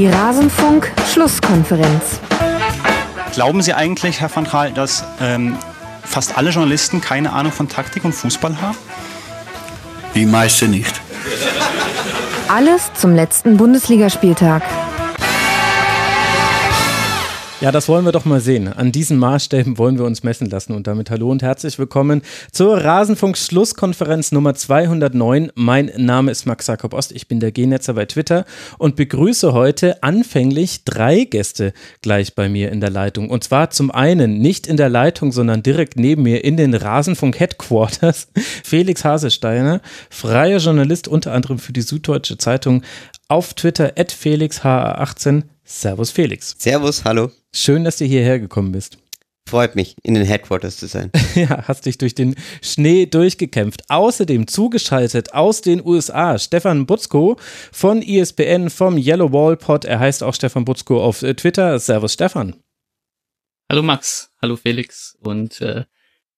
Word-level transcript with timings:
Die 0.00 0.08
Rasenfunk-Schlusskonferenz. 0.08 2.20
Glauben 3.34 3.60
Sie 3.60 3.74
eigentlich, 3.74 4.22
Herr 4.22 4.34
van 4.34 4.44
Gaal, 4.44 4.72
dass 4.72 5.04
ähm, 5.20 5.58
fast 6.02 6.38
alle 6.38 6.48
Journalisten 6.48 7.02
keine 7.02 7.34
Ahnung 7.34 7.52
von 7.52 7.68
Taktik 7.68 8.06
und 8.06 8.14
Fußball 8.14 8.62
haben? 8.62 8.78
Die 10.14 10.24
meiste 10.24 10.68
nicht. 10.68 10.98
Alles 12.48 12.90
zum 12.94 13.14
letzten 13.14 13.58
Bundesligaspieltag. 13.58 14.62
Ja, 17.60 17.70
das 17.70 17.90
wollen 17.90 18.06
wir 18.06 18.12
doch 18.12 18.24
mal 18.24 18.40
sehen. 18.40 18.68
An 18.68 18.90
diesen 18.90 19.18
Maßstäben 19.18 19.76
wollen 19.76 19.98
wir 19.98 20.06
uns 20.06 20.22
messen 20.22 20.48
lassen. 20.48 20.72
Und 20.72 20.86
damit 20.86 21.10
hallo 21.10 21.30
und 21.30 21.42
herzlich 21.42 21.78
willkommen 21.78 22.22
zur 22.52 22.82
Rasenfunk-Schlusskonferenz 22.82 24.32
Nummer 24.32 24.54
209. 24.54 25.52
Mein 25.56 25.92
Name 25.98 26.30
ist 26.30 26.46
Max 26.46 26.68
Jakob 26.68 26.94
Ost. 26.94 27.12
Ich 27.12 27.28
bin 27.28 27.38
der 27.38 27.52
G-Netzer 27.52 27.92
bei 27.92 28.06
Twitter 28.06 28.46
und 28.78 28.96
begrüße 28.96 29.52
heute 29.52 30.02
anfänglich 30.02 30.86
drei 30.86 31.24
Gäste 31.24 31.74
gleich 32.00 32.34
bei 32.34 32.48
mir 32.48 32.72
in 32.72 32.80
der 32.80 32.88
Leitung. 32.88 33.28
Und 33.28 33.44
zwar 33.44 33.68
zum 33.68 33.90
einen 33.90 34.38
nicht 34.38 34.66
in 34.66 34.78
der 34.78 34.88
Leitung, 34.88 35.30
sondern 35.30 35.62
direkt 35.62 35.98
neben 35.98 36.22
mir 36.22 36.42
in 36.42 36.56
den 36.56 36.72
Rasenfunk-Headquarters. 36.72 38.28
Felix 38.64 39.04
Hasesteiner, 39.04 39.82
freier 40.08 40.60
Journalist, 40.60 41.08
unter 41.08 41.34
anderem 41.34 41.58
für 41.58 41.74
die 41.74 41.82
Süddeutsche 41.82 42.38
Zeitung 42.38 42.84
auf 43.28 43.52
Twitter, 43.52 43.92
at 43.98 44.14
FelixHA18. 44.14 45.42
Servus 45.70 46.10
Felix. 46.10 46.56
Servus, 46.58 47.04
hallo. 47.04 47.30
Schön, 47.54 47.84
dass 47.84 47.96
du 47.96 48.04
hierher 48.04 48.40
gekommen 48.40 48.72
bist. 48.72 48.98
Freut 49.48 49.76
mich, 49.76 49.94
in 50.02 50.14
den 50.14 50.24
Headquarters 50.24 50.76
zu 50.76 50.88
sein. 50.88 51.12
ja, 51.36 51.62
hast 51.68 51.86
dich 51.86 51.96
durch 51.96 52.16
den 52.16 52.34
Schnee 52.60 53.06
durchgekämpft. 53.06 53.88
Außerdem 53.88 54.48
zugeschaltet 54.48 55.32
aus 55.32 55.60
den 55.62 55.80
USA 55.86 56.40
Stefan 56.40 56.86
Butzko 56.86 57.36
von 57.70 58.02
ESPN 58.02 58.68
vom 58.68 58.98
Yellow 58.98 59.32
Wall 59.32 59.56
Pod. 59.56 59.84
Er 59.84 60.00
heißt 60.00 60.24
auch 60.24 60.34
Stefan 60.34 60.64
Butzko 60.64 61.02
auf 61.02 61.20
Twitter. 61.20 61.78
Servus 61.78 62.14
Stefan. 62.14 62.56
Hallo 63.70 63.82
Max, 63.82 64.32
hallo 64.42 64.56
Felix 64.56 65.16
und 65.20 65.60
äh, 65.60 65.84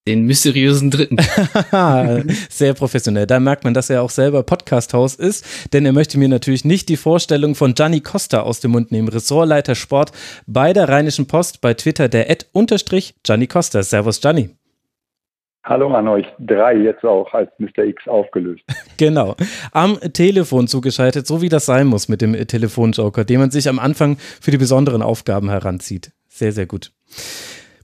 den 0.06 0.22
mysteriösen 0.26 0.90
Dritten. 0.90 1.16
Sehr 2.48 2.74
professionell. 2.74 3.26
Da 3.26 3.38
merkt 3.38 3.64
man, 3.64 3.74
dass 3.74 3.90
er 3.90 4.02
auch 4.02 4.10
selber 4.10 4.42
Podcast-Haus 4.42 5.14
ist, 5.14 5.72
denn 5.72 5.86
er 5.86 5.92
möchte 5.92 6.18
mir 6.18 6.28
natürlich 6.28 6.64
nicht 6.64 6.88
die 6.88 6.96
Vorstellung 6.96 7.54
von 7.54 7.74
Gianni 7.74 8.00
Costa 8.00 8.40
aus 8.40 8.60
dem 8.60 8.72
Mund 8.72 8.90
nehmen. 8.90 9.08
Ressortleiter 9.08 9.74
Sport 9.74 10.12
bei 10.46 10.72
der 10.72 10.88
Rheinischen 10.88 11.26
Post, 11.26 11.60
bei 11.60 11.74
Twitter 11.74 12.08
der 12.08 12.30
Ed 12.30 12.48
unterstrich 12.52 13.14
Gianni 13.22 13.46
Costa. 13.46 13.82
Servus 13.82 14.20
Gianni. 14.20 14.50
Hallo 15.64 15.94
an 15.94 16.08
euch 16.08 16.26
drei, 16.40 16.74
jetzt 16.74 17.04
auch 17.04 17.32
als 17.32 17.48
Mr. 17.58 17.84
X 17.84 18.08
aufgelöst. 18.08 18.64
genau. 18.96 19.36
Am 19.70 19.96
Telefon 20.12 20.66
zugeschaltet, 20.66 21.28
so 21.28 21.40
wie 21.40 21.48
das 21.48 21.66
sein 21.66 21.86
muss 21.86 22.08
mit 22.08 22.20
dem 22.20 22.34
Telefonjoker, 22.34 23.24
den 23.24 23.38
man 23.38 23.52
sich 23.52 23.68
am 23.68 23.78
Anfang 23.78 24.16
für 24.18 24.50
die 24.50 24.58
besonderen 24.58 25.02
Aufgaben 25.02 25.50
heranzieht. 25.50 26.10
Sehr, 26.26 26.50
sehr 26.50 26.66
gut. 26.66 26.90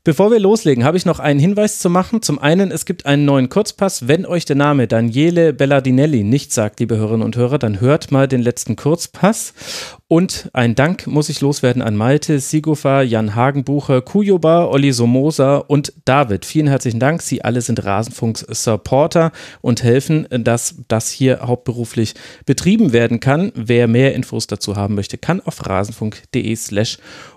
Bevor 0.09 0.31
wir 0.31 0.41
loslegen, 0.41 0.85
habe 0.85 0.97
ich 0.97 1.05
noch 1.05 1.19
einen 1.19 1.39
Hinweis 1.39 1.81
zu 1.81 1.91
machen. 1.91 2.23
Zum 2.23 2.39
einen, 2.39 2.71
es 2.71 2.87
gibt 2.87 3.05
einen 3.05 3.27
neuen 3.27 3.51
Kurzpass. 3.51 4.09
Wenn 4.09 4.25
euch 4.25 4.47
der 4.47 4.57
Name 4.57 4.89
Daniele 4.89 5.53
Bellardinelli 5.53 6.25
nicht 6.25 6.51
sagt, 6.51 6.81
liebe 6.81 6.97
Hörerinnen 6.97 7.27
und 7.27 7.37
Hörer, 7.37 7.59
dann 7.59 7.83
hört 7.83 8.11
mal 8.11 8.27
den 8.27 8.41
letzten 8.41 8.75
Kurzpass. 8.75 9.53
Und 10.09 10.49
ein 10.55 10.75
Dank 10.75 11.07
muss 11.07 11.29
ich 11.29 11.43
loswerden 11.43 11.83
an 11.83 11.95
Malte, 11.95 12.41
Sigofa, 12.41 13.03
Jan 13.03 13.35
Hagenbucher, 13.35 14.01
Kujoba, 14.01 14.65
Olli 14.65 14.93
Somosa 14.93 15.59
und 15.59 15.93
David. 16.07 16.47
Vielen 16.47 16.69
herzlichen 16.69 17.01
Dank. 17.01 17.21
Sie 17.21 17.45
alle 17.45 17.61
sind 17.61 17.85
Rasenfunks-Supporter 17.85 19.31
und 19.61 19.83
helfen, 19.83 20.27
dass 20.31 20.77
das 20.89 21.11
hier 21.11 21.41
hauptberuflich 21.43 22.15
betrieben 22.47 22.95
werden 22.95 23.21
kann. 23.21 23.53
Wer 23.55 23.89
mehr 23.89 24.15
Infos 24.15 24.47
dazu 24.47 24.75
haben 24.75 24.95
möchte, 24.95 25.19
kann 25.19 25.43
auf 25.43 25.67
rasenfunk.de 25.69 26.57
slash 26.57 26.97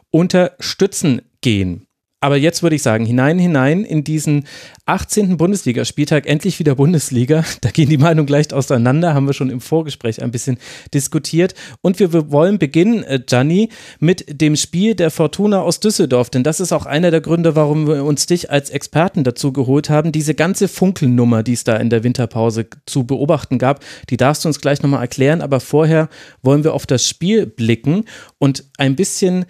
unterstützen 0.09 1.21
gehen. 1.41 1.85
Aber 2.23 2.37
jetzt 2.37 2.61
würde 2.61 2.75
ich 2.75 2.83
sagen, 2.83 3.03
hinein, 3.03 3.39
hinein 3.39 3.83
in 3.83 4.03
diesen 4.03 4.45
18. 4.85 5.37
Bundesligaspieltag, 5.37 6.27
endlich 6.27 6.59
wieder 6.59 6.75
Bundesliga. 6.75 7.43
Da 7.61 7.69
gehen 7.69 7.89
die 7.89 7.97
Meinungen 7.97 8.27
leicht 8.27 8.53
auseinander, 8.53 9.13
haben 9.13 9.27
wir 9.27 9.33
schon 9.33 9.49
im 9.49 9.61
Vorgespräch 9.61 10.21
ein 10.21 10.31
bisschen 10.31 10.57
diskutiert. 10.93 11.53
Und 11.81 11.99
wir 11.99 12.31
wollen 12.31 12.59
beginnen, 12.59 13.03
äh, 13.03 13.19
Gianni, 13.25 13.69
mit 13.99 14.41
dem 14.41 14.55
Spiel 14.55 14.93
der 14.93 15.09
Fortuna 15.09 15.61
aus 15.61 15.79
Düsseldorf. 15.79 16.29
Denn 16.29 16.43
das 16.43 16.59
ist 16.59 16.71
auch 16.71 16.85
einer 16.85 17.09
der 17.11 17.21
Gründe, 17.21 17.55
warum 17.55 17.87
wir 17.87 18.03
uns 18.03 18.27
dich 18.27 18.51
als 18.51 18.69
Experten 18.69 19.23
dazu 19.23 19.51
geholt 19.51 19.89
haben. 19.89 20.11
Diese 20.11 20.35
ganze 20.35 20.67
Funkelnummer, 20.67 21.41
die 21.41 21.53
es 21.53 21.63
da 21.63 21.77
in 21.77 21.89
der 21.89 22.03
Winterpause 22.03 22.67
zu 22.85 23.05
beobachten 23.05 23.57
gab, 23.57 23.83
die 24.09 24.17
darfst 24.17 24.43
du 24.43 24.49
uns 24.49 24.61
gleich 24.61 24.81
nochmal 24.83 25.01
erklären. 25.01 25.41
Aber 25.41 25.59
vorher 25.59 26.09
wollen 26.43 26.63
wir 26.63 26.73
auf 26.73 26.85
das 26.85 27.07
Spiel 27.07 27.47
blicken 27.47 28.05
und 28.37 28.65
ein 28.77 28.95
bisschen 28.95 29.45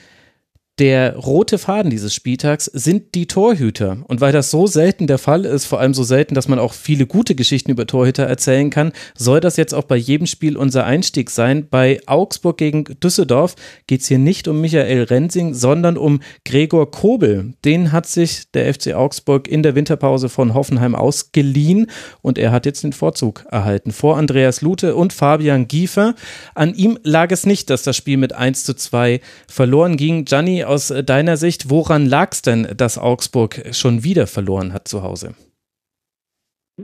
der 0.81 1.16
rote 1.16 1.59
Faden 1.59 1.92
dieses 1.92 2.16
Spieltags 2.16 2.66
sind 2.66 3.14
die 3.14 3.28
Torhüter. 3.28 3.97
Und 4.08 4.19
weil 4.19 4.34
das 4.34 4.50
so 4.50 4.66
selten 4.66 5.06
der 5.06 5.19
Fall 5.19 5.46
ist, 5.46 5.66
vor 5.66 5.80
allem 5.80 5.94
so 5.94 6.02
selten, 6.02 6.34
dass 6.34 6.47
man 6.47 6.58
auch 6.58 6.74
viele 6.74 7.06
gute 7.06 7.36
Geschichten 7.36 7.69
über 7.69 7.86
Torhüter 7.86 8.24
erzählen 8.24 8.72
kann, 8.72 8.91
soll 9.16 9.41
das 9.41 9.58
jetzt 9.58 9.75
auch 9.75 9.84
bei 9.84 9.96
jedem 9.96 10.25
Spiel 10.25 10.58
unser 10.58 10.84
Einstieg 10.84 11.30
sein. 11.30 11.68
Bei 11.70 12.00
Augsburg 12.08 12.58
gegen 12.58 12.86
Düsseldorf 13.00 13.56
geht 13.86 14.02
es 14.02 14.08
hier 14.08 14.18
nicht 14.18 14.47
um 14.47 14.59
Michael 14.59 15.03
Rensing, 15.03 15.53
sondern 15.53 15.97
um 15.97 16.20
Gregor 16.46 16.90
Kobel. 16.90 17.53
Den 17.64 17.91
hat 17.91 18.08
sich 18.08 18.50
der 18.52 18.74
FC 18.74 18.96
Augsburg 18.96 19.47
in 19.47 19.62
der 19.62 19.75
Winterpause 19.75 20.30
von 20.30 20.56
Hoffenheim 20.56 20.96
ausgeliehen 20.96 21.91
und 22.24 22.40
er 22.40 22.52
hat 22.52 22.66
jetzt 22.66 22.84
den 22.84 22.94
Vorzug 22.94 23.46
erhalten 23.52 23.91
vor 23.91 24.18
Andreas 24.18 24.62
Lute 24.62 24.96
und 24.96 25.14
Fabian 25.14 25.68
Giefer. 25.68 26.16
An 26.56 26.74
ihm 26.74 26.97
lag 27.03 27.30
es 27.30 27.46
nicht, 27.46 27.70
dass 27.70 27.84
das 27.84 27.96
Spiel 27.96 28.18
mit 28.18 28.34
1 28.34 28.64
zu 28.64 28.74
2 28.74 29.22
verloren 29.47 29.96
ging. 29.96 30.25
Gianni 30.25 30.71
aus 30.72 30.90
äh, 30.90 31.04
deiner 31.04 31.38
Sicht, 31.38 31.70
woran 31.70 32.06
lag 32.06 32.30
es 32.32 32.42
denn, 32.42 32.68
dass 32.76 32.98
Augsburg 32.98 33.62
schon 33.74 34.04
wieder 34.04 34.26
verloren 34.26 34.74
hat 34.74 34.88
zu 34.88 35.04
Hause? 35.04 35.36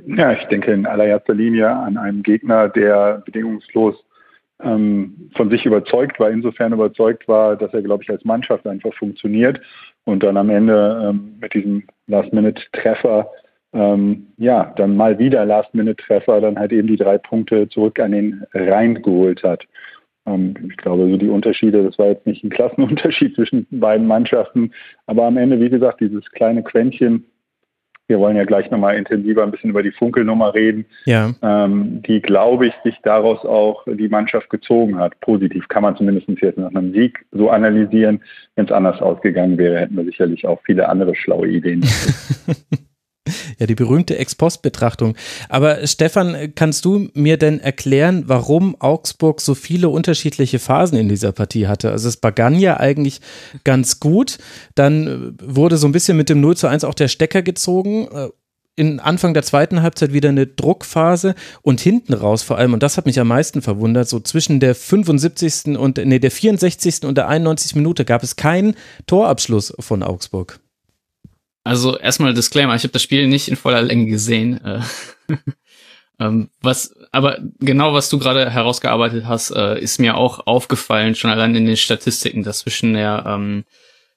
Ja, 0.06 0.34
ich 0.34 0.44
denke 0.46 0.72
in 0.72 0.86
allererster 0.86 1.34
Linie 1.34 1.70
an 1.70 1.98
einen 1.98 2.22
Gegner, 2.22 2.70
der 2.70 3.24
bedingungslos 3.26 3.96
ähm, 4.62 5.32
von 5.36 5.50
sich 5.50 5.66
überzeugt 5.66 6.20
war, 6.20 6.30
insofern 6.30 6.74
überzeugt 6.74 7.28
war, 7.28 7.56
dass 7.56 7.74
er, 7.74 7.82
glaube 7.82 8.04
ich, 8.04 8.10
als 8.10 8.26
Mannschaft 8.26 8.68
einfach 8.68 8.94
funktioniert 8.94 9.62
und 10.04 10.24
dann 10.24 10.36
am 10.38 10.50
Ende 10.50 11.10
ähm, 11.10 11.38
mit 11.40 11.54
diesem 11.54 11.84
Last-Minute-Treffer, 12.08 13.30
ähm, 13.74 14.28
ja, 14.38 14.74
dann 14.76 14.98
mal 14.98 15.18
wieder 15.18 15.46
Last-Minute-Treffer, 15.46 16.42
dann 16.42 16.60
halt 16.60 16.74
eben 16.74 16.88
die 16.88 16.98
drei 16.98 17.18
Punkte 17.18 17.70
zurück 17.70 18.00
an 18.00 18.12
den 18.12 18.44
Rhein 18.54 19.02
geholt 19.02 19.44
hat. 19.44 19.64
Ähm, 20.28 20.54
ich 20.70 20.78
glaube, 20.78 21.10
so 21.10 21.18
die 21.18 21.30
Unterschiede, 21.30 21.84
das 21.84 21.98
war 21.98 22.08
jetzt 22.08 22.28
nicht 22.28 22.44
ein 22.44 22.50
Klassenunterschied 22.50 23.36
zwischen 23.36 23.66
beiden 23.72 24.06
Mannschaften, 24.06 24.72
aber 25.06 25.26
am 25.26 25.38
Ende, 25.38 25.60
wie 25.60 25.70
gesagt, 25.70 26.02
dieses 26.02 26.30
kleine 26.32 26.64
Quäntchen, 26.64 27.26
wir 28.10 28.20
wollen 28.20 28.38
ja 28.38 28.46
gleich 28.46 28.72
nochmal 28.72 28.96
intensiver 28.96 29.44
ein 29.44 29.52
bisschen 29.52 29.72
über 29.72 29.84
die 29.84 29.92
Funkelnummer 29.92 30.54
reden, 30.54 30.86
ja. 31.06 31.34
ähm, 31.42 32.02
die, 32.04 32.22
glaube 32.22 32.68
ich, 32.68 32.74
sich 32.84 32.96
daraus 33.04 33.44
auch 33.44 33.84
die 33.86 34.08
Mannschaft 34.08 34.50
gezogen 34.50 34.98
hat. 34.98 35.20
Positiv 35.20 35.68
kann 35.68 35.84
man 35.84 35.98
zumindest 35.98 36.30
jetzt 36.42 36.58
nach 36.58 36.74
einem 36.74 36.94
Sieg 36.94 37.26
so 37.32 37.50
analysieren. 37.50 38.22
Wenn 38.56 38.66
es 38.66 38.72
anders 38.72 39.02
ausgegangen 39.02 39.58
wäre, 39.58 39.80
hätten 39.80 39.98
wir 39.98 40.06
sicherlich 40.06 40.48
auch 40.48 40.62
viele 40.66 40.88
andere 40.88 41.16
schlaue 41.16 41.50
Ideen. 41.50 41.86
Ja, 43.60 43.66
die 43.66 43.76
berühmte 43.76 44.18
Ex-Post-Betrachtung. 44.18 45.16
Aber 45.50 45.86
Stefan, 45.88 46.54
kannst 46.56 46.86
du 46.86 47.10
mir 47.14 47.38
denn 47.38 47.60
erklären, 47.60 48.24
warum 48.28 48.80
Augsburg 48.80 49.42
so 49.42 49.56
viele 49.56 49.90
unterschiedliche 49.90 50.60
Phasen 50.60 50.98
in 50.98 51.10
dieser 51.10 51.32
Partie 51.32 51.68
hatte? 51.68 51.92
Also 51.92 52.08
es 52.08 52.18
begann 52.18 52.60
ja 52.60 52.80
eigentlich 52.80 53.22
ganz 53.64 54.00
gut, 54.00 54.38
dann 54.76 55.38
wurde 55.42 55.78
so 55.78 55.88
ein 55.88 55.92
bisschen 55.92 56.18
mit 56.18 56.30
dem 56.30 56.42
0 56.42 56.58
zu 56.58 56.68
1 56.68 56.84
auch 56.84 56.94
der 56.94 57.08
Stecker 57.08 57.42
gezogen 57.42 58.08
äh, 58.14 58.30
in 58.78 59.00
Anfang 59.00 59.34
der 59.34 59.44
zweiten 59.44 59.82
Halbzeit 59.82 60.14
wieder 60.14 60.30
eine 60.30 60.46
Druckphase 60.46 61.36
und 61.64 61.82
hinten 61.82 62.14
raus 62.14 62.44
vor 62.44 62.58
allem, 62.58 62.74
und 62.74 62.84
das 62.84 62.96
hat 62.96 63.08
mich 63.08 63.20
am 63.20 63.28
meisten 63.28 63.62
verwundert, 63.62 64.08
so 64.08 64.20
zwischen 64.20 64.60
der 64.60 64.76
75. 64.76 65.78
und, 65.78 65.98
nee, 65.98 66.20
der 66.20 66.32
64. 66.32 67.04
und 67.04 67.18
der 67.18 67.28
91. 67.28 67.76
Minute 67.76 68.06
gab 68.06 68.24
es 68.24 68.36
keinen 68.36 68.76
Torabschluss 69.08 69.74
von 69.80 70.04
Augsburg. 70.04 70.60
Also 71.68 71.98
erstmal 71.98 72.34
Disclaimer, 72.34 72.76
ich 72.76 72.84
habe 72.84 72.94
das 72.94 73.04
Spiel 73.04 73.28
nicht 73.28 73.50
in 73.50 73.58
voller 73.58 73.82
Länge 73.82 74.06
gesehen. 74.06 74.64
Äh, 74.64 74.82
ähm, 76.20 76.50
was, 76.62 76.96
aber 77.12 77.40
genau 77.60 77.94
was 77.94 78.10
du 78.10 78.18
gerade 78.20 78.50
herausgearbeitet 78.50 79.26
hast, 79.26 79.52
äh, 79.52 79.78
ist 79.80 80.00
mir 80.00 80.16
auch 80.16 80.48
aufgefallen, 80.48 81.16
schon 81.16 81.30
allein 81.30 81.56
in 81.56 81.66
den 81.66 81.76
Statistiken, 81.76 82.44
dass 82.44 82.60
zwischen 82.60 82.94
der, 82.94 83.26
ähm, 83.28 83.66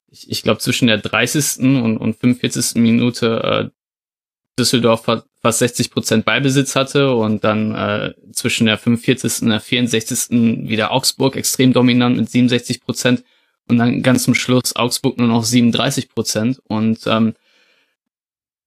ich, 0.08 0.30
ich 0.30 0.42
glaube 0.44 0.60
zwischen 0.60 0.86
der 0.86 0.98
30. 0.98 1.58
und, 1.58 1.96
und 1.96 2.16
45. 2.16 2.80
Minute 2.80 3.42
äh, 3.42 3.70
Düsseldorf 4.56 5.06
fast 5.40 5.58
60 5.58 5.90
Prozent 5.90 6.24
Beibesitz 6.24 6.76
hatte 6.76 7.14
und 7.14 7.44
dann 7.44 8.12
zwischen 8.32 8.66
der 8.66 8.76
45. 8.76 9.42
und 9.42 9.48
der 9.48 9.60
64. 9.60 10.28
wieder 10.68 10.90
Augsburg 10.90 11.34
extrem 11.36 11.72
dominant 11.72 12.18
mit 12.18 12.28
67 12.28 12.82
Prozent 12.82 13.24
und 13.70 13.78
dann 13.78 14.02
ganz 14.02 14.24
zum 14.24 14.34
Schluss 14.34 14.76
Augsburg 14.76 15.18
nur 15.18 15.28
noch 15.28 15.44
37 15.44 16.10
Prozent 16.10 16.60
und 16.64 17.06
ähm, 17.06 17.34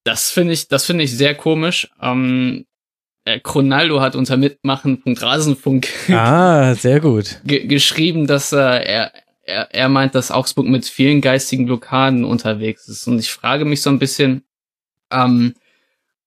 das 0.03 0.31
finde 0.31 0.53
ich, 0.53 0.67
das 0.67 0.85
finde 0.85 1.03
ich 1.03 1.15
sehr 1.15 1.35
komisch. 1.35 1.89
Ähm, 2.01 2.65
äh, 3.25 3.39
Chronaldo 3.39 4.01
hat 4.01 4.15
unter 4.15 4.37
Mitmachen.rasenfunk 4.37 5.87
ah, 6.09 6.75
sehr 6.75 6.99
gut. 6.99 7.39
geschrieben, 7.45 8.27
dass 8.27 8.51
äh, 8.51 8.57
er, 8.57 9.13
er, 9.43 9.73
er 9.73 9.89
meint, 9.89 10.13
dass 10.15 10.31
Augsburg 10.31 10.67
mit 10.67 10.85
vielen 10.85 11.21
geistigen 11.21 11.65
Blockaden 11.65 12.25
unterwegs 12.25 12.87
ist. 12.87 13.07
Und 13.07 13.19
ich 13.19 13.31
frage 13.31 13.63
mich 13.63 13.81
so 13.81 13.89
ein 13.89 13.99
bisschen, 13.99 14.43
ähm, 15.09 15.53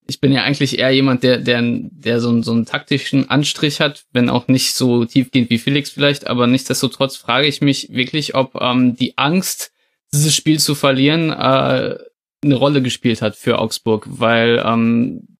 ich 0.08 0.20
bin 0.20 0.32
ja 0.32 0.44
eigentlich 0.44 0.78
eher 0.78 0.90
jemand, 0.90 1.22
der, 1.22 1.38
der, 1.38 1.62
der 1.62 2.20
so, 2.20 2.42
so 2.42 2.52
einen 2.52 2.66
taktischen 2.66 3.28
Anstrich 3.28 3.80
hat, 3.80 4.04
wenn 4.12 4.30
auch 4.30 4.48
nicht 4.48 4.74
so 4.74 5.04
tiefgehend 5.04 5.50
wie 5.50 5.58
Felix 5.58 5.90
vielleicht, 5.90 6.26
aber 6.26 6.46
nichtsdestotrotz 6.46 7.16
frage 7.16 7.46
ich 7.46 7.60
mich 7.60 7.88
wirklich, 7.92 8.34
ob 8.34 8.54
ähm, 8.60 8.96
die 8.96 9.18
Angst, 9.18 9.72
dieses 10.12 10.34
Spiel 10.34 10.60
zu 10.60 10.74
verlieren, 10.74 11.30
äh, 11.30 11.98
eine 12.42 12.54
Rolle 12.54 12.82
gespielt 12.82 13.22
hat 13.22 13.36
für 13.36 13.58
Augsburg, 13.58 14.06
weil 14.08 14.62
ähm, 14.64 15.38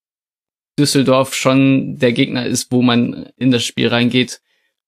Düsseldorf 0.78 1.34
schon 1.34 1.98
der 1.98 2.12
Gegner 2.12 2.46
ist, 2.46 2.72
wo 2.72 2.82
man 2.82 3.30
in 3.36 3.50
das 3.50 3.64
Spiel 3.64 3.88
reingeht 3.88 4.40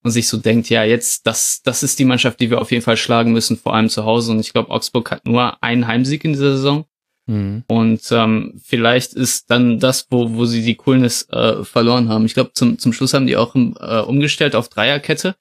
und 0.02 0.10
sich 0.10 0.28
so 0.28 0.36
denkt, 0.36 0.68
ja, 0.68 0.84
jetzt, 0.84 1.26
das, 1.26 1.62
das 1.62 1.82
ist 1.82 1.98
die 1.98 2.04
Mannschaft, 2.04 2.40
die 2.40 2.50
wir 2.50 2.60
auf 2.60 2.70
jeden 2.70 2.82
Fall 2.84 2.96
schlagen 2.96 3.32
müssen, 3.32 3.56
vor 3.56 3.74
allem 3.74 3.88
zu 3.88 4.04
Hause. 4.04 4.32
Und 4.32 4.40
ich 4.40 4.52
glaube, 4.52 4.70
Augsburg 4.70 5.10
hat 5.10 5.26
nur 5.26 5.62
einen 5.62 5.86
Heimsieg 5.86 6.24
in 6.24 6.32
dieser 6.32 6.56
Saison. 6.56 6.84
Mhm. 7.28 7.62
Und 7.68 8.00
ähm, 8.10 8.54
vielleicht 8.64 9.12
ist 9.12 9.50
dann 9.50 9.78
das, 9.78 10.06
wo, 10.10 10.34
wo 10.34 10.46
sie 10.46 10.62
die 10.62 10.76
Coolness 10.76 11.28
äh, 11.30 11.62
verloren 11.62 12.08
haben. 12.08 12.24
Ich 12.24 12.34
glaube, 12.34 12.52
zum, 12.54 12.78
zum 12.78 12.92
Schluss 12.92 13.12
haben 13.14 13.26
die 13.26 13.36
auch 13.36 13.54
äh, 13.54 14.00
umgestellt 14.00 14.56
auf 14.56 14.68
Dreierkette, 14.70 15.36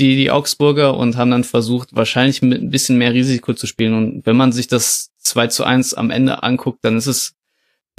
die, 0.00 0.16
die 0.16 0.30
Augsburger, 0.30 0.96
und 0.96 1.16
haben 1.16 1.30
dann 1.30 1.44
versucht, 1.44 1.94
wahrscheinlich 1.94 2.40
mit 2.40 2.62
ein 2.62 2.70
bisschen 2.70 2.96
mehr 2.96 3.12
Risiko 3.12 3.52
zu 3.52 3.66
spielen. 3.66 3.94
Und 3.94 4.26
wenn 4.26 4.36
man 4.36 4.52
sich 4.52 4.68
das 4.68 5.12
2 5.18 5.48
zu 5.48 5.64
1 5.64 5.94
am 5.94 6.10
Ende 6.10 6.42
anguckt, 6.42 6.82
dann 6.82 6.96
ist 6.96 7.06
es 7.06 7.34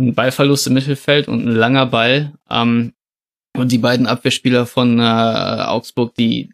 ein 0.02 0.16
Ballverlust 0.16 0.66
im 0.66 0.74
Mittelfeld 0.74 1.28
und 1.28 1.48
ein 1.48 1.56
langer 1.56 1.86
Ball. 1.86 2.34
Ähm, 2.50 2.94
und 3.56 3.72
die 3.72 3.78
beiden 3.78 4.08
Abwehrspieler 4.08 4.66
von 4.66 5.00
äh, 5.00 5.04
Augsburg, 5.04 6.16
die 6.16 6.50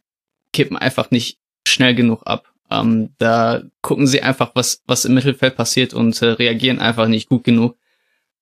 kippen 0.51 0.75
einfach 0.75 1.09
nicht 1.09 1.37
schnell 1.65 1.95
genug 1.95 2.23
ab. 2.25 2.51
Ähm, 2.69 3.09
da 3.17 3.63
gucken 3.81 4.07
sie 4.07 4.21
einfach, 4.21 4.51
was, 4.55 4.81
was 4.87 5.05
im 5.05 5.13
Mittelfeld 5.13 5.55
passiert 5.55 5.93
und 5.93 6.19
äh, 6.21 6.27
reagieren 6.27 6.79
einfach 6.79 7.07
nicht 7.07 7.29
gut 7.29 7.43
genug. 7.43 7.77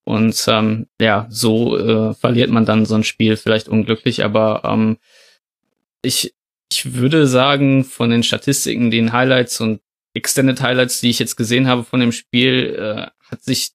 Und 0.05 0.43
ähm, 0.47 0.87
ja, 0.99 1.27
so 1.29 1.77
äh, 1.77 2.13
verliert 2.13 2.49
man 2.49 2.65
dann 2.65 2.85
so 2.85 2.95
ein 2.95 3.03
Spiel 3.03 3.37
vielleicht 3.37 3.69
unglücklich, 3.69 4.23
aber 4.23 4.61
ähm, 4.65 4.97
ich, 6.01 6.33
ich 6.71 6.93
würde 6.93 7.27
sagen, 7.27 7.83
von 7.85 8.09
den 8.09 8.23
Statistiken, 8.23 8.91
den 8.91 9.13
Highlights 9.13 9.61
und 9.61 9.79
Extended 10.13 10.61
Highlights, 10.61 11.01
die 11.01 11.09
ich 11.09 11.19
jetzt 11.19 11.37
gesehen 11.37 11.67
habe 11.67 11.83
von 11.83 11.99
dem 11.99 12.11
Spiel, 12.11 12.75
äh, 12.77 13.29
hat 13.29 13.43
sich 13.43 13.71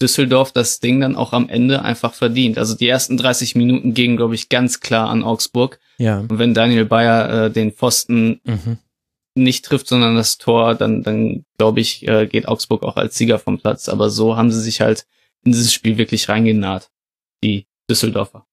Düsseldorf 0.00 0.52
das 0.52 0.80
Ding 0.80 1.00
dann 1.00 1.16
auch 1.16 1.32
am 1.32 1.48
Ende 1.48 1.82
einfach 1.82 2.14
verdient. 2.14 2.58
Also 2.58 2.76
die 2.76 2.88
ersten 2.88 3.16
30 3.16 3.54
Minuten 3.54 3.94
gingen, 3.94 4.16
glaube 4.16 4.34
ich, 4.34 4.48
ganz 4.48 4.80
klar 4.80 5.08
an 5.08 5.22
Augsburg. 5.22 5.78
Ja. 5.98 6.20
Und 6.20 6.38
wenn 6.38 6.52
Daniel 6.52 6.84
Bayer 6.84 7.46
äh, 7.46 7.50
den 7.50 7.72
Pfosten 7.72 8.40
mhm 8.44 8.78
nicht 9.34 9.64
trifft, 9.64 9.88
sondern 9.88 10.16
das 10.16 10.38
Tor, 10.38 10.74
dann, 10.74 11.02
dann 11.02 11.44
glaube 11.58 11.80
ich, 11.80 12.06
äh, 12.06 12.26
geht 12.26 12.46
Augsburg 12.46 12.82
auch 12.84 12.96
als 12.96 13.16
Sieger 13.16 13.38
vom 13.38 13.58
Platz. 13.58 13.88
Aber 13.88 14.10
so 14.10 14.36
haben 14.36 14.50
sie 14.50 14.60
sich 14.60 14.80
halt 14.80 15.06
in 15.44 15.52
dieses 15.52 15.72
Spiel 15.72 15.98
wirklich 15.98 16.28
reingenaht, 16.28 16.90
die 17.42 17.66
Düsseldorfer. 17.90 18.46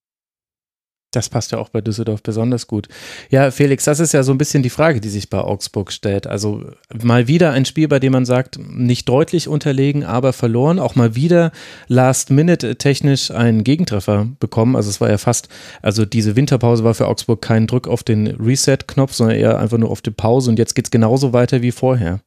Das 1.14 1.28
passt 1.28 1.52
ja 1.52 1.58
auch 1.58 1.68
bei 1.68 1.82
Düsseldorf 1.82 2.24
besonders 2.24 2.68
gut. 2.68 2.88
Ja, 3.30 3.52
Felix, 3.52 3.84
das 3.84 4.00
ist 4.00 4.14
ja 4.14 4.24
so 4.24 4.32
ein 4.32 4.38
bisschen 4.38 4.64
die 4.64 4.70
Frage, 4.70 5.02
die 5.02 5.10
sich 5.10 5.30
bei 5.30 5.40
Augsburg 5.40 5.92
stellt. 5.92 6.26
Also 6.26 6.64
mal 7.04 7.28
wieder 7.28 7.52
ein 7.52 7.66
Spiel, 7.66 7.90
bei 7.90 8.00
dem 8.00 8.14
man 8.14 8.24
sagt, 8.26 8.58
nicht 8.60 9.10
deutlich 9.10 9.50
unterlegen, 9.50 10.06
aber 10.06 10.32
verloren. 10.32 10.80
Auch 10.80 10.96
mal 10.96 11.14
wieder 11.14 11.52
Last-Minute 11.90 12.78
technisch 12.78 13.30
einen 13.30 13.66
Gegentreffer 13.66 14.30
bekommen. 14.40 14.78
Also 14.78 14.90
es 14.90 15.02
war 15.02 15.10
ja 15.10 15.18
fast, 15.18 15.50
also 15.82 16.06
diese 16.06 16.38
Winterpause 16.38 16.86
war 16.86 16.94
für 16.94 17.08
Augsburg 17.08 17.42
kein 17.42 17.68
Druck 17.68 17.90
auf 17.90 18.04
den 18.04 18.28
Reset-Knopf, 18.28 19.14
sondern 19.14 19.36
eher 19.36 19.60
einfach 19.60 19.78
nur 19.78 19.92
auf 19.92 20.02
die 20.02 20.12
Pause. 20.12 20.50
Und 20.50 20.60
jetzt 20.60 20.76
geht 20.76 20.86
es 20.86 20.92
genauso 20.92 21.34
weiter 21.34 21.62
wie 21.62 21.72
vorher. 21.72 22.22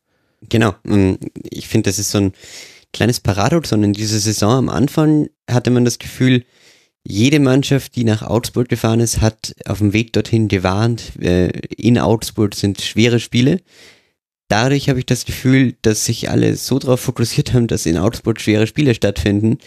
Genau. 0.51 0.75
Ich 1.43 1.69
finde, 1.69 1.89
das 1.89 1.99
ist 1.99 2.11
so 2.11 2.19
ein 2.19 2.33
kleines 2.93 3.19
Paradoxon. 3.21 3.83
In 3.83 3.95
dieser 3.95 4.19
Saison 4.19 4.53
am 4.53 4.69
Anfang 4.69 5.29
hatte 5.51 5.71
man 5.71 5.87
das 5.87 5.99
Gefühl, 5.99 6.45
jede 7.07 7.39
Mannschaft, 7.39 7.97
die 7.97 8.05
nach 8.05 8.23
Augsburg 8.23 8.69
gefahren 8.69 9.01
ist, 9.01 9.21
hat 9.21 9.55
auf 9.67 9.79
dem 9.79 9.93
Weg 9.93 10.13
dorthin 10.15 10.49
gewarnt, 10.49 11.13
äh, 11.21 11.49
in 11.77 11.99
Augsburg 11.99 12.55
sind 12.55 12.81
schwere 12.81 13.21
Spiele. 13.21 13.61
Dadurch 14.49 14.89
habe 14.89 14.99
ich 14.99 15.07
das 15.07 15.25
Gefühl, 15.25 15.75
dass 15.83 16.07
sich 16.07 16.31
alle 16.31 16.57
so 16.57 16.79
darauf 16.79 17.01
fokussiert 17.01 17.53
haben, 17.53 17.67
dass 17.67 17.87
in 17.87 17.99
Augsburg 17.99 18.41
schwere 18.41 18.67
Spiele 18.67 18.95
stattfinden, 18.95 19.59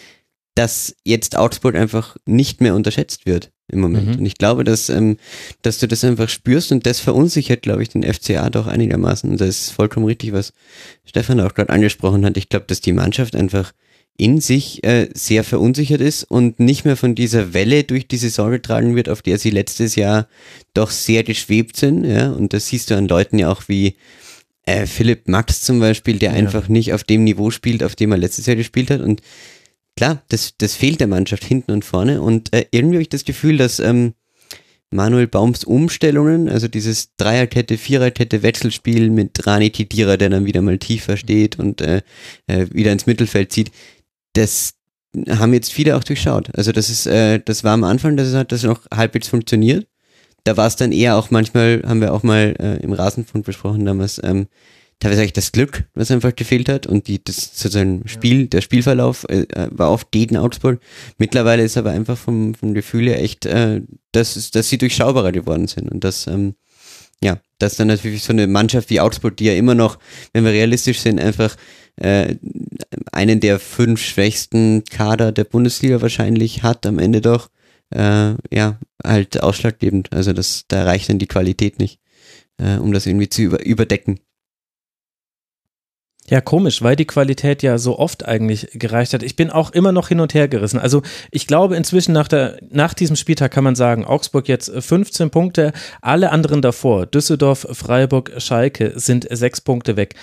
dass 0.55 0.95
jetzt 1.03 1.37
Augsburg 1.37 1.75
einfach 1.75 2.17
nicht 2.25 2.61
mehr 2.61 2.73
unterschätzt 2.73 3.27
wird 3.27 3.51
im 3.67 3.79
Moment. 3.79 4.07
Mhm. 4.07 4.19
Und 4.19 4.25
ich 4.25 4.37
glaube, 4.37 4.63
dass, 4.63 4.89
ähm, 4.89 5.17
dass 5.61 5.77
du 5.77 5.87
das 5.87 6.03
einfach 6.03 6.29
spürst 6.29 6.71
und 6.71 6.85
das 6.87 6.99
verunsichert, 6.99 7.61
glaube 7.61 7.83
ich, 7.83 7.89
den 7.89 8.03
FCA 8.03 8.49
doch 8.49 8.65
einigermaßen. 8.65 9.29
Und 9.29 9.41
das 9.41 9.49
ist 9.49 9.71
vollkommen 9.71 10.07
richtig, 10.07 10.31
was 10.31 10.53
Stefan 11.05 11.39
auch 11.39 11.53
gerade 11.53 11.71
angesprochen 11.71 12.25
hat. 12.25 12.37
Ich 12.37 12.49
glaube, 12.49 12.65
dass 12.67 12.81
die 12.81 12.93
Mannschaft 12.93 13.35
einfach 13.35 13.73
in 14.17 14.41
sich 14.41 14.83
äh, 14.83 15.09
sehr 15.13 15.43
verunsichert 15.43 16.01
ist 16.01 16.23
und 16.23 16.59
nicht 16.59 16.85
mehr 16.85 16.97
von 16.97 17.13
dieser 17.13 17.53
Welle 17.53 17.83
durch 17.83 18.07
die 18.07 18.17
Saison 18.17 18.49
getragen 18.49 18.95
wird, 18.95 19.09
auf 19.09 19.21
der 19.21 19.37
sie 19.37 19.51
letztes 19.51 19.95
Jahr 19.95 20.27
doch 20.73 20.89
sehr 20.89 21.23
geschwebt 21.23 21.77
sind. 21.77 22.03
Ja? 22.03 22.31
Und 22.31 22.53
das 22.53 22.67
siehst 22.67 22.89
du 22.89 22.97
an 22.97 23.07
Leuten 23.07 23.37
ja 23.37 23.51
auch 23.51 23.63
wie 23.67 23.95
äh, 24.65 24.87
Philipp 24.87 25.27
Max 25.27 25.61
zum 25.61 25.79
Beispiel, 25.79 26.17
der 26.17 26.31
ja. 26.31 26.37
einfach 26.37 26.67
nicht 26.67 26.93
auf 26.93 27.03
dem 27.03 27.23
Niveau 27.23 27.51
spielt, 27.51 27.83
auf 27.83 27.95
dem 27.95 28.11
er 28.11 28.17
letztes 28.17 28.47
Jahr 28.47 28.55
gespielt 28.55 28.89
hat. 28.89 29.01
Und 29.01 29.21
klar, 29.95 30.23
das, 30.29 30.55
das 30.57 30.75
fehlt 30.75 30.99
der 30.99 31.07
Mannschaft 31.07 31.43
hinten 31.43 31.71
und 31.71 31.85
vorne. 31.85 32.21
Und 32.21 32.53
äh, 32.53 32.65
irgendwie 32.71 32.95
habe 32.95 33.03
ich 33.03 33.09
das 33.09 33.23
Gefühl, 33.23 33.57
dass 33.57 33.79
ähm, 33.79 34.13
Manuel 34.89 35.27
Baums 35.27 35.63
Umstellungen, 35.63 36.47
also 36.47 36.67
dieses 36.67 37.15
Dreierkette, 37.17 37.77
Viererkette 37.77 38.41
Wechselspiel 38.41 39.09
mit 39.09 39.45
Rani 39.45 39.69
Tidira, 39.69 40.17
der 40.17 40.29
dann 40.29 40.45
wieder 40.45 40.61
mal 40.61 40.77
tiefer 40.77 41.17
steht 41.17 41.59
und 41.59 41.81
äh, 41.81 42.01
äh, 42.47 42.67
wieder 42.71 42.93
ins 42.93 43.05
Mittelfeld 43.05 43.51
zieht, 43.51 43.71
das 44.37 44.73
haben 45.29 45.53
jetzt 45.53 45.73
viele 45.73 45.95
auch 45.95 46.03
durchschaut. 46.03 46.49
Also 46.55 46.71
das 46.71 46.89
ist, 46.89 47.07
äh, 47.07 47.39
das 47.43 47.63
war 47.63 47.73
am 47.73 47.83
Anfang, 47.83 48.17
dass 48.17 48.27
es 48.27 48.35
hat 48.35 48.51
das 48.51 48.63
noch 48.63 48.81
halbwegs 48.93 49.27
funktioniert. 49.27 49.87
Da 50.43 50.55
war 50.55 50.67
es 50.67 50.75
dann 50.75 50.91
eher 50.91 51.17
auch 51.17 51.31
manchmal, 51.31 51.81
haben 51.85 52.01
wir 52.01 52.13
auch 52.13 52.23
mal 52.23 52.55
äh, 52.59 52.77
im 52.83 52.93
Rasenfunk 52.93 53.45
besprochen 53.45 53.85
damals, 53.85 54.21
ähm, 54.23 54.47
teilweise 54.99 55.21
eigentlich 55.21 55.33
das 55.33 55.51
Glück, 55.51 55.83
was 55.93 56.11
einfach 56.11 56.35
gefehlt 56.35 56.69
hat 56.69 56.87
und 56.87 57.07
die, 57.07 57.23
das 57.23 57.51
sozusagen 57.53 58.07
Spiel, 58.07 58.41
ja. 58.41 58.47
der 58.47 58.61
Spielverlauf 58.61 59.25
äh, 59.29 59.45
war 59.71 59.91
oft 59.91 60.11
gegen 60.11 60.37
Augsburg. 60.37 60.79
Mittlerweile 61.17 61.63
ist 61.63 61.77
aber 61.77 61.91
einfach 61.91 62.17
vom, 62.17 62.55
vom 62.55 62.73
Gefühl 62.73 63.07
her 63.07 63.21
echt, 63.21 63.45
äh, 63.45 63.81
dass, 64.11 64.51
dass 64.51 64.69
sie 64.69 64.77
durchschaubarer 64.77 65.31
geworden 65.31 65.67
sind 65.67 65.91
und 65.91 66.03
das, 66.03 66.27
ähm, 66.27 66.55
ja, 67.23 67.39
dass 67.59 67.75
dann 67.75 67.87
natürlich 67.87 68.23
so 68.23 68.33
eine 68.33 68.47
Mannschaft 68.47 68.89
wie 68.89 68.99
Augsburg, 68.99 69.37
die 69.37 69.45
ja 69.45 69.53
immer 69.53 69.75
noch, 69.75 69.97
wenn 70.33 70.45
wir 70.45 70.51
realistisch 70.51 70.99
sind, 70.99 71.19
einfach 71.19 71.55
äh, 71.97 72.35
einen 73.11 73.39
der 73.39 73.59
fünf 73.59 74.01
schwächsten 74.01 74.83
Kader 74.85 75.31
der 75.31 75.43
Bundesliga 75.43 76.01
wahrscheinlich 76.01 76.63
hat, 76.63 76.85
am 76.85 76.99
Ende 76.99 77.21
doch, 77.21 77.49
äh, 77.89 78.33
ja, 78.51 78.79
halt 79.03 79.41
ausschlaggebend. 79.41 80.13
Also 80.13 80.33
das, 80.33 80.65
da 80.67 80.83
reicht 80.83 81.09
dann 81.09 81.19
die 81.19 81.27
Qualität 81.27 81.79
nicht, 81.79 81.99
äh, 82.57 82.77
um 82.77 82.91
das 82.93 83.05
irgendwie 83.05 83.29
zu 83.29 83.41
über, 83.41 83.65
überdecken. 83.65 84.19
Ja, 86.29 86.41
komisch, 86.41 86.81
weil 86.81 86.97
die 86.97 87.05
Qualität 87.05 87.63
ja 87.63 87.77
so 87.77 87.97
oft 87.97 88.25
eigentlich 88.25 88.67
gereicht 88.73 89.13
hat. 89.13 89.23
Ich 89.23 89.37
bin 89.37 89.49
auch 89.49 89.71
immer 89.71 89.93
noch 89.93 90.09
hin 90.09 90.19
und 90.19 90.33
her 90.33 90.49
gerissen. 90.49 90.77
Also 90.77 91.01
ich 91.31 91.47
glaube 91.47 91.77
inzwischen 91.77 92.11
nach, 92.11 92.27
der, 92.27 92.57
nach 92.69 92.93
diesem 92.93 93.15
Spieltag 93.15 93.53
kann 93.53 93.63
man 93.63 93.75
sagen, 93.75 94.03
Augsburg 94.03 94.49
jetzt 94.49 94.69
15 94.69 95.29
Punkte, 95.29 95.71
alle 96.01 96.31
anderen 96.31 96.61
davor, 96.61 97.05
Düsseldorf, 97.05 97.65
Freiburg, 97.71 98.33
Schalke 98.39 98.91
sind 98.95 99.25
sechs 99.31 99.61
Punkte 99.61 99.95
weg. 99.95 100.15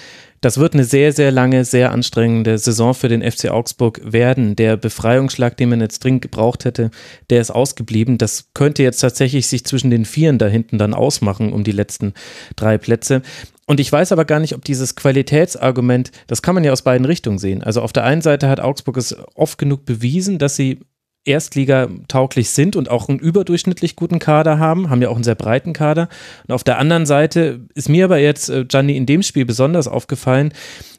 Das 0.44 0.58
wird 0.58 0.74
eine 0.74 0.84
sehr, 0.84 1.14
sehr 1.14 1.30
lange, 1.30 1.64
sehr 1.64 1.90
anstrengende 1.90 2.58
Saison 2.58 2.92
für 2.92 3.08
den 3.08 3.22
FC 3.22 3.48
Augsburg 3.48 4.02
werden. 4.04 4.56
Der 4.56 4.76
Befreiungsschlag, 4.76 5.56
den 5.56 5.70
man 5.70 5.80
jetzt 5.80 6.04
dringend 6.04 6.20
gebraucht 6.20 6.66
hätte, 6.66 6.90
der 7.30 7.40
ist 7.40 7.50
ausgeblieben. 7.50 8.18
Das 8.18 8.50
könnte 8.52 8.82
jetzt 8.82 8.98
tatsächlich 8.98 9.46
sich 9.46 9.64
zwischen 9.64 9.90
den 9.90 10.04
Vieren 10.04 10.36
da 10.36 10.46
hinten 10.46 10.76
dann 10.76 10.92
ausmachen 10.92 11.50
um 11.50 11.64
die 11.64 11.72
letzten 11.72 12.12
drei 12.56 12.76
Plätze. 12.76 13.22
Und 13.66 13.80
ich 13.80 13.90
weiß 13.90 14.12
aber 14.12 14.26
gar 14.26 14.38
nicht, 14.38 14.54
ob 14.54 14.62
dieses 14.62 14.96
Qualitätsargument, 14.96 16.10
das 16.26 16.42
kann 16.42 16.54
man 16.54 16.62
ja 16.62 16.72
aus 16.72 16.82
beiden 16.82 17.06
Richtungen 17.06 17.38
sehen. 17.38 17.62
Also 17.62 17.80
auf 17.80 17.94
der 17.94 18.04
einen 18.04 18.20
Seite 18.20 18.50
hat 18.50 18.60
Augsburg 18.60 18.98
es 18.98 19.16
oft 19.36 19.56
genug 19.56 19.86
bewiesen, 19.86 20.38
dass 20.38 20.56
sie 20.56 20.80
Erstliga 21.24 21.88
tauglich 22.08 22.50
sind 22.50 22.76
und 22.76 22.90
auch 22.90 23.08
einen 23.08 23.18
überdurchschnittlich 23.18 23.96
guten 23.96 24.18
Kader 24.18 24.58
haben, 24.58 24.90
haben 24.90 25.00
ja 25.00 25.08
auch 25.08 25.14
einen 25.14 25.24
sehr 25.24 25.34
breiten 25.34 25.72
Kader. 25.72 26.08
Und 26.46 26.54
auf 26.54 26.64
der 26.64 26.78
anderen 26.78 27.06
Seite 27.06 27.60
ist 27.74 27.88
mir 27.88 28.04
aber 28.04 28.18
jetzt, 28.18 28.50
äh, 28.50 28.64
Gianni, 28.64 28.96
in 28.96 29.06
dem 29.06 29.22
Spiel 29.22 29.44
besonders 29.44 29.88
aufgefallen, 29.88 30.52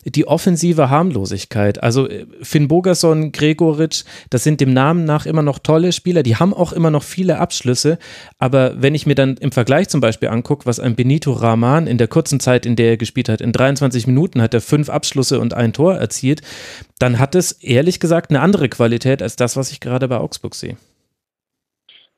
die 0.05 0.27
offensive 0.27 0.89
Harmlosigkeit. 0.89 1.81
Also 1.81 2.07
äh, 2.07 2.25
Finn 2.41 2.67
Bogerson, 2.67 3.31
Gregoritsch, 3.31 4.03
das 4.29 4.43
sind 4.43 4.61
dem 4.61 4.73
Namen 4.73 5.05
nach 5.05 5.25
immer 5.25 5.41
noch 5.41 5.59
tolle 5.59 5.91
Spieler, 5.91 6.23
die 6.23 6.35
haben 6.35 6.53
auch 6.53 6.73
immer 6.73 6.91
noch 6.91 7.03
viele 7.03 7.39
Abschlüsse, 7.39 7.97
aber 8.37 8.81
wenn 8.81 8.95
ich 8.95 9.05
mir 9.05 9.15
dann 9.15 9.37
im 9.37 9.51
Vergleich 9.51 9.89
zum 9.89 10.01
Beispiel 10.01 10.29
angucke, 10.29 10.65
was 10.65 10.79
ein 10.79 10.95
Benito 10.95 11.31
Rahman 11.33 11.87
in 11.87 11.97
der 11.97 12.07
kurzen 12.07 12.39
Zeit, 12.39 12.65
in 12.65 12.75
der 12.75 12.91
er 12.91 12.97
gespielt 12.97 13.29
hat, 13.29 13.41
in 13.41 13.51
23 13.51 14.07
Minuten 14.07 14.41
hat 14.41 14.53
er 14.53 14.61
fünf 14.61 14.89
Abschlüsse 14.89 15.39
und 15.39 15.53
ein 15.53 15.73
Tor 15.73 15.95
erzielt, 15.95 16.41
dann 16.99 17.19
hat 17.19 17.35
es 17.35 17.51
ehrlich 17.51 17.99
gesagt 17.99 18.29
eine 18.29 18.41
andere 18.41 18.69
Qualität 18.69 19.21
als 19.21 19.35
das, 19.35 19.57
was 19.57 19.71
ich 19.71 19.79
gerade 19.79 20.07
bei 20.07 20.17
Augsburg 20.17 20.55
sehe. 20.55 20.77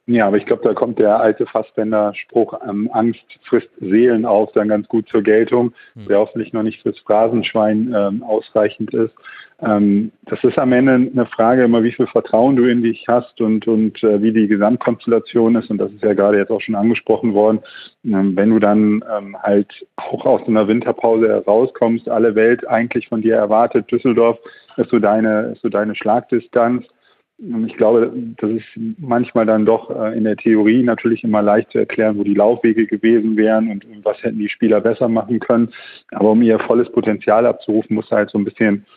Ja, 0.10 0.28
aber 0.28 0.38
ich 0.38 0.46
glaube, 0.46 0.64
da 0.64 0.74
kommt 0.74 1.00
der 1.00 1.20
alte 1.20 1.46
Fassbender-Spruch, 1.46 2.62
ähm, 2.68 2.90
Angst 2.94 3.26
frisst 3.44 3.70
Seelen 3.82 4.26
auf, 4.26 4.54
dann 4.54 4.70
ganz 4.70 4.88
gut 4.88 5.10
zur 5.10 5.22
Geltung, 5.22 5.74
mhm. 5.96 6.08
der 6.08 6.20
hoffentlich 6.20 6.54
noch 6.54 6.64
nicht 6.64 6.82
fürs 6.82 6.98
Phrasenschwein 7.00 7.94
ähm, 7.94 8.24
ausreichend 8.24 8.94
ist. 8.94 9.14
Ähm, 9.60 10.14
das 10.24 10.42
ist 10.46 10.58
am 10.58 10.72
Ende 10.72 10.94
eine 10.94 11.26
Frage 11.26 11.66
immer, 11.66 11.84
wie 11.84 11.92
viel 11.92 12.08
Vertrauen 12.08 12.56
du 12.56 12.70
in 12.70 12.84
dich 12.84 13.06
hast 13.10 13.42
und, 13.42 13.68
und 13.68 14.02
äh, 14.02 14.22
wie 14.22 14.32
die 14.32 14.48
Gesamtkonstellation 14.48 15.56
ist. 15.56 15.70
Und 15.70 15.80
das 15.80 15.92
ist 15.92 16.04
ja 16.04 16.14
gerade 16.14 16.38
jetzt 16.38 16.52
auch 16.52 16.62
schon 16.62 16.76
angesprochen 16.76 17.34
worden. 17.34 17.60
Ähm, 18.06 18.34
wenn 18.38 18.52
du 18.52 18.60
dann 18.60 19.04
ähm, 19.18 19.36
halt 19.44 19.86
auch 19.98 20.26
aus 20.26 20.48
einer 20.48 20.70
Winterpause 20.70 21.28
herauskommst, 21.28 22.08
alle 22.08 22.34
Welt 22.34 22.66
eigentlich 22.66 23.10
von 23.10 23.22
dir 23.22 23.36
erwartet, 23.36 23.92
Düsseldorf 23.92 24.40
ist 24.78 24.90
so 24.90 25.00
deine, 25.00 25.52
ist 25.54 25.64
so 25.64 25.70
deine 25.70 25.96
Schlagdistanz 25.96 26.86
ich 27.40 27.78
glaube, 27.78 28.12
das 28.38 28.50
ist 28.50 28.66
manchmal 28.98 29.46
dann 29.46 29.66
doch 29.66 29.92
äh, 29.92 30.18
in 30.18 30.24
der 30.24 30.38
Theorie 30.38 30.82
natürlich 30.82 31.24
immer 31.24 31.44
leicht 31.44 31.72
zu 31.72 31.78
erklären, 31.78 32.18
wo 32.18 32.24
die 32.24 32.34
Laufwege 32.34 32.88
gewesen 32.88 33.38
wären 33.38 33.70
und 33.70 33.86
was 34.04 34.22
hätten 34.24 34.40
die 34.40 34.50
Spieler 34.50 34.82
besser 34.82 35.08
machen 35.08 35.40
können. 35.40 35.70
Aber 36.12 36.32
um 36.32 36.42
ihr 36.42 36.60
volles 36.60 36.92
Potenzial 36.92 37.46
abzurufen, 37.46 37.96
muss 37.96 38.10
halt 38.10 38.32
so 38.32 38.40
ein 38.40 38.46
bisschen 38.46 38.88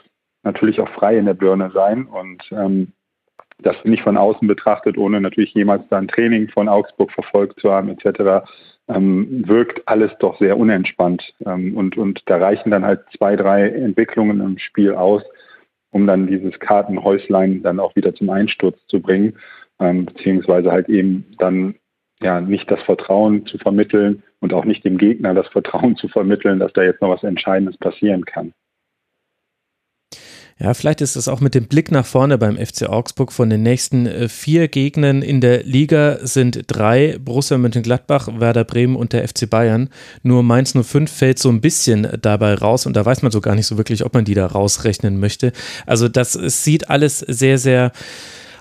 natürlich 0.43 0.81
auch 0.81 0.89
frei 0.89 1.19
in 1.19 1.27
der 1.27 1.35
Birne 1.35 1.71
sein. 1.75 2.07
Und 2.07 2.43
ähm, 2.53 2.93
das 3.59 3.77
nicht 3.85 4.03
von 4.03 4.17
außen 4.17 4.49
betrachtet, 4.49 4.97
ohne 4.97 5.21
natürlich 5.21 5.53
jemals 5.53 5.83
dann 5.91 6.09
Training 6.09 6.49
von 6.49 6.69
Augsburg 6.69 7.13
verfolgt 7.13 7.61
zu 7.61 7.71
haben 7.71 7.91
etc., 7.91 8.47
ähm, 8.89 9.47
wirkt 9.47 9.87
alles 9.87 10.11
doch 10.19 10.39
sehr 10.39 10.57
unentspannt. 10.57 11.35
Ähm, 11.45 11.77
und, 11.77 11.99
und 11.99 12.23
da 12.27 12.39
reichen 12.39 12.71
dann 12.71 12.87
halt 12.87 13.01
zwei, 13.17 13.37
drei 13.37 13.69
Entwicklungen 13.69 14.41
im 14.41 14.59
Spiel 14.59 14.95
aus, 14.95 15.23
um 15.91 16.07
dann 16.07 16.27
dieses 16.27 16.59
Kartenhäuslein 16.59 17.63
dann 17.63 17.81
auch 17.81 17.95
wieder 17.97 18.15
zum 18.15 18.31
Einsturz 18.31 18.79
zu 18.87 19.01
bringen, 19.01 19.35
ähm, 19.79 20.07
beziehungsweise 20.07 20.71
halt 20.71 20.89
eben 20.89 21.27
dann 21.39 21.75
ja 22.23 22.41
nicht 22.41 22.71
das 22.71 22.83
Vertrauen 22.83 23.47
zu 23.47 23.59
vermitteln 23.59 24.23
und 24.41 24.53
auch 24.53 24.65
nicht 24.65 24.85
dem 24.85 24.99
Gegner 24.99 25.35
das 25.35 25.49
Vertrauen 25.49 25.97
zu 25.97 26.09
vermitteln, 26.09 26.59
dass 26.59 26.73
da 26.73 26.83
jetzt 26.83 27.01
noch 27.03 27.11
was 27.11 27.23
Entscheidendes 27.25 27.77
passieren 27.79 28.25
kann. 28.25 28.53
Ja, 30.63 30.75
vielleicht 30.75 31.01
ist 31.01 31.17
es 31.17 31.27
auch 31.27 31.41
mit 31.41 31.55
dem 31.55 31.65
Blick 31.65 31.91
nach 31.91 32.05
vorne 32.05 32.37
beim 32.37 32.59
FC 32.59 32.87
Augsburg. 32.87 33.33
Von 33.33 33.49
den 33.49 33.63
nächsten 33.63 34.07
äh, 34.07 34.29
vier 34.29 34.69
Gegnern 34.69 35.23
in 35.23 35.41
der 35.41 35.63
Liga 35.63 36.19
sind 36.21 36.65
drei 36.67 37.17
Borussia 37.19 37.57
Mönchengladbach, 37.57 38.29
Werder 38.39 38.65
Bremen 38.65 38.95
und 38.95 39.15
der 39.15 39.27
FC 39.27 39.49
Bayern. 39.49 39.89
Nur 40.23 40.43
Mainz 40.43 40.75
05 40.75 41.11
fällt 41.11 41.39
so 41.39 41.49
ein 41.49 41.63
bisschen 41.63 42.09
dabei 42.21 42.53
raus 42.53 42.85
und 42.85 42.95
da 42.95 43.07
weiß 43.07 43.23
man 43.23 43.33
so 43.33 43.41
gar 43.41 43.55
nicht 43.55 43.67
so 43.67 43.79
wirklich, 43.79 44.05
ob 44.05 44.13
man 44.13 44.27
die 44.27 44.35
da 44.35 44.45
rausrechnen 44.45 45.19
möchte. 45.19 45.53
Also 45.87 46.09
das 46.09 46.35
sieht 46.35 46.91
alles 46.91 47.21
sehr, 47.21 47.57
sehr 47.57 47.93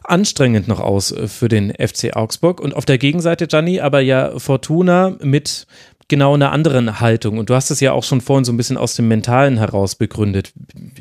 anstrengend 0.04 0.70
noch 0.70 0.80
aus 0.80 1.12
äh, 1.12 1.28
für 1.28 1.50
den 1.50 1.74
FC 1.74 2.16
Augsburg. 2.16 2.62
Und 2.62 2.78
auf 2.78 2.86
der 2.86 2.98
Gegenseite, 2.98 3.46
Gianni, 3.46 3.82
aber 3.82 4.00
ja 4.00 4.40
Fortuna 4.40 5.18
mit 5.22 5.68
genau 6.10 6.34
einer 6.34 6.52
anderen 6.52 7.00
Haltung. 7.00 7.38
Und 7.38 7.50
du 7.50 7.56
hast 7.56 7.72
es 7.72 7.80
ja 7.80 7.94
auch 7.94 8.04
schon 8.04 8.20
vorhin 8.20 8.44
so 8.44 8.52
ein 8.52 8.58
bisschen 8.58 8.76
aus 8.76 8.96
dem 8.96 9.08
Mentalen 9.08 9.58
heraus 9.58 9.96
begründet. 9.96 10.52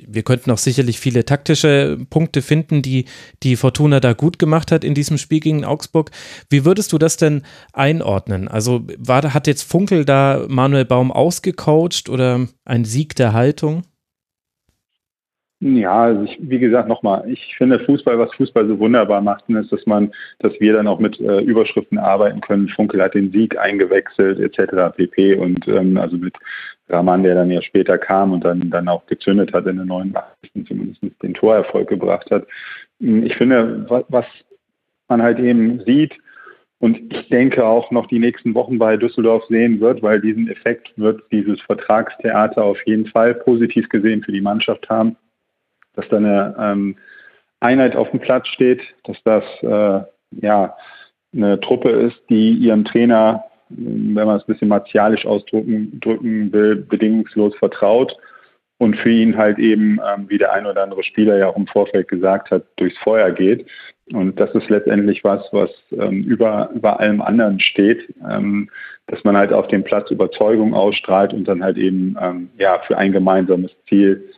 Wir 0.07 0.23
könnten 0.23 0.51
auch 0.53 0.59
sicherlich 0.59 1.01
viele 1.01 1.25
taktische 1.25 1.99
Punkte 2.11 2.43
finden, 2.43 2.83
die 2.83 3.07
die 3.43 3.57
Fortuna 3.57 3.99
da 3.99 4.13
gut 4.13 4.39
gemacht 4.39 4.71
hat 4.71 4.85
in 4.85 4.95
diesem 4.95 5.19
Spiel 5.19 5.41
gegen 5.41 5.65
Augsburg. 5.65 6.11
Wie 6.51 6.65
würdest 6.65 6.93
du 6.93 6.99
das 6.99 7.17
denn 7.17 7.43
einordnen? 7.73 8.47
Also 8.47 8.87
war, 8.99 9.35
hat 9.35 9.47
jetzt 9.49 9.63
Funkel 9.63 10.05
da 10.05 10.45
Manuel 10.49 10.85
Baum 10.85 11.11
ausgecoacht 11.11 12.09
oder 12.09 12.47
ein 12.65 12.85
Sieg 12.85 13.17
der 13.17 13.33
Haltung? 13.33 13.83
Ja, 15.61 16.05
also 16.05 16.23
ich, 16.23 16.39
wie 16.41 16.61
gesagt, 16.61 16.89
nochmal, 16.89 17.29
ich 17.29 17.57
finde 17.57 17.81
Fußball, 17.81 18.17
was 18.17 18.33
Fußball 18.35 18.69
so 18.69 18.79
wunderbar 18.79 19.21
macht, 19.21 19.49
ist, 19.49 19.73
dass 19.73 19.85
man, 19.87 20.13
dass 20.39 20.53
wir 20.61 20.73
dann 20.73 20.87
auch 20.87 21.01
mit 21.01 21.19
äh, 21.19 21.41
Überschriften 21.41 21.99
arbeiten 21.99 22.41
können. 22.41 22.69
Funkel 22.69 23.03
hat 23.03 23.15
den 23.15 23.33
Sieg 23.33 23.59
eingewechselt, 23.59 24.39
etc. 24.39 24.97
pp. 24.97 25.35
Und 25.35 25.67
ähm, 25.67 25.97
also 25.97 26.17
mit 26.17 26.35
Rahman, 26.89 27.25
der 27.25 27.35
dann 27.35 27.51
ja 27.51 27.61
später 27.61 27.99
kam 27.99 28.33
und 28.33 28.45
dann, 28.45 28.71
dann 28.71 28.89
auch 28.89 29.05
gezündet 29.07 29.53
hat 29.53 29.67
in 29.67 29.77
der 29.77 29.85
89. 29.85 30.67
zumindest 30.69 31.01
den 31.25 31.35
Torerfolg 31.35 31.89
gebracht 31.89 32.31
hat. 32.31 32.47
Ich 33.01 33.35
finde, 33.35 33.85
was 34.09 34.27
man 35.09 35.23
halt 35.23 35.41
eben 35.41 35.81
sieht, 35.85 36.15
und 36.81 37.13
ich 37.13 37.29
denke 37.31 37.65
auch 37.65 37.91
noch 37.91 38.07
die 38.07 38.21
nächsten 38.21 38.55
Wochen 38.55 38.79
bei 38.79 38.97
Düsseldorf 38.97 39.45
sehen 39.49 39.81
wird, 39.81 40.01
weil 40.01 40.21
diesen 40.21 40.49
Effekt 40.49 40.93
wird 40.97 41.21
dieses 41.33 41.61
Vertragstheater 41.63 42.63
auf 42.63 42.79
jeden 42.87 43.07
Fall 43.07 43.35
positiv 43.35 43.89
gesehen 43.89 44.23
für 44.23 44.31
die 44.31 44.41
Mannschaft 44.41 44.89
haben 44.89 45.17
dass 45.99 46.09
da 46.11 46.17
eine 46.19 46.55
ähm, 46.61 46.97
Einheit 47.59 47.97
auf 47.97 48.11
dem 48.13 48.21
Platz 48.21 48.47
steht, 48.47 48.81
dass 49.05 49.17
das 49.25 49.45
äh, 49.63 50.07
ja 50.41 50.77
eine 51.35 51.61
Truppe 51.61 51.91
ist, 51.91 52.17
die 52.31 52.53
ihrem 52.53 52.85
Trainer, 52.85 53.45
wenn 53.69 54.15
man 54.15 54.37
es 54.37 54.45
ein 54.45 54.53
bisschen 54.53 54.69
martialisch 54.69 55.27
ausdrücken 55.27 55.99
drücken 56.01 56.53
will, 56.53 56.77
bedingungslos 56.77 57.55
vertraut 57.57 58.17
und 58.79 58.97
für 58.97 59.11
ihn 59.11 59.37
halt 59.37 59.59
eben, 59.59 59.99
ähm, 60.09 60.27
wie 60.29 60.39
der 60.39 60.53
ein 60.53 60.67
oder 60.67 60.85
andere 60.85 61.03
Spieler 61.03 61.37
ja 61.37 61.49
auch 61.49 61.57
im 61.57 61.67
Vorfeld 61.67 62.07
gesagt 62.07 62.53
hat, 62.53 62.63
durchs 62.77 62.97
Feuer 62.99 63.33
geht. 63.33 63.67
Und 64.13 64.39
das 64.39 64.55
ist 64.55 64.71
letztendlich 64.71 65.25
was, 65.25 65.43
was 65.51 65.71
ähm, 65.91 66.23
über, 66.23 66.71
über 66.75 67.01
allem 67.01 67.21
anderen 67.21 67.59
steht, 67.59 68.15
ähm, 68.31 68.71
dass 69.09 69.23
man 69.25 69.37
halt 69.37 69.53
auf 69.53 69.67
dem 69.67 69.83
Platz 69.83 70.13
Überzeugung 70.13 70.75
ausstrahlt 70.75 71.35
und 71.35 71.49
dann 71.49 71.63
halt 71.63 71.77
eben 71.77 72.17
ähm, 72.23 72.51
ja 72.57 72.79
für 72.87 72.97
ein 72.97 73.11
gemeinsames 73.11 73.73
Ziel 73.89 74.31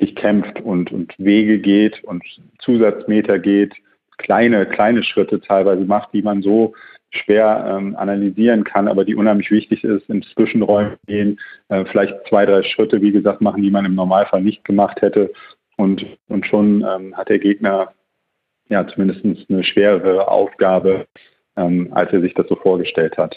sich 0.00 0.14
kämpft 0.14 0.60
und, 0.60 0.92
und 0.92 1.14
Wege 1.18 1.58
geht 1.58 2.02
und 2.04 2.22
Zusatzmeter 2.58 3.38
geht, 3.38 3.74
kleine, 4.18 4.66
kleine 4.66 5.02
Schritte 5.02 5.40
teilweise 5.40 5.84
macht, 5.84 6.12
die 6.12 6.22
man 6.22 6.42
so 6.42 6.74
schwer 7.10 7.64
ähm, 7.78 7.96
analysieren 7.96 8.64
kann, 8.64 8.88
aber 8.88 9.04
die 9.04 9.14
unheimlich 9.14 9.50
wichtig 9.50 9.84
ist, 9.84 10.08
in 10.08 10.22
Zwischenräumen 10.22 10.96
gehen, 11.06 11.40
äh, 11.68 11.84
vielleicht 11.84 12.14
zwei, 12.28 12.44
drei 12.46 12.62
Schritte, 12.62 13.00
wie 13.00 13.12
gesagt, 13.12 13.40
machen, 13.40 13.62
die 13.62 13.70
man 13.70 13.84
im 13.84 13.94
Normalfall 13.94 14.42
nicht 14.42 14.64
gemacht 14.64 15.00
hätte. 15.02 15.32
Und, 15.76 16.06
und 16.28 16.46
schon 16.46 16.84
ähm, 16.88 17.16
hat 17.16 17.28
der 17.28 17.38
Gegner 17.38 17.92
ja 18.68 18.86
zumindest 18.88 19.24
eine 19.48 19.64
schwerere 19.64 20.28
Aufgabe, 20.28 21.06
ähm, 21.56 21.88
als 21.92 22.12
er 22.12 22.20
sich 22.20 22.34
das 22.34 22.48
so 22.48 22.56
vorgestellt 22.56 23.16
hat. 23.16 23.36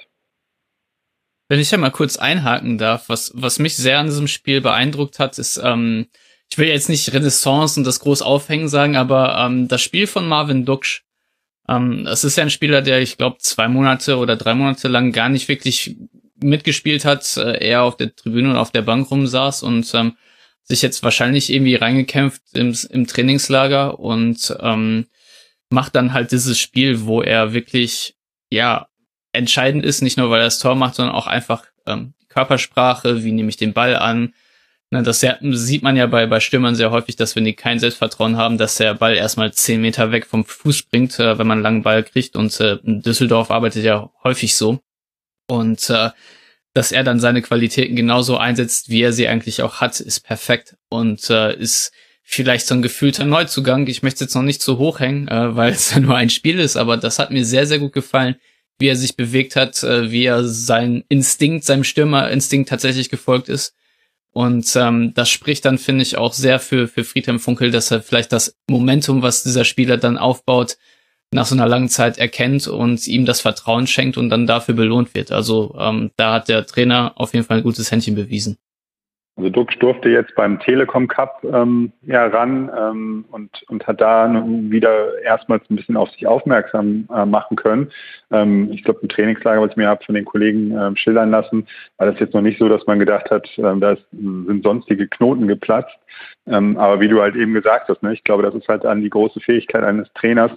Wenn 1.48 1.60
ich 1.60 1.72
ja 1.72 1.78
mal 1.78 1.90
kurz 1.90 2.18
einhaken 2.18 2.78
darf, 2.78 3.10
was, 3.10 3.34
was 3.36 3.60
mich 3.60 3.76
sehr 3.76 4.00
an 4.00 4.06
diesem 4.06 4.28
Spiel 4.28 4.62
beeindruckt 4.62 5.20
hat, 5.20 5.38
ist, 5.40 5.60
ähm, 5.64 6.08
ich 6.52 6.58
will 6.58 6.68
jetzt 6.68 6.90
nicht 6.90 7.14
Renaissance 7.14 7.80
und 7.80 7.86
das 7.86 8.00
groß 8.00 8.22
aufhängen 8.22 8.68
sagen, 8.68 8.96
aber 8.96 9.38
ähm, 9.38 9.68
das 9.68 9.82
Spiel 9.82 10.08
von 10.08 10.28
Marvin 10.28 10.66
Duksch, 10.66 11.04
ähm, 11.68 12.06
das 12.06 12.24
ist 12.24 12.38
ja 12.38 12.44
ein 12.44 12.50
Spieler, 12.50 12.82
der 12.82 13.02
ich 13.02 13.18
glaube 13.18 13.38
zwei 13.40 13.68
Monate 13.68 14.18
oder 14.18 14.36
drei 14.36 14.56
Monate 14.56 14.88
lang 14.88 15.12
gar 15.12 15.30
nicht 15.30 15.48
wirklich 15.48 15.96
mitgespielt 16.42 17.06
hat, 17.06 17.38
äh, 17.38 17.64
eher 17.64 17.84
auf 17.84 17.98
der 17.98 18.16
Tribüne 18.16 18.50
und 18.50 18.56
auf 18.56 18.72
der 18.72 18.82
Bank 18.82 19.12
rumsaß 19.12 19.64
und 19.64 19.94
ähm, 19.94 20.16
sich 20.64 20.82
jetzt 20.82 21.04
wahrscheinlich 21.04 21.52
irgendwie 21.52 21.76
reingekämpft 21.76 22.42
im, 22.54 22.76
im 22.90 23.08
Trainingslager 23.08 24.00
und 24.00 24.56
ähm, 24.60 25.08
macht 25.70 25.96
dann 25.96 26.14
halt 26.14 26.32
dieses 26.32 26.60
Spiel, 26.60 27.06
wo 27.06 27.22
er 27.22 27.54
wirklich 27.54 28.16
ja 28.50 28.88
entscheidend 29.34 29.86
ist, 29.86 30.02
nicht 30.02 30.18
nur 30.18 30.30
weil 30.32 30.42
er 30.42 30.46
das 30.46 30.60
Tor 30.60 30.76
macht, 30.76 30.96
sondern 30.96 31.16
auch 31.16 31.28
einfach 31.28 31.66
ähm, 31.86 32.14
Körpersprache, 32.30 33.24
wie 33.24 33.32
nehme 33.32 33.50
ich 33.50 33.58
den 33.58 33.74
Ball 33.74 33.96
an, 33.96 34.34
das 34.92 35.20
sieht 35.20 35.84
man 35.84 35.96
ja 35.96 36.08
bei, 36.08 36.26
bei 36.26 36.40
Stürmern 36.40 36.74
sehr 36.74 36.90
häufig, 36.90 37.16
dass 37.16 37.36
wenn 37.36 37.46
die 37.46 37.54
kein 37.54 37.78
Selbstvertrauen 37.78 38.38
haben, 38.38 38.58
dass 38.58 38.78
der 38.78 38.96
Ball 38.96 39.16
erstmal 39.16 39.54
zehn 39.54 39.82
Meter 39.82 40.12
weg 40.12 40.26
vom 40.26 40.46
Fuß 40.46 40.76
springt, 40.76 41.20
äh, 41.20 41.38
wenn 41.38 41.46
man 41.46 41.58
einen 41.58 41.64
langen 41.64 41.84
Ball 41.84 42.04
kriegt. 42.04 42.36
Und 42.36 42.60
äh, 42.60 42.78
Düsseldorf 42.84 43.52
arbeitet 43.52 43.84
ja 43.84 44.10
häufig 44.24 44.56
so. 44.56 44.80
Und 45.48 45.90
äh, 45.92 46.10
dass 46.74 46.92
er 46.92 47.04
dann 47.04 47.20
seine 47.20 47.44
Qualitäten 47.44 47.96
genauso 47.96 48.38
einsetzt, 48.38 48.90
wie 48.90 49.02
er 49.02 49.14
sie 49.14 49.28
eigentlich 49.28 49.62
auch 49.62 49.80
hat, 49.80 50.00
ist 50.00 50.22
perfekt 50.22 50.76
und 50.90 51.30
äh, 51.30 51.56
ist 51.56 51.92
vielleicht 52.24 52.66
so 52.66 52.74
ein 52.74 52.82
gefühlter 52.82 53.26
Neuzugang. 53.26 53.86
Ich 53.88 54.02
möchte 54.02 54.24
jetzt 54.24 54.36
noch 54.36 54.44
nicht 54.44 54.62
zu 54.62 54.80
hoch 54.80 55.00
hängen, 55.00 55.28
äh, 55.28 55.56
weil 55.56 55.72
es 55.72 55.92
ja 55.94 56.00
nur 56.00 56.16
ein 56.16 56.32
Spiel 56.32 56.60
ist, 56.60 56.78
aber 56.78 56.98
das 56.98 57.20
hat 57.20 57.30
mir 57.30 57.46
sehr, 57.46 57.68
sehr 57.68 57.80
gut 57.80 57.94
gefallen, 57.94 58.38
wie 58.80 58.88
er 58.88 58.96
sich 58.96 59.16
bewegt 59.16 59.56
hat, 59.56 59.84
äh, 59.84 60.10
wie 60.10 60.26
er 60.26 60.44
sein 60.44 61.04
Instinkt, 61.10 61.64
seinem 61.66 61.84
Stürmerinstinkt 61.84 62.70
tatsächlich 62.70 63.10
gefolgt 63.10 63.50
ist 63.50 63.76
und 64.32 64.76
ähm, 64.76 65.14
das 65.16 65.30
spricht 65.30 65.66
dann, 65.66 65.78
finde 65.78 66.04
ich, 66.04 66.18
auch 66.18 66.34
sehr 66.34 66.60
für, 66.60 66.88
für 66.88 67.04
Friedhelm 67.04 67.40
Funkel, 67.40 67.72
dass 67.72 67.92
er 67.92 68.02
vielleicht 68.02 68.32
das 68.32 68.56
Momentum, 68.70 69.22
was 69.22 69.44
dieser 69.44 69.66
Spieler 69.66 69.98
dann 69.98 70.18
aufbaut, 70.18 70.78
nach 71.32 71.46
so 71.46 71.56
einer 71.56 71.68
langen 71.68 71.90
Zeit 71.90 72.18
erkennt 72.18 72.68
und 72.68 73.08
ihm 73.08 73.26
das 73.26 73.42
Vertrauen 73.42 73.88
schenkt 73.88 74.18
und 74.18 74.30
dann 74.30 74.48
dafür 74.48 74.76
belohnt 74.76 75.14
wird. 75.14 75.32
Also 75.32 75.76
ähm, 75.80 76.12
da 76.18 76.34
hat 76.34 76.50
der 76.50 76.66
Trainer 76.66 77.14
auf 77.16 77.34
jeden 77.34 77.46
Fall 77.46 77.58
ein 77.58 77.64
gutes 77.64 77.92
Händchen 77.92 78.16
bewiesen. 78.16 78.58
Also 79.40 79.52
Dux 79.52 79.74
durfte 79.80 80.10
jetzt 80.10 80.36
beim 80.36 80.60
Telekom 80.60 81.08
Cup 81.08 81.42
ähm, 81.46 81.94
ja 82.02 82.28
ran 82.28 82.70
ähm, 82.78 83.26
und, 83.32 83.64
und 83.70 83.88
hat 83.88 84.02
da 84.02 84.30
wieder 84.46 85.18
erstmals 85.24 85.64
ein 85.70 85.78
bisschen 85.78 85.96
auf 85.96 86.12
sich 86.12 86.28
aufmerksam 86.28 87.08
äh, 87.16 87.26
machen 87.26 87.56
können. 87.56 87.90
Ähm, 88.32 88.70
ich 88.74 88.84
glaube, 88.84 89.00
im 89.02 89.08
Trainingslager, 89.08 89.62
was 89.62 89.72
ich 89.72 89.78
mir 89.78 89.88
habe 89.88 90.04
von 90.04 90.16
den 90.16 90.26
Kollegen 90.26 90.78
äh, 90.78 90.94
schildern 90.98 91.32
lassen, 91.32 91.66
war 91.96 92.12
das 92.12 92.20
jetzt 92.20 92.34
noch 92.34 92.42
nicht 92.42 92.60
so, 92.60 92.68
dass 92.68 92.86
man 92.86 93.00
gedacht 93.00 93.32
hat, 93.32 93.48
äh, 93.58 93.80
da 93.80 93.96
sind 94.12 94.62
sonstige 94.62 95.08
Knoten 95.08 95.48
geplatzt. 95.48 95.98
Ähm, 96.46 96.76
aber 96.76 97.00
wie 97.00 97.08
du 97.08 97.22
halt 97.22 97.38
eben 97.38 97.54
gesagt 97.54 97.88
hast, 97.88 98.04
ne, 98.04 98.12
ich 98.12 98.26
glaube, 98.26 98.44
das 98.44 98.56
ist 98.56 98.68
halt 98.68 98.86
an 98.86 99.02
die 99.02 99.10
große 99.10 99.40
Fähigkeit 99.40 99.86
eines 99.86 100.12
Trainers, 100.16 100.52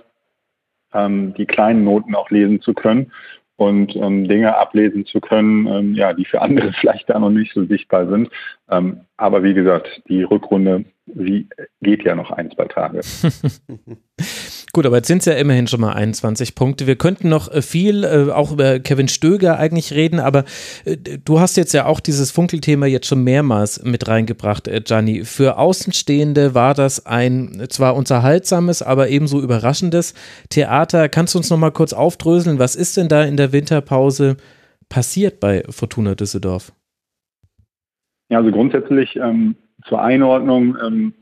ähm, 0.93 1.35
die 1.35 1.47
kleinen 1.47 1.85
Noten 1.85 2.17
auch 2.17 2.31
lesen 2.31 2.61
zu 2.61 2.75
können 2.75 3.13
und 3.57 3.95
ähm, 3.97 4.29
Dinge 4.29 4.57
ablesen 4.57 5.07
zu 5.07 5.21
können, 5.21 5.67
ähm, 5.67 5.95
ja, 5.95 6.13
die 6.13 6.25
für 6.25 6.43
andere 6.43 6.73
vielleicht 6.81 7.11
da 7.11 7.19
noch 7.19 7.31
nicht 7.31 7.53
so 7.55 7.65
sichtbar 7.65 8.09
sind. 8.09 8.31
Ähm, 8.71 9.01
aber 9.17 9.43
wie 9.43 9.55
gesagt, 9.55 10.03
die 10.09 10.23
Rückrunde, 10.23 10.85
sie 11.07 11.49
geht 11.81 12.05
ja 12.05 12.15
noch 12.15 12.31
ein, 12.31 12.51
zwei 12.51 12.67
Tage. 12.67 13.01
Gut, 14.75 14.87
aber 14.87 14.97
jetzt 14.97 15.09
sind 15.09 15.19
es 15.19 15.27
ja 15.27 15.35
immerhin 15.35 15.67
schon 15.67 15.83
mal 15.83 15.93
21 15.93 16.55
Punkte. 16.55 16.87
Wir 16.87 16.97
könnten 16.97 17.29
noch 17.29 17.53
äh, 17.53 17.61
viel 17.61 18.05
äh, 18.05 18.33
auch 18.33 18.53
über 18.53 18.79
Kevin 18.79 19.09
Stöger 19.09 19.59
eigentlich 19.59 19.93
reden, 19.93 20.19
aber 20.19 20.45
äh, 20.87 20.97
du 20.97 21.41
hast 21.41 21.59
jetzt 21.59 21.75
ja 21.75 21.85
auch 21.85 22.01
dieses 22.01 22.31
Funkelthema 22.31 22.87
jetzt 22.87 23.07
schon 23.07 23.23
mehrmals 23.23 23.85
mit 23.85 24.09
reingebracht, 24.09 24.69
äh, 24.69 24.81
Gianni. 24.81 25.27
Für 25.27 25.59
Außenstehende 25.59 26.55
war 26.55 26.73
das 26.73 27.05
ein 27.05 27.67
zwar 27.69 27.95
unterhaltsames, 27.97 28.81
aber 28.81 29.11
ebenso 29.11 29.43
überraschendes 29.43 30.15
Theater. 30.49 31.11
Kannst 31.11 31.35
du 31.35 31.39
uns 31.39 31.51
noch 31.51 31.59
mal 31.59 31.71
kurz 31.71 31.93
aufdröseln, 31.93 32.59
was 32.59 32.75
ist 32.75 32.97
denn 32.97 33.09
da 33.09 33.25
in 33.25 33.37
der 33.37 33.53
Winterpause 33.53 34.39
passiert 34.89 35.39
bei 35.39 35.65
Fortuna 35.69 36.15
Düsseldorf? 36.15 36.73
Ja, 38.31 38.39
also 38.39 38.51
grundsätzlich 38.51 39.17
ähm, 39.17 39.55
zur 39.87 40.01
Einordnung. 40.01 40.79
Ähm, 40.83 41.13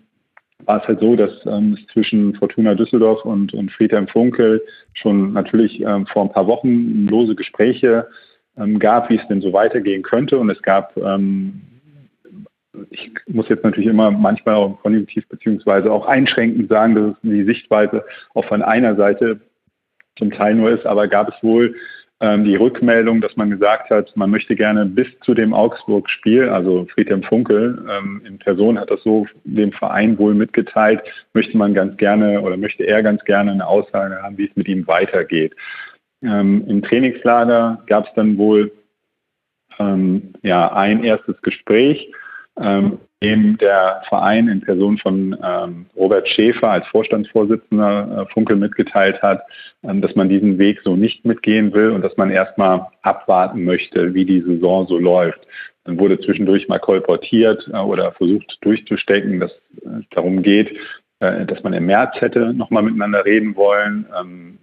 war 0.66 0.80
es 0.80 0.88
halt 0.88 1.00
so, 1.00 1.16
dass 1.16 1.32
ähm, 1.46 1.76
es 1.78 1.86
zwischen 1.92 2.34
Fortuna 2.34 2.74
Düsseldorf 2.74 3.24
und, 3.24 3.52
und 3.54 3.70
Friedhelm 3.72 4.08
Funkel 4.08 4.62
schon 4.94 5.32
natürlich 5.32 5.80
ähm, 5.80 6.06
vor 6.06 6.22
ein 6.22 6.32
paar 6.32 6.46
Wochen 6.46 7.06
lose 7.06 7.34
Gespräche 7.34 8.08
ähm, 8.56 8.78
gab, 8.78 9.10
wie 9.10 9.16
es 9.16 9.28
denn 9.28 9.40
so 9.40 9.52
weitergehen 9.52 10.02
könnte. 10.02 10.38
Und 10.38 10.50
es 10.50 10.60
gab, 10.62 10.96
ähm, 10.96 11.60
ich 12.90 13.10
muss 13.26 13.48
jetzt 13.48 13.64
natürlich 13.64 13.90
immer 13.90 14.10
manchmal 14.10 14.56
auch 14.56 14.80
konjunktiv 14.82 15.26
beziehungsweise 15.28 15.90
auch 15.90 16.06
einschränkend 16.06 16.68
sagen, 16.68 16.94
dass 16.94 17.14
die 17.22 17.44
Sichtweise 17.44 18.04
auch 18.34 18.44
von 18.44 18.62
einer 18.62 18.96
Seite 18.96 19.40
zum 20.18 20.30
Teil 20.30 20.54
nur 20.54 20.70
ist, 20.70 20.86
aber 20.86 21.08
gab 21.08 21.28
es 21.28 21.42
wohl 21.42 21.74
die 22.22 22.56
Rückmeldung, 22.56 23.22
dass 23.22 23.34
man 23.36 23.48
gesagt 23.48 23.88
hat, 23.88 24.14
man 24.14 24.30
möchte 24.30 24.54
gerne 24.54 24.84
bis 24.84 25.06
zu 25.20 25.32
dem 25.32 25.54
Augsburg-Spiel, 25.54 26.50
also 26.50 26.86
Friedhelm 26.92 27.22
Funkel 27.22 27.82
ähm, 27.90 28.20
in 28.26 28.38
Person 28.38 28.78
hat 28.78 28.90
das 28.90 29.02
so 29.02 29.26
dem 29.44 29.72
Verein 29.72 30.18
wohl 30.18 30.34
mitgeteilt, 30.34 31.00
möchte 31.32 31.56
man 31.56 31.72
ganz 31.72 31.96
gerne 31.96 32.42
oder 32.42 32.58
möchte 32.58 32.84
er 32.84 33.02
ganz 33.02 33.24
gerne 33.24 33.52
eine 33.52 33.66
Aussage 33.66 34.22
haben, 34.22 34.36
wie 34.36 34.48
es 34.48 34.54
mit 34.54 34.68
ihm 34.68 34.86
weitergeht. 34.86 35.56
Ähm, 36.22 36.64
Im 36.68 36.82
Trainingslager 36.82 37.82
gab 37.86 38.06
es 38.06 38.12
dann 38.14 38.36
wohl 38.36 38.70
ähm, 39.78 40.34
ja 40.42 40.72
ein 40.74 41.02
erstes 41.02 41.40
Gespräch, 41.40 42.12
ähm, 42.60 42.98
dem 43.22 43.58
der 43.58 44.02
Verein 44.08 44.48
in 44.48 44.62
Person 44.62 44.96
von 44.96 45.36
ähm, 45.42 45.86
Robert 45.94 46.26
Schäfer 46.28 46.70
als 46.70 46.86
Vorstandsvorsitzender 46.86 48.26
äh, 48.26 48.32
Funkel 48.32 48.56
mitgeteilt 48.56 49.20
hat, 49.20 49.42
ähm, 49.82 50.00
dass 50.00 50.14
man 50.14 50.30
diesen 50.30 50.58
Weg 50.58 50.80
so 50.84 50.96
nicht 50.96 51.24
mitgehen 51.26 51.72
will 51.74 51.90
und 51.90 52.02
dass 52.02 52.16
man 52.16 52.30
erstmal 52.30 52.86
abwarten 53.02 53.64
möchte, 53.64 54.14
wie 54.14 54.24
die 54.24 54.40
Saison 54.40 54.86
so 54.86 54.98
läuft. 54.98 55.40
Dann 55.84 55.98
wurde 55.98 56.20
zwischendurch 56.20 56.68
mal 56.68 56.78
kolportiert 56.78 57.68
äh, 57.70 57.76
oder 57.76 58.12
versucht 58.12 58.56
durchzustecken, 58.62 59.38
dass 59.40 59.52
es 59.76 60.08
darum 60.10 60.42
geht, 60.42 60.74
äh, 61.18 61.44
dass 61.44 61.62
man 61.62 61.74
im 61.74 61.86
März 61.86 62.18
hätte 62.22 62.54
nochmal 62.54 62.84
miteinander 62.84 63.26
reden 63.26 63.54
wollen. 63.54 64.06
Ähm, 64.18 64.58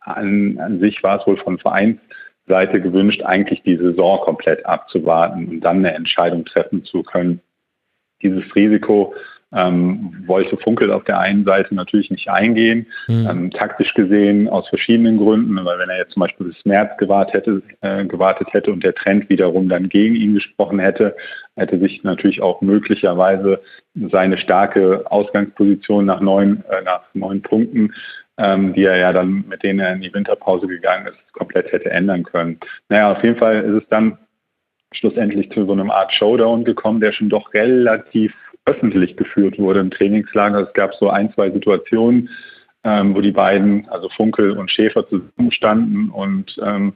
an, 0.00 0.58
an 0.58 0.80
sich 0.80 1.02
war 1.02 1.18
es 1.18 1.26
wohl 1.26 1.38
von 1.38 1.58
Vereinsseite 1.58 2.82
gewünscht, 2.82 3.22
eigentlich 3.22 3.62
die 3.62 3.76
Saison 3.76 4.20
komplett 4.20 4.66
abzuwarten 4.66 5.48
und 5.48 5.60
dann 5.60 5.78
eine 5.78 5.94
Entscheidung 5.94 6.44
treffen 6.44 6.84
zu 6.84 7.02
können 7.02 7.40
dieses 8.22 8.44
Risiko 8.54 9.14
ähm, 9.54 10.24
wollte 10.26 10.56
Funkel 10.56 10.90
auf 10.90 11.04
der 11.04 11.18
einen 11.18 11.44
Seite 11.44 11.74
natürlich 11.74 12.10
nicht 12.10 12.28
eingehen, 12.30 12.86
mhm. 13.06 13.28
ähm, 13.30 13.50
taktisch 13.50 13.92
gesehen 13.92 14.48
aus 14.48 14.66
verschiedenen 14.68 15.18
Gründen, 15.18 15.62
weil 15.62 15.78
wenn 15.78 15.90
er 15.90 15.98
jetzt 15.98 16.12
zum 16.12 16.20
Beispiel 16.20 16.46
bis 16.46 16.64
März 16.64 16.96
gewartet 16.96 17.34
hätte, 17.34 17.62
äh, 17.82 18.04
gewartet 18.06 18.48
hätte 18.52 18.72
und 18.72 18.82
der 18.82 18.94
Trend 18.94 19.28
wiederum 19.28 19.68
dann 19.68 19.90
gegen 19.90 20.16
ihn 20.16 20.34
gesprochen 20.34 20.78
hätte, 20.78 21.14
hätte 21.56 21.78
sich 21.78 22.02
natürlich 22.02 22.40
auch 22.40 22.62
möglicherweise 22.62 23.60
seine 24.10 24.38
starke 24.38 25.04
Ausgangsposition 25.10 26.06
nach 26.06 26.20
neun, 26.20 26.64
äh, 26.70 26.82
nach 26.82 27.02
neun 27.12 27.42
Punkten 27.42 27.92
ähm, 28.38 28.72
die 28.74 28.84
er 28.84 28.96
ja 28.96 29.12
dann, 29.12 29.44
mit 29.48 29.62
denen 29.62 29.80
er 29.80 29.92
in 29.92 30.00
die 30.00 30.12
Winterpause 30.12 30.66
gegangen 30.66 31.06
ist, 31.06 31.32
komplett 31.32 31.70
hätte 31.70 31.90
ändern 31.90 32.22
können. 32.22 32.58
Naja, 32.88 33.12
auf 33.12 33.22
jeden 33.22 33.36
Fall 33.36 33.60
ist 33.60 33.82
es 33.82 33.88
dann 33.88 34.18
schlussendlich 34.96 35.50
zu 35.50 35.66
so 35.66 35.72
einem 35.72 35.90
Art 35.90 36.12
Showdown 36.12 36.64
gekommen, 36.64 37.00
der 37.00 37.12
schon 37.12 37.28
doch 37.28 37.52
relativ 37.54 38.32
öffentlich 38.64 39.16
geführt 39.16 39.58
wurde 39.58 39.80
im 39.80 39.90
Trainingslager. 39.90 40.60
Es 40.60 40.72
gab 40.74 40.94
so 40.94 41.10
ein, 41.10 41.32
zwei 41.34 41.50
Situationen, 41.50 42.28
ähm, 42.84 43.14
wo 43.14 43.20
die 43.20 43.32
beiden, 43.32 43.88
also 43.88 44.08
Funkel 44.10 44.52
und 44.52 44.70
Schäfer 44.70 45.06
zusammenstanden 45.08 46.10
und 46.10 46.56
ähm, 46.64 46.94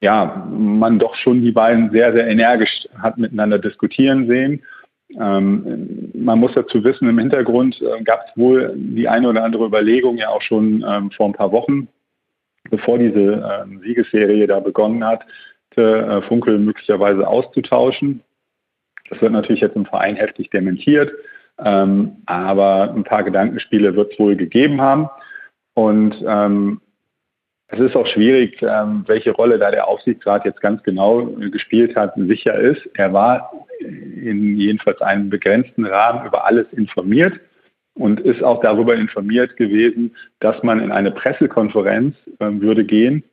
ja, 0.00 0.46
man 0.50 0.98
doch 0.98 1.14
schon 1.14 1.40
die 1.40 1.52
beiden 1.52 1.90
sehr, 1.90 2.12
sehr 2.12 2.26
energisch 2.26 2.86
hat 2.98 3.16
miteinander 3.16 3.58
diskutieren 3.58 4.26
sehen. 4.28 4.62
Ähm, 5.18 6.10
man 6.14 6.38
muss 6.38 6.52
dazu 6.54 6.82
wissen, 6.84 7.08
im 7.08 7.18
Hintergrund 7.18 7.80
äh, 7.80 8.02
gab 8.02 8.26
es 8.26 8.36
wohl 8.36 8.74
die 8.76 9.08
eine 9.08 9.28
oder 9.28 9.44
andere 9.44 9.66
Überlegung 9.66 10.18
ja 10.18 10.28
auch 10.28 10.42
schon 10.42 10.84
ähm, 10.86 11.10
vor 11.10 11.26
ein 11.26 11.32
paar 11.32 11.52
Wochen, 11.52 11.88
bevor 12.70 12.98
diese 12.98 13.64
ähm, 13.64 13.80
Siegesserie 13.80 14.46
da 14.46 14.60
begonnen 14.60 15.04
hat, 15.04 15.24
äh, 15.82 16.22
Funkel 16.22 16.58
möglicherweise 16.58 17.26
auszutauschen. 17.26 18.22
Das 19.10 19.20
wird 19.20 19.32
natürlich 19.32 19.60
jetzt 19.60 19.76
im 19.76 19.86
Verein 19.86 20.16
heftig 20.16 20.50
dementiert, 20.50 21.12
ähm, 21.58 22.16
aber 22.26 22.92
ein 22.94 23.04
paar 23.04 23.22
Gedankenspiele 23.22 23.94
wird 23.94 24.12
es 24.12 24.18
wohl 24.18 24.36
gegeben 24.36 24.80
haben. 24.80 25.08
Und 25.74 26.16
ähm, 26.26 26.80
es 27.68 27.80
ist 27.80 27.96
auch 27.96 28.06
schwierig, 28.06 28.62
ähm, 28.62 29.04
welche 29.06 29.32
Rolle 29.32 29.58
da 29.58 29.70
der 29.70 29.88
Aufsichtsrat 29.88 30.44
jetzt 30.44 30.60
ganz 30.60 30.82
genau 30.82 31.26
gespielt 31.50 31.96
hat, 31.96 32.14
sicher 32.16 32.54
ist. 32.54 32.88
Er 32.94 33.12
war 33.12 33.52
in 33.80 34.58
jedenfalls 34.58 35.00
einem 35.00 35.28
begrenzten 35.28 35.84
Rahmen 35.84 36.26
über 36.26 36.46
alles 36.46 36.66
informiert 36.72 37.40
und 37.94 38.20
ist 38.20 38.42
auch 38.42 38.60
darüber 38.60 38.94
informiert 38.94 39.56
gewesen, 39.56 40.14
dass 40.40 40.62
man 40.62 40.80
in 40.80 40.92
eine 40.92 41.10
Pressekonferenz 41.10 42.16
äh, 42.38 42.46
würde 42.60 42.84
gehen, 42.84 43.24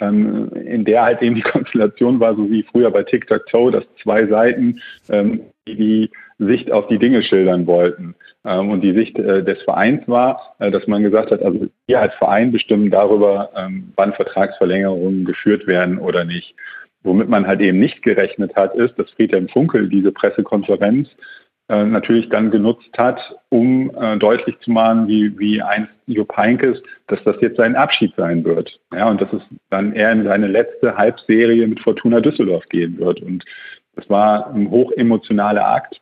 ähm, 0.00 0.48
in 0.50 0.84
der 0.84 1.02
halt 1.02 1.22
eben 1.22 1.34
die 1.34 1.42
Konstellation 1.52 2.20
war, 2.20 2.34
so 2.34 2.50
wie 2.50 2.62
früher 2.62 2.90
bei 2.90 3.02
Tic-Tac-Toe, 3.02 3.70
dass 3.70 3.84
zwei 4.02 4.26
Seiten 4.26 4.80
ähm, 5.08 5.42
die 5.66 6.10
Sicht 6.38 6.70
auf 6.70 6.86
die 6.88 6.98
Dinge 6.98 7.22
schildern 7.22 7.66
wollten. 7.66 8.14
Ähm, 8.44 8.70
und 8.70 8.82
die 8.82 8.92
Sicht 8.92 9.18
äh, 9.18 9.42
des 9.42 9.62
Vereins 9.62 10.06
war, 10.06 10.54
äh, 10.58 10.70
dass 10.70 10.86
man 10.86 11.02
gesagt 11.02 11.30
hat, 11.30 11.42
also 11.42 11.66
wir 11.86 12.00
als 12.00 12.14
Verein 12.14 12.52
bestimmen 12.52 12.90
darüber, 12.90 13.50
ähm, 13.56 13.92
wann 13.96 14.12
Vertragsverlängerungen 14.12 15.24
geführt 15.24 15.66
werden 15.66 15.98
oder 15.98 16.24
nicht. 16.24 16.54
Womit 17.02 17.28
man 17.28 17.46
halt 17.46 17.60
eben 17.60 17.78
nicht 17.78 18.02
gerechnet 18.02 18.54
hat, 18.56 18.74
ist, 18.74 18.98
dass 18.98 19.10
Friedhelm 19.12 19.48
Funkel 19.48 19.88
diese 19.88 20.12
Pressekonferenz 20.12 21.08
äh, 21.68 21.84
natürlich 21.84 22.28
dann 22.28 22.50
genutzt 22.50 22.90
hat, 22.96 23.20
um 23.50 23.90
äh, 24.00 24.16
deutlich 24.16 24.58
zu 24.60 24.70
machen, 24.70 25.08
wie, 25.08 25.38
wie 25.38 25.62
einst 25.62 25.92
Jupp 26.08 26.36
Heynckes, 26.36 26.82
dass 27.06 27.22
das 27.24 27.36
jetzt 27.40 27.56
sein 27.56 27.76
Abschied 27.76 28.14
sein 28.16 28.44
wird. 28.44 28.78
Ja, 28.92 29.08
und 29.08 29.20
dass 29.20 29.32
es 29.32 29.42
dann 29.70 29.92
eher 29.92 30.12
in 30.12 30.24
seine 30.24 30.46
letzte 30.46 30.96
Halbserie 30.96 31.66
mit 31.66 31.80
Fortuna 31.80 32.20
Düsseldorf 32.20 32.68
gehen 32.68 32.98
wird. 32.98 33.20
Und 33.20 33.44
das 33.94 34.08
war 34.08 34.52
ein 34.52 34.70
hochemotionaler 34.70 35.66
Akt. 35.66 36.00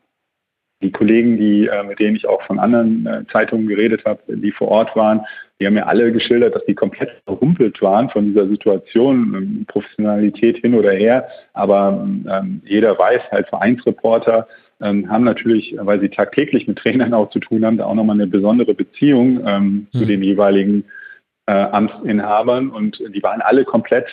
Die 0.82 0.92
Kollegen, 0.92 1.38
die, 1.38 1.66
äh, 1.66 1.82
mit 1.84 1.98
denen 1.98 2.16
ich 2.16 2.28
auch 2.28 2.42
von 2.42 2.58
anderen 2.58 3.06
äh, 3.06 3.24
Zeitungen 3.32 3.66
geredet 3.66 4.04
habe, 4.04 4.20
die 4.28 4.52
vor 4.52 4.68
Ort 4.68 4.94
waren, 4.94 5.22
die 5.58 5.66
haben 5.66 5.74
mir 5.74 5.86
alle 5.86 6.12
geschildert, 6.12 6.54
dass 6.54 6.64
die 6.66 6.74
komplett 6.74 7.10
verhumpelt 7.24 7.80
waren 7.80 8.10
von 8.10 8.26
dieser 8.26 8.46
Situation, 8.46 9.34
ähm, 9.34 9.64
Professionalität 9.66 10.58
hin 10.58 10.74
oder 10.74 10.92
her. 10.92 11.28
Aber 11.54 12.06
ähm, 12.28 12.60
jeder 12.66 12.98
weiß, 12.98 13.22
halt 13.30 13.48
Vereinsreporter, 13.48 14.46
ähm, 14.80 15.10
haben 15.10 15.24
natürlich, 15.24 15.74
weil 15.78 16.00
sie 16.00 16.08
tagtäglich 16.08 16.68
mit 16.68 16.78
Trainern 16.78 17.14
auch 17.14 17.30
zu 17.30 17.40
tun 17.40 17.64
haben, 17.64 17.78
da 17.78 17.86
auch 17.86 17.94
nochmal 17.94 18.16
eine 18.16 18.26
besondere 18.26 18.74
Beziehung 18.74 19.40
ähm, 19.46 19.88
mhm. 19.92 19.98
zu 19.98 20.04
den 20.04 20.22
jeweiligen 20.22 20.84
äh, 21.46 21.52
Amtsinhabern 21.52 22.70
und 22.70 23.02
die 23.14 23.22
waren 23.22 23.40
alle 23.40 23.64
komplett 23.64 24.06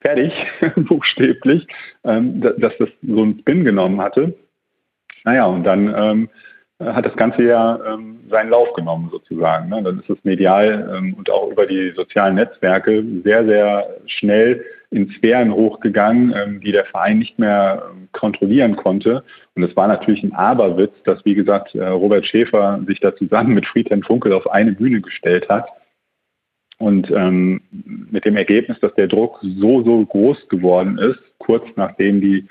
fertig, 0.00 0.32
buchstäblich, 0.76 1.66
ähm, 2.04 2.40
dass 2.40 2.76
das 2.78 2.88
so 3.02 3.22
einen 3.22 3.38
Spin 3.40 3.64
genommen 3.64 4.00
hatte. 4.00 4.34
Naja, 5.24 5.46
und 5.46 5.64
dann 5.64 5.94
ähm, 5.96 6.28
hat 6.80 7.06
das 7.06 7.16
Ganze 7.16 7.44
ja 7.44 7.78
ähm, 7.86 8.20
seinen 8.28 8.50
Lauf 8.50 8.72
genommen 8.74 9.08
sozusagen. 9.10 9.68
Ne? 9.68 9.82
Dann 9.82 10.00
ist 10.00 10.10
es 10.10 10.24
medial 10.24 10.92
ähm, 10.96 11.14
und 11.14 11.30
auch 11.30 11.50
über 11.50 11.66
die 11.66 11.92
sozialen 11.94 12.34
Netzwerke 12.34 13.04
sehr, 13.24 13.44
sehr 13.44 13.86
schnell 14.06 14.64
in 14.92 15.10
Sphären 15.10 15.52
hochgegangen, 15.52 16.34
ähm, 16.36 16.60
die 16.60 16.70
der 16.70 16.84
Verein 16.84 17.18
nicht 17.18 17.38
mehr 17.38 17.90
ähm, 17.90 18.08
kontrollieren 18.12 18.76
konnte. 18.76 19.24
Und 19.54 19.62
es 19.62 19.74
war 19.74 19.88
natürlich 19.88 20.22
ein 20.22 20.34
Aberwitz, 20.34 20.92
dass, 21.04 21.24
wie 21.24 21.34
gesagt, 21.34 21.74
äh, 21.74 21.86
Robert 21.86 22.26
Schäfer 22.26 22.80
sich 22.86 23.00
da 23.00 23.16
zusammen 23.16 23.54
mit 23.54 23.66
Friedhelm 23.66 24.02
Funkel 24.02 24.32
auf 24.32 24.50
eine 24.50 24.72
Bühne 24.72 25.00
gestellt 25.00 25.48
hat. 25.48 25.66
Und 26.78 27.10
ähm, 27.10 27.62
mit 28.10 28.24
dem 28.24 28.36
Ergebnis, 28.36 28.78
dass 28.80 28.94
der 28.94 29.06
Druck 29.06 29.38
so, 29.40 29.82
so 29.82 30.04
groß 30.04 30.48
geworden 30.48 30.98
ist, 30.98 31.20
kurz 31.38 31.64
nachdem 31.76 32.20
die, 32.20 32.46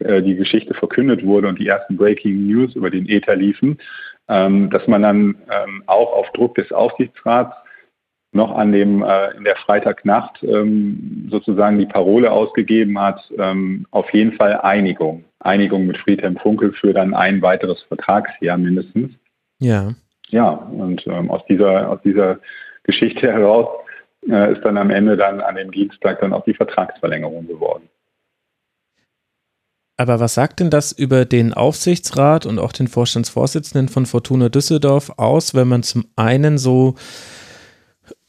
äh, 0.00 0.22
die 0.22 0.36
Geschichte 0.36 0.72
verkündet 0.72 1.24
wurde 1.24 1.48
und 1.48 1.58
die 1.58 1.66
ersten 1.66 1.96
Breaking 1.96 2.46
News 2.46 2.74
über 2.74 2.90
den 2.90 3.08
Ether 3.08 3.36
liefen, 3.36 3.78
ähm, 4.28 4.70
dass 4.70 4.86
man 4.86 5.02
dann 5.02 5.36
ähm, 5.50 5.82
auch 5.86 6.12
auf 6.12 6.30
Druck 6.32 6.54
des 6.54 6.72
Aufsichtsrats 6.72 7.54
noch 8.32 8.56
an 8.56 8.72
dem 8.72 9.02
äh, 9.02 9.30
in 9.36 9.44
der 9.44 9.56
Freitagnacht 9.56 10.42
ähm, 10.42 11.28
sozusagen 11.30 11.78
die 11.78 11.86
Parole 11.86 12.32
ausgegeben 12.32 12.98
hat, 12.98 13.30
ähm, 13.38 13.86
auf 13.90 14.12
jeden 14.12 14.32
Fall 14.32 14.60
Einigung. 14.60 15.24
Einigung 15.40 15.86
mit 15.86 15.98
Friedhelm 15.98 16.36
Funkel 16.36 16.72
für 16.72 16.94
dann 16.94 17.14
ein 17.14 17.42
weiteres 17.42 17.82
Vertragsjahr 17.82 18.56
mindestens. 18.56 19.12
Ja. 19.58 19.94
Ja, 20.28 20.50
und 20.50 21.06
ähm, 21.06 21.30
aus 21.30 21.44
dieser 21.46 21.90
aus 21.90 22.00
dieser 22.02 22.38
Geschichte 22.84 23.30
heraus 23.30 23.68
äh, 24.28 24.52
ist 24.52 24.62
dann 24.64 24.78
am 24.78 24.90
Ende 24.90 25.16
dann 25.16 25.40
an 25.40 25.56
dem 25.56 25.70
Dienstag 25.70 26.20
dann 26.20 26.32
auch 26.32 26.44
die 26.44 26.54
Vertragsverlängerung 26.54 27.46
geworden. 27.46 27.88
Aber 29.98 30.20
was 30.20 30.34
sagt 30.34 30.60
denn 30.60 30.70
das 30.70 30.90
über 30.92 31.26
den 31.26 31.52
Aufsichtsrat 31.52 32.46
und 32.46 32.58
auch 32.58 32.72
den 32.72 32.88
Vorstandsvorsitzenden 32.88 33.88
von 33.88 34.06
Fortuna 34.06 34.48
Düsseldorf 34.48 35.12
aus, 35.18 35.54
wenn 35.54 35.68
man 35.68 35.82
zum 35.82 36.06
einen 36.16 36.56
so 36.56 36.94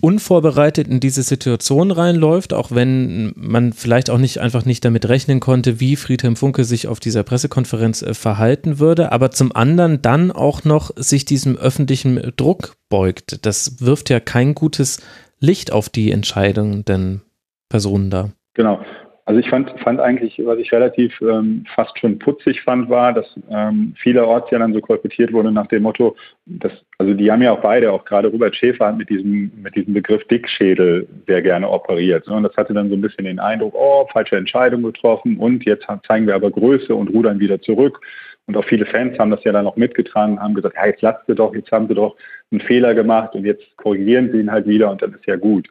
unvorbereitet 0.03 0.89
in 0.89 0.99
diese 0.99 1.23
Situation 1.23 1.89
reinläuft, 1.89 2.53
auch 2.53 2.71
wenn 2.71 3.31
man 3.37 3.71
vielleicht 3.71 4.09
auch 4.09 4.17
nicht 4.17 4.39
einfach 4.39 4.65
nicht 4.65 4.83
damit 4.83 5.07
rechnen 5.07 5.39
konnte, 5.39 5.79
wie 5.79 5.95
Friedhelm 5.95 6.35
Funke 6.35 6.65
sich 6.65 6.89
auf 6.89 6.99
dieser 6.99 7.23
Pressekonferenz 7.23 8.01
äh, 8.01 8.13
verhalten 8.13 8.79
würde, 8.79 9.13
aber 9.13 9.31
zum 9.31 9.55
anderen 9.55 10.01
dann 10.01 10.33
auch 10.33 10.65
noch 10.65 10.91
sich 10.97 11.23
diesem 11.23 11.55
öffentlichen 11.55 12.33
Druck 12.35 12.75
beugt. 12.89 13.45
Das 13.45 13.79
wirft 13.79 14.09
ja 14.09 14.19
kein 14.19 14.55
gutes 14.55 15.01
Licht 15.39 15.71
auf 15.71 15.87
die 15.87 16.11
entscheidenden 16.11 17.21
Personen 17.69 18.09
da. 18.09 18.29
Genau. 18.55 18.81
Also 19.25 19.39
ich 19.39 19.49
fand, 19.49 19.69
fand 19.79 20.01
eigentlich, 20.01 20.41
was 20.43 20.57
ich 20.59 20.71
relativ 20.73 21.19
ähm, 21.21 21.65
fast 21.73 21.97
schon 21.97 22.19
putzig 22.19 22.61
fand, 22.61 22.89
war, 22.89 23.13
dass 23.13 23.25
ähm, 23.49 23.93
vielerorts 23.97 24.51
ja 24.51 24.59
dann 24.59 24.73
so 24.73 24.81
kolportiert 24.81 25.31
wurde 25.31 25.49
nach 25.49 25.67
dem 25.67 25.83
Motto, 25.83 26.17
dass, 26.45 26.73
also 26.97 27.13
die 27.13 27.31
haben 27.31 27.41
ja 27.41 27.53
auch 27.53 27.61
beide, 27.61 27.93
auch 27.93 28.03
gerade 28.03 28.27
Robert 28.27 28.53
Schäfer 28.53 28.87
hat 28.87 28.97
mit 28.97 29.09
diesem, 29.09 29.49
mit 29.61 29.75
diesem 29.75 29.93
Begriff 29.93 30.27
Dickschädel 30.27 31.07
sehr 31.25 31.41
gerne 31.41 31.69
operiert. 31.69 32.27
Ne? 32.27 32.35
Und 32.35 32.43
das 32.43 32.57
hatte 32.57 32.73
dann 32.73 32.89
so 32.89 32.95
ein 32.95 33.01
bisschen 33.01 33.23
den 33.23 33.39
Eindruck, 33.39 33.73
oh, 33.75 34.05
falsche 34.11 34.35
Entscheidung 34.35 34.83
getroffen 34.83 35.37
und 35.37 35.63
jetzt 35.63 35.87
zeigen 36.05 36.27
wir 36.27 36.35
aber 36.35 36.51
Größe 36.51 36.93
und 36.93 37.07
rudern 37.07 37.39
wieder 37.39 37.61
zurück. 37.61 38.01
Und 38.45 38.57
auch 38.57 38.65
viele 38.65 38.85
Fans 38.85 39.17
haben 39.19 39.31
das 39.31 39.43
ja 39.45 39.53
dann 39.53 39.67
auch 39.67 39.77
mitgetragen, 39.77 40.37
haben 40.37 40.53
gesagt, 40.53 40.75
ja, 40.75 40.87
jetzt 40.87 41.01
lasst 41.01 41.29
ihr 41.29 41.35
doch, 41.35 41.55
jetzt 41.55 41.71
haben 41.71 41.87
sie 41.87 41.95
doch 41.95 42.17
einen 42.51 42.59
Fehler 42.59 42.93
gemacht 42.93 43.35
und 43.35 43.45
jetzt 43.45 43.63
korrigieren 43.77 44.31
sie 44.33 44.41
ihn 44.41 44.51
halt 44.51 44.67
wieder 44.67 44.91
und 44.91 45.01
dann 45.01 45.13
ist 45.13 45.25
ja 45.25 45.37
gut. 45.37 45.67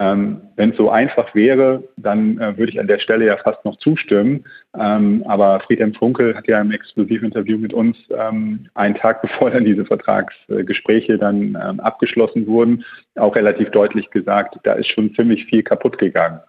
Ähm, 0.00 0.40
Wenn 0.56 0.70
es 0.70 0.78
so 0.78 0.88
einfach 0.88 1.34
wäre, 1.34 1.84
dann 1.98 2.38
äh, 2.40 2.56
würde 2.56 2.72
ich 2.72 2.80
an 2.80 2.86
der 2.86 3.00
Stelle 3.00 3.26
ja 3.26 3.36
fast 3.36 3.62
noch 3.66 3.76
zustimmen. 3.76 4.46
Ähm, 4.74 5.22
aber 5.28 5.60
Friedhelm 5.60 5.92
Funkel 5.92 6.34
hat 6.34 6.48
ja 6.48 6.58
im 6.58 6.70
Exklusivinterview 6.70 7.58
mit 7.58 7.74
uns 7.74 7.98
ähm, 8.08 8.66
einen 8.72 8.94
Tag 8.94 9.20
bevor 9.22 9.50
dann 9.50 9.66
diese 9.66 9.84
Vertragsgespräche 9.84 11.18
dann 11.18 11.58
ähm, 11.62 11.80
abgeschlossen 11.80 12.46
wurden, 12.46 12.82
auch 13.16 13.36
relativ 13.36 13.70
deutlich 13.72 14.08
gesagt, 14.08 14.56
da 14.62 14.72
ist 14.72 14.88
schon 14.88 15.14
ziemlich 15.14 15.44
viel 15.44 15.62
kaputt 15.62 15.98
gegangen. 15.98 16.40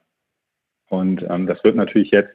Und 0.89 1.21
ähm, 1.29 1.45
das 1.45 1.61
wird 1.65 1.75
natürlich 1.75 2.11
jetzt 2.11 2.33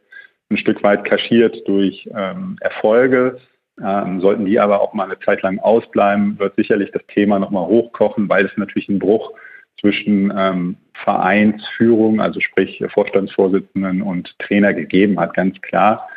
ein 0.51 0.59
Stück 0.59 0.83
weit 0.83 1.05
kaschiert 1.05 1.67
durch 1.67 2.09
ähm, 2.15 2.59
Erfolge. 2.61 3.39
sollten 3.79 4.45
die 4.45 4.61
aber 4.61 4.81
auch 4.81 4.95
mal 4.95 5.05
eine 5.05 5.19
Zeit 5.21 5.43
lang 5.43 5.59
ausbleiben, 5.59 6.39
wird 6.39 6.57
sicherlich 6.57 6.91
das 6.93 7.07
Thema 7.09 7.39
nochmal 7.39 7.67
hochkochen, 7.67 8.29
weil 8.29 8.47
es 8.47 8.57
natürlich 8.57 8.89
ein 8.89 8.99
Bruch 8.99 9.33
zwischen 9.81 10.33
ähm, 10.37 10.77
Vereinsführung, 10.95 12.21
also 12.21 12.41
sprich 12.41 12.83
Vorstandsvorsitzenden 12.89 14.03
und 14.03 14.39
Trainer 14.39 14.75
gegeben 14.75 15.19
hat, 15.21 15.35
ganz 15.35 15.61
klar. 15.61 16.09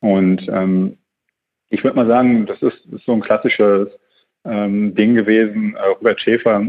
Und 0.00 0.46
ähm, 0.48 0.98
ich 1.70 1.82
würde 1.82 1.96
mal 1.96 2.06
sagen, 2.06 2.46
das 2.46 2.60
ist, 2.62 2.84
ist 2.86 3.04
so 3.04 3.12
ein 3.12 3.20
klassisches 3.20 3.88
ähm, 4.44 4.94
Ding 4.94 5.14
gewesen. 5.14 5.74
Äh, 5.76 5.86
Robert 5.86 6.20
Schäfer 6.20 6.66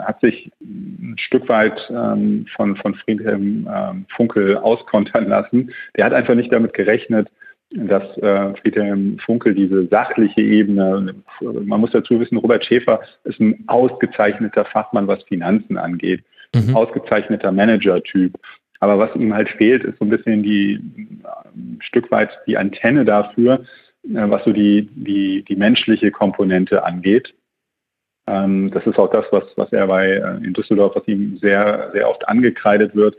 hat 0.00 0.20
sich 0.20 0.50
ein 0.60 1.16
Stück 1.18 1.48
weit 1.48 1.80
ähm, 1.90 2.46
von, 2.56 2.76
von 2.76 2.94
Friedhelm 2.94 3.68
ähm, 3.72 4.06
Funkel 4.16 4.56
auskontern 4.56 5.28
lassen. 5.28 5.72
Der 5.96 6.06
hat 6.06 6.12
einfach 6.12 6.34
nicht 6.34 6.52
damit 6.52 6.72
gerechnet, 6.74 7.28
dass 7.70 8.16
äh, 8.18 8.54
Friedhelm 8.60 9.18
Funkel 9.18 9.54
diese 9.54 9.86
sachliche 9.88 10.40
Ebene, 10.40 11.14
man 11.40 11.80
muss 11.80 11.90
dazu 11.90 12.18
wissen, 12.18 12.38
Robert 12.38 12.64
Schäfer 12.64 13.00
ist 13.24 13.40
ein 13.40 13.64
ausgezeichneter 13.66 14.64
Fachmann, 14.64 15.06
was 15.06 15.22
Finanzen 15.24 15.76
angeht, 15.76 16.24
mhm. 16.54 16.74
ausgezeichneter 16.74 17.52
Manager-Typ. 17.52 18.34
Aber 18.80 18.98
was 18.98 19.14
ihm 19.16 19.34
halt 19.34 19.50
fehlt, 19.50 19.84
ist 19.84 19.98
so 19.98 20.04
ein 20.04 20.10
bisschen 20.10 20.42
die 20.42 20.80
ein 21.24 21.78
Stück 21.82 22.10
weit 22.10 22.30
die 22.46 22.56
Antenne 22.56 23.04
dafür, 23.04 23.64
äh, 24.04 24.30
was 24.30 24.44
so 24.44 24.52
die, 24.52 24.88
die, 24.94 25.44
die 25.44 25.56
menschliche 25.56 26.10
Komponente 26.10 26.84
angeht. 26.84 27.34
Ähm, 28.26 28.70
das 28.70 28.86
ist 28.86 28.98
auch 28.98 29.10
das, 29.10 29.26
was, 29.30 29.44
was 29.56 29.72
er 29.72 29.86
bei 29.88 30.12
äh, 30.12 30.36
in 30.44 30.54
Düsseldorf, 30.54 30.94
was 30.94 31.06
ihm 31.08 31.38
sehr, 31.38 31.90
sehr 31.92 32.08
oft 32.08 32.26
angekreidet 32.28 32.94
wird. 32.94 33.16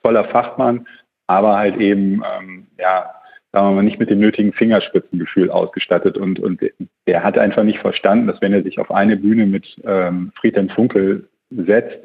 Voller 0.00 0.24
Fachmann, 0.24 0.86
aber 1.26 1.56
halt 1.56 1.76
eben 1.78 2.22
ähm, 2.38 2.66
ja 2.78 3.10
sagen 3.54 3.68
wir 3.68 3.74
mal, 3.76 3.82
nicht 3.84 4.00
mit 4.00 4.10
dem 4.10 4.18
nötigen 4.18 4.52
Fingerspitzengefühl 4.52 5.48
ausgestattet. 5.48 6.18
Und, 6.18 6.40
und 6.40 6.60
der 7.06 7.22
hat 7.22 7.38
einfach 7.38 7.62
nicht 7.62 7.78
verstanden, 7.78 8.26
dass 8.26 8.40
wenn 8.40 8.52
er 8.52 8.64
sich 8.64 8.80
auf 8.80 8.90
eine 8.90 9.16
Bühne 9.16 9.46
mit 9.46 9.80
ähm, 9.84 10.32
Friedhelm 10.34 10.68
Funkel 10.70 11.28
setzt, 11.50 12.04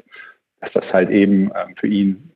dass 0.60 0.72
das 0.72 0.84
halt 0.92 1.10
eben 1.10 1.46
ähm, 1.46 1.74
für 1.76 1.88
ihn 1.88 2.30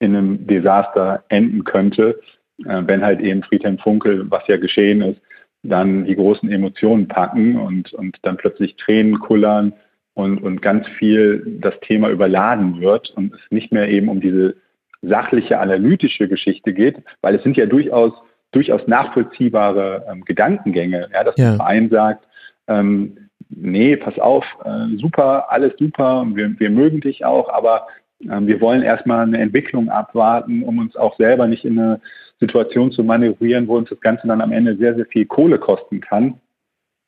in 0.00 0.16
einem 0.16 0.46
Desaster 0.48 1.22
enden 1.28 1.62
könnte, 1.62 2.20
äh, 2.64 2.82
wenn 2.86 3.04
halt 3.04 3.20
eben 3.20 3.44
Friedhelm 3.44 3.78
Funkel, 3.78 4.28
was 4.28 4.44
ja 4.48 4.56
geschehen 4.56 5.00
ist, 5.02 5.20
dann 5.62 6.04
die 6.04 6.16
großen 6.16 6.50
Emotionen 6.50 7.06
packen 7.06 7.56
und, 7.56 7.92
und 7.92 8.16
dann 8.22 8.36
plötzlich 8.36 8.74
Tränen 8.76 9.20
kullern 9.20 9.74
und, 10.14 10.38
und 10.38 10.60
ganz 10.60 10.88
viel 10.98 11.58
das 11.60 11.78
Thema 11.82 12.08
überladen 12.08 12.80
wird 12.80 13.10
und 13.10 13.32
es 13.32 13.40
nicht 13.50 13.70
mehr 13.70 13.88
eben 13.88 14.08
um 14.08 14.20
diese 14.20 14.56
sachliche, 15.02 15.60
analytische 15.60 16.26
Geschichte 16.26 16.72
geht, 16.72 16.96
weil 17.20 17.36
es 17.36 17.44
sind 17.44 17.56
ja 17.56 17.66
durchaus 17.66 18.12
durchaus 18.52 18.86
nachvollziehbare 18.86 20.06
ähm, 20.10 20.24
Gedankengänge, 20.24 21.08
ja, 21.12 21.24
dass 21.24 21.36
ja. 21.36 21.50
der 21.50 21.56
Verein 21.56 21.88
sagt, 21.90 22.26
ähm, 22.68 23.16
nee, 23.48 23.96
pass 23.96 24.18
auf, 24.18 24.44
äh, 24.64 24.96
super, 24.96 25.50
alles 25.50 25.72
super, 25.78 26.26
wir, 26.34 26.58
wir 26.58 26.70
mögen 26.70 27.00
dich 27.00 27.24
auch, 27.24 27.48
aber 27.48 27.86
ähm, 28.28 28.46
wir 28.46 28.60
wollen 28.60 28.82
erstmal 28.82 29.26
eine 29.26 29.38
Entwicklung 29.38 29.88
abwarten, 29.88 30.62
um 30.62 30.78
uns 30.78 30.96
auch 30.96 31.16
selber 31.16 31.46
nicht 31.46 31.64
in 31.64 31.78
eine 31.78 32.00
Situation 32.38 32.92
zu 32.92 33.04
manövrieren, 33.04 33.68
wo 33.68 33.76
uns 33.76 33.90
das 33.90 34.00
Ganze 34.00 34.26
dann 34.26 34.40
am 34.40 34.52
Ende 34.52 34.76
sehr, 34.76 34.94
sehr 34.94 35.06
viel 35.06 35.26
Kohle 35.26 35.58
kosten 35.58 36.00
kann, 36.00 36.40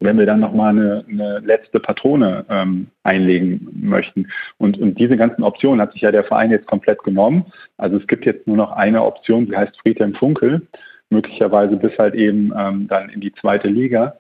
wenn 0.00 0.18
wir 0.18 0.26
dann 0.26 0.40
nochmal 0.40 0.70
eine, 0.70 1.05
eine 1.09 1.38
letzte 1.40 1.81
Patrone 1.81 2.44
ähm, 2.48 2.88
einlegen 3.02 3.68
möchten. 3.72 4.28
Und, 4.59 4.78
und 4.78 4.98
diese 4.98 5.16
ganzen 5.16 5.42
Optionen 5.42 5.81
hat 5.81 5.92
sich 5.92 6.02
ja 6.02 6.11
der 6.11 6.24
Verein 6.24 6.50
jetzt 6.50 6.66
komplett 6.66 7.02
genommen. 7.02 7.46
Also 7.78 7.96
es 7.96 8.07
gibt 8.07 8.26
jetzt 8.26 8.46
nur 8.46 8.57
noch 8.57 8.72
eine 8.72 9.05
Option, 9.05 9.46
die 9.46 9.57
heißt 9.57 9.78
Friedhelm 9.81 10.14
Funkel 10.14 10.62
möglicherweise 11.12 11.77
bis 11.77 11.96
halt 11.98 12.14
eben 12.14 12.53
ähm, 12.59 12.88
dann 12.88 13.09
in 13.11 13.20
die 13.20 13.33
zweite 13.35 13.68
Liga 13.68 14.16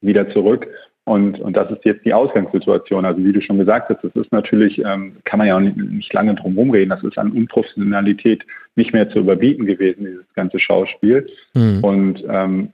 wieder 0.00 0.30
zurück. 0.30 0.66
Und, 1.04 1.38
und 1.38 1.56
das 1.56 1.70
ist 1.70 1.84
jetzt 1.84 2.04
die 2.04 2.14
Ausgangssituation. 2.14 3.04
Also 3.04 3.24
wie 3.24 3.32
du 3.32 3.40
schon 3.40 3.58
gesagt 3.58 3.90
hast, 3.90 4.02
das 4.02 4.16
ist 4.16 4.32
natürlich, 4.32 4.84
ähm, 4.84 5.18
kann 5.24 5.38
man 5.38 5.46
ja 5.46 5.56
auch 5.56 5.60
nicht, 5.60 5.76
nicht 5.76 6.12
lange 6.12 6.34
drum 6.34 6.58
rumreden, 6.58 6.90
das 6.90 7.04
ist 7.04 7.16
an 7.16 7.30
Unprofessionalität 7.30 8.44
nicht 8.74 8.92
mehr 8.92 9.08
zu 9.10 9.20
überbieten 9.20 9.66
gewesen, 9.66 10.04
dieses 10.04 10.34
ganze 10.34 10.58
Schauspiel. 10.58 11.28
Mhm. 11.54 11.84
Und 11.84 12.24
ähm, 12.28 12.72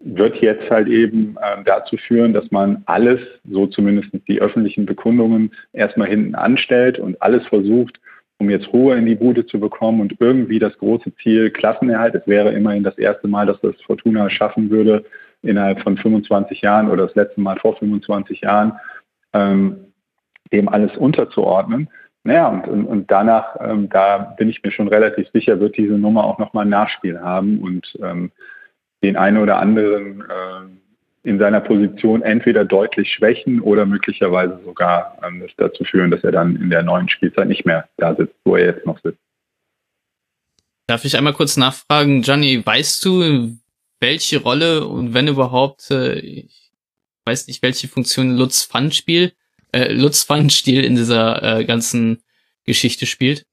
wird 0.00 0.36
jetzt 0.36 0.70
halt 0.70 0.88
eben 0.88 1.36
ähm, 1.42 1.64
dazu 1.64 1.96
führen, 1.96 2.32
dass 2.32 2.50
man 2.50 2.82
alles, 2.86 3.20
so 3.48 3.66
zumindest 3.66 4.10
die 4.28 4.40
öffentlichen 4.40 4.86
Bekundungen, 4.86 5.52
erstmal 5.72 6.08
hinten 6.08 6.34
anstellt 6.34 6.98
und 6.98 7.20
alles 7.20 7.46
versucht, 7.46 8.00
um 8.38 8.50
jetzt 8.50 8.72
Ruhe 8.72 8.96
in 8.96 9.06
die 9.06 9.16
Bude 9.16 9.46
zu 9.46 9.58
bekommen 9.58 10.00
und 10.00 10.14
irgendwie 10.20 10.58
das 10.58 10.76
große 10.78 11.14
Ziel 11.16 11.50
Klassenerhalt. 11.50 12.14
Es 12.14 12.26
wäre 12.26 12.52
immerhin 12.52 12.84
das 12.84 12.96
erste 12.98 13.28
Mal, 13.28 13.46
dass 13.46 13.60
das 13.60 13.74
Fortuna 13.82 14.30
schaffen 14.30 14.70
würde 14.70 15.04
innerhalb 15.42 15.80
von 15.82 15.96
25 15.96 16.60
Jahren 16.60 16.88
oder 16.90 17.06
das 17.06 17.14
letzte 17.14 17.40
Mal 17.40 17.58
vor 17.58 17.76
25 17.76 18.40
Jahren, 18.42 18.72
ähm, 19.32 19.92
dem 20.52 20.68
alles 20.68 20.96
unterzuordnen. 20.96 21.88
Naja, 22.24 22.48
und, 22.48 22.66
und, 22.68 22.84
und 22.84 23.10
danach, 23.10 23.56
ähm, 23.60 23.88
da 23.88 24.34
bin 24.36 24.48
ich 24.48 24.62
mir 24.62 24.70
schon 24.70 24.88
relativ 24.88 25.28
sicher, 25.30 25.60
wird 25.60 25.76
diese 25.76 25.94
Nummer 25.94 26.24
auch 26.24 26.38
nochmal 26.38 26.64
ein 26.64 26.70
Nachspiel 26.70 27.20
haben 27.20 27.60
und 27.60 27.98
ähm, 28.02 28.30
den 29.02 29.16
einen 29.16 29.38
oder 29.38 29.58
anderen 29.58 30.22
äh, 30.22 30.87
in 31.28 31.38
seiner 31.38 31.60
Position 31.60 32.22
entweder 32.22 32.64
deutlich 32.64 33.12
schwächen 33.12 33.60
oder 33.60 33.84
möglicherweise 33.84 34.58
sogar 34.64 35.18
ähm, 35.22 35.40
das 35.40 35.50
dazu 35.58 35.84
führen, 35.84 36.10
dass 36.10 36.24
er 36.24 36.32
dann 36.32 36.56
in 36.56 36.70
der 36.70 36.82
neuen 36.82 37.08
Spielzeit 37.08 37.48
nicht 37.48 37.66
mehr 37.66 37.86
da 37.98 38.14
sitzt, 38.14 38.34
wo 38.44 38.56
er 38.56 38.66
jetzt 38.66 38.86
noch 38.86 38.98
sitzt. 39.02 39.20
Darf 40.86 41.04
ich 41.04 41.18
einmal 41.18 41.34
kurz 41.34 41.58
nachfragen, 41.58 42.22
Gianni, 42.22 42.64
weißt 42.64 43.04
du, 43.04 43.58
welche 44.00 44.40
Rolle 44.40 44.86
und 44.86 45.12
wenn 45.12 45.28
überhaupt, 45.28 45.90
äh, 45.90 46.18
ich 46.18 46.72
weiß 47.26 47.46
nicht, 47.46 47.62
welche 47.62 47.88
Funktion 47.88 48.38
Lutz 48.38 48.64
Pfannspiel, 48.64 49.32
äh, 49.72 49.92
Lutz 49.92 50.24
Pfannstiel 50.24 50.82
in 50.82 50.94
dieser 50.94 51.58
äh, 51.58 51.64
ganzen 51.66 52.22
Geschichte 52.64 53.04
spielt? 53.04 53.44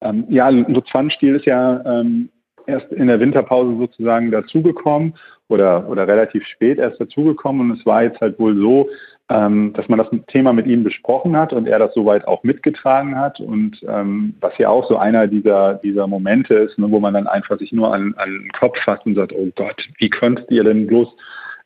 Ähm, 0.00 0.26
ja, 0.28 0.48
Lutz 0.48 0.88
Pfannstiel 0.90 1.34
ist 1.34 1.46
ja 1.46 1.82
ähm, 1.84 2.28
erst 2.66 2.92
in 2.92 3.08
der 3.08 3.18
Winterpause 3.18 3.76
sozusagen 3.76 4.30
dazugekommen 4.30 5.14
oder, 5.48 5.88
oder 5.88 6.06
relativ 6.06 6.46
spät 6.46 6.78
erst 6.78 7.00
dazugekommen. 7.00 7.70
Und 7.70 7.78
es 7.78 7.86
war 7.86 8.02
jetzt 8.02 8.20
halt 8.20 8.38
wohl 8.38 8.56
so, 8.56 8.88
ähm, 9.30 9.72
dass 9.74 9.88
man 9.88 9.98
das 9.98 10.08
Thema 10.28 10.52
mit 10.52 10.66
ihm 10.66 10.84
besprochen 10.84 11.36
hat 11.36 11.52
und 11.52 11.66
er 11.66 11.78
das 11.78 11.94
soweit 11.94 12.26
auch 12.28 12.42
mitgetragen 12.42 13.16
hat 13.16 13.40
und 13.40 13.82
ähm, 13.88 14.34
was 14.40 14.56
ja 14.58 14.68
auch 14.68 14.86
so 14.86 14.98
einer 14.98 15.26
dieser, 15.26 15.74
dieser 15.74 16.06
Momente 16.06 16.54
ist, 16.54 16.78
ne, 16.78 16.90
wo 16.90 17.00
man 17.00 17.14
dann 17.14 17.26
einfach 17.26 17.58
sich 17.58 17.72
nur 17.72 17.94
an, 17.94 18.14
an 18.18 18.30
den 18.30 18.52
Kopf 18.52 18.78
fasst 18.84 19.06
und 19.06 19.14
sagt, 19.14 19.32
oh 19.32 19.48
Gott, 19.54 19.88
wie 19.98 20.10
könnt 20.10 20.44
ihr 20.50 20.62
denn 20.62 20.86
bloß, 20.86 21.08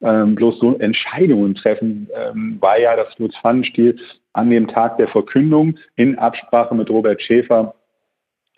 ähm, 0.02 0.36
bloß 0.36 0.60
so 0.60 0.78
Entscheidungen 0.78 1.56
treffen, 1.56 2.08
ähm, 2.14 2.58
war 2.60 2.78
ja 2.78 2.94
das 2.94 3.18
Lutz 3.18 3.36
Pfannenstiel 3.38 3.98
an 4.34 4.50
dem 4.50 4.68
Tag 4.68 4.96
der 4.98 5.08
Verkündung 5.08 5.78
in 5.96 6.16
Absprache 6.16 6.76
mit 6.76 6.88
Robert 6.90 7.20
Schäfer 7.20 7.74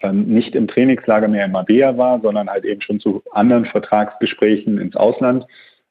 ähm, 0.02 0.24
nicht 0.24 0.54
im 0.54 0.68
Trainingslager 0.68 1.28
mehr 1.28 1.46
in 1.46 1.52
Mabea 1.52 1.96
war, 1.96 2.20
sondern 2.20 2.48
halt 2.48 2.64
eben 2.64 2.80
schon 2.80 3.00
zu 3.00 3.22
anderen 3.32 3.66
Vertragsgesprächen 3.66 4.78
ins 4.78 4.96
Ausland 4.96 5.46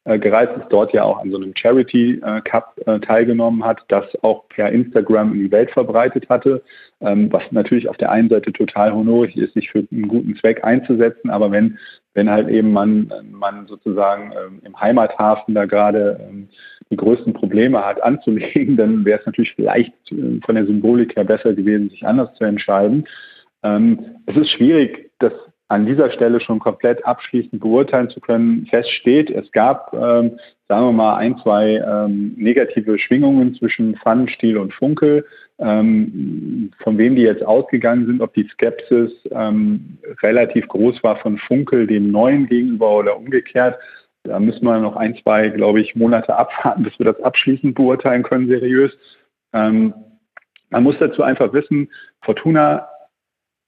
äh, 0.06 0.18
gereist 0.18 0.54
ist, 0.58 0.68
dort 0.70 0.94
ja 0.94 1.04
auch 1.04 1.20
an 1.20 1.32
so 1.32 1.38
einem 1.38 1.54
Charity 1.56 2.22
äh, 2.24 2.42
Cup 2.42 2.76
äh, 2.86 3.00
teilgenommen 3.00 3.64
hat, 3.64 3.82
das 3.90 4.06
auch 4.24 4.48
per 4.50 4.72
Instagram 4.72 5.34
in 5.34 5.40
die 5.40 5.52
Welt 5.52 5.72
verbreitet 5.72 6.30
hatte, 6.30 6.64
ähm, 7.02 7.32
was 7.32 7.44
natürlich 7.52 7.90
auf 7.90 7.98
der 7.98 8.12
einen 8.12 8.30
Seite 8.30 8.52
total 8.52 8.94
honorig 8.94 9.36
ist, 9.38 9.54
sich 9.54 9.70
für 9.70 9.86
einen 9.92 10.08
guten 10.08 10.36
Zweck 10.36 10.64
einzusetzen, 10.64 11.30
aber 11.30 11.52
wenn 11.52 11.78
wenn 12.14 12.30
halt 12.30 12.50
eben 12.50 12.74
man, 12.74 13.12
man 13.32 13.68
sozusagen 13.68 14.34
ähm, 14.34 14.62
im 14.66 14.80
Heimathafen 14.80 15.56
da 15.56 15.66
gerade 15.66 16.20
ähm, 16.28 16.50
die 16.90 16.98
größten 16.98 17.34
Probleme 17.34 17.86
hat 17.86 18.02
anzulegen, 18.04 18.78
dann 18.78 19.06
wäre 19.06 19.20
es 19.20 19.26
natürlich 19.26 19.54
vielleicht 19.56 19.94
äh, 20.12 20.40
von 20.46 20.56
der 20.56 20.66
Symbolik 20.66 21.16
her 21.16 21.24
besser 21.24 21.54
gewesen, 21.54 21.90
sich 21.90 22.06
anders 22.06 22.34
zu 22.36 22.44
entscheiden. 22.44 23.08
Ähm, 23.64 24.18
es 24.26 24.36
ist 24.38 24.52
schwierig, 24.52 25.12
das 25.20 25.34
an 25.70 25.86
dieser 25.86 26.10
Stelle 26.12 26.42
schon 26.42 26.60
komplett 26.60 27.06
abschließend 27.06 27.62
beurteilen 27.62 28.10
zu 28.10 28.20
können. 28.20 28.66
Fest 28.66 28.90
steht, 28.92 29.30
es 29.30 29.52
gab, 29.52 29.94
ähm, 29.94 30.40
sagen 30.68 30.86
wir 30.88 30.92
mal, 30.92 31.16
ein, 31.18 31.38
zwei 31.38 31.76
ähm, 31.76 32.34
negative 32.38 32.98
Schwingungen 32.98 33.54
zwischen 33.54 33.96
Pfannenstiel 33.98 34.58
und 34.58 34.74
Funkel. 34.74 35.26
Ähm, 35.60 36.72
von 36.82 36.98
wem 36.98 37.16
die 37.16 37.22
jetzt 37.22 37.46
ausgegangen 37.46 38.08
sind, 38.08 38.22
ob 38.22 38.34
die 38.34 38.48
Skepsis 38.48 39.12
ähm, 39.32 40.00
relativ 40.24 40.68
groß 40.70 41.04
war 41.04 41.18
von 41.18 41.38
Funkel 41.38 41.86
dem 41.86 42.12
Neuen 42.12 42.48
gegenüber 42.48 42.98
oder 42.98 43.18
umgekehrt. 43.18 43.78
Da 44.24 44.40
müssen 44.40 44.66
wir 44.66 44.80
noch 44.80 44.96
ein, 44.96 45.18
zwei, 45.18 45.50
glaube 45.50 45.82
ich, 45.82 45.96
Monate 45.96 46.36
abwarten, 46.36 46.84
bis 46.84 46.98
wir 46.98 47.06
das 47.06 47.22
abschließend 47.22 47.76
beurteilen 47.76 48.24
können, 48.24 48.48
seriös. 48.48 48.98
Ähm, 49.54 49.94
man 50.70 50.84
muss 50.84 50.96
dazu 51.00 51.24
einfach 51.24 51.54
wissen, 51.54 51.90
Fortuna 52.22 52.88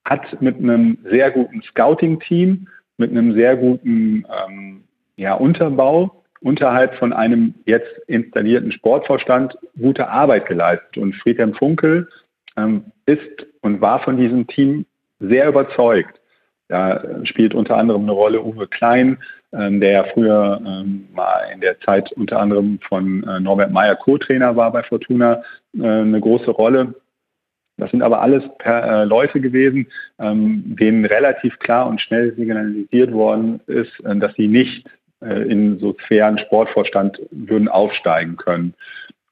hat 0.06 0.42
mit 0.42 0.58
einem 0.58 0.98
sehr 1.04 1.32
guten 1.32 1.62
Scouting-Team, 1.62 2.68
mit 2.98 3.12
einem 3.12 3.34
sehr 3.34 3.56
guten 3.56 4.26
ähm, 4.48 4.84
ja, 5.16 5.34
Unterbau 5.34 6.24
unterhalb 6.42 6.96
von 6.96 7.14
einem 7.14 7.54
jetzt 7.66 7.92
installierten 8.08 8.72
Sportvorstand 8.72 9.58
gute 9.80 10.08
Arbeit 10.08 10.48
geleistet. 10.48 10.98
Und 10.98 11.16
Friedhelm 11.16 11.54
Funkel 11.54 12.10
ähm, 12.58 12.86
ist 13.06 13.46
und 13.62 13.82
war 13.82 14.00
von 14.00 14.18
diesem 14.18 14.48
Team 14.48 14.86
sehr 15.20 15.48
überzeugt. 15.48 16.20
Da 16.68 17.04
spielt 17.26 17.54
unter 17.54 17.78
anderem 17.78 18.04
eine 18.04 18.14
Rolle 18.14 18.42
Uwe 18.42 18.68
Klein, 18.68 19.18
ähm, 19.54 19.80
der 19.82 19.92
ja 19.92 20.04
früher 20.06 20.62
ähm, 20.66 21.08
mal 21.14 21.50
in 21.54 21.62
der 21.62 21.80
Zeit 21.82 22.12
unter 22.14 22.40
anderem 22.40 22.80
von 22.88 23.24
äh, 23.28 23.40
Norbert 23.40 23.72
Meyer 23.72 23.96
Co-Trainer 23.96 24.56
war 24.56 24.72
bei 24.72 24.82
Fortuna, 24.82 25.44
äh, 25.78 25.84
eine 25.84 26.20
große 26.20 26.50
Rolle. 26.50 26.96
Das 27.82 27.90
sind 27.90 28.04
aber 28.04 28.22
alles 28.22 28.44
per, 28.60 29.02
äh, 29.02 29.06
Leute 29.06 29.42
gewesen, 29.42 29.88
ähm, 30.20 30.76
denen 30.80 31.04
relativ 31.04 31.58
klar 31.58 31.88
und 31.88 32.00
schnell 32.00 32.32
signalisiert 32.36 33.12
worden 33.12 33.60
ist, 33.66 34.00
äh, 34.06 34.16
dass 34.18 34.36
sie 34.36 34.48
nicht 34.48 34.88
äh, 35.22 35.50
in 35.50 35.80
so 35.80 35.96
fairen 36.08 36.38
Sportvorstand 36.38 37.20
würden 37.32 37.68
aufsteigen 37.68 38.38
können. 38.38 38.76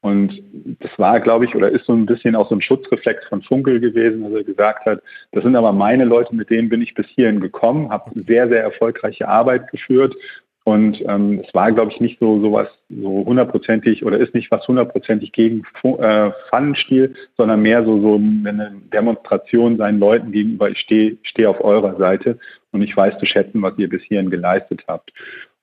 Und 0.00 0.42
das 0.80 0.90
war, 0.98 1.20
glaube 1.20 1.44
ich, 1.44 1.54
oder 1.54 1.70
ist 1.70 1.84
so 1.84 1.92
ein 1.92 2.06
bisschen 2.06 2.34
auch 2.34 2.48
so 2.48 2.56
ein 2.56 2.60
Schutzreflex 2.60 3.24
von 3.26 3.40
Funkel 3.42 3.78
gewesen, 3.78 4.24
dass 4.24 4.32
er 4.32 4.42
gesagt 4.42 4.84
hat, 4.84 5.00
das 5.30 5.44
sind 5.44 5.54
aber 5.54 5.70
meine 5.70 6.04
Leute, 6.04 6.34
mit 6.34 6.50
denen 6.50 6.70
bin 6.70 6.82
ich 6.82 6.94
bis 6.94 7.06
hierhin 7.06 7.38
gekommen, 7.38 7.90
habe 7.90 8.10
sehr, 8.26 8.48
sehr 8.48 8.64
erfolgreiche 8.64 9.28
Arbeit 9.28 9.70
geführt 9.70 10.16
und 10.64 11.00
ähm, 11.08 11.42
es 11.46 11.54
war, 11.54 11.72
glaube 11.72 11.90
ich, 11.90 12.00
nicht 12.00 12.18
so 12.20 12.40
sowas 12.40 12.68
so 12.90 13.24
hundertprozentig 13.24 14.04
oder 14.04 14.18
ist 14.18 14.34
nicht 14.34 14.50
was 14.50 14.66
hundertprozentig 14.68 15.32
gegen 15.32 15.62
äh, 15.82 16.30
Pfannenstil, 16.48 17.14
sondern 17.36 17.62
mehr 17.62 17.84
so, 17.84 18.00
so 18.00 18.16
eine 18.16 18.72
Demonstration 18.92 19.78
seinen 19.78 19.98
Leuten 19.98 20.32
gegenüber, 20.32 20.70
ich 20.70 20.78
stehe 20.78 21.16
steh 21.22 21.46
auf 21.46 21.62
eurer 21.64 21.96
Seite 21.96 22.38
und 22.72 22.82
ich 22.82 22.94
weiß 22.94 23.18
zu 23.18 23.26
schätzen, 23.26 23.62
was 23.62 23.78
ihr 23.78 23.88
bis 23.88 24.02
hierhin 24.02 24.30
geleistet 24.30 24.82
habt. 24.86 25.12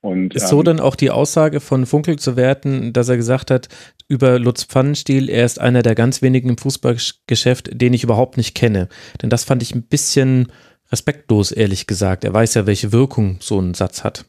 Und, 0.01 0.36
ist 0.36 0.47
so 0.47 0.60
ähm, 0.60 0.65
dann 0.65 0.79
auch 0.79 0.95
die 0.95 1.12
Aussage 1.12 1.60
von 1.60 1.86
Funkel 1.86 2.17
zu 2.17 2.36
werten, 2.36 2.93
dass 2.93 3.10
er 3.10 3.17
gesagt 3.17 3.51
hat, 3.51 3.67
über 4.07 4.39
Lutz 4.39 4.63
Pfannenstiel, 4.63 5.29
er 5.29 5.45
ist 5.45 5.60
einer 5.60 5.83
der 5.83 5.95
ganz 5.95 6.21
wenigen 6.21 6.49
im 6.49 6.57
Fußballgeschäft, 6.57 7.69
den 7.81 7.93
ich 7.93 8.03
überhaupt 8.03 8.38
nicht 8.38 8.55
kenne. 8.55 8.89
Denn 9.21 9.29
das 9.29 9.43
fand 9.43 9.62
ich 9.63 9.75
ein 9.75 9.83
bisschen 9.83 10.51
respektlos, 10.91 11.51
ehrlich 11.51 11.88
gesagt. 11.88 12.23
Er 12.23 12.33
weiß 12.33 12.53
ja, 12.53 12.65
welche 12.65 12.91
Wirkung 12.91 13.38
so 13.41 13.60
ein 13.60 13.73
Satz 13.73 14.03
hat. 14.03 14.25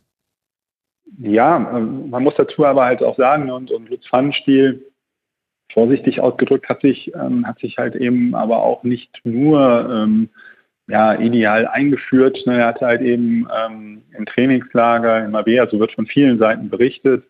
Ja, 1.17 1.57
ähm, 1.77 2.11
man 2.11 2.23
muss 2.23 2.35
dazu 2.37 2.65
aber 2.65 2.85
halt 2.85 3.03
auch 3.03 3.17
sagen, 3.17 3.51
und, 3.51 3.71
und 3.71 3.89
Lutz 3.89 4.07
Pfannenstiel, 4.07 4.85
vorsichtig 5.73 6.21
ausgedrückt, 6.21 6.69
hat 6.69 6.81
sich, 6.81 7.13
ähm, 7.15 7.47
hat 7.47 7.59
sich 7.59 7.79
halt 7.79 7.95
eben 7.95 8.35
aber 8.35 8.63
auch 8.63 8.83
nicht 8.85 9.21
nur 9.25 9.89
ähm, 9.91 10.29
ja, 10.89 11.15
ideal 11.15 11.67
eingeführt. 11.67 12.39
Ne? 12.47 12.59
Er 12.59 12.69
hatte 12.69 12.87
halt 12.87 13.03
eben 13.03 13.47
ähm, 13.55 14.03
im 14.17 14.27
Trainingslager 14.27 15.25
in 15.25 15.31
Mabea, 15.31 15.69
so 15.69 15.79
wird 15.79 15.93
von 15.93 16.07
vielen 16.07 16.39
Seiten 16.39 16.71
berichtet, 16.71 17.25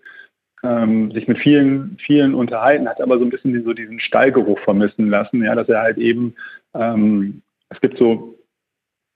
ähm, 0.62 1.11
sich 1.12 1.27
mit 1.27 1.38
vielen, 1.38 1.99
vielen 1.99 2.35
unterhalten, 2.35 2.88
hat 2.88 3.01
aber 3.01 3.19
so 3.19 3.25
ein 3.25 3.31
bisschen 3.31 3.62
so 3.64 3.73
diesen 3.73 4.01
Stallgeruch 4.01 4.59
vermissen 4.61 5.11
lassen, 5.11 5.43
ja, 5.43 5.55
dass 5.55 5.69
er 5.69 5.83
halt 5.83 5.99
eben, 5.99 6.35
ähm, 6.75 7.43
es 7.71 7.81
gibt 7.81 7.99
so 7.99 8.38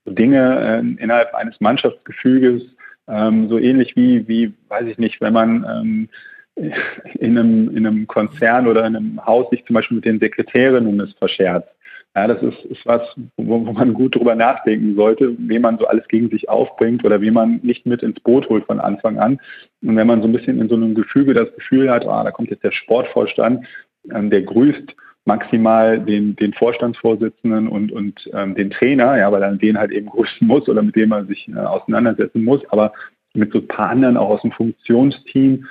Dinge 0.05 0.83
äh, 0.83 1.03
innerhalb 1.03 1.35
eines 1.35 1.61
Mannschaftsgefüges, 1.61 2.63
ähm, 3.09 3.49
so 3.49 3.59
ähnlich 3.59 3.97
wie, 3.97 4.27
wie, 4.29 4.53
weiß 4.69 4.87
ich 4.87 4.99
nicht, 4.99 5.21
wenn 5.21 5.33
man 5.33 5.67
ähm, 5.69 6.09
in, 7.19 7.39
einem, 7.39 7.77
in 7.77 7.87
einem 7.87 8.07
Konzern 8.07 8.67
oder 8.67 8.87
in 8.87 8.97
einem 8.97 9.27
Haus 9.27 9.49
sich 9.51 9.65
zum 9.65 9.75
Beispiel 9.75 9.97
mit 9.97 10.05
den 10.05 10.21
Sekretärinnen 10.21 11.01
ist 11.01 11.19
verscherzt. 11.19 11.69
Ja, 12.15 12.27
das 12.27 12.43
ist, 12.43 12.63
ist 12.67 12.85
was, 12.85 13.01
wo, 13.39 13.65
wo 13.67 13.73
man 13.73 13.95
gut 13.95 14.15
drüber 14.15 14.35
nachdenken 14.35 14.97
sollte, 14.97 15.35
wie 15.39 15.59
man 15.59 15.79
so 15.79 15.87
alles 15.87 16.07
gegen 16.09 16.29
sich 16.29 16.47
aufbringt 16.47 17.05
oder 17.05 17.23
wie 17.23 17.31
man 17.31 17.61
nicht 17.63 17.87
mit 17.87 18.03
ins 18.03 18.21
Boot 18.21 18.51
holt 18.51 18.67
von 18.67 18.81
Anfang 18.81 19.19
an. 19.19 19.41
Und 19.81 19.97
wenn 19.97 20.07
man 20.07 20.21
so 20.21 20.29
ein 20.29 20.33
bisschen 20.33 20.61
in 20.61 20.69
so 20.69 20.75
einem 20.75 20.95
Gefüge 20.95 21.33
das 21.33 21.55
Gefühl 21.55 21.91
hat, 21.91 22.07
ah, 22.07 22.23
da 22.23 22.31
kommt 22.31 22.51
jetzt 22.51 22.65
der 22.65 22.73
Sportvorstand, 22.73 23.67
ähm, 24.13 24.29
der 24.29 24.43
grüßt 24.43 24.95
maximal 25.25 26.01
den, 26.01 26.35
den 26.37 26.53
Vorstandsvorsitzenden 26.53 27.69
und, 27.69 27.93
und 27.93 28.29
ähm, 28.33 28.55
den 28.55 28.71
Trainer, 28.71 29.17
ja, 29.17 29.31
weil 29.31 29.43
er 29.43 29.53
den 29.55 29.79
halt 29.79 29.93
eben 29.93 30.07
grüßen 30.07 30.47
muss 30.47 30.69
oder 30.69 30.83
mit 30.83 30.97
dem 30.97 31.11
man 31.11 31.29
sich 31.29 31.49
äh, 31.49 31.59
auseinandersetzen 31.59 32.45
muss, 32.45 32.61
aber 32.71 32.93
mit 33.35 33.53
so 33.53 33.59
ein 33.59 33.69
paar 33.69 33.91
anderen 33.91 34.17
auch 34.17 34.31
aus 34.31 34.43
dem 34.43 34.53
Funktionsteam. 34.53 35.67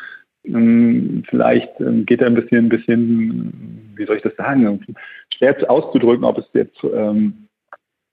Ähm, 0.45 1.23
vielleicht 1.29 1.79
ähm, 1.79 2.05
geht 2.05 2.21
er 2.21 2.27
ein 2.27 2.35
bisschen, 2.35 2.65
ein 2.65 2.69
bisschen, 2.69 3.91
wie 3.95 4.05
soll 4.05 4.17
ich 4.17 4.23
das 4.23 4.35
sagen, 4.37 4.83
schwer 5.35 5.55
auszudrücken, 5.69 6.23
ob 6.23 6.37
es 6.37 6.45
jetzt 6.53 6.83
ähm, 6.83 7.47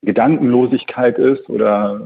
Gedankenlosigkeit 0.03 1.19
ist 1.19 1.49
oder 1.49 2.01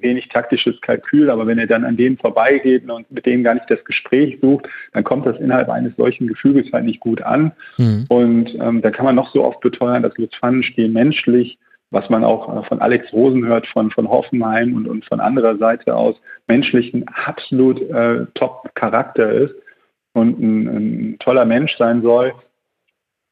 wenig 0.00 0.28
taktisches 0.28 0.80
Kalkül, 0.80 1.30
aber 1.30 1.46
wenn 1.46 1.58
er 1.58 1.66
dann 1.66 1.84
an 1.84 1.96
denen 1.96 2.18
vorbeigeht 2.18 2.88
und 2.88 3.10
mit 3.10 3.26
denen 3.26 3.44
gar 3.44 3.54
nicht 3.54 3.70
das 3.70 3.84
Gespräch 3.84 4.38
sucht, 4.40 4.68
dann 4.92 5.04
kommt 5.04 5.26
das 5.26 5.38
innerhalb 5.38 5.68
eines 5.68 5.94
solchen 5.96 6.26
Gefüges 6.26 6.72
halt 6.72 6.84
nicht 6.84 7.00
gut 7.00 7.22
an. 7.22 7.52
Mhm. 7.78 8.04
Und 8.08 8.54
ähm, 8.60 8.82
da 8.82 8.90
kann 8.90 9.04
man 9.04 9.14
noch 9.14 9.32
so 9.32 9.44
oft 9.44 9.60
beteuern, 9.60 10.02
dass 10.02 10.16
Lutz 10.16 10.34
Pfannenstiel 10.36 10.88
menschlich, 10.88 11.58
was 11.90 12.08
man 12.10 12.24
auch 12.24 12.62
äh, 12.62 12.66
von 12.66 12.80
Alex 12.80 13.12
Rosen 13.12 13.46
hört, 13.46 13.66
von, 13.68 13.90
von 13.90 14.08
Hoffenheim 14.08 14.74
und, 14.74 14.88
und 14.88 15.04
von 15.04 15.20
anderer 15.20 15.56
Seite 15.56 15.94
aus, 15.94 16.16
menschlich 16.48 16.92
ein 16.94 17.06
absolut 17.08 17.80
äh, 17.90 18.26
Top-Charakter 18.34 19.32
ist 19.32 19.54
und 20.12 20.40
ein, 20.40 20.66
ein 20.66 21.16
toller 21.20 21.44
Mensch 21.44 21.76
sein 21.78 22.02
soll 22.02 22.32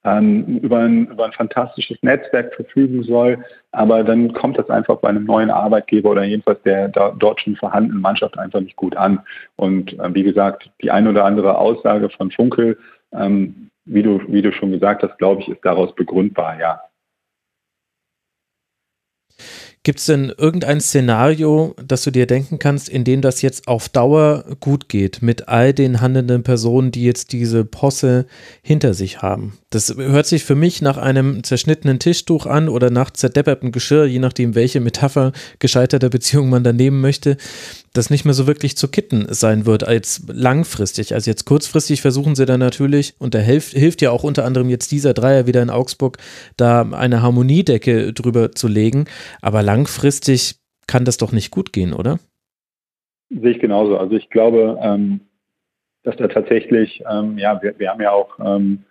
ähm, 0.04 0.58
über, 0.58 0.78
ein, 0.78 1.06
über 1.06 1.24
ein 1.24 1.32
fantastisches 1.32 1.98
Netzwerk 2.02 2.54
verfügen 2.54 3.02
soll. 3.02 3.44
Aber 3.72 4.04
dann 4.04 4.32
kommt 4.32 4.58
das 4.58 4.68
einfach 4.70 4.96
bei 4.96 5.08
einem 5.08 5.24
neuen 5.24 5.50
Arbeitgeber 5.50 6.10
oder 6.10 6.24
jedenfalls 6.24 6.62
der 6.62 6.88
dort 6.88 7.40
schon 7.40 7.56
vorhandenen 7.56 8.00
Mannschaft 8.00 8.38
einfach 8.38 8.60
nicht 8.60 8.76
gut 8.76 8.96
an. 8.96 9.20
Und 9.56 9.98
äh, 9.98 10.14
wie 10.14 10.22
gesagt, 10.22 10.70
die 10.82 10.90
ein 10.90 11.08
oder 11.08 11.24
andere 11.24 11.58
Aussage 11.58 12.10
von 12.10 12.30
Funkel, 12.30 12.78
ähm, 13.12 13.70
wie, 13.86 14.02
du, 14.02 14.20
wie 14.28 14.42
du 14.42 14.52
schon 14.52 14.72
gesagt 14.72 15.02
hast, 15.02 15.18
glaube 15.18 15.42
ich, 15.42 15.48
ist 15.48 15.64
daraus 15.64 15.94
begründbar, 15.94 16.58
ja. 16.58 16.80
Gibt 19.84 19.98
es 19.98 20.06
denn 20.06 20.32
irgendein 20.38 20.80
Szenario, 20.80 21.76
das 21.86 22.04
du 22.04 22.10
dir 22.10 22.26
denken 22.26 22.58
kannst, 22.58 22.88
in 22.88 23.04
dem 23.04 23.20
das 23.20 23.42
jetzt 23.42 23.68
auf 23.68 23.90
Dauer 23.90 24.46
gut 24.58 24.88
geht 24.88 25.20
mit 25.20 25.48
all 25.48 25.74
den 25.74 26.00
handelnden 26.00 26.42
Personen, 26.42 26.90
die 26.90 27.04
jetzt 27.04 27.32
diese 27.32 27.66
Posse 27.66 28.24
hinter 28.62 28.94
sich 28.94 29.20
haben? 29.20 29.58
Das 29.68 29.94
hört 29.94 30.24
sich 30.24 30.42
für 30.44 30.54
mich 30.54 30.80
nach 30.80 30.96
einem 30.96 31.44
zerschnittenen 31.44 31.98
Tischtuch 31.98 32.46
an 32.46 32.70
oder 32.70 32.88
nach 32.88 33.10
zerdeppertem 33.10 33.72
Geschirr, 33.72 34.06
je 34.06 34.20
nachdem, 34.20 34.54
welche 34.54 34.80
Metapher 34.80 35.32
gescheiterter 35.58 36.08
Beziehung 36.08 36.48
man 36.48 36.64
da 36.64 36.72
nehmen 36.72 37.02
möchte. 37.02 37.36
Das 37.94 38.10
nicht 38.10 38.24
mehr 38.24 38.34
so 38.34 38.46
wirklich 38.46 38.76
zu 38.76 38.88
kitten 38.88 39.26
sein 39.30 39.66
wird 39.66 39.86
als 39.86 40.26
langfristig. 40.30 41.14
Also 41.14 41.30
jetzt 41.30 41.44
kurzfristig 41.46 42.02
versuchen 42.02 42.34
sie 42.34 42.44
dann 42.44 42.60
natürlich, 42.60 43.14
und 43.18 43.34
da 43.34 43.38
hilft, 43.38 43.72
hilft 43.72 44.02
ja 44.02 44.10
auch 44.10 44.24
unter 44.24 44.44
anderem 44.44 44.68
jetzt 44.68 44.92
dieser 44.92 45.14
Dreier 45.14 45.46
wieder 45.46 45.62
in 45.62 45.70
Augsburg, 45.70 46.18
da 46.56 46.82
eine 46.82 47.22
Harmoniedecke 47.22 48.12
drüber 48.12 48.52
zu 48.52 48.68
legen. 48.68 49.06
Aber 49.40 49.62
langfristig 49.62 50.56
kann 50.86 51.04
das 51.04 51.16
doch 51.16 51.32
nicht 51.32 51.50
gut 51.50 51.72
gehen, 51.72 51.94
oder? 51.94 52.18
Sehe 53.30 53.52
ich 53.52 53.60
genauso. 53.60 53.96
Also 53.96 54.16
ich 54.16 54.28
glaube, 54.28 54.76
ähm, 54.82 55.20
dass 56.02 56.16
da 56.16 56.26
tatsächlich, 56.28 57.02
ähm, 57.10 57.38
ja, 57.38 57.62
wir, 57.62 57.78
wir 57.78 57.90
haben 57.90 58.02
ja 58.02 58.10
auch 58.10 58.38
ähm, 58.38 58.84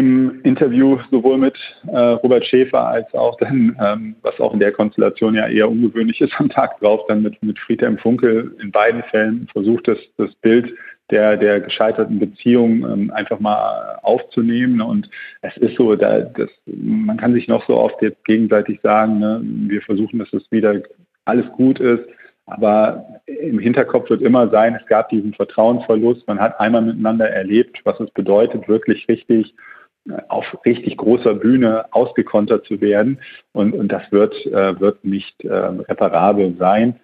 im 0.00 0.40
Interview 0.44 0.98
sowohl 1.10 1.36
mit 1.36 1.54
äh, 1.86 1.96
Robert 1.96 2.46
Schäfer 2.46 2.88
als 2.88 3.12
auch 3.12 3.36
dann, 3.36 3.76
ähm, 3.78 4.16
was 4.22 4.40
auch 4.40 4.54
in 4.54 4.60
der 4.60 4.72
Konstellation 4.72 5.34
ja 5.34 5.46
eher 5.46 5.70
ungewöhnlich 5.70 6.22
ist, 6.22 6.32
am 6.38 6.48
Tag 6.48 6.80
drauf 6.80 7.02
dann 7.06 7.22
mit, 7.22 7.42
mit 7.42 7.58
Friedhelm 7.58 7.98
Funkel 7.98 8.56
in 8.62 8.70
beiden 8.70 9.02
Fällen 9.04 9.46
versucht, 9.52 9.86
das, 9.88 9.98
das 10.16 10.34
Bild 10.36 10.74
der, 11.10 11.36
der 11.36 11.60
gescheiterten 11.60 12.18
Beziehung 12.18 12.82
ähm, 12.90 13.10
einfach 13.10 13.40
mal 13.40 13.98
aufzunehmen. 14.02 14.80
Und 14.80 15.10
es 15.42 15.54
ist 15.58 15.76
so, 15.76 15.94
da, 15.96 16.20
das, 16.20 16.48
man 16.64 17.18
kann 17.18 17.34
sich 17.34 17.46
noch 17.46 17.66
so 17.66 17.76
oft 17.76 18.00
jetzt 18.00 18.24
gegenseitig 18.24 18.80
sagen, 18.82 19.18
ne, 19.18 19.40
wir 19.42 19.82
versuchen, 19.82 20.18
dass 20.18 20.32
es 20.32 20.50
wieder 20.50 20.80
alles 21.26 21.46
gut 21.52 21.78
ist. 21.78 22.04
Aber 22.46 23.20
im 23.26 23.58
Hinterkopf 23.58 24.08
wird 24.08 24.22
immer 24.22 24.48
sein, 24.48 24.76
es 24.80 24.86
gab 24.86 25.10
diesen 25.10 25.34
Vertrauensverlust. 25.34 26.26
Man 26.26 26.40
hat 26.40 26.58
einmal 26.58 26.82
miteinander 26.82 27.28
erlebt, 27.28 27.80
was 27.84 28.00
es 28.00 28.10
bedeutet, 28.12 28.66
wirklich 28.66 29.06
richtig 29.08 29.54
auf 30.28 30.46
richtig 30.64 30.96
großer 30.96 31.34
Bühne 31.34 31.84
ausgekontert 31.92 32.66
zu 32.66 32.80
werden. 32.80 33.20
Und, 33.52 33.74
und 33.74 33.88
das 33.88 34.02
wird, 34.10 34.34
äh, 34.46 34.78
wird 34.80 35.04
nicht 35.04 35.44
äh, 35.44 35.52
reparabel 35.52 36.56
sein. 36.58 36.98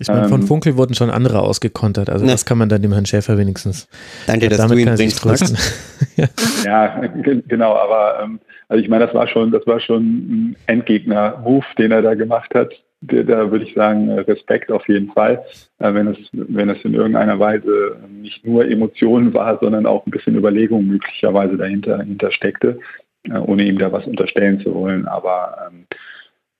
Ich 0.00 0.06
meine, 0.06 0.28
von 0.28 0.42
ähm, 0.42 0.46
Funkel 0.46 0.76
wurden 0.76 0.94
schon 0.94 1.10
andere 1.10 1.40
ausgekontert. 1.40 2.08
Also 2.08 2.24
ne. 2.24 2.30
das 2.30 2.46
kann 2.46 2.56
man 2.56 2.68
dann 2.68 2.80
dem 2.82 2.92
Herrn 2.92 3.06
Schäfer 3.06 3.36
wenigstens. 3.36 3.88
Danke, 4.28 4.48
dass 4.48 4.58
damit 4.58 4.78
du 4.78 4.82
ihn 4.82 4.94
bringst, 4.94 5.20
trösten. 5.20 5.58
ja. 6.16 6.28
ja, 6.64 7.06
genau. 7.48 7.74
Aber 7.74 8.22
ähm, 8.22 8.40
also 8.68 8.82
ich 8.82 8.88
meine, 8.88 9.06
das 9.06 9.14
war 9.14 9.26
schon, 9.26 9.50
das 9.50 9.66
war 9.66 9.80
schon 9.80 10.02
ein 10.02 10.56
Endgegner-Move, 10.66 11.66
den 11.78 11.90
er 11.90 12.02
da 12.02 12.14
gemacht 12.14 12.54
hat 12.54 12.72
da 13.00 13.50
würde 13.50 13.64
ich 13.64 13.74
sagen, 13.74 14.10
Respekt 14.10 14.72
auf 14.72 14.88
jeden 14.88 15.12
Fall, 15.12 15.44
äh, 15.78 15.94
wenn 15.94 16.08
es, 16.08 16.18
wenn 16.32 16.68
es 16.68 16.84
in 16.84 16.94
irgendeiner 16.94 17.38
Weise 17.38 17.96
nicht 18.08 18.44
nur 18.44 18.68
Emotionen 18.68 19.32
war, 19.34 19.58
sondern 19.60 19.86
auch 19.86 20.04
ein 20.06 20.10
bisschen 20.10 20.36
Überlegung 20.36 20.86
möglicherweise 20.86 21.56
dahinter, 21.56 21.98
dahinter 21.98 22.32
steckte, 22.32 22.80
äh, 23.24 23.38
ohne 23.38 23.64
ihm 23.64 23.78
da 23.78 23.92
was 23.92 24.06
unterstellen 24.06 24.60
zu 24.60 24.74
wollen. 24.74 25.06
Aber 25.06 25.68
ähm, 25.68 25.86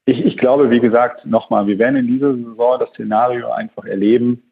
ich, 0.05 0.24
ich 0.24 0.37
glaube, 0.37 0.70
wie 0.70 0.81
gesagt, 0.81 1.27
nochmal, 1.27 1.66
wir 1.66 1.79
werden 1.79 1.96
in 1.96 2.07
dieser 2.07 2.35
Saison 2.35 2.79
das 2.79 2.90
Szenario 2.90 3.51
einfach 3.51 3.85
erleben. 3.85 4.42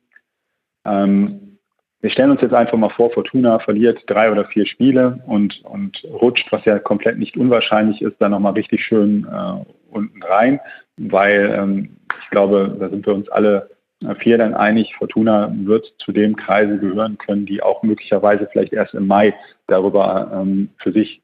Ähm, 0.85 1.59
wir 2.01 2.11
stellen 2.11 2.31
uns 2.31 2.43
jetzt 2.43 2.55
einfach 2.55 2.77
mal 2.77 2.91
vor, 2.91 3.11
Fortuna 3.11 3.59
verliert 3.61 4.03
drei 4.07 4.31
oder 4.31 4.45
vier 4.45 4.67
Spiele 4.67 5.23
und, 5.27 5.65
und 5.65 6.05
rutscht, 6.05 6.51
was 6.53 6.65
ja 6.65 6.79
komplett 6.79 7.19
nicht 7.19 7.37
unwahrscheinlich 7.37 8.03
ist, 8.03 8.17
dann 8.21 8.33
nochmal 8.33 8.53
richtig 8.53 8.85
schön 8.85 9.27
äh, 9.33 9.65
unten 9.91 10.23
rein 10.23 10.61
weil 10.97 11.55
ähm, 11.57 11.97
ich 12.23 12.31
glaube, 12.31 12.77
da 12.79 12.89
sind 12.89 13.07
wir 13.07 13.15
uns 13.15 13.29
alle 13.29 13.71
vier 14.19 14.37
dann 14.39 14.55
einig, 14.55 14.95
Fortuna 14.97 15.53
wird 15.57 15.95
zu 15.99 16.13
dem 16.13 16.37
Kreise 16.37 16.79
gehören 16.79 17.17
können, 17.19 17.47
die 17.47 17.63
auch 17.63 17.83
möglicherweise 17.83 18.47
vielleicht 18.53 18.73
erst 18.73 18.95
im 18.95 19.07
Mai 19.07 19.35
darüber 19.69 20.31
ähm, 20.35 20.69
für 20.79 20.93
sich 20.93 21.23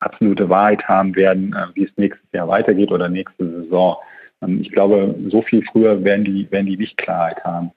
absolute 0.00 0.48
Wahrheit 0.48 0.84
haben 0.84 1.16
werden, 1.16 1.54
äh, 1.54 1.74
wie 1.74 1.84
es 1.84 1.96
nächstes 1.96 2.26
Jahr 2.32 2.48
weitergeht 2.48 2.92
oder 2.92 3.08
nächste 3.08 3.62
Saison. 3.62 3.96
Ähm, 4.42 4.60
ich 4.60 4.70
glaube, 4.70 5.14
so 5.28 5.42
viel 5.42 5.64
früher 5.64 6.04
werden 6.04 6.24
die, 6.24 6.50
werden 6.50 6.66
die 6.66 6.76
nicht 6.76 6.96
Klarheit 6.96 7.42
haben. 7.44 7.72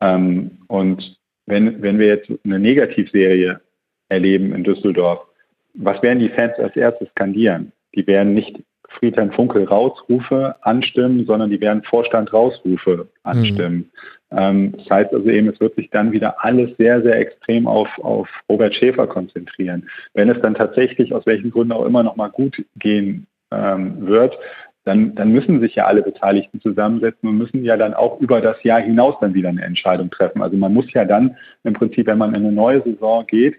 Ähm, 0.00 0.58
und 0.68 1.18
wenn, 1.46 1.80
wenn 1.82 1.98
wir 1.98 2.06
jetzt 2.06 2.30
eine 2.44 2.58
Negativserie 2.58 3.60
erleben 4.08 4.54
in 4.54 4.64
Düsseldorf, 4.64 5.26
was 5.74 6.02
werden 6.02 6.18
die 6.18 6.30
Fans 6.30 6.58
als 6.58 6.76
erstes 6.76 7.08
skandieren? 7.10 7.72
Die 7.94 8.06
werden 8.06 8.34
nicht 8.34 8.60
Friedhelm 8.98 9.32
Funkel 9.32 9.64
Rausrufe 9.64 10.56
anstimmen, 10.62 11.24
sondern 11.26 11.50
die 11.50 11.60
werden 11.60 11.82
Vorstand 11.82 12.32
Rausrufe 12.32 13.08
anstimmen. 13.22 13.76
Mhm. 13.76 13.90
Ähm, 14.32 14.72
das 14.76 14.90
heißt 14.90 15.14
also 15.14 15.28
eben, 15.28 15.48
es 15.48 15.60
wird 15.60 15.74
sich 15.74 15.90
dann 15.90 16.12
wieder 16.12 16.44
alles 16.44 16.76
sehr, 16.76 17.02
sehr 17.02 17.18
extrem 17.18 17.66
auf, 17.66 17.88
auf 18.02 18.28
Robert 18.48 18.74
Schäfer 18.74 19.06
konzentrieren. 19.06 19.88
Wenn 20.14 20.28
es 20.28 20.40
dann 20.40 20.54
tatsächlich 20.54 21.14
aus 21.14 21.26
welchen 21.26 21.50
Gründen 21.50 21.72
auch 21.72 21.84
immer 21.84 22.02
nochmal 22.02 22.30
gut 22.30 22.64
gehen 22.76 23.26
ähm, 23.50 24.06
wird, 24.06 24.36
dann, 24.84 25.14
dann 25.14 25.30
müssen 25.32 25.60
sich 25.60 25.74
ja 25.74 25.86
alle 25.86 26.02
Beteiligten 26.02 26.60
zusammensetzen 26.60 27.28
und 27.28 27.38
müssen 27.38 27.64
ja 27.64 27.76
dann 27.76 27.94
auch 27.94 28.20
über 28.20 28.40
das 28.40 28.62
Jahr 28.62 28.80
hinaus 28.80 29.14
dann 29.20 29.34
wieder 29.34 29.50
eine 29.50 29.62
Entscheidung 29.62 30.10
treffen. 30.10 30.42
Also 30.42 30.56
man 30.56 30.72
muss 30.72 30.90
ja 30.92 31.04
dann 31.04 31.36
im 31.64 31.74
Prinzip, 31.74 32.06
wenn 32.06 32.18
man 32.18 32.34
in 32.34 32.44
eine 32.44 32.52
neue 32.52 32.82
Saison 32.82 33.26
geht, 33.26 33.56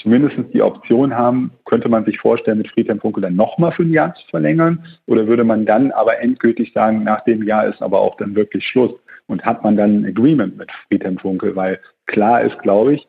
zumindest 0.00 0.36
die 0.52 0.62
Option 0.62 1.14
haben, 1.14 1.52
könnte 1.64 1.88
man 1.88 2.04
sich 2.04 2.18
vorstellen, 2.18 2.58
mit 2.58 2.70
Friedhelm 2.70 3.00
Funkel 3.00 3.22
dann 3.22 3.36
nochmal 3.36 3.72
für 3.72 3.82
ein 3.82 3.92
Jahr 3.92 4.14
zu 4.14 4.26
verlängern? 4.28 4.84
Oder 5.06 5.26
würde 5.26 5.44
man 5.44 5.66
dann 5.66 5.90
aber 5.92 6.20
endgültig 6.20 6.72
sagen, 6.72 7.04
nach 7.04 7.24
dem 7.24 7.42
Jahr 7.42 7.66
ist 7.66 7.82
aber 7.82 8.00
auch 8.00 8.16
dann 8.16 8.34
wirklich 8.34 8.66
Schluss? 8.66 8.92
Und 9.26 9.44
hat 9.44 9.62
man 9.62 9.76
dann 9.76 10.02
ein 10.02 10.06
Agreement 10.06 10.56
mit 10.56 10.70
Friedhelm 10.88 11.18
Funkel? 11.18 11.54
Weil 11.54 11.80
klar 12.06 12.42
ist, 12.42 12.58
glaube 12.60 12.94
ich, 12.94 13.06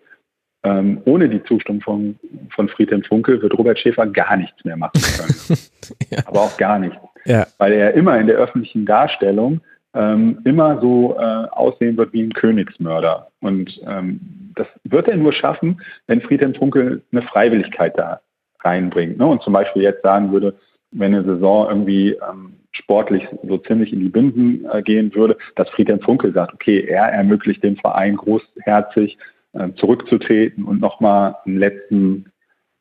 ähm, 0.64 1.02
ohne 1.06 1.30
die 1.30 1.42
Zustimmung 1.44 1.82
von, 1.82 2.20
von 2.54 2.68
Friedhelm 2.68 3.04
Funkel 3.04 3.42
wird 3.42 3.58
Robert 3.58 3.80
Schäfer 3.80 4.06
gar 4.08 4.36
nichts 4.36 4.66
mehr 4.66 4.76
machen 4.76 5.02
können. 5.02 5.60
ja. 6.10 6.20
Aber 6.26 6.42
auch 6.42 6.58
gar 6.58 6.80
nichts. 6.80 6.98
Ja. 7.26 7.48
Weil 7.58 7.74
er 7.74 7.94
immer 7.94 8.20
in 8.20 8.28
der 8.28 8.36
öffentlichen 8.36 8.86
Darstellung 8.86 9.62
ähm, 9.94 10.40
immer 10.46 10.80
so 10.82 11.16
äh, 11.18 11.48
aussehen 11.52 11.98
wird 11.98 12.14
wie 12.14 12.24
ein 12.24 12.34
Königsmörder. 12.34 13.28
Und 13.42 13.80
ähm, 13.86 14.20
das 14.56 14.68
wird 14.84 15.08
er 15.08 15.18
nur 15.18 15.34
schaffen, 15.34 15.82
wenn 16.08 16.22
Friedhelm 16.22 16.54
Funkel 16.54 17.02
eine 17.12 17.22
Freiwilligkeit 17.24 17.98
da 17.98 18.22
reinbringt. 18.62 19.18
Ne? 19.18 19.26
Und 19.26 19.42
zum 19.42 19.54
Beispiel 19.54 19.82
jetzt 19.82 20.04
sagen 20.04 20.32
würde, 20.32 20.56
wenn 20.92 21.14
eine 21.14 21.24
Saison 21.24 21.68
irgendwie 21.70 22.12
ähm, 22.30 22.54
sportlich 22.72 23.28
so 23.48 23.58
ziemlich 23.58 23.94
in 23.94 24.00
die 24.00 24.10
Binsen 24.10 24.66
äh, 24.72 24.82
gehen 24.82 25.14
würde, 25.16 25.38
dass 25.56 25.70
Friedhelm 25.70 26.02
Funkel 26.02 26.34
sagt, 26.34 26.54
okay, 26.54 26.82
er 26.82 27.06
ermöglicht 27.06 27.64
dem 27.64 27.78
Verein 27.78 28.16
großherzig 28.16 29.18
äh, 29.54 29.70
zurückzutreten 29.76 30.66
und 30.66 30.80
nochmal 30.80 31.36
einen 31.46 31.58
letzten, 31.58 32.32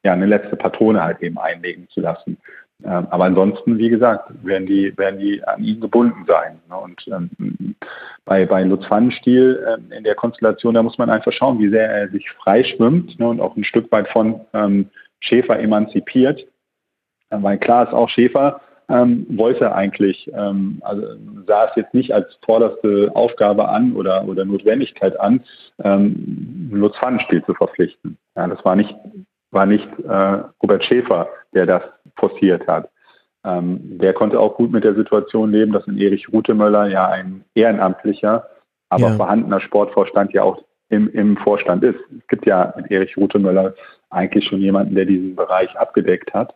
ja, 0.05 0.13
eine 0.13 0.27
letzte 0.27 0.57
Patrone 0.57 1.03
halt 1.03 1.21
eben 1.23 1.39
einlegen 1.39 1.89
zu 1.91 2.01
lassen. 2.01 2.39
Ähm, 2.85 3.09
aber 3.11 3.25
ansonsten, 3.25 3.79
wie 3.79 3.89
gesagt, 3.89 4.31
werden 4.45 4.67
die, 4.67 4.97
werden 4.97 5.19
die 5.19 5.43
an 5.45 5.63
ihn 5.65 5.81
gebunden 5.81 6.25
sein. 6.27 6.61
Ne? 6.69 6.77
Und 6.77 7.09
ähm, 7.09 7.75
bei, 8.25 8.47
bei 8.47 8.63
Lutz 8.63 8.87
Pfannenstiel 8.87 9.65
äh, 9.67 9.97
in 9.97 10.05
der 10.05 10.15
Konstellation, 10.15 10.75
da 10.75 10.83
muss 10.83 10.99
man 10.99 11.11
einfach 11.11 11.33
schauen, 11.33 11.59
wie 11.59 11.71
sehr 11.71 11.91
er 11.91 12.09
sich 12.09 12.31
freischwimmt 12.31 13.19
ne? 13.19 13.29
und 13.29 13.41
auch 13.41 13.57
ein 13.57 13.65
Stück 13.65 13.91
weit 13.91 14.09
von 14.09 14.41
ähm, 14.53 14.91
Schäfer 15.19 15.59
emanzipiert. 15.59 16.47
Äh, 17.31 17.43
weil 17.43 17.59
klar 17.59 17.89
ist 17.89 17.95
auch 17.95 18.09
Schäfer, 18.09 18.61
ähm, 18.89 19.27
wollte 19.31 19.75
eigentlich, 19.75 20.31
ähm, 20.33 20.81
also 20.83 21.03
sah 21.47 21.67
es 21.67 21.77
jetzt 21.77 21.95
nicht 21.95 22.15
als 22.15 22.39
vorderste 22.45 23.11
Aufgabe 23.15 23.69
an 23.69 23.95
oder, 23.95 24.25
oder 24.25 24.45
Notwendigkeit 24.45 25.19
an, 25.19 25.41
ähm, 25.83 26.71
Lutz 26.73 26.97
Pfannenstiel 26.97 27.45
zu 27.45 27.55
verpflichten. 27.55 28.17
Ja, 28.37 28.47
das 28.47 28.65
war 28.65 28.77
nicht 28.77 28.95
war 29.51 29.67
nicht 29.67 29.89
äh, 30.01 30.43
Robert 30.63 30.85
Schäfer, 30.85 31.29
der 31.55 31.67
das 31.67 31.83
forciert 32.19 32.67
hat. 32.67 32.91
Ähm, 33.45 33.99
der 33.99 34.13
konnte 34.13 34.39
auch 34.41 34.57
gut 34.57 34.73
mit 34.73 34.85
der 34.85 34.95
Situation 34.95 35.53
leben, 35.53 35.73
dass 35.73 35.87
ein 35.87 35.99
Erich 35.99 36.33
Rutemöller 36.33 36.89
ja 36.89 37.09
ein 37.09 37.45
ehrenamtlicher, 37.55 38.49
aber 38.89 39.09
ja. 39.09 39.17
vorhandener 39.17 39.61
Sportvorstand 39.61 40.33
ja 40.33 40.43
auch 40.43 40.63
im, 40.89 41.09
im 41.11 41.37
Vorstand 41.37 41.85
ist. 41.85 41.99
Es 42.19 42.27
gibt 42.29 42.47
ja 42.47 42.73
mit 42.77 42.91
Erich 42.91 43.17
Rutemöller 43.17 43.75
eigentlich 44.11 44.47
schon 44.47 44.61
jemanden, 44.61 44.95
der 44.95 45.05
diesen 45.05 45.37
Bereich 45.37 45.77
abgedeckt 45.79 46.33
hat. 46.35 46.55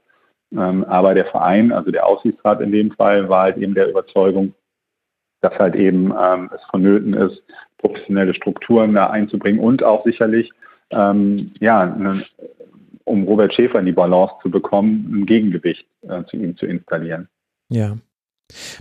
Ähm, 0.53 0.85
aber 0.85 1.15
der 1.15 1.27
Verein, 1.27 1.73
also 1.73 1.91
der 1.91 2.07
Aufsichtsrat 2.07 2.61
in 2.61 2.73
dem 2.73 2.91
Fall, 2.93 3.29
war 3.29 3.45
halt 3.45 3.57
eben 3.59 3.75
der 3.75 3.89
Überzeugung, 3.89 4.55
dass 5.41 5.59
halt 5.59 5.75
eben 5.75 6.13
ähm, 6.19 6.51
es 6.55 6.63
vonnöten 6.71 7.15
ist, 7.15 7.43
professionelle 7.79 8.35
Strukturen 8.35 8.95
da 8.95 9.11
einzubringen 9.11 9.61
und 9.61 9.83
auch 9.83 10.05
sicherlich 10.05 10.51
ähm, 10.91 11.53
ja, 11.59 11.81
eine, 11.81 12.25
um 13.05 13.25
Robert 13.25 13.55
Schäfer 13.55 13.79
in 13.79 13.87
die 13.87 13.93
Balance 13.93 14.35
zu 14.43 14.51
bekommen, 14.51 15.09
ein 15.13 15.27
Gegengewicht 15.27 15.87
äh, 16.03 16.25
zu 16.25 16.37
ihm 16.37 16.57
zu 16.57 16.67
installieren. 16.67 17.29
Ja. 17.69 17.97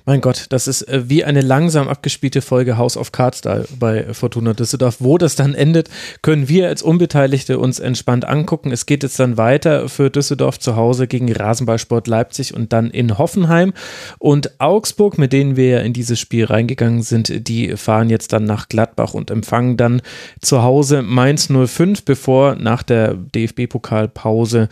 Mein 0.05 0.21
Gott, 0.21 0.47
das 0.49 0.67
ist 0.67 0.83
äh, 0.83 1.09
wie 1.09 1.23
eine 1.23 1.41
langsam 1.41 1.87
abgespielte 1.87 2.41
Folge 2.41 2.77
House 2.77 2.97
of 2.97 3.11
Cards 3.11 3.41
da 3.41 3.63
bei 3.79 4.13
Fortuna 4.13 4.53
Düsseldorf. 4.53 4.97
Wo 4.99 5.17
das 5.17 5.35
dann 5.35 5.53
endet, 5.53 5.89
können 6.21 6.47
wir 6.47 6.67
als 6.67 6.81
Unbeteiligte 6.81 7.59
uns 7.59 7.79
entspannt 7.79 8.25
angucken. 8.25 8.71
Es 8.71 8.85
geht 8.85 9.03
jetzt 9.03 9.19
dann 9.19 9.37
weiter 9.37 9.89
für 9.89 10.09
Düsseldorf 10.09 10.59
zu 10.59 10.75
Hause 10.75 11.07
gegen 11.07 11.31
Rasenballsport 11.31 12.07
Leipzig 12.07 12.53
und 12.53 12.73
dann 12.73 12.89
in 12.89 13.17
Hoffenheim. 13.17 13.73
Und 14.19 14.59
Augsburg, 14.59 15.17
mit 15.17 15.33
denen 15.33 15.55
wir 15.55 15.81
in 15.81 15.93
dieses 15.93 16.19
Spiel 16.19 16.45
reingegangen 16.45 17.01
sind, 17.01 17.47
die 17.47 17.75
fahren 17.77 18.09
jetzt 18.09 18.33
dann 18.33 18.45
nach 18.45 18.69
Gladbach 18.69 19.13
und 19.13 19.31
empfangen 19.31 19.77
dann 19.77 20.01
zu 20.41 20.63
Hause 20.63 21.01
Mainz 21.01 21.49
05, 21.49 22.03
bevor 22.03 22.55
nach 22.55 22.83
der 22.83 23.13
DFB-Pokalpause 23.13 24.69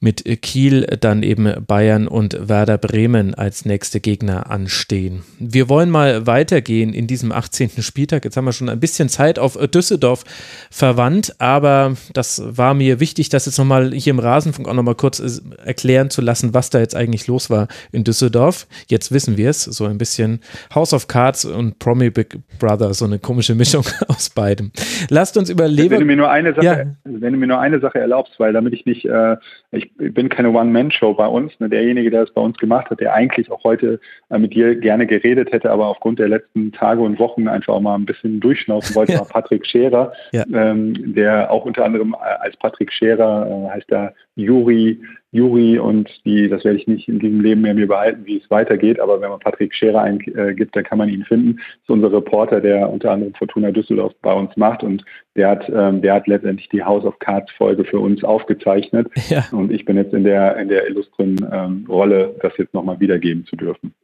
mit 0.00 0.24
Kiel 0.42 0.86
dann 1.00 1.22
eben 1.22 1.52
Bayern 1.66 2.06
und 2.08 2.48
Werder 2.48 2.78
Bremen 2.78 3.34
als 3.34 3.64
nächste 3.64 4.00
Gegner 4.00 4.50
anstehen. 4.50 5.22
Wir 5.38 5.68
wollen 5.68 5.90
mal 5.90 6.26
weitergehen 6.26 6.92
in 6.92 7.06
diesem 7.06 7.32
18. 7.32 7.82
Spieltag. 7.82 8.24
Jetzt 8.24 8.36
haben 8.36 8.44
wir 8.44 8.52
schon 8.52 8.68
ein 8.68 8.80
bisschen 8.80 9.08
Zeit 9.08 9.38
auf 9.38 9.56
Düsseldorf 9.68 10.24
verwandt, 10.70 11.34
aber 11.38 11.94
das 12.12 12.42
war 12.56 12.74
mir 12.74 13.00
wichtig, 13.00 13.28
das 13.28 13.46
jetzt 13.46 13.58
nochmal 13.58 13.92
hier 13.92 14.12
im 14.12 14.18
Rasenfunk 14.18 14.68
auch 14.68 14.74
nochmal 14.74 14.94
kurz 14.94 15.20
äh, 15.20 15.40
erklären 15.64 16.10
zu 16.10 16.20
lassen, 16.20 16.54
was 16.54 16.70
da 16.70 16.78
jetzt 16.78 16.94
eigentlich 16.94 17.26
los 17.26 17.50
war 17.50 17.68
in 17.92 18.04
Düsseldorf. 18.04 18.66
Jetzt 18.88 19.12
wissen 19.12 19.36
wir 19.36 19.50
es, 19.50 19.64
so 19.64 19.86
ein 19.86 19.98
bisschen 19.98 20.40
House 20.74 20.92
of 20.92 21.08
Cards 21.08 21.44
und 21.44 21.78
Promi 21.78 22.10
Big 22.10 22.38
Brother, 22.58 22.94
so 22.94 23.04
eine 23.04 23.18
komische 23.18 23.54
Mischung 23.54 23.84
aus 24.08 24.30
beidem. 24.30 24.72
Lasst 25.08 25.36
uns 25.36 25.50
über 25.50 25.68
Lever 25.68 25.92
wenn 25.92 26.00
du 26.00 26.06
mir 26.06 26.16
nur 26.16 26.30
eine 26.30 26.54
Sache, 26.54 26.64
ja. 26.64 26.84
wenn 27.04 27.32
du 27.32 27.38
mir 27.38 27.46
nur 27.46 27.60
eine 27.60 27.80
Sache 27.80 27.98
erlaubst, 27.98 28.38
weil 28.38 28.52
damit 28.52 28.72
ich 28.72 28.86
nicht, 28.86 29.04
äh, 29.04 29.36
ich 29.72 29.85
bin 29.96 30.28
keine 30.28 30.50
One-Man-Show 30.50 31.14
bei 31.14 31.26
uns. 31.26 31.58
Ne? 31.60 31.68
Derjenige, 31.68 32.10
der 32.10 32.24
es 32.24 32.32
bei 32.32 32.40
uns 32.40 32.56
gemacht 32.58 32.90
hat, 32.90 33.00
der 33.00 33.14
eigentlich 33.14 33.50
auch 33.50 33.64
heute 33.64 34.00
äh, 34.30 34.38
mit 34.38 34.54
dir 34.54 34.74
gerne 34.74 35.06
geredet 35.06 35.52
hätte, 35.52 35.70
aber 35.70 35.86
aufgrund 35.86 36.18
der 36.18 36.28
letzten 36.28 36.72
Tage 36.72 37.00
und 37.00 37.18
Wochen 37.18 37.48
einfach 37.48 37.74
auch 37.74 37.80
mal 37.80 37.94
ein 37.94 38.06
bisschen 38.06 38.40
durchschnaufen 38.40 38.94
wollte, 38.94 39.12
ja. 39.12 39.18
war 39.20 39.26
Patrick 39.26 39.66
Scherer, 39.66 40.12
ja. 40.32 40.44
ähm, 40.52 41.14
der 41.14 41.50
auch 41.50 41.64
unter 41.64 41.84
anderem 41.84 42.14
äh, 42.14 42.44
als 42.44 42.56
Patrick 42.56 42.92
Scherer 42.92 43.46
äh, 43.46 43.74
heißt 43.74 43.90
da 43.90 44.12
Juri 44.36 45.00
Juri 45.36 45.78
und 45.78 46.08
die, 46.24 46.48
das 46.48 46.64
werde 46.64 46.78
ich 46.78 46.86
nicht 46.86 47.08
in 47.08 47.18
diesem 47.18 47.40
Leben 47.40 47.60
mehr 47.60 47.74
mir 47.74 47.86
behalten, 47.86 48.24
wie 48.24 48.38
es 48.38 48.50
weitergeht, 48.50 48.98
aber 48.98 49.20
wenn 49.20 49.28
man 49.28 49.38
Patrick 49.38 49.74
Scherer 49.74 50.00
eingibt, 50.00 50.74
dann 50.74 50.84
kann 50.84 50.98
man 50.98 51.08
ihn 51.08 51.24
finden. 51.24 51.56
Das 51.56 51.82
ist 51.82 51.90
unser 51.90 52.12
Reporter, 52.12 52.60
der 52.60 52.88
unter 52.88 53.10
anderem 53.10 53.34
Fortuna 53.34 53.70
Düsseldorf 53.70 54.14
bei 54.22 54.32
uns 54.32 54.56
macht 54.56 54.82
und 54.82 55.04
der 55.36 55.50
hat, 55.50 55.68
ähm, 55.68 56.00
der 56.00 56.14
hat 56.14 56.26
letztendlich 56.26 56.68
die 56.70 56.82
House 56.82 57.04
of 57.04 57.18
Cards 57.18 57.52
Folge 57.52 57.84
für 57.84 58.00
uns 58.00 58.24
aufgezeichnet 58.24 59.08
ja. 59.28 59.44
und 59.52 59.70
ich 59.70 59.84
bin 59.84 59.96
jetzt 59.96 60.14
in 60.14 60.24
der, 60.24 60.56
in 60.56 60.68
der 60.68 60.88
illustren 60.88 61.36
ähm, 61.52 61.84
Rolle, 61.88 62.34
das 62.40 62.56
jetzt 62.56 62.72
nochmal 62.72 62.98
wiedergeben 62.98 63.44
zu 63.44 63.56
dürfen. 63.56 63.94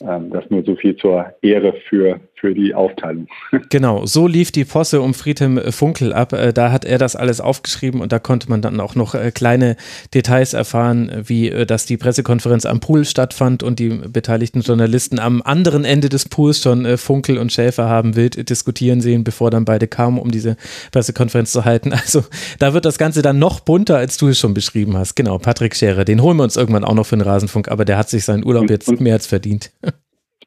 Ähm, 0.00 0.30
das 0.30 0.48
nur 0.50 0.62
so 0.62 0.76
viel 0.76 0.96
zur 0.96 1.34
Ehre 1.42 1.74
für, 1.88 2.20
für 2.40 2.54
die 2.54 2.74
Aufteilung. 2.74 3.28
Genau, 3.68 4.04
so 4.04 4.26
lief 4.26 4.50
die 4.50 4.64
Posse 4.64 5.00
um 5.00 5.14
Friedhelm 5.14 5.60
Funkel 5.70 6.12
ab. 6.12 6.32
Äh, 6.32 6.52
da 6.52 6.72
hat 6.72 6.84
er 6.84 6.98
das 6.98 7.14
alles 7.14 7.40
aufgeschrieben 7.40 8.00
und 8.00 8.10
da 8.10 8.18
konnte 8.18 8.48
man 8.48 8.62
dann 8.62 8.80
auch 8.80 8.94
noch 8.94 9.14
äh, 9.14 9.30
kleine 9.30 9.76
Details 10.12 10.54
erfahren, 10.54 11.10
wie 11.24 11.50
äh, 11.50 11.66
dass 11.66 11.86
die 11.86 11.96
Pressekonferenz 11.96 12.66
am 12.66 12.80
Pool 12.80 13.04
stattfand 13.04 13.62
und 13.62 13.78
die 13.78 13.88
beteiligten 13.88 14.62
Journalisten 14.62 15.18
am 15.20 15.42
anderen 15.42 15.84
Ende 15.84 16.08
des 16.08 16.28
Pools 16.28 16.62
schon 16.62 16.96
Funkel 16.96 17.38
und 17.38 17.52
Schäfer 17.52 17.88
haben 17.88 18.16
wild 18.16 18.48
diskutieren 18.48 19.00
sehen, 19.00 19.22
bevor 19.22 19.50
dann 19.50 19.64
beide 19.64 19.86
kamen, 19.86 20.18
um 20.18 20.30
diese 20.30 20.56
Pressekonferenz 20.90 21.52
zu 21.52 21.64
halten. 21.64 21.92
Also 22.10 22.24
da 22.58 22.72
wird 22.72 22.86
das 22.86 22.98
Ganze 22.98 23.20
dann 23.22 23.38
noch 23.38 23.60
bunter, 23.60 23.98
als 23.98 24.16
du 24.16 24.28
es 24.28 24.38
schon 24.38 24.54
beschrieben 24.54 24.96
hast. 24.96 25.14
Genau, 25.14 25.38
Patrick 25.38 25.76
Scherer, 25.76 26.04
den 26.04 26.22
holen 26.22 26.38
wir 26.38 26.44
uns 26.44 26.56
irgendwann 26.56 26.82
auch 26.82 26.94
noch 26.94 27.06
für 27.06 27.16
den 27.16 27.20
Rasenfunk, 27.20 27.68
aber 27.68 27.84
der 27.84 27.98
hat 27.98 28.08
sich 28.08 28.24
seinen 28.24 28.44
Urlaub 28.44 28.62
und, 28.62 28.70
jetzt 28.70 29.00
mehr 29.00 29.14
als 29.14 29.26
verdient 29.26 29.70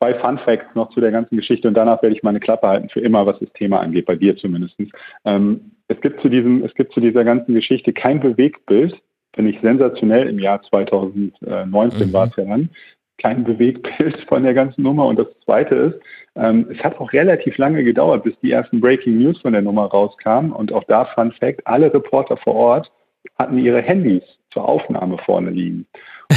zwei 0.04 0.14
Fun 0.16 0.38
Facts 0.38 0.76
noch 0.76 0.90
zu 0.90 1.00
der 1.00 1.12
ganzen 1.12 1.38
Geschichte 1.38 1.68
und 1.68 1.76
danach 1.76 2.02
werde 2.02 2.16
ich 2.16 2.24
meine 2.24 2.42
Klappe 2.42 2.68
halten 2.68 2.90
für 2.90 3.00
immer, 3.00 3.26
was 3.26 3.40
das 3.40 3.52
Thema 3.54 3.80
angeht, 3.80 4.06
bei 4.06 4.16
dir 4.16 4.36
zumindest. 4.36 4.76
Ähm, 5.24 5.72
es 5.88 6.00
gibt 6.02 6.22
zu 6.22 6.28
diesem, 6.28 6.64
es 6.64 6.74
gibt 6.74 6.94
zu 6.94 7.00
dieser 7.00 7.24
ganzen 7.24 7.54
Geschichte 7.56 7.94
kein 7.94 8.20
Bewegtbild, 8.20 8.96
finde 9.34 9.52
ich 9.52 9.62
sensationell 9.62 10.28
im 10.28 10.40
Jahr 10.40 10.62
2019 10.64 12.08
mhm. 12.08 12.14
war 12.14 12.28
es 12.28 12.36
ja 12.36 12.44
dann, 12.44 12.70
kein 13.18 13.46
Bewegtbild 13.46 14.20
von 14.28 14.44
der 14.44 14.54
ganzen 14.54 14.84
Nummer. 14.84 15.06
Und 15.06 15.20
das 15.20 15.28
zweite 15.46 15.76
ist, 15.76 16.00
ähm, 16.36 16.68
es 16.70 16.84
hat 16.84 17.00
auch 17.00 17.14
relativ 17.14 17.58
lange 17.58 17.84
gedauert, 17.84 18.24
bis 18.24 18.38
die 18.42 18.52
ersten 18.52 18.82
Breaking 18.82 19.18
News 19.18 19.40
von 19.40 19.54
der 19.54 19.62
Nummer 19.62 19.86
rauskamen. 19.86 20.52
Und 20.52 20.74
auch 20.74 20.84
da 20.86 21.06
Fun 21.06 21.32
Fact, 21.32 21.66
alle 21.66 21.94
Reporter 21.94 22.36
vor 22.36 22.56
Ort 22.56 22.92
hatten 23.40 23.58
ihre 23.58 23.82
Handys 23.82 24.24
zur 24.52 24.68
Aufnahme 24.68 25.18
vorne 25.20 25.52
liegen. 25.52 25.88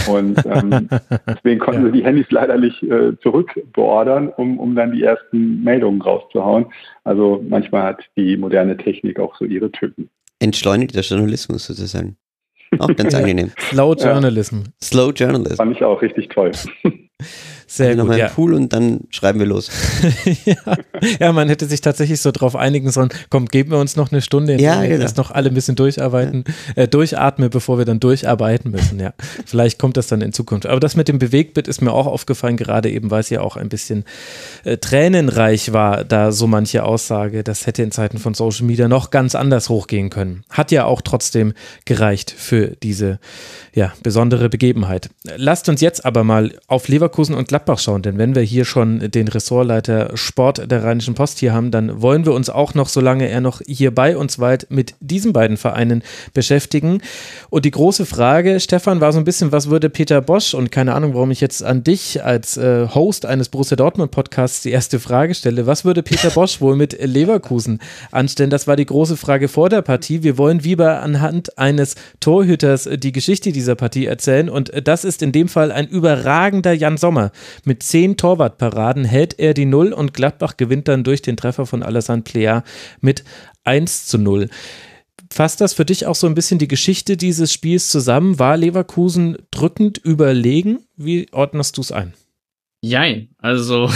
Und 0.09 0.39
ähm, 0.47 0.89
deswegen 1.29 1.61
konnten 1.61 1.87
ja. 1.87 1.93
sie 1.93 1.99
die 1.99 2.05
Handys 2.05 2.27
leider 2.31 2.59
nicht 2.59 2.83
äh, 2.83 3.19
zurückbeordern, 3.21 4.29
um, 4.29 4.59
um 4.59 4.75
dann 4.75 4.93
die 4.93 5.03
ersten 5.03 5.63
Meldungen 5.63 6.01
rauszuhauen. 6.03 6.67
Also 7.05 7.45
manchmal 7.49 7.83
hat 7.83 8.01
die 8.17 8.37
moderne 8.37 8.77
Technik 8.77 9.19
auch 9.19 9.37
so 9.37 9.45
ihre 9.45 9.71
Tücken. 9.73 10.09
Entschleunigt 10.39 10.95
der 10.95 11.03
Journalismus 11.03 11.67
sozusagen. 11.67 12.17
Auch 12.79 12.95
ganz 12.95 13.15
angenehm. 13.15 13.51
Slow 13.59 13.95
Journalism. 13.95 14.57
Ja. 14.57 14.73
Slow 14.83 15.13
Journalism. 15.13 15.57
Fand 15.57 15.77
ich 15.77 15.85
auch 15.85 16.03
richtig 16.03 16.29
toll. 16.29 16.53
Sehr 17.67 17.89
also 17.89 18.03
gut. 18.03 18.09
Nochmal 18.09 18.19
ja. 18.19 18.29
Pool 18.29 18.55
und 18.55 18.73
dann 18.73 19.01
schreiben 19.11 19.41
wir 19.41 19.47
los. 19.47 19.71
ja. 20.45 20.55
ja, 21.19 21.33
man 21.33 21.49
hätte 21.49 21.67
sich 21.67 21.81
tatsächlich 21.81 22.21
so 22.21 22.31
drauf 22.31 22.55
einigen 22.55 22.91
sollen, 22.91 23.09
komm, 23.29 23.47
geben 23.47 23.73
wir 23.73 23.79
uns 23.79 23.97
noch 23.97 24.13
eine 24.13 24.23
Stunde, 24.23 24.55
in 24.55 24.61
ja, 24.61 24.83
genau. 24.83 25.03
erst 25.03 25.17
noch 25.17 25.33
alle 25.33 25.49
ein 25.49 25.55
bisschen 25.55 25.75
durcharbeiten, 25.75 26.45
ja. 26.77 26.85
äh, 26.85 26.89
durchatmen, 26.89 27.51
bevor 27.51 27.79
wir 27.79 27.85
dann 27.85 27.99
durcharbeiten 27.99 28.71
müssen, 28.71 29.01
ja. 29.01 29.15
Vielleicht 29.45 29.79
kommt 29.79 29.97
das 29.97 30.07
dann 30.07 30.21
in 30.21 30.33
Zukunft. 30.33 30.67
Aber 30.67 30.79
das 30.79 30.95
mit 30.95 31.09
dem 31.09 31.19
Bewegtbild 31.19 31.67
ist 31.67 31.83
mir 31.83 31.93
auch 31.93 32.07
aufgefallen, 32.07 32.57
gerade 32.57 32.91
eben, 32.91 33.11
weil 33.11 33.21
es 33.21 33.31
ja 33.31 33.41
auch 33.41 33.57
ein 33.57 33.69
bisschen 33.69 34.05
äh, 34.65 34.77
tränenreich 34.77 35.73
war, 35.73 36.05
da 36.05 36.31
so 36.31 36.47
manche 36.47 36.85
Aussage, 36.85 37.43
das 37.43 37.67
hätte 37.67 37.83
in 37.83 37.91
Zeiten 37.91 38.19
von 38.19 38.35
Social 38.35 38.67
Media 38.67 38.87
noch 38.87 39.11
ganz 39.11 39.35
anders 39.35 39.69
hochgehen 39.69 40.11
können. 40.11 40.45
Hat 40.51 40.71
ja 40.71 40.85
auch 40.85 41.01
trotzdem 41.01 41.53
gereicht 41.85 42.31
für 42.31 42.77
diese 42.83 43.19
ja, 43.75 43.93
besondere 44.03 44.49
Begebenheit. 44.49 45.11
Lasst 45.37 45.69
uns 45.69 45.81
jetzt 45.81 46.05
aber 46.05 46.25
mal 46.25 46.55
auf 46.67 46.89
Leverkusen 46.89 47.35
und 47.35 47.51
Gladbach 47.57 47.79
schauen, 47.79 48.03
denn 48.03 48.19
wenn 48.19 48.35
wir 48.35 48.43
hier 48.43 48.65
schon 48.65 49.11
den 49.11 49.29
Ressortleiter 49.29 50.17
Sport 50.17 50.71
der 50.71 50.83
Rheinischen 50.83 51.15
Post 51.15 51.39
hier 51.39 51.53
haben, 51.53 51.71
dann 51.71 52.03
wollen 52.03 52.25
wir 52.25 52.33
uns 52.33 52.51
auch 52.51 52.75
noch, 52.75 52.89
solange 52.89 53.29
er 53.29 53.41
noch 53.41 53.61
hier 53.67 53.95
bei 53.95 54.17
uns 54.17 54.39
weilt, 54.39 54.71
mit 54.71 54.95
diesen 55.01 55.33
beiden 55.33 55.57
Vereinen 55.57 56.03
beschäftigen. 56.35 57.01
Und 57.51 57.65
die 57.65 57.71
große 57.71 58.07
Frage, 58.07 58.59
Stefan, 58.61 59.01
war 59.01 59.13
so 59.13 59.19
ein 59.19 59.25
bisschen, 59.25 59.53
was 59.53 59.71
würde 59.71 59.91
Peter 59.91 60.21
Bosch, 60.21 60.55
und 60.55 60.73
keine 60.73 60.95
Ahnung, 60.95 61.15
warum 61.15 61.31
ich 61.31 61.41
jetzt 61.41 61.63
an 61.63 61.85
dich 61.85 62.25
als 62.25 62.57
äh, 62.57 62.89
Host 62.89 63.27
eines 63.27 63.49
Borussia 63.49 63.77
Dortmund 63.77 64.11
Podcasts 64.11 64.63
die 64.63 64.71
erste 64.71 65.01
Frage 65.01 65.35
stelle, 65.35 65.67
was 65.67 65.85
würde 65.85 66.03
Peter 66.03 66.31
Bosch 66.31 66.61
wohl 66.61 66.77
mit 66.77 66.99
Leverkusen 67.01 67.81
anstellen? 68.11 68.51
Das 68.51 68.67
war 68.67 68.77
die 68.77 68.87
große 68.87 69.17
Frage 69.17 69.49
vor 69.49 69.69
der 69.69 69.83
Partie. 69.83 70.23
Wir 70.23 70.39
wollen 70.39 70.65
wie 70.65 70.77
bei 70.77 70.99
anhand 70.99 71.59
eines 71.59 71.95
Torhüters 72.21 72.89
die 72.99 73.13
Geschichte 73.13 73.53
dieser 73.53 73.67
dieser 73.67 73.75
Partie 73.75 74.07
erzählen. 74.07 74.49
Und 74.49 74.71
das 74.87 75.05
ist 75.05 75.23
in 75.23 75.33
dem 75.33 75.49
Fall 75.49 75.73
ein 75.73 75.89
überragender 75.89 76.73
Jan 76.73 76.97
Sommer. 76.97 77.33
Mit 77.65 77.83
zehn 77.83 78.17
Torwartparaden 78.17 79.05
hält 79.05 79.39
er 79.39 79.55
die 79.55 79.67
Null 79.67 79.93
und 79.93 80.15
Gladbach 80.15 80.57
gewinnt 80.57 80.89
dann 80.89 81.05
durch 81.05 81.23
den 81.23 81.37
Treffer 81.37 81.67
von 81.67 81.83
Alassane 81.83 82.23
Plea 82.23 82.61
mit 83.01 83.25
1 83.65 84.07
zu 84.07 84.19
0. 84.19 84.49
Fasst 85.31 85.61
das 85.61 85.75
für 85.75 85.85
dich 85.85 86.07
auch 86.07 86.15
so 86.15 86.27
ein 86.27 86.35
bisschen 86.35 86.59
die 86.59 86.69
Geschichte 86.69 87.17
dieses 87.17 87.53
Spiels 87.53 87.91
zusammen? 87.91 88.39
War 88.39 88.57
Leverkusen 88.57 89.37
drückend 89.51 89.99
überlegen? 89.99 90.81
Wie 90.97 91.27
ordnest 91.33 91.77
du 91.77 91.81
es 91.81 91.93
ein? 91.93 92.15
Jein, 92.81 93.31
also 93.39 93.91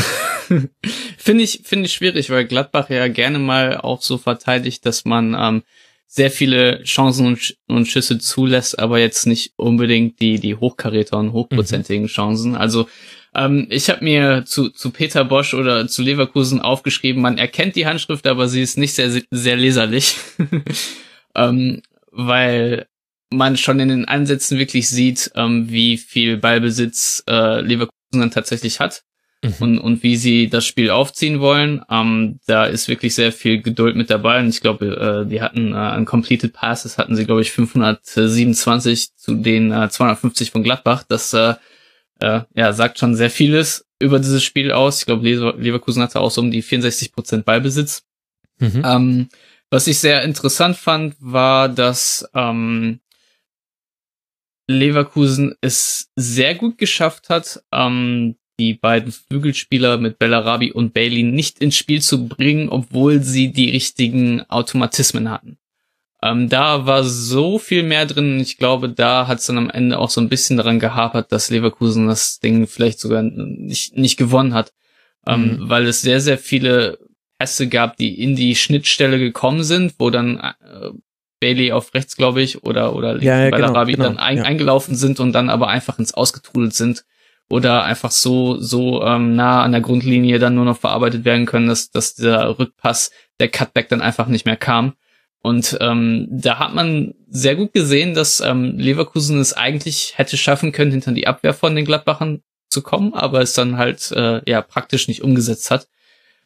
finde 1.19 1.45
ich, 1.45 1.63
finde 1.65 1.87
ich 1.87 1.93
schwierig, 1.93 2.31
weil 2.31 2.47
Gladbach 2.47 2.91
ja 2.91 3.07
gerne 3.09 3.39
mal 3.39 3.77
auch 3.77 4.03
so 4.03 4.19
verteidigt, 4.19 4.85
dass 4.87 5.05
man 5.05 5.37
ähm, 5.39 5.63
sehr 6.07 6.31
viele 6.31 6.83
Chancen 6.83 7.27
und, 7.27 7.57
und, 7.69 7.87
Schüsse 7.87 8.19
zulässt, 8.19 8.79
aber 8.81 8.99
jetzt 8.99 9.27
nicht 9.27 9.53
unbedingt 9.57 10.21
die, 10.21 10.41
die 10.41 10.57
Hochkaräter 10.57 11.17
und 11.19 11.33
hochprozentigen 11.33 12.03
mhm. 12.05 12.09
Chancen. 12.09 12.57
Also 12.57 12.89
ähm, 13.35 13.67
ich 13.71 13.89
habe 13.89 14.05
mir 14.05 14.45
zu, 14.45 14.71
zu 14.71 14.91
Peter 14.91 15.25
Bosch 15.25 15.55
oder 15.55 15.87
zu 15.89 16.03
Leverkusen 16.03 16.61
aufgeschrieben, 16.61 17.23
man 17.23 17.39
erkennt 17.39 17.77
die 17.77 17.87
Handschrift, 17.87 18.27
aber 18.27 18.49
sie 18.49 18.63
ist 18.63 18.79
nicht 18.79 18.95
sehr, 18.95 19.23
sehr 19.31 19.57
leserlich. 19.57 20.17
ähm, 21.35 21.83
weil 22.11 22.87
man 23.33 23.57
schon 23.57 23.79
in 23.79 23.89
den 23.89 24.05
Ansätzen 24.07 24.59
wirklich 24.59 24.89
sieht, 24.89 25.31
ähm, 25.37 25.71
wie 25.71 25.97
viel 25.97 26.37
Ballbesitz 26.37 27.23
äh, 27.29 27.61
Leverkusen 27.61 27.93
dann 28.13 28.33
tatsächlich 28.33 28.81
hat 28.81 29.05
mhm. 29.43 29.55
und, 29.61 29.79
und 29.79 30.03
wie 30.03 30.17
sie 30.17 30.49
das 30.49 30.67
Spiel 30.67 30.91
aufziehen 30.91 31.41
wollen. 31.41 31.83
Ähm, 31.89 32.41
da 32.47 32.67
ist 32.67 32.89
wirklich 32.89 33.15
sehr 33.15 33.33
viel 33.33 33.63
Geduld 33.63 33.95
mit 33.95 34.11
dabei 34.11 34.41
und 34.41 34.49
ich 34.49 34.61
glaube, 34.61 35.25
äh, 35.27 35.29
die 35.29 35.41
hatten 35.41 35.73
äh, 35.73 35.77
an 35.77 36.05
Completed 36.05 36.53
Passes 36.53 36.99
hatten 36.99 37.15
sie, 37.15 37.25
glaube 37.25 37.43
ich, 37.43 37.53
527 37.53 39.17
zu 39.17 39.35
den 39.37 39.71
äh, 39.71 39.89
250 39.89 40.51
von 40.51 40.65
Gladbach. 40.65 41.05
Das 41.09 41.33
äh, 41.33 41.55
äh, 42.21 42.43
ja, 42.55 42.73
sagt 42.73 42.99
schon 42.99 43.15
sehr 43.15 43.31
vieles 43.31 43.87
über 43.99 44.19
dieses 44.19 44.43
Spiel 44.43 44.73
aus. 44.73 45.01
Ich 45.01 45.07
glaube, 45.07 45.29
Leverkusen 45.29 46.03
hatte 46.03 46.21
auch 46.21 46.31
so 46.31 46.41
um 46.41 46.51
die 46.51 46.63
64 46.63 47.13
Prozent 47.13 47.45
Ballbesitz. 47.45 48.05
Mhm. 48.59 48.83
Ähm, 48.85 49.29
was 49.71 49.87
ich 49.87 49.99
sehr 49.99 50.23
interessant 50.23 50.77
fand, 50.77 51.17
war, 51.21 51.69
dass 51.69 52.29
ähm, 52.35 53.01
Leverkusen 54.69 55.55
es 55.61 56.11
sehr 56.17 56.55
gut 56.55 56.79
geschafft 56.79 57.29
hat, 57.29 57.63
ähm, 57.73 58.37
die 58.59 58.75
beiden 58.75 59.11
Flügelspieler 59.11 59.97
mit 59.97 60.19
Bellarabi 60.19 60.73
und 60.73 60.93
Bailey 60.93 61.23
nicht 61.23 61.61
ins 61.61 61.77
Spiel 61.77 62.03
zu 62.03 62.29
bringen, 62.29 62.69
obwohl 62.69 63.23
sie 63.23 63.53
die 63.53 63.71
richtigen 63.71 64.43
Automatismen 64.51 65.31
hatten. 65.31 65.60
Ähm, 66.23 66.49
da 66.49 66.87
war 66.87 67.03
so 67.05 67.59
viel 67.59 67.83
mehr 67.83 68.05
drin. 68.07 68.41
Ich 68.41 68.59
glaube, 68.59 68.91
da 68.91 69.27
hat 69.27 69.39
es 69.39 69.47
dann 69.47 69.59
am 69.59 69.71
Ende 69.71 69.99
auch 69.99 70.11
so 70.11 70.21
ein 70.21 70.29
bisschen 70.29 70.57
daran 70.57 70.79
gehapert, 70.79 71.33
dass 71.33 71.51
Leverkusen 71.51 72.09
das 72.09 72.41
Ding 72.41 72.67
vielleicht 72.67 73.01
sogar 73.01 73.23
nicht, 73.23 73.97
nicht 73.97 74.17
gewonnen 74.17 74.53
hat. 74.53 74.73
Ähm, 75.27 75.43
mhm. 75.43 75.69
Weil 75.69 75.87
es 75.87 76.03
sehr, 76.03 76.21
sehr 76.21 76.39
viele 76.39 76.99
Pässe 77.39 77.69
gab, 77.69 77.97
die 77.97 78.23
in 78.23 78.37
die 78.37 78.55
Schnittstelle 78.55 79.19
gekommen 79.19 79.63
sind, 79.65 79.95
wo 79.99 80.11
dann 80.11 80.39
äh, 80.39 80.91
Bailey 81.41 81.73
auf 81.73 81.95
rechts, 81.95 82.17
glaube 82.17 82.43
ich, 82.43 82.65
oder, 82.65 82.95
oder 82.95 83.17
ja, 83.23 83.45
ja, 83.45 83.51
genau, 83.51 83.69
Bellarabi 83.69 83.93
genau, 83.93 84.05
dann 84.05 84.19
ein, 84.19 84.39
ja. 84.39 84.45
eingelaufen 84.45 84.95
sind 84.95 85.21
und 85.21 85.33
dann 85.33 85.49
aber 85.49 85.69
einfach 85.69 85.99
ins 85.99 86.13
Ausgetrudelt 86.13 86.75
sind 86.75 87.05
oder 87.49 87.85
einfach 87.85 88.11
so, 88.11 88.61
so 88.61 89.03
ähm, 89.03 89.35
nah 89.35 89.63
an 89.63 89.73
der 89.73 89.81
Grundlinie 89.81 90.39
dann 90.39 90.55
nur 90.55 90.67
noch 90.67 90.77
verarbeitet 90.77 91.25
werden 91.25 91.47
können, 91.47 91.67
dass, 91.67 91.91
dass 91.91 92.15
der 92.15 92.59
Rückpass, 92.59 93.11
der 93.41 93.49
Cutback 93.49 93.89
dann 93.89 94.03
einfach 94.03 94.29
nicht 94.29 94.45
mehr 94.45 94.57
kam. 94.57 94.95
Und 95.43 95.79
ähm, 95.81 96.29
da 96.31 96.59
hat 96.59 96.75
man 96.75 97.15
sehr 97.29 97.57
gut 97.57 97.73
gesehen, 97.73 98.15
dass 98.15 98.41
ähm, 98.41 98.79
Leverkusen 98.79 99.41
es 99.41 99.55
eigentlich 99.55 100.13
hätte 100.17 100.37
schaffen 100.37 100.73
können, 100.73 100.91
hinter 100.91 101.13
die 101.13 101.27
Abwehr 101.27 101.55
von 101.55 101.75
den 101.75 101.87
Gladbachern 101.87 102.43
zu 102.69 102.83
kommen, 102.83 103.15
aber 103.15 103.41
es 103.41 103.55
dann 103.55 103.79
halt 103.79 104.13
äh, 104.13 104.43
ja 104.49 104.61
praktisch 104.63 105.09
nicht 105.09 105.23
umgesetzt 105.23 105.71
hat. 105.71 105.89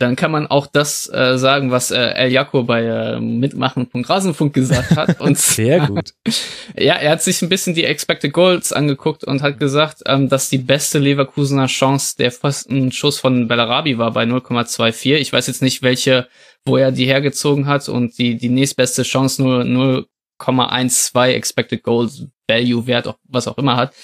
Dann 0.05 0.17
kann 0.17 0.31
man 0.31 0.47
auch 0.47 0.67
das 0.67 1.11
äh, 1.11 1.39
sagen, 1.39 1.71
was 1.71 1.91
äh, 1.91 1.97
El 1.97 2.31
Jaco 2.31 2.63
bei 2.65 2.83
äh, 2.83 3.21
Mitmachen.rasenfunk 3.21 4.53
gesagt 4.53 4.95
hat. 4.97 5.19
Und 5.21 5.39
Sehr 5.39 5.87
gut. 5.87 6.13
ja, 6.77 6.97
er 6.97 7.13
hat 7.13 7.23
sich 7.23 7.41
ein 7.41 7.49
bisschen 7.49 7.75
die 7.75 7.85
Expected 7.85 8.35
Goals 8.35 8.75
angeguckt 8.75 9.25
und 9.25 9.41
hat 9.41 9.59
gesagt, 9.59 10.03
ähm, 10.05 10.29
dass 10.29 10.51
die 10.51 10.59
beste 10.59 10.99
Leverkusener 10.99 11.69
Chance 11.69 12.17
der 12.19 12.33
Pfostenschuss 12.33 13.19
von 13.19 13.49
Bellarabi 13.49 13.97
war 13.97 14.11
bei 14.13 14.25
0,24. 14.25 15.15
Ich 15.15 15.33
weiß 15.33 15.47
jetzt 15.47 15.63
nicht, 15.63 15.81
welche, 15.81 16.29
wo 16.67 16.77
er 16.77 16.93
die 16.93 17.07
hergezogen 17.07 17.67
hat 17.67 17.89
und 17.89 18.19
die, 18.19 18.37
die 18.37 18.51
nächstbeste 18.51 19.05
Chance 19.05 19.43
nur 19.43 19.63
0,12 19.63 21.29
Expected 21.29 21.83
Goals 21.83 22.27
Value 22.47 22.87
Wert, 22.87 23.09
auch, 23.09 23.17
was 23.25 23.49
auch 23.49 23.57
immer 23.57 23.77
hat. 23.77 23.95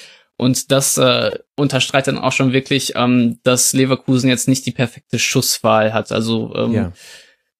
Und 0.40 0.72
das 0.72 0.96
äh, 0.96 1.38
unterstreicht 1.54 2.06
dann 2.06 2.18
auch 2.18 2.32
schon 2.32 2.52
wirklich, 2.54 2.94
ähm, 2.96 3.38
dass 3.42 3.74
Leverkusen 3.74 4.30
jetzt 4.30 4.48
nicht 4.48 4.64
die 4.64 4.72
perfekte 4.72 5.18
Schusswahl 5.18 5.92
hat. 5.92 6.12
Also 6.12 6.54
ähm, 6.56 6.72
Ja. 6.72 6.92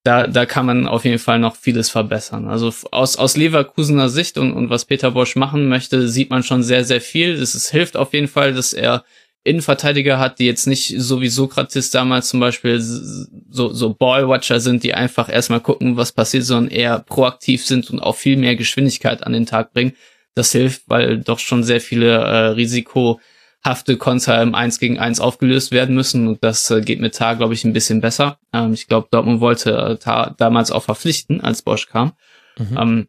da, 0.02 0.26
da 0.26 0.46
kann 0.46 0.64
man 0.64 0.86
auf 0.88 1.04
jeden 1.04 1.18
Fall 1.18 1.38
noch 1.38 1.56
vieles 1.56 1.90
verbessern. 1.90 2.48
Also 2.48 2.72
aus, 2.90 3.16
aus 3.16 3.36
Leverkusener 3.36 4.08
Sicht 4.08 4.38
und, 4.38 4.54
und 4.54 4.70
was 4.70 4.86
Peter 4.86 5.10
Bosch 5.10 5.36
machen 5.36 5.68
möchte, 5.68 6.08
sieht 6.08 6.30
man 6.30 6.42
schon 6.42 6.62
sehr, 6.62 6.84
sehr 6.84 7.02
viel. 7.02 7.32
Es 7.32 7.54
ist, 7.54 7.70
hilft 7.70 7.98
auf 7.98 8.14
jeden 8.14 8.28
Fall, 8.28 8.54
dass 8.54 8.72
er 8.72 9.04
Innenverteidiger 9.44 10.18
hat, 10.18 10.38
die 10.38 10.46
jetzt 10.46 10.66
nicht 10.66 10.94
so 10.98 11.20
wie 11.20 11.28
Sokrates 11.28 11.90
damals 11.90 12.28
zum 12.28 12.40
Beispiel 12.40 12.80
so, 12.80 13.72
so 13.72 13.94
Ballwatcher 13.94 14.60
sind, 14.60 14.84
die 14.84 14.94
einfach 14.94 15.28
erstmal 15.30 15.60
gucken, 15.60 15.96
was 15.98 16.12
passiert, 16.12 16.44
sondern 16.44 16.70
eher 16.70 16.98
proaktiv 16.98 17.64
sind 17.64 17.90
und 17.90 18.00
auch 18.00 18.16
viel 18.16 18.36
mehr 18.36 18.56
Geschwindigkeit 18.56 19.22
an 19.26 19.32
den 19.32 19.46
Tag 19.46 19.72
bringen. 19.72 19.92
Das 20.40 20.52
hilft, 20.52 20.84
weil 20.86 21.18
doch 21.18 21.38
schon 21.38 21.62
sehr 21.64 21.82
viele 21.82 22.16
äh, 22.16 22.46
risikohafte 22.52 23.98
Konter 23.98 24.40
im 24.40 24.54
1 24.54 24.78
gegen 24.80 24.98
1 24.98 25.20
aufgelöst 25.20 25.70
werden 25.70 25.94
müssen 25.94 26.28
und 26.28 26.42
das 26.42 26.70
äh, 26.70 26.80
geht 26.80 26.98
mit 26.98 27.14
Tar, 27.14 27.36
glaube 27.36 27.52
ich, 27.52 27.62
ein 27.66 27.74
bisschen 27.74 28.00
besser. 28.00 28.38
Ähm, 28.54 28.72
ich 28.72 28.86
glaube, 28.86 29.08
Dortmund 29.10 29.42
wollte 29.42 29.76
äh, 29.76 29.96
Tar 29.98 30.34
damals 30.38 30.70
auch 30.70 30.82
verpflichten, 30.82 31.42
als 31.42 31.60
Bosch 31.60 31.88
kam. 31.88 32.12
Mhm. 32.56 32.78
Ähm, 32.78 33.08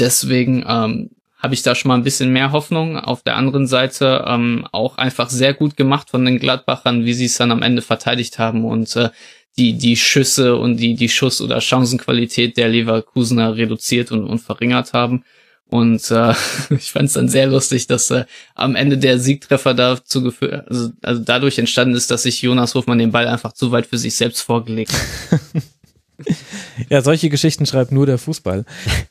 deswegen 0.00 0.64
ähm, 0.66 1.10
habe 1.38 1.54
ich 1.54 1.62
da 1.62 1.76
schon 1.76 1.90
mal 1.90 1.94
ein 1.94 2.02
bisschen 2.02 2.32
mehr 2.32 2.50
Hoffnung. 2.50 2.98
Auf 2.98 3.22
der 3.22 3.36
anderen 3.36 3.68
Seite 3.68 4.24
ähm, 4.26 4.66
auch 4.72 4.98
einfach 4.98 5.30
sehr 5.30 5.54
gut 5.54 5.76
gemacht 5.76 6.10
von 6.10 6.24
den 6.24 6.40
Gladbachern, 6.40 7.04
wie 7.04 7.14
sie 7.14 7.26
es 7.26 7.36
dann 7.36 7.52
am 7.52 7.62
Ende 7.62 7.80
verteidigt 7.80 8.40
haben 8.40 8.64
und 8.64 8.96
äh, 8.96 9.10
die 9.56 9.78
die 9.78 9.96
Schüsse 9.96 10.56
und 10.56 10.78
die 10.78 10.96
die 10.96 11.08
Schuss- 11.08 11.40
oder 11.40 11.60
Chancenqualität 11.60 12.56
der 12.56 12.70
Leverkusener 12.70 13.56
reduziert 13.56 14.10
und, 14.10 14.24
und 14.24 14.40
verringert 14.40 14.94
haben. 14.94 15.22
Und 15.68 16.10
äh, 16.10 16.34
ich 16.70 16.92
fand 16.92 17.06
es 17.06 17.14
dann 17.14 17.28
sehr 17.28 17.46
lustig, 17.46 17.86
dass 17.86 18.10
äh, 18.10 18.24
am 18.54 18.76
Ende 18.76 18.98
der 18.98 19.18
Siegtreffer 19.18 19.74
dazu 19.74 20.22
geführt, 20.22 20.66
also, 20.68 20.90
also 21.02 21.22
dadurch 21.24 21.58
entstanden 21.58 21.94
ist, 21.94 22.10
dass 22.10 22.22
sich 22.22 22.40
Jonas 22.42 22.74
Hofmann 22.74 22.98
den 22.98 23.12
Ball 23.12 23.26
einfach 23.26 23.52
zu 23.52 23.72
weit 23.72 23.86
für 23.86 23.98
sich 23.98 24.14
selbst 24.14 24.42
vorgelegt 24.42 24.92
hat. 24.92 25.40
Ja, 26.88 27.02
solche 27.02 27.28
Geschichten 27.28 27.66
schreibt 27.66 27.92
nur 27.92 28.06
der 28.06 28.16
Fußball. 28.16 28.64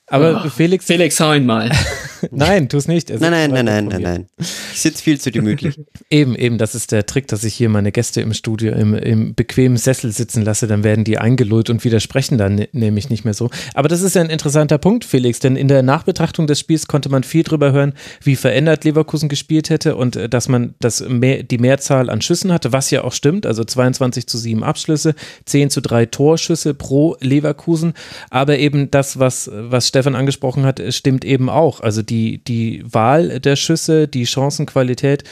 Aber 0.07 0.43
Oh. 0.45 0.49
Felix, 0.49 0.85
Felix, 0.85 1.19
hau 1.19 1.33
ihn 1.33 1.45
mal. 1.45 1.71
nein, 2.31 2.69
tu's 2.69 2.87
nicht. 2.87 3.09
Er 3.09 3.19
Nein, 3.19 3.31
nein, 3.31 3.51
nein, 3.51 3.65
nein, 3.65 3.85
nein, 3.87 4.01
nein. 4.01 4.27
Ich 4.71 4.81
sitze 4.81 5.01
viel 5.01 5.19
zu 5.19 5.31
gemütlich. 5.31 5.79
Eben, 6.11 6.35
eben, 6.35 6.57
das 6.59 6.75
ist 6.75 6.91
der 6.91 7.05
Trick, 7.07 7.27
dass 7.27 7.43
ich 7.43 7.55
hier 7.55 7.67
meine 7.69 7.91
Gäste 7.91 8.21
im 8.21 8.33
Studio 8.33 8.73
im, 8.73 8.93
im 8.93 9.33
bequemen 9.33 9.77
Sessel 9.77 10.11
sitzen 10.11 10.43
lasse, 10.43 10.67
dann 10.67 10.83
werden 10.83 11.03
die 11.03 11.17
eingelullt 11.17 11.69
und 11.71 11.83
widersprechen 11.83 12.37
dann 12.37 12.55
ne- 12.55 12.69
nämlich 12.73 13.09
nicht 13.09 13.25
mehr 13.25 13.33
so. 13.33 13.49
Aber 13.73 13.87
das 13.87 14.01
ist 14.01 14.13
ja 14.15 14.21
ein 14.21 14.29
interessanter 14.29 14.77
Punkt, 14.77 15.03
Felix, 15.05 15.39
denn 15.39 15.55
in 15.55 15.67
der 15.67 15.81
Nachbetrachtung 15.81 16.45
des 16.45 16.59
Spiels 16.59 16.87
konnte 16.87 17.09
man 17.09 17.23
viel 17.23 17.41
drüber 17.43 17.71
hören, 17.71 17.93
wie 18.21 18.35
verändert 18.35 18.83
Leverkusen 18.83 19.27
gespielt 19.29 19.71
hätte 19.71 19.95
und 19.95 20.15
äh, 20.15 20.29
dass 20.29 20.47
man 20.47 20.75
das 20.79 21.01
mehr, 21.07 21.41
die 21.41 21.57
Mehrzahl 21.57 22.09
an 22.11 22.21
Schüssen 22.21 22.53
hatte, 22.53 22.71
was 22.71 22.91
ja 22.91 23.03
auch 23.03 23.13
stimmt, 23.13 23.47
also 23.47 23.63
22 23.63 24.27
zu 24.27 24.37
7 24.37 24.63
Abschlüsse, 24.63 25.15
10 25.45 25.71
zu 25.71 25.81
3 25.81 26.05
Torschüsse 26.05 26.75
pro 26.75 27.17
Leverkusen, 27.19 27.93
aber 28.29 28.59
eben 28.59 28.91
das, 28.91 29.17
was, 29.17 29.49
was 29.51 29.87
Stefan 29.95 30.15
angesprochen 30.15 30.65
hat, 30.65 30.81
stimmt 30.89 31.23
eben 31.23 31.49
auch. 31.49 31.79
Also 31.79 32.01
die, 32.01 32.43
die 32.43 32.83
Wahl 32.85 33.39
der 33.39 33.55
Schüsse, 33.55 34.09
die 34.09 34.25
Chancenqualität 34.25 35.23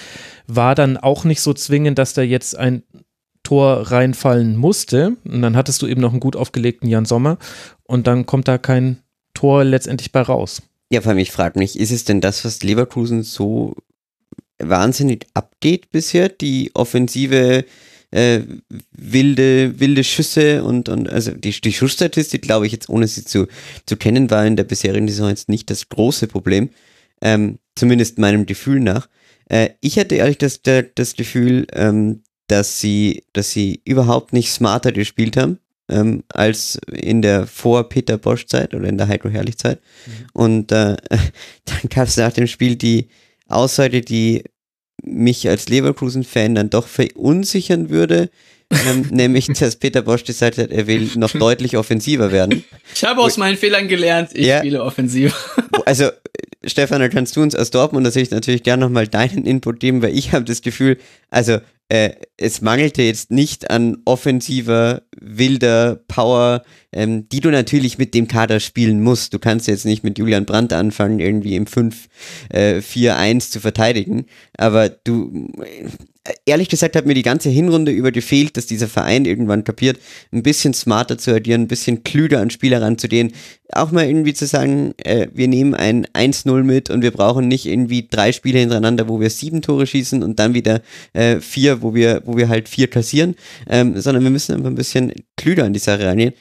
war 0.47 0.73
dann 0.73 0.95
auch 0.95 1.25
nicht 1.25 1.41
so 1.41 1.53
zwingend, 1.53 1.99
dass 1.99 2.13
da 2.13 2.21
jetzt 2.21 2.57
ein 2.57 2.83
Tor 3.43 3.91
reinfallen 3.91 4.55
musste. 4.55 5.17
Und 5.25 5.41
dann 5.41 5.57
hattest 5.57 5.81
du 5.81 5.87
eben 5.87 5.99
noch 5.99 6.11
einen 6.11 6.21
gut 6.21 6.37
aufgelegten 6.37 6.87
Jan 6.87 7.03
Sommer 7.03 7.37
und 7.83 8.07
dann 8.07 8.25
kommt 8.25 8.47
da 8.47 8.57
kein 8.57 8.99
Tor 9.33 9.65
letztendlich 9.65 10.13
bei 10.13 10.21
raus. 10.21 10.61
Ja, 10.89 11.01
vor 11.01 11.09
allem, 11.09 11.19
ich 11.19 11.31
frage 11.31 11.59
mich, 11.59 11.77
ist 11.77 11.91
es 11.91 12.05
denn 12.05 12.21
das, 12.21 12.45
was 12.45 12.63
Leverkusen 12.63 13.23
so 13.23 13.75
wahnsinnig 14.59 15.27
abgeht 15.33 15.89
bisher? 15.91 16.29
Die 16.29 16.71
offensive 16.73 17.65
äh, 18.13 18.41
wilde, 18.91 19.79
wilde 19.79 20.03
Schüsse 20.03 20.63
und, 20.63 20.87
und 20.87 21.09
also 21.09 21.31
die, 21.31 21.51
die 21.51 21.73
Schussstatistik, 21.73 22.43
glaube 22.43 22.67
ich, 22.67 22.71
jetzt 22.71 22.87
ohne 22.87 23.07
sie 23.07 23.25
zu, 23.25 23.47
zu 23.87 23.97
kennen, 23.97 24.29
war 24.29 24.45
in 24.45 24.55
der 24.55 24.65
bisherigen 24.65 25.07
Saison 25.07 25.29
jetzt 25.29 25.49
nicht 25.49 25.69
das 25.71 25.89
große 25.89 26.27
Problem. 26.27 26.69
Ähm, 27.21 27.57
zumindest 27.75 28.19
meinem 28.19 28.45
Gefühl 28.45 28.79
nach. 28.81 29.09
Äh, 29.49 29.69
ich 29.81 29.97
hatte 29.97 30.15
ehrlich 30.15 30.37
das, 30.37 30.61
das 30.61 31.15
Gefühl, 31.15 31.65
ähm, 31.73 32.21
dass 32.47 32.79
sie, 32.79 33.23
dass 33.33 33.51
sie 33.51 33.81
überhaupt 33.83 34.31
nicht 34.31 34.51
smarter 34.51 34.91
gespielt 34.91 35.35
haben, 35.35 35.57
ähm, 35.89 36.23
als 36.29 36.79
in 36.91 37.23
der 37.23 37.47
Vor-Peter 37.47 38.17
Bosch-Zeit 38.17 38.75
oder 38.75 38.87
in 38.87 38.97
der 38.97 39.07
Heiko 39.07 39.29
Herrlich-Zeit. 39.29 39.79
Und 40.33 40.71
äh, 40.71 40.97
dann 41.65 41.89
gab 41.89 42.07
es 42.07 42.17
nach 42.17 42.33
dem 42.33 42.45
Spiel 42.45 42.75
die 42.75 43.07
Aussage, 43.47 44.01
die 44.01 44.43
mich 45.01 45.47
als 45.49 45.69
Leverkusen-Fan 45.69 46.55
dann 46.55 46.69
doch 46.69 46.87
verunsichern 46.87 47.89
würde, 47.89 48.29
ähm, 48.87 49.07
nämlich, 49.11 49.47
dass 49.47 49.75
Peter 49.75 50.01
Bosch 50.01 50.23
gesagt 50.23 50.57
hat, 50.57 50.71
er 50.71 50.87
will 50.87 51.09
noch 51.15 51.31
deutlich 51.33 51.77
offensiver 51.77 52.31
werden. 52.31 52.63
Ich 52.95 53.03
habe 53.03 53.21
aus 53.21 53.37
meinen 53.37 53.57
Fehlern 53.57 53.87
gelernt, 53.87 54.31
ich 54.33 54.47
Ja. 54.47 54.59
spiele 54.59 54.83
offensiv. 54.83 55.35
Also, 55.85 56.09
Stefan, 56.65 57.01
da 57.01 57.09
kannst 57.09 57.35
du 57.35 57.41
uns 57.41 57.55
aus 57.55 57.71
Dortmunder 57.71 58.11
Sicht 58.11 58.31
natürlich 58.31 58.63
gerne 58.63 58.85
nochmal 58.85 59.07
deinen 59.07 59.45
Input 59.45 59.79
geben, 59.79 60.01
weil 60.01 60.17
ich 60.17 60.31
habe 60.31 60.45
das 60.45 60.61
Gefühl, 60.61 60.97
also 61.29 61.59
äh, 61.89 62.11
es 62.37 62.61
mangelte 62.61 63.03
jetzt 63.03 63.29
nicht 63.29 63.69
an 63.69 63.97
offensiver, 64.05 65.03
wilder 65.19 65.97
Power, 66.07 66.63
ähm, 66.91 67.27
die 67.29 67.41
du 67.41 67.49
natürlich 67.49 67.97
mit 67.97 68.13
dem 68.13 68.27
Kader 68.27 68.59
spielen 68.59 69.01
musst. 69.01 69.33
Du 69.33 69.39
kannst 69.39 69.67
jetzt 69.67 69.85
nicht 69.85 70.03
mit 70.03 70.17
Julian 70.17 70.45
Brandt 70.45 70.73
anfangen, 70.73 71.19
irgendwie 71.19 71.55
im 71.55 71.65
5-4-1 71.65 73.51
zu 73.51 73.59
verteidigen, 73.59 74.25
aber 74.57 74.89
du, 74.89 75.49
äh, 75.61 75.89
ehrlich 76.45 76.69
gesagt, 76.69 76.95
hat 76.95 77.05
mir 77.05 77.13
die 77.13 77.21
ganze 77.21 77.49
Hinrunde 77.49 77.91
über 77.91 78.11
gefehlt, 78.11 78.55
dass 78.55 78.65
dieser 78.65 78.87
Verein 78.87 79.25
irgendwann 79.25 79.63
kapiert, 79.63 79.99
ein 80.31 80.43
bisschen 80.43 80.73
smarter 80.73 81.17
zu 81.17 81.33
agieren, 81.33 81.63
ein 81.63 81.67
bisschen 81.67 82.03
klüger 82.03 82.39
an 82.39 82.49
Spieler 82.49 82.81
ranzugehen, 82.81 83.33
auch 83.71 83.91
mal 83.91 84.05
irgendwie 84.05 84.33
zu 84.33 84.45
sagen, 84.45 84.93
äh, 84.97 85.27
wir 85.33 85.47
nehmen 85.47 85.73
ein 85.73 86.05
1-0 86.07 86.63
mit 86.63 86.89
und 86.89 87.01
wir 87.01 87.11
brauchen 87.11 87.47
nicht 87.47 87.65
irgendwie 87.65 88.07
drei 88.09 88.31
Spiele 88.31 88.59
hintereinander, 88.59 89.09
wo 89.09 89.19
wir 89.19 89.29
sieben 89.29 89.61
Tore 89.61 89.85
schießen 89.85 90.23
und 90.23 90.39
dann 90.39 90.53
wieder 90.53 90.81
äh, 91.13 91.39
vier, 91.39 91.81
wo 91.81 91.93
wir, 91.93 92.21
wo 92.25 92.37
wir 92.37 92.47
halt 92.47 92.69
vier 92.69 92.89
kassieren, 92.89 93.35
ähm, 93.69 93.99
sondern 93.99 94.23
wir 94.23 94.31
müssen 94.31 94.53
einfach 94.55 94.69
ein 94.69 94.75
bisschen 94.75 95.11
klüger 95.35 95.65
an 95.65 95.73
die 95.73 95.79
Sache 95.79 96.05
rangehen. 96.05 96.33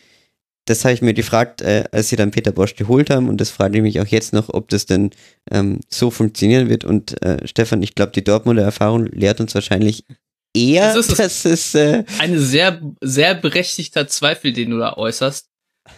Das 0.64 0.84
habe 0.84 0.94
ich 0.94 1.02
mir 1.02 1.14
gefragt, 1.14 1.60
äh, 1.60 1.84
als 1.90 2.08
sie 2.08 2.16
dann 2.16 2.30
Peter 2.30 2.52
Bosch 2.52 2.76
geholt 2.76 3.10
haben 3.10 3.28
und 3.28 3.40
das 3.40 3.50
frage 3.50 3.78
ich 3.78 3.82
mich 3.82 4.00
auch 4.00 4.06
jetzt 4.06 4.32
noch, 4.32 4.48
ob 4.48 4.68
das 4.68 4.86
denn 4.86 5.10
ähm, 5.50 5.80
so 5.88 6.10
funktionieren 6.10 6.68
wird. 6.68 6.84
Und 6.84 7.20
äh, 7.22 7.46
Stefan, 7.46 7.82
ich 7.82 7.94
glaube, 7.94 8.12
die 8.12 8.22
Dortmunder 8.22 8.62
Erfahrung 8.62 9.06
lehrt 9.06 9.40
uns 9.40 9.54
wahrscheinlich 9.54 10.04
eher, 10.54 10.94
Das 10.94 11.08
ist 11.08 11.18
dass 11.18 11.44
es 11.44 11.74
äh, 11.74 12.04
Eine 12.18 12.38
sehr, 12.38 12.80
sehr 13.00 13.34
berechtigter 13.34 14.06
Zweifel, 14.06 14.52
den 14.52 14.70
du 14.70 14.78
da 14.78 14.94
äußerst. 14.94 15.48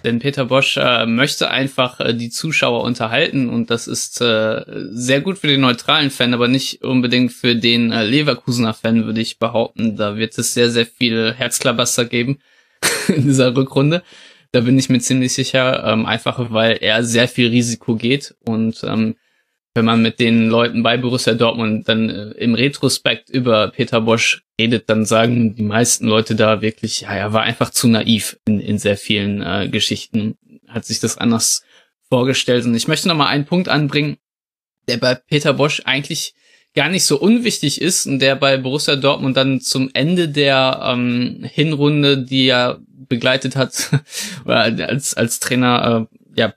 Denn 0.03 0.19
Peter 0.19 0.47
Bosch 0.47 0.79
äh, 0.79 1.05
möchte 1.05 1.51
einfach 1.51 2.01
äh, 2.01 2.15
die 2.15 2.31
Zuschauer 2.31 2.83
unterhalten 2.85 3.51
und 3.51 3.71
das 3.71 3.87
ist 3.87 4.21
äh, 4.23 4.63
sehr 4.91 5.21
gut 5.21 5.39
für 5.39 5.47
den 5.47 5.61
neutralen 5.61 6.11
Fan, 6.11 6.33
aber 6.33 6.49
nicht 6.49 6.83
unbedingt 6.83 7.33
für 7.33 7.55
den 7.55 7.93
äh, 7.93 8.03
Leverkusener 8.03 8.73
Fan, 8.73 9.05
würde 9.05 9.21
ich 9.21 9.39
behaupten. 9.39 9.97
Da 9.97 10.17
wird 10.17 10.39
es 10.39 10.55
sehr, 10.55 10.71
sehr 10.71 10.87
viel 10.87 11.35
Herzklabaster 11.35 12.07
geben 12.07 12.39
in 13.09 13.25
dieser 13.25 13.55
Rückrunde. 13.55 14.03
Da 14.55 14.61
bin 14.61 14.79
ich 14.79 14.89
mir 14.89 15.01
ziemlich 15.01 15.33
sicher, 15.33 15.83
ähm, 15.85 16.07
einfach 16.07 16.53
weil 16.53 16.77
er 16.77 17.03
sehr 17.03 17.27
viel 17.27 17.49
Risiko 17.49 17.97
geht 17.97 18.37
und 18.45 18.85
ähm, 18.85 19.17
wenn 19.75 19.85
man 19.85 20.01
mit 20.01 20.21
den 20.21 20.49
Leuten 20.49 20.85
bei 20.85 20.97
Borussia 20.97 21.35
Dortmund 21.35 21.89
dann 21.89 22.09
äh, 22.09 22.31
im 22.35 22.55
Retrospekt 22.55 23.29
über 23.31 23.73
Peter 23.73 24.01
Bosch 24.01 24.45
redet, 24.57 24.89
dann 24.89 25.07
sagen 25.07 25.57
die 25.57 25.65
meisten 25.65 26.07
Leute 26.07 26.37
da 26.37 26.63
wirklich, 26.63 27.01
ja, 27.01 27.15
er 27.15 27.33
war 27.33 27.43
einfach 27.43 27.71
zu 27.71 27.89
naiv 27.89 28.39
in, 28.47 28.61
in 28.61 28.79
sehr 28.79 28.97
vielen 28.97 29.43
äh, 29.43 29.69
Geschichten, 29.69 30.39
hat 30.69 30.85
sich 30.85 31.01
das 31.01 31.19
anders 31.19 31.65
vorgestellt. 32.09 32.65
Und 32.65 32.77
ich 32.77 32.87
möchte 32.87 33.09
noch 33.09 33.17
mal 33.17 33.27
einen 33.27 33.47
Punkt 33.47 33.69
anbringen, 33.69 34.19
der 34.87 34.99
bei 34.99 35.17
Peter 35.17 35.53
Bosch 35.55 35.83
eigentlich 35.85 36.35
gar 36.75 36.89
nicht 36.89 37.05
so 37.05 37.21
unwichtig 37.21 37.81
ist 37.81 38.07
und 38.07 38.19
der 38.19 38.37
bei 38.37 38.57
Borussia 38.57 38.97
Dortmund 38.97 39.37
dann 39.37 39.61
zum 39.61 39.91
Ende 39.95 40.29
der 40.29 40.81
ähm, 40.83 41.45
Hinrunde, 41.45 42.19
die 42.19 42.49
er 42.49 42.81
begleitet 43.09 43.57
hat, 43.57 43.91
als, 44.45 45.15
als 45.15 45.41
Trainer 45.41 46.09
äh, 46.11 46.41
ja, 46.41 46.55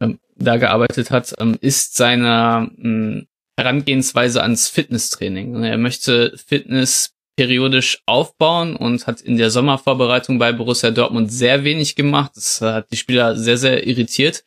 ähm, 0.00 0.18
da 0.36 0.56
gearbeitet 0.56 1.10
hat, 1.10 1.34
ähm, 1.38 1.58
ist 1.60 1.96
seine 1.96 2.70
ähm, 2.82 3.26
Herangehensweise 3.56 4.42
ans 4.42 4.68
Fitnesstraining. 4.68 5.62
Er 5.62 5.78
möchte 5.78 6.36
Fitness 6.36 7.14
periodisch 7.36 8.02
aufbauen 8.06 8.76
und 8.76 9.06
hat 9.06 9.20
in 9.20 9.36
der 9.36 9.50
Sommervorbereitung 9.50 10.38
bei 10.38 10.52
Borussia 10.52 10.90
Dortmund 10.90 11.32
sehr 11.32 11.64
wenig 11.64 11.96
gemacht. 11.96 12.32
Das 12.36 12.60
hat 12.60 12.90
die 12.92 12.96
Spieler 12.96 13.36
sehr, 13.36 13.58
sehr 13.58 13.86
irritiert. 13.86 14.44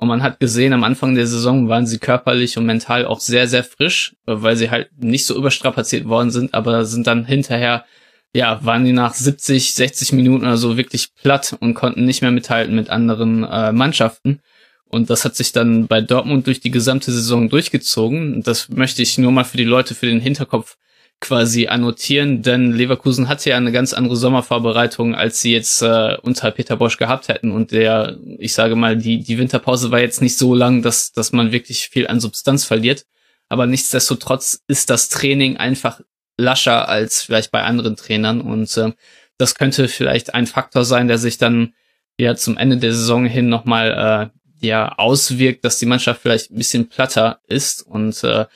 Und 0.00 0.08
man 0.08 0.22
hat 0.22 0.40
gesehen, 0.40 0.72
am 0.72 0.82
Anfang 0.82 1.14
der 1.14 1.26
Saison 1.26 1.68
waren 1.68 1.86
sie 1.86 1.98
körperlich 1.98 2.56
und 2.56 2.64
mental 2.64 3.04
auch 3.04 3.20
sehr, 3.20 3.46
sehr 3.46 3.62
frisch, 3.62 4.16
weil 4.24 4.56
sie 4.56 4.70
halt 4.70 4.88
nicht 4.96 5.26
so 5.26 5.36
überstrapaziert 5.36 6.08
worden 6.08 6.30
sind, 6.30 6.54
aber 6.54 6.86
sind 6.86 7.06
dann 7.06 7.26
hinterher, 7.26 7.84
ja, 8.32 8.64
waren 8.64 8.86
die 8.86 8.92
nach 8.92 9.12
70, 9.12 9.74
60 9.74 10.14
Minuten 10.14 10.46
oder 10.46 10.56
so 10.56 10.78
wirklich 10.78 11.14
platt 11.20 11.54
und 11.60 11.74
konnten 11.74 12.06
nicht 12.06 12.22
mehr 12.22 12.30
mithalten 12.30 12.74
mit 12.74 12.88
anderen 12.88 13.44
äh, 13.44 13.72
Mannschaften. 13.72 14.40
Und 14.86 15.10
das 15.10 15.26
hat 15.26 15.36
sich 15.36 15.52
dann 15.52 15.86
bei 15.86 16.00
Dortmund 16.00 16.46
durch 16.46 16.60
die 16.60 16.70
gesamte 16.70 17.12
Saison 17.12 17.50
durchgezogen. 17.50 18.42
Das 18.42 18.70
möchte 18.70 19.02
ich 19.02 19.18
nur 19.18 19.32
mal 19.32 19.44
für 19.44 19.58
die 19.58 19.64
Leute 19.64 19.94
für 19.94 20.06
den 20.06 20.20
Hinterkopf 20.20 20.78
quasi 21.20 21.68
annotieren, 21.68 22.42
denn 22.42 22.72
Leverkusen 22.72 23.28
hatte 23.28 23.50
ja 23.50 23.56
eine 23.56 23.72
ganz 23.72 23.92
andere 23.92 24.16
Sommervorbereitung, 24.16 25.14
als 25.14 25.40
sie 25.40 25.52
jetzt 25.52 25.82
äh, 25.82 26.16
unter 26.22 26.50
Peter 26.50 26.76
Bosch 26.76 26.96
gehabt 26.96 27.28
hätten. 27.28 27.52
Und 27.52 27.72
der, 27.72 28.18
ich 28.38 28.54
sage 28.54 28.74
mal, 28.74 28.96
die, 28.96 29.22
die 29.22 29.38
Winterpause 29.38 29.90
war 29.90 30.00
jetzt 30.00 30.22
nicht 30.22 30.38
so 30.38 30.54
lang, 30.54 30.80
dass, 30.82 31.12
dass 31.12 31.32
man 31.32 31.52
wirklich 31.52 31.88
viel 31.88 32.06
an 32.06 32.20
Substanz 32.20 32.64
verliert. 32.64 33.04
Aber 33.50 33.66
nichtsdestotrotz 33.66 34.62
ist 34.66 34.88
das 34.88 35.10
Training 35.10 35.58
einfach 35.58 36.00
lascher 36.38 36.88
als 36.88 37.22
vielleicht 37.22 37.50
bei 37.50 37.62
anderen 37.62 37.96
Trainern. 37.96 38.40
Und 38.40 38.74
äh, 38.78 38.92
das 39.36 39.54
könnte 39.54 39.88
vielleicht 39.88 40.34
ein 40.34 40.46
Faktor 40.46 40.84
sein, 40.84 41.06
der 41.06 41.18
sich 41.18 41.36
dann 41.36 41.74
ja 42.18 42.34
zum 42.34 42.56
Ende 42.56 42.78
der 42.78 42.92
Saison 42.92 43.26
hin 43.26 43.48
nochmal 43.48 44.30
äh, 44.32 44.66
ja 44.66 44.92
auswirkt, 44.96 45.64
dass 45.64 45.78
die 45.78 45.86
Mannschaft 45.86 46.22
vielleicht 46.22 46.50
ein 46.50 46.58
bisschen 46.58 46.88
platter 46.88 47.40
ist 47.46 47.82
und 47.82 48.22
äh, 48.24 48.46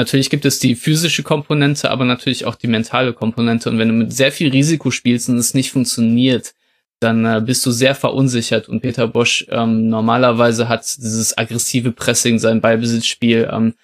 Natürlich 0.00 0.30
gibt 0.30 0.46
es 0.46 0.58
die 0.58 0.76
physische 0.76 1.22
Komponente, 1.22 1.90
aber 1.90 2.06
natürlich 2.06 2.46
auch 2.46 2.54
die 2.54 2.68
mentale 2.68 3.12
Komponente. 3.12 3.68
Und 3.68 3.76
wenn 3.76 3.88
du 3.88 3.92
mit 3.92 4.14
sehr 4.14 4.32
viel 4.32 4.48
Risiko 4.48 4.90
spielst 4.90 5.28
und 5.28 5.36
es 5.36 5.52
nicht 5.52 5.72
funktioniert, 5.72 6.54
dann 7.00 7.26
äh, 7.26 7.42
bist 7.44 7.66
du 7.66 7.70
sehr 7.70 7.94
verunsichert. 7.94 8.66
Und 8.66 8.80
Peter 8.80 9.06
Bosch 9.06 9.44
ähm, 9.50 9.90
normalerweise 9.90 10.70
hat 10.70 10.86
dieses 10.96 11.36
aggressive 11.36 11.92
Pressing, 11.92 12.38
sein 12.38 12.62
Ballbesitzspiel, 12.62 13.50
ähm, 13.52 13.74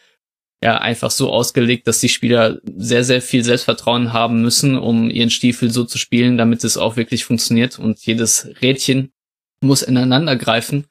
ja 0.63 0.79
einfach 0.79 1.11
so 1.11 1.31
ausgelegt, 1.31 1.87
dass 1.87 2.01
die 2.01 2.09
Spieler 2.09 2.61
sehr, 2.65 3.05
sehr 3.05 3.21
viel 3.21 3.45
Selbstvertrauen 3.45 4.15
haben 4.15 4.41
müssen, 4.41 4.79
um 4.79 5.11
ihren 5.11 5.29
Stiefel 5.29 5.71
so 5.71 5.85
zu 5.85 5.99
spielen, 5.99 6.39
damit 6.39 6.65
es 6.65 6.79
auch 6.79 6.97
wirklich 6.97 7.27
funktioniert. 7.27 7.79
Und 7.79 8.01
jedes 8.07 8.49
Rädchen 8.63 9.13
muss 9.61 9.83
ineinander 9.83 10.35
greifen. 10.35 10.87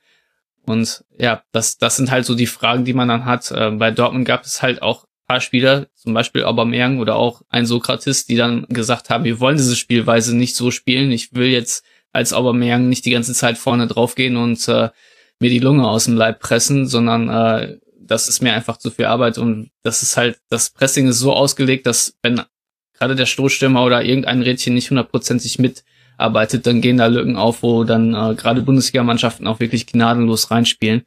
Und 0.67 1.03
ja, 1.17 1.41
das, 1.51 1.79
das 1.79 1.95
sind 1.97 2.11
halt 2.11 2.25
so 2.25 2.35
die 2.35 2.45
Fragen, 2.45 2.85
die 2.85 2.93
man 2.93 3.07
dann 3.07 3.25
hat. 3.25 3.49
Äh, 3.49 3.71
bei 3.71 3.89
Dortmund 3.89 4.25
gab 4.25 4.43
es 4.43 4.61
halt 4.61 4.83
auch 4.83 5.07
paar 5.27 5.41
Spieler, 5.41 5.87
zum 5.95 6.13
Beispiel 6.13 6.43
Aubameyang 6.43 6.99
oder 6.99 7.15
auch 7.15 7.41
ein 7.49 7.65
Sokrates, 7.65 8.25
die 8.25 8.35
dann 8.35 8.65
gesagt 8.69 9.09
haben, 9.09 9.23
wir 9.23 9.39
wollen 9.39 9.57
diese 9.57 9.75
Spielweise 9.75 10.35
nicht 10.35 10.55
so 10.55 10.71
spielen. 10.71 11.11
Ich 11.11 11.33
will 11.33 11.47
jetzt 11.47 11.83
als 12.11 12.33
Aubameyang 12.33 12.87
nicht 12.87 13.05
die 13.05 13.11
ganze 13.11 13.33
Zeit 13.33 13.57
vorne 13.57 13.87
draufgehen 13.87 14.37
und 14.37 14.67
äh, 14.67 14.89
mir 15.39 15.49
die 15.49 15.59
Lunge 15.59 15.87
aus 15.87 16.05
dem 16.05 16.15
Leib 16.15 16.39
pressen, 16.39 16.87
sondern 16.87 17.29
äh, 17.29 17.77
das 17.99 18.29
ist 18.29 18.41
mir 18.41 18.53
einfach 18.53 18.77
zu 18.77 18.91
viel 18.91 19.05
Arbeit 19.05 19.37
und 19.37 19.71
das 19.83 20.01
ist 20.01 20.15
halt, 20.15 20.39
das 20.49 20.69
Pressing 20.69 21.07
ist 21.07 21.19
so 21.19 21.33
ausgelegt, 21.33 21.87
dass 21.87 22.17
wenn 22.21 22.41
gerade 22.93 23.15
der 23.15 23.25
Stoßstürmer 23.25 23.83
oder 23.83 24.03
irgendein 24.03 24.41
Rädchen 24.41 24.75
nicht 24.75 24.89
hundertprozentig 24.89 25.59
mitarbeitet, 25.59 26.65
dann 26.67 26.81
gehen 26.81 26.97
da 26.97 27.07
Lücken 27.07 27.35
auf, 27.35 27.63
wo 27.63 27.83
dann 27.83 28.13
äh, 28.13 28.35
gerade 28.35 28.61
Bundesligamannschaften 28.61 29.47
auch 29.47 29.59
wirklich 29.59 29.87
gnadenlos 29.87 30.51
reinspielen. 30.51 31.03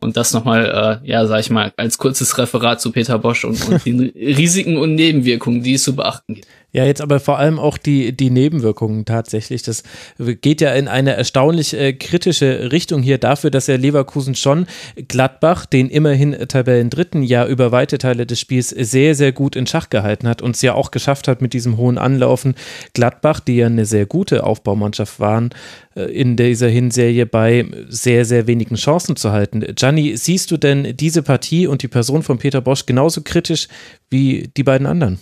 Und 0.00 0.16
das 0.16 0.34
nochmal, 0.34 1.00
äh, 1.04 1.08
ja, 1.08 1.26
sag 1.26 1.40
ich 1.40 1.50
mal, 1.50 1.72
als 1.76 1.98
kurzes 1.98 2.36
Referat 2.36 2.80
zu 2.80 2.92
Peter 2.92 3.18
Bosch 3.18 3.44
und, 3.44 3.66
und 3.68 3.84
den 3.86 4.00
Risiken 4.00 4.76
und 4.76 4.94
Nebenwirkungen, 4.94 5.62
die 5.62 5.74
es 5.74 5.84
zu 5.84 5.96
beachten 5.96 6.34
gibt. 6.34 6.46
Ja, 6.76 6.84
jetzt 6.84 7.00
aber 7.00 7.20
vor 7.20 7.38
allem 7.38 7.58
auch 7.58 7.78
die, 7.78 8.14
die 8.14 8.28
Nebenwirkungen 8.28 9.06
tatsächlich. 9.06 9.62
Das 9.62 9.82
geht 10.18 10.60
ja 10.60 10.74
in 10.74 10.88
eine 10.88 11.14
erstaunlich 11.14 11.72
äh, 11.72 11.94
kritische 11.94 12.70
Richtung 12.70 13.00
hier 13.00 13.16
dafür, 13.16 13.50
dass 13.50 13.66
er 13.66 13.78
Leverkusen 13.78 14.34
schon 14.34 14.66
Gladbach, 15.08 15.64
den 15.64 15.88
immerhin 15.88 16.32
Tabellendritten, 16.32 17.22
ja 17.22 17.46
über 17.46 17.72
weite 17.72 17.96
Teile 17.96 18.26
des 18.26 18.40
Spiels 18.40 18.68
sehr, 18.68 19.14
sehr 19.14 19.32
gut 19.32 19.56
in 19.56 19.66
Schach 19.66 19.88
gehalten 19.88 20.28
hat 20.28 20.42
und 20.42 20.54
es 20.54 20.60
ja 20.60 20.74
auch 20.74 20.90
geschafft 20.90 21.28
hat 21.28 21.40
mit 21.40 21.54
diesem 21.54 21.78
hohen 21.78 21.96
Anlaufen. 21.96 22.54
Gladbach, 22.92 23.40
die 23.40 23.56
ja 23.56 23.68
eine 23.68 23.86
sehr 23.86 24.04
gute 24.04 24.44
Aufbaumannschaft 24.44 25.18
waren, 25.18 25.54
äh, 25.94 26.02
in 26.02 26.36
dieser 26.36 26.68
Hinserie 26.68 27.24
bei 27.24 27.64
sehr, 27.88 28.26
sehr 28.26 28.46
wenigen 28.46 28.74
Chancen 28.74 29.16
zu 29.16 29.32
halten. 29.32 29.64
Gianni, 29.74 30.18
siehst 30.18 30.50
du 30.50 30.58
denn 30.58 30.94
diese 30.94 31.22
Partie 31.22 31.68
und 31.68 31.82
die 31.82 31.88
Person 31.88 32.22
von 32.22 32.36
Peter 32.36 32.60
Bosch 32.60 32.84
genauso 32.84 33.22
kritisch 33.22 33.68
wie 34.10 34.50
die 34.54 34.62
beiden 34.62 34.86
anderen? 34.86 35.20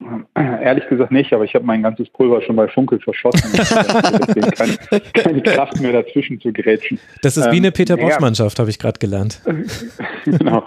Ehrlich 0.34 0.88
gesagt 0.88 1.12
nicht, 1.12 1.32
aber 1.32 1.44
ich 1.44 1.54
habe 1.54 1.64
mein 1.64 1.82
ganzes 1.82 2.08
Pulver 2.10 2.40
schon 2.42 2.56
bei 2.56 2.68
Funkel 2.68 3.00
verschossen. 3.00 3.50
Deswegen 3.52 4.50
keine, 4.90 5.00
keine 5.12 5.42
Kraft 5.42 5.80
mehr 5.80 5.92
dazwischen 5.92 6.40
zu 6.40 6.52
grätschen. 6.52 6.98
Das 7.22 7.36
ist 7.36 7.50
wie 7.50 7.56
eine 7.56 7.68
ähm, 7.68 7.72
Peter 7.72 7.96
Bosch-Mannschaft, 7.96 8.58
habe 8.58 8.70
ich 8.70 8.78
gerade 8.78 8.98
gelernt. 8.98 9.42
genau. 10.24 10.64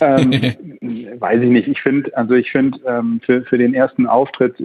Ähm, 0.00 0.30
weiß 1.20 1.42
ich 1.42 1.50
nicht. 1.50 1.68
Ich 1.68 1.80
finde, 1.80 2.16
also 2.16 2.34
ich 2.34 2.50
finde 2.50 2.78
ähm, 2.86 3.20
für, 3.24 3.42
für 3.42 3.58
den 3.58 3.74
ersten 3.74 4.06
Auftritt 4.06 4.56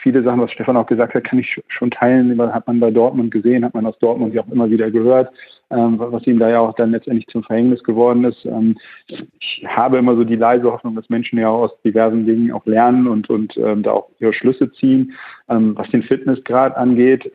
viele 0.00 0.22
Sachen, 0.22 0.40
was 0.40 0.52
Stefan 0.52 0.76
auch 0.76 0.86
gesagt 0.86 1.14
hat, 1.14 1.24
kann 1.24 1.38
ich 1.38 1.60
schon 1.68 1.90
teilen. 1.90 2.40
Hat 2.52 2.66
man 2.66 2.80
bei 2.80 2.90
Dortmund 2.90 3.30
gesehen, 3.30 3.64
hat 3.64 3.74
man 3.74 3.86
aus 3.86 3.98
Dortmund 3.98 4.34
ja 4.34 4.42
auch 4.42 4.48
immer 4.48 4.70
wieder 4.70 4.90
gehört 4.90 5.30
ähm, 5.70 5.98
was 5.98 6.26
ihm 6.26 6.38
da 6.38 6.50
ja 6.50 6.60
auch 6.60 6.74
dann 6.74 6.90
letztendlich 6.90 7.28
zum 7.28 7.44
Verhängnis 7.44 7.82
geworden 7.84 8.24
ist. 8.24 8.44
Ähm, 8.44 8.76
ich 9.06 9.64
habe 9.66 9.98
immer 9.98 10.16
so 10.16 10.24
die 10.24 10.36
leise 10.36 10.70
Hoffnung, 10.70 10.96
dass 10.96 11.08
Menschen 11.08 11.38
ja 11.38 11.48
aus 11.48 11.70
diversen 11.82 12.26
Dingen 12.26 12.52
auch 12.52 12.66
lernen 12.66 13.06
und, 13.06 13.30
und 13.30 13.56
ähm, 13.56 13.82
da 13.82 13.92
auch 13.92 14.10
ihre 14.18 14.32
Schlüsse 14.32 14.72
ziehen. 14.72 15.14
Ähm, 15.48 15.76
was 15.76 15.88
den 15.90 16.02
Fitnessgrad 16.02 16.76
angeht, 16.76 17.30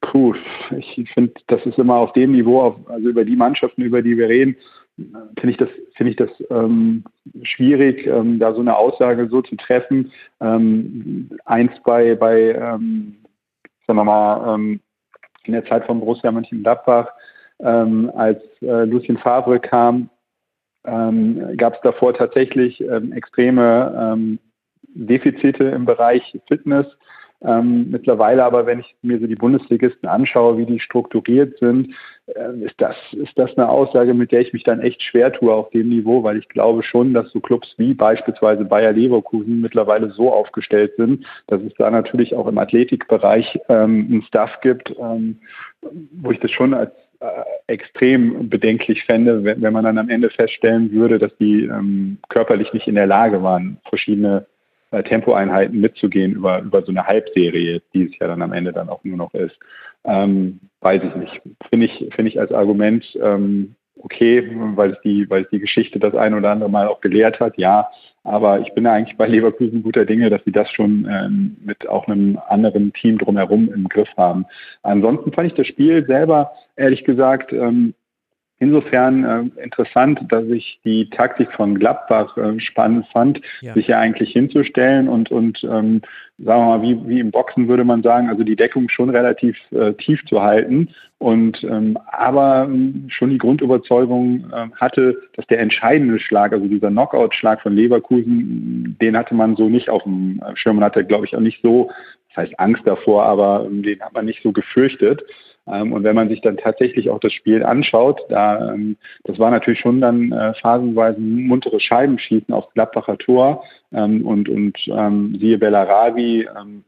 puh, 0.00 0.34
ich 0.76 1.10
finde, 1.12 1.32
das 1.46 1.64
ist 1.64 1.78
immer 1.78 1.96
auf 1.96 2.12
dem 2.12 2.32
Niveau, 2.32 2.60
auf, 2.60 2.76
also 2.88 3.08
über 3.08 3.24
die 3.24 3.36
Mannschaften, 3.36 3.82
über 3.82 4.02
die 4.02 4.16
wir 4.16 4.28
reden, 4.28 4.56
finde 5.38 5.50
ich 5.50 5.56
das, 5.56 5.68
finde 5.94 6.10
ich 6.10 6.16
das 6.16 6.30
ähm, 6.50 7.04
schwierig, 7.42 8.06
ähm, 8.06 8.38
da 8.38 8.54
so 8.54 8.60
eine 8.60 8.76
Aussage 8.76 9.28
so 9.28 9.42
zu 9.42 9.56
treffen. 9.56 10.12
Ähm, 10.40 11.30
eins 11.44 11.72
bei, 11.84 12.14
bei 12.14 12.52
ähm, 12.52 13.16
sagen 13.86 13.98
wir 13.98 14.04
mal, 14.04 14.54
ähm, 14.54 14.80
in 15.44 15.52
der 15.54 15.64
Zeit 15.66 15.84
von 15.86 16.00
Borussia 16.00 16.30
Mönchengladbach, 16.30 17.08
ähm, 17.60 18.10
als 18.14 18.40
äh, 18.60 18.84
Lucien 18.84 19.18
Favre 19.18 19.58
kam, 19.60 20.08
gab 20.84 21.74
es 21.74 21.80
davor 21.82 22.12
tatsächlich 22.12 22.84
extreme 23.12 24.28
Defizite 24.94 25.62
im 25.62 25.84
Bereich 25.84 26.36
Fitness. 26.48 26.88
Ähm, 27.44 27.90
mittlerweile 27.90 28.44
aber, 28.44 28.66
wenn 28.66 28.80
ich 28.80 28.94
mir 29.02 29.18
so 29.18 29.26
die 29.26 29.36
Bundesligisten 29.36 30.08
anschaue, 30.08 30.58
wie 30.58 30.66
die 30.66 30.78
strukturiert 30.78 31.58
sind, 31.58 31.94
äh, 32.26 32.64
ist, 32.64 32.74
das, 32.78 32.96
ist 33.12 33.36
das 33.36 33.56
eine 33.56 33.68
Aussage, 33.68 34.14
mit 34.14 34.30
der 34.30 34.40
ich 34.40 34.52
mich 34.52 34.62
dann 34.62 34.80
echt 34.80 35.02
schwer 35.02 35.32
tue 35.32 35.52
auf 35.52 35.70
dem 35.70 35.88
Niveau, 35.88 36.22
weil 36.22 36.38
ich 36.38 36.48
glaube 36.48 36.82
schon, 36.82 37.14
dass 37.14 37.30
so 37.32 37.40
Clubs 37.40 37.74
wie 37.78 37.94
beispielsweise 37.94 38.64
Bayer 38.64 38.92
Leverkusen 38.92 39.60
mittlerweile 39.60 40.10
so 40.10 40.32
aufgestellt 40.32 40.92
sind, 40.96 41.26
dass 41.48 41.60
es 41.62 41.74
da 41.78 41.90
natürlich 41.90 42.34
auch 42.34 42.46
im 42.46 42.58
Athletikbereich 42.58 43.58
ähm, 43.68 44.08
einen 44.10 44.22
Staff 44.22 44.60
gibt, 44.60 44.94
ähm, 45.00 45.38
wo 46.12 46.30
ich 46.30 46.38
das 46.38 46.52
schon 46.52 46.74
als 46.74 46.92
äh, 47.20 47.26
extrem 47.66 48.48
bedenklich 48.48 49.04
fände, 49.04 49.42
wenn, 49.44 49.62
wenn, 49.62 49.72
man 49.72 49.84
dann 49.84 49.98
am 49.98 50.08
Ende 50.08 50.30
feststellen 50.30 50.92
würde, 50.92 51.18
dass 51.18 51.36
die 51.38 51.64
ähm, 51.64 52.18
körperlich 52.28 52.72
nicht 52.72 52.86
in 52.86 52.94
der 52.94 53.06
Lage 53.06 53.42
waren, 53.42 53.78
verschiedene 53.88 54.46
äh, 54.92 55.02
Tempoeinheiten 55.02 55.80
mitzugehen 55.80 56.32
über, 56.32 56.60
über 56.60 56.82
so 56.82 56.92
eine 56.92 57.06
Halbserie, 57.06 57.82
die 57.92 58.04
es 58.04 58.18
ja 58.18 58.28
dann 58.28 58.42
am 58.42 58.52
Ende 58.52 58.72
dann 58.72 58.88
auch 58.88 59.02
nur 59.04 59.16
noch 59.16 59.34
ist. 59.34 59.58
Ähm, 60.04 60.60
weiß 60.80 61.02
ich 61.02 61.14
nicht. 61.16 61.42
Finde 61.70 61.86
ich, 61.86 62.08
finde 62.14 62.30
ich 62.30 62.40
als 62.40 62.52
Argument 62.52 63.04
ähm, 63.20 63.74
okay, 63.96 64.50
weil 64.74 64.92
es 64.92 65.00
die, 65.02 65.28
weil 65.28 65.42
es 65.42 65.50
die 65.50 65.58
Geschichte 65.58 65.98
das 65.98 66.14
ein 66.14 66.34
oder 66.34 66.50
andere 66.50 66.70
Mal 66.70 66.88
auch 66.88 67.00
gelehrt 67.00 67.40
hat, 67.40 67.56
ja. 67.58 67.88
Aber 68.24 68.60
ich 68.60 68.72
bin 68.74 68.86
eigentlich 68.86 69.16
bei 69.16 69.26
Leverkusen 69.26 69.82
guter 69.82 70.04
Dinge, 70.04 70.30
dass 70.30 70.44
sie 70.44 70.52
das 70.52 70.70
schon 70.70 71.08
ähm, 71.10 71.56
mit 71.64 71.88
auch 71.88 72.06
einem 72.06 72.38
anderen 72.48 72.92
Team 72.92 73.18
drumherum 73.18 73.72
im 73.72 73.88
Griff 73.88 74.08
haben. 74.16 74.46
Ansonsten 74.82 75.32
fand 75.32 75.48
ich 75.48 75.54
das 75.54 75.66
Spiel 75.66 76.06
selber, 76.06 76.52
ehrlich 76.76 77.04
gesagt, 77.04 77.52
ähm, 77.52 77.94
insofern 78.62 79.24
äh, 79.24 79.62
interessant, 79.64 80.20
dass 80.28 80.44
ich 80.44 80.78
die 80.84 81.10
Taktik 81.10 81.52
von 81.52 81.76
Gladbach 81.78 82.36
äh, 82.36 82.60
spannend 82.60 83.06
fand, 83.12 83.40
ja. 83.60 83.74
sich 83.74 83.88
ja 83.88 83.98
eigentlich 83.98 84.30
hinzustellen 84.30 85.08
und, 85.08 85.32
und 85.32 85.64
ähm, 85.64 86.00
sagen 86.38 86.60
wir 86.60 86.78
mal, 86.78 86.82
wie, 86.82 87.08
wie 87.08 87.18
im 87.18 87.32
Boxen 87.32 87.66
würde 87.66 87.82
man 87.82 88.04
sagen, 88.04 88.28
also 88.28 88.44
die 88.44 88.54
Deckung 88.54 88.88
schon 88.88 89.10
relativ 89.10 89.58
äh, 89.72 89.94
tief 89.94 90.24
zu 90.26 90.42
halten 90.42 90.90
und 91.18 91.64
ähm, 91.64 91.98
aber 92.06 92.68
ähm, 92.68 93.06
schon 93.08 93.30
die 93.30 93.38
Grundüberzeugung 93.38 94.44
äh, 94.52 94.68
hatte, 94.80 95.20
dass 95.34 95.46
der 95.48 95.58
entscheidende 95.58 96.20
Schlag, 96.20 96.52
also 96.52 96.68
dieser 96.68 96.90
Knockout-Schlag 96.90 97.62
von 97.62 97.74
Leverkusen, 97.74 98.96
den 99.00 99.16
hatte 99.16 99.34
man 99.34 99.56
so 99.56 99.68
nicht 99.68 99.90
auf 99.90 100.04
dem 100.04 100.40
Schirm 100.54 100.78
und 100.78 100.84
hatte, 100.84 101.04
glaube 101.04 101.26
ich, 101.26 101.34
auch 101.34 101.40
nicht 101.40 101.62
so, 101.62 101.90
das 102.28 102.44
heißt 102.44 102.60
Angst 102.60 102.82
davor, 102.86 103.24
aber 103.24 103.66
ähm, 103.66 103.82
den 103.82 104.00
hat 104.00 104.14
man 104.14 104.26
nicht 104.26 104.42
so 104.44 104.52
gefürchtet. 104.52 105.24
Ähm, 105.66 105.92
und 105.92 106.04
wenn 106.04 106.16
man 106.16 106.28
sich 106.28 106.40
dann 106.40 106.56
tatsächlich 106.56 107.10
auch 107.10 107.20
das 107.20 107.32
Spiel 107.32 107.62
anschaut, 107.62 108.20
da, 108.28 108.72
ähm, 108.72 108.96
das 109.24 109.38
war 109.38 109.50
natürlich 109.50 109.80
schon 109.80 110.00
dann 110.00 110.32
äh, 110.32 110.54
phasenweise 110.54 111.18
ein 111.18 111.46
munteres 111.46 111.82
Scheibenschießen 111.82 112.52
aufs 112.52 112.72
Gladbacher 112.74 113.18
Tor 113.18 113.64
ähm, 113.92 114.26
und, 114.26 114.48
und 114.48 114.76
ähm, 114.88 115.36
siehe 115.40 115.58
Bellarabi, 115.58 116.48
ähm, 116.58 116.84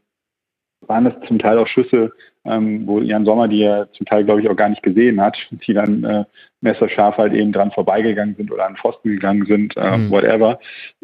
waren 0.81 1.05
es 1.07 1.27
zum 1.27 1.39
Teil 1.39 1.57
auch 1.57 1.67
Schüsse, 1.67 2.11
ähm, 2.43 2.85
wo 2.85 2.99
Jan 2.99 3.25
Sommer 3.25 3.47
die 3.47 3.63
er 3.63 3.91
zum 3.93 4.05
Teil, 4.05 4.23
glaube 4.23 4.41
ich, 4.41 4.49
auch 4.49 4.55
gar 4.55 4.69
nicht 4.69 4.83
gesehen 4.83 5.19
hat, 5.19 5.37
die 5.51 5.73
dann 5.73 6.03
äh, 6.03 6.25
messerscharf 6.61 7.17
halt 7.17 7.33
eben 7.33 7.51
dran 7.51 7.71
vorbeigegangen 7.71 8.35
sind 8.35 8.51
oder 8.51 8.67
an 8.67 8.77
Pfosten 8.77 9.09
gegangen 9.09 9.45
sind, 9.45 9.75
äh, 9.77 9.97
mhm. 9.97 10.11
whatever. 10.11 10.59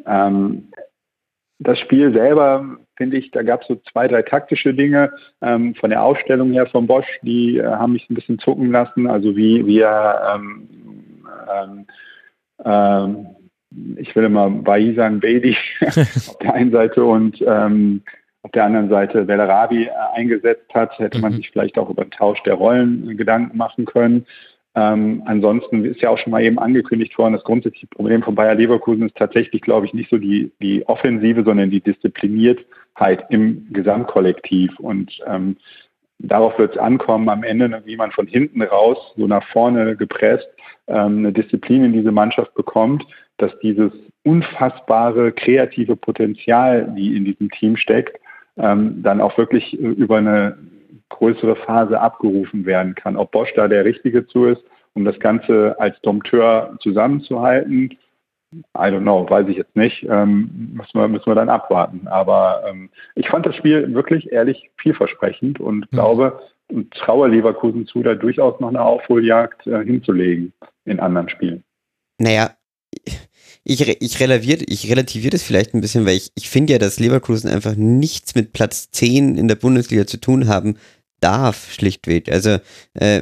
Ähm, 0.05 0.67
das 1.63 1.79
Spiel 1.79 2.11
selber, 2.11 2.77
finde 2.97 3.17
ich, 3.17 3.31
da 3.31 3.43
gab 3.43 3.61
es 3.61 3.67
so 3.67 3.75
zwei, 3.91 4.07
drei 4.07 4.23
taktische 4.23 4.73
Dinge 4.73 5.11
ähm, 5.41 5.75
von 5.75 5.91
der 5.91 6.03
Aufstellung 6.03 6.51
her 6.51 6.65
von 6.65 6.87
Bosch, 6.87 7.07
die 7.21 7.57
äh, 7.57 7.65
haben 7.65 7.93
mich 7.93 8.09
ein 8.09 8.15
bisschen 8.15 8.39
zucken 8.39 8.71
lassen. 8.71 9.07
Also 9.07 9.35
wie, 9.35 9.65
wie 9.65 9.79
er, 9.79 10.35
ähm, 10.35 10.67
ähm, 11.53 11.85
ähm 12.65 13.27
ich 13.95 14.13
will 14.15 14.25
immer 14.25 14.49
Bailly 14.49 14.95
sagen, 14.95 15.19
Bailey 15.19 15.55
auf 15.81 16.37
der 16.41 16.53
einen 16.53 16.71
Seite 16.71 17.05
und 17.05 17.41
ähm, 17.45 18.01
auf 18.41 18.51
der 18.51 18.65
anderen 18.65 18.89
Seite 18.89 19.23
Bellarabi 19.23 19.83
äh, 19.85 19.89
eingesetzt 20.13 20.73
hat, 20.73 20.97
hätte 20.97 21.19
man 21.19 21.33
mhm. 21.33 21.37
sich 21.37 21.51
vielleicht 21.51 21.77
auch 21.77 21.89
über 21.89 22.03
den 22.03 22.11
Tausch 22.11 22.41
der 22.43 22.55
Rollen 22.55 23.15
Gedanken 23.17 23.55
machen 23.55 23.85
können. 23.85 24.25
Ähm, 24.73 25.23
ansonsten 25.25 25.83
ist 25.83 26.01
ja 26.01 26.09
auch 26.09 26.17
schon 26.17 26.31
mal 26.31 26.43
eben 26.43 26.57
angekündigt 26.57 27.17
worden, 27.17 27.33
das 27.33 27.43
grundsätzliche 27.43 27.87
Problem 27.87 28.23
von 28.23 28.35
Bayer 28.35 28.55
Leverkusen 28.55 29.07
ist 29.07 29.17
tatsächlich, 29.17 29.61
glaube 29.61 29.85
ich, 29.85 29.93
nicht 29.93 30.09
so 30.09 30.17
die, 30.17 30.51
die 30.61 30.87
Offensive, 30.87 31.43
sondern 31.43 31.71
die 31.71 31.81
Diszipliniertheit 31.81 33.25
im 33.29 33.67
Gesamtkollektiv. 33.71 34.79
Und 34.79 35.19
ähm, 35.27 35.57
darauf 36.19 36.57
wird 36.57 36.75
es 36.75 36.77
ankommen, 36.77 37.27
am 37.27 37.43
Ende, 37.43 37.81
wie 37.85 37.97
man 37.97 38.11
von 38.11 38.27
hinten 38.27 38.61
raus, 38.61 38.97
so 39.17 39.27
nach 39.27 39.45
vorne 39.49 39.97
gepresst, 39.97 40.47
ähm, 40.87 41.19
eine 41.19 41.33
Disziplin 41.33 41.83
in 41.83 41.93
diese 41.93 42.11
Mannschaft 42.13 42.53
bekommt, 42.53 43.05
dass 43.37 43.51
dieses 43.59 43.91
unfassbare 44.23 45.33
kreative 45.33 45.97
Potenzial, 45.97 46.93
die 46.95 47.17
in 47.17 47.25
diesem 47.25 47.49
Team 47.51 47.75
steckt, 47.75 48.19
ähm, 48.57 49.01
dann 49.03 49.19
auch 49.19 49.37
wirklich 49.37 49.73
über 49.73 50.17
eine 50.17 50.57
größere 51.09 51.55
Phase 51.55 51.99
abgerufen 51.99 52.65
werden 52.65 52.95
kann. 52.95 53.17
Ob 53.17 53.31
Bosch 53.31 53.53
da 53.55 53.67
der 53.67 53.85
Richtige 53.85 54.27
zu 54.27 54.45
ist, 54.45 54.63
um 54.93 55.05
das 55.05 55.19
Ganze 55.19 55.75
als 55.79 55.99
Dompteur 56.01 56.77
zusammenzuhalten, 56.81 57.97
I 58.75 58.89
don't 58.91 59.01
know, 59.01 59.29
weiß 59.29 59.47
ich 59.47 59.55
jetzt 59.55 59.75
nicht. 59.75 60.05
Ähm, 60.09 60.73
müssen, 60.73 60.99
wir, 60.99 61.07
müssen 61.07 61.27
wir 61.27 61.35
dann 61.35 61.49
abwarten. 61.49 62.07
Aber 62.07 62.63
ähm, 62.67 62.89
ich 63.15 63.29
fand 63.29 63.45
das 63.45 63.55
Spiel 63.55 63.93
wirklich 63.93 64.31
ehrlich 64.31 64.69
vielversprechend 64.77 65.59
und 65.59 65.91
mhm. 65.91 65.95
glaube 65.95 66.41
und 66.69 66.93
traue 66.93 67.27
Leverkusen 67.27 67.85
zu, 67.85 68.01
da 68.01 68.15
durchaus 68.15 68.59
noch 68.59 68.69
eine 68.69 68.81
Aufholjagd 68.81 69.67
äh, 69.67 69.83
hinzulegen 69.83 70.53
in 70.85 70.99
anderen 70.99 71.29
Spielen. 71.29 71.63
Naja, 72.17 72.51
ich, 73.63 73.81
ich, 74.01 74.19
relativiere, 74.19 74.63
ich 74.67 74.89
relativiere 74.89 75.31
das 75.31 75.43
vielleicht 75.43 75.73
ein 75.73 75.81
bisschen, 75.81 76.05
weil 76.05 76.17
ich, 76.17 76.31
ich 76.35 76.49
finde 76.49 76.73
ja, 76.73 76.79
dass 76.79 76.99
Leverkusen 76.99 77.49
einfach 77.49 77.75
nichts 77.75 78.35
mit 78.35 78.53
Platz 78.53 78.89
10 78.91 79.37
in 79.37 79.47
der 79.47 79.55
Bundesliga 79.55 80.07
zu 80.07 80.17
tun 80.17 80.47
haben 80.47 80.77
darf, 81.19 81.71
schlichtweg. 81.71 82.31
Also 82.31 82.57
äh, 82.95 83.21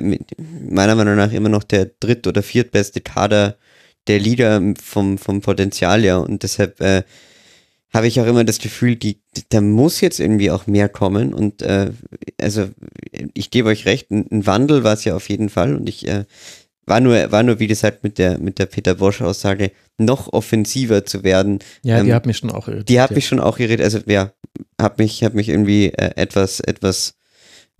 meiner 0.69 0.95
Meinung 0.95 1.15
nach 1.15 1.33
immer 1.33 1.49
noch 1.49 1.63
der 1.63 1.91
dritt- 1.99 2.27
oder 2.27 2.41
viertbeste 2.41 3.01
Kader 3.01 3.57
der 4.07 4.19
Liga 4.19 4.61
vom, 4.81 5.17
vom 5.17 5.41
Potenzial 5.41 6.03
ja. 6.03 6.17
Und 6.17 6.43
deshalb 6.43 6.79
äh, 6.79 7.03
habe 7.93 8.07
ich 8.07 8.21
auch 8.21 8.25
immer 8.25 8.43
das 8.43 8.59
Gefühl, 8.59 8.95
die, 8.95 9.19
da 9.49 9.61
muss 9.61 9.99
jetzt 10.01 10.19
irgendwie 10.19 10.51
auch 10.51 10.67
mehr 10.67 10.89
kommen. 10.89 11.33
Und 11.33 11.61
äh, 11.61 11.91
also 12.39 12.69
ich 13.33 13.51
gebe 13.51 13.69
euch 13.69 13.85
recht, 13.85 14.09
ein, 14.11 14.45
Wandel 14.45 14.83
war 14.83 14.93
es 14.93 15.03
ja 15.03 15.15
auf 15.15 15.27
jeden 15.29 15.49
Fall. 15.49 15.75
Und 15.75 15.89
ich 15.89 16.07
äh, 16.07 16.23
war 16.89 16.99
nur, 16.99 17.31
war 17.31 17.43
nur, 17.43 17.59
wie 17.59 17.67
gesagt, 17.67 18.03
mit 18.03 18.17
der, 18.17 18.37
mit 18.39 18.59
der 18.59 18.65
Peter 18.65 18.95
Bosch-Aussage, 18.95 19.71
noch 19.97 20.33
offensiver 20.33 21.05
zu 21.05 21.23
werden. 21.23 21.59
Ja, 21.83 21.99
ähm, 21.99 22.07
die 22.07 22.13
hat 22.13 22.25
mich 22.25 22.37
schon 22.37 22.51
auch 22.51 22.67
irritiert. 22.67 22.89
Die 22.89 22.99
hat 22.99 23.11
mich 23.11 23.27
schon 23.27 23.39
auch 23.39 23.59
irritiert. 23.59 23.81
Also, 23.81 23.99
ja, 24.07 24.33
hat 24.81 24.97
mich, 24.97 25.23
hat 25.23 25.35
mich 25.35 25.49
irgendwie 25.49 25.87
äh, 25.87 26.11
etwas, 26.15 26.59
etwas 26.59 27.15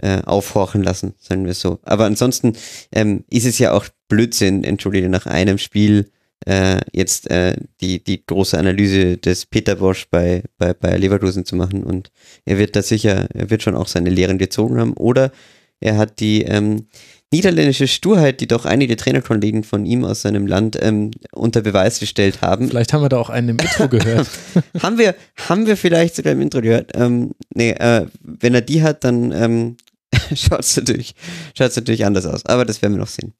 äh, 0.02 0.22
aufhorchen 0.24 0.84
lassen, 0.84 1.16
sagen 1.20 1.46
wir 1.46 1.54
so. 1.54 1.80
Aber 1.84 2.06
ansonsten 2.06 2.54
ähm, 2.92 3.26
ist 3.30 3.46
es 3.46 3.60
ja 3.60 3.74
auch 3.74 3.86
Blödsinn, 4.08 4.64
entschuldige, 4.64 5.10
nach 5.10 5.26
einem 5.26 5.58
Spiel 5.58 6.12
äh, 6.46 6.80
jetzt 6.94 7.30
äh, 7.30 7.56
die, 7.82 8.04
die 8.04 8.26
große 8.26 8.58
Analyse 8.58 9.18
des 9.18 9.46
Peter 9.46 9.76
Bosch 9.76 10.08
bei, 10.10 10.44
bei, 10.58 10.74
bei 10.74 10.96
Leverkusen 10.98 11.46
zu 11.46 11.56
machen. 11.56 11.84
Und 11.84 12.12
er 12.46 12.58
wird 12.58 12.76
da 12.76 12.82
sicher, 12.82 13.28
er 13.34 13.50
wird 13.50 13.64
schon 13.64 13.76
auch 13.76 13.88
seine 13.88 14.10
Lehren 14.10 14.38
gezogen 14.38 14.80
haben. 14.80 14.94
Oder 14.94 15.32
er 15.80 15.98
hat 15.98 16.20
die 16.20 16.44
ähm, 16.44 16.88
niederländische 17.32 17.88
Sturheit, 17.88 18.42
die 18.42 18.48
doch 18.48 18.66
einige 18.66 18.96
Trainerkollegen 18.96 19.64
von 19.64 19.86
ihm 19.86 20.04
aus 20.04 20.22
seinem 20.22 20.48
Land 20.48 20.78
ähm, 20.82 21.12
unter 21.32 21.62
Beweis 21.62 22.00
gestellt 22.00 22.42
haben. 22.42 22.70
Vielleicht 22.70 22.94
haben 22.94 23.04
wir 23.04 23.10
da 23.10 23.18
auch 23.18 23.30
einen 23.30 23.50
im 23.50 23.58
Intro 23.58 23.88
gehört. 23.88 24.28
haben 24.82 24.98
wir, 24.98 25.16
haben 25.48 25.68
wir 25.68 25.78
vielleicht 25.78 26.16
sogar 26.16 26.34
im 26.34 26.42
Intro 26.42 26.62
gehört. 26.62 26.92
Ähm, 26.96 27.32
nee, 27.54 27.72
äh, 27.72 28.08
wenn 28.22 28.56
er 28.56 28.62
die 28.62 28.82
hat, 28.82 29.04
dann 29.04 29.32
ähm, 29.32 29.78
schaut 30.36 30.62
es 30.62 30.76
natürlich, 30.76 31.14
natürlich 31.58 32.06
anders 32.06 32.26
aus. 32.26 32.46
Aber 32.46 32.66
das 32.66 32.82
werden 32.82 32.94
wir 32.94 33.00
noch 33.00 33.08
sehen. 33.08 33.34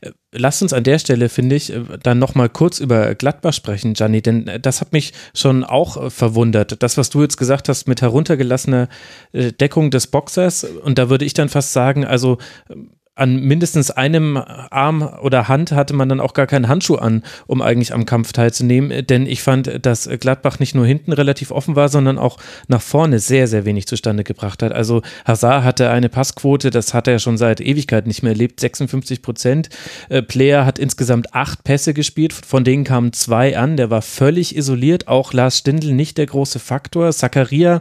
Äh, 0.00 0.10
Lass 0.32 0.60
uns 0.60 0.72
an 0.72 0.84
der 0.84 0.98
Stelle, 0.98 1.28
finde 1.28 1.54
ich, 1.54 1.72
äh, 1.72 1.82
dann 2.02 2.18
nochmal 2.18 2.48
kurz 2.48 2.80
über 2.80 3.14
Gladbach 3.14 3.52
sprechen, 3.52 3.94
Gianni, 3.94 4.22
denn 4.22 4.48
äh, 4.48 4.58
das 4.58 4.80
hat 4.80 4.92
mich 4.92 5.12
schon 5.34 5.62
auch 5.62 6.10
verwundert. 6.10 6.82
Das, 6.82 6.96
was 6.96 7.10
du 7.10 7.22
jetzt 7.22 7.36
gesagt 7.36 7.68
hast 7.68 7.86
mit 7.86 8.02
heruntergelassener 8.02 8.88
Deckung 9.32 9.90
des 9.92 10.08
Boxers, 10.08 10.64
und 10.64 10.98
da 10.98 11.08
würde 11.10 11.24
ich 11.24 11.34
dann 11.34 11.48
fast 11.48 11.72
sagen, 11.72 12.04
also 12.04 12.38
ähm, 12.68 12.90
an 13.16 13.40
mindestens 13.40 13.90
einem 13.90 14.36
Arm 14.36 15.02
oder 15.22 15.48
Hand 15.48 15.72
hatte 15.72 15.94
man 15.94 16.08
dann 16.08 16.20
auch 16.20 16.34
gar 16.34 16.46
keinen 16.46 16.68
Handschuh 16.68 16.96
an, 16.96 17.22
um 17.46 17.62
eigentlich 17.62 17.94
am 17.94 18.04
Kampf 18.04 18.32
teilzunehmen. 18.32 19.06
Denn 19.06 19.26
ich 19.26 19.42
fand, 19.42 19.84
dass 19.84 20.08
Gladbach 20.20 20.58
nicht 20.58 20.74
nur 20.74 20.86
hinten 20.86 21.12
relativ 21.12 21.50
offen 21.50 21.76
war, 21.76 21.88
sondern 21.88 22.18
auch 22.18 22.36
nach 22.68 22.82
vorne 22.82 23.18
sehr, 23.18 23.48
sehr 23.48 23.64
wenig 23.64 23.86
zustande 23.86 24.22
gebracht 24.22 24.62
hat. 24.62 24.72
Also 24.72 25.00
Hazard 25.24 25.64
hatte 25.64 25.90
eine 25.90 26.10
Passquote, 26.10 26.70
das 26.70 26.92
hat 26.92 27.08
er 27.08 27.18
schon 27.18 27.38
seit 27.38 27.62
Ewigkeit 27.62 28.06
nicht 28.06 28.22
mehr 28.22 28.32
erlebt, 28.32 28.60
56 28.60 29.22
Prozent. 29.22 29.70
Äh, 30.10 30.20
Player 30.20 30.66
hat 30.66 30.78
insgesamt 30.78 31.34
acht 31.34 31.64
Pässe 31.64 31.94
gespielt, 31.94 32.34
von 32.34 32.64
denen 32.64 32.84
kamen 32.84 33.14
zwei 33.14 33.56
an. 33.56 33.78
Der 33.78 33.88
war 33.88 34.02
völlig 34.02 34.54
isoliert. 34.54 35.08
Auch 35.08 35.32
Lars 35.32 35.58
Stindl 35.58 35.94
nicht 35.94 36.18
der 36.18 36.26
große 36.26 36.58
Faktor. 36.58 37.10
Zakaria 37.12 37.80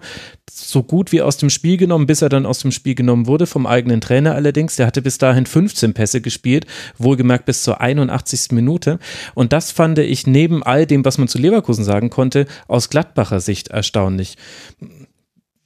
so 0.51 0.83
gut 0.83 1.11
wie 1.11 1.21
aus 1.21 1.37
dem 1.37 1.49
Spiel 1.49 1.77
genommen, 1.77 2.07
bis 2.07 2.21
er 2.21 2.29
dann 2.29 2.45
aus 2.45 2.59
dem 2.59 2.71
Spiel 2.71 2.95
genommen 2.95 3.27
wurde, 3.27 3.45
vom 3.45 3.65
eigenen 3.65 3.99
Trainer 3.99 4.35
allerdings. 4.35 4.75
Der 4.75 4.87
hatte 4.87 5.01
bis 5.01 5.17
dahin 5.25 5.45
15 5.45 5.93
Pässe 5.93 6.21
gespielt, 6.21 6.65
wohlgemerkt 6.97 7.45
bis 7.45 7.63
zur 7.63 7.81
81. 7.81 8.51
Minute. 8.51 8.99
Und 9.33 9.53
das 9.53 9.71
fand 9.71 9.99
ich 9.99 10.27
neben 10.27 10.63
all 10.63 10.85
dem, 10.85 11.03
was 11.03 11.17
man 11.17 11.27
zu 11.27 11.39
Leverkusen 11.39 11.83
sagen 11.83 12.09
konnte, 12.09 12.45
aus 12.67 12.89
Gladbacher 12.89 13.39
Sicht 13.39 13.69
erstaunlich. 13.69 14.37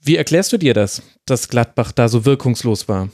Wie 0.02 0.16
erklärst 0.16 0.54
du 0.54 0.58
dir 0.58 0.74
das, 0.74 1.04
dass 1.26 1.50
Gladbach 1.50 1.92
da 1.92 2.08
so 2.08 2.26
wirkungslos 2.26 2.88
war? 2.88 3.10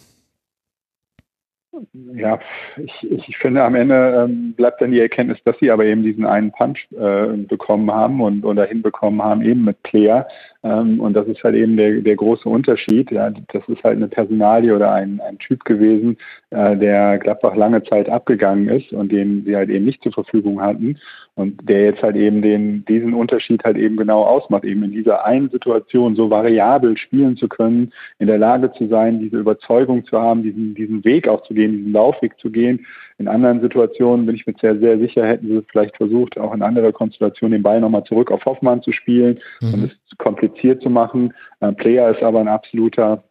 Ja, 2.13 2.39
ich, 2.77 3.27
ich 3.27 3.37
finde 3.37 3.63
am 3.63 3.75
Ende 3.75 4.25
ähm, 4.25 4.53
bleibt 4.53 4.81
dann 4.81 4.91
die 4.91 4.99
Erkenntnis, 4.99 5.39
dass 5.43 5.57
sie 5.59 5.71
aber 5.71 5.83
eben 5.85 6.03
diesen 6.03 6.25
einen 6.25 6.51
Punch 6.51 6.87
äh, 6.91 7.35
bekommen 7.35 7.91
haben 7.91 8.21
und 8.21 8.45
oder 8.45 8.65
hinbekommen 8.65 9.21
haben, 9.21 9.41
eben 9.41 9.65
mit 9.65 9.81
Player. 9.83 10.27
Ähm, 10.65 10.99
und 10.99 11.13
das 11.13 11.27
ist 11.27 11.43
halt 11.43 11.53
eben 11.53 11.77
der, 11.77 12.01
der 12.01 12.15
große 12.15 12.49
Unterschied. 12.49 13.11
Ja, 13.11 13.29
das 13.29 13.61
ist 13.67 13.83
halt 13.83 13.97
eine 13.97 14.07
Personalie 14.07 14.75
oder 14.75 14.91
ein, 14.91 15.21
ein 15.21 15.37
Typ 15.37 15.63
gewesen, 15.63 16.17
äh, 16.49 16.75
der 16.75 17.19
Gladbach 17.19 17.55
lange 17.55 17.83
Zeit 17.83 18.09
abgegangen 18.09 18.67
ist 18.69 18.91
und 18.91 19.11
den 19.11 19.45
sie 19.45 19.55
halt 19.55 19.69
eben 19.69 19.85
nicht 19.85 20.01
zur 20.01 20.13
Verfügung 20.13 20.59
hatten. 20.59 20.97
Und 21.35 21.69
der 21.69 21.83
jetzt 21.83 22.01
halt 22.01 22.15
eben 22.15 22.41
den, 22.41 22.83
diesen 22.85 23.13
Unterschied 23.13 23.63
halt 23.63 23.77
eben 23.77 23.95
genau 23.95 24.23
ausmacht, 24.23 24.63
eben 24.63 24.83
in 24.83 24.91
dieser 24.91 25.23
einen 25.23 25.49
Situation 25.49 26.15
so 26.15 26.31
variabel 26.31 26.97
spielen 26.97 27.37
zu 27.37 27.47
können, 27.47 27.93
in 28.17 28.25
der 28.27 28.39
Lage 28.39 28.71
zu 28.73 28.87
sein, 28.87 29.19
diese 29.19 29.37
Überzeugung 29.37 30.03
zu 30.05 30.19
haben, 30.19 30.41
diesen, 30.41 30.73
diesen 30.73 31.05
Weg 31.05 31.27
auch 31.27 31.43
zu 31.43 31.53
gehen, 31.53 31.77
diesen 31.77 31.93
Laufweg 31.93 32.39
zu 32.39 32.49
gehen, 32.49 32.85
in 33.17 33.27
anderen 33.27 33.61
Situationen 33.61 34.25
bin 34.25 34.35
ich 34.35 34.45
mir 34.45 34.55
sehr, 34.59 34.77
sehr 34.77 34.99
sicher, 34.99 35.25
hätten 35.25 35.47
sie 35.47 35.65
vielleicht 35.71 35.95
versucht, 35.95 36.37
auch 36.37 36.53
in 36.53 36.61
anderer 36.61 36.91
Konstellation 36.91 37.51
den 37.51 37.63
Ball 37.63 37.79
nochmal 37.79 38.03
zurück 38.03 38.29
auf 38.29 38.45
Hoffmann 38.45 38.81
zu 38.81 38.91
spielen 38.91 39.39
mhm. 39.61 39.73
und 39.73 39.83
es 39.85 40.17
kompliziert 40.17 40.81
zu 40.81 40.89
machen. 40.89 41.33
Äh, 41.61 41.71
Player 41.73 42.11
ist 42.11 42.21
aber 42.21 42.41
ein 42.41 42.49
absoluter 42.49 43.23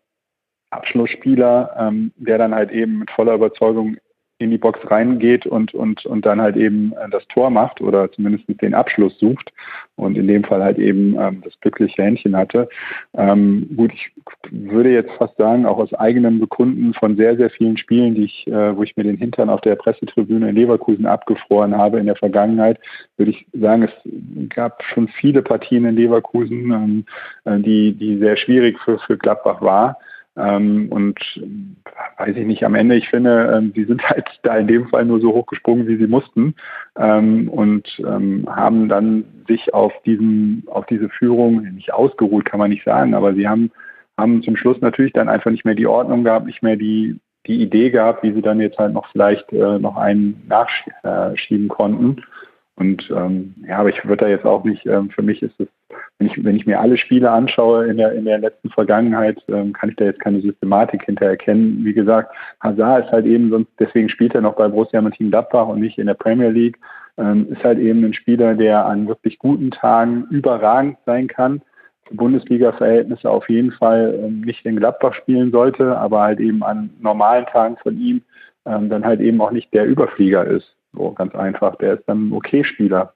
Abschlussspieler, 0.70 1.74
ähm, 1.78 2.12
der 2.16 2.38
dann 2.38 2.54
halt 2.54 2.72
eben 2.72 3.00
mit 3.00 3.10
voller 3.10 3.34
Überzeugung 3.34 3.96
in 4.44 4.50
die 4.50 4.58
Box 4.58 4.78
reingeht 4.90 5.46
und, 5.46 5.74
und, 5.74 6.06
und 6.06 6.24
dann 6.24 6.40
halt 6.40 6.56
eben 6.56 6.92
äh, 6.92 7.08
das 7.10 7.26
Tor 7.28 7.50
macht 7.50 7.80
oder 7.80 8.10
zumindest 8.12 8.44
den 8.60 8.74
Abschluss 8.74 9.18
sucht 9.18 9.52
und 9.96 10.16
in 10.16 10.26
dem 10.26 10.44
Fall 10.44 10.62
halt 10.62 10.78
eben 10.78 11.16
ähm, 11.18 11.42
das 11.44 11.58
glückliche 11.60 12.02
Händchen 12.02 12.36
hatte. 12.36 12.68
Ähm, 13.14 13.68
gut, 13.76 13.92
ich 13.92 14.12
würde 14.50 14.90
jetzt 14.90 15.12
fast 15.12 15.36
sagen, 15.36 15.66
auch 15.66 15.78
aus 15.78 15.92
eigenem 15.94 16.40
Bekunden 16.40 16.94
von 16.94 17.16
sehr, 17.16 17.36
sehr 17.36 17.50
vielen 17.50 17.76
Spielen, 17.76 18.14
die 18.14 18.24
ich, 18.24 18.46
äh, 18.46 18.76
wo 18.76 18.82
ich 18.82 18.96
mir 18.96 19.04
den 19.04 19.16
Hintern 19.16 19.50
auf 19.50 19.60
der 19.62 19.76
Pressetribüne 19.76 20.48
in 20.50 20.56
Leverkusen 20.56 21.06
abgefroren 21.06 21.76
habe 21.76 21.98
in 21.98 22.06
der 22.06 22.16
Vergangenheit, 22.16 22.78
würde 23.16 23.30
ich 23.30 23.46
sagen, 23.52 23.84
es 23.84 24.48
gab 24.50 24.82
schon 24.82 25.08
viele 25.08 25.42
Partien 25.42 25.84
in 25.84 25.96
Leverkusen, 25.96 26.72
ähm, 26.72 27.04
äh, 27.44 27.58
die, 27.60 27.92
die 27.92 28.18
sehr 28.18 28.36
schwierig 28.36 28.78
für, 28.80 28.98
für 28.98 29.16
Gladbach 29.16 29.60
war. 29.60 29.98
Ähm, 30.36 30.88
und 30.90 31.18
weiß 32.18 32.36
ich 32.36 32.46
nicht, 32.46 32.64
am 32.64 32.74
Ende, 32.74 32.96
ich 32.96 33.08
finde, 33.08 33.54
ähm, 33.56 33.72
sie 33.74 33.84
sind 33.84 34.02
halt 34.08 34.26
da 34.42 34.56
in 34.56 34.66
dem 34.66 34.88
Fall 34.88 35.04
nur 35.04 35.20
so 35.20 35.32
hochgesprungen, 35.32 35.86
wie 35.86 35.96
sie 35.96 36.06
mussten 36.06 36.54
ähm, 36.96 37.48
und 37.48 37.88
ähm, 38.00 38.46
haben 38.48 38.88
dann 38.88 39.24
sich 39.46 39.72
auf 39.74 39.92
diesen, 40.04 40.64
auf 40.66 40.86
diese 40.86 41.08
Führung 41.08 41.62
nicht 41.74 41.92
ausgeruht, 41.92 42.44
kann 42.44 42.58
man 42.58 42.70
nicht 42.70 42.84
sagen, 42.84 43.14
aber 43.14 43.34
sie 43.34 43.48
haben, 43.48 43.70
haben 44.18 44.42
zum 44.42 44.56
Schluss 44.56 44.80
natürlich 44.80 45.12
dann 45.12 45.28
einfach 45.28 45.50
nicht 45.50 45.64
mehr 45.64 45.74
die 45.74 45.86
Ordnung 45.86 46.24
gehabt, 46.24 46.46
nicht 46.46 46.62
mehr 46.62 46.76
die, 46.76 47.20
die 47.46 47.62
Idee 47.62 47.90
gehabt, 47.90 48.22
wie 48.22 48.32
sie 48.32 48.42
dann 48.42 48.60
jetzt 48.60 48.78
halt 48.78 48.94
noch 48.94 49.08
vielleicht 49.12 49.52
äh, 49.52 49.78
noch 49.78 49.96
einen 49.96 50.42
nachschieben 50.48 51.68
konnten. 51.68 52.22
Und 52.76 53.08
ähm, 53.14 53.54
ja, 53.68 53.78
aber 53.78 53.90
ich 53.90 54.04
würde 54.04 54.24
da 54.24 54.28
jetzt 54.28 54.44
auch 54.44 54.64
nicht, 54.64 54.84
ähm, 54.86 55.10
für 55.10 55.22
mich 55.22 55.42
ist 55.42 55.58
es, 55.60 55.68
wenn 56.18 56.26
ich, 56.26 56.44
wenn 56.44 56.56
ich 56.56 56.66
mir 56.66 56.80
alle 56.80 56.96
Spiele 56.96 57.30
anschaue 57.30 57.86
in 57.86 57.98
der, 57.98 58.12
in 58.12 58.24
der 58.24 58.38
letzten 58.38 58.70
Vergangenheit, 58.70 59.40
ähm, 59.48 59.72
kann 59.72 59.90
ich 59.90 59.96
da 59.96 60.06
jetzt 60.06 60.20
keine 60.20 60.40
Systematik 60.40 61.04
hinter 61.04 61.26
erkennen. 61.26 61.84
Wie 61.84 61.92
gesagt, 61.92 62.34
Hazard 62.60 63.06
ist 63.06 63.12
halt 63.12 63.26
eben 63.26 63.50
sonst, 63.50 63.70
deswegen 63.78 64.08
spielt 64.08 64.34
er 64.34 64.40
noch 64.40 64.56
bei 64.56 64.66
Borussia 64.66 65.00
Mönchengladbach 65.00 65.68
und 65.68 65.80
nicht 65.80 65.98
in 65.98 66.06
der 66.06 66.14
Premier 66.14 66.48
League, 66.48 66.78
ähm, 67.16 67.46
ist 67.52 67.62
halt 67.62 67.78
eben 67.78 68.04
ein 68.04 68.14
Spieler, 68.14 68.54
der 68.54 68.84
an 68.86 69.06
wirklich 69.06 69.38
guten 69.38 69.70
Tagen 69.70 70.26
überragend 70.30 70.98
sein 71.06 71.28
kann. 71.28 71.62
Bundesliga-Verhältnisse 72.10 73.30
auf 73.30 73.48
jeden 73.48 73.72
Fall 73.72 74.18
ähm, 74.22 74.40
nicht 74.40 74.66
in 74.66 74.76
Gladbach 74.76 75.14
spielen 75.14 75.52
sollte, 75.52 75.96
aber 75.96 76.22
halt 76.22 76.40
eben 76.40 76.62
an 76.62 76.90
normalen 77.00 77.46
Tagen 77.46 77.76
von 77.76 77.98
ihm 77.98 78.22
ähm, 78.66 78.88
dann 78.88 79.04
halt 79.04 79.20
eben 79.20 79.40
auch 79.40 79.52
nicht 79.52 79.72
der 79.72 79.86
Überflieger 79.86 80.44
ist. 80.44 80.74
So 80.96 81.12
ganz 81.12 81.34
einfach. 81.34 81.76
Der 81.76 81.94
ist 81.94 82.04
dann 82.06 82.28
ein 82.28 82.32
Okay-Spieler. 82.32 83.14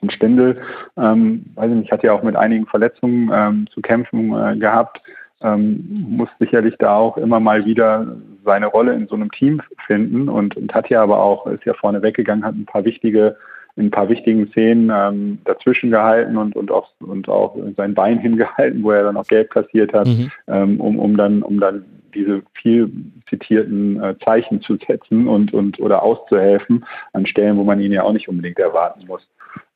Und 0.00 0.12
Stendel, 0.12 0.60
ähm, 0.96 1.46
weiß 1.54 1.70
ich 1.70 1.76
nicht, 1.76 1.92
hat 1.92 2.02
ja 2.02 2.12
auch 2.12 2.22
mit 2.22 2.36
einigen 2.36 2.66
Verletzungen 2.66 3.30
ähm, 3.32 3.66
zu 3.72 3.80
kämpfen 3.80 4.34
äh, 4.34 4.56
gehabt, 4.56 5.00
ähm, 5.40 6.06
muss 6.08 6.28
sicherlich 6.38 6.74
da 6.78 6.96
auch 6.96 7.16
immer 7.16 7.40
mal 7.40 7.64
wieder 7.64 8.16
seine 8.44 8.66
Rolle 8.66 8.94
in 8.94 9.06
so 9.06 9.14
einem 9.14 9.30
Team 9.30 9.62
finden 9.86 10.28
und, 10.28 10.56
und 10.56 10.74
hat 10.74 10.90
ja 10.90 11.02
aber 11.02 11.22
auch, 11.22 11.46
ist 11.46 11.64
ja 11.64 11.74
vorne 11.74 12.02
weggegangen, 12.02 12.44
hat 12.44 12.54
ein 12.54 12.66
paar 12.66 12.84
wichtige 12.84 13.36
in 13.76 13.86
ein 13.86 13.90
paar 13.90 14.08
wichtigen 14.08 14.48
Szenen 14.48 14.90
ähm, 14.94 15.38
dazwischen 15.44 15.90
gehalten 15.90 16.36
und, 16.36 16.54
und, 16.54 16.70
auch, 16.70 16.90
und 17.00 17.28
auch 17.28 17.56
sein 17.76 17.94
Bein 17.94 18.18
hingehalten, 18.20 18.82
wo 18.82 18.92
er 18.92 19.04
dann 19.04 19.16
auch 19.16 19.26
gelb 19.26 19.50
kassiert 19.50 19.92
hat, 19.92 20.06
mhm. 20.06 20.30
ähm, 20.46 20.80
um, 20.80 20.98
um, 20.98 21.16
dann, 21.16 21.42
um 21.42 21.58
dann 21.58 21.84
diese 22.14 22.42
viel 22.54 22.90
zitierten 23.28 24.02
äh, 24.02 24.16
Zeichen 24.24 24.60
zu 24.60 24.76
setzen 24.76 25.28
und, 25.28 25.52
und 25.52 25.80
oder 25.80 26.02
auszuhelfen 26.02 26.84
an 27.12 27.26
Stellen, 27.26 27.56
wo 27.56 27.64
man 27.64 27.80
ihn 27.80 27.92
ja 27.92 28.02
auch 28.02 28.12
nicht 28.12 28.28
unbedingt 28.28 28.58
erwarten 28.58 29.06
muss. 29.06 29.26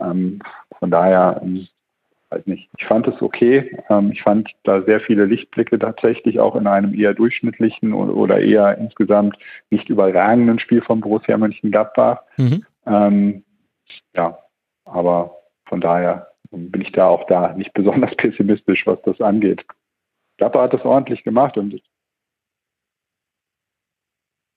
Ähm, 0.01 0.41
von 0.79 0.91
daher, 0.91 1.41
ähm, 1.43 1.67
weiß 2.31 2.47
nicht, 2.47 2.69
ich 2.77 2.85
fand 2.85 3.07
es 3.09 3.21
okay. 3.23 3.79
Ähm, 3.89 4.13
ich 4.13 4.23
fand 4.23 4.51
da 4.65 4.83
sehr 4.83 5.01
viele 5.01 5.25
Lichtblicke 5.25 5.79
tatsächlich 5.79 6.41
auch 6.41 6.57
in 6.57 6.67
einem 6.67 6.95
eher 6.95 7.15
durchschnittlichen 7.15 7.93
oder, 7.93 8.41
eher 8.41 8.77
insgesamt 8.79 9.37
nicht 9.71 9.89
überragenden 9.89 10.59
Spiel 10.59 10.83
von 10.83 11.01
Borussia 11.01 11.37
Mönchengladbach. 11.37 12.21
Mhm. 12.37 12.65
Ähm, 12.87 13.45
ja, 14.15 14.39
aber 14.85 15.37
von 15.67 15.81
daher 15.81 16.29
bin 16.51 16.81
ich 16.81 16.93
da 16.93 17.07
auch 17.07 17.27
da 17.27 17.53
nicht 17.55 17.73
besonders 17.75 18.15
pessimistisch, 18.17 18.87
was 18.87 19.01
das 19.03 19.21
angeht. 19.21 19.65
Gladbach 20.39 20.63
hat 20.63 20.75
das 20.75 20.85
ordentlich 20.85 21.25
gemacht 21.25 21.59
und 21.59 21.81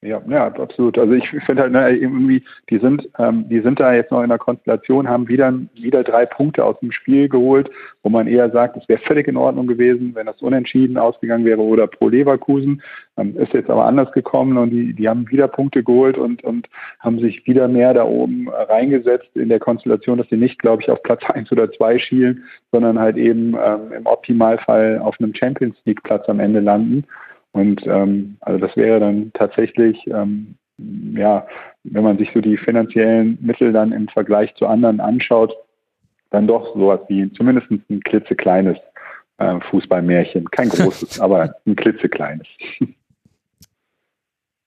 ja, 0.04 0.20
ja, 0.28 0.48
absolut. 0.48 0.98
Also 0.98 1.14
ich 1.14 1.30
finde 1.30 1.62
halt 1.62 1.72
ne, 1.74 1.92
irgendwie, 1.92 2.44
die 2.72 2.80
sind, 2.80 3.08
ähm, 3.20 3.48
die 3.50 3.60
sind 3.60 3.80
da 3.80 3.94
jetzt 3.94 4.10
noch 4.10 4.24
in 4.24 4.30
der 4.30 4.40
Konstellation, 4.40 5.08
haben 5.08 5.28
wieder 5.28 5.54
wieder 5.76 6.04
drei 6.04 6.26
Punkte 6.26 6.66
aus 6.66 6.80
dem 6.80 6.92
Spiel 6.92 7.30
geholt, 7.30 7.70
wo 8.02 8.10
man 8.10 8.26
eher 8.26 8.50
sagt, 8.50 8.78
es 8.78 8.90
wäre 8.90 9.00
völlig 9.02 9.28
in 9.28 9.38
Ordnung 9.38 9.68
gewesen, 9.68 10.16
wenn 10.16 10.26
das 10.26 10.42
unentschieden 10.42 10.98
ausgegangen 10.98 11.46
wäre 11.46 11.62
oder 11.62 11.86
pro 11.86 12.10
Leverkusen. 12.10 12.82
Ähm, 13.16 13.38
ist 13.38 13.54
jetzt 13.54 13.70
aber 13.70 13.86
anders 13.86 14.12
gekommen 14.12 14.58
und 14.58 14.72
die, 14.72 14.94
die 14.96 15.08
haben 15.08 15.30
wieder 15.30 15.48
Punkte 15.48 15.84
geholt 15.84 16.18
und, 16.18 16.44
und 16.44 16.68
haben 17.00 17.20
sich 17.20 17.46
wieder 17.46 17.68
mehr 17.68 17.94
da 17.94 18.04
oben 18.04 18.50
reingesetzt 18.50 19.30
in 19.36 19.50
der 19.50 19.60
Konstellation, 19.60 20.18
dass 20.18 20.30
sie 20.30 20.38
nicht, 20.38 20.58
glaube 20.58 20.82
ich, 20.82 20.90
auf 20.90 21.04
Platz 21.04 21.22
eins 21.30 21.52
oder 21.52 21.72
zwei 21.72 22.00
schielen, 22.00 22.44
sondern 22.72 22.98
halt 22.98 23.18
eben 23.18 23.54
ähm, 23.54 23.92
im 23.96 24.08
Optimalfall 24.08 24.98
auf 24.98 25.16
einem 25.20 25.36
Champions 25.36 25.76
League 25.86 26.02
Platz 26.02 26.28
am 26.28 26.40
Ende 26.40 26.60
landen. 26.60 27.06
Und 27.54 27.86
ähm, 27.86 28.38
also 28.42 28.66
das 28.66 28.76
wäre 28.78 29.00
dann 29.00 29.32
tatsächlich, 29.34 30.06
ähm, 30.08 30.56
ja, 30.78 31.46
wenn 31.84 32.04
man 32.04 32.18
sich 32.18 32.32
so 32.34 32.42
die 32.42 32.58
finanziellen 32.58 33.38
Mittel 33.42 33.74
dann 33.74 33.92
im 33.92 34.08
Vergleich 34.08 34.54
zu 34.56 34.68
anderen 34.68 35.00
anschaut, 35.00 35.54
dann 36.30 36.48
doch 36.48 36.74
sowas 36.74 37.02
wie 37.10 37.32
zumindest 37.34 37.70
ein 37.72 38.02
klitzekleines 38.02 38.78
äh, 39.38 39.60
Fußballmärchen. 39.70 40.50
Kein 40.52 40.70
großes, 40.70 41.20
aber 41.20 41.56
ein 41.66 41.76
klitzekleines. 41.76 42.48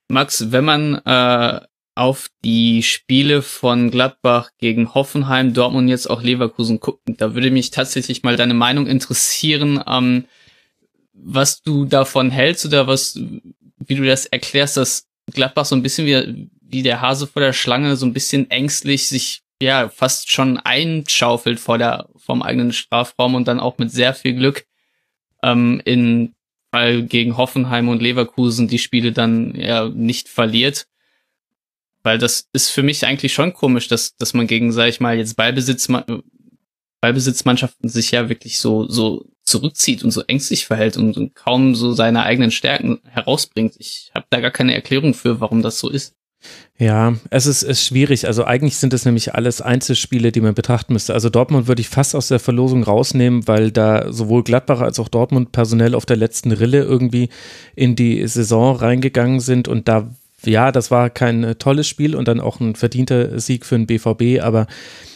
Max, 0.08 0.52
wenn 0.52 0.64
man 0.64 1.00
äh, 1.06 1.60
auf 1.94 2.28
die 2.44 2.82
Spiele 2.82 3.40
von 3.42 3.90
Gladbach 3.90 4.50
gegen 4.58 4.94
Hoffenheim, 4.94 5.54
Dortmund 5.54 5.88
jetzt 5.88 6.10
auch 6.10 6.22
Leverkusen 6.22 6.80
guckt, 6.80 7.00
da 7.06 7.34
würde 7.34 7.50
mich 7.50 7.70
tatsächlich 7.70 8.22
mal 8.22 8.36
deine 8.36 8.54
Meinung 8.54 8.86
interessieren. 8.86 9.82
Ähm, 9.86 10.24
was 11.14 11.62
du 11.62 11.84
davon 11.84 12.30
hältst 12.30 12.66
oder 12.66 12.86
was, 12.86 13.18
wie 13.78 13.94
du 13.94 14.04
das 14.04 14.26
erklärst, 14.26 14.76
dass 14.76 15.06
Gladbach 15.32 15.64
so 15.64 15.74
ein 15.74 15.82
bisschen 15.82 16.06
wie, 16.06 16.50
wie 16.60 16.82
der 16.82 17.00
Hase 17.00 17.26
vor 17.26 17.40
der 17.40 17.52
Schlange 17.52 17.96
so 17.96 18.04
ein 18.04 18.12
bisschen 18.12 18.50
ängstlich 18.50 19.08
sich 19.08 19.42
ja 19.62 19.88
fast 19.88 20.30
schon 20.30 20.58
einschaufelt 20.58 21.60
vor 21.60 21.78
der 21.78 22.08
vom 22.16 22.42
eigenen 22.42 22.72
Strafraum 22.72 23.34
und 23.34 23.48
dann 23.48 23.60
auch 23.60 23.78
mit 23.78 23.90
sehr 23.90 24.12
viel 24.14 24.34
Glück 24.34 24.66
ähm, 25.42 25.80
in 25.84 26.34
weil 26.74 27.04
gegen 27.04 27.36
Hoffenheim 27.36 27.88
und 27.88 28.02
Leverkusen 28.02 28.66
die 28.66 28.80
Spiele 28.80 29.12
dann 29.12 29.54
ja 29.54 29.88
nicht 29.88 30.28
verliert. 30.28 30.88
Weil 32.02 32.18
das 32.18 32.48
ist 32.52 32.70
für 32.70 32.82
mich 32.82 33.06
eigentlich 33.06 33.32
schon 33.32 33.54
komisch, 33.54 33.86
dass, 33.86 34.16
dass 34.16 34.34
man 34.34 34.48
gegen, 34.48 34.72
sag 34.72 34.88
ich 34.88 34.98
mal, 34.98 35.16
jetzt 35.16 35.36
Ballbesitz, 35.36 35.88
Ballbesitzmannschaften 37.00 37.88
sich 37.88 38.10
ja 38.10 38.28
wirklich 38.28 38.58
so, 38.58 38.88
so 38.88 39.24
zurückzieht 39.44 40.02
und 40.02 40.10
so 40.10 40.22
ängstlich 40.22 40.66
verhält 40.66 40.96
und, 40.96 41.16
und 41.16 41.34
kaum 41.34 41.74
so 41.74 41.92
seine 41.92 42.24
eigenen 42.24 42.50
Stärken 42.50 43.00
herausbringt. 43.04 43.74
Ich 43.78 44.10
habe 44.14 44.26
da 44.30 44.40
gar 44.40 44.50
keine 44.50 44.74
Erklärung 44.74 45.14
für, 45.14 45.40
warum 45.40 45.62
das 45.62 45.78
so 45.78 45.90
ist. 45.90 46.14
Ja, 46.78 47.14
es 47.30 47.46
ist, 47.46 47.62
ist 47.62 47.84
schwierig. 47.84 48.26
Also 48.26 48.44
eigentlich 48.44 48.76
sind 48.76 48.92
es 48.92 49.04
nämlich 49.04 49.34
alles 49.34 49.62
Einzelspiele, 49.62 50.32
die 50.32 50.40
man 50.40 50.54
betrachten 50.54 50.92
müsste. 50.92 51.14
Also 51.14 51.30
Dortmund 51.30 51.68
würde 51.68 51.80
ich 51.80 51.88
fast 51.88 52.14
aus 52.14 52.28
der 52.28 52.40
Verlosung 52.40 52.82
rausnehmen, 52.82 53.46
weil 53.46 53.70
da 53.70 54.12
sowohl 54.12 54.42
Gladbach 54.42 54.80
als 54.80 54.98
auch 54.98 55.08
Dortmund 55.08 55.52
personell 55.52 55.94
auf 55.94 56.04
der 56.04 56.16
letzten 56.16 56.52
Rille 56.52 56.82
irgendwie 56.82 57.28
in 57.76 57.96
die 57.96 58.26
Saison 58.26 58.76
reingegangen 58.76 59.40
sind 59.40 59.68
und 59.68 59.88
da 59.88 60.10
ja, 60.46 60.72
das 60.72 60.90
war 60.90 61.08
kein 61.08 61.54
tolles 61.58 61.88
Spiel 61.88 62.14
und 62.14 62.28
dann 62.28 62.38
auch 62.38 62.60
ein 62.60 62.74
verdienter 62.74 63.40
Sieg 63.40 63.64
für 63.64 63.76
den 63.76 63.86
BVB, 63.86 64.42
aber 64.42 64.66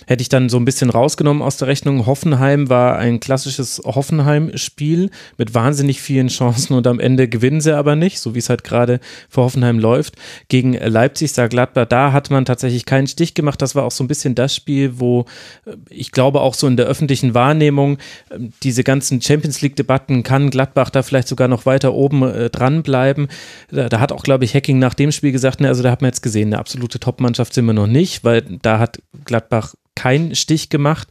hätte 0.08 0.22
ich 0.22 0.30
dann 0.30 0.48
so 0.48 0.56
ein 0.56 0.64
bisschen 0.64 0.88
rausgenommen 0.88 1.42
aus 1.42 1.58
der 1.58 1.68
Rechnung. 1.68 2.06
Hoffenheim 2.06 2.70
war 2.70 2.96
ein 2.96 3.20
klassisches 3.20 3.82
Hoffenheim-Spiel 3.84 5.10
mit 5.36 5.52
wahnsinnig 5.52 6.00
vielen 6.00 6.28
Chancen 6.28 6.72
und 6.72 6.86
am 6.86 6.98
Ende 6.98 7.28
gewinnen 7.28 7.60
sie 7.60 7.76
aber 7.76 7.94
nicht, 7.94 8.18
so 8.18 8.34
wie 8.34 8.38
es 8.38 8.48
halt 8.48 8.64
gerade 8.64 9.00
für 9.28 9.42
Hoffenheim 9.42 9.78
läuft. 9.78 10.14
Gegen 10.48 10.72
Leipzig, 10.72 11.34
da 11.34 11.46
Gladbach, 11.46 11.84
da 11.84 12.12
hat 12.12 12.30
man 12.30 12.46
tatsächlich 12.46 12.86
keinen 12.86 13.06
Stich 13.06 13.34
gemacht. 13.34 13.60
Das 13.60 13.74
war 13.74 13.84
auch 13.84 13.90
so 13.90 14.02
ein 14.02 14.08
bisschen 14.08 14.34
das 14.34 14.54
Spiel, 14.54 14.98
wo 14.98 15.26
äh, 15.66 15.76
ich 15.90 16.10
glaube 16.10 16.40
auch 16.40 16.54
so 16.54 16.66
in 16.66 16.78
der 16.78 16.86
öffentlichen 16.86 17.34
Wahrnehmung 17.34 17.98
äh, 18.30 18.38
diese 18.62 18.84
ganzen 18.84 19.20
Champions 19.20 19.60
League-Debatten, 19.60 20.22
kann 20.22 20.48
Gladbach 20.48 20.88
da 20.88 21.02
vielleicht 21.02 21.28
sogar 21.28 21.48
noch 21.48 21.66
weiter 21.66 21.92
oben 21.92 22.22
äh, 22.22 22.48
dranbleiben. 22.48 23.28
Da, 23.70 23.90
da, 23.90 24.00
hat 24.00 24.12
auch, 24.12 24.22
glaube 24.22 24.46
ich, 24.46 24.54
Hacking 24.54 24.78
nach 24.78 24.94
dem 24.94 25.12
Spiel 25.12 25.32
gesagt, 25.32 25.60
ne, 25.60 25.68
also 25.68 25.82
da 25.82 25.90
hat 25.90 26.00
man 26.00 26.08
jetzt 26.08 26.22
gesehen, 26.22 26.48
eine 26.48 26.58
absolute 26.58 26.98
Top-Mannschaft 26.98 27.52
sind 27.52 27.66
wir 27.66 27.74
noch 27.74 27.86
nicht, 27.86 28.24
weil 28.24 28.40
da 28.62 28.78
hat 28.78 29.02
Gladbach 29.26 29.74
keinen 29.98 30.36
Stich 30.36 30.68
gemacht. 30.68 31.08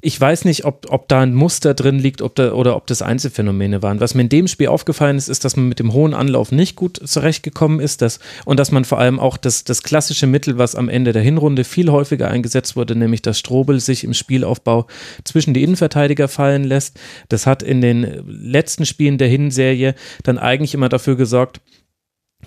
Ich 0.00 0.20
weiß 0.20 0.44
nicht, 0.44 0.64
ob, 0.64 0.86
ob 0.90 1.08
da 1.08 1.20
ein 1.20 1.34
Muster 1.34 1.74
drin 1.74 1.98
liegt 1.98 2.22
ob 2.22 2.34
da, 2.36 2.52
oder 2.52 2.76
ob 2.76 2.86
das 2.86 3.02
Einzelfänomene 3.02 3.82
waren. 3.82 4.00
Was 4.00 4.14
mir 4.14 4.22
in 4.22 4.28
dem 4.28 4.46
Spiel 4.46 4.68
aufgefallen 4.68 5.16
ist, 5.16 5.28
ist, 5.28 5.44
dass 5.44 5.56
man 5.56 5.68
mit 5.68 5.78
dem 5.78 5.92
hohen 5.92 6.14
Anlauf 6.14 6.52
nicht 6.52 6.76
gut 6.76 7.00
zurechtgekommen 7.04 7.80
ist 7.80 8.02
dass, 8.02 8.20
und 8.44 8.60
dass 8.60 8.70
man 8.70 8.84
vor 8.84 8.98
allem 8.98 9.18
auch 9.18 9.36
das, 9.36 9.64
das 9.64 9.82
klassische 9.82 10.26
Mittel, 10.26 10.58
was 10.58 10.76
am 10.76 10.88
Ende 10.88 11.12
der 11.12 11.22
Hinrunde 11.22 11.64
viel 11.64 11.90
häufiger 11.90 12.28
eingesetzt 12.28 12.76
wurde, 12.76 12.94
nämlich 12.94 13.22
dass 13.22 13.38
Strobel 13.38 13.80
sich 13.80 14.04
im 14.04 14.14
Spielaufbau 14.14 14.86
zwischen 15.24 15.52
die 15.54 15.62
Innenverteidiger 15.62 16.28
fallen 16.28 16.64
lässt. 16.64 16.98
Das 17.28 17.46
hat 17.46 17.62
in 17.62 17.80
den 17.80 18.22
letzten 18.26 18.86
Spielen 18.86 19.18
der 19.18 19.28
Hinserie 19.28 19.94
dann 20.22 20.38
eigentlich 20.38 20.74
immer 20.74 20.88
dafür 20.88 21.16
gesorgt, 21.16 21.60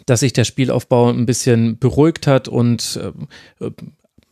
dass 0.05 0.22
sich 0.22 0.32
der 0.32 0.45
Spielaufbau 0.45 1.09
ein 1.09 1.26
bisschen 1.26 1.78
beruhigt 1.80 2.28
hat 2.28 2.47
und 2.47 2.99
äh, 3.59 3.72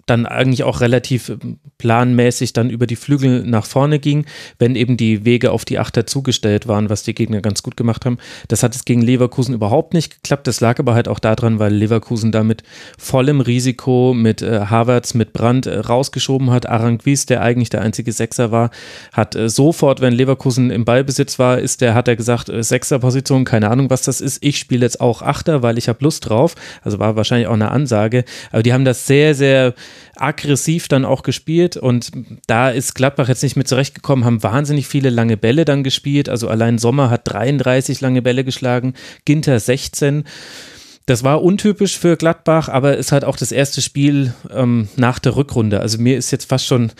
dann 0.09 0.25
eigentlich 0.25 0.63
auch 0.63 0.81
relativ 0.81 1.29
ähm, 1.29 1.59
planmäßig 1.77 2.53
dann 2.53 2.69
über 2.69 2.87
die 2.87 2.95
Flügel 2.95 3.43
nach 3.43 3.65
vorne 3.65 3.99
ging, 3.99 4.25
wenn 4.57 4.75
eben 4.75 4.97
die 4.97 5.25
Wege 5.25 5.51
auf 5.51 5.65
die 5.65 5.79
Achter 5.79 6.05
zugestellt 6.05 6.67
waren, 6.67 6.89
was 6.89 7.03
die 7.03 7.15
Gegner 7.15 7.41
ganz 7.41 7.63
gut 7.63 7.77
gemacht 7.77 8.05
haben. 8.05 8.17
Das 8.47 8.63
hat 8.63 8.75
es 8.75 8.85
gegen 8.85 9.01
Leverkusen 9.01 9.53
überhaupt 9.53 9.93
nicht 9.93 10.21
geklappt. 10.21 10.47
Das 10.47 10.59
lag 10.59 10.79
aber 10.79 10.93
halt 10.93 11.07
auch 11.07 11.19
daran, 11.19 11.59
weil 11.59 11.73
Leverkusen 11.73 12.31
da 12.31 12.43
mit 12.43 12.63
vollem 12.97 13.41
Risiko 13.41 14.13
mit 14.13 14.41
äh, 14.41 14.65
Havertz, 14.69 15.13
mit 15.13 15.33
Brandt 15.33 15.67
äh, 15.67 15.79
rausgeschoben 15.79 16.51
hat. 16.51 16.67
Aranguiz, 16.67 17.25
der 17.25 17.41
eigentlich 17.41 17.69
der 17.69 17.81
einzige 17.81 18.11
Sechser 18.11 18.51
war, 18.51 18.71
hat 19.13 19.35
äh, 19.35 19.49
sofort, 19.49 20.01
wenn 20.01 20.13
Leverkusen 20.13 20.71
im 20.71 20.85
Ballbesitz 20.85 21.39
war, 21.39 21.59
ist 21.59 21.81
der, 21.81 21.93
hat 21.93 22.07
er 22.07 22.15
gesagt, 22.15 22.49
äh, 22.49 22.63
Sechserposition, 22.63 23.45
keine 23.45 23.69
Ahnung, 23.69 23.89
was 23.89 24.01
das 24.01 24.21
ist. 24.21 24.43
Ich 24.43 24.57
spiele 24.57 24.85
jetzt 24.85 24.99
auch 24.99 25.21
Achter, 25.21 25.63
weil 25.63 25.77
ich 25.77 25.87
habe 25.87 26.03
Lust 26.03 26.29
drauf. 26.29 26.55
Also 26.81 26.99
war 26.99 27.15
wahrscheinlich 27.15 27.47
auch 27.47 27.53
eine 27.53 27.71
Ansage. 27.71 28.25
Aber 28.51 28.63
die 28.63 28.73
haben 28.73 28.85
das 28.85 29.07
sehr, 29.07 29.35
sehr 29.35 29.73
aggressiv 30.15 30.87
dann 30.87 31.05
auch 31.05 31.23
gespielt 31.23 31.77
und 31.77 32.11
da 32.47 32.69
ist 32.69 32.95
Gladbach 32.95 33.29
jetzt 33.29 33.43
nicht 33.43 33.55
mit 33.55 33.67
zurechtgekommen, 33.67 34.25
haben 34.25 34.43
wahnsinnig 34.43 34.87
viele 34.87 35.09
lange 35.09 35.37
Bälle 35.37 35.65
dann 35.65 35.83
gespielt. 35.83 36.29
Also 36.29 36.47
allein 36.47 36.77
Sommer 36.77 37.09
hat 37.09 37.21
33 37.25 38.01
lange 38.01 38.21
Bälle 38.21 38.43
geschlagen, 38.43 38.93
Ginter 39.25 39.59
16. 39.59 40.23
Das 41.09 41.23
war 41.23 41.41
untypisch 41.41 41.97
für 41.97 42.17
Gladbach, 42.17 42.69
aber 42.69 42.95
ist 42.95 43.11
halt 43.11 43.25
auch 43.25 43.35
das 43.35 43.51
erste 43.51 43.81
Spiel 43.81 44.35
ähm, 44.51 44.89
nach 44.95 45.17
der 45.17 45.35
Rückrunde. 45.35 45.79
Also 45.79 45.97
mir 45.97 46.15
ist 46.15 46.29
jetzt 46.29 46.47
fast 46.47 46.67
schon, 46.67 46.91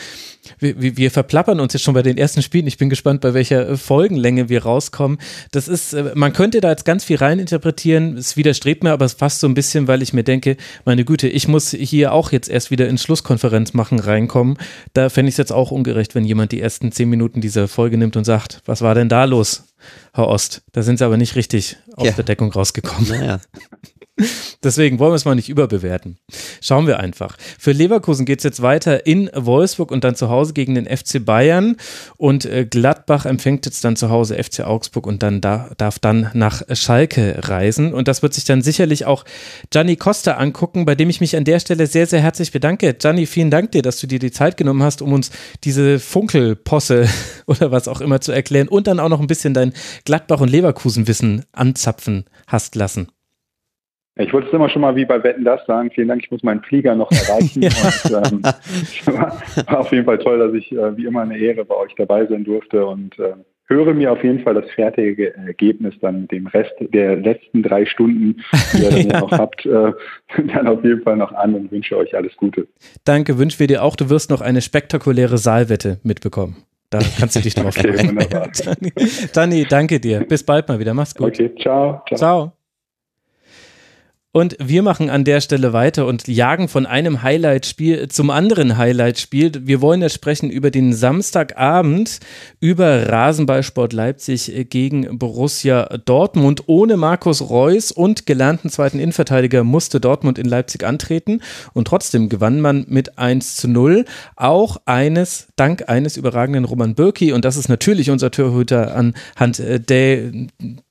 wir, 0.58 0.98
wir 0.98 1.12
verplappern 1.12 1.60
uns 1.60 1.74
jetzt 1.74 1.84
schon 1.84 1.94
bei 1.94 2.02
den 2.02 2.18
ersten 2.18 2.42
Spielen. 2.42 2.66
Ich 2.66 2.80
bin 2.80 2.90
gespannt, 2.90 3.22
bei 3.22 3.36
welcher 3.36 3.78
Folgenlänge 3.78 4.50
wir 4.50 4.64
rauskommen. 4.64 5.20
Das 5.52 5.68
ist, 5.68 5.94
äh, 5.94 6.14
man 6.16 6.34
könnte 6.34 6.60
da 6.60 6.72
jetzt 6.72 6.86
ganz 6.86 7.04
viel 7.04 7.18
reininterpretieren. 7.18 8.18
Es 8.18 8.36
widerstrebt 8.36 8.84
mir 8.84 8.94
aber 8.94 9.08
fast 9.10 9.42
so 9.42 9.48
ein 9.48 9.54
bisschen, 9.54 9.88
weil 9.88 10.02
ich 10.02 10.12
mir 10.12 10.24
denke, 10.24 10.58
meine 10.86 11.06
Güte, 11.06 11.28
ich 11.28 11.48
muss 11.48 11.70
hier 11.70 12.12
auch 12.12 12.32
jetzt 12.32 12.50
erst 12.50 12.72
wieder 12.72 12.88
ins 12.88 13.04
Schlusskonferenz 13.04 13.74
machen 13.74 14.00
reinkommen. 14.00 14.58
Da 14.94 15.10
fände 15.10 15.30
ich 15.30 15.34
es 15.34 15.38
jetzt 15.38 15.54
auch 15.54 15.70
ungerecht, 15.70 16.16
wenn 16.16 16.26
jemand 16.26 16.52
die 16.52 16.62
ersten 16.62 16.92
zehn 16.92 17.12
Minuten 17.12 17.42
dieser 17.42 17.68
Folge 17.68 18.00
nimmt 18.00 18.18
und 18.18 18.24
sagt, 18.24 18.64
was 18.66 18.82
war 18.82 18.96
denn 18.96 19.08
da 19.08 19.26
los? 19.26 19.66
Herr 20.14 20.28
Ost, 20.28 20.64
da 20.72 20.82
sind 20.82 20.98
sie 20.98 21.06
aber 21.06 21.18
nicht 21.18 21.36
richtig 21.36 21.78
aus 21.96 22.08
ja. 22.08 22.12
der 22.14 22.24
Deckung 22.24 22.52
rausgekommen. 22.52 23.08
Naja. 23.08 23.40
Deswegen 24.64 25.00
wollen 25.00 25.12
wir 25.12 25.16
es 25.16 25.26
mal 25.26 25.36
nicht 25.36 25.50
überbewerten. 25.50 26.18
Schauen 26.62 26.88
wir 26.88 27.00
einfach. 27.00 27.38
Für 27.58 27.72
Leverkusen 27.72 28.26
geht 28.26 28.40
es 28.40 28.44
jetzt 28.44 28.62
weiter 28.62 29.06
in 29.06 29.30
Wolfsburg 29.34 29.92
und 29.92 30.04
dann 30.04 30.16
zu 30.16 30.30
Hause 30.30 30.54
gegen 30.54 30.76
den 30.76 30.86
FC 30.86 31.24
Bayern. 31.24 31.78
Und 32.18 32.46
äh, 32.46 32.66
Gladbach 32.66 33.26
empfängt 33.26 33.66
jetzt 33.66 33.84
dann 33.84 33.96
zu 33.96 34.10
Hause 34.10 34.42
FC 34.42 34.62
Augsburg 34.62 35.08
und 35.08 35.24
dann 35.24 35.42
da, 35.42 35.72
darf 35.78 36.00
dann 36.00 36.30
nach 36.34 36.62
Schalke 36.74 37.36
reisen. 37.40 37.94
Und 37.94 38.08
das 38.08 38.22
wird 38.22 38.34
sich 38.34 38.44
dann 38.46 38.62
sicherlich 38.62 39.06
auch 39.06 39.26
Gianni 39.70 39.96
Costa 39.96 40.34
angucken, 40.34 40.86
bei 40.86 40.96
dem 40.96 41.10
ich 41.10 41.22
mich 41.22 41.38
an 41.38 41.46
der 41.46 41.60
Stelle 41.60 41.88
sehr, 41.88 42.08
sehr 42.08 42.22
herzlich 42.22 42.52
bedanke. 42.52 42.94
Gianni, 42.94 43.26
vielen 43.26 43.52
Dank 43.52 43.72
dir, 43.72 43.82
dass 43.82 44.00
du 44.00 44.08
dir 44.08 44.20
die 44.20 44.32
Zeit 44.32 44.58
genommen 44.58 44.84
hast, 44.84 45.02
um 45.02 45.14
uns 45.14 45.32
diese 45.64 46.00
Funkelposse 46.00 47.08
oder 47.46 47.72
was 47.72 47.88
auch 47.88 48.02
immer 48.02 48.22
zu 48.22 48.32
erklären 48.32 48.68
und 48.68 48.88
dann 48.88 49.00
auch 49.00 49.10
noch 49.10 49.20
ein 49.20 49.28
bisschen 49.28 49.54
dein 49.54 49.74
Gladbach- 50.06 50.42
und 50.42 50.50
Leverkusen-Wissen 50.50 51.46
anzapfen 51.52 52.26
hast 52.48 52.76
lassen. 52.76 53.08
Ich 54.20 54.34
wollte 54.34 54.48
es 54.48 54.54
immer 54.54 54.70
schon 54.70 54.82
mal 54.82 54.96
wie 54.96 55.06
bei 55.06 55.24
Wetten 55.24 55.46
das 55.46 55.66
sagen. 55.66 55.92
Vielen 55.92 56.10
Dank, 56.10 56.24
ich 56.24 56.32
muss 56.32 56.44
meinen 56.44 56.62
Flieger 56.62 56.94
noch 56.96 57.12
erreichen. 57.12 57.64
und, 57.64 58.34
ähm, 58.34 58.44
war, 59.16 59.42
war, 59.66 59.80
auf 59.80 59.92
jeden 59.92 60.06
Fall 60.06 60.20
toll, 60.20 60.40
dass 60.40 60.54
ich 60.54 60.72
äh, 60.72 60.98
wie 60.98 61.06
immer 61.06 61.22
eine 61.22 61.38
Ehre 61.38 61.64
bei 61.64 61.76
euch 61.76 61.94
dabei 61.96 62.26
sein 62.26 62.44
durfte 62.44 62.86
und 62.86 63.18
äh, 63.18 63.34
höre 63.70 63.94
mir 63.94 64.12
auf 64.12 64.24
jeden 64.24 64.42
Fall 64.42 64.56
das 64.56 64.70
fertige 64.72 65.36
Ergebnis 65.36 65.94
dann 66.02 66.28
dem 66.28 66.48
Rest 66.48 66.74
der 66.80 67.16
letzten 67.16 67.64
drei 67.64 67.86
Stunden, 67.86 68.42
die 68.74 68.84
ihr 68.84 68.90
dann 68.90 69.10
ja. 69.10 69.20
noch 69.22 69.32
habt, 69.32 69.66
äh, 69.66 69.94
dann 70.54 70.68
auf 70.68 70.84
jeden 70.84 71.02
Fall 71.04 71.16
noch 71.16 71.32
an 71.32 71.56
und 71.56 71.72
wünsche 71.72 71.96
euch 71.96 72.16
alles 72.16 72.36
Gute. 72.36 72.68
Danke, 73.06 73.38
wünschen 73.38 73.60
wir 73.60 73.68
dir 73.68 73.84
auch. 73.84 73.96
Du 73.96 74.10
wirst 74.10 74.30
noch 74.32 74.42
eine 74.42 74.62
spektakuläre 74.62 75.38
Saalwette 75.38 76.00
mitbekommen. 76.04 76.58
Da 76.90 77.00
kannst 77.20 77.36
du 77.36 77.40
dich 77.40 77.54
drauf 77.54 77.74
freuen. 77.76 78.18
Okay, 78.18 78.92
Dani, 79.34 79.66
danke 79.70 80.00
dir. 80.00 80.22
Bis 80.22 80.44
bald 80.44 80.68
mal 80.68 80.80
wieder. 80.80 80.96
Mach's 80.96 81.14
gut. 81.14 81.28
Okay, 81.28 81.52
ciao. 81.56 82.02
Ciao. 82.08 82.18
ciao. 82.18 82.59
Und 84.32 84.56
wir 84.60 84.84
machen 84.84 85.10
an 85.10 85.24
der 85.24 85.42
Stelle 85.42 85.74
weiter 85.74 86.06
und 86.06 86.28
jagen 86.28 86.68
von 86.68 86.86
einem 86.86 87.24
Highlight-Spiel 87.24 88.10
zum 88.10 88.30
anderen 88.30 88.78
Highlight-Spiel. 88.78 89.54
Wir 89.66 89.82
wollen 89.82 90.04
jetzt 90.04 90.14
sprechen 90.14 90.52
über 90.52 90.70
den 90.70 90.94
Samstagabend, 90.94 92.20
über 92.60 93.10
Rasenballsport 93.10 93.92
Leipzig 93.92 94.68
gegen 94.70 95.18
Borussia 95.18 95.98
Dortmund. 96.06 96.66
Ohne 96.68 96.96
Markus 96.96 97.50
Reus 97.50 97.92
und 97.92 98.28
gelernten 98.28 98.70
zweiten 98.70 99.00
Innenverteidiger 99.00 99.64
musste 99.64 100.00
Dortmund 100.00 100.38
in 100.38 100.46
Leipzig 100.46 100.84
antreten 100.84 101.42
und 101.74 101.88
trotzdem 101.88 102.30
gewann 102.30 102.62
man 102.62 102.86
mit 102.88 103.18
1 103.18 103.56
zu 103.56 103.68
0. 103.68 104.06
Auch 104.36 104.78
eines, 104.86 105.48
dank 105.56 105.90
eines 105.90 106.18
überragenden 106.18 106.66
Roman 106.66 106.94
Bürki 106.94 107.32
und 107.32 107.46
das 107.46 107.58
ist 107.58 107.68
natürlich 107.68 108.12
unser 108.12 108.30
Torhüter 108.30 108.96
anhand 108.96 109.58
der 109.90 110.32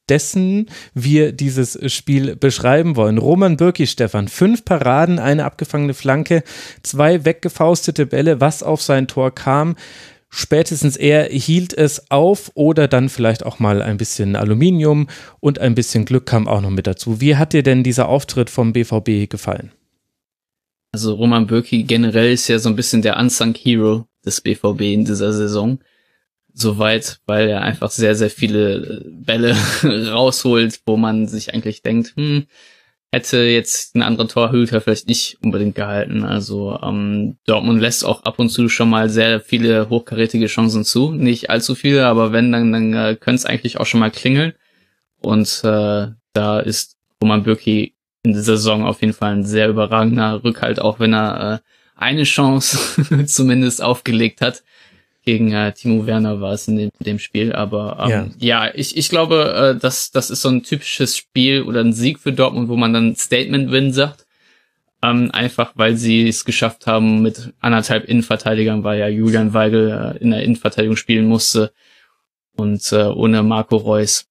dessen 0.08 0.66
wir 0.94 1.32
dieses 1.32 1.78
Spiel 1.92 2.36
beschreiben 2.36 2.96
wollen. 2.96 3.18
Roman 3.18 3.56
Birki, 3.56 3.86
Stefan, 3.86 4.28
fünf 4.28 4.64
Paraden, 4.64 5.18
eine 5.18 5.44
abgefangene 5.44 5.94
Flanke, 5.94 6.42
zwei 6.82 7.24
weggefaustete 7.24 8.06
Bälle, 8.06 8.40
was 8.40 8.62
auf 8.62 8.82
sein 8.82 9.08
Tor 9.08 9.34
kam. 9.34 9.76
Spätestens 10.30 10.96
er 10.96 11.24
hielt 11.24 11.72
es 11.72 12.10
auf 12.10 12.50
oder 12.54 12.86
dann 12.86 13.08
vielleicht 13.08 13.46
auch 13.46 13.58
mal 13.60 13.80
ein 13.80 13.96
bisschen 13.96 14.36
Aluminium 14.36 15.08
und 15.40 15.58
ein 15.58 15.74
bisschen 15.74 16.04
Glück 16.04 16.26
kam 16.26 16.46
auch 16.46 16.60
noch 16.60 16.70
mit 16.70 16.86
dazu. 16.86 17.20
Wie 17.20 17.36
hat 17.36 17.54
dir 17.54 17.62
denn 17.62 17.82
dieser 17.82 18.08
Auftritt 18.08 18.50
vom 18.50 18.72
BVB 18.72 19.30
gefallen? 19.30 19.72
Also 20.92 21.14
Roman 21.14 21.46
Bürki 21.46 21.82
generell 21.82 22.32
ist 22.32 22.48
ja 22.48 22.58
so 22.58 22.68
ein 22.68 22.76
bisschen 22.76 23.02
der 23.02 23.18
Unsung 23.18 23.54
Hero 23.54 24.06
des 24.24 24.40
BVB 24.40 24.80
in 24.82 25.04
dieser 25.04 25.32
Saison 25.32 25.78
so 26.60 26.78
weit, 26.78 27.20
weil 27.26 27.48
er 27.48 27.62
einfach 27.62 27.90
sehr, 27.90 28.14
sehr 28.14 28.30
viele 28.30 28.74
äh, 28.76 29.04
Bälle 29.06 29.56
rausholt, 29.82 30.80
wo 30.86 30.96
man 30.96 31.26
sich 31.26 31.54
eigentlich 31.54 31.82
denkt, 31.82 32.14
hm, 32.16 32.46
hätte 33.12 33.38
jetzt 33.38 33.94
ein 33.94 34.02
anderer 34.02 34.28
Torhüter 34.28 34.80
vielleicht 34.80 35.08
nicht 35.08 35.38
unbedingt 35.42 35.74
gehalten. 35.74 36.24
Also 36.24 36.78
ähm, 36.82 37.38
Dortmund 37.46 37.80
lässt 37.80 38.04
auch 38.04 38.24
ab 38.24 38.38
und 38.38 38.50
zu 38.50 38.68
schon 38.68 38.90
mal 38.90 39.08
sehr 39.08 39.40
viele 39.40 39.88
hochkarätige 39.88 40.46
Chancen 40.46 40.84
zu. 40.84 41.12
Nicht 41.12 41.48
allzu 41.48 41.74
viele, 41.74 42.06
aber 42.06 42.32
wenn, 42.32 42.52
dann, 42.52 42.72
dann 42.72 42.92
äh, 42.92 43.16
könnte 43.16 43.36
es 43.36 43.46
eigentlich 43.46 43.78
auch 43.78 43.86
schon 43.86 44.00
mal 44.00 44.10
klingeln. 44.10 44.52
Und 45.20 45.62
äh, 45.64 46.08
da 46.32 46.60
ist 46.60 46.96
Roman 47.22 47.44
Bürki 47.44 47.94
in 48.22 48.32
dieser 48.32 48.56
Saison 48.56 48.84
auf 48.84 49.00
jeden 49.00 49.14
Fall 49.14 49.32
ein 49.32 49.44
sehr 49.44 49.68
überragender 49.68 50.44
Rückhalt, 50.44 50.80
auch 50.80 51.00
wenn 51.00 51.14
er 51.14 51.54
äh, 51.54 51.58
eine 51.96 52.24
Chance 52.24 52.78
zumindest 53.26 53.82
aufgelegt 53.82 54.40
hat 54.40 54.62
gegen 55.28 55.52
äh, 55.52 55.74
Timo 55.74 56.06
Werner 56.06 56.40
war 56.40 56.54
es 56.54 56.68
in 56.68 56.76
dem, 56.76 56.90
dem 57.00 57.18
Spiel. 57.18 57.52
Aber 57.52 57.98
ähm, 58.00 58.30
ja. 58.38 58.64
ja, 58.64 58.74
ich, 58.74 58.96
ich 58.96 59.10
glaube, 59.10 59.74
äh, 59.76 59.78
das, 59.78 60.10
das 60.10 60.30
ist 60.30 60.40
so 60.40 60.48
ein 60.48 60.62
typisches 60.62 61.18
Spiel 61.18 61.64
oder 61.64 61.80
ein 61.80 61.92
Sieg 61.92 62.18
für 62.18 62.32
Dortmund, 62.32 62.70
wo 62.70 62.76
man 62.76 62.94
dann 62.94 63.14
Statement-Win 63.14 63.92
sagt. 63.92 64.24
Ähm, 65.02 65.30
einfach 65.30 65.72
weil 65.74 65.96
sie 65.96 66.26
es 66.28 66.46
geschafft 66.46 66.86
haben 66.86 67.20
mit 67.20 67.52
anderthalb 67.60 68.04
Innenverteidigern, 68.04 68.84
weil 68.84 68.98
ja 68.98 69.08
Julian 69.08 69.52
Weigel 69.52 70.14
äh, 70.16 70.22
in 70.22 70.30
der 70.30 70.42
Innenverteidigung 70.42 70.96
spielen 70.96 71.26
musste 71.26 71.72
und 72.56 72.90
äh, 72.92 73.04
ohne 73.04 73.42
Marco 73.42 73.76
Reus 73.76 74.28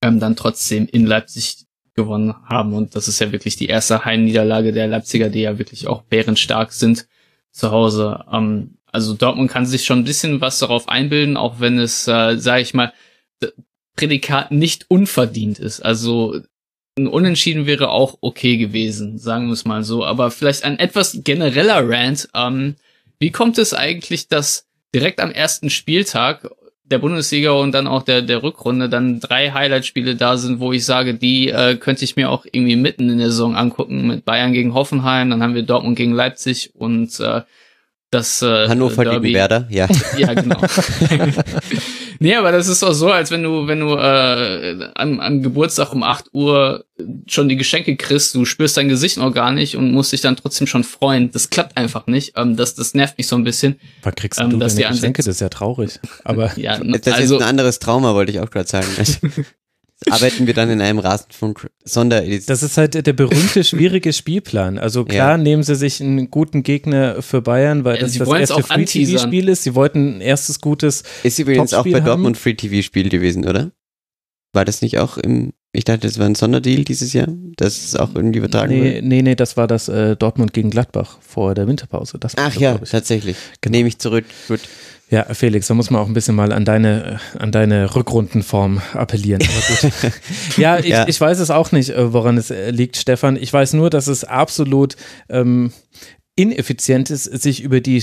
ähm, 0.00 0.20
dann 0.20 0.36
trotzdem 0.36 0.88
in 0.90 1.04
Leipzig 1.04 1.66
gewonnen 1.94 2.34
haben. 2.46 2.72
Und 2.72 2.96
das 2.96 3.08
ist 3.08 3.20
ja 3.20 3.30
wirklich 3.30 3.56
die 3.56 3.66
erste 3.66 4.06
Heimniederlage 4.06 4.72
der 4.72 4.88
Leipziger, 4.88 5.28
die 5.28 5.42
ja 5.42 5.58
wirklich 5.58 5.86
auch 5.86 6.02
bärenstark 6.02 6.72
sind 6.72 7.06
zu 7.52 7.70
Hause. 7.70 8.24
Ähm, 8.32 8.78
also 8.94 9.12
Dortmund 9.14 9.50
kann 9.50 9.66
sich 9.66 9.84
schon 9.84 9.98
ein 9.98 10.04
bisschen 10.04 10.40
was 10.40 10.60
darauf 10.60 10.88
einbilden, 10.88 11.36
auch 11.36 11.58
wenn 11.58 11.80
es, 11.80 12.06
äh, 12.06 12.36
sage 12.36 12.62
ich 12.62 12.74
mal, 12.74 12.92
Prädikat 13.96 14.52
nicht 14.52 14.86
unverdient 14.88 15.58
ist. 15.58 15.80
Also 15.80 16.40
ein 16.96 17.08
Unentschieden 17.08 17.66
wäre 17.66 17.90
auch 17.90 18.18
okay 18.20 18.56
gewesen, 18.56 19.18
sagen 19.18 19.46
wir 19.46 19.52
es 19.52 19.64
mal 19.64 19.82
so. 19.82 20.04
Aber 20.04 20.30
vielleicht 20.30 20.62
ein 20.62 20.78
etwas 20.78 21.20
genereller 21.24 21.88
Rant. 21.88 22.28
Ähm, 22.34 22.76
wie 23.18 23.32
kommt 23.32 23.58
es 23.58 23.74
eigentlich, 23.74 24.28
dass 24.28 24.68
direkt 24.94 25.18
am 25.18 25.32
ersten 25.32 25.70
Spieltag 25.70 26.48
der 26.84 26.98
Bundesliga 26.98 27.50
und 27.50 27.72
dann 27.72 27.88
auch 27.88 28.04
der, 28.04 28.22
der 28.22 28.44
Rückrunde 28.44 28.88
dann 28.88 29.18
drei 29.18 29.50
Highlight-Spiele 29.50 30.14
da 30.14 30.36
sind, 30.36 30.60
wo 30.60 30.72
ich 30.72 30.84
sage, 30.84 31.14
die 31.14 31.48
äh, 31.48 31.76
könnte 31.76 32.04
ich 32.04 32.14
mir 32.14 32.30
auch 32.30 32.44
irgendwie 32.44 32.76
mitten 32.76 33.10
in 33.10 33.18
der 33.18 33.30
Saison 33.30 33.56
angucken 33.56 34.06
mit 34.06 34.24
Bayern 34.24 34.52
gegen 34.52 34.74
Hoffenheim, 34.74 35.30
dann 35.30 35.42
haben 35.42 35.56
wir 35.56 35.64
Dortmund 35.64 35.96
gegen 35.96 36.12
Leipzig 36.12 36.70
und 36.74 37.18
äh, 37.18 37.42
das 38.14 38.42
äh, 38.42 38.68
Hannover 38.68 39.04
Derby. 39.04 39.28
gegen 39.28 39.34
Werder, 39.34 39.66
ja. 39.68 39.88
Ja, 40.16 40.34
genau. 40.34 40.60
nee, 42.20 42.34
aber 42.34 42.52
das 42.52 42.68
ist 42.68 42.82
doch 42.82 42.92
so, 42.92 43.10
als 43.10 43.30
wenn 43.30 43.42
du, 43.42 43.66
wenn 43.66 43.80
du 43.80 43.96
äh, 43.96 44.90
am, 44.94 45.20
am 45.20 45.42
Geburtstag 45.42 45.92
um 45.92 46.02
8 46.02 46.32
Uhr 46.32 46.84
schon 47.26 47.48
die 47.48 47.56
Geschenke 47.56 47.96
kriegst, 47.96 48.34
du 48.34 48.44
spürst 48.44 48.76
dein 48.76 48.88
Gesicht 48.88 49.16
noch 49.16 49.34
gar 49.34 49.50
nicht 49.50 49.76
und 49.76 49.90
musst 49.90 50.12
dich 50.12 50.20
dann 50.20 50.36
trotzdem 50.36 50.66
schon 50.66 50.84
freuen. 50.84 51.30
Das 51.32 51.50
klappt 51.50 51.76
einfach 51.76 52.06
nicht. 52.06 52.34
Ähm, 52.36 52.56
das, 52.56 52.74
das 52.74 52.94
nervt 52.94 53.18
mich 53.18 53.26
so 53.26 53.36
ein 53.36 53.44
bisschen. 53.44 53.80
Wann 54.02 54.14
kriegst 54.14 54.40
ähm, 54.40 54.50
du 54.50 54.58
deine 54.58 54.72
Geschenke? 54.72 55.22
Das 55.22 55.26
ist 55.26 55.40
ja 55.40 55.48
traurig. 55.48 55.98
Aber 56.22 56.52
ja, 56.56 56.78
das 56.78 57.14
also, 57.14 57.36
ist 57.36 57.42
ein 57.42 57.48
anderes 57.48 57.80
Trauma, 57.80 58.14
wollte 58.14 58.30
ich 58.30 58.40
auch 58.40 58.50
gerade 58.50 58.68
sagen. 58.68 58.86
Arbeiten 60.10 60.46
wir 60.46 60.54
dann 60.54 60.70
in 60.70 60.80
einem 60.80 60.98
Rasenfunk 60.98 61.70
Sonderedition. 61.84 62.46
Das 62.46 62.62
ist 62.62 62.76
halt 62.76 62.94
der 63.06 63.12
berühmte, 63.12 63.64
schwierige 63.64 64.12
Spielplan. 64.12 64.78
Also 64.78 65.04
klar 65.04 65.32
Ja. 65.32 65.38
nehmen 65.38 65.62
sie 65.62 65.74
sich 65.76 66.00
einen 66.00 66.30
guten 66.30 66.62
Gegner 66.62 67.22
für 67.22 67.40
Bayern, 67.42 67.84
weil 67.84 67.96
Ja, 67.96 68.02
das 68.02 68.12
sie 68.12 68.18
das 68.18 68.28
erste 68.28 68.54
auch 68.56 68.70
anteasern. 68.70 68.86
Free-TV-Spiel 69.18 69.48
ist. 69.48 69.62
Sie 69.64 69.74
wollten 69.74 70.16
ein 70.16 70.20
erstes 70.20 70.60
gutes 70.60 71.02
Ist 71.22 71.38
übrigens 71.38 71.72
auch 71.74 71.84
bei 71.84 71.94
haben. 71.94 72.04
Dortmund 72.04 72.36
Free 72.36 72.54
TV 72.54 72.82
Spiel 72.82 73.08
gewesen, 73.08 73.46
oder? 73.46 73.70
War 74.52 74.64
das 74.64 74.82
nicht 74.82 74.98
auch 74.98 75.16
im, 75.18 75.52
ich 75.72 75.82
dachte, 75.84 76.06
das 76.06 76.18
war 76.20 76.26
ein 76.26 76.36
Sonderdeal 76.36 76.84
dieses 76.84 77.12
Jahr, 77.12 77.26
dass 77.56 77.84
es 77.84 77.96
auch 77.96 78.14
irgendwie 78.14 78.38
übertragen 78.38 78.72
Nee, 78.72 78.94
wird? 78.94 79.04
nee, 79.04 79.22
nee, 79.22 79.34
das 79.34 79.56
war 79.56 79.66
das 79.66 79.88
äh, 79.88 80.14
Dortmund 80.16 80.52
gegen 80.52 80.70
Gladbach 80.70 81.18
vor 81.20 81.54
der 81.56 81.66
Winterpause. 81.66 82.18
Das 82.20 82.36
war 82.36 82.44
Ach 82.46 82.52
das, 82.52 82.60
ja, 82.62 82.78
tatsächlich. 82.78 83.36
Genau. 83.60 83.76
Nehme 83.78 83.88
ich 83.88 83.98
zurück. 83.98 84.24
Gut. 84.46 84.60
Ja, 85.10 85.24
Felix, 85.34 85.66
da 85.66 85.74
muss 85.74 85.90
man 85.90 86.00
auch 86.00 86.08
ein 86.08 86.14
bisschen 86.14 86.34
mal 86.34 86.52
an 86.52 86.64
deine, 86.64 87.20
an 87.38 87.52
deine 87.52 87.94
Rückrundenform 87.94 88.80
appellieren. 88.94 89.42
Ja, 90.56 90.78
ich, 90.78 90.86
Ja. 90.86 91.06
ich 91.06 91.20
weiß 91.20 91.38
es 91.40 91.50
auch 91.50 91.72
nicht, 91.72 91.90
äh, 91.90 92.12
woran 92.12 92.36
es 92.38 92.50
äh, 92.50 92.70
liegt, 92.70 92.96
Stefan. 92.96 93.36
Ich 93.36 93.52
weiß 93.52 93.74
nur, 93.74 93.90
dass 93.90 94.06
es 94.06 94.24
absolut 94.24 94.96
ähm, 95.28 95.72
ineffizient 96.36 97.10
ist, 97.10 97.24
sich 97.24 97.62
über 97.62 97.80
die 97.80 98.00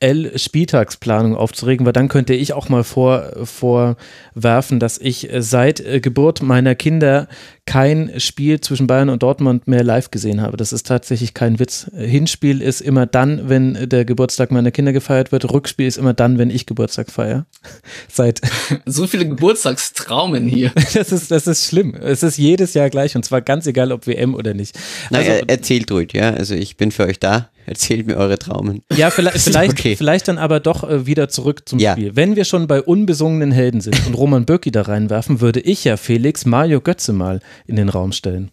DFL-Spieltagsplanung 0.00 1.36
aufzuregen, 1.36 1.84
weil 1.84 1.92
dann 1.92 2.08
könnte 2.08 2.34
ich 2.34 2.52
auch 2.52 2.68
mal 2.68 2.84
vor, 2.84 3.32
vorwerfen, 3.44 4.80
dass 4.80 4.98
ich 4.98 5.32
äh, 5.32 5.42
seit 5.42 5.80
äh, 5.80 6.00
Geburt 6.00 6.42
meiner 6.42 6.74
Kinder 6.74 7.28
kein 7.66 8.18
Spiel 8.18 8.60
zwischen 8.60 8.86
Bayern 8.86 9.10
und 9.10 9.22
Dortmund 9.22 9.68
mehr 9.68 9.84
live 9.84 10.10
gesehen 10.10 10.40
habe. 10.40 10.56
Das 10.56 10.72
ist 10.72 10.86
tatsächlich 10.86 11.34
kein 11.34 11.58
Witz. 11.60 11.88
Hinspiel 11.94 12.62
ist 12.62 12.80
immer 12.80 13.06
dann, 13.06 13.48
wenn 13.48 13.88
der 13.88 14.04
Geburtstag 14.04 14.50
meiner 14.50 14.70
Kinder 14.72 14.92
gefeiert 14.92 15.30
wird. 15.30 15.52
Rückspiel 15.52 15.86
ist 15.86 15.98
immer 15.98 16.14
dann, 16.14 16.38
wenn 16.38 16.50
ich 16.50 16.66
Geburtstag 16.66 17.10
feiere. 17.10 17.46
Seit 18.08 18.40
So 18.86 19.06
viele 19.06 19.28
Geburtstagstraumen 19.28 20.48
hier. 20.48 20.72
das 20.94 21.12
ist 21.12 21.30
das 21.30 21.46
ist 21.46 21.66
schlimm. 21.66 21.94
Es 21.94 22.22
ist 22.22 22.38
jedes 22.38 22.74
Jahr 22.74 22.90
gleich 22.90 23.14
und 23.14 23.24
zwar 23.24 23.40
ganz 23.42 23.66
egal, 23.66 23.92
ob 23.92 24.06
WM 24.06 24.34
oder 24.34 24.54
nicht. 24.54 24.76
Na, 25.10 25.18
Also, 25.18 25.30
er, 25.30 25.48
erzählt 25.48 25.90
ruhig, 25.92 26.12
ja. 26.12 26.30
Also 26.32 26.54
ich 26.54 26.76
bin 26.76 26.90
für 26.90 27.04
euch 27.04 27.20
da. 27.20 27.50
Erzählt 27.66 28.06
mir 28.06 28.16
eure 28.16 28.38
Traumen. 28.38 28.82
ja, 28.96 29.10
vielleicht, 29.10 29.38
vielleicht, 29.38 29.72
okay. 29.72 29.96
vielleicht 29.96 30.28
dann 30.28 30.38
aber 30.38 30.60
doch 30.60 30.88
äh, 30.88 31.06
wieder 31.06 31.28
zurück 31.28 31.68
zum 31.68 31.78
Ja. 31.78 31.92
Spiel. 31.92 32.16
Wenn 32.16 32.36
wir 32.36 32.44
schon 32.44 32.66
bei 32.66 32.82
unbesungenen 32.82 33.52
Helden 33.52 33.80
sind 33.80 34.06
und 34.06 34.14
Roman 34.14 34.44
Bürki 34.46 34.70
da 34.70 34.82
reinwerfen, 34.82 35.40
würde 35.40 35.60
ich 35.60 35.84
ja 35.84 35.96
Felix 35.96 36.44
Mario 36.46 36.80
Götze 36.80 37.12
mal 37.12 37.40
in 37.66 37.76
den 37.76 37.88
Raum 37.88 38.12
stellen. 38.12 38.50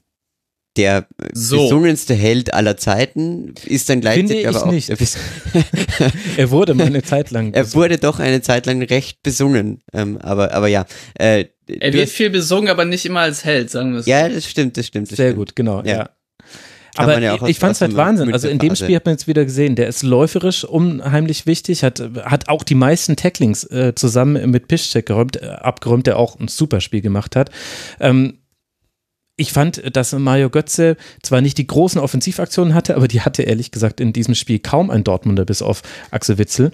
Der 0.76 1.08
So. 1.34 1.64
besungenste 1.64 2.14
Held 2.14 2.54
aller 2.54 2.78
Zeiten 2.78 3.56
ist 3.66 3.90
dann 3.90 4.00
gleichzeitig 4.00 4.30
Finde 4.30 4.42
ich 4.52 4.56
aber 4.56 4.68
auch 4.68 4.72
nicht. 4.72 4.90
Er 6.38 6.52
wurde 6.52 6.76
mal 6.76 6.86
eine 6.86 7.02
Zeit 7.02 7.32
lang. 7.32 7.52
er 7.56 7.74
wurde 7.74 7.98
doch 7.98 8.20
eine 8.20 8.42
Zeit 8.42 8.68
lang 8.68 8.84
recht 8.84 9.24
besungen. 9.24 9.82
Ähm, 9.94 10.20
aber, 10.20 10.54
aber 10.54 10.68
ja. 10.68 10.86
Äh, 11.18 11.46
Er 11.68 11.94
wird 11.94 12.10
viel 12.10 12.30
besungen, 12.30 12.70
aber 12.70 12.86
nicht 12.86 13.06
immer 13.08 13.22
als 13.22 13.44
Held, 13.44 13.72
sagen 13.72 13.94
wir 13.94 14.02
es. 14.02 14.06
ja, 14.06 14.30
das 14.30 14.46
stimmt, 14.46 14.78
das 14.78 14.86
stimmt. 14.86 15.10
Das 15.10 15.18
Sehr 15.18 15.30
stimmt. 15.30 15.38
gut, 15.40 15.56
genau. 15.56 15.82
Ja. 15.84 15.92
Ja. 15.98 16.10
Aber 16.98 17.20
ja 17.20 17.38
ich 17.48 17.60
fand 17.60 17.76
es 17.76 17.82
halt 17.82 17.96
Wahnsinn. 17.96 18.34
Also 18.34 18.48
in 18.48 18.60
dem 18.60 18.76
Spiel 18.76 18.96
hat 18.96 19.06
man 19.06 19.14
jetzt 19.14 19.28
wieder 19.28 19.46
gesehen, 19.46 19.76
der 19.76 19.88
ist 19.88 20.04
läuferisch 20.04 20.64
unheimlich 20.64 21.46
wichtig, 21.46 21.84
hat, 21.84 22.02
hat 22.24 22.50
auch 22.50 22.64
die 22.64 22.76
meisten 22.76 23.16
Tacklings 23.16 23.64
äh, 23.66 23.94
zusammen 23.96 24.50
mit 24.52 24.68
Piszczek 24.68 25.06
geräumt, 25.06 25.42
äh, 25.42 25.48
abgeräumt, 25.48 26.08
der 26.08 26.18
auch 26.18 26.40
ein 26.40 26.48
super 26.48 26.82
Spiel 26.82 27.02
gemacht 27.02 27.36
hat. 27.36 27.50
Ähm, 28.00 28.40
ich 29.40 29.54
fand, 29.54 29.96
dass 29.96 30.14
Mario 30.14 30.50
Götze 30.50 30.98
zwar 31.22 31.42
nicht 31.42 31.60
die 31.60 31.68
großen 31.68 32.02
Offensivaktionen 32.02 32.74
hatte, 32.74 32.96
aber 32.96 33.08
die 33.08 33.22
hatte 33.22 33.44
ehrlich 33.44 33.70
gesagt 33.70 34.02
in 34.02 34.12
diesem 34.12 34.34
Spiel 34.34 34.58
kaum 34.58 34.90
ein 34.90 35.04
Dortmunder 35.04 35.46
bis 35.46 35.62
auf 35.62 35.84
Axel 36.10 36.40
Witzel. 36.40 36.72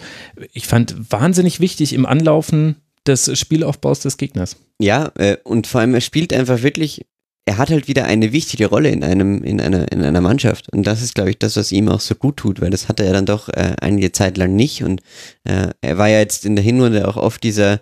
Ich 0.54 0.66
fand 0.66 0.96
wahnsinnig 1.12 1.60
wichtig 1.60 1.92
im 1.92 2.06
Anlaufen 2.06 2.78
des 3.06 3.38
Spielaufbaus 3.38 4.00
des 4.00 4.16
Gegners. 4.16 4.56
Ja, 4.80 5.12
äh, 5.18 5.38
und 5.44 5.68
vor 5.68 5.82
allem 5.82 5.94
er 5.94 6.02
spielt 6.02 6.32
einfach 6.32 6.64
wirklich, 6.64 7.06
er 7.46 7.58
hat 7.58 7.70
halt 7.70 7.88
wieder 7.88 8.06
eine 8.06 8.32
wichtige 8.32 8.68
Rolle 8.68 8.90
in 8.90 9.04
einem, 9.04 9.44
in 9.44 9.60
einer, 9.60 9.92
in 9.92 10.04
einer 10.04 10.22
Mannschaft. 10.22 10.72
Und 10.72 10.88
das 10.88 11.02
ist, 11.02 11.16
glaube 11.16 11.32
ich, 11.32 11.40
das, 11.40 11.58
was 11.58 11.72
ihm 11.72 11.90
auch 11.90 12.00
so 12.00 12.16
gut 12.16 12.38
tut, 12.38 12.62
weil 12.62 12.70
das 12.70 12.88
hatte 12.88 13.04
er 13.04 13.14
dann 13.14 13.26
doch 13.26 13.50
äh, 13.50 13.76
einige 13.82 14.12
Zeit 14.12 14.38
lang 14.38 14.56
nicht. 14.56 14.84
Und 14.84 15.02
äh, 15.44 15.70
er 15.82 15.98
war 15.98 16.08
ja 16.08 16.20
jetzt 16.20 16.46
in 16.46 16.56
der 16.56 16.64
Hinrunde 16.64 17.08
auch 17.08 17.18
oft 17.18 17.44
dieser, 17.44 17.82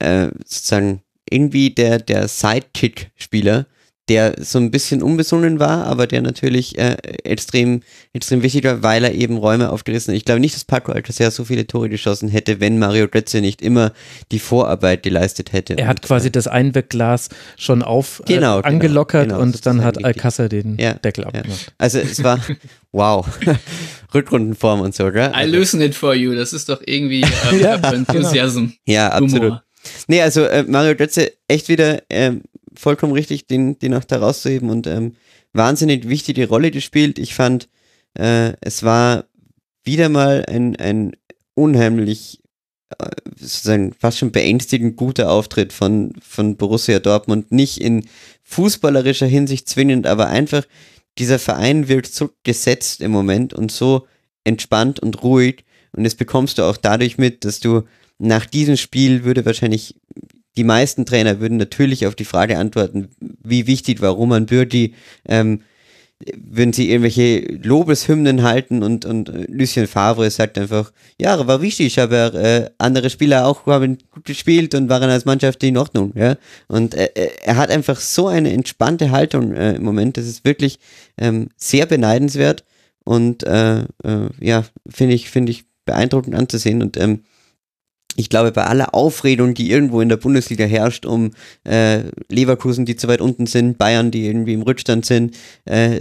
äh, 0.00 0.28
sozusagen, 0.44 1.02
irgendwie 1.30 1.70
der, 1.70 1.98
der 1.98 2.28
Sidekick-Spieler, 2.28 3.66
der 4.08 4.34
so 4.38 4.58
ein 4.58 4.70
bisschen 4.70 5.02
unbesonnen 5.02 5.60
war, 5.60 5.86
aber 5.86 6.06
der 6.06 6.20
natürlich 6.20 6.78
äh, 6.78 6.96
extrem, 7.24 7.80
extrem 8.12 8.42
wichtig 8.42 8.64
war, 8.64 8.82
weil 8.82 9.02
er 9.02 9.14
eben 9.14 9.38
Räume 9.38 9.70
aufgerissen 9.70 10.12
hat. 10.12 10.18
Ich 10.18 10.26
glaube 10.26 10.40
nicht, 10.40 10.54
dass 10.54 10.64
Paco 10.64 10.92
Alcacer 10.92 11.30
so 11.30 11.44
viele 11.44 11.66
Tore 11.66 11.88
geschossen 11.88 12.28
hätte, 12.28 12.60
wenn 12.60 12.78
Mario 12.78 13.08
Götze 13.08 13.40
nicht 13.40 13.62
immer 13.62 13.92
die 14.30 14.38
Vorarbeit 14.38 15.02
geleistet 15.02 15.54
hätte. 15.54 15.78
Er 15.78 15.86
hat 15.86 16.02
quasi 16.02 16.30
das 16.30 16.46
Einwegglas 16.46 17.30
schon 17.56 17.82
auf 17.82 18.22
Genau, 18.26 18.58
äh, 18.58 18.62
genau, 18.62 18.68
angelockert 18.68 19.28
genau, 19.28 19.40
und 19.40 19.64
dann 19.64 19.82
hat 19.82 20.04
Alcázar 20.04 20.50
den 20.50 20.76
Ja, 20.78 20.94
Deckel 20.94 21.22
ja. 21.24 21.28
abgemacht. 21.28 21.72
Also 21.78 21.98
es 21.98 22.22
war, 22.22 22.40
wow, 22.92 23.26
Rückrundenform 24.14 24.82
und 24.82 24.94
so, 24.94 25.10
gell? 25.10 25.32
I 25.34 25.46
loosen 25.46 25.80
it 25.80 25.94
for 25.94 26.14
you. 26.14 26.34
Das 26.34 26.52
ist 26.52 26.68
doch 26.68 26.82
irgendwie 26.84 27.22
äh, 27.22 27.60
Ja, 27.60 27.76
Enthusiasm. 27.76 28.74
Ja, 28.84 29.08
absolut. 29.08 29.44
Humor. 29.44 29.62
Nee, 30.08 30.20
also 30.22 30.42
äh, 30.44 30.62
Mario 30.64 30.94
Götze 30.94 31.32
echt 31.48 31.68
wieder 31.68 32.02
ähm, 32.10 32.42
vollkommen 32.76 33.12
richtig, 33.12 33.46
den, 33.46 33.78
den 33.78 33.94
auch 33.94 34.04
da 34.04 34.18
rauszuheben 34.18 34.70
und 34.70 34.86
ähm, 34.86 35.14
wahnsinnig 35.52 36.08
wichtige 36.08 36.48
Rolle 36.48 36.70
gespielt. 36.70 37.18
Ich 37.18 37.34
fand, 37.34 37.68
äh, 38.14 38.52
es 38.60 38.82
war 38.82 39.24
wieder 39.84 40.08
mal 40.08 40.44
ein, 40.48 40.76
ein 40.76 41.12
unheimlich 41.54 42.40
äh, 42.98 43.10
sozusagen 43.36 43.92
fast 43.98 44.18
schon 44.18 44.32
beängstigend 44.32 44.96
guter 44.96 45.30
Auftritt 45.30 45.72
von, 45.72 46.12
von 46.20 46.56
Borussia 46.56 46.98
Dortmund. 46.98 47.52
Nicht 47.52 47.80
in 47.80 48.06
fußballerischer 48.42 49.26
Hinsicht 49.26 49.68
zwingend, 49.68 50.06
aber 50.06 50.28
einfach 50.28 50.64
dieser 51.18 51.38
Verein 51.38 51.88
wirkt 51.88 52.12
so 52.12 52.30
gesetzt 52.42 53.00
im 53.00 53.10
Moment 53.10 53.54
und 53.54 53.70
so 53.70 54.06
entspannt 54.44 55.00
und 55.00 55.22
ruhig. 55.22 55.64
Und 55.92 56.04
das 56.04 56.14
bekommst 56.14 56.58
du 56.58 56.64
auch 56.64 56.76
dadurch 56.76 57.18
mit, 57.18 57.44
dass 57.44 57.60
du 57.60 57.82
nach 58.18 58.46
diesem 58.46 58.76
Spiel 58.76 59.24
würde 59.24 59.44
wahrscheinlich 59.44 59.96
die 60.56 60.64
meisten 60.64 61.06
Trainer 61.06 61.40
würden 61.40 61.58
natürlich 61.58 62.06
auf 62.06 62.14
die 62.14 62.24
Frage 62.24 62.58
antworten, 62.58 63.08
wie 63.42 63.66
wichtig 63.66 64.00
war 64.00 64.10
Roman 64.10 64.46
Bürki, 64.46 64.94
ähm, 65.28 65.60
würden 66.36 66.72
sie 66.72 66.90
irgendwelche 66.90 67.40
Lobeshymnen 67.40 68.44
halten 68.44 68.82
und, 68.82 69.04
und 69.04 69.28
äh, 69.28 69.46
Lucien 69.48 69.86
Favre 69.86 70.30
sagt 70.30 70.56
einfach, 70.56 70.92
ja, 71.20 71.46
war 71.46 71.60
wichtig, 71.60 72.00
aber 72.00 72.34
äh, 72.34 72.70
andere 72.78 73.10
Spieler 73.10 73.46
auch 73.46 73.66
haben 73.66 73.98
gut 74.10 74.24
gespielt 74.24 74.74
und 74.74 74.88
waren 74.88 75.10
als 75.10 75.24
Mannschaft 75.24 75.62
in 75.64 75.76
Ordnung, 75.76 76.12
ja. 76.14 76.36
Und 76.68 76.94
äh, 76.94 77.10
äh, 77.14 77.30
er 77.42 77.56
hat 77.56 77.70
einfach 77.70 77.98
so 77.98 78.28
eine 78.28 78.52
entspannte 78.52 79.10
Haltung 79.10 79.54
äh, 79.54 79.74
im 79.74 79.82
Moment, 79.82 80.16
das 80.16 80.26
ist 80.26 80.44
wirklich 80.44 80.78
ähm, 81.18 81.48
sehr 81.56 81.86
beneidenswert 81.86 82.64
und 83.04 83.42
äh, 83.42 83.84
ja, 84.40 84.64
finde 84.88 85.14
ich, 85.14 85.30
finde 85.30 85.52
ich 85.52 85.64
beeindruckend 85.84 86.34
anzusehen 86.34 86.80
und 86.80 86.96
ähm, 86.96 87.24
ich 88.16 88.28
glaube, 88.28 88.52
bei 88.52 88.64
aller 88.64 88.94
Aufregung, 88.94 89.54
die 89.54 89.70
irgendwo 89.70 90.00
in 90.00 90.08
der 90.08 90.16
Bundesliga 90.16 90.64
herrscht, 90.64 91.06
um 91.06 91.32
äh, 91.64 92.04
Leverkusen, 92.28 92.84
die 92.84 92.96
zu 92.96 93.08
weit 93.08 93.20
unten 93.20 93.46
sind, 93.46 93.78
Bayern, 93.78 94.10
die 94.10 94.26
irgendwie 94.26 94.54
im 94.54 94.62
Rückstand 94.62 95.04
sind, 95.04 95.36
äh, 95.64 96.00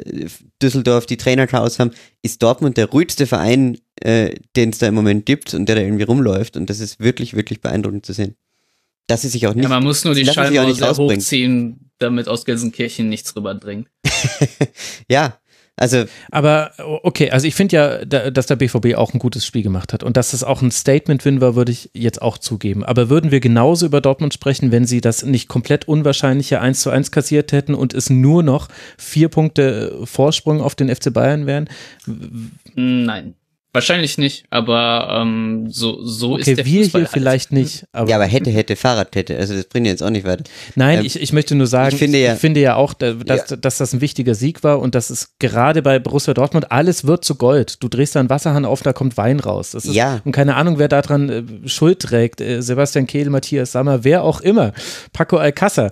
Düsseldorf, 0.62 1.06
die 1.06 1.18
Trainerchaos 1.18 1.80
haben, 1.80 1.92
ist 2.22 2.42
Dortmund 2.44 2.78
der 2.78 2.90
ruhigste 2.90 3.28
Verein, 3.28 3.78
äh, 4.02 4.36
den 4.56 4.70
es 4.70 4.80
da 4.80 4.88
im 4.88 4.96
Moment 4.96 5.26
gibt 5.26 5.54
und 5.54 5.68
der 5.68 5.76
da 5.76 5.82
irgendwie 5.82 6.04
rumläuft. 6.04 6.58
Und 6.58 6.70
das 6.70 6.80
ist 6.80 7.00
wirklich, 7.00 7.36
wirklich 7.36 7.62
beeindruckend 7.62 8.06
zu 8.06 8.14
sehen. 8.14 8.36
Dass 9.08 9.24
sie 9.24 9.30
sich 9.30 9.48
auch 9.48 9.54
nicht. 9.54 9.64
Ja, 9.64 9.70
man 9.70 9.84
muss 9.84 10.06
nur 10.06 10.16
die 10.16 10.24
rausbringen. 10.24 11.18
hochziehen, 11.18 11.90
damit 11.98 12.30
aus 12.30 12.46
Gelsenkirchen 12.46 13.10
nichts 13.10 13.36
rüberdringt. 13.36 13.88
Ja, 15.10 15.38
also 15.76 16.06
Aber 16.30 16.72
okay, 16.78 17.32
also 17.32 17.48
ich 17.48 17.56
finde 17.56 17.76
ja, 17.76 18.06
da, 18.06 18.30
dass 18.30 18.46
der 18.46 18.56
BVB 18.56 18.96
auch 18.96 19.14
ein 19.14 19.20
gutes 19.20 19.46
Spiel 19.46 19.64
gemacht 19.64 19.92
hat 19.92 20.04
und 20.04 20.18
dass 20.18 20.32
das 20.32 20.44
auch 20.44 20.62
ein 20.62 20.72
Statement-Win 20.72 21.42
war, 21.42 21.56
würde 21.56 21.72
ich 21.72 21.90
jetzt 21.94 22.22
auch 22.22 22.38
zugeben. 22.38 22.84
Aber 22.84 23.10
würden 23.10 23.32
wir 23.32 23.40
genauso 23.40 23.88
über 23.88 24.00
Dortmund 24.00 24.34
sprechen, 24.34 24.72
wenn 24.72 24.86
sie 24.86 25.02
das 25.02 25.24
nicht 25.24 25.48
komplett 25.48 25.88
unwahrscheinliche 25.88 26.62
1 26.62 26.82
zu 26.82 26.92
1 26.92 27.12
kassiert 27.12 27.52
hätten 27.52 27.74
und 27.74 27.94
es 27.94 28.10
nur 28.10 28.44
noch 28.44 28.68
vier 28.98 29.30
Punkte 29.30 30.00
Vorsprung 30.04 30.62
auf 30.62 30.76
den 30.76 30.94
FC 30.94 31.12
Bayern 31.12 31.48
wären? 31.48 31.68
Nein. 32.76 33.36
Wahrscheinlich 33.76 34.20
nicht, 34.20 34.46
aber 34.52 35.20
ähm, 35.24 35.66
so, 35.70 36.06
so 36.06 36.34
Okay, 36.34 36.52
ist 36.52 36.58
der 36.60 36.66
wir 36.66 36.84
Fußball 36.84 37.02
hier 37.02 37.08
halt. 37.08 37.14
vielleicht 37.14 37.52
nicht. 37.52 37.86
Aber 37.92 38.08
ja, 38.08 38.18
aber 38.18 38.26
hätte, 38.26 38.52
hätte, 38.52 38.76
Fahrradkette. 38.76 39.36
Also 39.36 39.56
das 39.56 39.66
bringt 39.66 39.88
jetzt 39.88 40.04
auch 40.04 40.12
nicht 40.12 40.26
weiter. 40.28 40.44
Nein, 40.76 41.00
Ähm, 41.00 41.06
ich, 41.06 41.20
ich 41.20 41.34
möchte 41.34 41.56
nur 41.56 41.66
sagen, 41.66 41.92
ich 41.92 41.98
finde 42.00 42.20
ja- 42.20 42.34
ich 42.36 42.40
finde 42.40 42.60
ja 42.60 42.76
auch, 42.76 42.94
da- 42.94 43.14
dass, 43.14 43.46
dass 43.60 43.78
das 43.80 43.92
ein 43.94 44.00
wichtiger 44.02 44.36
Sieg 44.36 44.64
war 44.64 44.80
und 44.80 44.94
dass 44.94 45.10
es 45.10 45.30
gerade 45.40 45.82
bei 45.82 45.98
Borussia 45.98 46.36
Dortmund 46.36 46.72
alles 46.72 47.06
wird 47.08 47.26
zu 47.26 47.34
Gold. 47.34 47.82
Du 47.82 47.88
drehst 47.88 48.16
da 48.16 48.20
einen 48.20 48.30
Wasserhahn 48.30 48.66
auf, 48.66 48.84
da 48.84 48.94
kommt 48.94 49.18
Wein 49.18 49.40
raus. 49.40 49.72
Das 49.72 49.86
ist, 49.86 49.96
Ja. 49.96 50.22
Und 50.24 50.34
keine 50.34 50.56
Ahnung, 50.56 50.78
wer 50.78 50.88
daran 50.88 51.30
äh, 51.30 51.68
Schuld 51.68 52.00
trägt. 52.00 52.42
Äh, 52.42 52.62
Sebastian 52.62 53.08
Kehl, 53.08 53.32
Matthias 53.32 53.72
Sammer, 53.72 54.04
wer 54.04 54.24
auch 54.24 54.42
immer. 54.42 54.74
Paco 55.14 55.38
Alcázar. 55.38 55.92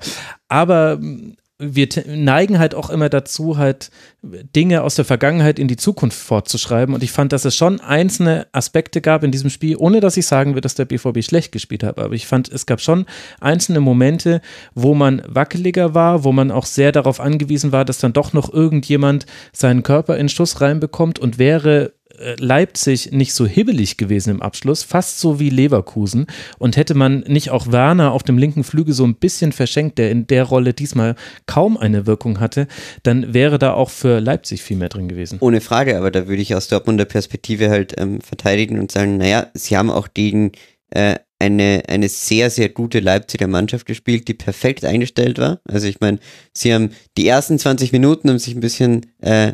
Aber 0.50 0.98
mh, 1.00 1.34
wir 1.62 1.88
neigen 2.08 2.58
halt 2.58 2.74
auch 2.74 2.90
immer 2.90 3.08
dazu, 3.08 3.58
halt 3.58 3.92
Dinge 4.24 4.82
aus 4.82 4.96
der 4.96 5.06
Vergangenheit 5.06 5.60
in 5.60 5.68
die 5.68 5.78
Zukunft 5.78 6.18
fortzuschreiben. 6.18 6.96
Und 6.96 7.04
ich 7.04 7.12
fand, 7.12 7.32
dass 7.32 7.46
es 7.46 7.56
schon 7.56 7.80
einzelne 7.80 8.48
Aspekte 8.52 9.00
gab 9.00 9.24
in 9.24 9.32
diesem 9.32 9.50
Spiel, 9.50 9.76
ohne 9.78 10.00
dass 10.00 10.18
ich 10.18 10.26
sagen 10.26 10.52
würde, 10.52 10.62
dass 10.62 10.76
der 10.76 10.86
BVB 10.86 11.24
schlecht 11.24 11.52
gespielt 11.52 11.84
hat. 11.84 12.00
Aber 12.00 12.14
ich 12.14 12.26
fand, 12.26 12.50
es 12.50 12.66
gab 12.66 12.82
schon 12.82 13.06
einzelne 13.40 13.80
Momente, 13.80 14.42
wo 14.74 14.96
man 14.96 15.22
wackeliger 15.28 15.94
war, 15.94 16.24
wo 16.24 16.32
man 16.32 16.52
auch 16.52 16.66
sehr 16.66 16.92
darauf 16.92 17.20
angewiesen 17.20 17.72
war, 17.72 17.86
dass 17.86 18.00
dann 18.00 18.14
doch 18.14 18.34
noch 18.34 18.52
irgendjemand 18.52 19.28
seinen 19.54 19.84
Körper 19.84 20.18
in 20.18 20.30
Schuss 20.30 20.62
reinbekommt 20.62 21.20
und 21.20 21.38
wäre 21.38 21.94
Leipzig 22.38 23.12
nicht 23.12 23.34
so 23.34 23.46
hibbelig 23.46 23.98
gewesen 23.98 24.32
im 24.32 24.42
Abschluss, 24.42 24.84
fast 24.84 25.20
so 25.20 25.40
wie 25.40 25.50
Leverkusen. 25.50 26.28
Und 26.58 26.78
hätte 26.78 26.94
man 26.94 27.20
nicht 27.28 27.52
auch 27.52 27.72
Werner 27.72 28.12
auf 28.12 28.24
dem 28.24 28.38
linken 28.38 28.64
Flügel 28.64 28.94
so 28.94 29.06
ein 29.06 29.16
bisschen 29.16 29.52
verschenkt, 29.52 29.98
der 29.98 30.12
in 30.12 30.28
der 30.28 30.44
Rolle 30.44 30.74
diesmal 30.74 31.16
kaum 31.46 31.78
eine 31.78 32.08
Wirkung 32.08 32.40
hatte, 32.40 32.68
dann 33.04 33.34
wäre 33.34 33.60
da 33.60 33.74
auch 33.74 33.90
für 33.90 34.20
Leipzig 34.20 34.62
viel 34.62 34.78
mehr 34.78 34.90
drin 34.90 35.08
gewesen. 35.08 35.38
Ohne 35.42 35.62
Frage, 35.62 35.98
aber 35.98 36.12
da 36.12 36.28
würde 36.28 36.42
ich 36.42 36.56
aus 36.56 36.68
Dortmunder 36.68 37.06
Perspektive 37.06 37.70
halt 37.70 37.94
ähm, 37.98 38.22
verteidigen 38.22 38.80
und 38.80 38.92
sagen, 38.92 39.18
naja, 39.18 39.48
sie 39.54 39.78
haben 39.78 39.90
auch 39.90 40.10
gegen 40.14 40.52
äh, 40.92 41.16
eine, 41.40 41.84
eine 41.88 42.08
sehr, 42.08 42.50
sehr 42.50 42.70
gute 42.70 43.00
Leipziger 43.00 43.48
Mannschaft 43.48 43.88
gespielt, 43.88 44.28
die 44.28 44.36
perfekt 44.36 44.86
eingestellt 44.86 45.40
war. 45.40 45.60
Also 45.68 45.88
ich 45.88 46.00
meine, 46.00 46.20
sie 46.54 46.74
haben 46.74 46.92
die 47.18 47.28
ersten 47.28 47.58
20 47.58 47.92
Minuten 47.92 48.30
haben 48.30 48.38
sich 48.38 48.54
ein 48.54 48.60
bisschen 48.62 49.08
äh, 49.20 49.54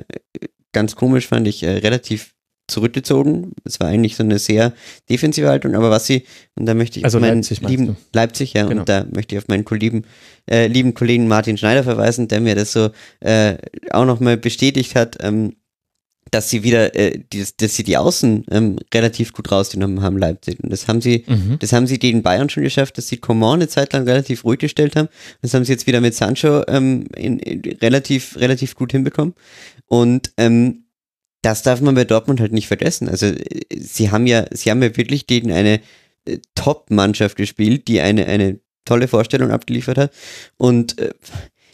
ganz 0.73 0.95
komisch, 0.95 1.27
fand 1.27 1.47
ich, 1.47 1.63
äh, 1.63 1.77
relativ 1.77 2.33
zurückgezogen. 2.67 3.53
Es 3.63 3.79
war 3.79 3.87
eigentlich 3.87 4.15
so 4.15 4.23
eine 4.23 4.39
sehr 4.39 4.73
defensive 5.09 5.47
Haltung, 5.49 5.75
aber 5.75 5.89
was 5.89 6.05
sie, 6.05 6.23
und 6.55 6.65
da 6.65 6.73
möchte 6.73 6.99
ich 6.99 7.05
also 7.05 7.17
auf 7.17 7.21
meinen 7.21 7.37
Leipzig, 7.37 7.61
lieben, 7.61 7.97
Leipzig, 8.13 8.53
ja, 8.53 8.65
genau. 8.65 8.81
und 8.81 8.89
da 8.89 9.05
möchte 9.13 9.35
ich 9.35 9.39
auf 9.39 9.47
meinen 9.47 9.65
lieben, 9.69 10.03
äh, 10.49 10.67
lieben 10.67 10.93
Kollegen 10.93 11.27
Martin 11.27 11.57
Schneider 11.57 11.83
verweisen, 11.83 12.27
der 12.27 12.41
mir 12.41 12.55
das 12.55 12.73
so 12.73 12.89
äh, 13.21 13.57
auch 13.91 14.05
nochmal 14.05 14.37
bestätigt 14.37 14.95
hat, 14.95 15.17
ähm, 15.21 15.53
dass 16.31 16.49
sie 16.49 16.63
wieder, 16.63 16.95
äh, 16.95 17.19
die, 17.31 17.45
dass 17.57 17.75
sie 17.75 17.83
die 17.83 17.97
Außen 17.97 18.45
ähm, 18.51 18.77
relativ 18.93 19.33
gut 19.33 19.51
rausgenommen 19.51 20.01
haben, 20.01 20.17
Leipzig. 20.17 20.59
Und 20.61 20.71
das 20.71 20.87
haben 20.87 21.01
sie, 21.01 21.23
mhm. 21.27 21.57
das 21.59 21.73
haben 21.73 21.87
sie 21.87 21.99
gegen 21.99 22.21
Bayern 22.21 22.49
schon 22.49 22.63
geschafft, 22.63 22.97
dass 22.97 23.07
sie 23.07 23.17
Coman 23.17 23.59
eine 23.59 23.67
Zeit 23.67 23.93
lang 23.93 24.03
relativ 24.03 24.43
ruhig 24.43 24.59
gestellt 24.59 24.95
haben. 24.95 25.09
Das 25.41 25.53
haben 25.53 25.65
sie 25.65 25.71
jetzt 25.71 25.87
wieder 25.87 26.01
mit 26.01 26.15
Sancho 26.15 26.63
ähm, 26.67 27.05
in, 27.15 27.39
in, 27.39 27.61
relativ, 27.77 28.37
relativ 28.37 28.75
gut 28.75 28.91
hinbekommen. 28.91 29.33
Und 29.87 30.31
ähm, 30.37 30.86
das 31.41 31.63
darf 31.63 31.81
man 31.81 31.95
bei 31.95 32.03
Dortmund 32.03 32.39
halt 32.39 32.51
nicht 32.51 32.67
vergessen. 32.67 33.09
Also 33.09 33.31
sie 33.75 34.11
haben 34.11 34.27
ja, 34.27 34.45
sie 34.51 34.71
haben 34.71 34.81
ja 34.81 34.95
wirklich 34.97 35.27
gegen 35.27 35.51
eine 35.51 35.81
äh, 36.25 36.39
Top-Mannschaft 36.55 37.37
gespielt, 37.37 37.87
die 37.87 38.01
eine, 38.01 38.25
eine 38.25 38.59
tolle 38.85 39.07
Vorstellung 39.07 39.51
abgeliefert 39.51 39.97
hat. 39.97 40.13
Und 40.57 40.99
äh, 40.99 41.13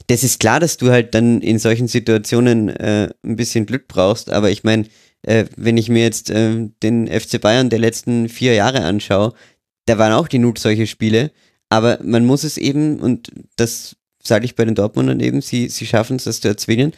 das 0.07 0.23
ist 0.23 0.39
klar, 0.39 0.59
dass 0.59 0.77
du 0.77 0.91
halt 0.91 1.15
dann 1.15 1.41
in 1.41 1.59
solchen 1.59 1.87
Situationen 1.87 2.69
äh, 2.69 3.09
ein 3.23 3.35
bisschen 3.35 3.65
Glück 3.65 3.87
brauchst, 3.87 4.29
aber 4.29 4.51
ich 4.51 4.63
meine, 4.63 4.85
äh, 5.21 5.45
wenn 5.55 5.77
ich 5.77 5.89
mir 5.89 6.03
jetzt 6.03 6.29
äh, 6.29 6.69
den 6.81 7.07
FC 7.07 7.39
Bayern 7.39 7.69
der 7.69 7.79
letzten 7.79 8.27
vier 8.27 8.53
Jahre 8.53 8.81
anschaue, 8.81 9.33
da 9.85 9.97
waren 9.97 10.13
auch 10.13 10.29
genug 10.29 10.59
solche 10.59 10.87
Spiele, 10.87 11.31
aber 11.69 11.99
man 12.03 12.25
muss 12.25 12.43
es 12.43 12.57
eben, 12.57 12.99
und 12.99 13.31
das 13.55 13.95
sage 14.21 14.45
ich 14.45 14.55
bei 14.55 14.65
den 14.65 14.75
Dortmundern 14.75 15.19
eben, 15.19 15.41
sie, 15.41 15.69
sie 15.69 15.85
schaffen 15.85 16.17
es, 16.17 16.25
das 16.25 16.41
zu 16.41 16.47
erzwingen, 16.47 16.93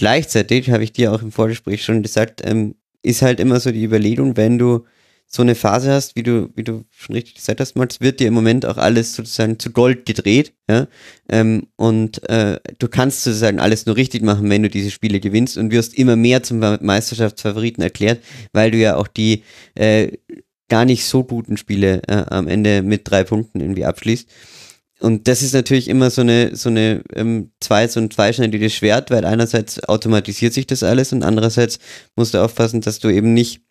Gleichzeitig 0.00 0.70
habe 0.70 0.82
ich 0.82 0.94
dir 0.94 1.12
auch 1.12 1.20
im 1.20 1.30
Vorgespräch 1.30 1.84
schon 1.84 2.02
gesagt, 2.02 2.40
ähm, 2.42 2.74
ist 3.02 3.20
halt 3.20 3.38
immer 3.38 3.60
so 3.60 3.70
die 3.70 3.84
Überlegung, 3.84 4.34
wenn 4.38 4.56
du 4.56 4.86
so 5.26 5.42
eine 5.42 5.54
Phase 5.54 5.92
hast, 5.92 6.16
wie 6.16 6.22
du, 6.22 6.48
wie 6.56 6.64
du 6.64 6.86
schon 6.88 7.16
richtig 7.16 7.34
gesagt 7.34 7.60
hast, 7.60 7.76
Max, 7.76 8.00
wird 8.00 8.18
dir 8.18 8.28
im 8.28 8.32
Moment 8.32 8.64
auch 8.64 8.78
alles 8.78 9.12
sozusagen 9.12 9.58
zu 9.58 9.72
Gold 9.72 10.06
gedreht, 10.06 10.54
ja, 10.70 10.88
ähm, 11.28 11.66
und 11.76 12.26
äh, 12.30 12.58
du 12.78 12.88
kannst 12.88 13.24
sozusagen 13.24 13.60
alles 13.60 13.84
nur 13.84 13.96
richtig 13.96 14.22
machen, 14.22 14.48
wenn 14.48 14.62
du 14.62 14.70
diese 14.70 14.90
Spiele 14.90 15.20
gewinnst 15.20 15.58
und 15.58 15.70
wirst 15.70 15.92
immer 15.92 16.16
mehr 16.16 16.42
zum 16.42 16.60
Meisterschaftsfavoriten 16.60 17.82
erklärt, 17.82 18.22
weil 18.54 18.70
du 18.70 18.78
ja 18.78 18.96
auch 18.96 19.06
die 19.06 19.42
äh, 19.74 20.12
gar 20.70 20.86
nicht 20.86 21.04
so 21.04 21.24
guten 21.24 21.58
Spiele 21.58 22.00
äh, 22.08 22.24
am 22.30 22.48
Ende 22.48 22.80
mit 22.80 23.02
drei 23.04 23.22
Punkten 23.24 23.60
irgendwie 23.60 23.84
abschließt. 23.84 24.30
Und 25.00 25.28
das 25.28 25.40
ist 25.42 25.54
natürlich 25.54 25.88
immer 25.88 26.10
so 26.10 26.20
eine, 26.20 26.54
so 26.54 26.68
eine 26.68 27.02
ähm, 27.14 27.50
zwei, 27.60 27.88
so 27.88 28.00
ein 28.00 28.10
zweischneidiges 28.10 28.74
Schwert, 28.74 29.10
weil 29.10 29.24
einerseits 29.24 29.82
automatisiert 29.84 30.52
sich 30.52 30.66
das 30.66 30.82
alles 30.82 31.12
und 31.12 31.22
andererseits 31.22 31.78
musst 32.16 32.34
du 32.34 32.38
aufpassen, 32.44 32.82
dass 32.82 32.98
du 32.98 33.08
eben 33.08 33.32
nicht 33.32 33.62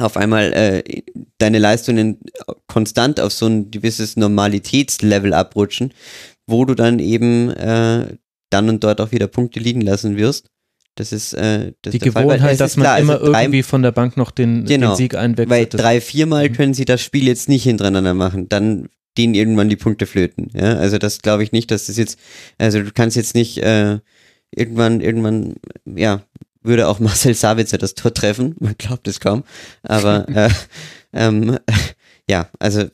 auf 0.00 0.16
einmal 0.16 0.52
äh, 0.52 1.02
deine 1.38 1.58
Leistungen 1.58 2.18
konstant 2.68 3.20
auf 3.20 3.32
so 3.32 3.46
ein 3.46 3.70
gewisses 3.70 4.16
Normalitätslevel 4.16 5.32
abrutschen, 5.34 5.92
wo 6.46 6.64
du 6.64 6.74
dann 6.74 6.98
eben 6.98 7.50
äh, 7.50 8.16
dann 8.50 8.68
und 8.68 8.82
dort 8.84 9.00
auch 9.00 9.12
wieder 9.12 9.26
Punkte 9.28 9.60
liegen 9.60 9.80
lassen 9.80 10.16
wirst. 10.16 10.48
Das 10.96 11.12
ist 11.12 11.32
äh, 11.34 11.72
das 11.82 11.92
die 11.92 11.98
Fall, 12.10 12.24
Gewohnheit, 12.24 12.52
es 12.52 12.58
dass 12.58 12.76
man 12.76 12.84
klar, 12.84 12.98
immer 13.00 13.14
also 13.14 13.32
drei- 13.32 13.42
irgendwie 13.44 13.62
von 13.64 13.82
der 13.82 13.90
Bank 13.90 14.16
noch 14.16 14.30
den, 14.30 14.64
Genau, 14.64 14.90
den 14.92 14.96
Sieg 14.96 15.16
einwechselt. 15.16 15.50
Weil 15.50 15.66
drei, 15.66 16.00
viermal 16.00 16.48
Mhm. 16.48 16.52
können 16.54 16.74
sie 16.74 16.84
das 16.84 17.00
Spiel 17.02 17.26
jetzt 17.26 17.48
nicht 17.48 17.64
hintereinander 17.64 18.14
machen. 18.14 18.48
Dann 18.48 18.88
gehen 19.14 19.34
irgendwann 19.34 19.68
die 19.68 19.76
Punkte 19.76 20.06
flöten. 20.06 20.50
Ja, 20.54 20.76
also 20.76 20.98
das 20.98 21.22
glaube 21.22 21.42
ich 21.42 21.52
nicht, 21.52 21.70
dass 21.70 21.86
das 21.86 21.96
jetzt, 21.96 22.18
also 22.58 22.82
du 22.82 22.90
kannst 22.92 23.16
jetzt 23.16 23.34
nicht 23.34 23.58
äh, 23.58 23.98
irgendwann, 24.50 25.00
irgendwann, 25.00 25.54
ja, 25.84 26.22
würde 26.62 26.88
auch 26.88 26.98
Marcel 27.00 27.34
Sabitzer 27.34 27.78
das 27.78 27.94
Tor 27.94 28.12
treffen. 28.12 28.56
Man 28.58 28.74
glaubt 28.76 29.06
es 29.08 29.20
kaum. 29.20 29.44
Aber 29.82 30.28
äh, 30.34 30.50
ähm, 31.12 31.58
ja, 32.28 32.48
also 32.58 32.84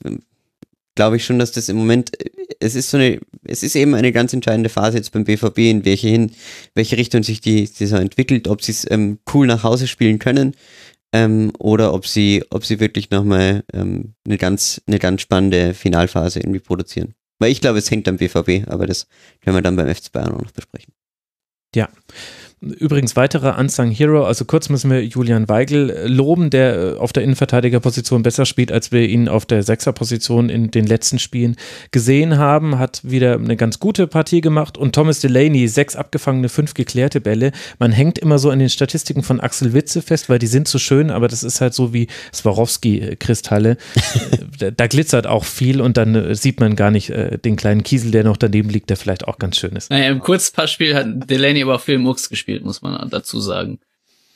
glaube 0.96 1.16
ich 1.16 1.24
schon, 1.24 1.38
dass 1.38 1.52
das 1.52 1.68
im 1.68 1.76
Moment, 1.76 2.20
äh, 2.20 2.30
es 2.58 2.74
ist 2.74 2.90
so 2.90 2.98
eine, 2.98 3.20
es 3.44 3.62
ist 3.62 3.76
eben 3.76 3.94
eine 3.94 4.12
ganz 4.12 4.32
entscheidende 4.32 4.68
Phase 4.68 4.98
jetzt 4.98 5.12
beim 5.12 5.24
BVB, 5.24 5.58
in 5.58 5.84
welche 5.84 6.08
hin, 6.08 6.32
welche 6.74 6.98
Richtung 6.98 7.22
sich 7.22 7.40
die 7.40 7.64
Saison 7.66 8.00
entwickelt, 8.00 8.48
ob 8.48 8.62
sie 8.62 8.72
es 8.72 8.90
ähm, 8.90 9.18
cool 9.32 9.46
nach 9.46 9.62
Hause 9.62 9.86
spielen 9.86 10.18
können 10.18 10.54
ähm, 11.12 11.52
oder 11.58 11.92
ob 11.92 12.06
sie, 12.06 12.44
ob 12.50 12.64
sie 12.64 12.80
wirklich 12.80 13.10
nochmal 13.10 13.64
ähm, 13.72 14.14
eine 14.24 14.38
ganz, 14.38 14.80
eine 14.86 14.98
ganz 14.98 15.22
spannende 15.22 15.74
Finalphase 15.74 16.40
irgendwie 16.40 16.60
produzieren. 16.60 17.14
Weil 17.38 17.52
ich 17.52 17.60
glaube, 17.60 17.78
es 17.78 17.90
hängt 17.90 18.06
am 18.06 18.18
BVB, 18.18 18.68
aber 18.68 18.86
das 18.86 19.06
können 19.40 19.56
wir 19.56 19.62
dann 19.62 19.76
beim 19.76 19.92
FC 19.92 20.12
Bayern 20.12 20.34
auch 20.34 20.42
noch 20.42 20.52
besprechen. 20.52 20.92
Ja. 21.74 21.88
Übrigens 22.62 23.16
weiterer 23.16 23.58
Unsung 23.58 23.90
Hero, 23.90 24.26
also 24.26 24.44
kurz 24.44 24.68
müssen 24.68 24.90
wir 24.90 25.02
Julian 25.02 25.48
Weigel 25.48 25.88
äh, 25.88 26.06
loben, 26.06 26.50
der 26.50 26.76
äh, 26.76 26.96
auf 26.98 27.14
der 27.14 27.22
Innenverteidigerposition 27.22 28.22
besser 28.22 28.44
spielt, 28.44 28.70
als 28.70 28.92
wir 28.92 29.08
ihn 29.08 29.28
auf 29.30 29.46
der 29.46 29.62
Sechserposition 29.62 30.50
in 30.50 30.70
den 30.70 30.86
letzten 30.86 31.18
Spielen 31.18 31.56
gesehen 31.90 32.36
haben, 32.36 32.78
hat 32.78 33.00
wieder 33.02 33.36
eine 33.36 33.56
ganz 33.56 33.80
gute 33.80 34.06
Partie 34.06 34.42
gemacht 34.42 34.76
und 34.76 34.94
Thomas 34.94 35.20
Delaney, 35.20 35.68
sechs 35.68 35.96
abgefangene, 35.96 36.50
fünf 36.50 36.74
geklärte 36.74 37.22
Bälle. 37.22 37.52
Man 37.78 37.92
hängt 37.92 38.18
immer 38.18 38.38
so 38.38 38.50
an 38.50 38.58
den 38.58 38.68
Statistiken 38.68 39.22
von 39.22 39.40
Axel 39.40 39.72
Witze 39.72 40.02
fest, 40.02 40.28
weil 40.28 40.38
die 40.38 40.46
sind 40.46 40.68
so 40.68 40.78
schön, 40.78 41.10
aber 41.10 41.28
das 41.28 41.42
ist 41.42 41.62
halt 41.62 41.72
so 41.72 41.94
wie 41.94 42.08
Swarovski-Kristalle. 42.34 43.78
da, 44.58 44.70
da 44.70 44.86
glitzert 44.86 45.26
auch 45.26 45.46
viel 45.46 45.80
und 45.80 45.96
dann 45.96 46.14
äh, 46.14 46.34
sieht 46.34 46.60
man 46.60 46.76
gar 46.76 46.90
nicht 46.90 47.08
äh, 47.08 47.38
den 47.38 47.56
kleinen 47.56 47.84
Kiesel, 47.84 48.10
der 48.10 48.24
noch 48.24 48.36
daneben 48.36 48.68
liegt, 48.68 48.90
der 48.90 48.98
vielleicht 48.98 49.26
auch 49.26 49.38
ganz 49.38 49.56
schön 49.56 49.72
ist. 49.76 49.88
Naja, 49.88 50.10
im 50.10 50.20
Kurzpassspiel 50.20 50.94
hat 50.94 51.06
Delaney 51.30 51.62
aber 51.62 51.76
auch 51.76 51.80
viel 51.80 51.96
Murks 51.96 52.28
gespielt, 52.28 52.49
muss 52.58 52.82
man 52.82 53.08
dazu 53.10 53.40
sagen. 53.40 53.78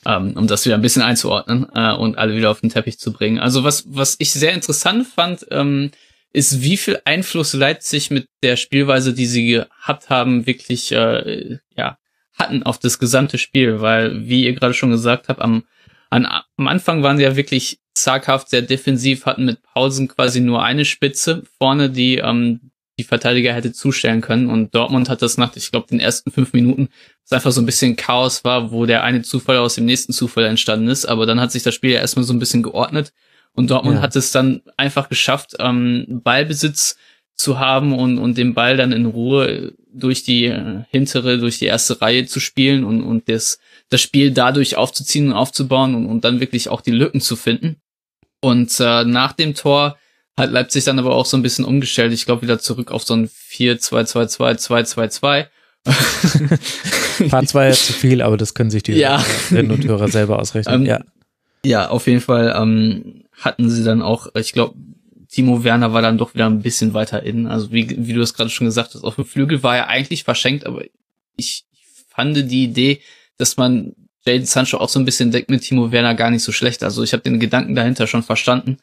Ähm, 0.07 0.33
um 0.37 0.45
das 0.45 0.65
wieder 0.65 0.75
ein 0.75 0.83
bisschen 0.83 1.01
einzuordnen 1.01 1.65
äh, 1.73 1.91
und 1.93 2.17
alle 2.19 2.35
wieder 2.35 2.51
auf 2.51 2.61
den 2.61 2.69
Teppich 2.69 2.99
zu 2.99 3.11
bringen. 3.11 3.39
Also 3.39 3.63
was, 3.63 3.85
was 3.87 4.15
ich 4.19 4.31
sehr 4.31 4.53
interessant 4.53 5.07
fand, 5.07 5.47
ähm, 5.49 5.89
ist, 6.31 6.61
wie 6.61 6.77
viel 6.77 7.01
Einfluss 7.05 7.53
Leipzig 7.53 8.11
mit 8.11 8.27
der 8.43 8.55
Spielweise, 8.55 9.13
die 9.13 9.25
sie 9.25 9.47
gehabt 9.47 10.09
haben, 10.09 10.45
wirklich 10.45 10.91
äh, 10.91 11.57
ja, 11.75 11.97
hatten 12.33 12.61
auf 12.61 12.77
das 12.77 12.99
gesamte 12.99 13.39
Spiel. 13.39 13.81
Weil, 13.81 14.27
wie 14.27 14.43
ihr 14.43 14.53
gerade 14.53 14.75
schon 14.75 14.91
gesagt 14.91 15.27
habt, 15.27 15.41
am, 15.41 15.63
an, 16.11 16.27
am 16.57 16.67
Anfang 16.67 17.01
waren 17.01 17.17
sie 17.17 17.23
ja 17.23 17.35
wirklich 17.35 17.79
zaghaft, 17.95 18.49
sehr 18.49 18.61
defensiv, 18.61 19.25
hatten 19.25 19.45
mit 19.45 19.63
Pausen 19.63 20.07
quasi 20.07 20.41
nur 20.41 20.61
eine 20.61 20.85
Spitze 20.85 21.43
vorne, 21.57 21.89
die 21.89 22.17
ähm, 22.17 22.71
die 22.99 23.03
Verteidiger 23.03 23.53
hätte 23.53 23.73
zustellen 23.73 24.21
können. 24.21 24.49
Und 24.49 24.75
Dortmund 24.75 25.09
hat 25.09 25.21
das 25.21 25.37
nach, 25.37 25.55
ich 25.55 25.71
glaube, 25.71 25.87
den 25.87 25.99
ersten 25.99 26.31
fünf 26.31 26.53
Minuten, 26.53 26.89
es 27.25 27.31
einfach 27.31 27.51
so 27.51 27.61
ein 27.61 27.65
bisschen 27.65 27.95
Chaos 27.95 28.43
war, 28.43 28.71
wo 28.71 28.85
der 28.85 29.03
eine 29.03 29.23
Zufall 29.23 29.57
aus 29.57 29.75
dem 29.75 29.85
nächsten 29.85 30.13
Zufall 30.13 30.45
entstanden 30.45 30.87
ist. 30.87 31.05
Aber 31.05 31.25
dann 31.25 31.39
hat 31.39 31.51
sich 31.51 31.63
das 31.63 31.73
Spiel 31.73 31.91
ja 31.91 31.99
erstmal 31.99 32.25
so 32.25 32.33
ein 32.33 32.39
bisschen 32.39 32.63
geordnet. 32.63 33.13
Und 33.53 33.71
Dortmund 33.71 33.97
Ja. 33.97 34.01
hat 34.01 34.15
es 34.15 34.31
dann 34.31 34.61
einfach 34.77 35.09
geschafft, 35.09 35.55
ähm, 35.59 36.21
Ballbesitz 36.23 36.97
zu 37.35 37.59
haben 37.59 37.97
und, 37.97 38.17
und 38.17 38.37
den 38.37 38.53
Ball 38.53 38.77
dann 38.77 38.91
in 38.91 39.05
Ruhe 39.05 39.73
durch 39.91 40.23
die 40.23 40.45
äh, 40.45 40.83
hintere, 40.91 41.37
durch 41.37 41.59
die 41.59 41.65
erste 41.65 41.99
Reihe 42.01 42.25
zu 42.25 42.39
spielen 42.39 42.83
und, 42.83 43.01
und 43.01 43.27
das, 43.27 43.59
das 43.89 44.01
Spiel 44.01 44.31
dadurch 44.31 44.77
aufzuziehen 44.77 45.27
und 45.27 45.33
aufzubauen 45.33 45.95
und, 45.95 46.05
und 46.05 46.23
dann 46.23 46.39
wirklich 46.39 46.69
auch 46.69 46.81
die 46.81 46.91
Lücken 46.91 47.21
zu 47.21 47.35
finden. 47.35 47.77
Und 48.41 48.79
äh, 48.79 49.03
nach 49.05 49.33
dem 49.33 49.55
Tor 49.55 49.97
hat 50.37 50.51
Leipzig 50.51 50.83
dann 50.83 50.99
aber 50.99 51.15
auch 51.15 51.25
so 51.25 51.37
ein 51.37 51.43
bisschen 51.43 51.65
umgestellt. 51.65 52.13
Ich 52.13 52.25
glaube 52.25 52.41
wieder 52.41 52.59
zurück 52.59 52.91
auf 52.91 53.03
so 53.03 53.15
ein 53.15 53.29
4-2-2-2-2-2-2. 53.29 55.47
Part 57.29 57.49
2 57.49 57.69
ist 57.69 57.85
zu 57.85 57.93
viel, 57.93 58.21
aber 58.21 58.37
das 58.37 58.53
können 58.53 58.71
sich 58.71 58.83
die 58.83 58.93
Ja. 58.93 59.23
Hörerinnen 59.49 59.71
und 59.71 59.85
Hörer 59.85 60.07
selber 60.07 60.39
ausrechnen. 60.39 60.81
Ähm, 60.81 60.85
ja. 60.85 60.99
Ja, 61.63 61.89
auf 61.89 62.05
jeden 62.07 62.21
Fall 62.21 62.53
ähm, 62.55 63.23
hatten 63.39 63.69
sie 63.69 63.83
dann 63.83 64.01
auch, 64.01 64.27
ich 64.35 64.53
glaube, 64.53 64.75
Timo 65.29 65.63
Werner 65.63 65.93
war 65.93 66.01
dann 66.01 66.17
doch 66.17 66.33
wieder 66.35 66.45
ein 66.45 66.61
bisschen 66.61 66.93
weiter 66.93 67.23
innen. 67.23 67.47
Also 67.47 67.71
wie, 67.71 68.07
wie 68.07 68.13
du 68.13 68.21
es 68.21 68.33
gerade 68.33 68.49
schon 68.49 68.65
gesagt 68.65 68.93
hast, 68.93 69.03
auf 69.03 69.15
dem 69.15 69.25
Flügel 69.25 69.63
war 69.63 69.75
er 69.75 69.87
eigentlich 69.87 70.23
verschenkt, 70.23 70.65
aber 70.65 70.83
ich, 71.35 71.65
fand 72.15 72.49
die 72.49 72.63
Idee, 72.63 73.01
dass 73.37 73.57
man 73.57 73.93
Jaden 74.25 74.45
Sancho 74.45 74.77
auch 74.77 74.89
so 74.89 74.99
ein 74.99 75.05
bisschen 75.05 75.31
deckt 75.31 75.49
mit 75.49 75.61
Timo 75.61 75.91
Werner 75.91 76.15
gar 76.15 76.31
nicht 76.31 76.43
so 76.43 76.51
schlecht. 76.51 76.83
Also 76.83 77.03
ich 77.03 77.13
habe 77.13 77.23
den 77.23 77.39
Gedanken 77.39 77.75
dahinter 77.75 78.07
schon 78.07 78.23
verstanden. 78.23 78.77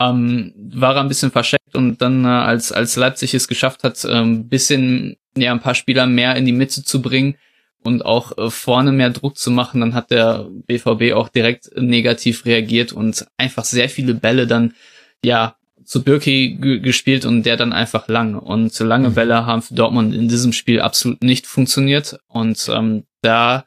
Ähm, 0.00 0.52
war 0.56 0.96
er 0.96 1.02
ein 1.02 1.08
bisschen 1.08 1.30
verschenkt 1.30 1.74
und 1.74 2.00
dann, 2.00 2.24
äh, 2.24 2.28
als, 2.28 2.72
als 2.72 2.96
Leipzig 2.96 3.34
es 3.34 3.46
geschafft 3.46 3.84
hat, 3.84 4.04
ein 4.04 4.16
ähm, 4.16 4.48
bisschen, 4.48 5.16
ja, 5.36 5.52
ein 5.52 5.60
paar 5.60 5.74
Spieler 5.74 6.06
mehr 6.06 6.36
in 6.36 6.46
die 6.46 6.52
Mitte 6.52 6.84
zu 6.84 7.02
bringen 7.02 7.36
und 7.82 8.04
auch 8.04 8.36
äh, 8.38 8.50
vorne 8.50 8.92
mehr 8.92 9.10
Druck 9.10 9.36
zu 9.36 9.50
machen, 9.50 9.80
dann 9.80 9.94
hat 9.94 10.10
der 10.10 10.48
BVB 10.66 11.14
auch 11.14 11.28
direkt 11.28 11.70
negativ 11.76 12.44
reagiert 12.44 12.92
und 12.92 13.26
einfach 13.36 13.64
sehr 13.64 13.88
viele 13.88 14.14
Bälle 14.14 14.46
dann, 14.46 14.74
ja, 15.24 15.56
zu 15.84 16.02
Birki 16.04 16.80
gespielt 16.80 17.24
und 17.24 17.42
der 17.44 17.56
dann 17.56 17.72
einfach 17.72 18.06
lang. 18.08 18.36
Und 18.36 18.78
lange 18.78 19.10
mhm. 19.10 19.14
Bälle 19.14 19.46
haben 19.46 19.62
für 19.62 19.74
Dortmund 19.74 20.14
in 20.14 20.28
diesem 20.28 20.52
Spiel 20.52 20.80
absolut 20.80 21.22
nicht 21.22 21.46
funktioniert. 21.46 22.18
Und 22.28 22.70
ähm, 22.72 23.04
da 23.20 23.64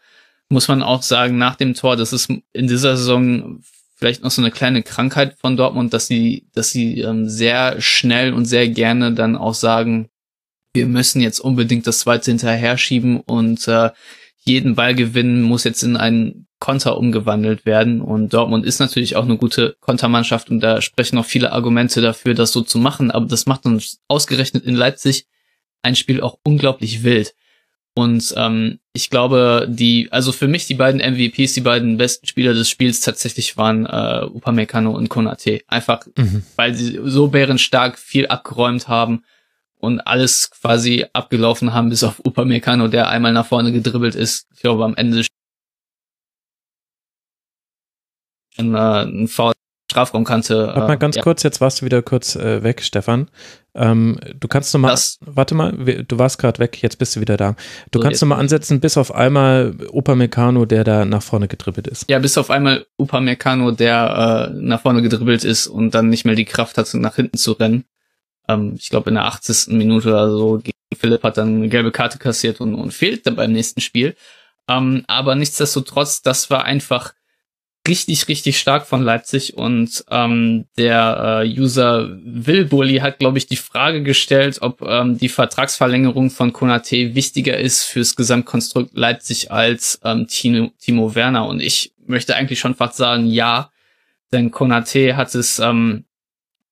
muss 0.50 0.68
man 0.68 0.82
auch 0.82 1.02
sagen, 1.02 1.38
nach 1.38 1.56
dem 1.56 1.74
Tor, 1.74 1.98
das 1.98 2.14
ist 2.14 2.30
in 2.54 2.68
dieser 2.68 2.96
Saison 2.96 3.62
vielleicht 3.96 4.24
noch 4.24 4.32
so 4.32 4.42
eine 4.42 4.52
kleine 4.52 4.84
Krankheit 4.84 5.38
von 5.40 5.58
Dortmund, 5.58 5.94
dass 5.94 6.08
sie, 6.08 6.48
dass 6.54 6.70
sie 6.70 7.02
ähm, 7.02 7.30
sehr 7.30 7.82
schnell 7.82 8.34
und 8.34 8.46
sehr 8.46 8.70
gerne 8.70 9.14
dann 9.14 9.36
auch 9.36 9.54
sagen, 9.54 10.10
wir 10.76 10.85
müssen 10.85 11.22
jetzt 11.22 11.39
unbedingt 11.39 11.88
das 11.88 11.99
zweite 11.99 12.31
hinterher 12.31 12.77
schieben 12.77 13.19
und 13.22 13.68
äh, 13.68 13.89
jeden 14.45 14.76
Ball 14.76 14.93
gewinnen 14.93 15.41
muss 15.41 15.64
jetzt 15.64 15.81
in 15.81 15.97
einen 15.97 16.47
Konter 16.60 16.97
umgewandelt 16.97 17.65
werden. 17.65 18.02
Und 18.02 18.34
Dortmund 18.34 18.65
ist 18.65 18.80
natürlich 18.80 19.15
auch 19.15 19.23
eine 19.23 19.38
gute 19.38 19.76
Kontermannschaft 19.80 20.49
und 20.49 20.60
da 20.61 20.81
sprechen 20.81 21.18
auch 21.18 21.26
viele 21.26 21.52
Argumente 21.52 22.02
dafür, 22.02 22.34
das 22.34 22.52
so 22.52 22.61
zu 22.61 22.77
machen. 22.77 23.11
Aber 23.11 23.26
das 23.26 23.47
macht 23.47 23.65
uns 23.65 23.99
ausgerechnet 24.07 24.64
in 24.64 24.76
Leipzig 24.76 25.26
ein 25.81 25.95
Spiel 25.95 26.22
auch 26.22 26.38
unglaublich 26.43 27.03
wild. 27.03 27.34
Und 27.97 28.34
ähm, 28.35 28.80
ich 28.93 29.10
glaube, 29.10 29.68
die, 29.69 30.10
also 30.11 30.31
für 30.31 30.47
mich 30.47 30.68
die 30.68 30.73
beiden 30.76 30.99
MVPs, 30.99 31.53
die 31.53 31.61
beiden 31.61 31.97
besten 31.97 32.27
Spieler 32.27 32.53
des 32.53 32.69
Spiels 32.69 32.99
tatsächlich 32.99 33.57
waren 33.57 33.85
äh, 33.85 34.26
Upamecano 34.26 34.91
und 34.91 35.07
Konate. 35.07 35.61
Einfach, 35.68 36.06
mhm. 36.18 36.43
weil 36.56 36.76
sie 36.76 36.99
so 37.06 37.30
bärenstark 37.30 37.97
viel 37.97 38.27
abgeräumt 38.27 38.89
haben 38.89 39.23
und 39.86 39.99
alles 40.02 40.52
quasi 40.52 41.06
abgelaufen 41.14 41.74
haben, 41.74 41.90
bis 41.90 42.03
auf 42.03 42.20
Upamecano, 42.26 42.88
der 42.88 43.10
einmal 43.10 43.32
nach 43.32 43.45
vorne 43.45 43.72
gedribbelt 43.72 44.16
ist. 44.16 44.48
Ich 44.53 44.62
glaube, 44.62 44.84
am 44.84 44.95
Ende 44.95 45.26
ein, 48.57 48.74
äh, 48.74 49.03
ein 49.03 49.28
Foul 49.28 49.53
Strafraumkante. 49.91 50.68
Warte 50.68 50.80
mal 50.80 50.98
ganz 50.98 51.16
ja. 51.16 51.22
kurz, 51.22 51.44
jetzt 51.44 51.62
warst 51.62 51.80
du 51.80 51.86
wieder 51.86 52.02
kurz 52.02 52.36
äh, 52.36 52.64
weg, 52.64 52.82
Stefan. 52.82 53.30
Ähm, 53.76 54.20
du 54.38 54.48
kannst 54.48 54.74
noch 54.74 54.82
mal, 54.82 54.90
das, 54.90 55.20
warte 55.22 55.53
mal, 55.53 55.72
du 55.74 56.18
warst 56.18 56.40
gerade 56.40 56.60
weg, 56.60 56.82
jetzt 56.82 56.98
bist 56.98 57.16
du 57.16 57.22
wieder 57.22 57.38
da. 57.38 57.56
Du 57.91 57.99
so 57.99 58.03
kannst 58.03 58.22
noch 58.22 58.30
mal 58.30 58.38
ansetzen, 58.38 58.80
bis 58.80 58.98
auf 58.98 59.14
einmal 59.14 59.76
Upamecano, 59.94 60.66
der 60.66 60.84
da 60.84 61.06
nach 61.06 61.22
vorne 61.22 61.48
gedribbelt 61.48 61.88
ist. 61.88 62.10
Ja, 62.10 62.20
bis 62.20 62.38
auf 62.38 62.49
einmal 62.49 62.88
Upamecano, 62.98 63.72
der 63.72 64.52
äh, 64.52 64.57
nach 64.60 64.82
vorne 64.82 65.02
gedribbelt 65.02 65.44
ist 65.44 65.68
und 65.68 65.94
dann 65.94 66.10
nicht 66.10 66.26
mehr 66.26 66.36
die 66.36 66.45
Kraft 66.45 66.78
hat, 66.78 66.94
nach 66.95 67.16
hinten 67.16 67.38
zu 67.38 67.53
rennen. 67.53 67.86
Ähm, 68.48 68.76
ich 68.78 68.90
glaube, 68.90 69.10
in 69.10 69.16
der 69.16 69.26
80. 69.26 69.74
Minute 69.74 70.10
oder 70.10 70.32
so 70.32 70.62
Philipp 70.94 71.24
hat 71.24 71.38
dann 71.38 71.56
eine 71.56 71.70
gelbe 71.70 71.92
Karte 71.92 72.18
kassiert 72.18 72.62
und, 72.62 72.76
und 72.76 72.94
fehlt 72.94 73.26
dann 73.26 73.36
beim 73.36 73.52
nächsten 73.52 73.82
Spiel. 73.82 74.16
Ähm, 74.68 75.04
aber 75.08 75.36
nichtsdestotrotz, 75.36 76.22
das 76.22 76.50
war 76.50 76.64
einfach 76.64 77.14
richtig, 77.88 78.28
richtig 78.28 78.58
stark 78.58 78.88
von 78.88 79.04
Leipzig 79.04 79.58
und 79.58 80.04
ähm, 80.10 80.66
der 80.78 81.44
äh, 81.44 81.48
User 81.48 82.18
Willbully 82.24 82.98
hat, 82.98 83.20
glaube 83.20 83.38
ich, 83.38 83.46
die 83.46 83.58
Frage 83.58 84.02
gestellt, 84.02 84.58
ob 84.62 84.82
ähm, 84.82 85.20
die 85.20 85.30
Vertragsverlängerung 85.30 86.32
von 86.32 86.52
Konate 86.52 87.14
wichtiger 87.14 87.58
ist 87.58 87.84
fürs 87.84 88.16
Gesamtkonstrukt 88.16 88.96
Leipzig 88.96 89.52
als 89.52 90.00
ähm, 90.04 90.28
Tino, 90.28 90.72
Timo 90.80 91.14
Werner 91.14 91.48
und 91.48 91.62
ich 91.62 91.94
möchte 92.08 92.36
eigentlich 92.36 92.60
schon 92.60 92.76
fast 92.76 92.98
sagen, 92.98 93.28
ja, 93.28 93.70
denn 94.32 94.50
Konate 94.50 95.16
hat 95.16 95.36
es 95.36 95.60
ähm, 95.60 96.06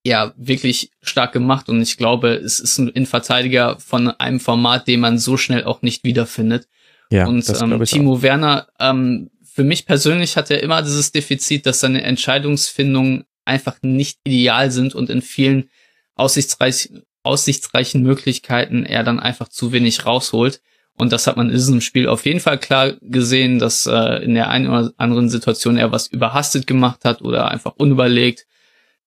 ja 0.06 0.34
wirklich 0.36 0.92
stark 1.02 1.32
gemacht 1.32 1.70
und 1.70 1.82
ich 1.82 1.98
glaube, 1.98 2.34
es 2.34 2.60
ist 2.60 2.78
ein 2.78 2.90
Innenverteidiger 2.90 3.80
von 3.80 4.10
einem 4.10 4.40
Format, 4.40 4.88
den 4.88 5.00
man 5.00 5.18
so 5.18 5.38
schnell 5.38 5.64
auch 5.64 5.82
nicht 5.82 6.04
wiederfindet. 6.04 6.68
Ja, 7.10 7.28
und 7.28 7.48
ähm, 7.62 7.84
Timo 7.86 8.16
auch. 8.16 8.22
Werner 8.22 8.68
ähm, 8.80 9.30
für 9.54 9.64
mich 9.64 9.86
persönlich 9.86 10.36
hat 10.36 10.50
er 10.50 10.64
immer 10.64 10.82
dieses 10.82 11.12
Defizit, 11.12 11.66
dass 11.66 11.80
seine 11.80 12.02
Entscheidungsfindungen 12.02 13.26
einfach 13.46 13.76
nicht 13.84 14.20
ideal 14.24 14.72
sind 14.72 14.96
und 14.96 15.10
in 15.12 15.22
vielen 15.22 15.70
aussichtsreich, 16.16 16.90
aussichtsreichen 17.22 18.02
Möglichkeiten 18.02 18.86
er 18.86 19.04
dann 19.04 19.20
einfach 19.20 19.48
zu 19.48 19.72
wenig 19.72 20.06
rausholt. 20.06 20.62
Und 20.98 21.12
das 21.12 21.28
hat 21.28 21.38
man 21.38 21.50
in 21.50 21.56
diesem 21.56 21.82
Spiel 21.82 22.08
auf 22.08 22.26
jeden 22.26 22.40
Fall 22.40 22.58
klar 22.58 22.94
gesehen, 23.02 23.60
dass 23.60 23.86
äh, 23.86 24.24
in 24.24 24.34
der 24.36 24.50
einen 24.50 24.68
oder 24.68 24.94
anderen 24.98 25.30
Situation 25.30 25.78
er 25.78 25.92
was 25.92 26.08
überhastet 26.08 26.68
gemacht 26.68 27.04
hat 27.04 27.22
oder 27.22 27.50
einfach 27.50 27.74
unüberlegt. 27.78 28.46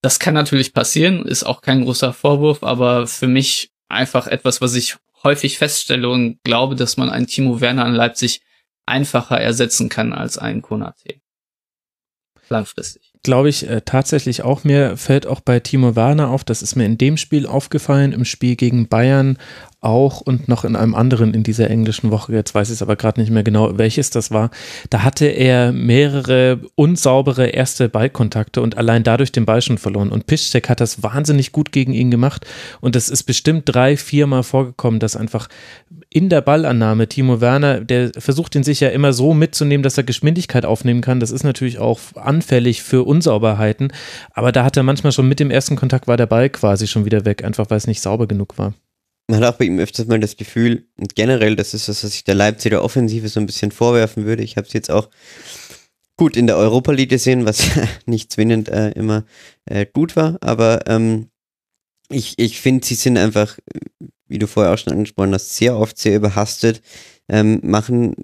Das 0.03 0.19
kann 0.19 0.35
natürlich 0.35 0.73
passieren, 0.73 1.25
ist 1.25 1.45
auch 1.45 1.63
kein 1.63 1.85
großer 1.85 2.13
Vorwurf, 2.13 2.63
aber 2.63 3.07
für 3.07 3.27
mich 3.27 3.71
einfach 3.89 4.27
etwas, 4.27 4.61
was 4.61 4.75
ich 4.75 4.97
häufig 5.23 5.59
feststelle 5.59 6.09
und 6.09 6.39
glaube, 6.45 6.77
dass 6.77 6.97
man 6.97 7.11
einen 7.11 7.27
Timo 7.27 7.61
Werner 7.61 7.85
an 7.85 7.95
Leipzig 7.95 8.43
einfacher 8.87 9.41
ersetzen 9.41 9.89
kann 9.89 10.13
als 10.13 10.39
einen 10.39 10.63
Konate. 10.63 11.21
Langfristig. 12.49 13.13
Glaube 13.25 13.49
ich 13.49 13.69
äh, 13.69 13.81
tatsächlich 13.85 14.43
auch. 14.43 14.63
Mir 14.63 14.97
fällt 14.97 15.27
auch 15.27 15.41
bei 15.41 15.59
Timo 15.59 15.97
Werner 15.97 16.29
auf, 16.31 16.45
das 16.45 16.63
ist 16.63 16.77
mir 16.77 16.85
in 16.85 16.97
dem 16.97 17.17
Spiel 17.17 17.47
aufgefallen, 17.47 18.13
im 18.13 18.25
Spiel 18.25 18.55
gegen 18.55 18.87
Bayern 18.87 19.37
auch 19.81 20.21
und 20.21 20.49
noch 20.49 20.65
in 20.65 20.75
einem 20.75 20.95
anderen 20.95 21.35
in 21.35 21.43
dieser 21.43 21.71
englischen 21.71 22.11
Woche, 22.11 22.33
jetzt 22.33 22.55
weiß 22.55 22.69
ich 22.69 22.75
es 22.75 22.83
aber 22.83 22.97
gerade 22.97 23.21
nicht 23.21 23.31
mehr 23.31 23.43
genau, 23.43 23.77
welches 23.79 24.11
das 24.11 24.31
war, 24.31 24.51
da 24.91 25.03
hatte 25.03 25.27
er 25.27 25.73
mehrere 25.73 26.61
unsaubere 26.75 27.49
erste 27.49 27.89
Ballkontakte 27.89 28.63
und 28.63 28.77
allein 28.79 29.05
dadurch 29.05 29.33
den 29.33 29.45
Ball 29.45 29.63
schon 29.63 29.79
verloren. 29.79 30.11
Und 30.11 30.27
Piszczek 30.27 30.69
hat 30.69 30.81
das 30.81 31.03
wahnsinnig 31.03 31.53
gut 31.53 31.73
gegen 31.73 31.93
ihn 31.93 32.11
gemacht. 32.11 32.47
Und 32.81 32.97
es 32.97 33.09
ist 33.09 33.25
bestimmt 33.25 33.65
drei, 33.67 33.97
viermal 33.97 34.43
vorgekommen, 34.43 34.99
dass 34.99 35.17
einfach 35.17 35.49
in 36.11 36.29
der 36.31 36.41
Ballannahme 36.41 37.09
Timo 37.09 37.41
Werner, 37.41 37.81
der 37.81 38.13
versucht 38.17 38.55
ihn 38.55 38.65
sich 38.65 38.81
ja 38.81 38.89
immer 38.89 39.13
so 39.13 39.35
mitzunehmen, 39.35 39.83
dass 39.83 39.99
er 39.99 40.05
Geschwindigkeit 40.05 40.65
aufnehmen 40.65 41.03
kann. 41.03 41.21
Das 41.21 41.31
ist 41.31 41.45
natürlich 41.45 41.79
auch 41.79 42.01
anfällig 42.15 42.83
für 42.83 43.05
Unsauberheiten, 43.05 43.93
aber 44.33 44.53
da 44.53 44.65
hat 44.65 44.77
er 44.77 44.83
manchmal 44.83 45.13
schon 45.13 45.29
mit 45.29 45.41
dem 45.41 45.51
ersten 45.51 45.77
Kontakt 45.77 46.09
war 46.09 46.17
der 46.17 46.27
Ball 46.27 46.49
quasi 46.49 46.87
schon 46.87 47.05
wieder 47.05 47.25
weg, 47.25 47.45
einfach 47.45 47.67
weil 47.69 47.79
es 47.79 47.87
nicht 47.87 48.01
sauber 48.01 48.27
genug 48.27 48.59
war 48.59 48.73
man 49.29 49.43
hat 49.43 49.55
auch 49.55 49.59
bei 49.59 49.65
ihm 49.65 49.79
öfters 49.79 50.07
mal 50.07 50.21
das 50.21 50.37
Gefühl, 50.37 50.87
und 50.99 51.15
generell, 51.15 51.57
das 51.57 51.75
ist 51.75 51.89
das, 51.89 52.05
was 52.05 52.15
ich 52.15 52.25
der 52.25 52.35
Leipziger 52.35 52.83
Offensive 52.83 53.29
so 53.29 53.41
ein 53.41 53.47
bisschen 53.47 53.73
vorwerfen 53.73 54.25
würde. 54.25 54.43
Ich 54.43 54.57
habe 54.57 54.67
es 54.67 54.73
jetzt 54.73 54.91
auch 54.91 55.09
gut 56.17 56.37
in 56.37 56.47
der 56.47 56.57
Europa 56.57 56.93
League 56.93 57.11
gesehen, 57.11 57.45
was 57.45 57.65
nicht 58.07 58.33
zwingend 58.33 58.69
äh, 58.69 58.91
immer 58.91 59.25
äh, 59.67 59.87
gut 59.87 60.17
war, 60.17 60.39
aber 60.41 60.87
ähm, 60.87 61.29
ich, 62.09 62.35
ich 62.39 62.61
finde, 62.61 62.87
sie 62.87 62.95
sind 62.95 63.19
einfach, 63.19 63.59
wie 64.29 64.39
du 64.39 64.47
vorher 64.47 64.73
auch 64.73 64.79
schon 64.79 64.93
angesprochen 64.93 65.35
hast, 65.35 65.57
sehr 65.57 65.77
oft 65.77 65.99
sehr 65.99 66.17
überhastet, 66.17 66.81
ähm, 67.29 67.61
machen 67.63 68.15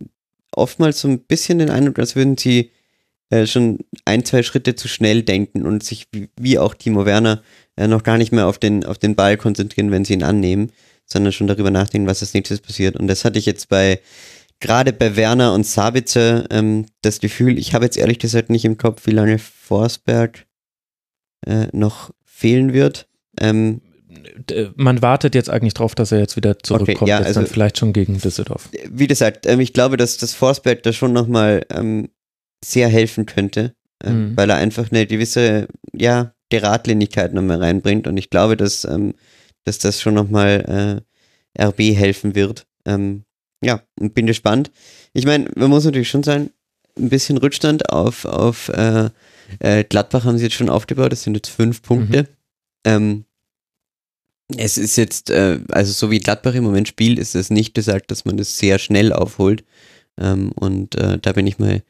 oftmals 0.52 1.00
so 1.00 1.08
ein 1.08 1.18
bisschen 1.18 1.58
den 1.58 1.70
Eindruck, 1.70 1.98
als 1.98 2.14
würden 2.14 2.38
sie 2.38 2.70
äh, 3.30 3.46
schon 3.46 3.80
ein, 4.04 4.24
zwei 4.24 4.44
Schritte 4.44 4.76
zu 4.76 4.86
schnell 4.86 5.24
denken 5.24 5.66
und 5.66 5.82
sich, 5.82 6.06
wie, 6.12 6.28
wie 6.38 6.58
auch 6.60 6.74
Timo 6.74 7.06
Werner, 7.06 7.42
äh, 7.76 7.88
noch 7.88 8.04
gar 8.04 8.18
nicht 8.18 8.30
mehr 8.30 8.46
auf 8.46 8.58
den, 8.58 8.84
auf 8.84 8.98
den 8.98 9.16
Ball 9.16 9.36
konzentrieren, 9.36 9.90
wenn 9.90 10.04
sie 10.04 10.12
ihn 10.12 10.22
annehmen 10.22 10.70
sondern 11.12 11.32
schon 11.32 11.46
darüber 11.46 11.70
nachdenken, 11.70 12.08
was 12.08 12.22
als 12.22 12.34
nächstes 12.34 12.60
passiert. 12.60 12.96
Und 12.96 13.06
das 13.06 13.24
hatte 13.24 13.38
ich 13.38 13.46
jetzt 13.46 13.68
bei, 13.68 14.00
gerade 14.60 14.92
bei 14.92 15.16
Werner 15.16 15.54
und 15.54 15.66
Sabitzer, 15.66 16.50
ähm, 16.50 16.86
das 17.02 17.20
Gefühl, 17.20 17.58
ich 17.58 17.74
habe 17.74 17.84
jetzt 17.84 17.96
ehrlich 17.96 18.18
gesagt 18.18 18.50
nicht 18.50 18.64
im 18.64 18.78
Kopf, 18.78 19.06
wie 19.06 19.12
lange 19.12 19.38
Forsberg 19.38 20.46
äh, 21.46 21.66
noch 21.72 22.10
fehlen 22.24 22.72
wird. 22.72 23.08
Ähm, 23.40 23.80
man 24.76 25.00
wartet 25.02 25.34
jetzt 25.34 25.48
eigentlich 25.48 25.74
drauf, 25.74 25.94
dass 25.94 26.12
er 26.12 26.18
jetzt 26.18 26.36
wieder 26.36 26.58
zurückkommt, 26.58 27.02
okay, 27.02 27.10
ja, 27.10 27.18
also, 27.18 27.40
dann 27.40 27.48
vielleicht 27.48 27.78
schon 27.78 27.92
gegen 27.92 28.18
Düsseldorf. 28.18 28.68
Wie 28.90 29.06
gesagt, 29.06 29.46
ähm, 29.46 29.60
ich 29.60 29.72
glaube, 29.72 29.96
dass 29.96 30.16
das 30.16 30.34
Forsberg 30.34 30.82
da 30.82 30.92
schon 30.92 31.12
nochmal 31.12 31.64
ähm, 31.70 32.08
sehr 32.64 32.88
helfen 32.88 33.26
könnte, 33.26 33.74
äh, 34.04 34.10
mhm. 34.10 34.36
weil 34.36 34.50
er 34.50 34.56
einfach 34.56 34.90
eine 34.90 35.06
gewisse, 35.06 35.68
ja, 35.94 36.34
Geradlinigkeit 36.50 37.32
nochmal 37.32 37.58
reinbringt 37.58 38.06
und 38.06 38.18
ich 38.18 38.28
glaube, 38.28 38.58
dass 38.58 38.84
ähm, 38.84 39.14
dass 39.64 39.78
das 39.78 40.00
schon 40.00 40.14
nochmal 40.14 41.02
äh, 41.56 41.64
RB 41.64 41.96
helfen 41.96 42.34
wird. 42.34 42.66
Ähm, 42.84 43.24
ja, 43.62 43.82
und 43.98 44.14
bin 44.14 44.26
gespannt. 44.26 44.70
Ich 45.12 45.24
meine, 45.24 45.50
man 45.54 45.70
muss 45.70 45.84
natürlich 45.84 46.08
schon 46.08 46.22
sagen, 46.22 46.50
ein 46.98 47.08
bisschen 47.08 47.38
Rückstand 47.38 47.90
auf, 47.90 48.24
auf 48.24 48.68
äh, 48.70 49.10
äh, 49.60 49.84
Gladbach 49.84 50.24
haben 50.24 50.38
sie 50.38 50.44
jetzt 50.44 50.56
schon 50.56 50.68
aufgebaut, 50.68 51.12
das 51.12 51.22
sind 51.22 51.34
jetzt 51.34 51.48
fünf 51.48 51.82
Punkte. 51.82 52.22
Mhm. 52.22 52.26
Ähm, 52.84 53.24
es 54.56 54.76
ist 54.76 54.96
jetzt, 54.96 55.30
äh, 55.30 55.60
also 55.70 55.92
so 55.92 56.10
wie 56.10 56.20
Gladbach 56.20 56.54
im 56.54 56.64
Moment 56.64 56.88
spielt, 56.88 57.18
ist 57.18 57.34
es 57.34 57.50
nicht 57.50 57.74
gesagt, 57.74 58.10
dass 58.10 58.24
man 58.24 58.36
das 58.36 58.58
sehr 58.58 58.78
schnell 58.78 59.12
aufholt. 59.12 59.64
Ähm, 60.18 60.52
und 60.52 60.94
äh, 60.96 61.18
da 61.18 61.32
bin 61.32 61.46
ich 61.46 61.58
mal 61.58 61.82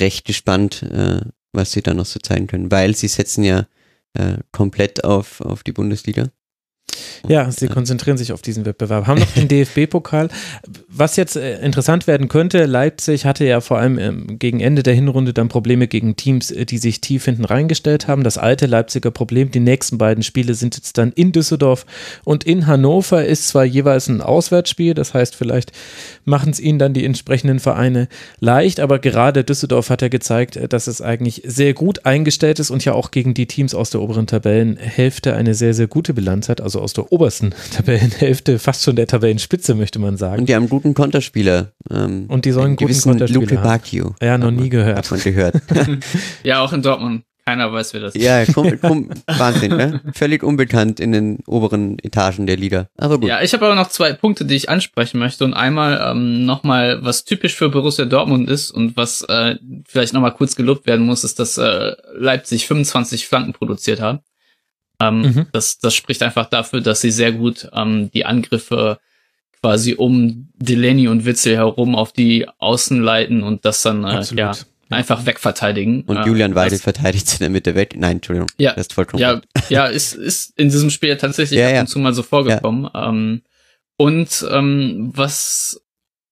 recht 0.00 0.24
gespannt, 0.24 0.82
äh, 0.84 1.20
was 1.52 1.72
sie 1.72 1.82
da 1.82 1.94
noch 1.94 2.06
so 2.06 2.20
zeigen 2.20 2.46
können, 2.46 2.70
weil 2.70 2.94
sie 2.96 3.08
setzen 3.08 3.44
ja 3.44 3.66
äh, 4.14 4.38
komplett 4.52 5.04
auf, 5.04 5.40
auf 5.40 5.62
die 5.62 5.72
Bundesliga. 5.72 6.30
Ja, 7.28 7.50
sie 7.50 7.68
konzentrieren 7.68 8.16
sich 8.16 8.32
auf 8.32 8.42
diesen 8.42 8.64
Wettbewerb. 8.64 9.06
Haben 9.06 9.20
noch 9.20 9.32
den 9.32 9.48
DFB-Pokal. 9.48 10.28
Was 10.88 11.16
jetzt 11.16 11.36
äh, 11.36 11.60
interessant 11.60 12.06
werden 12.06 12.28
könnte, 12.28 12.66
Leipzig 12.66 13.24
hatte 13.24 13.44
ja 13.44 13.60
vor 13.60 13.78
allem 13.78 13.98
ähm, 13.98 14.38
gegen 14.38 14.60
Ende 14.60 14.82
der 14.82 14.94
Hinrunde 14.94 15.32
dann 15.32 15.48
Probleme 15.48 15.88
gegen 15.88 16.16
Teams, 16.16 16.50
äh, 16.50 16.64
die 16.64 16.78
sich 16.78 17.00
tief 17.00 17.24
hinten 17.24 17.44
reingestellt 17.44 18.08
haben. 18.08 18.24
Das 18.24 18.38
alte 18.38 18.66
Leipziger 18.66 19.10
Problem. 19.10 19.50
Die 19.50 19.60
nächsten 19.60 19.98
beiden 19.98 20.22
Spiele 20.22 20.54
sind 20.54 20.76
jetzt 20.76 20.98
dann 20.98 21.12
in 21.12 21.32
Düsseldorf 21.32 21.86
und 22.24 22.44
in 22.44 22.66
Hannover 22.66 23.24
ist 23.24 23.48
zwar 23.48 23.64
jeweils 23.64 24.08
ein 24.08 24.20
Auswärtsspiel, 24.20 24.94
das 24.94 25.14
heißt, 25.14 25.34
vielleicht 25.34 25.72
machen 26.24 26.50
es 26.50 26.60
ihnen 26.60 26.78
dann 26.78 26.94
die 26.94 27.04
entsprechenden 27.04 27.58
Vereine 27.58 28.08
leicht, 28.40 28.80
aber 28.80 28.98
gerade 28.98 29.44
Düsseldorf 29.44 29.90
hat 29.90 30.02
ja 30.02 30.08
gezeigt, 30.08 30.56
äh, 30.56 30.68
dass 30.68 30.86
es 30.86 31.00
eigentlich 31.00 31.42
sehr 31.44 31.74
gut 31.74 32.06
eingestellt 32.06 32.58
ist 32.58 32.70
und 32.70 32.84
ja 32.84 32.92
auch 32.92 33.10
gegen 33.10 33.34
die 33.34 33.46
Teams 33.46 33.74
aus 33.74 33.90
der 33.90 34.00
oberen 34.00 34.26
Tabellenhälfte 34.26 35.34
eine 35.34 35.54
sehr, 35.54 35.74
sehr 35.74 35.86
gute 35.86 36.14
Bilanz 36.14 36.48
hat, 36.48 36.60
also 36.60 36.80
aus 36.80 36.87
der 36.92 37.12
obersten 37.12 37.54
Tabellenhälfte, 37.74 38.58
fast 38.58 38.84
schon 38.84 38.96
der 38.96 39.06
Tabellenspitze, 39.06 39.74
möchte 39.74 39.98
man 39.98 40.16
sagen. 40.16 40.40
Und 40.40 40.48
die 40.48 40.54
haben 40.54 40.64
einen 40.64 40.70
guten 40.70 40.94
Konterspieler. 40.94 41.72
Ähm, 41.90 42.26
und 42.28 42.44
die 42.44 42.52
sollen 42.52 42.66
einen 42.66 42.76
guten 42.76 43.00
Konterspieler 43.00 43.40
Luke 43.40 43.56
haben. 43.58 43.64
Bacchio. 43.64 44.14
Ja, 44.22 44.38
noch 44.38 44.50
nie 44.50 44.68
gehört. 44.68 44.98
Hat 44.98 45.10
man 45.10 45.20
gehört. 45.20 45.54
Ja, 46.42 46.60
auch 46.60 46.72
in 46.72 46.82
Dortmund. 46.82 47.24
Keiner 47.48 47.72
weiß, 47.72 47.94
wer 47.94 48.00
das 48.00 48.14
ist. 48.14 48.22
ja, 48.22 48.44
komm, 48.44 48.78
komm, 48.78 49.08
Wahnsinn, 49.26 49.74
ne? 49.74 50.02
Völlig 50.12 50.42
unbekannt 50.42 51.00
in 51.00 51.12
den 51.12 51.38
oberen 51.46 51.98
Etagen 51.98 52.46
der 52.46 52.58
Liga. 52.58 52.88
Aber 52.98 53.18
gut. 53.18 53.26
Ja, 53.26 53.40
ich 53.40 53.54
habe 53.54 53.64
aber 53.64 53.74
noch 53.74 53.88
zwei 53.88 54.12
Punkte, 54.12 54.44
die 54.44 54.54
ich 54.54 54.68
ansprechen 54.68 55.18
möchte. 55.18 55.46
Und 55.46 55.54
einmal 55.54 55.98
ähm, 56.10 56.44
nochmal, 56.44 57.02
was 57.02 57.24
typisch 57.24 57.54
für 57.54 57.70
Borussia 57.70 58.04
Dortmund 58.04 58.50
ist 58.50 58.70
und 58.70 58.98
was 58.98 59.22
äh, 59.22 59.56
vielleicht 59.86 60.12
nochmal 60.12 60.34
kurz 60.34 60.56
gelobt 60.56 60.86
werden 60.86 61.06
muss, 61.06 61.24
ist, 61.24 61.38
dass 61.38 61.56
äh, 61.56 61.96
Leipzig 62.12 62.66
25 62.66 63.26
Flanken 63.26 63.54
produziert 63.54 64.02
hat. 64.02 64.20
Ähm, 65.00 65.20
Mhm. 65.22 65.46
das, 65.52 65.78
das 65.78 65.94
spricht 65.94 66.22
einfach 66.22 66.46
dafür, 66.48 66.80
dass 66.80 67.00
sie 67.00 67.10
sehr 67.10 67.32
gut 67.32 67.68
ähm, 67.72 68.10
die 68.12 68.24
Angriffe 68.24 68.98
quasi 69.60 69.94
um 69.94 70.48
Delaney 70.56 71.08
und 71.08 71.24
Witzel 71.24 71.56
herum 71.56 71.94
auf 71.96 72.12
die 72.12 72.46
Außen 72.58 73.00
leiten 73.00 73.42
und 73.42 73.64
das 73.64 73.82
dann 73.82 74.04
äh, 74.04 74.08
Absolut. 74.08 74.38
ja, 74.38 74.52
einfach 74.90 75.26
wegverteidigen. 75.26 76.02
Und 76.02 76.16
Äh, 76.16 76.26
Julian 76.26 76.54
Weidel 76.54 76.78
das- 76.78 76.82
verteidigt 76.82 77.32
in 77.32 77.38
der 77.40 77.50
Mitte 77.50 77.74
weg. 77.74 77.94
Nein, 77.96 78.16
Entschuldigung. 78.16 78.48
Ja, 78.58 78.72
Das 78.74 78.82
ist 78.86 78.92
vollkommen 78.94 79.20
ja, 79.20 79.40
ja, 79.68 79.86
ist, 79.86 80.14
ist 80.14 80.58
in 80.58 80.68
diesem 80.68 80.90
Spiel 80.90 81.16
tatsächlich 81.16 81.58
Ja, 81.58 81.68
ab 81.68 81.74
ja. 81.74 81.80
und 81.82 81.86
zu 81.88 81.98
mal 81.98 82.14
so 82.14 82.22
vorgekommen. 82.22 82.88
Ähm, 82.94 83.42
und 83.96 84.46
ähm, 84.50 85.10
was 85.14 85.80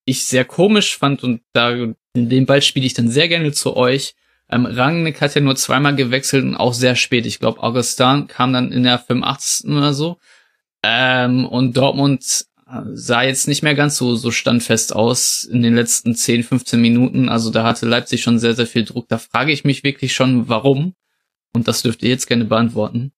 ich 0.05 0.25
sehr 0.25 0.45
komisch 0.45 0.97
fand, 0.97 1.21
und 1.23 1.41
da 1.53 1.75
den 2.15 2.45
Ball 2.45 2.61
spiele 2.61 2.85
ich 2.85 2.93
dann 2.93 3.09
sehr 3.09 3.27
gerne 3.27 3.51
zu 3.51 3.75
euch. 3.75 4.15
Ähm, 4.49 4.65
Rangnick 4.65 5.21
hat 5.21 5.35
ja 5.35 5.41
nur 5.41 5.55
zweimal 5.55 5.95
gewechselt 5.95 6.43
und 6.43 6.55
auch 6.55 6.73
sehr 6.73 6.95
spät. 6.95 7.25
Ich 7.25 7.39
glaube, 7.39 7.61
Augustin 7.61 8.27
kam 8.27 8.53
dann 8.53 8.71
in 8.71 8.83
der 8.83 8.99
85. 8.99 9.69
oder 9.71 9.93
so. 9.93 10.17
Ähm, 10.83 11.45
und 11.45 11.75
Dortmund 11.75 12.45
äh, 12.67 12.81
sah 12.93 13.23
jetzt 13.23 13.47
nicht 13.47 13.63
mehr 13.63 13.75
ganz 13.75 13.97
so, 13.97 14.15
so 14.15 14.31
standfest 14.31 14.95
aus 14.95 15.43
in 15.43 15.63
den 15.63 15.75
letzten 15.75 16.15
10, 16.15 16.43
15 16.43 16.79
Minuten. 16.79 17.29
Also 17.29 17.49
da 17.49 17.63
hatte 17.63 17.85
Leipzig 17.85 18.21
schon 18.21 18.39
sehr, 18.39 18.53
sehr 18.53 18.67
viel 18.67 18.85
Druck. 18.85 19.07
Da 19.09 19.17
frage 19.17 19.51
ich 19.51 19.65
mich 19.65 19.83
wirklich 19.83 20.13
schon, 20.13 20.47
warum. 20.47 20.93
Und 21.53 21.67
das 21.67 21.81
dürft 21.81 22.03
ihr 22.03 22.09
jetzt 22.09 22.27
gerne 22.27 22.45
beantworten. 22.45 23.11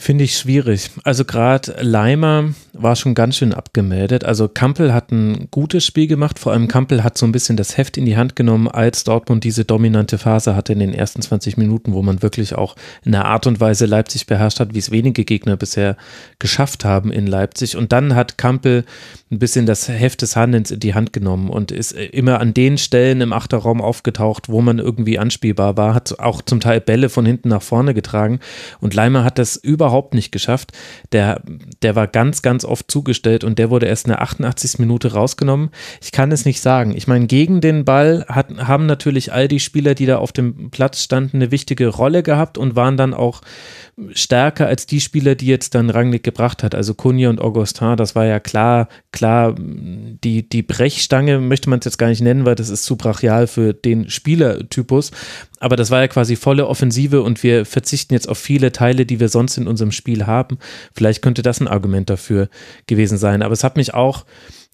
Finde 0.00 0.22
ich 0.22 0.38
schwierig. 0.38 0.92
Also 1.02 1.24
gerade 1.24 1.74
Leimer 1.80 2.54
war 2.72 2.94
schon 2.94 3.16
ganz 3.16 3.36
schön 3.36 3.52
abgemeldet. 3.52 4.22
Also 4.22 4.46
Kampel 4.46 4.94
hat 4.94 5.10
ein 5.10 5.48
gutes 5.50 5.84
Spiel 5.84 6.06
gemacht. 6.06 6.38
Vor 6.38 6.52
allem 6.52 6.68
Kampel 6.68 7.02
hat 7.02 7.18
so 7.18 7.26
ein 7.26 7.32
bisschen 7.32 7.56
das 7.56 7.76
Heft 7.76 7.96
in 7.96 8.06
die 8.06 8.16
Hand 8.16 8.36
genommen, 8.36 8.68
als 8.68 9.02
Dortmund 9.02 9.42
diese 9.42 9.64
dominante 9.64 10.16
Phase 10.16 10.54
hatte 10.54 10.72
in 10.72 10.78
den 10.78 10.94
ersten 10.94 11.20
20 11.20 11.56
Minuten, 11.56 11.94
wo 11.94 12.02
man 12.02 12.22
wirklich 12.22 12.54
auch 12.54 12.76
in 13.04 13.12
einer 13.12 13.24
Art 13.24 13.48
und 13.48 13.58
Weise 13.58 13.86
Leipzig 13.86 14.26
beherrscht 14.26 14.60
hat, 14.60 14.72
wie 14.72 14.78
es 14.78 14.92
wenige 14.92 15.24
Gegner 15.24 15.56
bisher 15.56 15.96
geschafft 16.38 16.84
haben 16.84 17.10
in 17.10 17.26
Leipzig. 17.26 17.76
Und 17.76 17.90
dann 17.90 18.14
hat 18.14 18.38
Kampel 18.38 18.84
ein 19.30 19.38
bisschen 19.38 19.66
das 19.66 19.88
Heft 19.88 20.22
des 20.22 20.36
Handelns 20.36 20.70
in 20.70 20.80
die 20.80 20.94
Hand 20.94 21.12
genommen 21.12 21.50
und 21.50 21.70
ist 21.70 21.92
äh, 21.92 22.06
immer 22.06 22.40
an 22.40 22.54
den 22.54 22.78
Stellen 22.78 23.20
im 23.20 23.32
Achterraum 23.32 23.82
aufgetaucht, 23.82 24.48
wo 24.48 24.62
man 24.62 24.78
irgendwie 24.78 25.18
anspielbar 25.18 25.76
war, 25.76 25.94
hat 25.94 26.18
auch 26.18 26.40
zum 26.40 26.60
Teil 26.60 26.80
Bälle 26.80 27.10
von 27.10 27.26
hinten 27.26 27.50
nach 27.50 27.62
vorne 27.62 27.92
getragen 27.92 28.40
und 28.80 28.94
Leimer 28.94 29.24
hat 29.24 29.38
das 29.38 29.56
überhaupt 29.56 30.14
nicht 30.14 30.32
geschafft. 30.32 30.72
Der, 31.12 31.42
der 31.82 31.94
war 31.94 32.06
ganz, 32.06 32.40
ganz 32.40 32.64
oft 32.64 32.90
zugestellt 32.90 33.44
und 33.44 33.58
der 33.58 33.68
wurde 33.70 33.86
erst 33.86 34.06
in 34.06 34.12
der 34.12 34.22
88. 34.22 34.78
Minute 34.78 35.12
rausgenommen. 35.12 35.70
Ich 36.00 36.12
kann 36.12 36.32
es 36.32 36.44
nicht 36.44 36.60
sagen. 36.60 36.96
Ich 36.96 37.06
meine, 37.06 37.26
gegen 37.26 37.60
den 37.60 37.84
Ball 37.84 38.24
hat, 38.28 38.48
haben 38.56 38.86
natürlich 38.86 39.32
all 39.32 39.48
die 39.48 39.60
Spieler, 39.60 39.94
die 39.94 40.06
da 40.06 40.18
auf 40.18 40.32
dem 40.32 40.70
Platz 40.70 41.02
standen, 41.02 41.36
eine 41.36 41.50
wichtige 41.50 41.88
Rolle 41.88 42.22
gehabt 42.22 42.56
und 42.56 42.76
waren 42.76 42.96
dann 42.96 43.12
auch 43.12 43.42
stärker 44.12 44.66
als 44.66 44.86
die 44.86 45.00
Spieler, 45.00 45.34
die 45.34 45.46
jetzt 45.46 45.74
dann 45.74 45.90
Rangnick 45.90 46.22
gebracht 46.22 46.62
hat. 46.62 46.74
Also 46.74 46.94
Kunja 46.94 47.30
und 47.30 47.40
Augustin, 47.40 47.96
das 47.96 48.14
war 48.14 48.24
ja 48.24 48.40
klar, 48.40 48.88
klar, 49.12 49.17
die, 49.24 50.48
die 50.48 50.62
Brechstange 50.62 51.38
möchte 51.38 51.70
man 51.70 51.78
es 51.78 51.84
jetzt 51.84 51.98
gar 51.98 52.08
nicht 52.08 52.20
nennen, 52.20 52.44
weil 52.44 52.54
das 52.54 52.68
ist 52.68 52.84
zu 52.84 52.96
brachial 52.96 53.46
für 53.46 53.74
den 53.74 54.08
Spielertypus. 54.10 55.10
Aber 55.60 55.76
das 55.76 55.90
war 55.90 56.00
ja 56.00 56.08
quasi 56.08 56.36
volle 56.36 56.66
Offensive 56.66 57.22
und 57.22 57.42
wir 57.42 57.64
verzichten 57.64 58.14
jetzt 58.14 58.28
auf 58.28 58.38
viele 58.38 58.72
Teile, 58.72 59.06
die 59.06 59.20
wir 59.20 59.28
sonst 59.28 59.56
in 59.56 59.66
unserem 59.66 59.92
Spiel 59.92 60.26
haben. 60.26 60.58
Vielleicht 60.94 61.22
könnte 61.22 61.42
das 61.42 61.60
ein 61.60 61.68
Argument 61.68 62.10
dafür 62.10 62.48
gewesen 62.86 63.18
sein. 63.18 63.42
Aber 63.42 63.52
es 63.52 63.64
hat 63.64 63.76
mich 63.76 63.94
auch 63.94 64.24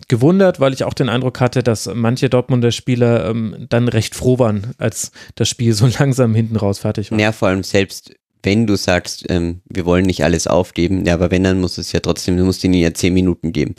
gewundert, 0.08 0.60
weil 0.60 0.72
ich 0.72 0.84
auch 0.84 0.94
den 0.94 1.08
Eindruck 1.08 1.40
hatte, 1.40 1.62
dass 1.62 1.90
manche 1.92 2.28
Dortmunder 2.28 2.72
Spieler 2.72 3.28
ähm, 3.28 3.66
dann 3.68 3.88
recht 3.88 4.14
froh 4.14 4.38
waren, 4.38 4.74
als 4.78 5.12
das 5.34 5.48
Spiel 5.48 5.72
so 5.72 5.86
langsam 5.98 6.34
hinten 6.34 6.56
raus 6.56 6.80
fertig 6.80 7.10
war. 7.10 7.18
Ja, 7.18 7.32
vor 7.32 7.48
allem 7.48 7.62
selbst 7.62 8.14
wenn 8.44 8.66
du 8.66 8.76
sagst, 8.76 9.24
ähm, 9.30 9.62
wir 9.64 9.86
wollen 9.86 10.04
nicht 10.04 10.22
alles 10.22 10.46
aufgeben, 10.46 11.06
ja, 11.06 11.14
aber 11.14 11.30
wenn, 11.30 11.44
dann 11.44 11.60
muss 11.60 11.78
es 11.78 11.92
ja 11.92 12.00
trotzdem, 12.00 12.36
du 12.36 12.44
musst 12.44 12.62
ihnen 12.62 12.74
ja 12.74 12.92
zehn 12.92 13.14
Minuten 13.14 13.52
geben. 13.52 13.74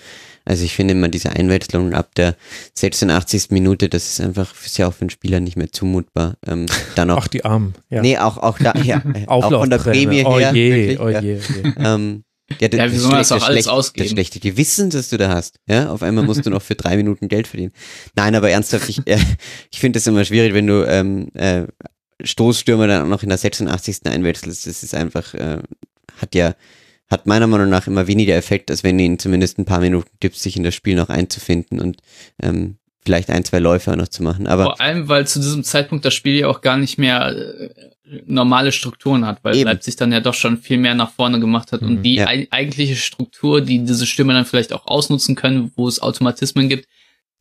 Also 0.45 0.63
ich 0.63 0.75
finde 0.75 0.93
immer 0.93 1.09
diese 1.09 1.31
Einwechslung 1.31 1.93
ab 1.93 2.13
der 2.15 2.35
86. 2.75 3.49
Minute, 3.49 3.89
das 3.89 4.05
ist 4.07 4.21
einfach, 4.21 4.53
ist 4.63 4.77
ja 4.77 4.87
auch 4.87 4.93
für 4.93 5.01
einen 5.01 5.09
Spieler 5.09 5.39
nicht 5.39 5.57
mehr 5.57 5.71
zumutbar. 5.71 6.35
Ähm, 6.45 6.67
dann 6.95 7.09
auch, 7.09 7.23
Ach, 7.23 7.27
die 7.27 7.43
Armen. 7.43 7.73
Ja. 7.89 8.01
nee, 8.01 8.17
auch, 8.17 8.37
auch 8.37 8.59
da, 8.59 8.73
ja, 8.83 9.01
auch 9.27 9.49
von 9.49 9.69
der. 9.69 9.79
Prämie 9.79 10.23
oh 10.23 10.39
her. 10.39 10.53
je, 10.53 10.71
wirklich, 10.73 10.99
oh 10.99 11.09
ja. 11.09 11.19
je, 11.21 11.39
oh 11.39 11.55
je. 11.63 11.73
Ähm, 11.77 12.23
ja, 12.59 12.67
das, 12.67 12.77
Ja, 12.77 12.91
wie 12.91 12.97
soll 12.97 13.09
man 13.09 13.17
das 13.19 13.27
schlechte- 13.29 13.43
auch 13.43 13.49
alles 13.49 13.67
ausgeben? 13.67 14.05
Das 14.05 14.11
schlechte 14.11 14.39
Gewissen, 14.39 14.89
das 14.91 15.09
du 15.09 15.17
da 15.17 15.29
hast. 15.29 15.59
Ja, 15.67 15.89
auf 15.89 16.03
einmal 16.03 16.23
musst 16.23 16.45
du 16.45 16.51
noch 16.51 16.61
für 16.61 16.75
drei 16.75 16.95
Minuten 16.95 17.27
Geld 17.27 17.47
verdienen. 17.47 17.71
Nein, 18.15 18.35
aber 18.35 18.51
ernsthaft, 18.51 18.87
ich, 18.87 19.05
äh, 19.07 19.17
ich 19.71 19.79
finde 19.79 19.97
das 19.97 20.05
immer 20.05 20.23
schwierig, 20.25 20.53
wenn 20.53 20.67
du 20.67 20.83
ähm, 20.87 21.29
äh, 21.33 21.63
Stoßstürmer 22.23 22.87
dann 22.87 23.03
auch 23.03 23.09
noch 23.09 23.23
in 23.23 23.29
der 23.29 23.37
86. 23.39 24.05
einwechselst. 24.05 24.67
Das 24.67 24.83
ist 24.83 24.93
einfach, 24.93 25.33
äh, 25.33 25.57
hat 26.21 26.35
ja, 26.35 26.53
hat 27.09 27.25
meiner 27.27 27.47
Meinung 27.47 27.69
nach 27.69 27.87
immer 27.87 28.07
weniger 28.07 28.35
Effekt, 28.35 28.71
als 28.71 28.83
wenn 28.83 28.97
du 28.97 29.03
ihn 29.03 29.19
zumindest 29.19 29.57
ein 29.59 29.65
paar 29.65 29.79
Minuten 29.81 30.09
gibst, 30.19 30.41
sich 30.41 30.57
in 30.57 30.63
das 30.63 30.73
Spiel 30.75 30.95
noch 30.95 31.09
einzufinden 31.09 31.79
und 31.79 31.97
ähm, 32.41 32.77
vielleicht 33.05 33.29
ein, 33.29 33.43
zwei 33.45 33.59
Läufe 33.59 33.91
auch 33.91 33.95
noch 33.95 34.07
zu 34.07 34.23
machen. 34.23 34.47
Aber 34.47 34.63
Vor 34.63 34.81
allem, 34.81 35.07
weil 35.07 35.27
zu 35.27 35.39
diesem 35.39 35.63
Zeitpunkt 35.63 36.03
das 36.05 36.15
Spiel 36.15 36.33
ja 36.39 36.47
auch 36.47 36.61
gar 36.61 36.77
nicht 36.77 36.97
mehr 36.97 37.27
äh, 37.35 37.69
normale 38.25 38.71
Strukturen 38.71 39.25
hat, 39.25 39.43
weil 39.43 39.55
Eben. 39.55 39.65
Leipzig 39.65 39.95
dann 39.95 40.11
ja 40.11 40.19
doch 40.19 40.33
schon 40.33 40.57
viel 40.57 40.77
mehr 40.77 40.95
nach 40.95 41.11
vorne 41.11 41.39
gemacht 41.39 41.71
hat 41.71 41.81
Mhm, 41.83 41.87
und 41.87 42.03
die 42.03 42.15
ja. 42.15 42.27
ei- 42.27 42.47
eigentliche 42.49 42.95
Struktur, 42.95 43.61
die 43.61 43.79
diese 43.85 44.07
Stürmer 44.07 44.33
dann 44.33 44.45
vielleicht 44.45 44.73
auch 44.73 44.87
ausnutzen 44.87 45.35
können, 45.35 45.71
wo 45.75 45.87
es 45.87 46.01
Automatismen 46.01 46.69
gibt, 46.69 46.87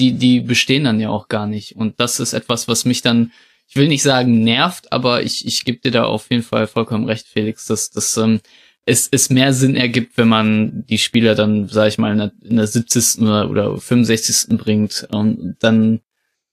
die, 0.00 0.12
die 0.12 0.40
bestehen 0.40 0.84
dann 0.84 1.00
ja 1.00 1.08
auch 1.08 1.28
gar 1.28 1.46
nicht. 1.46 1.76
Und 1.76 1.98
das 2.00 2.20
ist 2.20 2.32
etwas, 2.34 2.68
was 2.68 2.84
mich 2.84 3.00
dann, 3.00 3.32
ich 3.66 3.76
will 3.76 3.88
nicht 3.88 4.02
sagen 4.02 4.42
nervt, 4.44 4.92
aber 4.92 5.22
ich, 5.22 5.46
ich 5.46 5.64
gebe 5.64 5.78
dir 5.78 5.90
da 5.90 6.04
auf 6.04 6.30
jeden 6.30 6.42
Fall 6.42 6.66
vollkommen 6.66 7.04
recht, 7.06 7.26
Felix, 7.26 7.66
dass, 7.66 7.90
dass 7.90 8.16
ähm, 8.18 8.40
es, 8.86 9.08
es 9.10 9.30
mehr 9.30 9.52
Sinn 9.52 9.76
ergibt, 9.76 10.18
wenn 10.18 10.28
man 10.28 10.84
die 10.86 10.98
Spieler 10.98 11.34
dann, 11.34 11.68
sag 11.68 11.88
ich 11.88 11.98
mal, 11.98 12.12
in 12.12 12.18
der, 12.18 12.32
in 12.42 12.56
der 12.56 12.66
70. 12.66 13.20
oder, 13.22 13.48
oder 13.50 13.78
65. 13.78 14.56
bringt 14.58 15.06
und 15.10 15.56
dann 15.60 16.00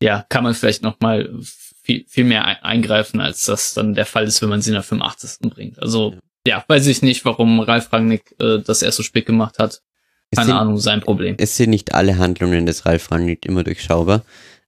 ja, 0.01 0.25
kann 0.29 0.43
man 0.43 0.53
vielleicht 0.53 0.81
noch 0.81 0.99
mal 0.99 1.29
viel, 1.83 2.05
viel 2.07 2.23
mehr 2.23 2.45
ein- 2.45 2.63
eingreifen, 2.63 3.19
als 3.19 3.45
das 3.45 3.73
dann 3.73 3.93
der 3.93 4.05
Fall 4.05 4.23
ist, 4.25 4.41
wenn 4.41 4.49
man 4.49 4.61
sie 4.61 4.69
in 4.71 4.75
der 4.75 4.83
85. 4.83 5.49
bringt. 5.49 5.81
Also, 5.81 6.15
ja, 6.47 6.63
weiß 6.67 6.87
ich 6.87 7.01
nicht, 7.01 7.23
warum 7.25 7.59
Ralf 7.59 7.91
Rangnick 7.93 8.33
äh, 8.39 8.59
das 8.65 8.81
erst 8.81 8.97
so 8.97 9.03
spät 9.03 9.25
gemacht 9.25 9.59
hat. 9.59 9.81
Keine 10.33 10.47
sind, 10.47 10.55
Ahnung, 10.55 10.77
sein 10.77 11.01
Problem. 11.01 11.35
es 11.37 11.57
sind 11.57 11.69
nicht 11.71 11.93
alle 11.93 12.17
Handlungen 12.17 12.65
des 12.65 12.85
Ralf 12.85 13.11
Rangnick 13.11 13.45
immer 13.45 13.63
durchschaubar. 13.63 14.23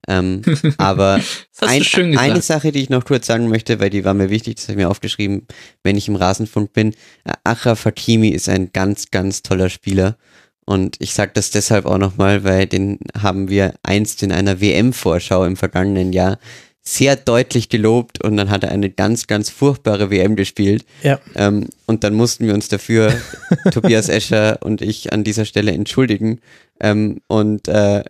Ähm, 0.08 0.42
aber 0.78 1.20
ein, 1.60 1.82
eine 2.18 2.42
Sache, 2.42 2.72
die 2.72 2.82
ich 2.82 2.90
noch 2.90 3.04
kurz 3.04 3.26
sagen 3.26 3.48
möchte, 3.48 3.80
weil 3.80 3.90
die 3.90 4.04
war 4.04 4.14
mir 4.14 4.30
wichtig, 4.30 4.56
das 4.56 4.64
habe 4.64 4.72
ich 4.72 4.84
mir 4.84 4.90
aufgeschrieben, 4.90 5.46
wenn 5.82 5.96
ich 5.96 6.08
im 6.08 6.16
Rasenfunk 6.16 6.72
bin. 6.72 6.92
Äh, 7.24 7.32
Achraf 7.44 7.84
Hakimi 7.84 8.28
ist 8.28 8.48
ein 8.48 8.70
ganz, 8.72 9.10
ganz 9.10 9.42
toller 9.42 9.70
Spieler. 9.70 10.16
Und 10.66 10.96
ich 10.98 11.12
sage 11.12 11.32
das 11.34 11.50
deshalb 11.50 11.84
auch 11.84 11.98
nochmal, 11.98 12.42
weil 12.44 12.66
den 12.66 12.98
haben 13.20 13.48
wir 13.48 13.74
einst 13.82 14.22
in 14.22 14.32
einer 14.32 14.60
WM-Vorschau 14.60 15.44
im 15.44 15.56
vergangenen 15.56 16.12
Jahr 16.12 16.38
sehr 16.86 17.16
deutlich 17.16 17.70
gelobt 17.70 18.22
und 18.22 18.36
dann 18.36 18.50
hat 18.50 18.62
er 18.62 18.70
eine 18.70 18.90
ganz, 18.90 19.26
ganz 19.26 19.48
furchtbare 19.48 20.10
WM 20.10 20.36
gespielt. 20.36 20.84
Ja. 21.02 21.18
Ähm, 21.34 21.68
und 21.86 22.04
dann 22.04 22.12
mussten 22.12 22.46
wir 22.46 22.52
uns 22.52 22.68
dafür, 22.68 23.14
Tobias 23.72 24.10
Escher 24.10 24.58
und 24.60 24.82
ich, 24.82 25.12
an 25.12 25.24
dieser 25.24 25.46
Stelle 25.46 25.72
entschuldigen. 25.72 26.40
Ähm, 26.80 27.20
und 27.26 27.68
äh, 27.68 28.04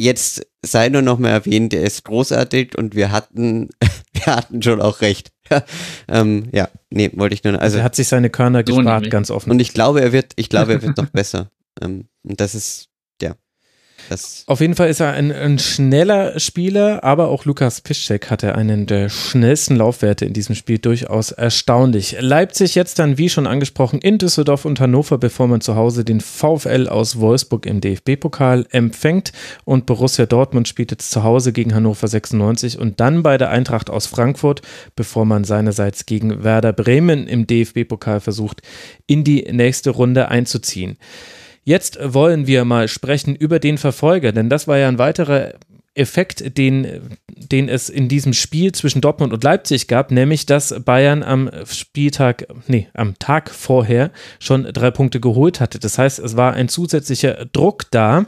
jetzt 0.00 0.46
sei 0.64 0.88
nur 0.88 1.02
noch 1.02 1.18
mal 1.18 1.28
erwähnt, 1.28 1.74
er 1.74 1.82
ist 1.82 2.04
großartig 2.04 2.76
und 2.76 2.94
wir 2.94 3.12
hatten, 3.12 3.68
wir 4.12 4.26
hatten 4.34 4.62
schon 4.62 4.80
auch 4.80 5.00
recht. 5.02 5.30
ähm, 6.08 6.48
ja, 6.52 6.68
nee, 6.90 7.10
wollte 7.14 7.34
ich 7.34 7.44
nur. 7.44 7.60
Also 7.60 7.78
er 7.78 7.84
hat 7.84 7.94
sich 7.94 8.08
seine 8.08 8.30
Körner 8.30 8.60
So 8.66 8.76
gespart, 8.76 9.02
nämlich. 9.02 9.10
ganz 9.10 9.30
offen. 9.30 9.50
und 9.50 9.60
ich 9.60 9.74
glaube, 9.74 10.00
er 10.00 10.12
wird, 10.12 10.32
ich 10.36 10.48
glaube, 10.48 10.72
er 10.72 10.82
wird 10.82 10.96
noch 10.96 11.10
besser. 11.10 11.50
Ähm, 11.82 12.08
und 12.22 12.40
das 12.40 12.54
ist, 12.54 12.88
das. 14.08 14.44
Auf 14.46 14.60
jeden 14.60 14.74
Fall 14.74 14.88
ist 14.88 15.00
er 15.00 15.12
ein, 15.12 15.32
ein 15.32 15.58
schneller 15.58 16.38
Spieler, 16.38 17.04
aber 17.04 17.28
auch 17.28 17.44
Lukas 17.44 17.80
Piszczek 17.80 18.30
hatte 18.30 18.54
einen 18.54 18.86
der 18.86 19.08
schnellsten 19.08 19.76
Laufwerte 19.76 20.24
in 20.24 20.32
diesem 20.32 20.54
Spiel 20.54 20.78
durchaus 20.78 21.32
erstaunlich. 21.32 22.16
Leipzig 22.20 22.74
jetzt 22.74 22.98
dann, 22.98 23.18
wie 23.18 23.28
schon 23.28 23.46
angesprochen, 23.46 24.00
in 24.00 24.18
Düsseldorf 24.18 24.64
und 24.64 24.80
Hannover, 24.80 25.18
bevor 25.18 25.46
man 25.48 25.60
zu 25.60 25.76
Hause 25.76 26.04
den 26.04 26.20
VfL 26.20 26.88
aus 26.88 27.20
Wolfsburg 27.20 27.66
im 27.66 27.80
DFB-Pokal 27.80 28.66
empfängt 28.70 29.32
und 29.64 29.86
Borussia 29.86 30.26
Dortmund 30.26 30.68
spielt 30.68 30.90
jetzt 30.90 31.10
zu 31.10 31.22
Hause 31.22 31.52
gegen 31.52 31.74
Hannover 31.74 32.08
96 32.08 32.78
und 32.78 33.00
dann 33.00 33.22
bei 33.22 33.38
der 33.38 33.50
Eintracht 33.50 33.90
aus 33.90 34.06
Frankfurt, 34.06 34.62
bevor 34.96 35.24
man 35.24 35.44
seinerseits 35.44 36.06
gegen 36.06 36.42
Werder 36.42 36.72
Bremen 36.72 37.26
im 37.26 37.46
DFB-Pokal 37.46 38.20
versucht, 38.20 38.62
in 39.06 39.24
die 39.24 39.42
nächste 39.50 39.90
Runde 39.90 40.28
einzuziehen. 40.28 40.96
Jetzt 41.70 42.00
wollen 42.02 42.48
wir 42.48 42.64
mal 42.64 42.88
sprechen 42.88 43.36
über 43.36 43.60
den 43.60 43.78
Verfolger, 43.78 44.32
denn 44.32 44.50
das 44.50 44.66
war 44.66 44.76
ja 44.76 44.88
ein 44.88 44.98
weiterer 44.98 45.52
Effekt, 45.94 46.58
den, 46.58 47.16
den 47.28 47.68
es 47.68 47.88
in 47.88 48.08
diesem 48.08 48.32
Spiel 48.32 48.72
zwischen 48.72 49.00
Dortmund 49.00 49.32
und 49.32 49.44
Leipzig 49.44 49.86
gab, 49.86 50.10
nämlich 50.10 50.46
dass 50.46 50.74
Bayern 50.84 51.22
am 51.22 51.48
Spieltag, 51.66 52.48
nee, 52.66 52.88
am 52.92 53.16
Tag 53.20 53.50
vorher 53.50 54.10
schon 54.40 54.64
drei 54.64 54.90
Punkte 54.90 55.20
geholt 55.20 55.60
hatte. 55.60 55.78
Das 55.78 55.96
heißt, 55.96 56.18
es 56.18 56.36
war 56.36 56.54
ein 56.54 56.68
zusätzlicher 56.68 57.46
Druck 57.52 57.84
da, 57.92 58.26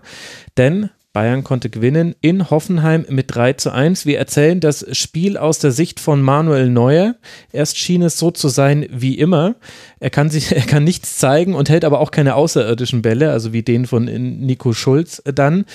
denn 0.56 0.90
Bayern 1.12 1.44
konnte 1.44 1.68
gewinnen 1.68 2.14
in 2.22 2.48
Hoffenheim 2.48 3.04
mit 3.08 3.34
3 3.34 3.52
zu 3.54 3.70
1. 3.70 4.06
Wir 4.06 4.18
erzählen 4.18 4.60
das 4.60 4.86
Spiel 4.96 5.36
aus 5.36 5.58
der 5.58 5.70
Sicht 5.70 6.00
von 6.00 6.22
Manuel 6.22 6.70
Neuer. 6.70 7.16
Erst 7.52 7.76
schien 7.76 8.02
es 8.02 8.18
so 8.18 8.30
zu 8.30 8.48
sein 8.48 8.86
wie 8.90 9.18
immer. 9.18 9.56
Er 10.00 10.10
kann, 10.10 10.30
sich, 10.30 10.52
er 10.56 10.62
kann 10.62 10.84
nichts 10.84 11.18
zeigen 11.18 11.54
und 11.54 11.68
hält 11.68 11.84
aber 11.84 12.00
auch 12.00 12.10
keine 12.10 12.34
außerirdischen 12.34 13.02
Bälle, 13.02 13.30
also 13.30 13.52
wie 13.52 13.62
den 13.62 13.86
von 13.86 14.04
Nico 14.04 14.72
Schulz 14.72 15.22
dann. 15.26 15.66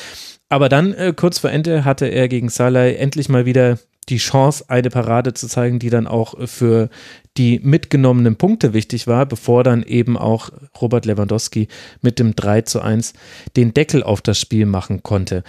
Aber 0.50 0.70
dann, 0.70 0.94
äh, 0.94 1.14
kurz 1.16 1.40
vor 1.40 1.52
Ende, 1.52 1.86
hatte 1.86 2.08
er 2.08 2.28
gegen 2.30 2.50
Salah 2.50 2.88
endlich 2.88 3.30
mal 3.30 3.46
wieder 3.46 3.78
die 4.10 4.18
Chance, 4.18 4.66
eine 4.68 4.90
Parade 4.90 5.34
zu 5.34 5.48
zeigen, 5.48 5.80
die 5.80 5.90
dann 5.90 6.08
auch 6.08 6.36
für 6.48 6.90
die 7.38 7.60
mitgenommenen 7.60 8.36
Punkte 8.36 8.74
wichtig 8.74 9.08
war, 9.08 9.26
bevor 9.26 9.64
dann 9.64 9.84
eben 9.84 10.18
auch 10.18 10.50
Robert 10.82 11.06
Lewandowski 11.06 11.68
mit 12.02 12.20
dem 12.20 12.36
3 12.36 12.62
zu 12.62 12.82
1 12.82 13.14
den 13.56 13.74
Deckel 13.74 14.04
auf 14.04 14.22
das 14.22 14.40
Spiel 14.40 14.66
machen 14.66 15.04
konnte. 15.04 15.44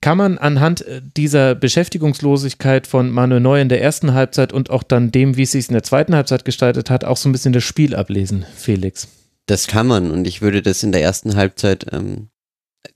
Kann 0.00 0.18
man 0.18 0.38
anhand 0.38 0.82
äh, 0.82 1.00
dieser 1.16 1.54
Beschäftigungslosigkeit 1.54 2.86
von 2.86 3.10
Manuel 3.10 3.40
Neuer 3.40 3.62
in 3.62 3.68
der 3.68 3.82
ersten 3.82 4.14
Halbzeit 4.14 4.52
und 4.52 4.70
auch 4.70 4.82
dann 4.82 5.10
dem, 5.10 5.36
wie 5.36 5.42
es 5.42 5.52
sich 5.52 5.68
in 5.68 5.72
der 5.72 5.82
zweiten 5.82 6.14
Halbzeit 6.14 6.44
gestaltet 6.44 6.90
hat, 6.90 7.04
auch 7.04 7.16
so 7.16 7.28
ein 7.28 7.32
bisschen 7.32 7.52
das 7.52 7.64
Spiel 7.64 7.94
ablesen, 7.94 8.44
Felix? 8.54 9.08
Das 9.46 9.66
kann 9.66 9.86
man 9.86 10.10
und 10.10 10.26
ich 10.26 10.42
würde 10.42 10.62
das 10.62 10.82
in 10.82 10.92
der 10.92 11.02
ersten 11.02 11.34
Halbzeit 11.34 11.86
ähm, 11.92 12.28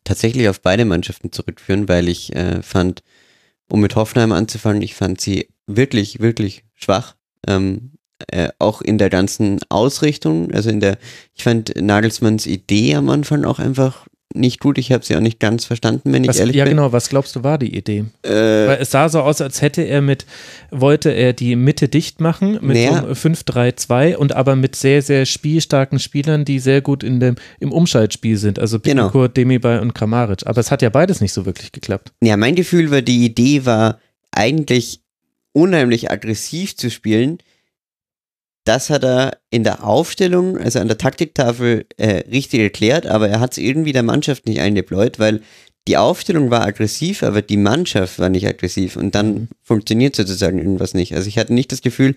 tatsächlich 0.05 0.49
auf 0.49 0.61
beide 0.61 0.85
Mannschaften 0.85 1.33
zurückführen, 1.33 1.89
weil 1.89 2.09
ich 2.09 2.35
äh, 2.37 2.63
fand, 2.63 3.03
um 3.71 3.81
mit 3.81 3.97
Hoffenheim 3.97 4.33
anzufangen, 4.33 4.83
ich 4.83 4.95
fand 4.95 5.21
sie 5.21 5.49
wirklich, 5.67 6.21
wirklich 6.21 6.65
schwach. 6.75 7.15
Ähm, 7.47 7.93
äh, 8.29 8.51
auch 8.59 8.83
in 8.83 8.99
der 8.99 9.09
ganzen 9.09 9.61
Ausrichtung, 9.71 10.51
also 10.53 10.69
in 10.69 10.81
der, 10.81 10.99
ich 11.35 11.43
fand 11.43 11.73
Nagelsmanns 11.81 12.47
Idee 12.47 12.95
am 12.97 13.09
Anfang 13.09 13.45
auch 13.45 13.59
einfach 13.59 14.07
nicht 14.33 14.61
gut. 14.61 14.79
Ich 14.79 14.93
habe 14.93 15.05
sie 15.05 15.17
auch 15.17 15.21
nicht 15.21 15.41
ganz 15.41 15.65
verstanden, 15.65 16.13
wenn 16.13 16.27
Was, 16.27 16.37
ich 16.37 16.41
ehrlich 16.41 16.57
ja, 16.57 16.65
bin. 16.65 16.77
genau, 16.77 16.93
was 16.93 17.09
glaubst 17.09 17.35
du 17.35 17.43
war 17.43 17.59
die 17.59 17.77
Idee? 17.77 18.05
Äh, 18.23 18.29
Weil 18.31 18.79
es 18.81 18.91
sah 18.93 19.09
so 19.09 19.21
aus, 19.23 19.41
als 19.41 19.61
hätte 19.61 19.83
er 19.83 20.03
mit, 20.03 20.25
wollte 20.71 21.11
er 21.11 21.33
die 21.33 21.57
Mitte 21.57 21.89
dicht 21.89 22.21
machen 22.21 22.53
mit 22.63 22.77
Naja. 22.77 22.91
so 23.01 23.07
einem 23.07 23.13
5-3-2 23.35 24.15
und 24.17 24.33
aber 24.35 24.55
mit 24.55 24.77
sehr, 24.77 25.03
sehr 25.03 25.27
spielstarken 25.27 25.99
Spielern, 25.99 26.45
die 26.45 26.59
sehr 26.61 26.81
gut 26.81 27.03
in 27.03 27.19
dem, 27.19 27.35
im 27.59 27.73
Umschaltspiel 27.73 28.37
sind. 28.37 28.59
Also 28.61 28.79
Genau. 28.79 29.05
Pitkor, 29.07 29.29
Demirbay 29.29 29.81
und 29.81 29.95
Kramaric. 29.95 30.47
Aber 30.47 30.61
es 30.61 30.71
hat 30.71 30.83
ja 30.83 30.91
beides 30.91 31.21
nicht 31.21 31.33
so 31.33 31.45
wirklich 31.45 31.73
geklappt. 31.73 32.13
Ja, 32.23 32.37
mein 32.37 32.55
Gefühl 32.55 32.91
war, 32.91 33.03
die 33.03 33.25
Idee 33.25 33.67
war 33.67 33.99
eigentlich 34.31 35.01
unheimlich 35.53 36.11
aggressiv 36.11 36.77
zu 36.77 36.91
spielen. 36.91 37.39
Das 38.65 38.91
hat 38.91 39.05
er 39.05 39.39
in 39.51 39.65
der 39.65 39.85
Aufstellung, 39.85 40.59
also 40.59 40.81
an 40.81 40.89
der 40.89 40.99
Taktiktafel, 40.99 41.87
äh, 41.97 42.23
richtig 42.31 42.61
erklärt, 42.61 43.07
aber 43.07 43.29
er 43.29 43.41
hat 43.41 43.53
es 43.53 43.59
irgendwie 43.59 43.93
der 43.93 44.03
Mannschaft 44.03 44.47
nicht 44.47 44.61
eingebläut, 44.61 45.19
weil 45.19 45.41
die 45.89 45.97
Aufstellung 45.97 46.51
war 46.51 46.67
aggressiv, 46.67 47.23
aber 47.23 47.43
die 47.43 47.57
Mannschaft 47.57 48.19
war 48.19 48.29
nicht 48.29 48.47
aggressiv 48.47 48.97
und 48.97 49.15
dann 49.15 49.49
funktioniert 49.63 50.15
sozusagen 50.15 50.59
irgendwas 50.59 50.95
nicht. 50.95 51.15
Also 51.15 51.29
ich 51.29 51.39
hatte 51.39 51.55
nicht 51.55 51.73
das 51.73 51.81
Gefühl, 51.81 52.15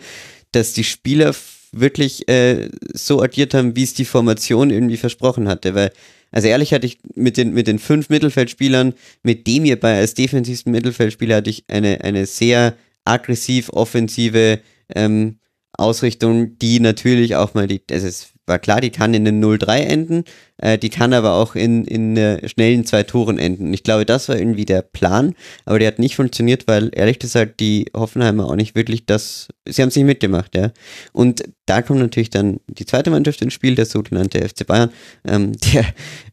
dass 0.52 0.74
die 0.74 0.84
Spieler 0.84 1.34
wirklich 1.72 2.28
äh, 2.30 2.70
so 2.94 3.22
agiert 3.22 3.54
haben, 3.54 3.76
wie 3.76 3.84
es 3.84 3.94
die 3.94 4.06
Formation 4.06 4.70
irgendwie 4.70 4.98
versprochen 4.98 5.48
hatte, 5.48 5.74
weil 5.74 5.92
also 6.32 6.48
ehrlich 6.48 6.74
hatte 6.74 6.88
ich 6.88 6.98
mit 7.14 7.38
den, 7.38 7.54
mit 7.54 7.68
den 7.68 7.78
fünf 7.78 8.10
Mittelfeldspielern, 8.10 8.94
mit 9.22 9.46
dem 9.46 9.66
hier 9.66 9.80
bei 9.80 9.98
als 9.98 10.16
defensivsten 10.16 10.72
Mittelfeldspieler 10.72 11.38
hatte 11.38 11.52
ich 11.52 11.64
eine, 11.68 12.02
eine 12.02 12.26
sehr 12.26 12.76
aggressiv 13.06 13.70
offensive 13.70 14.60
ähm, 14.96 15.38
Ausrichtung, 15.78 16.58
die 16.60 16.80
natürlich 16.80 17.36
auch 17.36 17.54
mal 17.54 17.68
die, 17.68 17.82
also 17.92 18.08
es 18.08 18.34
war 18.46 18.60
klar, 18.60 18.82
die 18.82 18.90
kann 18.90 19.14
in 19.14 19.24
den 19.26 19.44
0-3 19.44 19.80
enden, 19.80 20.24
äh, 20.58 20.78
die 20.78 20.90
kann 20.90 21.14
aber 21.14 21.34
auch 21.34 21.56
in, 21.56 21.86
in 21.86 22.18
äh, 22.18 22.48
schnellen 22.50 22.86
zwei 22.86 23.04
Toren 23.04 23.40
enden. 23.40 23.74
Ich 23.74 23.84
glaube, 23.84 24.06
das 24.06 24.28
war 24.28 24.38
irgendwie 24.38 24.66
der 24.66 24.82
Plan, 24.82 25.34
aber 25.66 25.80
der 25.80 25.88
hat 25.88 26.00
nicht 26.00 26.16
funktioniert, 26.16 26.68
weil 26.68 26.92
ehrlich 26.94 27.20
gesagt 27.20 27.60
die 27.60 27.86
Hoffenheimer 27.96 28.46
auch 28.46 28.56
nicht 28.56 28.76
wirklich 28.76 29.06
das, 29.06 29.48
sie 29.68 29.82
haben 29.82 29.90
es 29.90 29.96
nicht 29.96 30.06
mitgemacht, 30.06 30.56
ja. 30.56 30.72
Und 31.14 31.44
da 31.66 31.82
kommt 31.82 32.00
natürlich 32.00 32.30
dann 32.30 32.60
die 32.68 32.86
zweite 32.86 33.12
Mannschaft 33.12 33.42
ins 33.42 33.54
Spiel, 33.54 33.76
der 33.76 33.86
sogenannte 33.86 34.48
FC 34.48 34.68
Bayern, 34.68 34.92
ähm, 35.26 35.54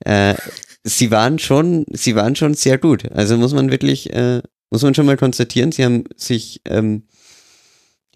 der, 0.05 0.33
äh, 0.33 0.37
sie 0.83 1.11
waren 1.11 1.39
schon, 1.39 1.87
sie 1.93 2.17
waren 2.17 2.35
schon 2.35 2.55
sehr 2.55 2.79
gut. 2.79 3.11
Also 3.12 3.37
muss 3.37 3.55
man 3.55 3.71
wirklich, 3.71 4.12
äh, 4.12 4.43
muss 4.71 4.83
man 4.83 4.95
schon 4.95 5.07
mal 5.07 5.17
konstatieren, 5.17 5.73
sie 5.73 5.85
haben 5.85 6.05
sich, 6.17 6.61
ähm, 6.65 7.05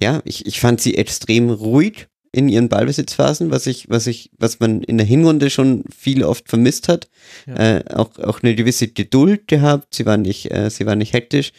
ja, 0.03 0.21
ich, 0.25 0.47
ich 0.47 0.61
fand 0.61 0.81
sie 0.81 0.97
extrem 0.97 1.51
ruhig 1.51 2.09
in 2.33 2.49
ihren 2.49 2.69
Ballbesitzphasen, 2.69 3.51
was 3.51 3.67
ich, 3.67 3.89
was 3.89 4.09
ich, 4.09 4.31
was 4.37 4.59
man 4.59 4.83
in 4.83 4.99
der 4.99 5.07
Hinrunde 5.07 5.51
schon 5.51 5.85
viel 5.97 6.25
oft 6.25 6.49
vermisst 6.49 6.89
hat. 6.89 7.09
Ja. 7.47 7.77
Äh, 7.77 7.85
auch, 7.95 8.19
auch 8.19 8.43
eine 8.43 8.57
gewisse 8.57 8.89
Geduld 8.89 9.47
gehabt. 9.47 9.95
Sie 9.95 10.05
waren 10.05 10.23
nicht, 10.23 10.51
äh, 10.51 10.69
sie 10.69 10.85
waren 10.85 10.99
nicht 10.99 11.13
hektisch 11.13 11.53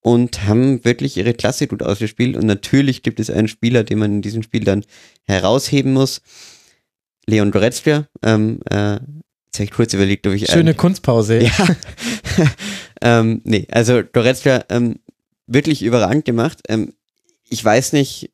und 0.00 0.44
haben 0.44 0.84
wirklich 0.84 1.16
ihre 1.16 1.34
Klasse 1.34 1.66
gut 1.66 1.82
ausgespielt. 1.82 2.36
Und 2.36 2.46
natürlich 2.46 3.02
gibt 3.02 3.18
es 3.18 3.28
einen 3.28 3.48
Spieler, 3.48 3.82
den 3.82 3.98
man 3.98 4.12
in 4.12 4.22
diesem 4.22 4.42
Spiel 4.42 4.64
dann 4.64 4.84
herausheben 5.24 5.92
muss. 5.92 6.22
Leon 7.26 7.50
Goretzka. 7.50 8.06
Ähm, 8.22 8.60
äh, 8.70 8.94
jetzt 8.94 9.56
habe 9.56 9.64
ich 9.64 9.70
kurz 9.72 9.94
überlegt, 9.94 10.26
ob 10.28 10.32
ich 10.32 10.48
Schöne 10.48 10.74
Kunstpause. 10.74 11.42
ja. 11.42 11.76
ähm, 13.02 13.40
nee, 13.44 13.66
also 13.70 14.02
Goretzka 14.12 14.64
ähm, 14.68 15.00
wirklich 15.48 15.82
überragend 15.82 16.24
gemacht. 16.24 16.60
Ähm, 16.68 16.94
ich 17.50 17.64
weiß 17.64 17.92
nicht, 17.92 18.30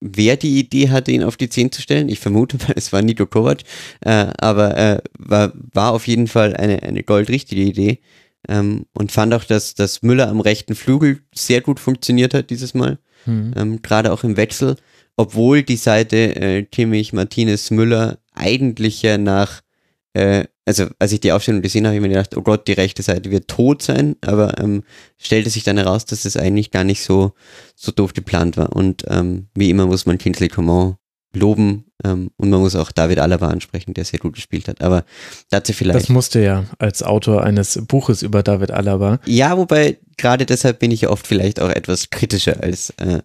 wer 0.00 0.36
die 0.36 0.58
Idee 0.58 0.88
hatte, 0.88 1.12
ihn 1.12 1.22
auf 1.22 1.36
die 1.36 1.48
10 1.48 1.72
zu 1.72 1.82
stellen. 1.82 2.08
Ich 2.08 2.20
vermute 2.20 2.58
es 2.74 2.92
war 2.92 3.02
Nito 3.02 3.26
Kovac, 3.26 3.60
äh, 4.00 4.28
aber 4.38 4.76
äh, 4.76 5.02
war, 5.18 5.52
war 5.54 5.92
auf 5.92 6.06
jeden 6.06 6.26
Fall 6.26 6.56
eine, 6.56 6.82
eine 6.82 7.02
goldrichtige 7.02 7.62
Idee. 7.62 8.00
Ähm, 8.48 8.86
und 8.94 9.12
fand 9.12 9.34
auch, 9.34 9.44
dass, 9.44 9.74
dass 9.74 10.02
Müller 10.02 10.28
am 10.28 10.40
rechten 10.40 10.74
Flügel 10.74 11.20
sehr 11.34 11.60
gut 11.60 11.78
funktioniert 11.78 12.32
hat 12.32 12.48
dieses 12.48 12.72
Mal. 12.72 12.98
Mhm. 13.26 13.52
Ähm, 13.54 13.82
Gerade 13.82 14.12
auch 14.12 14.24
im 14.24 14.38
Wechsel, 14.38 14.76
obwohl 15.16 15.62
die 15.62 15.76
Seite 15.76 16.36
äh, 16.36 16.62
Kimmich, 16.62 17.12
Martinez, 17.12 17.70
Müller 17.70 18.18
eigentlich 18.32 19.02
ja 19.02 19.18
nach, 19.18 19.60
äh, 20.14 20.44
also 20.66 20.86
als 20.98 21.12
ich 21.12 21.20
die 21.20 21.32
Aufstellung 21.32 21.62
gesehen 21.62 21.86
habe, 21.86 21.96
habe 21.96 21.96
ich 21.96 22.02
mir 22.02 22.14
gedacht, 22.14 22.36
oh 22.36 22.42
Gott, 22.42 22.68
die 22.68 22.72
rechte 22.72 23.02
Seite 23.02 23.30
wird 23.30 23.48
tot 23.48 23.82
sein, 23.82 24.16
aber 24.20 24.58
ähm, 24.58 24.82
stellte 25.18 25.50
sich 25.50 25.64
dann 25.64 25.78
heraus, 25.78 26.04
dass 26.04 26.24
es 26.24 26.36
eigentlich 26.36 26.70
gar 26.70 26.84
nicht 26.84 27.02
so, 27.02 27.32
so 27.74 27.92
doof 27.92 28.12
geplant 28.12 28.56
war. 28.56 28.74
Und 28.74 29.04
ähm, 29.08 29.48
wie 29.54 29.70
immer 29.70 29.86
muss 29.86 30.06
man 30.06 30.18
Kingsley 30.18 30.48
Coman 30.48 30.96
loben 31.34 31.89
und 32.02 32.30
man 32.50 32.60
muss 32.60 32.74
auch 32.76 32.92
David 32.92 33.18
Alaba 33.18 33.48
ansprechen, 33.48 33.94
der 33.94 34.04
sehr 34.04 34.18
gut 34.18 34.34
gespielt 34.34 34.68
hat. 34.68 34.80
Aber 34.82 35.04
dazu 35.50 35.72
vielleicht. 35.72 36.00
Das 36.00 36.08
musste 36.08 36.40
ja 36.42 36.64
als 36.78 37.02
Autor 37.02 37.44
eines 37.44 37.78
Buches 37.86 38.22
über 38.22 38.42
David 38.42 38.70
Alaba. 38.70 39.20
Ja, 39.26 39.56
wobei 39.58 39.98
gerade 40.16 40.44
deshalb 40.44 40.78
bin 40.80 40.90
ich 40.90 41.02
ja 41.02 41.08
oft 41.10 41.26
vielleicht 41.26 41.60
auch 41.60 41.70
etwas 41.70 42.10
kritischer 42.10 42.62
als 42.62 42.90
äh, 42.98 43.20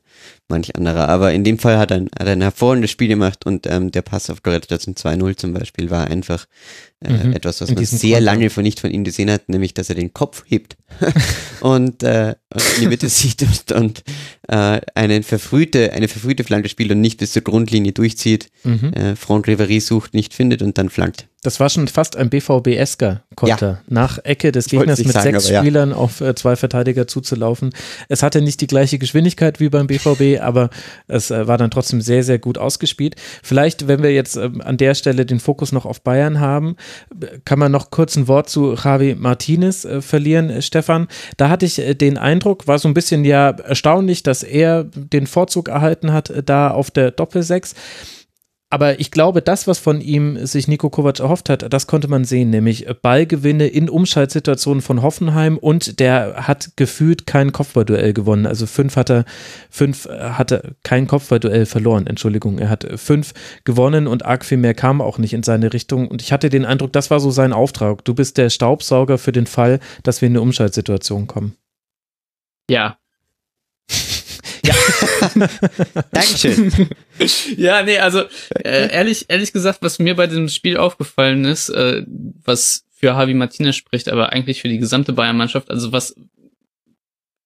manch 0.47 0.75
anderer. 0.77 1.09
Aber 1.09 1.33
in 1.33 1.43
dem 1.43 1.59
Fall 1.59 1.77
hat 1.77 1.91
er, 1.91 1.97
ein- 1.97 2.09
hat 2.17 2.27
er 2.27 2.33
ein 2.33 2.41
hervorragendes 2.41 2.91
Spiel 2.91 3.09
gemacht 3.09 3.45
und 3.45 3.67
ähm, 3.67 3.91
der 3.91 4.01
Pass 4.01 4.29
auf 4.29 4.43
Goretzka 4.43 4.79
zum 4.79 4.93
2-0 4.93 5.35
zum 5.37 5.53
Beispiel 5.53 5.89
war 5.89 6.07
einfach 6.07 6.45
äh, 6.45 7.11
Mhm. 7.11 7.33
etwas, 7.33 7.59
was 7.61 7.69
man 7.71 7.83
sehr 7.85 8.11
Konter. 8.11 8.21
lange 8.21 8.49
von 8.49 8.63
nicht 8.63 8.79
von 8.79 8.89
ihm 8.89 9.03
gesehen 9.03 9.29
hat, 9.29 9.49
nämlich 9.49 9.73
dass 9.73 9.89
er 9.89 9.95
den 9.95 10.13
Kopf 10.13 10.43
hebt 10.47 10.77
und, 11.61 12.01
äh, 12.03 12.35
und 12.53 12.63
in 12.75 12.81
die 12.81 12.87
Mitte 12.87 13.09
sieht 13.09 13.43
und, 13.43 13.71
und 13.73 14.03
äh, 14.47 14.79
eine 14.95 15.21
verfrühte, 15.23 15.91
eine 15.93 16.07
verfrühte 16.07 16.43
Flanke 16.43 16.69
spielt 16.69 16.91
und 16.91 17.01
nicht 17.01 17.17
bis 17.19 17.33
zur 17.33 17.41
Grundlinie 17.41 17.91
durchzieht. 17.91 18.49
Mhm. 18.65 18.93
äh, 18.93 19.15
Front 19.15 19.47
Riveri 19.47 19.79
sucht, 19.79 20.13
nicht 20.13 20.33
findet 20.33 20.61
und 20.61 20.77
dann 20.77 20.89
flankt. 20.89 21.27
Das 21.45 21.59
war 21.59 21.69
schon 21.69 21.87
fast 21.87 22.15
ein 22.17 22.31
BVB-esker 22.31 23.21
Konter. 23.35 23.69
Ja. 23.69 23.81
Nach 23.87 24.17
Ecke 24.23 24.51
des 24.51 24.65
Gegners 24.65 24.97
mit 24.97 25.11
sagen, 25.11 25.39
sechs 25.39 25.47
Spielern 25.47 25.91
ja. 25.91 25.95
auf 25.95 26.19
äh, 26.19 26.33
zwei 26.33 26.55
Verteidiger 26.55 27.05
zuzulaufen. 27.05 27.69
Es 28.09 28.23
hatte 28.23 28.41
nicht 28.41 28.61
die 28.61 28.67
gleiche 28.67 28.97
Geschwindigkeit 28.97 29.59
wie 29.59 29.69
beim 29.69 29.85
BVB, 29.85 30.41
aber 30.41 30.71
es 31.07 31.29
äh, 31.29 31.45
war 31.45 31.59
dann 31.59 31.69
trotzdem 31.69 32.01
sehr, 32.01 32.23
sehr 32.23 32.39
gut 32.39 32.57
ausgespielt. 32.57 33.15
Vielleicht, 33.43 33.87
wenn 33.87 34.01
wir 34.01 34.11
jetzt 34.11 34.37
äh, 34.37 34.49
an 34.63 34.77
der 34.77 34.95
Stelle 34.95 35.27
den 35.27 35.39
Fokus 35.39 35.71
noch 35.71 35.85
auf 35.85 36.01
Bayern 36.01 36.39
haben, 36.39 36.77
kann 37.45 37.59
man 37.59 37.71
noch 37.71 37.91
kurz 37.91 38.15
ein 38.15 38.27
Wort 38.27 38.49
zu 38.49 38.73
Javi 38.73 39.13
Martinez 39.13 39.85
äh, 39.85 40.01
verlieren, 40.01 40.63
Stefan. 40.63 41.07
Da 41.37 41.49
hatte 41.49 41.67
ich 41.67 41.75
den 41.75 42.17
Eindruck, 42.17 42.65
war 42.65 42.79
so 42.79 42.87
ein 42.87 42.95
bisschen 42.95 43.23
ja 43.23 43.51
erstaunlich, 43.51 44.23
dass 44.23 44.41
er 44.41 44.83
den 44.83 45.27
Vorzug 45.27 45.69
erhalten 45.69 46.11
hat, 46.11 46.33
da 46.45 46.71
auf 46.71 46.89
der 46.89 47.11
Doppelsechs. 47.11 47.75
Aber 48.71 48.99
ich 48.99 49.11
glaube, 49.11 49.43
das, 49.43 49.67
was 49.67 49.77
von 49.77 50.01
ihm 50.01 50.43
sich 50.45 50.67
Nico 50.67 50.89
Kovac 50.89 51.19
erhofft 51.19 51.49
hat, 51.49 51.71
das 51.71 51.85
konnte 51.85 52.07
man 52.07 52.25
sehen, 52.25 52.49
nämlich 52.49 52.87
Ballgewinne 53.01 53.67
in 53.67 53.89
Umschaltsituationen 53.89 54.81
von 54.81 55.03
Hoffenheim 55.03 55.57
und 55.59 55.99
der 55.99 56.47
hat 56.47 56.71
gefühlt 56.75 57.27
kein 57.27 57.51
Kopfballduell 57.51 58.13
gewonnen. 58.13 58.47
Also 58.47 58.65
fünf 58.65 58.95
hat 58.95 59.11
er, 59.11 59.25
fünf 59.69 60.09
hatte 60.09 60.75
kein 60.83 61.05
Kopfballduell 61.05 61.67
verloren, 61.67 62.07
Entschuldigung. 62.07 62.57
Er 62.57 62.69
hat 62.69 62.87
fünf 62.95 63.33
gewonnen 63.65 64.07
und 64.07 64.25
arg 64.25 64.43
viel 64.43 64.57
mehr 64.57 64.73
kam 64.73 64.99
auch 64.99 65.19
nicht 65.19 65.33
in 65.33 65.43
seine 65.43 65.71
Richtung. 65.71 66.07
Und 66.07 66.23
ich 66.23 66.33
hatte 66.33 66.49
den 66.49 66.65
Eindruck, 66.65 66.91
das 66.91 67.11
war 67.11 67.19
so 67.19 67.29
sein 67.29 67.53
Auftrag. 67.53 68.03
Du 68.03 68.15
bist 68.15 68.37
der 68.37 68.49
Staubsauger 68.49 69.19
für 69.19 69.31
den 69.31 69.45
Fall, 69.45 69.79
dass 70.01 70.21
wir 70.21 70.27
in 70.27 70.33
eine 70.33 70.41
Umschaltsituation 70.41 71.27
kommen. 71.27 71.55
Ja, 72.69 72.97
ja. 74.65 74.75
Dankeschön. 76.11 76.89
ja, 77.57 77.83
nee, 77.83 77.97
also 77.97 78.23
äh, 78.63 78.91
ehrlich, 78.91 79.25
ehrlich 79.29 79.53
gesagt, 79.53 79.79
was 79.81 79.99
mir 79.99 80.15
bei 80.15 80.27
diesem 80.27 80.49
Spiel 80.49 80.77
aufgefallen 80.77 81.45
ist, 81.45 81.69
äh, 81.69 82.03
was 82.43 82.85
für 82.91 83.07
Javi 83.07 83.33
Martinez 83.33 83.75
spricht, 83.75 84.09
aber 84.09 84.31
eigentlich 84.31 84.61
für 84.61 84.69
die 84.69 84.79
gesamte 84.79 85.13
Bayern-Mannschaft, 85.13 85.69
also 85.69 85.91
was 85.91 86.15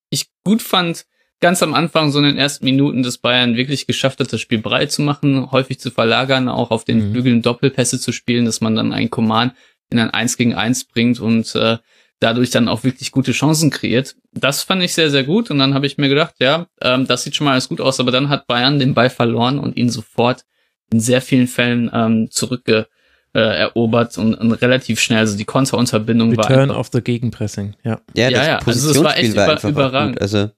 ich 0.10 0.30
gut 0.44 0.62
fand, 0.62 1.06
ganz 1.40 1.64
am 1.64 1.74
Anfang, 1.74 2.12
so 2.12 2.20
in 2.20 2.26
den 2.26 2.38
ersten 2.38 2.66
Minuten 2.66 3.04
des 3.04 3.18
Bayern 3.18 3.56
wirklich 3.56 3.88
geschafft 3.88 4.20
hat, 4.20 4.32
das 4.32 4.42
Spiel 4.42 4.60
breit 4.60 4.92
zu 4.92 5.02
machen, 5.02 5.52
häufig 5.52 5.80
zu 5.80 5.92
verlagern, 5.92 6.50
auch 6.50 6.72
auf 6.72 6.84
den 6.84 7.10
mhm. 7.10 7.12
Flügeln 7.12 7.42
Doppelpässe 7.42 8.00
zu 8.00 8.12
spielen, 8.12 8.46
dass 8.46 8.62
man 8.62 8.76
dann 8.76 8.94
ein 8.94 9.10
Command 9.10 9.54
in 9.90 10.00
ein 10.00 10.12
1 10.12 10.38
gegen 10.38 10.54
1 10.54 10.86
bringt 10.86 11.20
und 11.20 11.56
äh, 11.56 11.78
dadurch 12.20 12.50
dann 12.50 12.68
auch 12.68 12.84
wirklich 12.84 13.12
gute 13.12 13.32
Chancen 13.32 13.70
kreiert. 13.70 14.16
Das 14.34 14.64
fand 14.64 14.84
ich 14.84 14.94
sehr, 14.94 15.10
sehr 15.10 15.24
gut. 15.24 15.52
Und 15.52 15.60
dann 15.60 15.74
habe 15.74 15.88
ich 15.88 15.98
mir 15.98 16.10
gedacht, 16.10 16.36
ja, 16.40 16.68
ähm, 16.82 17.08
das 17.08 17.24
sieht 17.24 17.36
schon 17.36 17.46
mal 17.46 17.52
alles 17.52 17.70
gut 17.70 17.82
aus. 17.82 18.00
Aber 18.00 18.12
dann 18.12 18.30
hat 18.30 18.48
Bayern 18.48 18.80
den 18.80 18.94
Ball 18.94 19.10
verloren 19.10 19.60
und 19.60 19.78
ihn 19.78 19.90
sofort 19.90 20.46
in 20.92 21.00
sehr 21.00 21.22
vielen 21.22 21.48
Fällen 21.48 21.90
ähm, 21.94 22.30
zurückge 22.30 22.88
äh, 23.34 23.40
erobert 23.40 24.18
und, 24.18 24.36
und 24.36 24.52
relativ 24.54 25.00
schnell. 25.00 25.20
Also 25.20 25.38
die 25.38 25.46
Konterunterbindung 25.46 26.36
war. 26.36 26.50
Return 26.50 26.72
of 26.72 26.90
the 26.92 27.02
Gegenpressing, 27.02 27.76
ja. 27.84 28.02
Ja, 28.16 28.30
ja, 28.30 28.46
ja. 28.46 28.60
Also 28.66 28.92
es 28.92 29.04
war 29.04 29.18
echt 29.18 29.36
war 29.36 29.58
über, 29.58 29.70
überragend. 29.70 30.22
Also, 30.22 30.50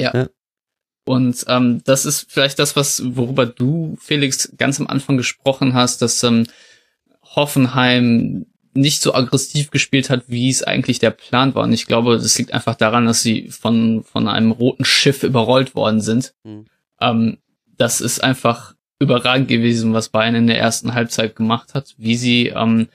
ja. 0.00 0.12
ja. 0.14 0.28
Und 1.04 1.44
ähm, 1.48 1.82
das 1.84 2.04
ist 2.04 2.26
vielleicht 2.28 2.58
das, 2.58 2.74
was 2.74 3.00
worüber 3.16 3.46
du, 3.46 3.96
Felix, 4.00 4.52
ganz 4.58 4.80
am 4.80 4.88
Anfang 4.88 5.16
gesprochen 5.16 5.72
hast, 5.72 6.02
dass 6.02 6.22
ähm, 6.24 6.46
Hoffenheim 7.22 8.46
nicht 8.76 9.02
so 9.02 9.14
aggressiv 9.14 9.70
gespielt 9.70 10.10
hat, 10.10 10.24
wie 10.28 10.48
es 10.48 10.62
eigentlich 10.62 10.98
der 10.98 11.10
Plan 11.10 11.54
war. 11.54 11.64
Und 11.64 11.72
ich 11.72 11.86
glaube, 11.86 12.16
das 12.16 12.38
liegt 12.38 12.52
einfach 12.52 12.74
daran, 12.74 13.06
dass 13.06 13.22
sie 13.22 13.48
von, 13.48 14.04
von 14.04 14.28
einem 14.28 14.52
roten 14.52 14.84
Schiff 14.84 15.22
überrollt 15.22 15.74
worden 15.74 16.00
sind. 16.00 16.34
Mhm. 16.44 16.66
Ähm, 17.00 17.38
das 17.76 18.00
ist 18.00 18.22
einfach 18.22 18.74
überragend 18.98 19.48
gewesen, 19.48 19.92
was 19.92 20.08
Bayern 20.08 20.34
in 20.34 20.46
der 20.46 20.58
ersten 20.58 20.94
Halbzeit 20.94 21.36
gemacht 21.36 21.74
hat, 21.74 21.94
wie 21.98 22.16
sie 22.16 22.48
ähm, 22.48 22.88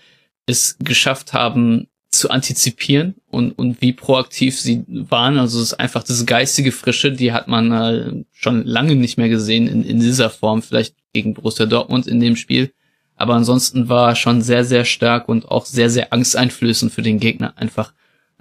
es 0.46 0.78
geschafft 0.80 1.34
haben 1.34 1.88
zu 2.12 2.30
antizipieren 2.30 3.16
und, 3.30 3.52
und 3.54 3.82
wie 3.82 3.94
proaktiv 3.94 4.60
sie 4.60 4.84
waren. 4.88 5.38
Also 5.38 5.60
es 5.60 5.72
ist 5.72 5.80
einfach 5.80 6.04
diese 6.04 6.26
geistige 6.26 6.72
Frische, 6.72 7.12
die 7.12 7.32
hat 7.32 7.48
man 7.48 7.72
äh, 7.72 8.24
schon 8.32 8.66
lange 8.66 8.96
nicht 8.96 9.18
mehr 9.18 9.30
gesehen 9.30 9.68
in, 9.68 9.84
in 9.84 10.00
dieser 10.00 10.30
Form, 10.30 10.62
vielleicht 10.62 10.96
gegen 11.14 11.34
Borussia 11.34 11.66
Dortmund 11.66 12.08
in 12.08 12.20
dem 12.20 12.36
Spiel. 12.36 12.74
Aber 13.22 13.36
ansonsten 13.36 13.88
war 13.90 14.10
er 14.10 14.16
schon 14.16 14.42
sehr, 14.42 14.66
sehr 14.66 14.86
stark 14.86 15.30
und 15.30 15.50
auch 15.50 15.66
sehr, 15.66 15.90
sehr 15.90 16.12
angsteinflößend 16.12 16.92
für 16.92 17.02
den 17.02 17.20
Gegner 17.20 17.54
einfach. 17.56 17.94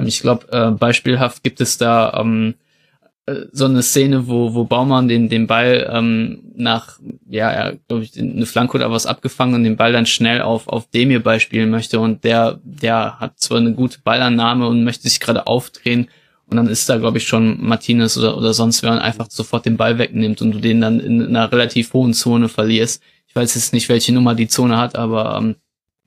Ich 0.04 0.20
glaube, 0.20 0.50
äh, 0.50 0.70
beispielhaft 0.70 1.42
gibt 1.42 1.60
es 1.60 1.76
da 1.76 2.18
ähm, 2.18 2.54
äh, 3.26 3.46
so 3.52 3.66
eine 3.66 3.82
Szene, 3.82 4.28
wo, 4.28 4.54
wo 4.54 4.64
Baumann 4.64 5.08
den, 5.08 5.28
den 5.28 5.46
Ball 5.46 5.90
ähm, 5.92 6.42
nach, 6.54 6.98
ja, 7.28 7.50
er, 7.50 7.76
glaube 7.88 8.04
ich, 8.04 8.18
eine 8.18 8.46
Flanke 8.46 8.76
oder 8.76 8.90
was 8.90 9.06
abgefangen 9.06 9.54
und 9.54 9.64
den 9.64 9.76
Ball 9.76 9.92
dann 9.92 10.06
schnell 10.06 10.40
auf, 10.40 10.68
auf 10.68 10.88
Demir 10.90 11.22
beispielen 11.22 11.70
möchte 11.70 12.00
und 12.00 12.24
der, 12.24 12.58
der 12.64 13.20
hat 13.20 13.38
zwar 13.38 13.58
eine 13.58 13.74
gute 13.74 13.98
Ballannahme 14.02 14.66
und 14.66 14.84
möchte 14.84 15.08
sich 15.08 15.20
gerade 15.20 15.46
aufdrehen 15.46 16.08
und 16.50 16.56
dann 16.56 16.66
ist 16.66 16.88
da, 16.88 16.96
glaube 16.96 17.18
ich, 17.18 17.28
schon 17.28 17.64
Martinez 17.64 18.18
oder, 18.18 18.36
oder 18.36 18.52
sonst 18.52 18.82
wer 18.82 18.92
und 18.92 18.98
einfach 18.98 19.30
sofort 19.30 19.66
den 19.66 19.76
Ball 19.76 19.98
wegnimmt 19.98 20.42
und 20.42 20.52
du 20.52 20.58
den 20.58 20.80
dann 20.80 20.98
in 20.98 21.24
einer 21.24 21.50
relativ 21.52 21.92
hohen 21.92 22.12
Zone 22.12 22.48
verlierst. 22.48 23.02
Ich 23.30 23.36
weiß 23.36 23.54
jetzt 23.54 23.72
nicht, 23.72 23.88
welche 23.88 24.12
Nummer 24.12 24.34
die 24.34 24.48
Zone 24.48 24.76
hat, 24.76 24.96
aber 24.96 25.36
ähm, 25.38 25.56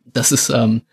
das 0.05 0.31
ist 0.31 0.49
ähm, 0.49 0.83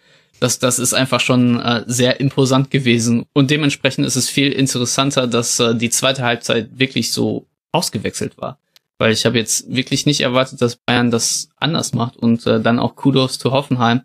das, 0.40 0.58
das 0.58 0.78
ist 0.78 0.94
einfach 0.94 1.20
schon 1.20 1.60
äh, 1.60 1.84
sehr 1.86 2.18
imposant 2.18 2.70
gewesen. 2.70 3.26
Und 3.34 3.50
dementsprechend 3.50 4.06
ist 4.06 4.16
es 4.16 4.28
viel 4.28 4.50
interessanter, 4.50 5.26
dass 5.26 5.60
äh, 5.60 5.74
die 5.74 5.90
zweite 5.90 6.22
Halbzeit 6.22 6.78
wirklich 6.78 7.12
so 7.12 7.46
ausgewechselt 7.72 8.38
war. 8.38 8.58
Weil 8.98 9.12
ich 9.12 9.26
habe 9.26 9.38
jetzt 9.38 9.72
wirklich 9.72 10.06
nicht 10.06 10.22
erwartet, 10.22 10.60
dass 10.62 10.76
Bayern 10.76 11.10
das 11.10 11.50
anders 11.56 11.92
macht. 11.92 12.16
Und 12.16 12.46
äh, 12.46 12.60
dann 12.60 12.78
auch 12.78 12.96
Kudos 12.96 13.38
zu 13.38 13.52
Hoffenheim, 13.52 14.02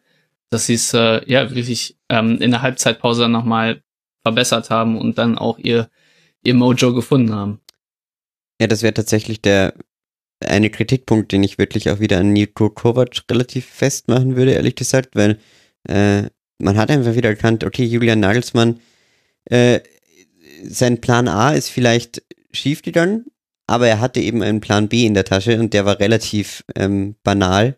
dass 0.49 0.65
sie 0.65 0.73
es 0.73 0.93
äh, 0.93 1.21
ja 1.25 1.49
wirklich 1.55 1.97
ähm, 2.09 2.37
in 2.41 2.51
der 2.51 2.61
Halbzeitpause 2.61 3.29
nochmal 3.29 3.81
verbessert 4.21 4.69
haben 4.69 4.97
und 4.97 5.17
dann 5.17 5.37
auch 5.37 5.57
ihr, 5.57 5.89
ihr 6.43 6.53
Mojo 6.53 6.93
gefunden 6.93 7.33
haben. 7.33 7.61
Ja, 8.59 8.67
das 8.67 8.83
wäre 8.83 8.93
tatsächlich 8.93 9.41
der 9.41 9.73
eine 10.39 10.69
Kritikpunkt, 10.69 11.31
den 11.31 11.43
ich 11.43 11.57
wirklich 11.57 11.89
auch 11.89 11.99
wieder 11.99 12.19
an 12.19 12.33
Niko 12.33 12.69
Kovac 12.69 13.23
relativ 13.29 13.65
festmachen 13.65 14.35
würde, 14.35 14.53
ehrlich 14.53 14.75
gesagt, 14.75 15.15
weil 15.15 15.39
äh, 15.87 16.23
man 16.59 16.77
hat 16.77 16.91
einfach 16.91 17.15
wieder 17.15 17.29
erkannt, 17.29 17.63
okay, 17.63 17.83
Julian 17.83 18.19
Nagelsmann, 18.19 18.79
äh, 19.45 19.79
sein 20.63 21.01
Plan 21.01 21.27
A 21.27 21.51
ist 21.51 21.69
vielleicht 21.69 22.23
schief 22.51 22.81
gegangen, 22.81 23.25
aber 23.67 23.87
er 23.87 23.99
hatte 23.99 24.19
eben 24.19 24.41
einen 24.41 24.61
Plan 24.61 24.87
B 24.89 25.05
in 25.05 25.13
der 25.13 25.25
Tasche 25.25 25.59
und 25.59 25.73
der 25.73 25.85
war 25.85 25.99
relativ 25.99 26.63
ähm, 26.75 27.15
banal, 27.23 27.77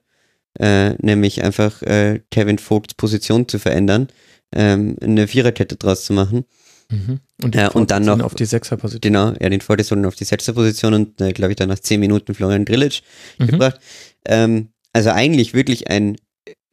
äh, 0.59 0.91
nämlich 1.01 1.43
einfach 1.43 1.81
äh, 1.83 2.21
Kevin 2.31 2.59
Vogts 2.59 2.93
Position 2.93 3.47
zu 3.47 3.59
verändern, 3.59 4.07
ähm, 4.53 4.97
eine 5.01 5.27
Viererkette 5.27 5.75
draus 5.75 6.05
zu 6.05 6.13
machen. 6.13 6.45
Mhm. 6.89 7.19
Und, 7.43 7.55
ja, 7.55 7.69
und 7.69 7.91
dann 7.91 8.05
noch 8.05 8.21
auf 8.21 8.35
die 8.35 8.45
Sechserposition. 8.45 9.01
Genau, 9.01 9.33
ja, 9.39 9.49
den 9.49 9.61
Vordersohn 9.61 10.05
auf 10.05 10.15
die 10.15 10.23
Sechserposition 10.23 10.93
und 10.93 11.21
äh, 11.21 11.33
glaube 11.33 11.51
ich 11.51 11.57
dann 11.57 11.69
nach 11.69 11.79
zehn 11.79 11.99
Minuten 11.99 12.33
Florian 12.33 12.65
Drillic 12.65 13.01
mhm. 13.37 13.47
gebracht. 13.47 13.79
Ähm, 14.25 14.69
also 14.93 15.11
eigentlich 15.11 15.53
wirklich 15.53 15.89
ein 15.89 16.17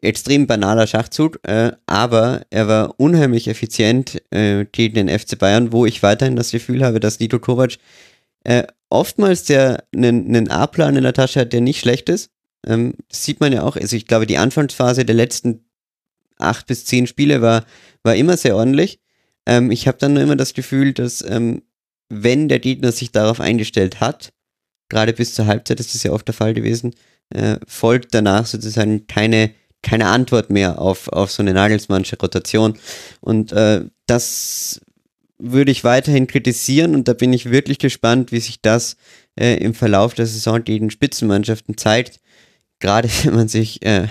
extrem 0.01 0.47
banaler 0.47 0.87
Schachzug, 0.87 1.41
äh, 1.43 1.73
aber 1.87 2.43
er 2.51 2.69
war 2.69 2.95
unheimlich 2.99 3.49
effizient 3.49 4.23
äh, 4.31 4.67
gegen 4.67 4.95
den 4.95 5.09
FC 5.09 5.39
Bayern, 5.39 5.73
wo 5.73 5.87
ich 5.87 6.03
weiterhin 6.03 6.37
das 6.37 6.51
Gefühl 6.51 6.85
habe, 6.85 7.01
dass 7.01 7.19
Nito 7.19 7.39
Kovac 7.39 7.79
äh, 8.45 8.65
oftmals 8.91 9.45
der 9.45 9.85
einen 9.95 10.51
A-Plan 10.51 10.97
in 10.97 11.03
der 11.03 11.15
Tasche 11.15 11.41
hat, 11.41 11.53
der 11.53 11.63
nicht 11.63 11.81
schlecht 11.81 12.09
ist. 12.09 12.31
Ähm, 12.67 12.95
das 13.09 13.25
sieht 13.25 13.41
man 13.41 13.53
ja 13.53 13.63
auch. 13.63 13.77
Also 13.77 13.97
ich 13.97 14.07
glaube, 14.07 14.27
die 14.27 14.39
Anfangsphase 14.39 15.05
der 15.05 15.15
letzten 15.15 15.65
acht 16.39 16.67
bis 16.67 16.85
zehn 16.85 17.07
Spiele 17.07 17.43
war, 17.43 17.65
war 18.03 18.15
immer 18.15 18.37
sehr 18.37 18.57
ordentlich. 18.57 19.01
Ähm, 19.47 19.71
ich 19.71 19.87
habe 19.87 19.99
dann 19.99 20.15
nur 20.15 20.23
immer 20.23 20.37
das 20.37 20.55
Gefühl, 20.55 20.93
dass 20.93 21.23
ähm, 21.23 21.63
wenn 22.09 22.49
der 22.49 22.59
Gegner 22.59 22.93
sich 22.93 23.13
darauf 23.13 23.41
eingestellt 23.41 24.01
hat, 24.01 24.33
gerade 24.89 25.13
bis 25.13 25.35
zur 25.35 25.47
Halbzeit 25.47 25.81
ist 25.81 25.95
das 25.95 26.03
ja 26.03 26.13
oft 26.13 26.27
der 26.27 26.35
Fall 26.35 26.55
gewesen, 26.55 26.95
äh, 27.31 27.57
folgt 27.67 28.15
danach 28.15 28.47
sozusagen 28.47 29.07
keine, 29.07 29.51
keine 29.83 30.07
Antwort 30.07 30.51
mehr 30.51 30.81
auf, 30.81 31.09
auf 31.09 31.33
so 31.33 31.43
eine 31.43 31.55
Nagelsmannsche 31.55 32.17
Rotation. 32.21 32.79
Und 33.21 33.53
äh, 33.53 33.85
das 34.07 34.81
würde 35.39 35.71
ich 35.71 35.85
weiterhin 35.85 36.27
kritisieren 36.27 36.95
und 36.95 37.09
da 37.09 37.13
bin 37.13 37.33
ich 37.33 37.51
wirklich 37.51 37.79
gespannt, 37.79 38.33
wie 38.33 38.41
sich 38.41 38.61
das 38.63 38.97
äh, 39.39 39.57
im 39.57 39.75
Verlauf 39.75 40.15
der 40.15 40.27
Saison 40.27 40.63
gegen 40.63 40.91
Spitzenmannschaften 40.91 41.77
zeigt. 41.77 42.21
Gerade 42.81 43.09
wenn 43.25 43.35
man 43.35 43.49
sich 43.49 43.85
äh, 43.85 44.09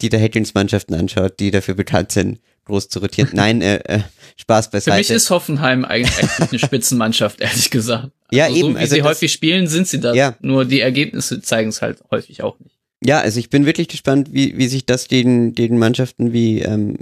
die 0.00 0.08
der 0.08 0.20
Hedgings-Mannschaften 0.20 0.94
anschaut, 0.94 1.40
die 1.40 1.50
dafür 1.50 1.74
bekannt 1.74 2.12
sind, 2.12 2.40
groß 2.64 2.88
zu 2.88 2.98
rotieren. 2.98 3.30
Nein, 3.32 3.62
äh, 3.62 3.76
äh, 3.84 4.00
Spaß 4.36 4.70
beiseite. 4.70 4.92
Für 4.92 4.98
mich 4.98 5.10
ist 5.10 5.30
Hoffenheim 5.30 5.84
eigentlich 5.84 6.28
eine 6.50 6.58
Spitzenmannschaft, 6.58 7.40
ehrlich 7.40 7.70
gesagt. 7.70 8.10
Ja, 8.30 8.44
also 8.44 8.56
eben. 8.56 8.68
So 8.68 8.74
wie 8.74 8.78
also 8.78 8.94
sie 8.96 9.02
häufig 9.02 9.32
spielen, 9.32 9.66
sind 9.66 9.88
sie 9.88 10.00
das. 10.00 10.16
Ja. 10.16 10.36
Nur 10.40 10.64
die 10.64 10.80
Ergebnisse 10.80 11.40
zeigen 11.40 11.68
es 11.68 11.82
halt 11.82 11.98
häufig 12.10 12.42
auch 12.42 12.58
nicht. 12.58 12.76
Ja, 13.04 13.20
also 13.20 13.38
ich 13.38 13.50
bin 13.50 13.66
wirklich 13.66 13.88
gespannt, 13.88 14.30
wie, 14.32 14.56
wie 14.56 14.66
sich 14.66 14.86
das 14.86 15.08
den, 15.08 15.54
den 15.54 15.78
Mannschaften 15.78 16.32
wie 16.32 16.62
ähm, 16.62 16.96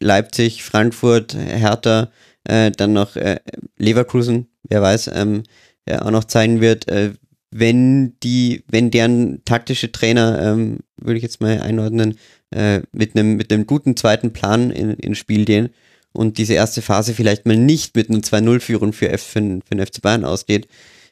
Leipzig, 0.00 0.62
Frankfurt, 0.62 1.34
Hertha, 1.34 2.10
äh, 2.44 2.70
dann 2.70 2.94
noch 2.94 3.14
äh, 3.16 3.40
Leverkusen, 3.76 4.48
wer 4.62 4.80
weiß, 4.80 5.10
ähm, 5.14 5.42
ja, 5.86 6.02
auch 6.02 6.10
noch 6.10 6.24
zeigen 6.24 6.62
wird, 6.62 6.88
äh, 6.88 7.12
wenn 7.50 8.18
die, 8.22 8.64
wenn 8.68 8.90
deren 8.90 9.44
taktische 9.44 9.92
Trainer, 9.92 10.40
ähm, 10.42 10.80
würde 10.96 11.16
ich 11.16 11.22
jetzt 11.22 11.40
mal 11.40 11.60
einordnen, 11.60 12.18
äh, 12.50 12.80
mit 12.92 13.14
einem 13.14 13.36
mit 13.36 13.66
guten 13.66 13.96
zweiten 13.96 14.32
Plan 14.32 14.70
in, 14.70 14.90
ins 14.94 15.18
Spiel 15.18 15.44
gehen 15.44 15.70
und 16.12 16.38
diese 16.38 16.54
erste 16.54 16.82
Phase 16.82 17.14
vielleicht 17.14 17.46
mal 17.46 17.56
nicht 17.56 17.94
mit 17.96 18.08
einem 18.08 18.20
2-0-Führung 18.20 18.92
für, 18.92 19.16
für, 19.18 19.40
für 19.40 19.74
den 19.74 19.86
FC 19.86 20.00
Bayern 20.02 20.24
ausgeht. 20.24 20.68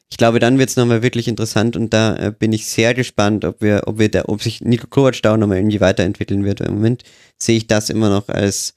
Ich 0.09 0.17
glaube, 0.17 0.39
dann 0.39 0.57
wird 0.57 0.69
es 0.69 0.77
nochmal 0.77 1.03
wirklich 1.03 1.27
interessant 1.27 1.75
und 1.75 1.93
da 1.93 2.15
äh, 2.15 2.31
bin 2.31 2.53
ich 2.53 2.65
sehr 2.65 2.93
gespannt, 2.93 3.43
ob 3.43 3.61
wir, 3.61 3.83
ob 3.87 3.99
wir 3.99 4.09
da, 4.09 4.23
ob 4.27 4.41
sich 4.41 4.61
Nico 4.61 4.87
Kovac 4.87 5.21
da 5.21 5.35
nochmal 5.35 5.57
irgendwie 5.57 5.81
weiterentwickeln 5.81 6.45
wird. 6.45 6.61
Im 6.61 6.75
Moment 6.75 7.03
sehe 7.37 7.57
ich 7.57 7.67
das 7.67 7.89
immer 7.89 8.09
noch 8.09 8.29
als 8.29 8.75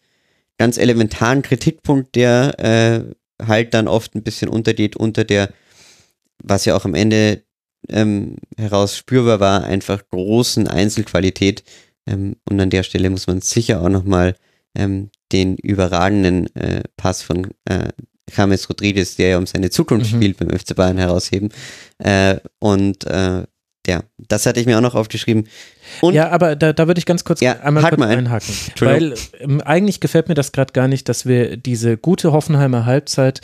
ganz 0.59 0.77
elementaren 0.77 1.43
Kritikpunkt, 1.43 2.15
der 2.16 2.59
äh, 2.59 3.47
halt 3.47 3.74
dann 3.74 3.89
oft 3.89 4.15
ein 4.15 4.23
bisschen 4.23 4.49
untergeht 4.49 4.97
unter 4.97 5.24
der, 5.24 5.51
was 6.43 6.65
ja 6.65 6.77
auch 6.77 6.85
am 6.85 6.95
Ende 6.95 7.43
ähm, 7.89 8.37
heraus 8.57 8.97
spürbar 8.97 9.41
war, 9.41 9.65
einfach 9.65 10.03
großen 10.11 10.69
Einzelqualität. 10.69 11.62
Ähm, 12.11 12.37
und 12.49 12.61
an 12.61 12.70
der 12.70 12.82
Stelle 12.82 13.11
muss 13.11 13.27
man 13.27 13.41
sicher 13.41 13.81
auch 13.81 13.89
nochmal 13.89 14.35
ähm, 14.74 15.11
den 15.32 15.57
überragenden 15.57 16.55
äh, 16.57 16.82
Pass 16.97 17.23
von 17.23 17.49
äh, 17.65 17.89
James 18.35 18.69
Rodriguez, 18.69 19.16
der 19.16 19.28
ja 19.28 19.39
um 19.39 19.47
seine 19.47 19.70
Zukunft 19.70 20.12
mhm. 20.12 20.16
spielt 20.16 20.39
beim 20.39 20.51
FC 20.51 20.74
Bayern 20.74 20.99
herausheben. 20.99 21.51
Äh, 21.99 22.37
und 22.59 23.05
äh, 23.05 23.45
ja, 23.87 24.03
das 24.19 24.47
hatte 24.47 24.61
ich 24.61 24.66
mir 24.66 24.77
auch 24.77 24.82
noch 24.82 24.95
aufgeschrieben. 24.95 25.49
Und 26.01 26.15
ja, 26.15 26.28
aber 26.31 26.55
da, 26.55 26.73
da 26.73 26.87
würde 26.87 26.99
ich 26.99 27.07
ganz 27.07 27.24
kurz 27.24 27.41
ja, 27.41 27.61
einmal 27.61 27.82
kurz 27.82 27.99
mal 27.99 28.09
ein. 28.09 28.19
einhaken. 28.19 28.55
Weil 28.81 29.15
ähm, 29.41 29.61
eigentlich 29.62 30.01
gefällt 30.01 30.28
mir 30.28 30.35
das 30.35 30.53
gerade 30.53 30.73
gar 30.73 30.87
nicht, 30.87 31.09
dass 31.09 31.27
wir 31.27 31.57
diese 31.57 31.97
gute 31.97 32.32
Hoffenheimer 32.32 32.85
Halbzeit 32.85 33.41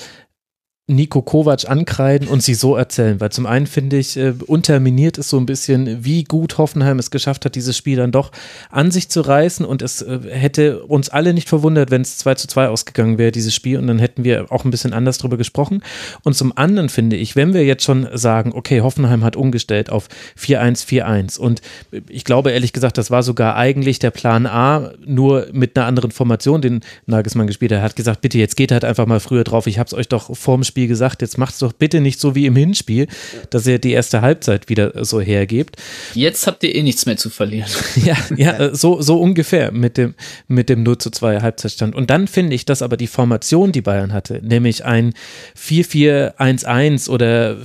Nico 0.88 1.20
Kovac 1.20 1.68
ankreiden 1.68 2.28
und 2.28 2.44
sie 2.44 2.54
so 2.54 2.76
erzählen, 2.76 3.20
weil 3.20 3.32
zum 3.32 3.44
einen 3.44 3.66
finde 3.66 3.96
ich, 3.96 4.16
äh, 4.16 4.34
unterminiert 4.46 5.18
es 5.18 5.28
so 5.28 5.36
ein 5.36 5.44
bisschen, 5.44 6.04
wie 6.04 6.22
gut 6.22 6.58
Hoffenheim 6.58 7.00
es 7.00 7.10
geschafft 7.10 7.44
hat, 7.44 7.56
dieses 7.56 7.76
Spiel 7.76 7.96
dann 7.96 8.12
doch 8.12 8.30
an 8.70 8.92
sich 8.92 9.08
zu 9.08 9.20
reißen. 9.22 9.66
Und 9.66 9.82
es 9.82 10.02
äh, 10.02 10.20
hätte 10.30 10.84
uns 10.84 11.08
alle 11.08 11.34
nicht 11.34 11.48
verwundert, 11.48 11.90
wenn 11.90 12.02
es 12.02 12.18
2 12.18 12.36
zu 12.36 12.46
2 12.46 12.68
ausgegangen 12.68 13.18
wäre, 13.18 13.32
dieses 13.32 13.52
Spiel. 13.52 13.80
Und 13.80 13.88
dann 13.88 13.98
hätten 13.98 14.22
wir 14.22 14.52
auch 14.52 14.64
ein 14.64 14.70
bisschen 14.70 14.92
anders 14.92 15.18
drüber 15.18 15.36
gesprochen. 15.36 15.82
Und 16.22 16.34
zum 16.34 16.56
anderen 16.56 16.88
finde 16.88 17.16
ich, 17.16 17.34
wenn 17.34 17.52
wir 17.52 17.64
jetzt 17.64 17.82
schon 17.82 18.06
sagen, 18.12 18.52
okay, 18.54 18.80
Hoffenheim 18.80 19.24
hat 19.24 19.34
umgestellt 19.34 19.90
auf 19.90 20.06
4-1-4-1 20.40 21.36
und 21.36 21.62
ich 22.08 22.24
glaube 22.24 22.52
ehrlich 22.52 22.72
gesagt, 22.72 22.96
das 22.96 23.10
war 23.10 23.24
sogar 23.24 23.56
eigentlich 23.56 23.98
der 23.98 24.12
Plan 24.12 24.46
A, 24.46 24.92
nur 25.04 25.48
mit 25.52 25.76
einer 25.76 25.86
anderen 25.86 26.12
Formation, 26.12 26.62
den 26.62 26.80
Nagelsmann 27.06 27.48
gespielt 27.48 27.72
hat, 27.72 27.82
hat 27.82 27.96
gesagt, 27.96 28.20
bitte 28.20 28.38
jetzt 28.38 28.56
geht 28.56 28.70
halt 28.70 28.84
einfach 28.84 29.06
mal 29.06 29.18
früher 29.18 29.42
drauf, 29.42 29.66
ich 29.66 29.80
habe 29.80 29.88
es 29.88 29.94
euch 29.94 30.08
doch 30.08 30.36
vorm 30.36 30.62
Spiel 30.62 30.75
Spiel 30.76 30.88
gesagt, 30.88 31.22
jetzt 31.22 31.38
macht 31.38 31.54
es 31.54 31.60
doch 31.60 31.72
bitte 31.72 32.02
nicht 32.02 32.20
so 32.20 32.34
wie 32.34 32.44
im 32.44 32.54
Hinspiel, 32.54 33.06
dass 33.48 33.66
ihr 33.66 33.78
die 33.78 33.92
erste 33.92 34.20
Halbzeit 34.20 34.68
wieder 34.68 35.06
so 35.06 35.22
hergebt. 35.22 35.76
Jetzt 36.12 36.46
habt 36.46 36.62
ihr 36.64 36.74
eh 36.74 36.82
nichts 36.82 37.06
mehr 37.06 37.16
zu 37.16 37.30
verlieren. 37.30 37.70
ja, 38.04 38.14
ja, 38.36 38.74
so, 38.74 39.00
so 39.00 39.18
ungefähr 39.18 39.72
mit 39.72 39.96
dem, 39.96 40.14
mit 40.48 40.68
dem 40.68 40.82
0 40.82 40.98
zu 40.98 41.08
2 41.08 41.40
Halbzeitstand. 41.40 41.94
Und 41.94 42.10
dann 42.10 42.28
finde 42.28 42.54
ich, 42.54 42.66
dass 42.66 42.82
aber 42.82 42.98
die 42.98 43.06
Formation, 43.06 43.72
die 43.72 43.80
Bayern 43.80 44.12
hatte, 44.12 44.42
nämlich 44.42 44.84
ein 44.84 45.14
4-4-1-1 45.58 47.08
oder 47.08 47.56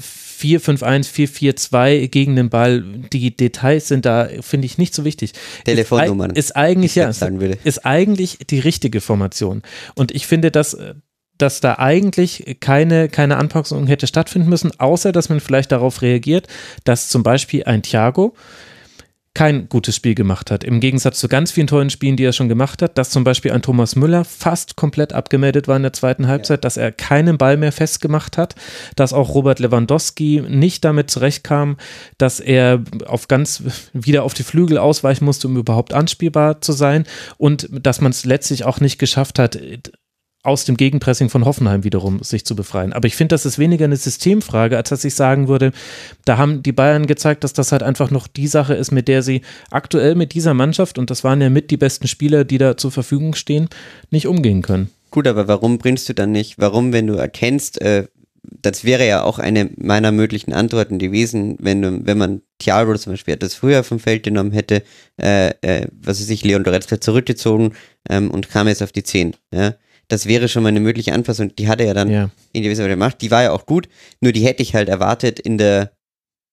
4-5-1, 0.42 1.12
4-4-2 1.12 2.08
gegen 2.08 2.38
den 2.38 2.50
Ball. 2.50 2.82
Die 3.12 3.36
Details 3.36 3.90
sind 3.90 4.06
da, 4.06 4.30
finde 4.40 4.68
ich, 4.68 4.78
nicht 4.78 4.96
so 4.96 5.04
wichtig. 5.04 5.34
Telefonnummern. 5.66 6.32
Ist, 6.32 6.46
ist 6.46 6.56
eigentlich, 6.56 6.96
ja, 6.96 7.10
ist 7.10 7.86
eigentlich 7.86 8.38
die 8.50 8.60
richtige 8.60 9.02
Formation. 9.02 9.64
Und 9.96 10.14
ich 10.14 10.28
finde, 10.28 10.50
dass 10.50 10.78
dass 11.42 11.60
da 11.60 11.76
eigentlich 11.76 12.58
keine, 12.60 13.10
keine 13.10 13.38
Anpassung 13.38 13.88
hätte 13.88 14.08
stattfinden 14.08 14.50
müssen, 14.50 14.72
außer 14.80 15.12
dass 15.12 15.30
man 15.30 15.40
vielleicht 15.40 15.72
darauf 15.72 16.02
reagiert, 16.02 16.48
dass 16.84 17.10
zum 17.10 17.24
Beispiel 17.24 17.64
ein 17.64 17.84
Thiago 17.84 18.36
kein 19.34 19.70
gutes 19.70 19.96
Spiel 19.96 20.14
gemacht 20.14 20.52
hat. 20.52 20.64
Im 20.66 20.82
Gegensatz 20.82 21.18
zu 21.20 21.30
ganz 21.30 21.52
vielen 21.52 21.68
tollen 21.68 21.90
Spielen, 21.90 22.18
die 22.18 22.26
er 22.26 22.34
schon 22.34 22.50
gemacht 22.50 22.82
hat, 22.82 22.98
dass 22.98 23.12
zum 23.12 23.24
Beispiel 23.24 23.52
ein 23.52 23.62
Thomas 23.62 23.96
Müller 23.96 24.26
fast 24.26 24.76
komplett 24.76 25.14
abgemeldet 25.14 25.70
war 25.70 25.78
in 25.78 25.84
der 25.84 25.94
zweiten 25.94 26.28
Halbzeit, 26.28 26.58
ja. 26.58 26.62
dass 26.62 26.76
er 26.76 26.92
keinen 26.92 27.38
Ball 27.38 27.56
mehr 27.56 27.72
festgemacht 27.72 28.38
hat, 28.38 28.56
dass 28.98 29.14
auch 29.14 29.34
Robert 29.34 29.60
Lewandowski 29.60 30.44
nicht 30.50 30.84
damit 30.84 31.10
zurechtkam, 31.10 31.78
dass 32.18 32.42
er 32.42 32.84
auf 33.06 33.30
ganz 33.30 33.64
wieder 33.94 34.24
auf 34.24 34.34
die 34.34 34.44
Flügel 34.44 34.78
ausweichen 34.78 35.24
musste, 35.24 35.48
um 35.48 35.56
überhaupt 35.56 35.94
anspielbar 35.94 36.60
zu 36.60 36.74
sein 36.74 37.06
und 37.38 37.70
dass 37.72 38.02
man 38.02 38.12
es 38.12 38.26
letztlich 38.26 38.66
auch 38.66 38.82
nicht 38.82 38.98
geschafft 38.98 39.40
hat, 39.40 39.58
aus 40.44 40.66
dem 40.66 40.76
Gegenpressing 40.76 41.30
von 41.30 41.46
Hoffenheim 41.46 41.84
wiederum 41.84 42.24
sich 42.24 42.46
zu 42.46 42.56
befreien. 42.56 42.94
Aber 42.94 43.08
ich 43.08 43.16
finde, 43.16 43.34
das 43.34 43.46
ist 43.46 43.60
weniger 43.60 43.86
eine 43.86 43.98
Systemfrage, 43.98 44.76
als 44.76 44.90
dass 44.90 45.04
ich 45.04 45.14
sagen 45.14 45.48
würde, 45.48 45.72
da 46.26 46.38
haben 46.38 46.64
die 46.64 46.72
Bayern 46.72 47.06
gezeigt, 47.06 47.44
dass 47.44 47.54
das 47.54 47.72
halt 47.72 47.84
einfach 47.84 48.10
noch 48.10 48.28
die 48.28 48.48
Sache 48.48 48.74
ist, 48.74 48.92
mit 48.92 49.08
der 49.08 49.22
sie 49.22 49.42
aktuell 49.70 50.16
mit 50.16 50.34
dieser 50.34 50.54
Mannschaft, 50.54 50.98
und 50.98 51.10
das 51.10 51.24
waren 51.24 51.42
ja 51.42 51.50
mit 51.50 51.70
die 51.70 51.78
besten 51.78 52.08
Spieler, 52.08 52.44
die 52.44 52.58
da 52.58 52.78
zur 52.78 52.92
Verfügung 52.92 53.36
stehen, 53.36 53.70
nicht 54.10 54.28
umgehen 54.28 54.62
können. 54.62 54.90
Gut, 55.12 55.28
aber 55.28 55.48
warum 55.48 55.78
bringst 55.78 56.10
du 56.10 56.14
dann 56.14 56.32
nicht, 56.32 56.56
warum, 56.58 56.94
wenn 56.94 57.08
du 57.08 57.16
erkennst, 57.16 57.82
äh, 57.82 58.08
das 58.44 58.84
wäre 58.84 59.06
ja 59.06 59.24
auch 59.24 59.40
eine 59.40 59.70
meiner 59.78 60.12
möglichen 60.12 60.54
Antworten 60.54 60.98
gewesen, 60.98 61.58
wenn, 61.60 61.82
du, 61.82 62.06
wenn 62.06 62.18
man 62.18 62.42
Thiago 62.60 62.96
zum 62.98 63.14
Beispiel 63.14 63.36
das 63.36 63.54
früher 63.54 63.84
vom 63.84 64.00
Feld 64.00 64.24
genommen 64.24 64.52
hätte, 64.52 64.84
äh, 65.22 65.50
äh, 65.62 65.88
was 65.92 66.20
weiß 66.20 66.30
ich, 66.30 66.44
Leon 66.44 66.64
Goretzka 66.64 67.00
zurückgezogen 67.00 67.74
ähm, 68.10 68.32
und 68.32 68.50
kam 68.50 68.68
jetzt 68.68 68.82
auf 68.82 68.92
die 68.92 69.04
10. 69.04 69.36
Ja? 69.54 69.76
Das 70.12 70.26
wäre 70.26 70.50
schon 70.50 70.64
mal 70.64 70.70
eine 70.70 70.82
mögliche 70.82 71.14
Anpassung. 71.14 71.56
Die 71.56 71.70
hat 71.70 71.80
er 71.80 71.88
ja 71.88 71.94
dann 71.94 72.10
ja. 72.10 72.30
in 72.52 72.64
gewisser 72.64 72.84
Weise 72.84 72.90
gemacht. 72.90 73.22
Die 73.22 73.32
war 73.32 73.44
ja 73.44 73.52
auch 73.52 73.66
gut, 73.66 73.88
nur 74.20 74.34
die 74.34 74.46
hätte 74.46 74.62
ich 74.62 74.76
halt 74.76 74.90
erwartet 74.90 75.40
in 75.40 75.58
der, 75.58 75.94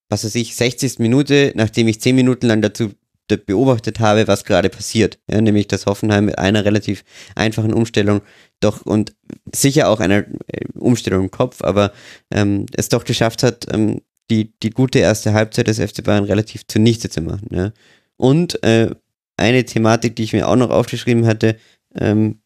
was 0.08 0.24
weiß 0.24 0.36
ich, 0.36 0.54
60. 0.54 1.00
Minute, 1.00 1.52
nachdem 1.56 1.88
ich 1.88 2.00
10 2.00 2.14
Minuten 2.14 2.46
lang 2.46 2.62
dazu 2.62 2.92
beobachtet 3.26 3.98
habe, 3.98 4.28
was 4.28 4.44
gerade 4.44 4.68
passiert. 4.68 5.18
Ja, 5.28 5.40
nämlich, 5.40 5.66
dass 5.66 5.86
Hoffenheim 5.86 6.26
mit 6.26 6.38
einer 6.38 6.64
relativ 6.64 7.04
einfachen 7.34 7.74
Umstellung 7.74 8.22
doch 8.60 8.86
und 8.86 9.14
sicher 9.52 9.88
auch 9.88 10.00
einer 10.00 10.24
äh, 10.46 10.64
Umstellung 10.78 11.24
im 11.24 11.30
Kopf, 11.30 11.62
aber 11.62 11.92
ähm, 12.30 12.66
es 12.74 12.88
doch 12.88 13.04
geschafft 13.04 13.42
hat, 13.42 13.66
ähm, 13.72 14.02
die, 14.30 14.52
die 14.62 14.70
gute 14.70 15.00
erste 15.00 15.32
Halbzeit 15.32 15.66
des 15.66 15.78
FC 15.78 16.04
Bayern 16.04 16.24
relativ 16.24 16.66
zunichte 16.68 17.10
zu 17.10 17.22
machen. 17.22 17.48
Ja. 17.50 17.72
Und 18.16 18.62
äh, 18.62 18.94
eine 19.36 19.64
Thematik, 19.64 20.16
die 20.16 20.22
ich 20.22 20.32
mir 20.32 20.48
auch 20.48 20.56
noch 20.56 20.70
aufgeschrieben 20.70 21.26
hatte, 21.26 21.56
ähm, 21.96 22.37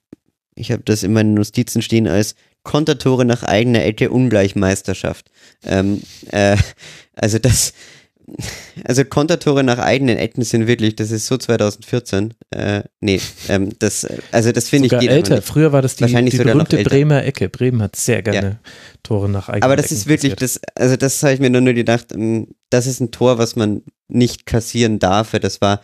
ich 0.54 0.70
habe 0.70 0.82
das 0.84 1.02
in 1.02 1.12
meinen 1.12 1.34
Notizen 1.34 1.82
stehen 1.82 2.06
als 2.06 2.34
Kontertore 2.62 3.24
nach 3.24 3.42
eigener 3.42 3.84
Ecke 3.84 4.10
Ungleichmeisterschaft. 4.10 5.30
Ähm, 5.64 6.02
äh, 6.30 6.56
also 7.14 7.38
das, 7.38 7.72
also 8.84 9.04
Kontertore 9.04 9.64
nach 9.64 9.78
eigenen 9.78 10.16
Ecken 10.16 10.44
sind 10.44 10.66
wirklich, 10.66 10.96
das 10.96 11.10
ist 11.10 11.26
so 11.26 11.36
2014. 11.36 12.34
Äh, 12.50 12.82
nee, 13.00 13.20
ähm, 13.48 13.70
das, 13.78 14.06
also 14.30 14.52
das 14.52 14.68
finde 14.68 14.86
ich 14.86 14.98
geht 14.98 15.10
älter. 15.10 15.42
Früher 15.42 15.72
war 15.72 15.82
das 15.82 15.96
die, 15.96 16.06
die 16.06 16.36
berühmte 16.36 16.82
Bremer 16.84 17.24
Ecke. 17.24 17.48
Bremen 17.48 17.82
hat 17.82 17.96
sehr 17.96 18.22
gerne 18.22 18.48
ja. 18.48 18.70
Tore 19.02 19.28
nach 19.28 19.48
eigenen 19.48 19.64
Aber 19.64 19.76
das 19.76 19.86
Ecken 19.86 19.96
ist 19.96 20.06
wirklich, 20.08 20.34
das, 20.36 20.60
also 20.76 20.96
das 20.96 21.22
habe 21.22 21.34
ich 21.34 21.40
mir 21.40 21.50
nur 21.50 21.62
gedacht, 21.72 22.12
ähm, 22.12 22.48
das 22.70 22.86
ist 22.86 23.00
ein 23.00 23.10
Tor, 23.10 23.38
was 23.38 23.56
man 23.56 23.82
nicht 24.08 24.46
kassieren 24.46 24.98
darf. 24.98 25.32
Das 25.32 25.60
war 25.60 25.80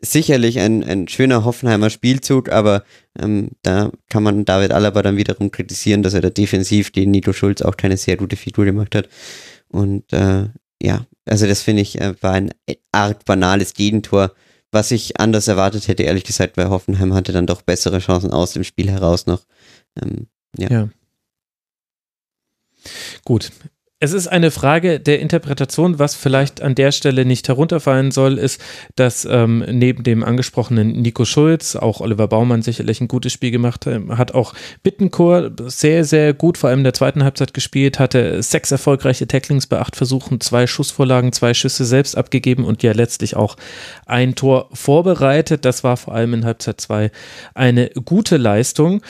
sicherlich 0.00 0.60
ein, 0.60 0.84
ein 0.84 1.08
schöner 1.08 1.44
Hoffenheimer 1.44 1.90
Spielzug, 1.90 2.50
aber 2.50 2.84
ähm, 3.18 3.50
da 3.62 3.90
kann 4.08 4.22
man 4.22 4.44
David 4.44 4.72
Alaba 4.72 5.02
dann 5.02 5.16
wiederum 5.16 5.50
kritisieren, 5.50 6.02
dass 6.02 6.14
er 6.14 6.20
da 6.20 6.30
defensiv 6.30 6.90
den 6.92 7.10
Nico 7.10 7.32
Schulz 7.32 7.62
auch 7.62 7.76
keine 7.76 7.96
sehr 7.96 8.16
gute 8.16 8.36
Figur 8.36 8.64
gemacht 8.64 8.94
hat. 8.94 9.08
Und 9.68 10.12
äh, 10.12 10.48
ja, 10.80 11.06
also 11.24 11.46
das 11.46 11.62
finde 11.62 11.82
ich 11.82 12.00
äh, 12.00 12.14
war 12.22 12.32
ein 12.32 12.50
arg 12.92 13.24
banales 13.24 13.74
Gegentor, 13.74 14.32
was 14.70 14.90
ich 14.90 15.18
anders 15.18 15.48
erwartet 15.48 15.88
hätte, 15.88 16.04
ehrlich 16.04 16.24
gesagt, 16.24 16.56
weil 16.56 16.68
Hoffenheim 16.68 17.14
hatte 17.14 17.32
dann 17.32 17.46
doch 17.46 17.62
bessere 17.62 17.98
Chancen 17.98 18.30
aus 18.30 18.52
dem 18.52 18.64
Spiel 18.64 18.90
heraus 18.90 19.26
noch. 19.26 19.44
Ähm, 20.00 20.28
ja. 20.56 20.70
ja. 20.70 20.88
Gut, 23.24 23.50
es 24.00 24.12
ist 24.12 24.28
eine 24.28 24.52
Frage 24.52 25.00
der 25.00 25.18
Interpretation. 25.18 25.98
Was 25.98 26.14
vielleicht 26.14 26.62
an 26.62 26.76
der 26.76 26.92
Stelle 26.92 27.24
nicht 27.24 27.48
herunterfallen 27.48 28.12
soll, 28.12 28.38
ist, 28.38 28.60
dass 28.94 29.24
ähm, 29.24 29.64
neben 29.68 30.04
dem 30.04 30.22
angesprochenen 30.22 30.92
Nico 30.92 31.24
Schulz 31.24 31.74
auch 31.74 32.00
Oliver 32.00 32.28
Baumann 32.28 32.62
sicherlich 32.62 33.00
ein 33.00 33.08
gutes 33.08 33.32
Spiel 33.32 33.50
gemacht 33.50 33.86
hat. 33.86 34.34
Auch 34.34 34.54
Bittencourt 34.84 35.70
sehr, 35.70 36.04
sehr 36.04 36.32
gut, 36.32 36.58
vor 36.58 36.70
allem 36.70 36.80
in 36.80 36.84
der 36.84 36.94
zweiten 36.94 37.24
Halbzeit 37.24 37.54
gespielt, 37.54 37.98
hatte 37.98 38.40
sechs 38.40 38.70
erfolgreiche 38.70 39.26
Tacklings 39.26 39.66
bei 39.66 39.80
acht 39.80 39.96
Versuchen, 39.96 40.40
zwei 40.40 40.68
Schussvorlagen, 40.68 41.32
zwei 41.32 41.52
Schüsse 41.52 41.84
selbst 41.84 42.16
abgegeben 42.16 42.64
und 42.64 42.84
ja 42.84 42.92
letztlich 42.92 43.34
auch 43.34 43.56
ein 44.06 44.36
Tor 44.36 44.68
vorbereitet. 44.72 45.64
Das 45.64 45.82
war 45.82 45.96
vor 45.96 46.14
allem 46.14 46.34
in 46.34 46.44
Halbzeit 46.44 46.80
zwei 46.80 47.10
eine 47.54 47.90
gute 48.04 48.36
Leistung. 48.36 49.02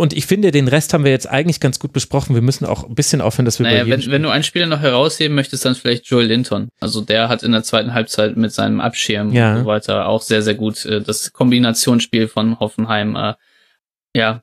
Und 0.00 0.12
ich 0.12 0.26
finde, 0.26 0.52
den 0.52 0.68
Rest 0.68 0.94
haben 0.94 1.02
wir 1.02 1.10
jetzt 1.10 1.28
eigentlich 1.28 1.58
ganz 1.58 1.80
gut 1.80 1.92
besprochen. 1.92 2.36
Wir 2.36 2.40
müssen 2.40 2.64
auch 2.64 2.88
ein 2.88 2.94
bisschen 2.94 3.20
aufhören, 3.20 3.46
dass 3.46 3.58
wir 3.58 3.64
naja, 3.64 3.84
wenn, 3.88 4.08
wenn 4.12 4.22
du 4.22 4.28
einen 4.28 4.44
Spieler 4.44 4.66
noch 4.66 4.78
herausheben 4.78 5.34
möchtest, 5.34 5.64
dann 5.64 5.74
vielleicht 5.74 6.06
Joel 6.06 6.26
Linton. 6.26 6.68
Also 6.78 7.00
der 7.00 7.28
hat 7.28 7.42
in 7.42 7.50
der 7.50 7.64
zweiten 7.64 7.92
Halbzeit 7.92 8.36
mit 8.36 8.52
seinem 8.52 8.80
Abschirm 8.80 9.32
ja. 9.32 9.54
und 9.54 9.62
so 9.62 9.66
weiter 9.66 10.06
auch 10.06 10.22
sehr, 10.22 10.42
sehr 10.42 10.54
gut 10.54 10.84
äh, 10.84 11.00
das 11.00 11.32
Kombinationsspiel 11.32 12.28
von 12.28 12.60
Hoffenheim 12.60 13.16
äh, 13.16 13.34
ja 14.14 14.42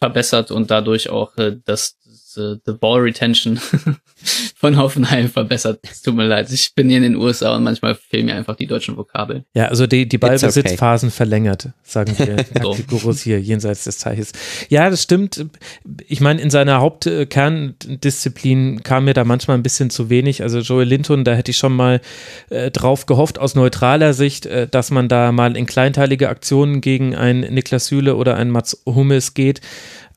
verbessert 0.00 0.50
und 0.50 0.72
dadurch 0.72 1.08
auch 1.08 1.36
äh, 1.36 1.56
das 1.64 1.96
the, 2.34 2.56
the 2.66 2.72
Ball 2.72 3.00
Retention 3.00 3.58
von 4.56 4.76
Hoffenheim 4.76 5.28
verbessert. 5.28 5.80
Es 5.82 6.02
tut 6.02 6.14
mir 6.14 6.26
leid, 6.26 6.52
ich 6.52 6.74
bin 6.74 6.88
hier 6.88 6.98
in 6.98 7.04
den 7.04 7.16
USA 7.16 7.56
und 7.56 7.62
manchmal 7.62 7.94
fehlen 7.94 8.26
mir 8.26 8.34
einfach 8.34 8.56
die 8.56 8.66
deutschen 8.66 8.96
Vokabeln. 8.96 9.44
Ja, 9.54 9.66
also 9.66 9.86
die, 9.86 10.08
die 10.08 10.18
Ballbesitzphasen 10.18 11.08
okay. 11.08 11.16
verlängert, 11.16 11.70
sagen 11.82 12.18
wir 12.18 12.44
So. 12.62 12.74
die 12.74 12.86
Gurus 12.86 13.22
hier 13.22 13.40
jenseits 13.40 13.84
des 13.84 13.98
Zeichens. 13.98 14.32
Ja, 14.68 14.90
das 14.90 15.02
stimmt. 15.02 15.46
Ich 16.06 16.20
meine, 16.20 16.40
in 16.40 16.50
seiner 16.50 16.80
Hauptkerndisziplin 16.80 18.82
kam 18.82 19.04
mir 19.04 19.14
da 19.14 19.24
manchmal 19.24 19.56
ein 19.56 19.62
bisschen 19.62 19.90
zu 19.90 20.10
wenig. 20.10 20.42
Also 20.42 20.58
Joel 20.58 20.88
Linton, 20.88 21.24
da 21.24 21.34
hätte 21.34 21.50
ich 21.50 21.58
schon 21.58 21.74
mal 21.74 22.00
äh, 22.50 22.70
drauf 22.70 23.06
gehofft, 23.06 23.38
aus 23.38 23.54
neutraler 23.54 24.12
Sicht, 24.12 24.46
äh, 24.46 24.68
dass 24.68 24.90
man 24.90 25.08
da 25.08 25.32
mal 25.32 25.56
in 25.56 25.66
kleinteilige 25.66 26.28
Aktionen 26.28 26.80
gegen 26.80 27.14
einen 27.14 27.52
Niklas 27.52 27.86
Süle 27.86 28.16
oder 28.16 28.36
einen 28.36 28.50
Mats 28.50 28.82
Hummels 28.86 29.34
geht. 29.34 29.60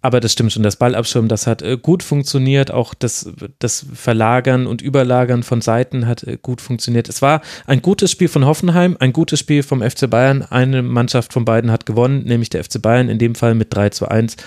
Aber 0.02 0.20
das 0.20 0.34
stimmt 0.34 0.52
schon, 0.52 0.64
das 0.64 0.78
Ballabschirmen, 0.78 1.30
das 1.30 1.46
hat 1.46 1.62
äh, 1.62 1.78
gut 1.78 2.02
funktioniert. 2.02 2.72
Auch 2.72 2.94
das, 2.94 3.32
das 3.60 3.86
Verlagern 3.94 4.66
und 4.66 4.82
Überlagern 4.82 5.44
von 5.44 5.62
Seiten 5.62 6.08
hat 6.08 6.24
äh, 6.24 6.38
gut 6.42 6.60
funktioniert. 6.60 7.08
Es 7.08 7.22
war 7.22 7.42
ein 7.68 7.82
gutes 7.82 8.10
Spiel 8.12 8.28
von 8.28 8.46
Hoffenheim, 8.46 8.98
ein 9.00 9.14
gutes 9.14 9.40
Spiel 9.40 9.62
vom 9.64 9.82
FC 9.82 10.10
Bayern. 10.10 10.42
Eine 10.42 10.82
Mannschaft 10.82 11.34
von 11.34 11.46
beiden 11.46 11.72
hat 11.72 11.86
gewonnen, 11.86 12.24
nämlich 12.24 12.50
der 12.50 12.64
FC 12.64 12.82
Bayern, 12.82 13.10
in 13.10 13.20
dem 13.20 13.36
Fall 13.36 13.54
mit 13.54 13.74
3 13.74 13.90
zu 13.90 14.08
1. 14.08 14.38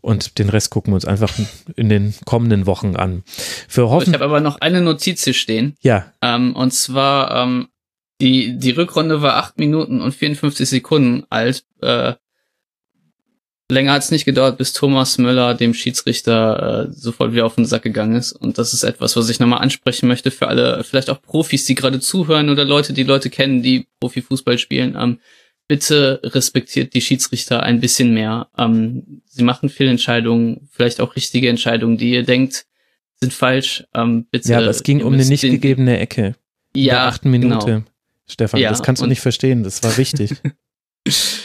Und 0.00 0.38
den 0.38 0.48
Rest 0.48 0.70
gucken 0.70 0.92
wir 0.92 0.96
uns 0.96 1.04
einfach 1.04 1.32
in 1.76 1.88
den 1.88 2.14
kommenden 2.24 2.66
Wochen 2.66 2.96
an. 2.96 3.22
Für 3.68 3.84
Ich 3.84 3.90
Hoffen 3.90 4.14
habe 4.14 4.24
aber 4.24 4.40
noch 4.40 4.60
eine 4.60 4.80
Notiz 4.80 5.24
hier 5.24 5.34
stehen. 5.34 5.74
ja, 5.80 6.12
Ähm, 6.22 6.54
und 6.56 6.72
zwar, 6.72 7.42
ähm, 7.42 7.68
die, 8.20 8.58
die 8.58 8.70
Rückrunde 8.70 9.22
war 9.22 9.36
8 9.36 9.58
Minuten 9.58 10.00
und 10.00 10.12
54 10.12 10.68
Sekunden 10.68 11.24
alt. 11.30 11.64
Äh, 11.80 12.14
länger 13.70 13.92
hat 13.92 14.02
es 14.02 14.10
nicht 14.10 14.24
gedauert, 14.24 14.58
bis 14.58 14.72
Thomas 14.72 15.18
Müller 15.18 15.54
dem 15.54 15.74
Schiedsrichter 15.74 16.88
äh, 16.88 16.92
sofort 16.92 17.32
wieder 17.32 17.46
auf 17.46 17.56
den 17.56 17.66
Sack 17.66 17.82
gegangen 17.82 18.16
ist. 18.16 18.32
Und 18.32 18.58
das 18.58 18.72
ist 18.72 18.82
etwas, 18.82 19.16
was 19.16 19.28
ich 19.28 19.40
nochmal 19.40 19.60
ansprechen 19.60 20.08
möchte 20.08 20.30
für 20.30 20.48
alle, 20.48 20.82
vielleicht 20.84 21.10
auch 21.10 21.20
Profis, 21.20 21.64
die 21.64 21.74
gerade 21.74 22.00
zuhören 22.00 22.48
oder 22.48 22.64
Leute, 22.64 22.92
die 22.92 23.02
Leute 23.02 23.30
kennen, 23.30 23.62
die 23.62 23.86
Profifußball 24.00 24.58
spielen. 24.58 24.96
Ähm, 24.98 25.20
bitte 25.68 26.20
respektiert 26.24 26.94
die 26.94 27.02
Schiedsrichter 27.02 27.62
ein 27.62 27.80
bisschen 27.80 28.14
mehr. 28.14 28.48
Ähm, 28.56 29.22
sie 29.26 29.44
machen 29.44 29.68
Fehlentscheidungen, 29.68 30.68
vielleicht 30.72 31.00
auch 31.00 31.14
richtige 31.14 31.48
Entscheidungen, 31.50 31.98
die 31.98 32.12
ihr 32.12 32.24
denkt, 32.24 32.64
sind 33.20 33.32
falsch. 33.32 33.84
Ähm, 33.94 34.26
bitte. 34.30 34.50
ja, 34.50 34.58
aber 34.58 34.68
es 34.68 34.82
ging 34.82 35.02
um 35.02 35.12
eine 35.12 35.24
nicht 35.26 35.42
gegebene 35.42 35.98
Ecke. 35.98 36.36
in 36.72 36.82
Ja, 36.82 36.94
der 36.94 37.02
achten 37.04 37.30
Minute. 37.30 37.66
Genau. 37.66 37.82
Stefan, 38.26 38.60
Ja, 38.60 38.70
das 38.70 38.82
kannst 38.82 39.02
du 39.02 39.06
nicht 39.06 39.20
verstehen, 39.20 39.62
das 39.62 39.82
war 39.82 39.96
wichtig. 39.96 40.32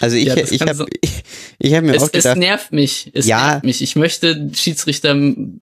Also 0.01 0.15
ich, 0.17 0.25
Ja, 0.25 0.35
ich 0.37 0.61
habe 0.61 0.85
ich, 1.01 1.23
ich 1.59 1.73
hab 1.73 1.83
mir 1.83 1.95
Es, 1.95 2.01
auch 2.03 2.07
es 2.07 2.23
gedacht, 2.23 2.37
nervt 2.37 2.71
mich. 2.73 3.11
Es 3.13 3.27
Ja. 3.27 3.51
nervt 3.51 3.65
mich. 3.65 3.81
Ich 3.81 3.95
möchte 3.95 4.49
Schiedsrichter, 4.53 5.15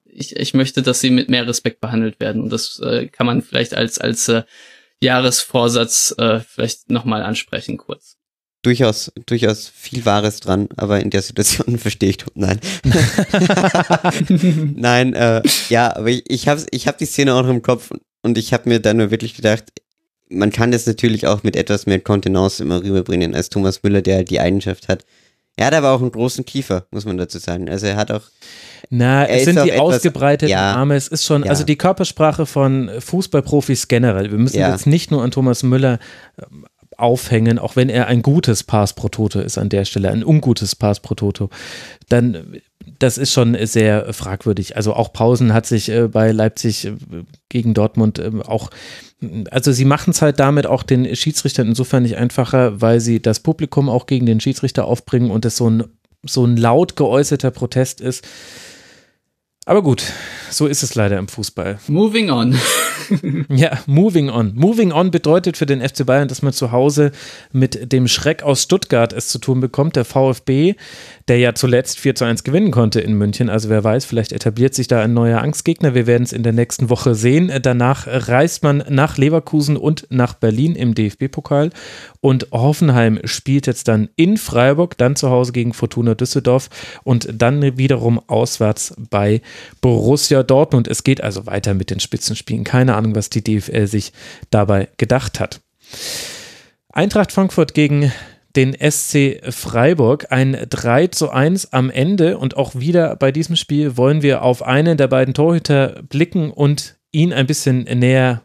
ich, 0.04 0.34
ich 0.36 0.54
möchte, 0.54 0.82
dass 0.82 1.00
sie 1.00 1.10
mit 1.10 1.28
mehr 1.28 1.46
Respekt 1.46 1.80
behandelt 1.80 2.18
werden. 2.20 2.42
Und 2.42 2.50
das 2.50 2.80
äh, 2.80 3.06
kann 3.08 3.26
man 3.26 3.42
vielleicht 3.42 3.74
als, 3.74 3.98
als 3.98 4.28
äh, 4.28 4.42
Jahresvorsatz 5.00 6.14
äh, 6.18 6.40
vielleicht 6.40 6.90
nochmal 6.90 7.22
ansprechen 7.22 7.76
kurz. 7.76 8.16
durchaus, 8.64 9.10
durchaus 9.26 9.68
viel 9.68 10.04
Wahres 10.04 10.38
dran, 10.40 10.68
aber 10.76 11.00
in 11.00 11.10
der 11.10 11.22
Situation 11.22 11.78
verstehe 11.78 12.10
ich, 12.10 12.18
nein. 12.34 12.60
nein, 14.76 15.14
äh, 15.14 15.42
ja, 15.68 15.96
aber 15.96 16.08
ich, 16.10 16.22
ich 16.28 16.48
habe 16.48 16.64
ich 16.70 16.86
hab 16.86 16.98
die 16.98 17.06
Szene 17.06 17.34
auch 17.34 17.42
noch 17.42 17.50
im 17.50 17.62
Kopf 17.62 17.90
und 18.22 18.38
ich 18.38 18.52
habe 18.52 18.68
mir 18.68 18.80
dann 18.80 18.98
nur 18.98 19.10
wirklich 19.10 19.34
gedacht, 19.34 19.64
man 20.32 20.50
kann 20.50 20.72
das 20.72 20.86
natürlich 20.86 21.26
auch 21.26 21.42
mit 21.42 21.56
etwas 21.56 21.86
mehr 21.86 22.00
Kontenance 22.00 22.62
immer 22.62 22.82
rüberbringen 22.82 23.34
als 23.34 23.48
Thomas 23.50 23.82
Müller, 23.82 24.02
der 24.02 24.16
halt 24.16 24.30
die 24.30 24.40
Eigenschaft 24.40 24.88
hat. 24.88 25.04
Er 25.56 25.66
hat 25.66 25.74
aber 25.74 25.90
auch 25.92 26.00
einen 26.00 26.12
großen 26.12 26.44
Kiefer, 26.46 26.86
muss 26.90 27.04
man 27.04 27.18
dazu 27.18 27.38
sagen. 27.38 27.68
Also 27.68 27.86
er 27.86 27.96
hat 27.96 28.10
auch, 28.10 28.22
Na, 28.88 29.26
es 29.26 29.44
sind 29.44 29.62
die 29.62 29.70
etwas- 29.70 29.80
ausgebreiteten 29.96 30.48
ja. 30.50 30.74
Arme. 30.74 30.96
Es 30.96 31.08
ist 31.08 31.24
schon, 31.26 31.44
Ja. 31.44 31.50
also 31.50 31.64
die 31.64 31.76
Körpersprache 31.76 32.46
von 32.46 32.90
Fußballprofis 32.98 33.88
generell. 33.88 34.30
Wir 34.30 34.38
müssen 34.38 34.58
Ja. 34.58 34.70
jetzt 34.72 34.86
nicht 34.86 35.10
nur 35.10 35.22
an 35.22 35.30
Thomas 35.30 35.62
Müller 35.62 35.98
ähm, 36.40 36.64
aufhängen, 36.96 37.58
auch 37.58 37.76
wenn 37.76 37.88
er 37.90 38.06
ein 38.06 38.22
gutes 38.22 38.62
Pass 38.62 38.94
pro 38.94 39.08
Toto 39.08 39.40
ist 39.40 39.58
an 39.58 39.68
der 39.68 39.84
Stelle, 39.84 40.10
ein 40.10 40.24
ungutes 40.24 40.74
Pass 40.76 41.00
pro 41.00 41.14
Toto. 41.14 41.50
Dann, 42.08 42.34
äh, 42.34 42.40
das 42.98 43.18
ist 43.18 43.32
schon 43.32 43.54
sehr 43.66 44.12
fragwürdig. 44.14 44.76
Also 44.76 44.94
auch 44.94 45.12
Pausen 45.12 45.52
hat 45.52 45.66
sich 45.66 45.90
äh, 45.90 46.08
bei 46.08 46.32
Leipzig 46.32 46.86
äh, 46.86 46.92
gegen 47.50 47.74
Dortmund 47.74 48.18
ähm, 48.18 48.40
auch 48.40 48.70
also 49.50 49.72
sie 49.72 49.84
machen 49.84 50.10
es 50.10 50.22
halt 50.22 50.40
damit 50.40 50.66
auch 50.66 50.82
den 50.82 51.14
Schiedsrichtern 51.14 51.68
insofern 51.68 52.02
nicht 52.02 52.16
einfacher, 52.16 52.80
weil 52.80 53.00
sie 53.00 53.20
das 53.20 53.40
Publikum 53.40 53.88
auch 53.88 54.06
gegen 54.06 54.26
den 54.26 54.40
Schiedsrichter 54.40 54.84
aufbringen 54.86 55.30
und 55.30 55.44
es 55.44 55.56
so 55.56 55.68
ein, 55.68 55.84
so 56.24 56.44
ein 56.44 56.56
laut 56.56 56.96
geäußerter 56.96 57.50
Protest 57.50 58.00
ist. 58.00 58.26
Aber 59.64 59.82
gut, 59.82 60.02
so 60.50 60.66
ist 60.66 60.82
es 60.82 60.96
leider 60.96 61.18
im 61.18 61.28
Fußball. 61.28 61.78
Moving 61.86 62.30
on. 62.30 62.58
Ja, 63.48 63.78
moving 63.86 64.30
on. 64.30 64.54
Moving 64.54 64.92
on 64.92 65.10
bedeutet 65.10 65.56
für 65.56 65.66
den 65.66 65.86
FC 65.86 66.06
Bayern, 66.06 66.28
dass 66.28 66.40
man 66.40 66.52
zu 66.52 66.72
Hause 66.72 67.12
mit 67.52 67.92
dem 67.92 68.08
Schreck 68.08 68.42
aus 68.42 68.62
Stuttgart 68.62 69.12
es 69.12 69.28
zu 69.28 69.38
tun 69.38 69.60
bekommt. 69.60 69.96
Der 69.96 70.04
VfB, 70.04 70.76
der 71.28 71.38
ja 71.38 71.54
zuletzt 71.54 71.98
4 72.00 72.14
zu 72.14 72.24
1 72.24 72.44
gewinnen 72.44 72.70
konnte 72.70 73.00
in 73.00 73.14
München. 73.14 73.50
Also 73.50 73.68
wer 73.68 73.84
weiß, 73.84 74.04
vielleicht 74.04 74.32
etabliert 74.32 74.74
sich 74.74 74.88
da 74.88 75.02
ein 75.02 75.12
neuer 75.12 75.42
Angstgegner. 75.42 75.94
Wir 75.94 76.06
werden 76.06 76.22
es 76.22 76.32
in 76.32 76.42
der 76.42 76.52
nächsten 76.52 76.88
Woche 76.88 77.14
sehen. 77.14 77.52
Danach 77.60 78.06
reist 78.06 78.62
man 78.62 78.82
nach 78.88 79.18
Leverkusen 79.18 79.76
und 79.76 80.06
nach 80.10 80.34
Berlin 80.34 80.74
im 80.74 80.94
DFB-Pokal. 80.94 81.70
Und 82.22 82.46
Hoffenheim 82.52 83.18
spielt 83.24 83.66
jetzt 83.66 83.88
dann 83.88 84.08
in 84.14 84.36
Freiburg, 84.36 84.96
dann 84.96 85.16
zu 85.16 85.28
Hause 85.28 85.50
gegen 85.50 85.74
Fortuna 85.74 86.14
Düsseldorf 86.14 86.70
und 87.02 87.28
dann 87.34 87.76
wiederum 87.76 88.20
auswärts 88.28 88.94
bei 89.10 89.42
Borussia 89.80 90.44
Dortmund. 90.44 90.86
Es 90.86 91.02
geht 91.02 91.20
also 91.20 91.46
weiter 91.46 91.74
mit 91.74 91.90
den 91.90 91.98
Spitzenspielen. 91.98 92.62
Keine 92.62 92.94
Ahnung, 92.94 93.16
was 93.16 93.28
die 93.28 93.42
DFL 93.42 93.88
sich 93.88 94.12
dabei 94.50 94.88
gedacht 94.98 95.40
hat. 95.40 95.60
Eintracht 96.92 97.32
Frankfurt 97.32 97.74
gegen 97.74 98.12
den 98.54 98.76
SC 98.78 99.40
Freiburg. 99.50 100.30
Ein 100.30 100.56
3 100.70 101.08
zu 101.08 101.30
1 101.30 101.72
am 101.72 101.90
Ende 101.90 102.38
und 102.38 102.56
auch 102.56 102.76
wieder 102.76 103.16
bei 103.16 103.32
diesem 103.32 103.56
Spiel 103.56 103.96
wollen 103.96 104.22
wir 104.22 104.42
auf 104.42 104.62
einen 104.62 104.96
der 104.96 105.08
beiden 105.08 105.34
Torhüter 105.34 106.04
blicken 106.08 106.52
und 106.52 106.94
ihn 107.10 107.32
ein 107.32 107.48
bisschen 107.48 107.82
näher 107.82 108.42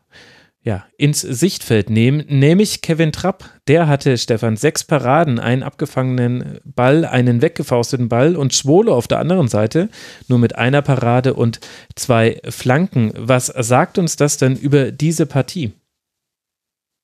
ja, 0.68 0.86
ins 0.98 1.22
Sichtfeld 1.22 1.90
nehmen, 1.90 2.26
nämlich 2.28 2.82
Kevin 2.82 3.14
Trapp. 3.14 3.50
Der 3.70 3.88
hatte, 3.88 4.18
Stefan, 4.18 4.58
sechs 4.58 4.84
Paraden, 4.84 5.40
einen 5.40 5.64
abgefangenen 5.64 6.60
Ball, 6.66 7.06
einen 7.06 7.42
weggefausteten 7.42 8.10
Ball 8.10 8.36
und 8.36 8.54
Schwole 8.54 8.92
auf 8.92 9.08
der 9.08 9.20
anderen 9.20 9.48
Seite 9.48 9.88
nur 10.28 10.40
mit 10.40 10.58
einer 10.58 10.82
Parade 10.82 11.36
und 11.36 11.62
zwei 11.96 12.42
Flanken. 12.50 13.14
Was 13.16 13.46
sagt 13.46 13.98
uns 13.98 14.18
das 14.18 14.36
denn 14.36 14.58
über 14.58 14.92
diese 14.92 15.26
Partie? 15.26 15.72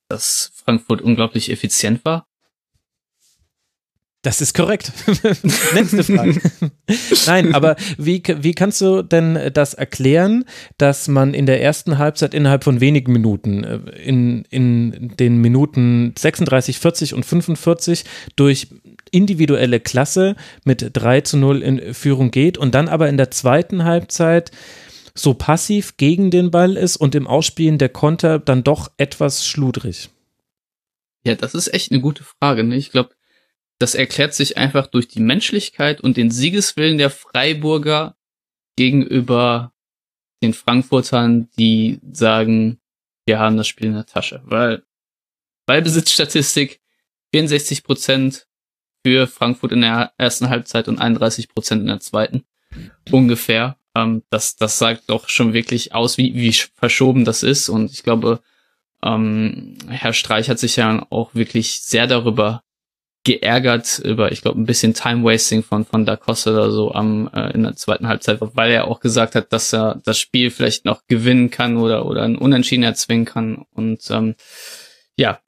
Dass 0.10 0.52
Frankfurt 0.56 1.02
unglaublich 1.02 1.49
effizient 1.49 2.03
war. 2.03 2.26
Das 4.23 4.39
ist 4.39 4.55
korrekt. 4.55 4.93
Nächste 5.73 6.01
Frage. 6.05 6.41
Nein, 7.27 7.53
aber 7.53 7.75
wie, 7.97 8.23
wie 8.25 8.53
kannst 8.53 8.79
du 8.79 9.01
denn 9.01 9.51
das 9.53 9.73
erklären, 9.73 10.45
dass 10.77 11.09
man 11.09 11.33
in 11.33 11.45
der 11.45 11.61
ersten 11.61 11.97
Halbzeit 11.97 12.33
innerhalb 12.33 12.63
von 12.63 12.79
wenigen 12.79 13.11
Minuten, 13.11 13.65
äh, 13.65 13.79
in, 14.01 14.45
in 14.45 15.11
den 15.19 15.41
Minuten 15.41 16.13
36, 16.17 16.79
40 16.79 17.13
und 17.13 17.25
45 17.25 18.05
durch 18.37 18.69
individuelle 19.11 19.81
Klasse 19.81 20.37
mit 20.63 20.91
3 20.93 21.21
zu 21.21 21.35
0 21.35 21.61
in 21.61 21.93
Führung 21.93 22.31
geht 22.31 22.57
und 22.57 22.73
dann 22.73 22.87
aber 22.87 23.09
in 23.09 23.17
der 23.17 23.29
zweiten 23.29 23.83
Halbzeit 23.83 24.51
so 25.13 25.33
passiv 25.33 25.97
gegen 25.97 26.31
den 26.31 26.49
Ball 26.49 26.77
ist 26.77 26.95
und 26.95 27.13
im 27.13 27.27
Ausspielen 27.27 27.77
der 27.77 27.89
Konter 27.89 28.39
dann 28.39 28.63
doch 28.63 28.89
etwas 28.95 29.45
schludrig? 29.45 30.09
Ja, 31.25 31.35
das 31.35 31.53
ist 31.55 31.73
echt 31.73 31.91
eine 31.91 31.99
gute 31.99 32.23
Frage. 32.23 32.63
Ne? 32.63 32.77
Ich 32.77 32.91
glaube, 32.91 33.09
das 33.84 33.95
erklärt 33.95 34.34
sich 34.34 34.55
einfach 34.57 34.88
durch 34.88 35.10
die 35.10 35.19
Menschlichkeit 35.19 35.99
und 35.99 36.15
den 36.15 36.31
Siegeswillen 36.31 36.97
der 36.97 37.10
Freiburger 37.10 38.15
gegenüber 38.77 39.73
den 40.41 40.53
Frankfurtern, 40.53 41.49
die 41.60 41.99
sagen, 42.14 42.80
wir 43.26 43.39
haben 43.39 43.57
das 43.57 43.68
Spiel 43.68 43.88
in 43.88 43.95
der 43.95 44.05
Tasche. 44.05 44.41
Weil 44.45 44.84
Ballbesitzstatistik 45.65 46.80
64 47.34 47.84
Prozent 47.84 48.47
für 49.05 49.27
Frankfurt 49.27 49.73
in 49.73 49.81
der 49.81 50.14
ersten 50.18 50.47
Halbzeit 50.47 50.88
und 50.88 50.99
31 50.99 51.49
Prozent 51.49 51.81
in 51.81 51.88
der 51.88 51.99
zweiten. 51.99 52.45
Ungefähr. 53.11 53.76
Ähm, 53.95 54.23
das, 54.30 54.55
das 54.55 54.80
sagt 54.80 55.03
doch 55.07 55.27
schon 55.27 55.51
wirklich 55.51 55.93
aus, 55.93 56.18
wie, 56.18 56.34
wie 56.35 56.53
verschoben 56.53 57.26
das 57.26 57.43
ist. 57.43 57.68
Und 57.68 57.91
ich 57.91 58.03
glaube, 58.03 58.39
ähm, 59.03 59.77
Herr 59.89 60.14
Streich 60.14 60.49
hat 60.49 60.60
sich 60.60 60.77
ja 60.77 61.05
auch 61.10 61.35
wirklich 61.35 61.81
sehr 61.81 62.07
darüber 62.07 62.64
geärgert 63.23 63.99
über, 63.99 64.31
ich 64.31 64.41
glaube, 64.41 64.59
ein 64.59 64.65
bisschen 64.65 64.93
Time 64.93 65.23
Wasting 65.23 65.63
von 65.63 65.85
von 65.85 66.05
Da 66.05 66.15
Costa 66.15 66.51
oder 66.51 66.71
so 66.71 66.93
am 66.93 67.29
äh, 67.33 67.51
in 67.51 67.63
der 67.63 67.75
zweiten 67.75 68.07
Halbzeit, 68.07 68.39
weil 68.41 68.71
er 68.71 68.87
auch 68.87 68.99
gesagt 68.99 69.35
hat, 69.35 69.53
dass 69.53 69.73
er 69.73 70.01
das 70.03 70.19
Spiel 70.19 70.51
vielleicht 70.51 70.85
noch 70.85 71.07
gewinnen 71.07 71.49
kann 71.49 71.77
oder 71.77 72.05
oder 72.05 72.23
ein 72.23 72.37
Unentschieden 72.37 72.83
erzwingen 72.83 73.25
kann 73.25 73.65
und 73.71 74.09
ähm, 74.11 74.35
ja, 75.15 75.39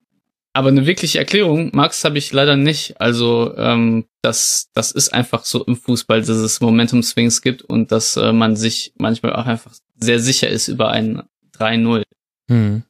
aber 0.55 0.69
eine 0.69 0.85
wirkliche 0.85 1.19
Erklärung, 1.19 1.71
Max, 1.73 2.05
habe 2.05 2.17
ich 2.17 2.31
leider 2.31 2.55
nicht. 2.55 3.01
Also 3.01 3.53
ähm, 3.57 4.05
das, 4.21 4.69
das 4.73 4.91
ist 4.91 5.13
einfach 5.13 5.43
so 5.43 5.65
im 5.65 5.75
Fußball, 5.75 6.21
dass 6.21 6.29
es 6.29 6.61
Momentum-Swings 6.61 7.41
gibt 7.41 7.61
und 7.61 7.91
dass 7.91 8.15
äh, 8.15 8.31
man 8.31 8.55
sich 8.55 8.93
manchmal 8.97 9.33
auch 9.33 9.47
einfach 9.47 9.73
sehr 9.99 10.19
sicher 10.19 10.47
ist 10.47 10.69
über 10.69 10.91
ein 10.91 11.23
3-0. 11.57 12.03
Hm. 12.49 12.83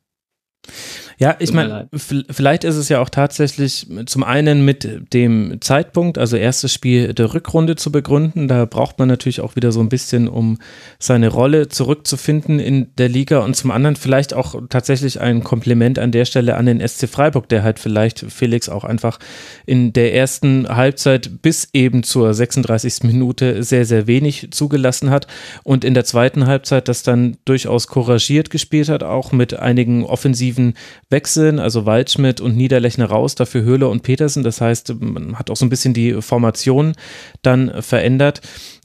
Ja, 1.17 1.35
ich 1.39 1.53
meine, 1.53 1.87
vielleicht 1.93 2.65
ist 2.65 2.75
es 2.75 2.89
ja 2.89 2.99
auch 2.99 3.09
tatsächlich 3.09 3.87
zum 4.05 4.23
einen 4.23 4.65
mit 4.65 5.13
dem 5.13 5.61
Zeitpunkt, 5.61 6.17
also 6.17 6.35
erstes 6.35 6.73
Spiel 6.73 7.13
der 7.13 7.33
Rückrunde 7.33 7.77
zu 7.77 7.89
begründen. 7.91 8.49
Da 8.49 8.65
braucht 8.65 8.99
man 8.99 9.07
natürlich 9.07 9.39
auch 9.39 9.55
wieder 9.55 9.71
so 9.71 9.79
ein 9.79 9.87
bisschen, 9.87 10.27
um 10.27 10.57
seine 10.99 11.29
Rolle 11.29 11.69
zurückzufinden 11.69 12.59
in 12.59 12.93
der 12.97 13.07
Liga 13.07 13.39
und 13.39 13.55
zum 13.55 13.71
anderen 13.71 13.95
vielleicht 13.95 14.33
auch 14.33 14.55
tatsächlich 14.69 15.21
ein 15.21 15.43
Kompliment 15.43 15.99
an 15.99 16.11
der 16.11 16.25
Stelle 16.25 16.57
an 16.57 16.65
den 16.65 16.85
SC 16.85 17.07
Freiburg, 17.07 17.47
der 17.47 17.63
halt 17.63 17.79
vielleicht 17.79 18.19
Felix 18.19 18.67
auch 18.67 18.83
einfach 18.83 19.17
in 19.65 19.93
der 19.93 20.13
ersten 20.13 20.67
Halbzeit 20.67 21.41
bis 21.41 21.69
eben 21.71 22.03
zur 22.03 22.33
36. 22.33 23.03
Minute 23.03 23.63
sehr, 23.63 23.85
sehr 23.85 24.07
wenig 24.07 24.49
zugelassen 24.51 25.11
hat 25.11 25.27
und 25.63 25.85
in 25.85 25.93
der 25.93 26.03
zweiten 26.03 26.45
Halbzeit 26.45 26.89
das 26.89 27.03
dann 27.03 27.37
durchaus 27.45 27.87
couragiert 27.87 28.49
gespielt 28.49 28.89
hat, 28.89 29.03
auch 29.03 29.31
mit 29.31 29.57
einigen 29.57 30.03
offensiven 30.03 30.73
wechseln, 31.09 31.59
also 31.59 31.85
Waldschmidt 31.85 32.41
und 32.41 32.55
Niederlechner 32.55 33.05
raus, 33.05 33.35
dafür 33.35 33.63
Höhle 33.63 33.87
und 33.87 34.03
Petersen. 34.03 34.43
Das 34.43 34.61
heißt, 34.61 34.95
man 34.99 35.37
hat 35.37 35.49
auch 35.49 35.55
so 35.55 35.65
ein 35.65 35.69
bisschen 35.69 35.93
die 35.93 36.21
Formation 36.21 36.93
dann 37.41 37.81
verändert. 37.81 38.41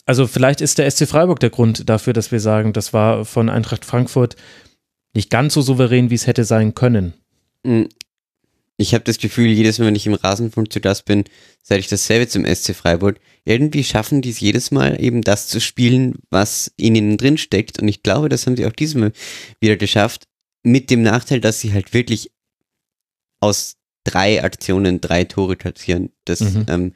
Also 0.07 0.27
vielleicht 0.27 0.61
ist 0.61 0.79
der 0.79 0.91
SC 0.91 1.07
Freiburg 1.07 1.41
der 1.41 1.51
Grund 1.51 1.89
dafür, 1.89 2.13
dass 2.13 2.33
wir 2.33 2.41
sagen, 2.41 2.73
das 2.73 2.93
war 2.93 3.25
von 3.25 3.49
Eintracht 3.49 3.85
Frankfurt 3.85 4.37
nicht 5.15 5.31
ganz 5.31 5.55
so 5.55 5.63
souverän, 5.63 6.11
wie 6.11 6.15
es 6.15 6.27
hätte 6.27 6.45
sein 6.45 6.75
können. 6.75 7.15
Hm. 7.65 7.89
Ich 8.77 8.95
habe 8.95 9.05
das 9.05 9.19
Gefühl, 9.19 9.49
jedes 9.49 9.79
Mal, 9.79 9.87
wenn 9.87 9.95
ich 9.95 10.07
im 10.07 10.15
Rasenfunk 10.15 10.73
zu 10.73 10.81
Gast 10.81 11.05
bin, 11.05 11.25
sage 11.63 11.81
ich 11.81 11.89
dasselbe 11.89 12.29
zum 12.29 12.47
SC 12.47 12.75
Freiburg. 12.75 13.21
Irgendwie 13.45 13.85
schaffen 13.85 14.23
die 14.23 14.31
es 14.31 14.41
jedes 14.41 14.71
Mal 14.71 15.03
eben 15.03 15.21
das 15.21 15.49
zu 15.49 15.61
spielen, 15.61 16.15
was 16.31 16.73
in 16.79 16.95
ihnen 16.95 17.19
drin 17.19 17.37
steckt. 17.37 17.79
Und 17.79 17.89
ich 17.89 18.03
glaube, 18.03 18.31
das 18.31 18.47
haben 18.47 18.57
sie 18.57 18.65
auch 18.65 18.73
diesmal 18.73 19.13
wieder 19.61 19.77
geschafft 19.77 20.30
mit 20.63 20.91
dem 20.91 21.03
Nachteil, 21.03 21.41
dass 21.41 21.61
sie 21.61 21.73
halt 21.73 21.95
wirklich 21.95 22.31
aus 23.41 23.77
drei 24.05 24.43
Aktionen 24.43 25.01
drei 25.01 25.25
Tore 25.25 25.57
kassieren. 25.57 26.11
Das 26.25 26.41
mhm. 26.41 26.67
ähm, 26.69 26.93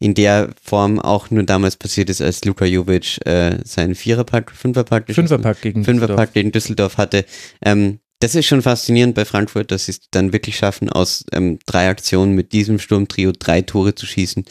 in 0.00 0.14
der 0.14 0.50
Form 0.62 1.00
auch 1.00 1.30
nur 1.30 1.42
damals 1.42 1.76
passiert 1.76 2.08
ist, 2.08 2.22
als 2.22 2.44
Luka 2.44 2.64
Jovic 2.64 3.18
äh, 3.26 3.58
seinen 3.64 3.94
Viererpack, 3.94 4.52
Fünferpack, 4.52 5.12
Fünferpack 5.12 5.60
gegen 5.60 5.84
Fünferpack 5.84 6.08
Düsseldorf. 6.16 6.32
gegen 6.34 6.52
Düsseldorf 6.52 6.96
hatte. 6.98 7.24
Ähm, 7.62 7.98
das 8.20 8.34
ist 8.34 8.46
schon 8.46 8.62
faszinierend 8.62 9.14
bei 9.14 9.24
Frankfurt, 9.24 9.70
dass 9.70 9.86
sie 9.86 9.92
es 9.92 10.00
dann 10.10 10.32
wirklich 10.32 10.56
schaffen, 10.56 10.88
aus 10.88 11.24
ähm, 11.32 11.58
drei 11.66 11.88
Aktionen 11.88 12.34
mit 12.34 12.52
diesem 12.52 12.78
Sturmtrio 12.78 13.32
drei 13.36 13.62
Tore 13.62 13.94
zu 13.94 14.06
schießen. 14.06 14.44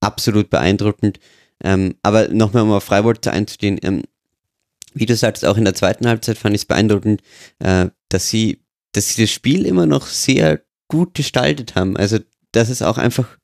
Absolut 0.00 0.50
beeindruckend. 0.50 1.18
Ähm, 1.62 1.94
aber 2.02 2.28
nochmal, 2.28 2.64
um 2.64 2.72
auf 2.72 2.84
Freiburg 2.84 3.26
einzustehen, 3.26 3.78
ähm, 3.82 4.02
wie 4.96 5.06
du 5.06 5.14
sagst, 5.14 5.44
auch 5.44 5.58
in 5.58 5.64
der 5.64 5.74
zweiten 5.74 6.08
Halbzeit 6.08 6.38
fand 6.38 6.54
ich 6.54 6.62
es 6.62 6.66
beeindruckend, 6.66 7.20
äh, 7.58 7.88
dass 8.08 8.30
sie, 8.30 8.62
dass 8.92 9.10
sie 9.10 9.22
das 9.22 9.30
Spiel 9.30 9.66
immer 9.66 9.84
noch 9.84 10.06
sehr 10.06 10.62
gut 10.88 11.14
gestaltet 11.14 11.74
haben. 11.74 11.96
Also 11.96 12.18
das 12.52 12.70
ist 12.70 12.82
auch 12.82 12.96
einfach, 12.96 13.36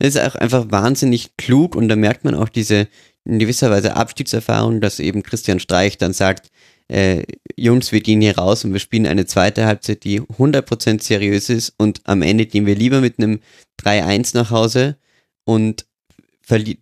das 0.00 0.16
ist 0.16 0.20
auch 0.20 0.34
einfach 0.34 0.70
wahnsinnig 0.70 1.36
klug 1.36 1.76
und 1.76 1.88
da 1.88 1.96
merkt 1.96 2.24
man 2.24 2.34
auch 2.34 2.48
diese 2.48 2.88
in 3.24 3.38
gewisser 3.38 3.70
Weise 3.70 3.94
Abstiegserfahrung, 3.96 4.80
dass 4.80 4.98
eben 4.98 5.22
Christian 5.22 5.60
Streich 5.60 5.96
dann 5.96 6.12
sagt, 6.12 6.50
äh, 6.88 7.22
Jungs, 7.56 7.92
wir 7.92 8.00
gehen 8.00 8.20
hier 8.20 8.38
raus 8.38 8.64
und 8.64 8.72
wir 8.72 8.80
spielen 8.80 9.06
eine 9.06 9.26
zweite 9.26 9.66
Halbzeit, 9.66 10.04
die 10.04 10.20
100% 10.20 11.02
seriös 11.02 11.48
ist 11.50 11.74
und 11.78 12.00
am 12.04 12.22
Ende 12.22 12.46
gehen 12.46 12.66
wir 12.66 12.74
lieber 12.74 13.00
mit 13.00 13.18
einem 13.18 13.40
3-1 13.80 14.36
nach 14.36 14.50
Hause 14.50 14.96
und 15.44 15.86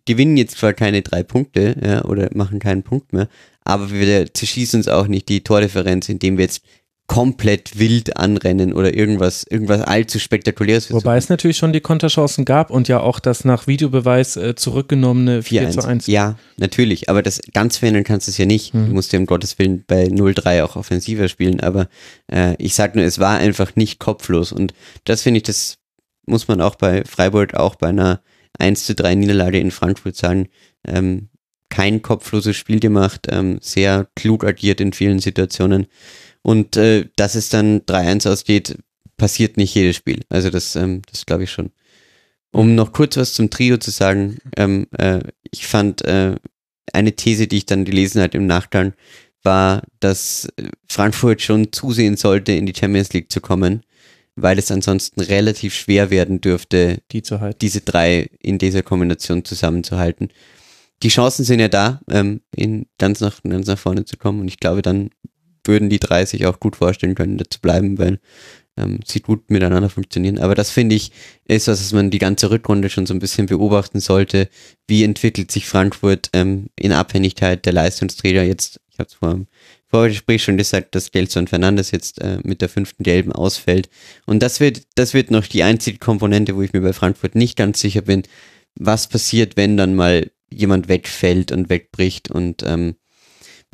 gewinnen 0.05 0.36
jetzt 0.36 0.59
zwar 0.59 0.74
keine 0.74 1.02
drei 1.02 1.22
Punkte 1.22 1.76
ja, 1.82 2.05
oder 2.05 2.28
machen 2.34 2.59
keinen 2.59 2.82
Punkt 2.82 3.12
mehr, 3.12 3.28
aber 3.64 3.90
wir 3.90 4.32
zerschießen 4.32 4.80
uns 4.80 4.88
auch 4.88 5.06
nicht 5.06 5.28
die 5.28 5.42
Tordifferenz, 5.42 6.08
indem 6.08 6.36
wir 6.38 6.44
jetzt 6.44 6.62
komplett 7.06 7.78
wild 7.78 8.16
anrennen 8.16 8.72
oder 8.72 8.94
irgendwas, 8.94 9.44
irgendwas 9.44 9.82
allzu 9.82 10.18
spektakuläres. 10.18 10.90
Wobei 10.90 11.18
es 11.18 11.28
natürlich 11.28 11.58
schon 11.58 11.74
die 11.74 11.82
Konterchancen 11.82 12.46
gab 12.46 12.70
und 12.70 12.88
ja 12.88 13.00
auch 13.00 13.20
das 13.20 13.44
nach 13.44 13.66
Videobeweis 13.66 14.36
äh, 14.36 14.54
zurückgenommene 14.54 15.42
4, 15.42 15.62
4 15.62 15.70
zu 15.70 15.86
1. 15.86 16.06
Ja, 16.06 16.36
natürlich, 16.56 17.10
aber 17.10 17.22
das 17.22 17.40
ganz 17.52 17.76
verändern 17.76 18.04
kannst 18.04 18.26
du 18.26 18.30
es 18.30 18.38
ja 18.38 18.46
nicht. 18.46 18.72
Hm. 18.72 18.86
Du 18.86 18.94
musst 18.94 19.12
ja 19.12 19.18
um 19.18 19.26
Gottes 19.26 19.58
Willen 19.58 19.84
bei 19.86 20.04
0-3 20.04 20.64
auch 20.64 20.76
offensiver 20.76 21.28
spielen, 21.28 21.60
aber 21.60 21.88
äh, 22.32 22.54
ich 22.56 22.74
sag 22.74 22.94
nur, 22.94 23.04
es 23.04 23.18
war 23.18 23.36
einfach 23.36 23.76
nicht 23.76 23.98
kopflos 23.98 24.52
und 24.52 24.72
das 25.04 25.20
finde 25.20 25.38
ich, 25.38 25.44
das 25.44 25.76
muss 26.26 26.48
man 26.48 26.62
auch 26.62 26.76
bei 26.76 27.04
Freiburg, 27.04 27.52
auch 27.52 27.74
bei 27.74 27.88
einer 27.88 28.22
1 28.58 28.86
zu 28.86 28.94
3 28.94 29.14
Niederlage 29.14 29.58
in 29.58 29.70
Frankfurt 29.70 30.16
sagen, 30.16 30.48
ähm, 30.86 31.28
kein 31.74 32.02
kopfloses 32.02 32.56
Spiel 32.56 32.78
gemacht, 32.78 33.26
ähm, 33.30 33.59
sehr 33.60 34.06
klug 34.14 34.44
agiert 34.44 34.80
in 34.80 34.92
vielen 34.92 35.18
Situationen. 35.18 35.88
Und 36.42 36.76
äh, 36.76 37.06
dass 37.16 37.34
es 37.34 37.48
dann 37.48 37.80
3-1 37.80 38.30
ausgeht, 38.30 38.78
passiert 39.16 39.56
nicht 39.56 39.74
jedes 39.74 39.96
Spiel. 39.96 40.20
Also 40.28 40.51
das, 40.51 40.76
ähm, 40.76 41.02
das 41.10 41.26
glaube 41.26 41.42
ich 41.44 41.51
schon. 41.51 41.72
Um 42.52 42.76
noch 42.76 42.92
kurz 42.92 43.16
was 43.16 43.34
zum 43.34 43.51
Trio 43.51 43.78
zu 43.78 43.90
sagen, 43.90 44.38
ähm, 44.56 44.86
äh, 44.98 45.18
ich 45.51 45.66
fand 45.66 46.05
äh, 46.05 46.36
eine 46.92 47.16
These, 47.16 47.48
die 47.48 47.56
ich 47.56 47.66
dann 47.66 47.84
gelesen 47.84 48.22
hatte 48.22 48.36
im 48.36 48.46
Nachgang, 48.46 48.92
war, 49.42 49.82
dass 49.98 50.46
Frankfurt 50.88 51.42
schon 51.42 51.72
zusehen 51.72 52.16
sollte, 52.16 52.52
in 52.52 52.66
die 52.66 52.74
Champions 52.78 53.12
League 53.12 53.32
zu 53.32 53.40
kommen, 53.40 53.82
weil 54.36 54.60
es 54.60 54.70
ansonsten 54.70 55.20
relativ 55.22 55.74
schwer 55.74 56.10
werden 56.10 56.40
dürfte, 56.40 57.01
die 57.10 57.22
diese 57.60 57.80
drei 57.80 58.30
in 58.38 58.59
dieser 58.59 58.84
Kombination 58.84 59.44
zusammenzuhalten 59.44 60.28
die 61.02 61.08
Chancen 61.08 61.44
sind 61.44 61.60
ja 61.60 61.68
da, 61.68 62.00
ähm, 62.10 62.40
in, 62.54 62.86
ganz, 62.98 63.20
nach, 63.20 63.42
ganz 63.42 63.66
nach 63.66 63.78
vorne 63.78 64.04
zu 64.04 64.16
kommen. 64.16 64.40
Und 64.40 64.48
ich 64.48 64.58
glaube, 64.58 64.82
dann 64.82 65.10
würden 65.64 65.90
die 65.90 65.98
drei 65.98 66.24
sich 66.24 66.46
auch 66.46 66.60
gut 66.60 66.76
vorstellen 66.76 67.14
können, 67.14 67.38
da 67.38 67.44
zu 67.48 67.60
bleiben, 67.60 67.98
weil 67.98 68.20
ähm, 68.76 69.00
sie 69.04 69.20
gut 69.20 69.50
miteinander 69.50 69.88
funktionieren. 69.88 70.38
Aber 70.38 70.54
das 70.54 70.70
finde 70.70 70.96
ich, 70.96 71.12
ist 71.46 71.68
was, 71.68 71.80
was 71.80 71.92
man 71.92 72.10
die 72.10 72.18
ganze 72.18 72.50
Rückrunde 72.50 72.90
schon 72.90 73.06
so 73.06 73.14
ein 73.14 73.20
bisschen 73.20 73.46
beobachten 73.46 74.00
sollte. 74.00 74.48
Wie 74.86 75.04
entwickelt 75.04 75.50
sich 75.52 75.66
Frankfurt 75.66 76.30
ähm, 76.32 76.68
in 76.78 76.92
Abhängigkeit 76.92 77.64
der 77.66 77.72
Leistungsträger 77.72 78.42
jetzt? 78.42 78.80
Ich 78.90 78.98
habe 78.98 79.08
es 79.08 79.14
vor 79.14 79.40
Vorgespräch 79.88 80.42
schon 80.42 80.56
gesagt, 80.56 80.96
dass 80.96 81.12
Gelson 81.12 81.46
Fernandes 81.46 81.92
jetzt 81.92 82.20
äh, 82.20 82.38
mit 82.42 82.62
der 82.62 82.68
fünften 82.68 83.04
Gelben 83.04 83.30
ausfällt. 83.30 83.88
Und 84.26 84.42
das 84.42 84.58
wird, 84.58 84.82
das 84.96 85.14
wird 85.14 85.30
noch 85.30 85.46
die 85.46 85.62
einzige 85.62 85.98
Komponente, 85.98 86.56
wo 86.56 86.62
ich 86.62 86.72
mir 86.72 86.80
bei 86.80 86.92
Frankfurt 86.92 87.36
nicht 87.36 87.56
ganz 87.56 87.80
sicher 87.80 88.02
bin, 88.02 88.24
was 88.74 89.08
passiert, 89.08 89.56
wenn 89.56 89.76
dann 89.76 89.94
mal 89.94 90.32
jemand 90.55 90.89
wegfällt 90.89 91.52
und 91.52 91.68
wegbricht 91.68 92.31
und 92.31 92.62
ähm, 92.64 92.97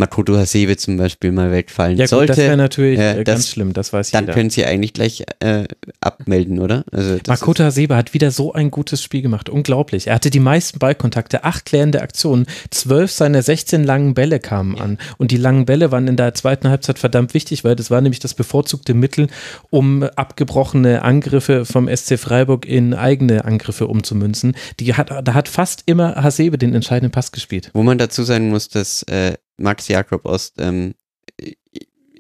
Makoto 0.01 0.37
Hasebe 0.37 0.77
zum 0.77 0.97
Beispiel 0.97 1.31
mal 1.31 1.53
wegfallen 1.53 1.97
ja, 1.97 2.05
gut, 2.05 2.11
sollte. 2.11 2.33
Das 2.33 2.39
wäre 2.39 2.57
natürlich 2.57 2.99
äh, 2.99 3.23
ganz 3.23 3.43
das, 3.43 3.51
schlimm, 3.51 3.73
das 3.73 3.93
weiß 3.93 4.11
Dann 4.11 4.25
jeder. 4.25 4.35
können 4.35 4.51
sie 4.51 4.65
eigentlich 4.65 4.95
gleich 4.95 5.25
äh, 5.41 5.65
abmelden, 6.01 6.59
oder? 6.59 6.85
Also 6.91 7.19
Makoto 7.29 7.63
Hasebe 7.63 7.95
hat 7.95 8.15
wieder 8.15 8.31
so 8.31 8.53
ein 8.53 8.71
gutes 8.71 9.03
Spiel 9.03 9.23
gemacht, 9.23 9.49
unglaublich. 9.49 10.09
Er 10.09 10.15
hatte 10.15 10.31
die 10.31 10.41
meisten 10.41 10.79
Ballkontakte, 10.79 11.45
acht 11.45 11.67
klärende 11.67 12.01
Aktionen, 12.01 12.47
zwölf 12.71 13.13
seiner 13.13 13.43
16 13.43 13.85
langen 13.85 14.15
Bälle 14.15 14.41
kamen 14.41 14.77
ja. 14.77 14.83
an 14.83 14.99
und 15.19 15.31
die 15.31 15.37
langen 15.37 15.67
Bälle 15.67 15.93
waren 15.93 16.09
in 16.09 16.17
der 16.17 16.35
zweiten 16.35 16.69
Halbzeit 16.69 16.99
verdammt 16.99 17.35
wichtig, 17.35 17.63
weil 17.63 17.77
das 17.77 17.91
war 17.91 18.01
nämlich 18.01 18.21
das 18.21 18.35
bevorzugte 18.35 18.95
Mittel, 18.95 19.29
um 19.69 20.03
abgebrochene 20.03 21.03
Angriffe 21.03 21.67
vom 21.67 21.95
SC 21.95 22.19
Freiburg 22.19 22.67
in 22.67 22.95
eigene 22.95 23.45
Angriffe 23.45 23.87
umzumünzen. 23.87 24.57
Die 24.81 24.95
hat, 24.95 25.11
da 25.11 25.35
hat 25.35 25.49
fast 25.49 25.83
immer 25.85 26.17
Hasebe 26.17 26.57
den 26.57 26.75
entscheidenden 26.75 27.13
Pass 27.13 27.33
gespielt. 27.33 27.71
Wo 27.75 27.83
man 27.83 27.99
dazu 27.99 28.23
sagen 28.23 28.49
muss, 28.49 28.69
dass 28.69 29.03
äh, 29.03 29.35
Max 29.61 29.89
Jakob 29.89 30.25
Ost, 30.25 30.55
ähm, 30.59 30.95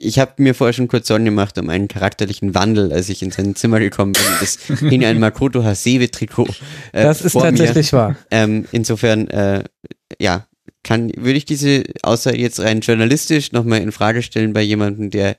ich 0.02 0.18
habe 0.18 0.32
mir 0.38 0.54
vorher 0.54 0.72
schon 0.72 0.88
kurz 0.88 1.08
Sorgen 1.08 1.26
gemacht 1.26 1.58
um 1.58 1.68
einen 1.68 1.86
charakterlichen 1.86 2.54
Wandel, 2.54 2.92
als 2.92 3.08
ich 3.10 3.22
in 3.22 3.30
sein 3.30 3.54
Zimmer 3.54 3.80
gekommen 3.80 4.12
bin. 4.12 4.22
Das 4.40 4.56
hing 4.80 5.04
ein 5.04 5.20
Makoto 5.20 5.62
Hasebe-Trikot. 5.62 6.48
Äh, 6.92 7.04
das 7.04 7.20
ist 7.20 7.34
tatsächlich 7.34 7.92
mir. 7.92 7.98
wahr. 7.98 8.16
Ähm, 8.30 8.64
insofern, 8.72 9.28
äh, 9.28 9.64
ja, 10.18 10.46
kann, 10.82 11.10
würde 11.16 11.34
ich 11.34 11.44
diese 11.44 11.84
Aussage 12.02 12.38
jetzt 12.38 12.60
rein 12.60 12.80
journalistisch 12.80 13.52
nochmal 13.52 13.82
in 13.82 13.92
Frage 13.92 14.22
stellen 14.22 14.52
bei 14.52 14.62
jemandem, 14.62 15.10
der 15.10 15.36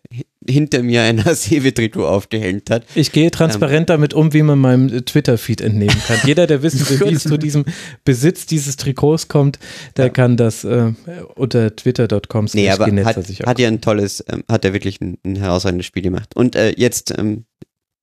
hinter 0.47 0.84
mir 0.84 1.01
ein 1.01 1.23
Hasebe-Trikot 1.26 2.05
aufgehängt 2.05 2.69
hat. 2.69 2.85
Ich 2.95 3.11
gehe 3.11 3.31
transparent 3.31 3.81
ähm, 3.81 3.85
damit 3.88 4.13
um, 4.13 4.34
wie 4.34 4.43
man 4.43 4.59
meinem 4.59 5.05
Twitter-Feed 5.05 5.61
entnehmen 5.61 5.95
kann. 6.07 6.19
Jeder, 6.26 6.45
der 6.45 6.61
wissen 6.61 6.88
will, 6.89 7.09
wie 7.09 7.15
es 7.15 7.23
zu 7.23 7.38
diesem 7.38 7.65
Besitz 8.05 8.45
dieses 8.45 8.77
Trikots 8.77 9.27
kommt, 9.27 9.57
der 9.97 10.05
ja. 10.05 10.11
kann 10.11 10.38
das 10.38 10.63
äh, 10.63 10.93
unter 11.35 11.76
twitter.com 11.76 12.47
nee, 12.53 12.69
aber 12.69 12.85
hat, 13.03 13.18
hat 13.18 13.59
ja 13.59 13.68
ein 13.68 13.81
tolles, 13.81 14.23
ähm, 14.30 14.43
hat 14.47 14.63
er 14.63 14.73
wirklich 14.73 15.01
ein, 15.01 15.18
ein, 15.26 15.35
herausragendes 15.38 15.88
Spiel 15.88 16.03
gemacht. 16.03 16.35
Und 16.35 16.55
äh, 16.55 16.73
jetzt 16.77 17.18
ähm, 17.18 17.45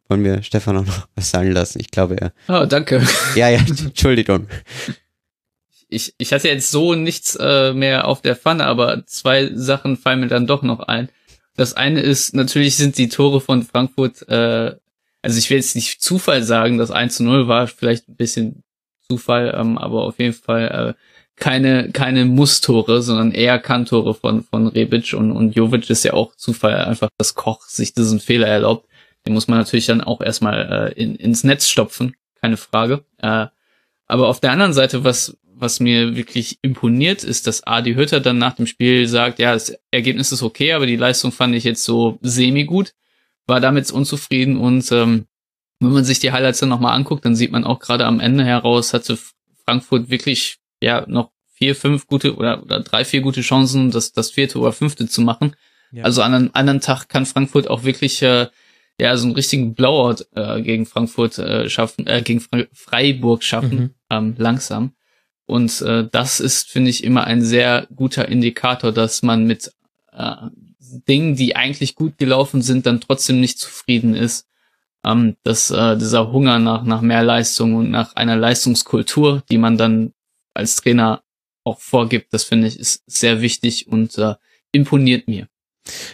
wollen 0.09 0.25
wir 0.25 0.43
Stefan 0.43 0.77
auch 0.77 0.87
noch 0.87 1.09
was 1.15 1.31
sagen 1.31 1.53
lassen. 1.53 1.81
Ich 1.81 1.91
glaube, 1.91 2.17
er. 2.21 2.33
Oh, 2.49 2.67
danke. 2.67 3.07
Ja, 3.37 3.49
ja, 3.49 3.61
Entschuldigung 3.69 4.49
ich, 5.89 6.15
ich 6.19 6.33
hatte 6.33 6.49
jetzt 6.49 6.71
so 6.71 6.95
nichts 6.95 7.37
äh, 7.37 7.73
mehr 7.73 8.07
auf 8.07 8.23
der 8.23 8.37
Pfanne, 8.37 8.67
aber 8.67 9.07
zwei 9.07 9.51
Sachen 9.55 9.97
fallen 9.97 10.21
mir 10.21 10.29
dann 10.29 10.47
doch 10.47 10.63
noch 10.63 10.81
ein. 10.81 11.09
Das 11.57 11.75
eine 11.75 12.01
ist, 12.01 12.35
natürlich 12.35 12.77
sind 12.77 12.99
die 12.99 13.09
Tore 13.09 13.41
von 13.41 13.63
Frankfurt, 13.63 14.29
äh, 14.29 14.77
also 15.23 15.39
ich 15.39 15.51
will 15.51 15.57
jetzt 15.57 15.75
nicht 15.75 16.01
Zufall 16.01 16.43
sagen, 16.43 16.79
dass 16.79 16.91
1 16.91 17.17
zu 17.17 17.25
0 17.25 17.49
war, 17.49 17.67
vielleicht 17.67 18.09
ein 18.09 18.17
bisschen 18.17 18.63
Zufall, 19.09 19.55
ähm, 19.59 19.79
aber 19.79 20.05
auf 20.05 20.19
jeden 20.19 20.35
Fall 20.35 20.95
äh, 20.97 21.03
keine, 21.37 21.91
keine 21.91 22.25
Muss-Tore, 22.25 23.03
sondern 23.03 23.33
eher 23.33 23.59
Kantore 23.59 24.15
von, 24.15 24.43
von 24.43 24.67
Rebic 24.67 25.15
und, 25.15 25.33
und 25.33 25.55
Jovic 25.57 25.89
ist 25.89 26.05
ja 26.05 26.13
auch 26.13 26.35
Zufall 26.37 26.77
einfach, 26.77 27.09
dass 27.17 27.35
Koch 27.35 27.63
sich 27.63 27.95
diesen 27.95 28.21
Fehler 28.21 28.49
erlaubt. 28.49 28.89
Den 29.27 29.35
muss 29.35 29.49
man 29.49 29.59
natürlich 29.59 29.87
dann 29.87 30.01
auch 30.01 30.21
erstmal 30.21 30.93
äh, 30.97 31.01
in, 31.01 31.17
ins 31.17 31.45
Netz 31.45 31.69
stopfen, 31.69 32.15
keine 32.41 32.57
Frage. 32.57 33.05
Äh, 33.19 33.47
aber 34.07 34.29
auf 34.29 34.41
der 34.41 34.53
anderen 34.53 34.73
Seite, 34.73 35.05
was, 35.05 35.37
was 35.61 35.81
mir 35.81 36.17
wirklich 36.17 36.59
imponiert, 36.63 37.25
ist, 37.25 37.47
dass 37.47 37.67
Adi 37.67 37.95
Hütter 37.95 38.21
dann 38.21 38.39
nach 38.39 38.55
dem 38.55 38.67
Spiel 38.67 39.07
sagt, 39.09 39.39
ja, 39.39 39.53
das 39.53 39.77
Ergebnis 39.91 40.33
ist 40.33 40.43
okay, 40.43 40.73
aber 40.73 40.87
die 40.87 40.97
Leistung 40.97 41.33
fand 41.33 41.55
ich 41.55 41.65
jetzt 41.65 41.85
so 41.85 42.19
semi-gut, 42.23 42.95
war 43.47 43.61
damit 43.61 43.91
unzufrieden 43.91 44.57
und 44.57 44.91
ähm, 44.93 45.27
wenn 45.81 45.93
man 45.93 46.05
sich 46.05 46.19
die 46.19 46.33
Highlights 46.33 46.61
dann 46.61 46.69
nochmal 46.69 46.95
anguckt, 46.95 47.25
dann 47.25 47.37
sieht 47.37 47.53
man 47.53 47.65
auch 47.65 47.79
gerade 47.79 48.07
am 48.07 48.21
Ende 48.21 48.45
heraus, 48.45 48.93
hatte 48.95 49.19
Frankfurt 49.65 50.11
wirklich 50.11 50.59
ja 50.81 51.05
noch 51.07 51.31
vier, 51.55 51.75
fünf 51.75 52.07
gute 52.07 52.37
oder, 52.37 52.63
oder 52.63 52.81
drei, 52.81 53.05
vier 53.05 53.21
gute 53.21 53.41
Chancen, 53.41 53.91
das, 53.91 54.13
das 54.13 54.31
vierte 54.31 54.59
oder 54.59 54.73
fünfte 54.73 55.09
zu 55.09 55.23
machen. 55.23 55.55
Ja. 55.93 56.05
Also 56.05 56.23
an 56.23 56.35
einem 56.35 56.51
anderen 56.53 56.81
Tag 56.81 57.09
kann 57.09 57.27
Frankfurt 57.27 57.69
auch 57.69 57.85
wirklich 57.85 58.23
äh, 58.23 58.49
ja 59.01 59.17
so 59.17 59.27
einen 59.27 59.35
richtigen 59.35 59.75
Blowout 59.75 60.25
äh, 60.35 60.61
gegen 60.63 60.87
Frankfurt 60.87 61.39
äh, 61.39 61.69
schaffen, 61.69 62.07
äh, 62.07 62.23
gegen 62.23 62.45
Freiburg 62.73 63.43
schaffen, 63.43 63.79
mhm. 63.79 63.95
ähm, 64.11 64.35
langsam. 64.37 64.93
Und 65.49 65.81
äh, 65.81 66.07
das 66.13 66.41
ist, 66.41 66.69
finde 66.69 66.91
ich, 66.91 67.03
immer 67.03 67.25
ein 67.25 67.43
sehr 67.43 67.89
guter 67.97 68.29
Indikator, 68.29 68.93
dass 68.93 69.23
man 69.23 69.47
mit 69.47 69.73
äh, 70.13 70.35
Dingen, 71.09 71.37
die 71.37 71.57
eigentlich 71.57 71.95
gut 71.95 72.19
gelaufen 72.19 72.61
sind, 72.61 72.85
dann 72.85 73.01
trotzdem 73.01 73.41
nicht 73.41 73.59
zufrieden 73.59 74.15
ist. 74.15 74.47
Ähm, 75.07 75.37
dass 75.45 75.71
äh, 75.71 75.97
dieser 75.97 76.33
Hunger 76.33 76.59
nach, 76.59 76.85
nach 76.85 77.01
mehr 77.01 77.23
Leistung 77.23 77.77
und 77.77 77.91
nach 77.91 78.15
einer 78.15 78.37
Leistungskultur, 78.37 79.43
die 79.51 79.57
man 79.57 79.79
dann 79.79 80.13
als 80.53 80.77
Trainer 80.77 81.23
auch 81.65 81.81
vorgibt, 81.81 82.35
das 82.35 82.45
finde 82.45 82.67
ich 82.67 82.79
ist 82.79 83.03
sehr 83.07 83.41
wichtig 83.41 83.89
und 83.89 84.19
äh, 84.19 84.35
imponiert 84.73 85.29
mir. 85.29 85.49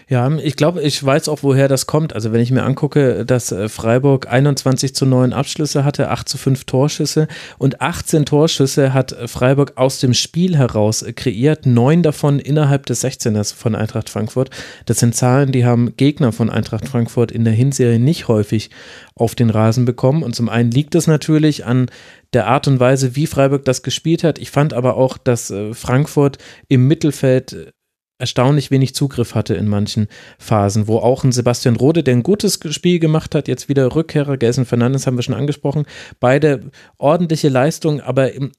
Ja, 0.08 0.30
ich 0.36 0.56
glaube, 0.56 0.82
ich 0.82 1.04
weiß 1.04 1.28
auch, 1.28 1.42
woher 1.42 1.68
das 1.68 1.86
kommt. 1.86 2.14
Also 2.14 2.32
wenn 2.32 2.40
ich 2.40 2.50
mir 2.50 2.62
angucke, 2.62 3.24
dass 3.24 3.52
äh, 3.52 3.68
Freiburg 3.68 4.28
21 4.30 4.94
zu 4.94 5.06
9 5.06 5.32
Abschlüsse 5.32 5.84
hatte, 5.84 6.10
8 6.10 6.28
zu 6.28 6.38
5 6.38 6.64
Torschüsse 6.64 7.28
und 7.58 7.80
18 7.80 8.26
Torschüsse 8.26 8.94
hat 8.94 9.16
Freiburg 9.26 9.72
aus 9.76 10.00
dem 10.00 10.14
Spiel 10.14 10.56
heraus 10.56 11.02
äh, 11.02 11.12
kreiert, 11.12 11.66
neun 11.66 12.02
davon 12.02 12.38
innerhalb 12.38 12.86
des 12.86 13.04
16ers 13.04 13.54
von 13.54 13.74
Eintracht 13.74 14.10
Frankfurt. 14.10 14.50
Das 14.86 14.98
sind 14.98 15.14
Zahlen, 15.14 15.52
die 15.52 15.64
haben 15.64 15.96
Gegner 15.96 16.32
von 16.32 16.50
Eintracht 16.50 16.88
Frankfurt 16.88 17.32
in 17.32 17.44
der 17.44 17.54
Hinserie 17.54 17.98
nicht 17.98 18.28
häufig 18.28 18.70
auf 19.14 19.34
den 19.34 19.50
Rasen 19.50 19.84
bekommen. 19.84 20.22
Und 20.22 20.34
zum 20.34 20.48
einen 20.48 20.70
liegt 20.70 20.94
es 20.94 21.06
natürlich 21.06 21.64
an 21.64 21.90
der 22.32 22.46
Art 22.48 22.66
und 22.66 22.80
Weise, 22.80 23.16
wie 23.16 23.26
Freiburg 23.26 23.64
das 23.64 23.82
gespielt 23.82 24.24
hat. 24.24 24.38
Ich 24.38 24.50
fand 24.50 24.74
aber 24.74 24.96
auch, 24.96 25.18
dass 25.18 25.50
äh, 25.50 25.72
Frankfurt 25.74 26.38
im 26.68 26.86
Mittelfeld 26.86 27.72
erstaunlich 28.18 28.70
wenig 28.70 28.94
Zugriff 28.94 29.34
hatte 29.34 29.54
in 29.54 29.68
manchen 29.68 30.08
Phasen, 30.38 30.86
wo 30.86 30.98
auch 30.98 31.24
ein 31.24 31.32
Sebastian 31.32 31.76
Rode, 31.76 32.02
der 32.02 32.14
ein 32.14 32.22
gutes 32.22 32.60
Spiel 32.70 32.98
gemacht 33.00 33.34
hat, 33.34 33.48
jetzt 33.48 33.68
wieder 33.68 33.94
Rückkehrer, 33.94 34.36
Gelsen 34.36 34.66
Fernandes 34.66 35.06
haben 35.06 35.16
wir 35.16 35.22
schon 35.22 35.34
angesprochen, 35.34 35.84
beide 36.20 36.70
ordentliche 36.98 37.48
Leistungen, 37.48 38.00
aber 38.00 38.32
in, 38.32 38.52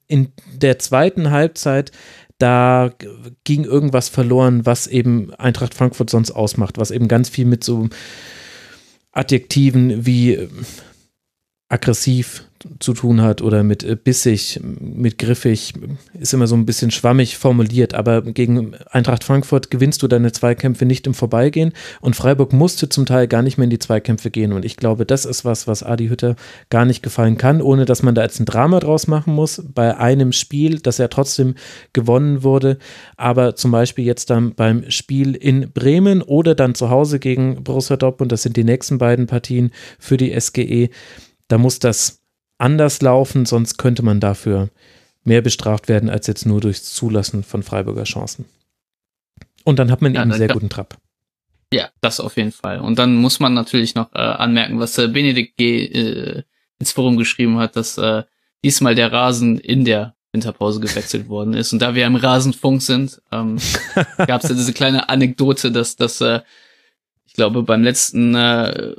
der 0.53 0.80
zweiten 0.80 1.32
Halbzeit 1.32 1.91
da 2.38 2.91
ging 3.45 3.64
irgendwas 3.64 4.10
verloren, 4.10 4.65
was 4.65 4.88
eben 4.88 5.34
Eintracht 5.36 5.73
Frankfurt 5.73 6.10
sonst 6.10 6.32
ausmacht, 6.32 6.77
was 6.77 6.91
eben 6.91 7.07
ganz 7.07 7.30
viel 7.30 7.45
mit 7.45 7.64
so 7.64 7.88
Adjektiven 9.14 10.06
wie 10.06 10.49
aggressiv, 11.69 12.44
zu 12.80 12.94
tun 12.94 13.22
hat 13.22 13.41
oder 13.41 13.64
mit 13.64 13.84
äh, 13.84 13.95
bissig, 13.95 14.60
mit 14.64 15.18
griffig, 15.18 15.73
ist 16.14 16.34
immer 16.34 16.48
so 16.48 16.56
ein 16.56 16.65
bisschen 16.65 16.91
schwammig 16.91 17.38
formuliert, 17.38 17.94
aber 17.94 18.22
gegen 18.22 18.76
Eintracht 18.90 19.23
Frankfurt 19.23 19.69
gewinnst 19.69 20.02
du 20.02 20.07
deine 20.07 20.32
Zweikämpfe 20.32 20.86
nicht 20.86 21.06
im 21.06 21.14
Vorbeigehen. 21.14 21.73
Und 22.02 22.15
Freiburg 22.15 22.53
musste 22.53 22.90
zum 22.90 23.06
Teil 23.06 23.27
gar 23.27 23.41
nicht 23.41 23.57
mehr 23.57 23.65
in 23.65 23.69
die 23.69 23.80
Zweikämpfe 23.80 24.32
gehen. 24.32 24.53
Und 24.53 24.65
ich 24.65 24.77
glaube, 24.77 25.06
das 25.06 25.26
ist 25.26 25.45
was, 25.45 25.68
was 25.68 25.84
Adi 25.84 26.07
Hütter 26.07 26.36
gar 26.69 26.86
nicht 26.86 27.03
gefallen 27.03 27.38
kann, 27.38 27.61
ohne 27.61 27.86
dass 27.86 28.03
man 28.03 28.15
da 28.15 28.23
jetzt 28.23 28.40
ein 28.40 28.45
Drama 28.45 28.80
draus 28.80 29.07
machen 29.07 29.34
muss, 29.34 29.61
bei 29.73 29.98
einem 29.98 30.32
Spiel, 30.32 30.80
das 30.80 30.98
ja 30.98 31.07
trotzdem 31.07 31.56
gewonnen 31.94 32.44
wurde, 32.44 32.77
aber 33.18 33.56
zum 33.56 33.72
Beispiel 33.72 34.06
jetzt 34.06 34.30
dann 34.30 34.56
beim 34.56 34.90
Spiel 34.90 35.36
in 35.36 35.72
Bremen 35.72 36.22
oder 36.22 36.56
dann 36.56 36.76
zu 36.76 36.90
Hause 36.90 37.19
gegen 37.19 37.64
Borussia 37.64 37.98
Dortmund, 37.98 38.32
das 38.32 38.44
sind 38.44 38.57
die 38.57 38.64
nächsten 38.64 38.98
beiden 38.98 39.27
Partien 39.27 39.72
für 39.99 40.18
die 40.18 40.40
SGE, 40.40 40.90
da 41.48 41.57
muss 41.57 41.80
das 41.80 42.25
anders 42.57 43.02
laufen, 43.02 43.45
sonst 43.45 43.77
könnte 43.77 44.03
man 44.03 44.19
dafür 44.19 44.69
mehr 45.23 45.41
bestraft 45.41 45.88
werden 45.88 46.10
als 46.10 46.27
jetzt 46.27 46.45
nur 46.45 46.61
durchs 46.61 46.94
Zulassen 46.94 47.44
von 47.44 47.64
Freiburger 47.64 48.03
Chancen. 48.03 48.45
Und 49.64 49.80
dann 49.80 49.91
hat 49.91 50.02
man 50.02 50.14
ja, 50.14 50.22
eben 50.22 50.32
einen 50.32 50.40
sehr 50.40 50.48
guten 50.49 50.69
Trab. 50.69 50.98
Ja, 51.73 51.90
das 51.99 52.19
auf 52.19 52.38
jeden 52.38 52.52
Fall. 52.52 52.80
Und 52.80 52.99
dann 52.99 53.15
muss 53.15 53.40
man 53.40 53.53
natürlich 53.53 53.95
noch 53.95 54.14
äh, 54.14 54.19
anmerken, 54.19 54.80
was 54.80 54.98
äh, 54.98 55.07
Benedikt 55.07 55.57
G. 55.57 55.86
Äh, 55.86 56.44
ins 56.80 56.91
Forum 56.91 57.18
geschrieben 57.18 57.57
hat, 57.57 57.76
dass 57.76 57.98
äh, 57.98 58.23
diesmal 58.64 58.95
der 58.95 59.11
Rasen 59.11 59.57
in 59.57 59.86
der 59.86 60.15
Winterpause 60.32 60.80
gewechselt 60.80 61.27
worden 61.30 61.53
ist. 61.53 61.73
Und 61.73 61.82
da 61.82 61.95
wir 61.95 62.06
im 62.06 62.15
Rasenfunk 62.15 62.82
sind, 62.82 63.22
ähm, 63.32 63.57
gab 64.27 64.44
es 64.44 64.49
ja 64.49 64.56
diese 64.56 64.73
kleine 64.73 65.10
Anekdote, 65.10 65.72
dass 65.72 65.95
das, 65.95 66.22
äh, 66.22 66.41
ich 67.26 67.34
glaube, 67.34 67.64
beim 67.64 67.84
letzten 67.84 68.36
äh, 68.36 68.95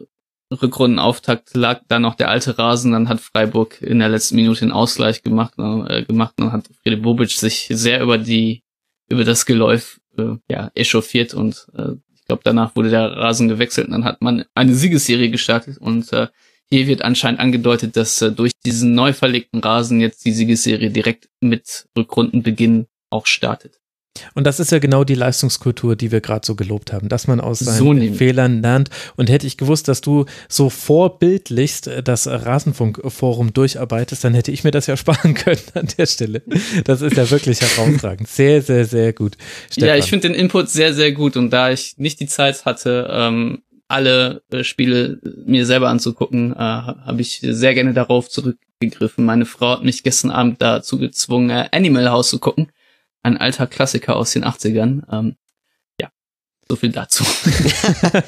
Rückrundenauftakt 0.50 1.54
lag 1.54 1.80
da 1.88 1.98
noch 1.98 2.14
der 2.14 2.28
alte 2.28 2.58
Rasen, 2.58 2.92
dann 2.92 3.08
hat 3.08 3.20
Freiburg 3.20 3.82
in 3.82 3.98
der 3.98 4.08
letzten 4.08 4.36
Minute 4.36 4.60
den 4.60 4.72
Ausgleich 4.72 5.22
gemacht, 5.22 5.54
äh, 5.58 6.04
gemacht 6.04 6.34
und 6.40 6.52
hat 6.52 6.68
Friede 6.82 6.98
Bobic 6.98 7.30
sich 7.30 7.66
sehr 7.70 8.00
über 8.00 8.18
die, 8.18 8.62
über 9.08 9.24
das 9.24 9.44
Geläuf, 9.44 10.00
äh, 10.16 10.36
ja, 10.48 10.70
echauffiert 10.74 11.34
und 11.34 11.66
äh, 11.76 11.92
ich 12.14 12.24
glaube, 12.26 12.42
danach 12.44 12.76
wurde 12.76 12.90
der 12.90 13.10
Rasen 13.12 13.48
gewechselt 13.48 13.88
und 13.88 13.92
dann 13.92 14.04
hat 14.04 14.22
man 14.22 14.44
eine 14.54 14.74
Siegesserie 14.74 15.30
gestartet 15.30 15.78
und 15.78 16.12
äh, 16.12 16.28
hier 16.68 16.86
wird 16.88 17.02
anscheinend 17.02 17.40
angedeutet, 17.40 17.96
dass 17.96 18.20
äh, 18.22 18.32
durch 18.32 18.52
diesen 18.64 18.94
neu 18.94 19.12
verlegten 19.12 19.60
Rasen 19.60 20.00
jetzt 20.00 20.24
die 20.24 20.32
Siegesserie 20.32 20.90
direkt 20.90 21.28
mit 21.40 21.88
Rückrundenbeginn 21.96 22.86
auch 23.10 23.26
startet. 23.26 23.80
Und 24.34 24.44
das 24.44 24.60
ist 24.60 24.72
ja 24.72 24.78
genau 24.78 25.04
die 25.04 25.14
Leistungskultur, 25.14 25.96
die 25.96 26.12
wir 26.12 26.20
gerade 26.20 26.46
so 26.46 26.54
gelobt 26.54 26.92
haben, 26.92 27.08
dass 27.08 27.26
man 27.26 27.40
aus 27.40 27.60
seinen 27.60 28.10
so 28.10 28.16
Fehlern 28.16 28.62
lernt. 28.62 28.90
Und 29.16 29.30
hätte 29.30 29.46
ich 29.46 29.56
gewusst, 29.56 29.88
dass 29.88 30.00
du 30.00 30.26
so 30.48 30.70
vorbildlichst 30.70 31.88
äh, 31.88 32.02
das 32.02 32.26
Rasenfunkforum 32.26 33.52
durcharbeitest, 33.52 34.24
dann 34.24 34.34
hätte 34.34 34.52
ich 34.52 34.64
mir 34.64 34.70
das 34.70 34.86
ja 34.86 34.96
sparen 34.96 35.34
können 35.34 35.60
an 35.74 35.88
der 35.96 36.06
Stelle. 36.06 36.42
Das 36.84 37.02
ist 37.02 37.16
ja 37.16 37.30
wirklich 37.30 37.60
herausragend. 37.60 38.28
Sehr, 38.28 38.62
sehr, 38.62 38.84
sehr 38.84 39.12
gut. 39.12 39.36
Stefan. 39.70 39.88
Ja, 39.88 39.96
ich 39.96 40.06
finde 40.06 40.28
den 40.28 40.36
Input 40.36 40.68
sehr, 40.68 40.94
sehr 40.94 41.12
gut. 41.12 41.36
Und 41.36 41.50
da 41.50 41.70
ich 41.70 41.94
nicht 41.98 42.20
die 42.20 42.26
Zeit 42.26 42.64
hatte, 42.64 43.08
ähm, 43.10 43.62
alle 43.88 44.42
äh, 44.50 44.64
Spiele 44.64 45.20
mir 45.44 45.64
selber 45.64 45.88
anzugucken, 45.88 46.52
äh, 46.52 46.56
habe 46.58 47.20
ich 47.20 47.40
sehr 47.40 47.74
gerne 47.74 47.94
darauf 47.94 48.28
zurückgegriffen. 48.28 49.24
Meine 49.24 49.46
Frau 49.46 49.70
hat 49.70 49.84
mich 49.84 50.02
gestern 50.02 50.30
Abend 50.30 50.60
dazu 50.60 50.98
gezwungen, 50.98 51.50
äh, 51.50 51.68
Animal 51.70 52.10
House 52.10 52.30
zu 52.30 52.38
gucken 52.38 52.68
ein 53.26 53.36
alter 53.36 53.66
Klassiker 53.66 54.16
aus 54.16 54.32
den 54.32 54.44
80ern. 54.44 55.02
Ähm, 55.10 55.36
so 56.68 56.74
viel 56.74 56.90
dazu. 56.90 57.22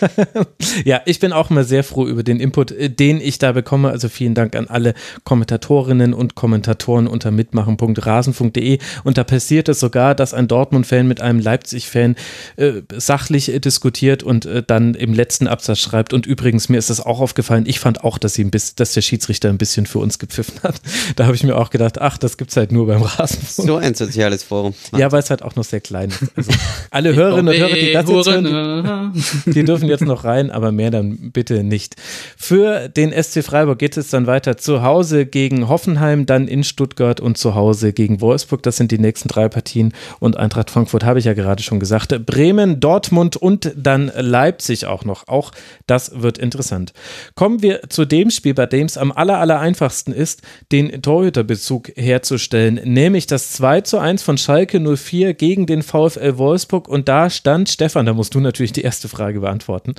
ja, 0.85 1.01
ich 1.06 1.19
bin 1.19 1.32
auch 1.32 1.51
immer 1.51 1.65
sehr 1.65 1.82
froh 1.82 2.06
über 2.06 2.23
den 2.23 2.39
Input, 2.39 2.70
äh, 2.70 2.89
den 2.89 3.20
ich 3.20 3.39
da 3.39 3.51
bekomme. 3.51 3.90
Also 3.90 4.09
vielen 4.09 4.35
Dank 4.35 4.55
an 4.55 4.69
alle 4.69 4.94
Kommentatorinnen 5.24 6.15
und 6.15 6.36
Kommentatoren 6.36 7.09
unter 7.09 7.32
mitmachen.rasen.de. 7.32 8.78
Und 9.02 9.19
da 9.19 9.24
passiert 9.24 9.69
es 9.69 9.81
sogar, 9.81 10.15
dass 10.15 10.35
ein 10.35 10.47
Dortmund-Fan 10.47 11.09
mit 11.09 11.20
einem 11.20 11.40
Leipzig-Fan 11.40 12.15
äh, 12.56 12.82
sachlich 12.97 13.52
äh, 13.52 13.59
diskutiert 13.59 14.23
und 14.23 14.47
äh, 14.47 14.62
dann 14.65 14.94
im 14.94 15.15
letzten 15.15 15.48
Absatz 15.48 15.81
schreibt. 15.81 16.12
Und 16.12 16.27
übrigens, 16.27 16.69
mir 16.69 16.78
ist 16.78 16.90
das 16.90 17.05
auch 17.05 17.19
aufgefallen. 17.19 17.65
Ich 17.66 17.81
fand 17.81 18.05
auch, 18.05 18.19
dass, 18.19 18.35
sie 18.35 18.44
ein 18.44 18.52
bisschen, 18.52 18.77
dass 18.77 18.93
der 18.93 19.02
Schiedsrichter 19.02 19.48
ein 19.48 19.59
bisschen 19.59 19.86
für 19.86 19.98
uns 19.98 20.19
gepfiffen 20.19 20.62
hat. 20.62 20.77
Da 21.16 21.24
habe 21.24 21.35
ich 21.35 21.43
mir 21.43 21.56
auch 21.56 21.70
gedacht, 21.70 22.01
ach, 22.01 22.19
das 22.19 22.36
gibt 22.36 22.51
es 22.51 22.56
halt 22.56 22.70
nur 22.70 22.86
beim 22.86 23.02
Rasenfunk. 23.02 23.69
So 23.69 23.77
ein 23.77 23.94
soziales 23.94 24.43
Forum. 24.43 24.74
Ja, 24.97 25.10
weil 25.10 25.20
es 25.20 25.31
halt 25.31 25.43
auch 25.43 25.56
noch 25.56 25.65
sehr 25.65 25.81
klein 25.81 26.10
ist. 26.10 26.36
Also 26.36 26.52
alle 26.90 27.15
Hörerinnen 27.15 27.48
und 27.48 27.60
Hörer, 27.60 27.74
die 27.74 27.93
das 27.93 28.09
jetzt 28.09 28.27
hören, 28.32 29.12
die, 29.46 29.50
die 29.52 29.64
dürfen 29.64 29.88
jetzt 29.88 30.05
noch 30.05 30.24
rein, 30.24 30.50
aber 30.50 30.72
mehr 30.72 30.90
dann 30.90 31.30
bitte 31.32 31.64
nicht. 31.64 31.96
Für 32.36 32.88
den 32.88 33.12
SC 33.12 33.42
Freiburg 33.42 33.78
geht 33.78 33.96
es 33.96 34.10
dann 34.10 34.26
weiter 34.26 34.56
zu 34.56 34.82
Hause 34.82 35.26
gegen 35.26 35.68
Hoffenheim, 35.68 36.26
dann 36.26 36.48
in 36.48 36.64
Stuttgart 36.64 37.20
und 37.20 37.38
zu 37.38 37.55
Hause 37.55 37.92
gegen 37.92 38.20
Wolfsburg. 38.20 38.62
Das 38.62 38.76
sind 38.76 38.90
die 38.90 38.98
nächsten 38.98 39.28
drei 39.28 39.48
Partien. 39.48 39.92
Und 40.20 40.36
Eintracht 40.36 40.70
Frankfurt 40.70 41.05
habe 41.05 41.18
ich 41.18 41.24
ja 41.24 41.34
gerade 41.34 41.62
schon 41.62 41.80
gesagt. 41.80 42.26
Bremen, 42.26 42.80
Dortmund 42.80 43.36
und 43.36 43.72
dann 43.76 44.10
Leipzig 44.16 44.86
auch 44.86 45.05
noch. 45.05 45.28
Auch 45.28 45.52
das 45.86 46.20
wird 46.20 46.38
interessant. 46.38 46.92
Kommen 47.34 47.62
wir 47.62 47.88
zu 47.88 48.05
dem 48.05 48.30
Spiel, 48.30 48.55
bei 48.55 48.66
dem 48.66 48.86
es 48.86 48.98
am 48.98 49.12
aller, 49.12 49.38
aller 49.38 49.60
einfachsten 49.60 50.12
ist, 50.12 50.42
den 50.72 51.02
Torhüterbezug 51.02 51.92
herzustellen, 51.96 52.80
nämlich 52.84 53.26
das 53.26 53.52
2 53.52 53.82
zu 53.82 53.98
1 53.98 54.22
von 54.22 54.38
Schalke 54.38 54.80
04 54.80 55.34
gegen 55.34 55.66
den 55.66 55.82
VfL 55.82 56.38
Wolfsburg. 56.38 56.88
Und 56.88 57.09
da 57.09 57.30
stand 57.30 57.68
Stefan, 57.68 58.06
da 58.06 58.12
musst 58.19 58.35
du 58.35 58.40
natürlich 58.40 58.73
die 58.73 58.82
erste 58.82 59.09
Frage 59.09 59.40
beantworten. 59.40 59.95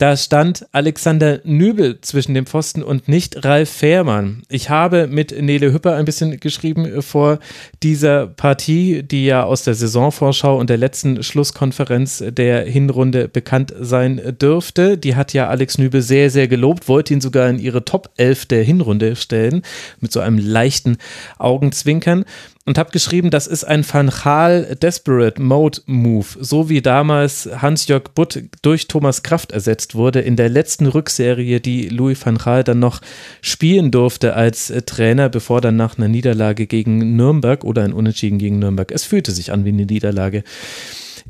Da 0.00 0.16
stand 0.16 0.64
Alexander 0.72 1.40
Nübel 1.44 2.00
zwischen 2.00 2.32
dem 2.32 2.46
Pfosten 2.46 2.82
und 2.82 3.06
nicht 3.06 3.44
Ralf 3.44 3.68
Fährmann. 3.68 4.44
Ich 4.48 4.70
habe 4.70 5.06
mit 5.06 5.38
Nele 5.38 5.74
Hüpper 5.74 5.94
ein 5.94 6.06
bisschen 6.06 6.40
geschrieben 6.40 7.02
vor 7.02 7.38
dieser 7.82 8.26
Partie, 8.26 9.02
die 9.02 9.26
ja 9.26 9.44
aus 9.44 9.64
der 9.64 9.74
Saisonvorschau 9.74 10.58
und 10.58 10.70
der 10.70 10.78
letzten 10.78 11.22
Schlusskonferenz 11.22 12.24
der 12.26 12.64
Hinrunde 12.64 13.28
bekannt 13.28 13.74
sein 13.78 14.38
dürfte. 14.40 14.96
Die 14.96 15.16
hat 15.16 15.34
ja 15.34 15.48
Alex 15.48 15.76
Nübel 15.76 16.00
sehr, 16.00 16.30
sehr 16.30 16.48
gelobt, 16.48 16.88
wollte 16.88 17.12
ihn 17.12 17.20
sogar 17.20 17.50
in 17.50 17.58
ihre 17.58 17.84
Top 17.84 18.08
11 18.16 18.46
der 18.46 18.62
Hinrunde 18.64 19.16
stellen, 19.16 19.60
mit 20.00 20.12
so 20.12 20.20
einem 20.20 20.38
leichten 20.38 20.96
Augenzwinkern 21.36 22.24
und 22.70 22.78
habe 22.78 22.92
geschrieben, 22.92 23.30
das 23.30 23.48
ist 23.48 23.64
ein 23.64 23.84
Van 23.84 24.10
Gaal 24.22 24.76
Desperate 24.80 25.42
Mode 25.42 25.80
Move, 25.86 26.28
so 26.38 26.68
wie 26.68 26.80
damals 26.80 27.48
Hans-Jörg 27.60 28.04
Butt 28.14 28.44
durch 28.62 28.86
Thomas 28.86 29.24
Kraft 29.24 29.50
ersetzt 29.50 29.96
wurde 29.96 30.20
in 30.20 30.36
der 30.36 30.48
letzten 30.48 30.86
Rückserie, 30.86 31.58
die 31.58 31.88
Louis 31.88 32.24
van 32.24 32.38
Gaal 32.38 32.62
dann 32.62 32.78
noch 32.78 33.00
spielen 33.42 33.90
durfte 33.90 34.34
als 34.36 34.70
äh, 34.70 34.82
Trainer, 34.82 35.28
bevor 35.28 35.60
dann 35.60 35.74
nach 35.74 35.98
einer 35.98 36.06
Niederlage 36.06 36.68
gegen 36.68 37.16
Nürnberg 37.16 37.64
oder 37.64 37.82
ein 37.82 37.92
Unentschieden 37.92 38.38
gegen 38.38 38.60
Nürnberg, 38.60 38.92
es 38.92 39.02
fühlte 39.02 39.32
sich 39.32 39.50
an 39.50 39.64
wie 39.64 39.70
eine 39.70 39.86
Niederlage, 39.86 40.44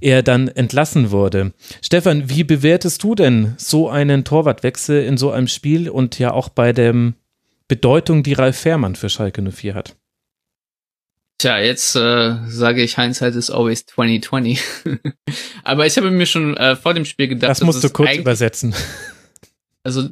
er 0.03 0.23
dann 0.23 0.47
entlassen 0.49 1.11
wurde. 1.11 1.55
Stefan, 1.81 2.29
wie 2.29 2.45
bewertest 2.45 3.03
du 3.03 3.15
denn 3.15 3.55
so 3.57 3.89
einen 3.89 4.25
Torwartwechsel 4.25 5.03
in 5.05 5.17
so 5.17 5.31
einem 5.31 5.49
Spiel 5.49 5.89
und 5.89 6.19
ja 6.19 6.33
auch 6.33 6.51
bei 6.51 6.75
der 6.75 7.15
Bedeutung, 7.67 8.23
die 8.23 8.35
Ralf 8.35 8.59
Fährmann 8.59 8.95
für 8.95 9.09
Schalke 9.09 9.41
04 9.41 9.75
hat? 9.75 9.97
Tja, 11.41 11.59
jetzt 11.59 11.97
äh, 11.97 12.37
sage 12.49 12.83
ich, 12.83 12.97
Hindsight 12.97 13.35
is 13.35 13.49
always 13.51 13.87
2020. 13.87 14.61
Aber 15.65 15.87
ich 15.87 15.97
habe 15.97 16.11
mir 16.11 16.27
schon 16.27 16.55
äh, 16.59 16.77
vor 16.77 16.93
dem 16.93 17.07
Spiel 17.07 17.29
gedacht, 17.29 17.51
das 17.51 17.63
musst 17.63 17.83
du 17.83 17.89
kurz 17.89 18.15
übersetzen. 18.15 18.75
Also 19.83 20.11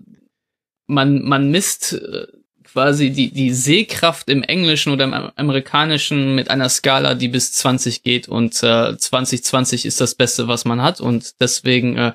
man 0.87 1.23
man 1.23 1.51
misst 1.51 1.93
äh, 1.93 2.27
quasi 2.65 3.11
die 3.11 3.31
die 3.31 3.53
Sehkraft 3.53 4.31
im 4.31 4.43
Englischen 4.43 4.91
oder 4.91 5.05
im 5.05 5.13
Amerikanischen 5.13 6.35
mit 6.35 6.49
einer 6.49 6.71
Skala, 6.71 7.15
die 7.15 7.29
bis 7.29 7.53
20 7.53 8.03
geht 8.03 8.27
und 8.27 8.55
äh, 8.63 8.97
2020 8.97 9.85
ist 9.85 10.01
das 10.01 10.15
Beste, 10.15 10.49
was 10.49 10.65
man 10.65 10.81
hat 10.81 10.99
und 10.99 11.43
deswegen 11.43 11.99
äh, 11.99 12.13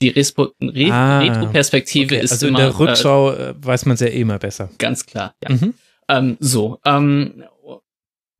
die 0.00 0.10
Respo 0.10 0.52
Re 0.62 0.92
ah, 0.92 1.18
Retro-Perspektive 1.18 2.14
okay. 2.14 2.24
ist 2.24 2.30
also 2.30 2.46
immer. 2.46 2.60
Also 2.60 2.70
in 2.70 2.78
der 2.78 2.88
Rückschau 2.88 3.32
äh, 3.32 3.54
weiß 3.58 3.86
man 3.86 3.94
es 3.94 4.00
ja 4.02 4.06
eh 4.06 4.20
immer 4.20 4.38
besser. 4.38 4.70
Ganz 4.78 5.04
klar, 5.04 5.34
ja. 5.42 5.56
Mhm. 5.56 5.74
Ähm, 6.08 6.36
so, 6.38 6.78
ähm, 6.84 7.42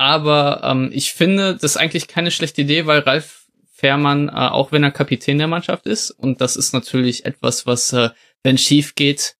aber 0.02 0.62
ähm, 0.64 0.90
ich 0.92 1.12
finde 1.12 1.56
das 1.56 1.76
eigentlich 1.76 2.08
keine 2.08 2.32
schlechte 2.32 2.62
Idee, 2.62 2.86
weil 2.86 3.00
Ralf 3.00 3.46
Fährmann, 3.72 4.28
äh, 4.28 4.32
auch 4.32 4.72
wenn 4.72 4.82
er 4.82 4.90
Kapitän 4.90 5.38
der 5.38 5.46
Mannschaft 5.46 5.86
ist, 5.86 6.10
und 6.10 6.40
das 6.40 6.56
ist 6.56 6.72
natürlich 6.72 7.24
etwas, 7.24 7.66
was, 7.66 7.92
äh, 7.92 8.10
wenn 8.42 8.58
schief 8.58 8.96
geht, 8.96 9.36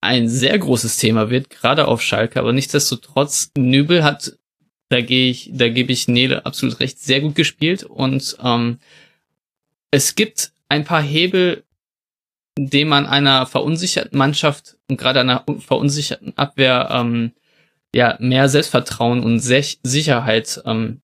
ein 0.00 0.26
sehr 0.26 0.58
großes 0.58 0.96
Thema 0.96 1.28
wird, 1.28 1.50
gerade 1.50 1.88
auf 1.88 2.00
Schalke, 2.00 2.40
aber 2.40 2.54
nichtsdestotrotz, 2.54 3.50
Nübel 3.58 4.02
hat, 4.02 4.32
da 4.88 5.02
gehe 5.02 5.30
ich, 5.30 5.50
da 5.52 5.68
gebe 5.68 5.92
ich 5.92 6.08
Nele 6.08 6.46
absolut 6.46 6.80
recht, 6.80 6.98
sehr 6.98 7.20
gut 7.20 7.34
gespielt. 7.34 7.84
Und 7.84 8.38
ähm, 8.42 8.78
es 9.90 10.14
gibt 10.14 10.52
ein 10.70 10.84
paar 10.84 11.02
Hebel, 11.02 11.64
indem 12.56 12.88
man 12.88 13.04
einer 13.04 13.44
verunsicherten 13.44 14.16
Mannschaft 14.16 14.78
und 14.88 14.96
gerade 14.96 15.20
einer 15.20 15.44
verunsicherten 15.58 16.32
Abwehr 16.38 16.88
ähm, 16.90 17.32
ja 17.94 18.16
mehr 18.20 18.48
Selbstvertrauen 18.48 19.22
und 19.22 19.40
Sicherheit 19.40 20.62
ähm, 20.64 21.00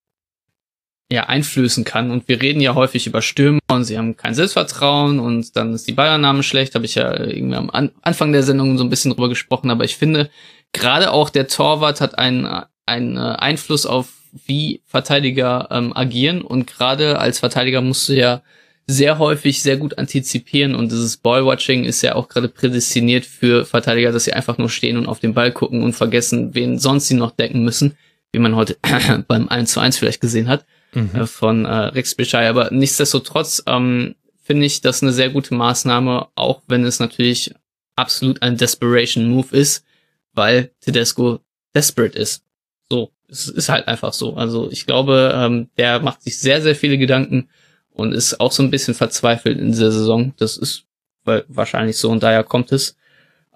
ja 1.11 1.25
einflößen 1.25 1.85
kann. 1.85 2.11
Und 2.11 2.29
wir 2.29 2.41
reden 2.41 2.61
ja 2.61 2.75
häufig 2.75 3.07
über 3.07 3.23
Stürmer 3.23 3.61
und 3.71 3.85
sie 3.85 3.99
haben 3.99 4.17
kein 4.17 4.35
Selbstvertrauen 4.35 5.19
und 5.19 5.57
dann 5.57 5.75
ist 5.75 5.87
die 5.87 5.93
Bayername 5.93 6.43
schlecht. 6.43 6.75
Habe 6.75 6.85
ich 6.85 6.95
ja 6.95 7.19
irgendwie 7.19 7.57
am 7.57 7.71
An 7.71 7.91
Anfang 8.03 8.33
der 8.33 8.43
Sendung 8.43 8.79
so 8.79 8.85
ein 8.85 8.91
bisschen 8.91 9.13
drüber 9.13 9.29
gesprochen. 9.29 9.71
Aber 9.71 9.85
ich 9.85 9.97
finde, 9.97 10.31
gerade 10.73 11.13
auch 11.13 11.31
der 11.31 11.49
Torwart 11.49 12.01
hat 12.01 12.19
einen, 12.19 12.65
einen 12.87 13.19
Einfluss 13.19 13.87
auf 13.87 14.09
wie 14.47 14.83
Verteidiger 14.87 15.69
ähm, 15.71 15.97
agieren. 15.97 16.43
Und 16.43 16.67
gerade 16.67 17.19
als 17.19 17.39
Verteidiger 17.39 17.81
musst 17.81 18.09
du 18.09 18.15
ja 18.15 18.43
sehr 18.87 19.19
häufig 19.19 19.63
sehr 19.63 19.77
gut 19.77 19.99
antizipieren 19.99 20.75
und 20.75 20.93
dieses 20.93 21.17
Ballwatching 21.17 21.85
ist 21.85 22.03
ja 22.03 22.15
auch 22.15 22.29
gerade 22.29 22.49
prädestiniert 22.49 23.25
für 23.25 23.65
Verteidiger, 23.65 24.13
dass 24.13 24.25
sie 24.25 24.35
einfach 24.35 24.59
nur 24.59 24.69
stehen 24.69 24.99
und 24.99 25.07
auf 25.07 25.21
den 25.21 25.35
Ball 25.35 25.53
gucken 25.53 25.83
und 25.83 25.95
vergessen, 25.95 26.55
wen 26.55 26.79
sonst 26.79 27.09
sie 27.09 27.15
noch 27.15 27.31
decken 27.31 27.65
müssen, 27.65 27.97
wie 28.33 28.39
man 28.39 28.57
heute 28.57 28.77
beim 29.29 29.49
1 29.49 29.73
zu 29.73 29.81
1 29.81 29.97
vielleicht 29.97 30.21
gesehen 30.21 30.49
hat 30.49 30.67
mhm. 30.93 31.11
äh, 31.15 31.27
von 31.27 31.65
äh, 31.65 31.69
Rex 31.69 32.15
Bischei. 32.15 32.49
Aber 32.49 32.71
nichtsdestotrotz 32.71 33.63
ähm, 33.67 34.17
finde 34.43 34.67
ich 34.67 34.81
das 34.81 35.03
eine 35.03 35.13
sehr 35.13 35.31
gute 35.31 35.55
Maßnahme, 35.55 36.29
auch 36.35 36.63
wenn 36.67 36.85
es 36.85 37.01
natürlich 37.01 37.55
absolut 37.97 38.43
ein 38.43 38.57
Desperation 38.57 39.29
Move 39.29 39.57
ist, 39.57 39.85
weil 40.33 40.73
Tedesco 40.81 41.41
desperate 41.75 42.19
ist. 42.19 42.45
So, 42.91 43.13
es 43.29 43.49
ist 43.49 43.69
halt 43.69 43.89
einfach 43.89 44.13
so. 44.13 44.35
Also 44.35 44.71
ich 44.71 44.87
glaube, 44.87 45.33
ähm, 45.35 45.71
der 45.79 46.01
macht 46.01 46.23
sich 46.23 46.39
sehr, 46.39 46.61
sehr 46.61 46.77
viele 46.77 46.99
Gedanken 46.99 47.49
und 47.95 48.13
ist 48.13 48.41
auch 48.41 48.53
so 48.53 48.63
ein 48.63 48.71
bisschen 48.71 48.95
verzweifelt 48.95 49.59
in 49.59 49.69
dieser 49.69 49.91
Saison. 49.91 50.35
Das 50.37 50.59
ist 50.59 50.85
wahrscheinlich 51.25 51.97
so 51.97 52.11
und 52.11 52.23
daher 52.23 52.45
kommt 52.45 52.71
es. 52.73 52.97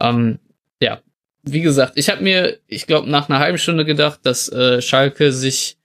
Ähm, 0.00 0.38
ja, 0.80 1.00
wie 1.42 1.60
gesagt, 1.60 1.92
ich 1.96 2.08
habe 2.08 2.22
mir, 2.22 2.58
ich 2.66 2.86
glaube, 2.86 3.10
nach 3.10 3.28
einer 3.28 3.40
halben 3.40 3.58
Stunde 3.58 3.84
gedacht, 3.84 4.20
dass 4.22 4.48
äh, 4.48 4.80
Schalke 4.80 5.32
sich 5.32 5.76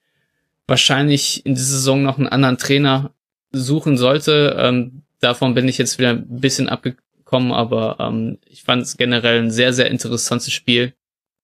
wahrscheinlich 0.67 1.45
in 1.45 1.55
dieser 1.55 1.77
Saison 1.77 2.03
noch 2.03 2.17
einen 2.17 2.29
anderen 2.29 2.57
Trainer 2.57 3.11
suchen 3.51 3.97
sollte. 3.97 4.55
Ähm, 4.57 5.03
davon 5.19 5.53
bin 5.55 5.67
ich 5.67 5.77
jetzt 5.77 5.99
wieder 5.99 6.11
ein 6.11 6.39
bisschen 6.39 6.69
abgekommen, 6.69 7.51
aber 7.51 7.97
ähm, 7.99 8.37
ich 8.45 8.63
fand 8.63 8.83
es 8.83 8.97
generell 8.97 9.41
ein 9.41 9.51
sehr, 9.51 9.73
sehr 9.73 9.89
interessantes 9.89 10.53
Spiel 10.53 10.93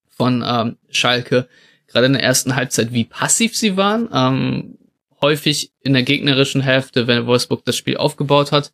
von 0.09 0.43
ähm, 0.45 0.77
Schalke. 0.89 1.47
Gerade 1.87 2.05
in 2.05 2.13
der 2.13 2.23
ersten 2.23 2.55
Halbzeit, 2.55 2.93
wie 2.93 3.03
passiv 3.03 3.57
sie 3.57 3.77
waren. 3.77 4.09
Ähm, 4.13 4.78
häufig 5.21 5.71
in 5.81 5.93
der 5.93 6.03
gegnerischen 6.03 6.61
Hälfte, 6.61 7.07
wenn 7.07 7.25
Wolfsburg 7.25 7.65
das 7.65 7.77
Spiel 7.77 7.97
aufgebaut 7.97 8.51
hat. 8.51 8.71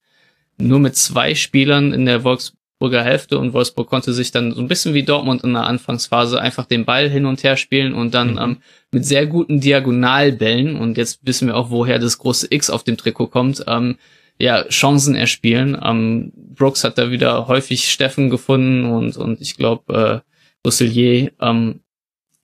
Nur 0.57 0.79
mit 0.79 0.95
zwei 0.95 1.35
Spielern 1.35 1.91
in 1.91 2.05
der 2.05 2.23
Wolfsburger 2.23 3.03
Hälfte 3.03 3.37
und 3.39 3.53
Wolfsburg 3.53 3.89
konnte 3.89 4.13
sich 4.13 4.31
dann 4.31 4.53
so 4.53 4.61
ein 4.61 4.67
bisschen 4.67 4.93
wie 4.93 5.03
Dortmund 5.03 5.43
in 5.43 5.53
der 5.53 5.65
Anfangsphase 5.65 6.39
einfach 6.39 6.65
den 6.65 6.85
Ball 6.85 7.09
hin 7.09 7.25
und 7.25 7.43
her 7.43 7.57
spielen 7.57 7.93
und 7.93 8.13
dann 8.13 8.33
mhm. 8.33 8.39
ähm, 8.39 8.57
mit 8.91 9.05
sehr 9.05 9.25
guten 9.27 9.59
Diagonalbällen 9.59 10.77
und 10.77 10.97
jetzt 10.97 11.19
wissen 11.23 11.47
wir 11.47 11.57
auch, 11.57 11.71
woher 11.71 11.99
das 11.99 12.17
große 12.17 12.47
X 12.49 12.69
auf 12.69 12.83
dem 12.83 12.97
Trikot 12.97 13.27
kommt, 13.27 13.63
ähm, 13.67 13.97
ja, 14.37 14.67
Chancen 14.67 15.15
erspielen. 15.15 15.77
Ähm, 15.81 16.31
Brooks 16.35 16.83
hat 16.83 16.97
da 16.97 17.11
wieder 17.11 17.47
häufig 17.47 17.89
Steffen 17.89 18.29
gefunden 18.29 18.85
und, 18.85 19.17
und 19.17 19.41
ich 19.41 19.55
glaube, 19.55 20.23
äh, 20.23 20.67
Rousselier, 20.67 21.31
ähm, 21.39 21.81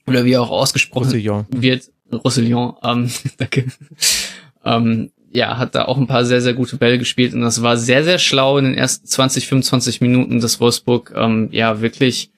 oder 0.08 0.26
wie 0.26 0.34
er 0.34 0.42
auch 0.42 0.52
ausgesprochen 0.52 1.06
Roussillon. 1.06 1.46
wird, 1.50 1.92
Roussillon, 2.14 2.76
ähm, 2.84 3.10
danke, 3.38 3.66
ähm, 4.64 5.12
ja, 5.34 5.58
hat 5.58 5.76
da 5.76 5.86
auch 5.86 5.98
ein 5.98 6.08
paar 6.08 6.26
sehr, 6.26 6.42
sehr 6.42 6.54
gute 6.54 6.78
Bälle 6.78 6.98
gespielt 6.98 7.34
und 7.34 7.42
das 7.42 7.62
war 7.62 7.78
sehr, 7.78 8.04
sehr 8.04 8.20
schlau 8.20 8.58
in 8.58 8.66
den 8.66 8.74
ersten 8.74 9.08
20, 9.08 9.48
25 9.48 10.02
Minuten, 10.02 10.42
dass 10.42 10.60
Wolfsburg 10.60 11.14
ähm, 11.16 11.50
ja 11.52 11.82
wirklich 11.82 12.32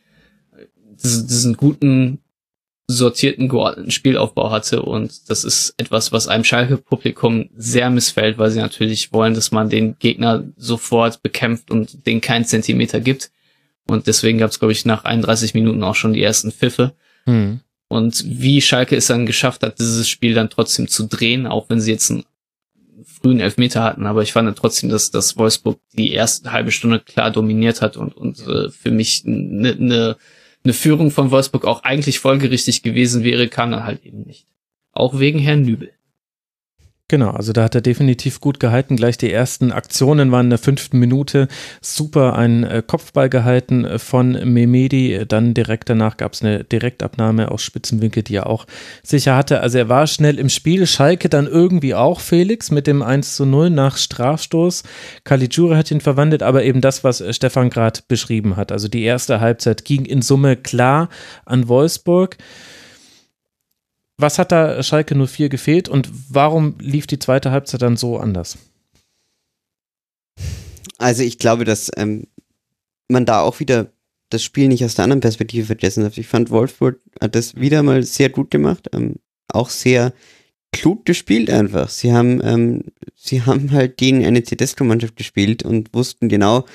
diesen 1.04 1.58
guten, 1.58 2.20
sortierten, 2.88 3.48
geordneten 3.48 3.91
Spielaufbau 3.91 4.52
hatte 4.52 4.84
und 4.84 5.30
das 5.30 5.45
ist 5.45 5.74
etwas, 5.78 6.12
was 6.12 6.28
einem 6.28 6.44
Schalke-Publikum 6.44 7.50
sehr 7.56 7.90
missfällt, 7.90 8.38
weil 8.38 8.52
sie 8.52 8.60
natürlich 8.60 9.14
wollen, 9.14 9.34
dass 9.34 9.52
man 9.52 9.70
den 9.70 9.98
Gegner 10.00 10.44
sofort 10.58 11.24
bekämpft 11.24 11.72
und 11.72 12.06
den 12.06 12.20
keinen 12.20 12.45
Zentimeter 12.45 13.00
gibt 13.00 13.32
und 13.88 14.08
deswegen 14.08 14.38
gab 14.38 14.52
es, 14.52 14.60
glaube 14.60 14.72
ich, 14.72 14.86
nach 14.86 15.06
31 15.06 15.54
Minuten 15.54 15.84
auch 15.84 15.95
schon 15.95 16.14
die 16.14 16.24
ersten 16.24 16.52
Pfiffe. 16.52 16.94
Hm. 17.26 17.62
Und 17.94 18.24
wie 18.26 18.61
Schalke 18.61 18.95
es 18.95 19.07
dann 19.07 19.26
geschafft 19.26 19.64
hat, 19.64 19.80
dieses 19.80 20.10
Spiel 20.10 20.34
dann 20.34 20.49
trotzdem 20.49 20.88
zu 20.88 21.07
drehen, 21.07 21.45
auch 21.48 21.70
wenn 21.70 21.80
sie 21.80 21.91
jetzt 21.91 22.10
einen 22.10 22.26
frühen 23.06 23.40
Elfmeter 23.40 23.84
hatten. 23.84 24.06
Aber 24.06 24.24
ich 24.24 24.34
fand 24.34 24.57
trotzdem, 24.57 24.90
dass, 24.90 25.11
dass 25.11 25.38
Wolfsburg 25.38 25.80
die 25.94 26.11
erste 26.11 26.52
halbe 26.52 26.72
Stunde 26.72 26.99
klar 26.99 27.32
dominiert 27.32 27.82
hat 27.82 27.95
und, 27.98 28.15
und 28.15 28.40
äh, 28.48 28.70
für 28.70 28.91
mich 28.91 29.24
eine 29.26 29.76
ne, 29.76 30.18
ne 30.64 30.74
Führung 30.74 31.11
von 31.11 31.32
Wolfsburg 31.32 31.65
auch 31.65 31.84
eigentlich 31.84 32.20
folgerichtig 32.20 32.82
gewesen 32.82 33.24
wäre, 33.24 33.48
kam 33.48 33.72
dann 33.72 33.84
halt 33.84 34.03
eben 34.06 34.24
nicht. 34.24 34.48
Auch 34.91 35.20
wegen 35.20 35.40
Herrn 35.40 35.61
Nübel. 35.61 35.91
Genau, 37.14 37.30
also 37.30 37.53
da 37.53 37.65
hat 37.65 37.76
er 37.76 37.81
definitiv 37.81 38.41
gut 38.41 38.60
gehalten. 38.60 38.95
Gleich 38.95 39.19
die 39.19 39.31
ersten 39.31 39.72
Aktionen 39.72 40.31
waren 40.31 40.48
in 40.48 40.49
der 40.49 40.57
fünften 40.57 40.98
Minute 40.98 41.48
super 41.80 42.35
ein 42.35 42.64
äh, 42.64 42.81
Kopfball 42.81 43.30
gehalten 43.30 43.85
äh, 43.85 43.99
von 43.99 44.31
Memedi. 44.31 45.23
Dann 45.27 45.53
direkt 45.53 45.91
danach 45.91 46.18
gab 46.18 46.34
es 46.34 46.41
eine 46.41 46.64
Direktabnahme 46.64 47.52
aus 47.52 47.61
Spitzenwinkel, 47.61 48.23
die 48.23 48.38
er 48.38 48.48
auch 48.48 48.65
sicher 49.03 49.35
hatte. 49.35 49.60
Also 49.60 49.77
er 49.77 49.90
war 49.90 50.07
schnell 50.07 50.40
im 50.40 50.49
Spiel. 50.49 50.88
Schalke 50.88 51.30
dann 51.30 51.45
irgendwie 51.45 51.94
auch 51.94 52.19
Felix 52.19 52.72
mit 52.72 52.88
dem 52.88 53.03
1 53.03 53.35
zu 53.35 53.45
0 53.45 53.69
nach 53.69 53.98
Strafstoß. 53.98 54.81
Caligiuri 55.23 55.76
hat 55.76 55.91
ihn 55.91 56.02
verwandelt, 56.02 56.41
aber 56.41 56.64
eben 56.64 56.81
das, 56.81 57.03
was 57.03 57.23
Stefan 57.35 57.69
gerade 57.69 57.99
beschrieben 58.07 58.56
hat. 58.56 58.72
Also 58.72 58.88
die 58.88 59.03
erste 59.03 59.40
Halbzeit 59.40 59.85
ging 59.85 60.06
in 60.06 60.23
Summe 60.23 60.56
klar 60.56 61.10
an 61.45 61.68
Wolfsburg. 61.68 62.38
Was 64.18 64.38
hat 64.38 64.52
da 64.52 64.84
Schalke 64.84 65.15
04 65.15 65.49
gefehlt 65.49 65.90
und 65.90 66.10
warum 66.30 66.76
lief 66.80 67.07
die 67.07 67.19
zweite 67.19 67.52
Halbzeit 67.52 67.81
dann 67.81 67.98
so 67.98 68.18
anders? 68.18 68.57
Also 70.98 71.23
ich 71.23 71.40
glaube, 71.40 71.65
dass 71.65 71.90
ähm, 71.98 72.27
man 73.10 73.26
da 73.26 73.41
auch 73.41 73.60
wieder 73.60 73.91
das 74.30 74.44
Spiel 74.44 74.68
nicht 74.68 74.84
aus 74.84 74.95
der 74.95 75.03
anderen 75.03 75.22
Perspektive 75.22 75.65
vergessen 75.65 76.03
darf. 76.03 76.18
Ich 76.18 76.27
fand 76.27 76.49
Wolfsburg 76.49 76.99
hat 77.22 77.35
das 77.35 77.56
wieder 77.56 77.84
mal 77.84 78.03
sehr 78.03 78.30
gut 78.30 78.52
gemacht, 78.52 78.90
ähm, 78.94 79.15
auch 79.48 79.69
sehr 79.69 80.14
klug 80.72 81.06
gespielt 81.06 81.49
einfach. 81.49 81.90
Sie 81.90 82.11
haben, 82.11 82.41
ähm, 82.44 82.84
sie 83.15 83.41
haben 83.45 83.72
halt 83.72 83.98
gegen 83.98 84.26
eine 84.26 84.44
Tedesco-Mannschaft 84.44 85.15
gespielt 85.15 85.64
und 85.64 85.94
wussten 85.94 86.30
genau, 86.30 86.65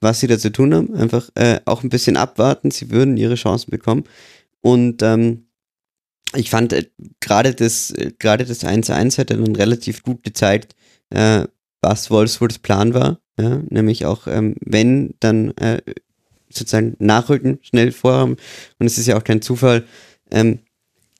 was 0.00 0.20
sie 0.20 0.26
da 0.26 0.38
zu 0.38 0.52
tun 0.52 0.74
haben. 0.74 0.94
Einfach 0.94 1.30
äh, 1.34 1.60
auch 1.64 1.82
ein 1.82 1.88
bisschen 1.88 2.16
abwarten, 2.16 2.70
sie 2.70 2.90
würden 2.90 3.16
ihre 3.16 3.34
Chancen 3.34 3.70
bekommen. 3.70 4.04
Und 4.60 5.02
ähm, 5.02 5.45
ich 6.34 6.50
fand 6.50 6.72
äh, 6.72 6.86
gerade 7.20 7.54
das, 7.54 7.90
äh, 7.92 8.12
gerade 8.18 8.44
das 8.44 8.64
1-1 8.64 9.18
hat 9.18 9.30
dann 9.30 9.56
relativ 9.56 10.02
gut 10.02 10.22
gezeigt, 10.22 10.74
äh, 11.10 11.44
was 11.80 12.10
Wolfsburgs 12.10 12.58
Plan 12.58 12.94
war. 12.94 13.20
Ja? 13.38 13.62
Nämlich 13.68 14.06
auch, 14.06 14.26
ähm, 14.26 14.56
wenn, 14.60 15.14
dann 15.20 15.50
äh, 15.58 15.80
sozusagen 16.48 16.96
nachrücken, 16.98 17.58
schnell 17.62 17.92
vorhaben. 17.92 18.36
Und 18.78 18.86
es 18.86 18.98
ist 18.98 19.06
ja 19.06 19.16
auch 19.16 19.24
kein 19.24 19.42
Zufall. 19.42 19.84
Ähm, 20.30 20.60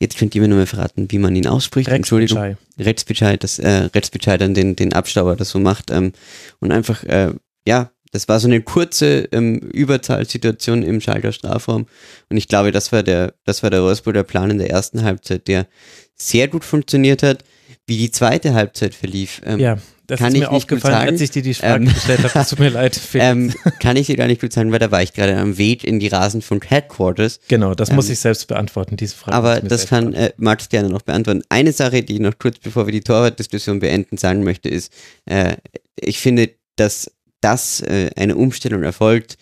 jetzt 0.01 0.19
könnt 0.19 0.35
ihr 0.35 0.43
mir 0.43 0.49
nur 0.49 0.59
mal 0.59 0.67
verraten, 0.67 1.11
wie 1.11 1.19
man 1.19 1.37
ihn 1.37 1.47
ausspricht. 1.47 1.89
Entschuldigung. 1.89 2.57
Retzbescheid, 2.79 3.43
dass 3.43 3.59
äh, 3.59 3.89
Retzbescheid 3.95 4.41
dann 4.41 4.55
den, 4.55 4.77
den 4.77 4.93
Abstauber 4.93 5.37
das 5.37 5.51
so 5.51 5.59
macht. 5.59 5.91
Ähm, 5.91 6.13
und 6.61 6.73
einfach, 6.73 7.05
äh, 7.05 7.33
ja, 7.67 7.91
das 8.17 8.29
war 8.29 8.41
so 8.41 8.49
eine 8.49 8.63
kurze 8.63 9.29
ähm, 9.31 9.59
Überzahlsituation 9.59 10.83
im 10.83 11.03
Schalter 11.03 11.33
Strafraum. 11.33 11.87
Und 12.31 12.37
ich 12.39 12.49
glaube, 12.49 12.73
das 12.73 12.91
war 12.91 13.03
der, 13.03 13.35
das 13.45 13.63
war 13.63 13.69
der 13.69 13.83
Wolfsburger 13.83 14.23
Plan 14.23 14.51
in 14.51 14.57
der 14.57 14.71
ersten 14.71 15.05
Halbzeit, 15.05 15.47
der 15.49 15.67
sehr 16.15 16.49
gut 16.49 16.65
funktioniert 16.65 17.23
hat. 17.23 17.45
Wie 17.87 17.99
die 17.99 18.11
zweite 18.11 18.55
Halbzeit 18.55 18.95
verlief, 18.95 19.43
ähm, 19.45 19.61
ja. 19.61 19.79
Das 20.07 20.21
kann 20.21 20.33
ist 20.33 20.39
mir 20.39 20.51
aufgefallen, 20.53 20.95
als 20.95 21.21
ich 21.21 21.33
dir 21.33 21.43
die 21.43 21.55
Frage 21.55 21.85
ähm, 21.85 21.93
gestellt 21.93 22.23
habe. 22.23 22.49
Tut 22.49 22.59
mir 22.61 22.69
leid. 22.69 22.99
Ähm, 23.15 23.53
kann 23.81 23.97
ich 23.97 24.07
dir 24.07 24.17
gar 24.17 24.29
nicht 24.29 24.41
gut 24.41 24.53
sagen, 24.53 24.71
weil 24.73 24.79
da 24.79 24.91
war 24.91 25.03
ich 25.03 25.13
gerade 25.13 25.37
am 25.37 25.59
Weg 25.59 25.85
in 25.85 25.99
die 25.99 26.07
Rasenfunk 26.07 26.71
Headquarters. 26.71 27.41
Genau, 27.49 27.75
das 27.75 27.91
ähm, 27.91 27.97
muss 27.97 28.09
ich 28.09 28.19
selbst 28.19 28.47
beantworten, 28.47 28.97
diese 28.97 29.17
Frage. 29.17 29.37
Aber 29.37 29.61
das 29.61 29.89
kann 29.89 30.13
äh, 30.15 30.33
Max 30.37 30.69
gerne 30.69 30.89
noch 30.91 31.03
beantworten. 31.03 31.43
Eine 31.49 31.73
Sache, 31.73 32.03
die 32.03 32.15
ich 32.15 32.21
noch 32.21 32.39
kurz 32.39 32.59
bevor 32.59 32.87
wir 32.87 32.93
die 32.93 33.01
Torwartdiskussion 33.01 33.81
beenden 33.81 34.17
sagen 34.17 34.45
möchte, 34.45 34.69
ist, 34.69 34.93
äh, 35.25 35.57
ich 35.97 36.21
finde, 36.21 36.51
dass 36.77 37.11
das 37.41 37.81
äh, 37.81 38.11
eine 38.17 38.37
Umstellung 38.37 38.83
erfolgt, 38.83 39.37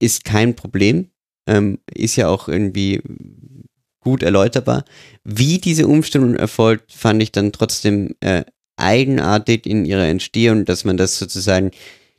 ist 0.00 0.24
kein 0.24 0.54
Problem. 0.54 1.10
Ähm, 1.46 1.78
ist 1.92 2.16
ja 2.16 2.28
auch 2.28 2.48
irgendwie 2.48 3.02
gut 4.00 4.22
erläuterbar. 4.22 4.84
Wie 5.24 5.58
diese 5.58 5.86
Umstellung 5.86 6.34
erfolgt, 6.36 6.92
fand 6.92 7.22
ich 7.22 7.32
dann 7.32 7.52
trotzdem 7.52 8.14
äh, 8.20 8.44
eigenartig 8.76 9.66
in 9.66 9.84
ihrer 9.84 10.06
Entstehung, 10.06 10.64
dass 10.64 10.84
man 10.84 10.96
das 10.96 11.18
sozusagen, 11.18 11.70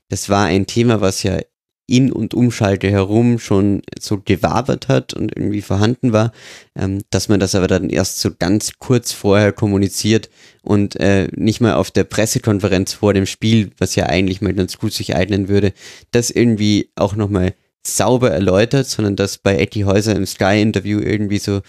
das 0.10 0.30
war 0.30 0.46
ein 0.46 0.68
Thema, 0.68 1.02
was 1.02 1.24
ja 1.24 1.40
in 1.88 2.12
und 2.12 2.34
um 2.34 2.52
Schalke 2.52 2.90
herum 2.90 3.38
schon 3.40 3.82
so 4.00 4.20
gewabert 4.24 4.88
hat 4.88 5.14
und 5.14 5.36
irgendwie 5.36 5.62
vorhanden 5.62 6.14
war, 6.14 6.32
ähm, 6.76 7.02
dass 7.12 7.30
man 7.30 7.40
das 7.40 7.56
aber 7.56 7.68
dann 7.68 7.90
erst 7.90 8.20
so 8.20 8.32
ganz 8.38 8.74
kurz 8.80 9.12
vorher 9.12 9.52
kommuniziert 9.52 10.30
und 10.64 11.00
äh, 11.00 11.28
nicht 11.36 11.62
mal 11.62 11.76
auf 11.76 11.92
der 11.92 12.04
Pressekonferenz 12.04 12.94
vor 12.94 13.14
dem 13.14 13.26
Spiel, 13.26 13.72
was 13.78 13.96
ja 13.96 14.08
eigentlich 14.08 14.42
mal 14.42 14.54
ganz 14.54 14.78
gut 14.78 14.94
sich 14.94 15.16
eignen 15.16 15.48
würde, 15.48 15.74
das 16.12 16.32
irgendwie 16.32 16.90
auch 16.96 17.16
nochmal 17.16 17.54
sauber 17.86 18.32
erläutert, 18.32 18.88
sondern 18.88 19.16
das 19.16 19.38
bei 19.38 19.58
Eddie 19.58 19.86
Häuser 19.86 20.16
im 20.16 20.26
Sky-Interview 20.26 21.00
irgendwie 21.00 21.38
so 21.38 21.62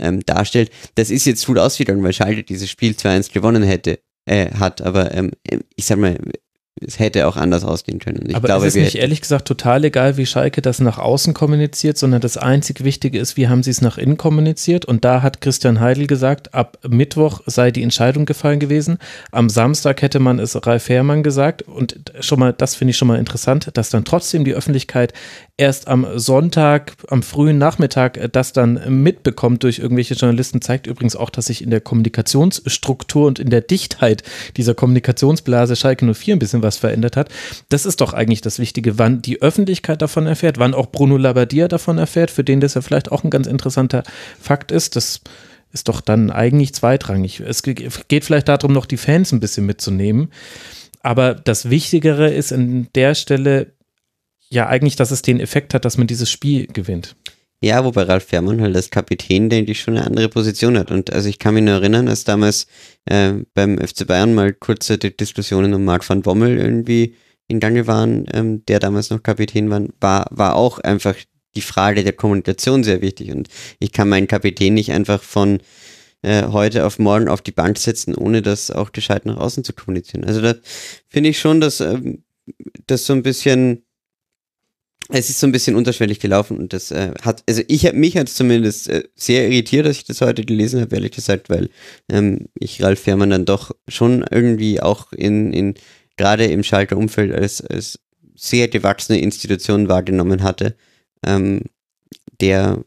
ähm, 0.00 0.20
darstellt. 0.26 0.70
Das 0.96 1.10
ist 1.10 1.26
jetzt 1.26 1.46
gut 1.46 1.58
ausgegangen, 1.58 2.02
weil 2.02 2.12
Schalke 2.12 2.42
dieses 2.42 2.68
Spiel 2.68 2.92
2-1 2.92 3.32
gewonnen 3.32 3.62
hätte 3.62 4.00
äh, 4.26 4.50
hat. 4.52 4.82
Aber 4.82 5.14
ähm, 5.14 5.30
ich 5.76 5.84
sag 5.84 5.98
mal, 5.98 6.18
es 6.80 6.98
hätte 6.98 7.26
auch 7.26 7.36
anders 7.36 7.64
ausgehen 7.64 7.98
können. 7.98 8.24
Ich 8.28 8.36
Aber 8.36 8.46
glaube, 8.46 8.66
es 8.66 8.74
ist 8.74 8.82
nicht 8.82 8.94
ehrlich 8.94 9.20
gesagt 9.20 9.46
total 9.46 9.84
egal, 9.84 10.16
wie 10.16 10.24
Schalke 10.24 10.62
das 10.62 10.80
nach 10.80 10.98
außen 10.98 11.34
kommuniziert, 11.34 11.98
sondern 11.98 12.20
das 12.20 12.36
einzig 12.36 12.84
Wichtige 12.84 13.18
ist, 13.18 13.36
wie 13.36 13.48
haben 13.48 13.62
sie 13.62 13.70
es 13.70 13.82
nach 13.82 13.98
innen 13.98 14.16
kommuniziert. 14.16 14.84
Und 14.86 15.04
da 15.04 15.20
hat 15.20 15.40
Christian 15.40 15.80
Heidel 15.80 16.06
gesagt, 16.06 16.54
ab 16.54 16.78
Mittwoch 16.88 17.40
sei 17.44 17.70
die 17.70 17.82
Entscheidung 17.82 18.24
gefallen 18.24 18.60
gewesen. 18.60 18.98
Am 19.30 19.50
Samstag 19.50 20.00
hätte 20.00 20.20
man 20.20 20.38
es 20.38 20.66
Ralf 20.66 20.88
Herrmann 20.88 21.22
gesagt. 21.22 21.62
Und 21.62 22.12
schon 22.20 22.38
mal, 22.38 22.52
das 22.52 22.76
finde 22.76 22.90
ich 22.90 22.96
schon 22.96 23.08
mal 23.08 23.18
interessant, 23.18 23.70
dass 23.74 23.90
dann 23.90 24.04
trotzdem 24.04 24.44
die 24.44 24.54
Öffentlichkeit 24.54 25.12
erst 25.58 25.86
am 25.88 26.06
Sonntag, 26.14 26.94
am 27.08 27.22
frühen 27.22 27.58
Nachmittag 27.58 28.32
das 28.32 28.54
dann 28.54 29.02
mitbekommt 29.02 29.62
durch 29.64 29.80
irgendwelche 29.80 30.14
Journalisten, 30.14 30.62
zeigt 30.62 30.86
übrigens 30.86 31.16
auch, 31.16 31.28
dass 31.28 31.46
sich 31.46 31.62
in 31.62 31.70
der 31.70 31.82
Kommunikationsstruktur 31.82 33.26
und 33.26 33.38
in 33.38 33.50
der 33.50 33.60
Dichtheit 33.60 34.22
dieser 34.56 34.74
Kommunikationsblase 34.74 35.76
Schalke 35.76 36.10
04 36.14 36.36
ein 36.36 36.38
bisschen 36.38 36.59
was 36.62 36.70
was 36.70 36.76
verändert 36.78 37.16
hat. 37.16 37.28
Das 37.68 37.84
ist 37.84 38.00
doch 38.00 38.12
eigentlich 38.12 38.42
das 38.42 38.60
Wichtige, 38.60 38.96
wann 38.96 39.22
die 39.22 39.42
Öffentlichkeit 39.42 40.00
davon 40.02 40.26
erfährt, 40.26 40.58
wann 40.58 40.72
auch 40.72 40.86
Bruno 40.92 41.16
Labbadia 41.16 41.66
davon 41.66 41.98
erfährt, 41.98 42.30
für 42.30 42.44
den 42.44 42.60
das 42.60 42.74
ja 42.74 42.80
vielleicht 42.80 43.10
auch 43.10 43.24
ein 43.24 43.30
ganz 43.30 43.48
interessanter 43.48 44.04
Fakt 44.40 44.70
ist. 44.70 44.94
Das 44.94 45.20
ist 45.72 45.88
doch 45.88 46.00
dann 46.00 46.30
eigentlich 46.30 46.72
zweitrangig. 46.74 47.40
Es 47.40 47.62
geht 47.62 48.24
vielleicht 48.24 48.46
darum, 48.46 48.72
noch 48.72 48.86
die 48.86 48.96
Fans 48.96 49.32
ein 49.32 49.40
bisschen 49.40 49.66
mitzunehmen. 49.66 50.28
Aber 51.02 51.34
das 51.34 51.70
Wichtigere 51.70 52.30
ist 52.30 52.52
an 52.52 52.86
der 52.94 53.16
Stelle 53.16 53.72
ja 54.48 54.68
eigentlich, 54.68 54.94
dass 54.94 55.10
es 55.10 55.22
den 55.22 55.40
Effekt 55.40 55.74
hat, 55.74 55.84
dass 55.84 55.98
man 55.98 56.06
dieses 56.06 56.30
Spiel 56.30 56.68
gewinnt. 56.68 57.16
Ja, 57.62 57.84
wobei 57.84 58.04
Ralf 58.04 58.24
Fährmann 58.24 58.62
halt 58.62 58.74
als 58.74 58.88
Kapitän, 58.88 59.50
denke 59.50 59.72
ich, 59.72 59.80
schon 59.80 59.96
eine 59.96 60.06
andere 60.06 60.30
Position 60.30 60.78
hat. 60.78 60.90
Und 60.90 61.12
also 61.12 61.28
ich 61.28 61.38
kann 61.38 61.54
mich 61.54 61.62
nur 61.62 61.74
erinnern, 61.74 62.06
dass 62.06 62.24
damals 62.24 62.66
äh, 63.04 63.34
beim 63.52 63.78
FC 63.78 64.06
Bayern 64.06 64.34
mal 64.34 64.54
kurze 64.54 64.96
Diskussionen 64.96 65.74
um 65.74 65.84
Marc 65.84 66.08
van 66.08 66.22
Bommel 66.22 66.56
irgendwie 66.56 67.16
in 67.48 67.60
Gange 67.60 67.86
waren, 67.86 68.26
ähm, 68.32 68.64
der 68.66 68.78
damals 68.78 69.10
noch 69.10 69.22
Kapitän 69.22 69.68
war, 69.68 69.82
war, 70.00 70.26
war 70.30 70.56
auch 70.56 70.78
einfach 70.78 71.16
die 71.54 71.60
Frage 71.60 72.02
der 72.02 72.14
Kommunikation 72.14 72.82
sehr 72.82 73.02
wichtig. 73.02 73.30
Und 73.30 73.48
ich 73.78 73.92
kann 73.92 74.08
meinen 74.08 74.28
Kapitän 74.28 74.72
nicht 74.72 74.92
einfach 74.92 75.22
von 75.22 75.60
äh, 76.22 76.44
heute 76.44 76.86
auf 76.86 76.98
morgen 76.98 77.28
auf 77.28 77.42
die 77.42 77.52
Bank 77.52 77.76
setzen, 77.76 78.14
ohne 78.14 78.40
das 78.40 78.70
auch 78.70 78.92
gescheit 78.92 79.26
nach 79.26 79.36
außen 79.36 79.64
zu 79.64 79.74
kommunizieren. 79.74 80.24
Also 80.24 80.40
da 80.40 80.54
finde 81.08 81.30
ich 81.30 81.38
schon, 81.38 81.60
dass 81.60 81.80
ähm, 81.80 82.24
das 82.86 83.04
so 83.04 83.12
ein 83.12 83.22
bisschen 83.22 83.84
es 85.12 85.30
ist 85.30 85.40
so 85.40 85.46
ein 85.46 85.52
bisschen 85.52 85.76
unterschwellig 85.76 86.20
gelaufen 86.20 86.58
und 86.58 86.72
das 86.72 86.90
äh, 86.90 87.12
hat, 87.22 87.42
also 87.48 87.62
ich 87.68 87.86
habe 87.86 87.96
mich 87.96 88.16
hat 88.16 88.28
zumindest 88.28 88.88
äh, 88.88 89.04
sehr 89.14 89.48
irritiert, 89.48 89.86
dass 89.86 89.96
ich 89.96 90.04
das 90.04 90.20
heute 90.20 90.44
gelesen 90.44 90.80
habe, 90.80 90.94
ehrlich 90.94 91.12
gesagt, 91.12 91.50
weil 91.50 91.70
ähm, 92.08 92.46
ich 92.58 92.82
Ralf 92.82 93.00
Fährmann 93.00 93.30
dann 93.30 93.44
doch 93.44 93.72
schon 93.88 94.24
irgendwie 94.30 94.80
auch 94.80 95.12
in, 95.12 95.52
in 95.52 95.74
gerade 96.16 96.44
im 96.46 96.62
Schalter 96.62 96.96
Umfeld 96.96 97.32
als, 97.32 97.60
als 97.60 97.98
sehr 98.36 98.68
gewachsene 98.68 99.20
Institution 99.20 99.88
wahrgenommen 99.88 100.42
hatte, 100.42 100.76
ähm, 101.24 101.62
der, 102.40 102.84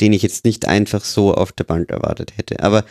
den 0.00 0.12
ich 0.12 0.22
jetzt 0.22 0.44
nicht 0.44 0.66
einfach 0.66 1.04
so 1.04 1.34
auf 1.34 1.52
der 1.52 1.64
Bank 1.64 1.90
erwartet 1.90 2.36
hätte. 2.36 2.60
Aber 2.60 2.84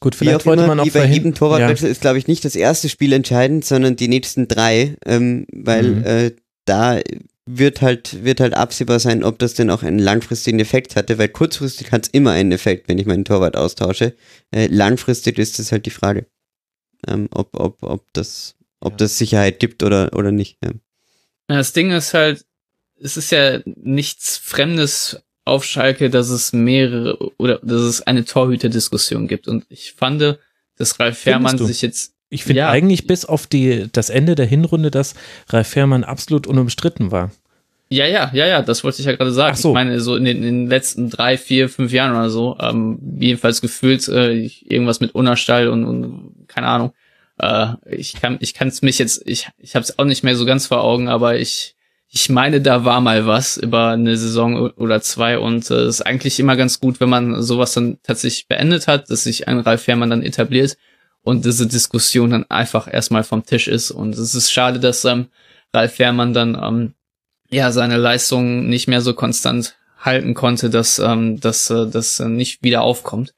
Gut, 0.00 0.14
vielleicht 0.14 0.46
wollte 0.46 0.62
immer, 0.62 0.74
man 0.74 0.80
auch 0.80 0.86
wie 0.86 0.90
bei 0.90 1.04
jedem 1.04 1.34
Torwartwechsel 1.34 1.88
ja. 1.88 1.92
ist, 1.92 2.00
glaube 2.00 2.18
ich, 2.18 2.26
nicht 2.26 2.44
das 2.44 2.56
erste 2.56 2.88
Spiel 2.88 3.12
entscheidend, 3.12 3.64
sondern 3.64 3.96
die 3.96 4.08
nächsten 4.08 4.48
drei, 4.48 4.96
ähm, 5.04 5.46
weil 5.52 5.90
mhm. 5.90 6.04
äh, 6.04 6.30
da 6.64 6.98
wird 7.58 7.82
halt, 7.82 8.24
wird 8.24 8.40
halt 8.40 8.54
absehbar 8.54 8.98
sein, 9.00 9.24
ob 9.24 9.38
das 9.38 9.54
denn 9.54 9.70
auch 9.70 9.82
einen 9.82 9.98
langfristigen 9.98 10.60
Effekt 10.60 10.96
hatte, 10.96 11.18
weil 11.18 11.28
kurzfristig 11.28 11.92
hat 11.92 12.06
es 12.06 12.10
immer 12.12 12.32
einen 12.32 12.52
Effekt, 12.52 12.88
wenn 12.88 12.98
ich 12.98 13.06
meinen 13.06 13.24
Torwart 13.24 13.56
austausche. 13.56 14.14
Äh, 14.50 14.66
langfristig 14.66 15.38
ist 15.38 15.58
es 15.58 15.72
halt 15.72 15.86
die 15.86 15.90
Frage, 15.90 16.26
ähm, 17.06 17.28
ob, 17.32 17.58
ob, 17.58 17.82
ob, 17.82 18.06
das, 18.12 18.56
ob 18.80 18.92
ja. 18.92 18.96
das 18.98 19.18
Sicherheit 19.18 19.60
gibt 19.60 19.82
oder, 19.82 20.12
oder 20.14 20.32
nicht. 20.32 20.58
Ja. 20.64 20.70
Das 21.48 21.72
Ding 21.72 21.90
ist 21.90 22.14
halt, 22.14 22.44
es 23.00 23.16
ist 23.16 23.30
ja 23.30 23.60
nichts 23.64 24.36
Fremdes 24.36 25.20
auf 25.44 25.64
Schalke, 25.64 26.10
dass 26.10 26.28
es 26.28 26.52
mehrere 26.52 27.18
oder 27.38 27.58
dass 27.62 27.80
es 27.80 28.02
eine 28.02 28.24
Torhüterdiskussion 28.24 29.26
gibt. 29.26 29.48
Und 29.48 29.66
ich 29.68 29.92
fand, 29.92 30.38
dass 30.76 31.00
Ralf 31.00 31.18
Fährmann 31.18 31.58
sich 31.58 31.82
jetzt 31.82 32.14
ich 32.32 32.44
finde 32.44 32.60
ja. 32.60 32.70
eigentlich 32.70 33.08
bis 33.08 33.24
auf 33.24 33.48
die, 33.48 33.88
das 33.90 34.08
Ende 34.08 34.36
der 34.36 34.46
Hinrunde, 34.46 34.92
dass 34.92 35.14
Ralf 35.48 35.66
Fährmann 35.66 36.04
absolut 36.04 36.46
unumstritten 36.46 37.10
war. 37.10 37.32
Ja, 37.92 38.06
ja, 38.06 38.30
ja, 38.32 38.46
ja, 38.46 38.62
das 38.62 38.84
wollte 38.84 39.00
ich 39.00 39.06
ja 39.06 39.16
gerade 39.16 39.32
sagen. 39.32 39.54
Ach 39.54 39.60
so. 39.60 39.70
Ich 39.70 39.74
meine, 39.74 40.00
so 40.00 40.14
in 40.14 40.24
den, 40.24 40.36
in 40.38 40.42
den 40.42 40.66
letzten 40.68 41.10
drei, 41.10 41.36
vier, 41.36 41.68
fünf 41.68 41.92
Jahren 41.92 42.12
oder 42.12 42.30
so, 42.30 42.56
ähm, 42.60 43.00
jedenfalls 43.18 43.60
gefühlt 43.60 44.06
äh, 44.08 44.32
irgendwas 44.62 45.00
mit 45.00 45.14
Unerstall 45.14 45.68
und, 45.68 45.84
und 45.84 46.46
keine 46.46 46.68
Ahnung. 46.68 46.92
Äh, 47.38 47.74
ich 47.90 48.14
kann 48.14 48.36
ich 48.40 48.54
kann 48.54 48.68
es 48.68 48.82
mich 48.82 48.98
jetzt, 49.00 49.22
ich, 49.26 49.48
ich 49.58 49.74
habe 49.74 49.82
es 49.82 49.98
auch 49.98 50.04
nicht 50.04 50.22
mehr 50.22 50.36
so 50.36 50.44
ganz 50.46 50.68
vor 50.68 50.84
Augen, 50.84 51.08
aber 51.08 51.38
ich 51.38 51.74
ich 52.12 52.28
meine, 52.28 52.60
da 52.60 52.84
war 52.84 53.00
mal 53.00 53.26
was 53.26 53.56
über 53.56 53.90
eine 53.90 54.16
Saison 54.16 54.70
oder 54.72 55.00
zwei 55.00 55.38
und 55.38 55.64
es 55.64 55.70
äh, 55.70 55.88
ist 55.88 56.02
eigentlich 56.02 56.40
immer 56.40 56.56
ganz 56.56 56.80
gut, 56.80 57.00
wenn 57.00 57.08
man 57.08 57.40
sowas 57.42 57.72
dann 57.72 57.98
tatsächlich 58.02 58.48
beendet 58.48 58.88
hat, 58.88 59.10
dass 59.10 59.24
sich 59.24 59.46
ein 59.48 59.60
Ralf 59.60 59.82
Fährmann 59.82 60.10
dann 60.10 60.22
etabliert 60.22 60.76
und 61.22 61.44
diese 61.44 61.66
Diskussion 61.68 62.30
dann 62.30 62.50
einfach 62.50 62.92
erstmal 62.92 63.22
vom 63.24 63.44
Tisch 63.44 63.68
ist. 63.68 63.90
Und 63.92 64.16
es 64.16 64.34
ist 64.34 64.50
schade, 64.50 64.80
dass 64.80 65.04
ähm, 65.04 65.26
Ralf 65.72 65.94
Fährmann 65.94 66.32
dann 66.34 66.58
ähm, 66.60 66.94
ja 67.50 67.72
seine 67.72 67.96
Leistung 67.96 68.68
nicht 68.68 68.88
mehr 68.88 69.00
so 69.00 69.14
konstant 69.14 69.76
halten 69.98 70.34
konnte, 70.34 70.70
dass 70.70 70.98
ähm, 70.98 71.40
dass 71.40 71.70
äh, 71.70 71.86
das 71.86 72.20
nicht 72.20 72.62
wieder 72.62 72.82
aufkommt. 72.82 73.34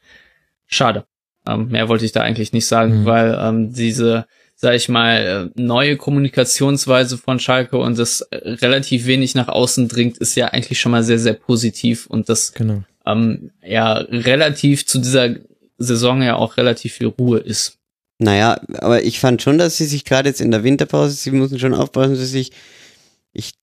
Schade. 0.67 1.05
Ähm, 1.47 1.69
mehr 1.69 1.89
wollte 1.89 2.05
ich 2.05 2.13
da 2.13 2.21
eigentlich 2.21 2.53
nicht 2.53 2.67
sagen, 2.67 3.01
mhm. 3.01 3.05
weil 3.05 3.39
ähm, 3.41 3.73
diese 3.73 4.27
sag 4.63 4.77
ich 4.77 4.89
mal, 4.89 5.51
äh, 5.57 5.61
neue 5.61 5.97
Kommunikationsweise 5.97 7.19
von 7.19 7.41
Schalke 7.41 7.79
und 7.79 7.99
das 7.99 8.21
äh, 8.21 8.37
relativ 8.37 9.07
wenig 9.07 9.35
nach 9.35 9.49
außen 9.49 9.89
dringt, 9.89 10.19
ist 10.19 10.37
ja 10.37 10.47
eigentlich 10.49 10.79
schon 10.81 10.93
mal 10.93 11.03
sehr, 11.03 11.19
sehr 11.19 11.35
positiv 11.35 12.07
und 12.07 12.29
das 12.29 12.53
Genau. 12.53 12.85
ähm, 13.05 13.51
ja 13.61 13.95
relativ 13.95 14.87
zu 14.87 15.01
dieser 15.01 15.35
Saison 15.79 16.23
ja 16.23 16.37
auch 16.37 16.59
relativ 16.59 16.93
viel 16.93 17.09
Ruhe 17.09 17.41
ist. 17.41 17.79
Naja, 18.19 18.61
aber 18.79 19.03
ich 19.03 19.19
fand 19.19 19.43
schon, 19.43 19.59
dass 19.59 19.79
sie 19.79 19.87
sich 19.87 20.05
gerade 20.05 20.29
jetzt 20.29 20.41
in 20.41 20.53
der 20.53 20.63
Winterpause, 20.63 21.17
sie 21.17 21.33
müssen 21.33 21.59
schon 21.59 21.75
aufpassen, 21.75 22.13
dass 22.13 22.21
sie 22.21 22.27
sich, 22.27 22.53
ich 23.33 23.55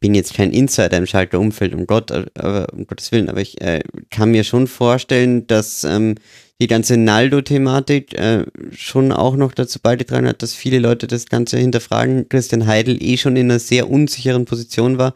bin 0.00 0.14
jetzt 0.14 0.34
kein 0.34 0.50
Insider 0.50 0.96
im 0.96 1.06
Schalker 1.06 1.38
Umfeld, 1.38 1.74
um 1.74 1.86
Gott, 1.86 2.10
aber 2.10 2.72
um 2.72 2.86
Gottes 2.86 3.12
Willen, 3.12 3.28
aber 3.28 3.40
ich 3.40 3.60
äh, 3.60 3.80
kann 4.10 4.30
mir 4.30 4.44
schon 4.44 4.66
vorstellen, 4.66 5.46
dass 5.46 5.84
ähm, 5.84 6.14
die 6.60 6.66
ganze 6.66 6.96
Naldo-Thematik 6.96 8.18
äh, 8.18 8.44
schon 8.70 9.12
auch 9.12 9.36
noch 9.36 9.52
dazu 9.52 9.78
beigetragen 9.80 10.26
hat, 10.26 10.42
dass 10.42 10.54
viele 10.54 10.78
Leute 10.78 11.06
das 11.06 11.26
Ganze 11.26 11.58
hinterfragen. 11.58 12.28
Christian 12.28 12.66
Heidel 12.66 13.02
eh 13.02 13.16
schon 13.16 13.36
in 13.36 13.50
einer 13.50 13.58
sehr 13.58 13.90
unsicheren 13.90 14.44
Position 14.44 14.98
war. 14.98 15.14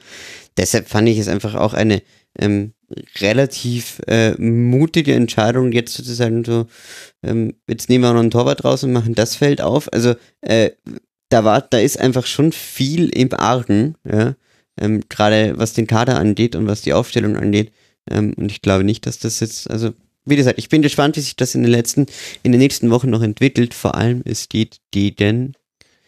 Deshalb 0.56 0.88
fand 0.88 1.08
ich 1.08 1.18
es 1.18 1.28
einfach 1.28 1.54
auch 1.54 1.74
eine 1.74 2.02
ähm, 2.38 2.72
relativ 3.20 4.00
äh, 4.06 4.32
mutige 4.40 5.14
Entscheidung, 5.14 5.72
jetzt 5.72 5.94
sozusagen 5.94 6.44
so, 6.44 6.66
ähm, 7.22 7.54
jetzt 7.68 7.88
nehmen 7.88 8.04
wir 8.04 8.12
noch 8.12 8.20
einen 8.20 8.30
Torwart 8.30 8.64
raus 8.64 8.84
und 8.84 8.92
machen 8.92 9.14
das 9.14 9.36
Feld 9.36 9.60
auf. 9.60 9.92
Also 9.92 10.14
äh, 10.40 10.70
da 11.28 11.44
war, 11.44 11.60
da 11.62 11.78
ist 11.78 11.98
einfach 11.98 12.26
schon 12.26 12.52
viel 12.52 13.08
im 13.08 13.32
Argen, 13.32 13.96
ja, 14.10 14.34
ähm, 14.80 15.02
gerade 15.08 15.54
was 15.56 15.72
den 15.72 15.86
Kader 15.86 16.18
angeht 16.18 16.56
und 16.56 16.66
was 16.66 16.82
die 16.82 16.92
Aufstellung 16.92 17.36
angeht. 17.36 17.72
Ähm, 18.10 18.34
und 18.36 18.50
ich 18.50 18.62
glaube 18.62 18.84
nicht, 18.84 19.06
dass 19.06 19.18
das 19.18 19.40
jetzt, 19.40 19.70
also 19.70 19.92
wie 20.24 20.36
gesagt, 20.36 20.58
ich 20.58 20.68
bin 20.68 20.82
gespannt, 20.82 21.16
wie 21.16 21.20
sich 21.20 21.36
das 21.36 21.54
in 21.54 21.62
den 21.62 21.70
letzten, 21.70 22.06
in 22.42 22.52
den 22.52 22.60
nächsten 22.60 22.90
Wochen 22.90 23.10
noch 23.10 23.22
entwickelt. 23.22 23.74
Vor 23.74 23.94
allem, 23.94 24.22
es 24.24 24.48
geht 24.48 24.78
gegen 24.90 25.54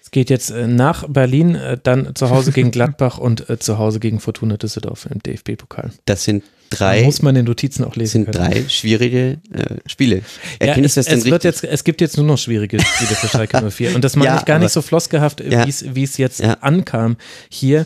Es 0.07 0.13
geht 0.13 0.31
jetzt 0.31 0.51
äh, 0.51 0.69
nach 0.69 1.09
Berlin, 1.09 1.57
äh, 1.57 1.79
dann 1.83 2.15
zu 2.15 2.31
Hause 2.31 2.53
gegen 2.53 2.71
Gladbach 2.71 3.19
und 3.19 3.51
äh, 3.51 3.59
zu 3.59 3.77
Hause 3.79 3.99
gegen 3.99 4.21
Fortuna 4.21 4.57
Düsseldorf 4.57 5.09
im 5.11 5.21
DFB-Pokal. 5.21 5.91
Das 6.05 6.23
sind 6.23 6.45
Da 6.71 6.77
drei, 6.77 7.03
muss 7.03 7.23
man 7.23 7.35
den 7.35 7.45
Notizen 7.45 7.83
auch 7.83 7.97
lesen 7.97 8.25
sind 8.25 8.33
können. 8.33 8.53
drei 8.53 8.69
schwierige 8.69 9.39
äh, 9.53 9.79
Spiele. 9.87 10.19
Ja, 10.61 10.69
Erkenne 10.69 10.87
es, 10.87 10.95
das 10.95 11.09
es, 11.09 11.25
wird 11.25 11.43
jetzt, 11.43 11.65
es 11.65 11.83
gibt 11.83 12.01
jetzt 12.01 12.17
nur 12.17 12.25
noch 12.25 12.39
schwierige 12.39 12.81
Spiele 12.81 13.17
für 13.17 13.27
Schalke 13.27 13.61
04. 13.71 13.97
Und 13.97 14.05
das 14.05 14.15
meine 14.15 14.31
Ja, 14.31 14.39
ich 14.39 14.45
gar 14.45 14.57
aber- 14.57 14.67
nicht 14.67 14.73
so 14.73 14.81
flossgehaft, 14.81 15.41
Ja. 15.41 15.67
wie 15.67 15.71
es- 15.71 15.85
wie 15.97 16.05
es 16.05 16.17
jetzt 16.19 16.39
Ja. 16.39 16.59
ankam 16.61 17.17
hier. 17.49 17.85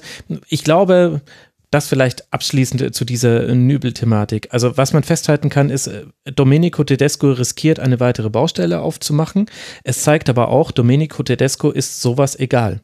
Ich 0.50 0.62
glaube, 0.62 1.22
das 1.70 1.88
vielleicht 1.88 2.32
abschließend 2.32 2.94
zu 2.94 3.04
dieser 3.04 3.54
Nübel-Thematik. 3.54 4.48
Also 4.50 4.76
was 4.76 4.92
man 4.92 5.02
festhalten 5.02 5.48
kann, 5.48 5.70
ist, 5.70 5.86
äh, 5.86 6.06
Domenico 6.34 6.84
Tedesco 6.84 7.30
riskiert, 7.32 7.78
eine 7.78 8.00
weitere 8.00 8.30
Baustelle 8.30 8.80
aufzumachen. 8.80 9.46
Es 9.84 10.02
zeigt 10.02 10.28
aber 10.28 10.48
auch, 10.48 10.72
Domenico 10.72 11.22
Tedesco 11.22 11.70
ist 11.70 12.02
sowas 12.02 12.38
egal. 12.38 12.80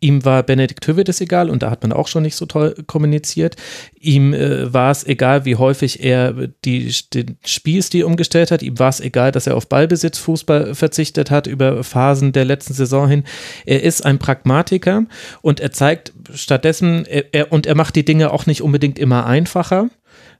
Ihm 0.00 0.24
war 0.24 0.42
Benedikt 0.44 0.86
Hövedes 0.86 1.20
egal 1.20 1.50
und 1.50 1.62
da 1.62 1.70
hat 1.70 1.82
man 1.82 1.92
auch 1.92 2.06
schon 2.06 2.22
nicht 2.22 2.36
so 2.36 2.46
toll 2.46 2.74
kommuniziert. 2.86 3.56
Ihm 3.98 4.32
äh, 4.32 4.72
war 4.72 4.92
es 4.92 5.04
egal, 5.04 5.44
wie 5.44 5.56
häufig 5.56 6.04
er 6.04 6.32
die, 6.64 6.94
den 7.12 7.36
Spielstil 7.44 8.04
umgestellt 8.04 8.52
hat. 8.52 8.62
Ihm 8.62 8.78
war 8.78 8.90
es 8.90 9.00
egal, 9.00 9.32
dass 9.32 9.48
er 9.48 9.56
auf 9.56 9.68
Ballbesitz 9.68 10.18
Fußball 10.18 10.74
verzichtet 10.76 11.30
hat 11.32 11.48
über 11.48 11.82
Phasen 11.82 12.32
der 12.32 12.44
letzten 12.44 12.74
Saison 12.74 13.08
hin. 13.08 13.24
Er 13.66 13.82
ist 13.82 14.06
ein 14.06 14.18
Pragmatiker 14.18 15.04
und 15.40 15.58
er 15.58 15.72
zeigt 15.72 16.12
stattdessen, 16.32 17.04
er, 17.04 17.34
er, 17.34 17.52
und 17.52 17.66
er 17.66 17.74
macht 17.74 17.96
die 17.96 18.04
Dinge 18.04 18.30
auch 18.30 18.46
nicht 18.46 18.62
unbedingt 18.62 18.98
immer 18.98 19.26
einfacher. 19.26 19.90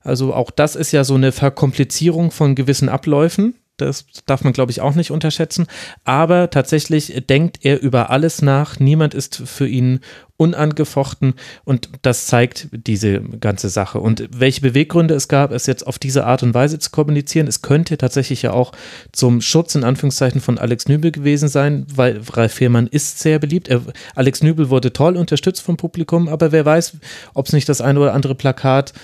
Also 0.02 0.34
auch 0.34 0.50
das 0.50 0.76
ist 0.76 0.92
ja 0.92 1.04
so 1.04 1.14
eine 1.14 1.32
Verkomplizierung 1.32 2.30
von 2.30 2.54
gewissen 2.54 2.88
Abläufen. 2.88 3.54
Das 3.84 4.06
darf 4.26 4.44
man, 4.44 4.52
glaube 4.52 4.72
ich, 4.72 4.80
auch 4.80 4.94
nicht 4.94 5.10
unterschätzen. 5.10 5.66
Aber 6.04 6.50
tatsächlich 6.50 7.24
denkt 7.28 7.58
er 7.62 7.80
über 7.80 8.10
alles 8.10 8.42
nach. 8.42 8.78
Niemand 8.78 9.14
ist 9.14 9.42
für 9.44 9.66
ihn 9.66 10.00
unangefochten 10.42 11.34
und 11.64 11.88
das 12.02 12.26
zeigt 12.26 12.68
diese 12.72 13.20
ganze 13.20 13.68
Sache. 13.68 14.00
Und 14.00 14.28
welche 14.32 14.60
Beweggründe 14.60 15.14
es 15.14 15.28
gab, 15.28 15.52
es 15.52 15.66
jetzt 15.66 15.86
auf 15.86 16.00
diese 16.00 16.26
Art 16.26 16.42
und 16.42 16.52
Weise 16.52 16.80
zu 16.80 16.90
kommunizieren, 16.90 17.46
es 17.46 17.62
könnte 17.62 17.96
tatsächlich 17.96 18.42
ja 18.42 18.52
auch 18.52 18.72
zum 19.12 19.40
Schutz 19.40 19.76
in 19.76 19.84
Anführungszeichen 19.84 20.40
von 20.40 20.58
Alex 20.58 20.88
Nübel 20.88 21.12
gewesen 21.12 21.48
sein, 21.48 21.86
weil 21.94 22.20
Ralf 22.32 22.54
Fehrmann 22.54 22.88
ist 22.88 23.20
sehr 23.20 23.38
beliebt. 23.38 23.68
Er, 23.68 23.82
Alex 24.16 24.42
Nübel 24.42 24.68
wurde 24.68 24.92
toll 24.92 25.16
unterstützt 25.16 25.62
vom 25.62 25.76
Publikum, 25.76 26.28
aber 26.28 26.50
wer 26.50 26.64
weiß, 26.64 26.96
ob 27.34 27.46
es 27.46 27.52
nicht 27.52 27.68
das 27.68 27.80
eine 27.80 28.00
oder 28.00 28.12
andere 28.12 28.34
Plakat 28.34 28.94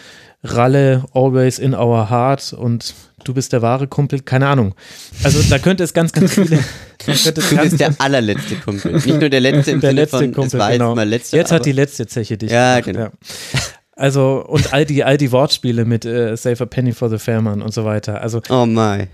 Ralle, 0.42 1.04
always 1.12 1.58
in 1.58 1.74
our 1.74 2.10
heart 2.10 2.52
und 2.52 2.94
du 3.24 3.34
bist 3.34 3.52
der 3.52 3.62
wahre 3.62 3.86
Kumpel, 3.86 4.20
keine 4.20 4.48
Ahnung. 4.48 4.74
Also 5.22 5.42
da 5.48 5.58
könnte 5.58 5.84
es 5.84 5.92
ganz, 5.92 6.12
ganz 6.12 6.34
viele. 6.34 6.58
Du 7.06 7.12
bist 7.12 7.80
der 7.80 7.94
allerletzte 7.98 8.56
Kumpel. 8.56 8.92
Nicht 8.92 9.06
nur 9.06 9.28
der 9.28 9.40
letzte 9.40 9.70
im 9.70 9.80
der 9.80 9.90
Sinne 9.90 10.00
letzte 10.00 10.18
von, 10.18 10.34
Kumpel, 10.34 10.60
es 10.60 10.68
genau. 10.68 10.94
letzter. 10.94 11.36
Jetzt 11.36 11.52
hat 11.52 11.64
die 11.64 11.72
letzte 11.72 12.06
Zeche 12.08 12.36
dich. 12.36 12.50
Ja, 12.50 12.80
gemacht, 12.80 13.12
genau. 13.52 13.62
Also 13.92 14.44
und 14.46 14.72
all 14.72 14.84
die, 14.84 15.04
all 15.04 15.16
die 15.16 15.32
Wortspiele 15.32 15.84
mit 15.84 16.04
äh, 16.04 16.36
Save 16.36 16.64
a 16.64 16.66
Penny 16.66 16.92
for 16.92 17.08
the 17.08 17.18
Fairman 17.18 17.62
und 17.62 17.72
so 17.72 17.84
weiter. 17.84 18.20
Also, 18.20 18.42
Oh 18.48 18.66
my. 18.66 19.06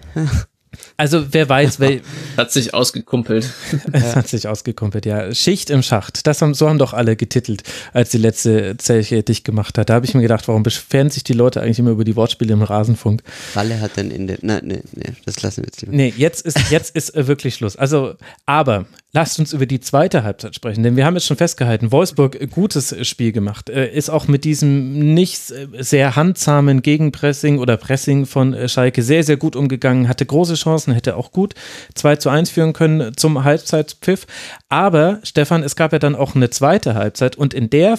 Also 0.96 1.32
wer 1.32 1.48
weiß, 1.48 1.80
wel, 1.80 2.02
Hat 2.36 2.52
sich 2.52 2.74
ausgekumpelt. 2.74 3.50
es 3.92 4.16
hat 4.16 4.28
sich 4.28 4.48
ausgekumpelt, 4.48 5.06
ja. 5.06 5.34
Schicht 5.34 5.70
im 5.70 5.82
Schacht. 5.82 6.26
Das 6.26 6.42
haben, 6.42 6.54
so 6.54 6.68
haben 6.68 6.78
doch 6.78 6.92
alle 6.92 7.16
getitelt, 7.16 7.62
als 7.92 8.10
die 8.10 8.18
letzte 8.18 8.76
Zeche 8.76 9.22
dicht 9.22 9.44
gemacht 9.44 9.78
hat. 9.78 9.90
Da 9.90 9.94
habe 9.94 10.06
ich 10.06 10.14
mir 10.14 10.22
gedacht, 10.22 10.46
warum 10.48 10.62
beschweren 10.62 11.10
sich 11.10 11.24
die 11.24 11.32
Leute 11.32 11.60
eigentlich 11.60 11.78
immer 11.78 11.90
über 11.90 12.04
die 12.04 12.16
Wortspiele 12.16 12.52
im 12.52 12.62
Rasenfunk? 12.62 13.22
Ralle 13.54 13.80
hat 13.80 13.92
dann 13.96 14.10
in 14.10 14.26
der. 14.26 14.38
Nein, 14.42 14.62
nein, 14.64 14.82
nein, 14.92 15.16
das 15.24 15.42
lassen 15.42 15.62
wir 15.62 15.66
jetzt 15.66 15.80
lieber. 15.82 15.94
Nee, 15.94 16.12
jetzt 16.16 16.44
ist, 16.44 16.70
jetzt 16.70 16.94
ist 16.94 17.14
äh, 17.14 17.26
wirklich 17.26 17.54
Schluss. 17.54 17.76
Also, 17.76 18.14
aber 18.46 18.86
lasst 19.14 19.38
uns 19.38 19.52
über 19.52 19.64
die 19.64 19.80
zweite 19.80 20.24
Halbzeit 20.24 20.54
sprechen, 20.56 20.82
denn 20.82 20.96
wir 20.96 21.06
haben 21.06 21.14
jetzt 21.14 21.26
schon 21.26 21.36
festgehalten, 21.36 21.92
Wolfsburg 21.92 22.40
äh, 22.40 22.46
gutes 22.48 22.92
äh, 22.92 23.04
Spiel 23.04 23.32
gemacht, 23.32 23.70
äh, 23.70 23.90
ist 23.90 24.10
auch 24.10 24.26
mit 24.26 24.44
diesem 24.44 25.14
nicht 25.14 25.40
sehr 25.78 26.16
handzahmen 26.16 26.82
Gegenpressing 26.82 27.58
oder 27.58 27.76
Pressing 27.76 28.26
von 28.26 28.68
Schalke 28.68 29.02
sehr, 29.02 29.22
sehr 29.22 29.36
gut 29.36 29.56
umgegangen, 29.56 30.08
hatte 30.08 30.26
große 30.26 30.54
Chancen, 30.54 30.92
hätte 30.92 31.16
auch 31.16 31.30
gut 31.30 31.54
2 31.94 32.16
zu 32.16 32.28
1 32.28 32.50
führen 32.50 32.72
können 32.72 33.16
zum 33.16 33.44
Halbzeitpfiff. 33.44 34.26
Aber, 34.68 35.20
Stefan, 35.22 35.62
es 35.62 35.76
gab 35.76 35.92
ja 35.92 36.00
dann 36.00 36.16
auch 36.16 36.34
eine 36.34 36.50
zweite 36.50 36.94
Halbzeit 36.94 37.36
und 37.36 37.54
in 37.54 37.70
der 37.70 37.98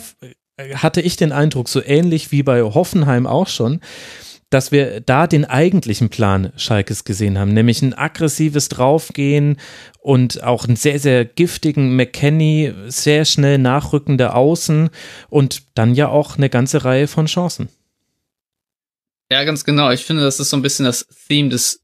hatte 0.74 1.02
ich 1.02 1.16
den 1.16 1.32
Eindruck, 1.32 1.70
so 1.70 1.82
ähnlich 1.84 2.32
wie 2.32 2.44
bei 2.44 2.62
Hoffenheim 2.62 3.28
auch 3.28 3.48
schon, 3.48 3.80
dass 4.50 4.72
wir 4.72 5.02
da 5.02 5.28
den 5.28 5.46
eigentlichen 5.46 6.10
Plan 6.10 6.52
Schalkes 6.56 7.04
gesehen 7.04 7.38
haben, 7.38 7.54
nämlich 7.54 7.82
ein 7.82 7.94
aggressives 7.94 8.70
Draufgehen 8.70 9.58
und 10.00 10.44
auch 10.44 10.66
einen 10.66 10.76
sehr, 10.76 11.00
sehr 11.00 11.26
giftigen 11.26 11.96
McKenny, 11.96 12.74
sehr 12.88 13.26
schnell 13.26 13.58
nachrückende 13.58 14.34
Außen 14.34 14.90
und 15.30 15.64
dann 15.74 15.96
ja 15.96 16.08
auch 16.10 16.38
eine 16.38 16.50
ganze 16.50 16.86
Reihe 16.86 17.08
von 17.08 17.26
Chancen. 17.26 17.70
Ja, 19.32 19.44
ganz 19.44 19.66
genau. 19.66 19.90
Ich 19.92 20.06
finde, 20.06 20.24
das 20.24 20.40
ist 20.40 20.52
so 20.52 20.58
ein 20.58 20.62
bisschen 20.62 20.86
das 20.86 21.08
Theme 21.28 21.50
des 21.50 21.82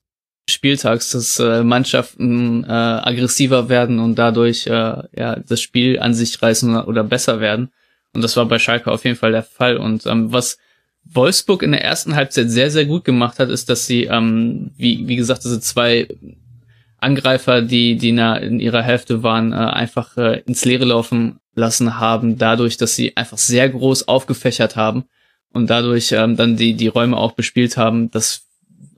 Spieltags, 0.50 1.12
dass 1.12 1.40
äh, 1.40 1.64
Mannschaften 1.64 2.64
äh, 2.64 2.68
aggressiver 2.68 3.70
werden 3.70 4.00
und 4.00 4.16
dadurch 4.16 4.68
äh, 4.68 4.72
ja 5.16 5.36
das 5.38 5.62
Spiel 5.62 6.00
an 6.00 6.14
sich 6.14 6.42
reißen 6.42 6.76
oder, 6.84 7.04
besser 7.04 7.40
werden. 7.40 7.72
Und 8.14 8.24
das 8.24 8.36
war 8.38 8.46
bei 8.46 8.60
Schalke 8.60 8.92
auf 8.92 9.06
jeden 9.06 9.16
Fall 9.16 9.32
der 9.32 9.44
Fall. 9.44 9.78
Und 9.78 10.06
ähm, 10.06 10.32
was 10.32 10.58
Wolfsburg 11.06 11.64
in 11.64 11.72
der 11.72 11.84
ersten 11.84 12.16
Halbzeit 12.16 12.50
sehr, 12.50 12.72
sehr 12.72 12.86
gut 12.86 13.04
gemacht 13.04 13.40
hat, 13.40 13.50
ist, 13.50 13.70
dass 13.70 13.86
sie, 13.86 14.06
ähm, 14.06 14.72
wie, 14.78 15.08
wie 15.08 15.16
gesagt, 15.16 15.44
diese 15.44 15.60
zwei 15.60 16.08
Angreifer, 16.98 17.62
die, 17.62 17.98
die 17.98 18.10
in, 18.10 18.60
ihrer 18.60 18.84
Hälfte 18.84 19.24
waren, 19.24 19.52
äh, 19.52 19.56
einfach 19.56 20.16
äh, 20.18 20.42
ins 20.46 20.64
Leere 20.64 20.86
laufen 20.86 21.40
lassen 21.54 22.00
haben, 22.00 22.38
dadurch, 22.38 22.78
dass 22.78 22.96
sie 22.96 23.18
einfach 23.18 23.38
sehr 23.38 23.68
groß 23.70 24.08
aufgefächert 24.08 24.76
haben 24.76 25.06
und 25.52 25.70
dadurch 25.70 26.12
ähm, 26.12 26.38
dann 26.38 26.56
die, 26.56 26.76
die 26.76 26.88
Räume 26.88 27.18
auch 27.18 27.34
bespielt 27.34 27.76
haben. 27.76 28.10
Das 28.12 28.48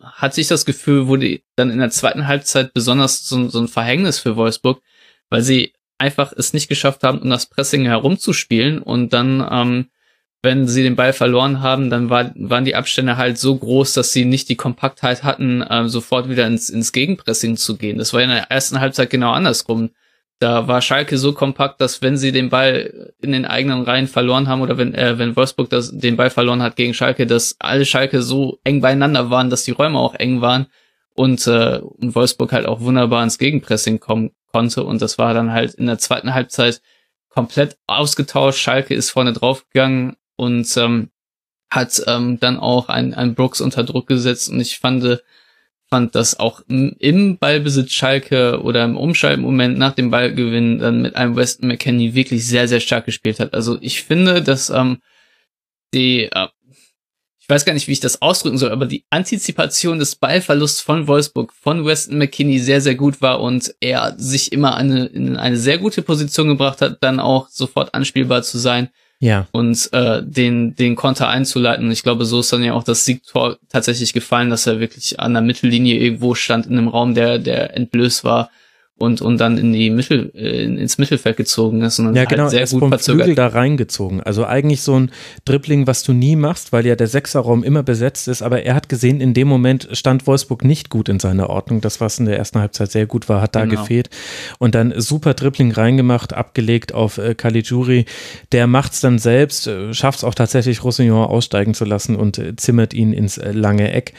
hat 0.02 0.34
sich 0.34 0.48
das 0.48 0.66
Gefühl, 0.66 1.08
wurde 1.08 1.42
dann 1.56 1.72
in 1.72 1.80
der 1.80 1.90
zweiten 1.90 2.28
Halbzeit 2.28 2.74
besonders 2.74 3.26
so, 3.26 3.50
so 3.50 3.60
ein 3.60 3.68
Verhängnis 3.68 4.20
für 4.20 4.36
Wolfsburg, 4.36 4.82
weil 5.30 5.42
sie 5.42 5.74
einfach 5.98 6.34
es 6.36 6.54
nicht 6.54 6.68
geschafft 6.68 7.04
haben, 7.04 7.20
um 7.20 7.30
das 7.30 7.48
Pressing 7.48 7.86
herumzuspielen 7.86 8.80
und 8.80 9.14
dann, 9.14 9.48
ähm, 9.50 9.90
wenn 10.44 10.68
sie 10.68 10.84
den 10.84 10.98
Ball 10.98 11.14
verloren 11.14 11.62
haben, 11.62 11.90
dann 11.90 12.10
war, 12.10 12.32
waren 12.36 12.66
die 12.66 12.76
Abstände 12.76 13.16
halt 13.16 13.38
so 13.38 13.56
groß, 13.56 13.94
dass 13.94 14.12
sie 14.12 14.26
nicht 14.26 14.50
die 14.50 14.58
Kompaktheit 14.58 15.24
hatten, 15.24 15.64
ähm, 15.70 15.88
sofort 15.88 16.30
wieder 16.30 16.46
ins, 16.46 16.70
ins 16.70 16.92
Gegenpressing 16.92 17.56
zu 17.56 17.78
gehen. 17.78 17.98
Das 17.98 18.14
war 18.14 18.22
in 18.22 18.30
der 18.30 18.52
ersten 18.52 18.82
Halbzeit 18.82 19.10
genau 19.10 19.32
andersrum. 19.32 19.92
Da 20.40 20.68
war 20.68 20.82
Schalke 20.82 21.18
so 21.18 21.32
kompakt, 21.32 21.80
dass 21.80 22.02
wenn 22.02 22.18
sie 22.18 22.34
den 22.34 22.50
Ball 22.50 23.14
in 23.22 23.32
den 23.32 23.46
eigenen 23.46 23.84
Reihen 23.84 24.08
verloren 24.08 24.50
haben 24.50 24.60
oder 24.62 24.78
wenn, 24.78 24.94
äh, 24.94 25.18
wenn 25.18 25.38
Wolfsburg 25.38 25.70
das, 25.70 25.98
den 25.98 26.18
Ball 26.18 26.30
verloren 26.30 26.62
hat 26.62 26.76
gegen 26.76 26.94
Schalke, 26.94 27.26
dass 27.26 27.56
alle 27.60 27.86
Schalke 27.86 28.22
so 28.22 28.60
eng 28.66 28.82
beieinander 28.82 29.30
waren, 29.30 29.50
dass 29.50 29.64
die 29.64 29.72
Räume 29.72 29.98
auch 29.98 30.14
eng 30.16 30.42
waren 30.42 30.68
und, 31.16 31.48
äh, 31.48 31.80
und 31.82 32.16
Wolfsburg 32.16 32.52
halt 32.52 32.66
auch 32.66 32.82
wunderbar 32.82 33.24
ins 33.24 33.38
Gegenpressing 33.38 34.02
kommen 34.02 34.32
konnte. 34.52 34.84
Und 34.84 35.02
das 35.02 35.18
war 35.18 35.34
dann 35.34 35.54
halt 35.54 35.74
in 35.76 35.86
der 35.86 36.00
zweiten 36.00 36.34
Halbzeit 36.34 36.82
komplett 37.30 37.78
ausgetauscht. 37.88 38.60
Schalke 38.60 38.94
ist 38.94 39.10
vorne 39.10 39.32
draufgegangen 39.32 40.18
und 40.36 40.76
ähm, 40.78 41.10
hat 41.70 42.02
ähm, 42.08 42.40
dann 42.40 42.60
auch 42.60 42.90
ein, 42.90 43.14
ein 43.14 43.36
Brooks 43.36 43.62
unter 43.62 43.84
Druck 43.84 44.08
gesetzt. 44.08 44.50
Und 44.50 44.60
ich 44.60 44.78
fand, 44.78 45.24
fand, 45.90 46.16
dass 46.16 46.40
auch 46.40 46.62
im 46.68 47.38
Ballbesitz 47.38 47.92
Schalke 47.92 48.62
oder 48.62 48.84
im 48.84 48.98
Umschaltmoment 48.98 49.78
nach 49.78 49.94
dem 49.94 50.12
Ballgewinn 50.12 50.80
dann 50.80 51.02
mit 51.02 51.16
einem 51.16 51.36
Weston 51.36 51.68
McKenney 51.68 52.14
wirklich 52.14 52.46
sehr, 52.46 52.68
sehr 52.68 52.80
stark 52.80 53.06
gespielt 53.06 53.40
hat. 53.40 53.54
Also 53.54 53.78
ich 53.82 54.04
finde, 54.04 54.42
dass 54.42 54.70
ähm, 54.70 55.00
die, 55.94 56.30
äh, 56.32 56.48
ich 57.40 57.50
weiß 57.50 57.66
gar 57.66 57.74
nicht, 57.74 57.88
wie 57.88 57.92
ich 57.92 58.00
das 58.00 58.22
ausdrücken 58.22 58.58
soll, 58.58 58.72
aber 58.72 58.86
die 58.86 59.06
Antizipation 59.10 60.00
des 60.00 60.16
Ballverlusts 60.16 60.80
von 60.80 61.08
Wolfsburg 61.08 61.52
von 61.54 61.86
Weston 61.86 62.18
McKinney 62.18 62.60
sehr, 62.60 62.82
sehr 62.82 62.96
gut 62.96 63.22
war 63.22 63.42
und 63.42 63.74
er 63.80 64.16
sich 64.18 64.52
immer 64.52 64.76
eine, 64.78 65.08
in 65.08 65.36
eine 65.38 65.58
sehr 65.58 65.78
gute 65.78 66.04
Position 66.04 66.48
gebracht 66.48 66.82
hat, 66.82 66.98
dann 67.02 67.20
auch 67.20 67.50
sofort 67.50 67.94
anspielbar 67.94 68.44
zu 68.44 68.60
sein. 68.60 68.90
Ja. 69.24 69.48
Und 69.54 69.88
äh, 69.94 70.22
den, 70.22 70.76
den 70.76 70.98
Konter 70.98 71.30
einzuleiten. 71.30 71.86
Und 71.86 71.92
ich 71.94 72.04
glaube, 72.04 72.26
so 72.26 72.42
ist 72.42 72.52
dann 72.52 72.62
ja 72.62 72.74
auch 72.74 72.84
das 72.84 73.06
Siegtor 73.06 73.58
tatsächlich 73.70 74.12
gefallen, 74.12 74.50
dass 74.50 74.68
er 74.68 74.82
wirklich 74.82 75.18
an 75.18 75.32
der 75.32 75.42
Mittellinie 75.42 75.98
irgendwo 75.98 76.36
stand 76.36 76.66
in 76.66 76.78
einem 76.78 76.90
Raum, 76.90 77.16
der, 77.16 77.40
der 77.40 77.74
entblößt 77.78 78.26
war 78.26 78.50
und, 79.04 79.22
und 79.22 79.38
dann 79.40 79.58
in 79.58 79.74
die 79.74 79.90
Mittel, 79.90 80.32
äh, 80.36 80.64
ins 80.64 80.98
Mittelfeld 80.98 81.38
gezogen 81.38 81.82
ist 81.82 82.00
und 82.00 82.06
dann 82.06 82.16
ja, 82.16 82.22
halt 82.22 82.30
genau, 82.30 82.48
sehr 82.48 82.60
er 82.60 82.64
ist 82.64 82.72
gut 82.72 82.80
vom 82.80 82.90
verzögert. 82.90 83.26
Flügel 83.26 83.36
da 83.36 83.48
reingezogen. 83.48 84.22
Also 84.22 84.46
eigentlich 84.46 84.82
so 84.82 85.00
ein 85.00 85.12
Dribbling, 85.46 85.88
was 85.88 86.04
du 86.04 86.14
nie 86.14 86.36
machst, 86.36 86.72
weil 86.72 86.86
ja 86.86 86.96
der 86.96 87.08
Sechserraum 87.08 87.64
immer 87.64 87.84
besetzt 87.84 88.28
ist, 88.28 88.42
aber 88.42 88.64
er 88.64 88.76
hat 88.76 88.88
gesehen, 88.88 89.20
in 89.20 89.34
dem 89.34 89.48
Moment 89.48 89.90
stand 89.92 90.26
Wolfsburg 90.26 90.64
nicht 90.64 90.90
gut 90.90 91.10
in 91.10 91.20
seiner 91.20 91.50
Ordnung. 91.50 91.82
Das, 91.82 92.00
was 92.00 92.20
in 92.20 92.26
der 92.26 92.38
ersten 92.38 92.60
Halbzeit 92.60 92.92
sehr 92.92 93.06
gut 93.06 93.28
war, 93.30 93.42
hat 93.42 93.56
da 93.56 93.66
Genau. 93.66 93.82
gefehlt. 93.82 94.10
Und 94.60 94.76
dann 94.76 94.94
super 94.98 95.34
Dribbling 95.34 95.72
reingemacht, 95.72 96.34
abgelegt 96.34 96.94
auf 96.94 97.18
äh, 97.18 97.36
Caligiuri. 97.36 98.06
Der 98.52 98.68
macht's 98.68 99.02
dann 99.02 99.20
selbst, 99.20 99.68
äh, 99.68 99.94
schafft 99.94 100.20
es 100.20 100.24
auch 100.24 100.36
tatsächlich, 100.36 100.84
Roussillon 100.84 101.26
aussteigen 101.26 101.74
zu 101.74 101.86
lassen 101.86 102.16
und 102.16 102.38
äh, 102.38 102.56
zimmert 102.56 102.94
ihn 102.94 103.14
ins 103.14 103.38
äh, 103.38 103.52
lange 103.52 103.92
Eck. 103.92 104.14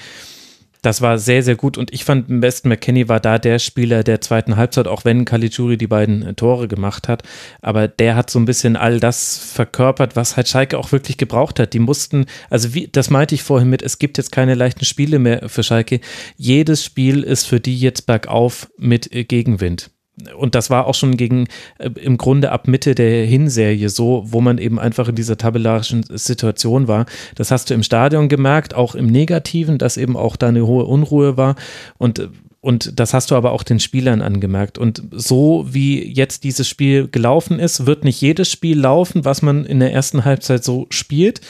Das 0.85 1.01
war 1.01 1.17
sehr, 1.17 1.43
sehr 1.43 1.57
gut 1.57 1.79
und 1.79 1.95
ich 1.95 2.05
fand, 2.05 2.27
Weston 2.29 2.69
McKenney 2.69 3.09
war 3.09 3.19
da 3.19 3.39
der 3.39 3.59
Spieler 3.59 4.05
der 4.05 4.21
zweiten 4.21 4.57
Halbzeit, 4.57 4.87
auch 4.87 5.07
wenn 5.07 5.25
Caligiuri 5.25 5.79
die 5.79 5.87
beiden 5.87 6.23
äh, 6.23 6.35
Tore 6.35 6.69
gemacht 6.69 7.09
hat. 7.09 7.23
Aber 7.63 7.89
der 7.89 8.17
hat 8.17 8.29
so 8.29 8.39
ein 8.39 8.45
bisschen 8.45 8.77
all 8.77 9.01
das 9.01 9.39
verkörpert, 9.39 10.15
was 10.15 10.37
halt 10.37 10.47
Schalke 10.47 10.77
auch 10.77 10.93
wirklich 10.93 11.17
gebraucht 11.17 11.59
hat. 11.59 11.73
Die 11.73 11.79
mussten, 11.79 12.27
also 12.51 12.75
wie, 12.75 12.87
das 12.87 13.09
meinte 13.09 13.35
ich 13.35 13.43
vorhin 13.43 13.71
mit, 13.71 13.81
es 13.81 13.99
gibt 13.99 14.19
jetzt 14.19 14.31
keine 14.31 14.55
leichten 14.55 14.85
Spiele 14.85 15.19
mehr 15.19 15.49
für 15.49 15.63
Schalke. 15.63 16.01
Jedes 16.37 16.85
Spiel 16.85 17.23
ist 17.23 17.47
für 17.47 17.61
die 17.61 17.79
jetzt 17.79 18.05
bergauf 18.05 18.69
mit 18.77 19.11
äh, 19.11 19.25
Gegenwind 19.25 19.91
und 20.37 20.55
das 20.55 20.71
war 20.71 20.87
auch 20.87 20.95
schon 20.95 21.17
gegen 21.17 21.49
äh, 21.79 21.91
im 22.01 22.19
Grunde 22.19 22.53
ab 22.53 22.69
Mitte 22.69 22.95
der 22.95 23.27
Hinserie 23.27 23.89
so, 23.89 24.25
wo 24.27 24.41
man 24.41 24.59
eben 24.59 24.79
einfach 24.79 25.09
in 25.09 25.17
dieser 25.17 25.37
tabellarischen 25.37 26.05
Situation 26.09 26.87
war. 26.87 27.07
Das 27.35 27.51
hast 27.51 27.71
du 27.71 27.75
im 27.75 27.83
Stadion 27.83 28.29
gemerkt, 28.29 28.75
auch 28.75 28.95
im 28.95 29.07
Negativen, 29.07 29.79
dass 29.79 29.97
eben 29.97 30.17
auch 30.17 30.37
da 30.37 30.49
eine 30.49 30.67
hohe 30.67 30.85
Unruhe 30.85 31.37
war 31.37 31.57
und 31.99 32.19
äh, 32.19 32.29
und 32.61 32.99
das 32.99 33.13
hast 33.13 33.31
du 33.31 33.35
aber 33.35 33.53
auch 33.53 33.63
den 33.63 33.79
Spielern 33.79 34.23
angemerkt. 34.23 34.79
Und 34.79 35.03
so 35.11 35.67
wie 35.69 36.03
jetzt 36.03 36.45
dieses 36.45 36.67
Spiel 36.67 37.09
gelaufen 37.09 37.59
ist, 37.59 37.85
wird 37.85 38.05
nicht 38.05 38.23
jedes 38.23 38.51
Spiel 38.51 38.81
laufen, 38.81 39.27
was 39.27 39.43
man 39.43 39.67
in 39.67 39.81
der 39.81 39.93
ersten 39.93 40.25
Halbzeit 40.25 40.65
so 40.65 40.87
spielt. 40.89 41.43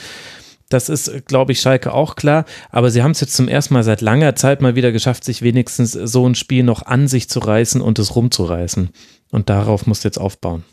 Das 0.69 0.89
ist, 0.89 1.27
glaube 1.27 1.51
ich, 1.51 1.61
Schalke 1.61 1.93
auch 1.93 2.15
klar. 2.15 2.45
Aber 2.71 2.89
sie 2.89 3.03
haben 3.03 3.11
es 3.11 3.21
jetzt 3.21 3.35
zum 3.35 3.47
ersten 3.47 3.73
Mal 3.73 3.83
seit 3.83 4.01
langer 4.01 4.35
Zeit 4.35 4.61
mal 4.61 4.75
wieder 4.75 4.91
geschafft, 4.91 5.23
sich 5.23 5.41
wenigstens 5.41 5.91
so 5.91 6.27
ein 6.27 6.35
Spiel 6.35 6.63
noch 6.63 6.85
an 6.85 7.07
sich 7.07 7.29
zu 7.29 7.39
reißen 7.39 7.81
und 7.81 7.99
es 7.99 8.15
rumzureißen. 8.15 8.89
Und 9.31 9.49
darauf 9.49 9.85
musst 9.85 10.03
du 10.03 10.07
jetzt 10.07 10.17
aufbauen. 10.17 10.63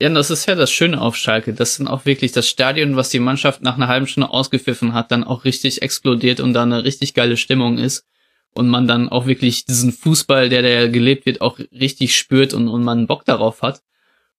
Ja, 0.00 0.10
das 0.10 0.30
ist 0.30 0.46
ja 0.46 0.54
das 0.54 0.70
Schöne 0.70 1.00
auf 1.00 1.16
Schalke. 1.16 1.54
Das 1.54 1.76
sind 1.76 1.88
auch 1.88 2.04
wirklich 2.04 2.32
das 2.32 2.48
Stadion, 2.48 2.96
was 2.96 3.08
die 3.08 3.18
Mannschaft 3.18 3.62
nach 3.62 3.76
einer 3.76 3.88
halben 3.88 4.06
Stunde 4.06 4.30
ausgepfiffen 4.30 4.92
hat, 4.92 5.10
dann 5.10 5.24
auch 5.24 5.44
richtig 5.44 5.80
explodiert 5.80 6.40
und 6.40 6.52
da 6.52 6.64
eine 6.64 6.84
richtig 6.84 7.14
geile 7.14 7.36
Stimmung 7.36 7.78
ist. 7.78 8.04
Und 8.52 8.68
man 8.68 8.86
dann 8.86 9.10
auch 9.10 9.26
wirklich 9.26 9.66
diesen 9.66 9.92
Fußball, 9.92 10.48
der 10.48 10.62
da 10.62 10.88
gelebt 10.88 11.26
wird, 11.26 11.40
auch 11.40 11.58
richtig 11.58 12.16
spürt 12.16 12.54
und, 12.54 12.68
und 12.68 12.84
man 12.84 13.06
Bock 13.06 13.24
darauf 13.26 13.62
hat. 13.62 13.82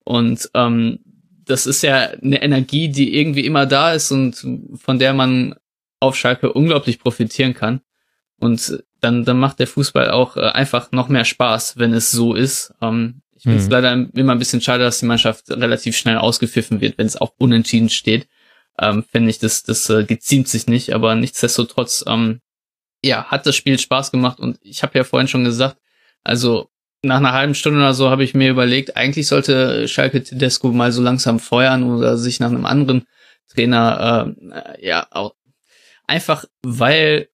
Und 0.03 0.49
ähm, 0.53 0.99
das 1.48 1.65
ist 1.65 1.82
ja 1.84 2.10
eine 2.22 2.41
Energie, 2.41 2.90
die 2.90 3.18
irgendwie 3.18 3.45
immer 3.45 3.65
da 3.65 3.94
ist 3.94 4.11
und 4.11 4.45
von 4.76 4.99
der 4.99 5.14
man 5.14 5.56
auf 5.99 6.15
Schalke 6.15 6.53
unglaublich 6.53 6.99
profitieren 6.99 7.53
kann. 7.53 7.82
Und 8.40 8.84
dann, 8.99 9.26
dann 9.26 9.40
macht 9.40 9.60
der 9.60 9.68
Fußball 9.68 10.11
auch 10.11 10.38
äh, 10.38 10.41
einfach 10.41 10.91
noch 10.91 11.10
mehr 11.10 11.26
Spaß, 11.26 11.78
wenn 11.78 11.94
es 11.94 12.11
so 12.11 12.34
ist. 12.36 12.74
Ähm, 12.82 13.22
ich 13.36 13.44
finde 13.44 13.57
es 13.57 13.65
Mhm. 13.65 13.72
leider 13.72 13.94
immer 14.15 14.32
ein 14.34 14.40
bisschen 14.40 14.61
schade, 14.61 14.84
dass 14.84 14.99
die 14.99 15.06
Mannschaft 15.06 15.49
relativ 15.49 15.95
schnell 15.98 16.18
ausgepfiffen 16.18 16.82
wird, 16.82 16.98
wenn 16.98 17.07
es 17.07 17.18
auch 17.18 17.34
unentschieden 17.38 17.90
steht. 17.90 18.28
Ähm, 18.80 19.03
Finde 19.11 19.30
ich, 19.32 19.40
das, 19.40 19.64
das 19.64 19.90
äh, 19.90 20.03
geziemt 20.03 20.48
sich 20.48 20.68
nicht, 20.68 20.94
aber 20.94 21.15
nichtsdestotrotz, 21.15 22.03
ähm, 22.07 22.41
ja, 23.03 23.26
hat 23.26 23.45
das 23.45 23.56
Spiel 23.56 23.78
Spaß 23.80 24.11
gemacht 24.11 24.40
und 24.40 24.60
ich 24.61 24.84
habe 24.84 24.98
ja 24.98 25.03
vorhin 25.03 25.28
schon 25.28 25.44
gesagt, 25.44 25.78
also 26.24 26.69
nach 27.07 27.17
einer 27.17 27.34
halben 27.34 27.55
Stunde 27.55 27.79
oder 27.79 27.93
so 27.93 28.09
habe 28.09 28.23
ich 28.23 28.34
mir 28.35 28.49
überlegt, 28.49 28.95
eigentlich 28.97 29.27
sollte 29.27 29.88
Schalke 29.88 30.23
Tedesco 30.23 30.71
mal 30.71 30.91
so 30.91 31.01
langsam 31.01 31.39
feuern 31.39 31.84
oder 31.84 32.17
sich 32.17 32.39
nach 32.39 32.49
einem 32.49 32.65
anderen 32.65 33.07
Trainer, 33.49 34.35
äh, 34.51 34.85
ja, 34.85 35.07
auch 35.11 35.34
einfach, 36.05 36.45
weil 36.61 37.29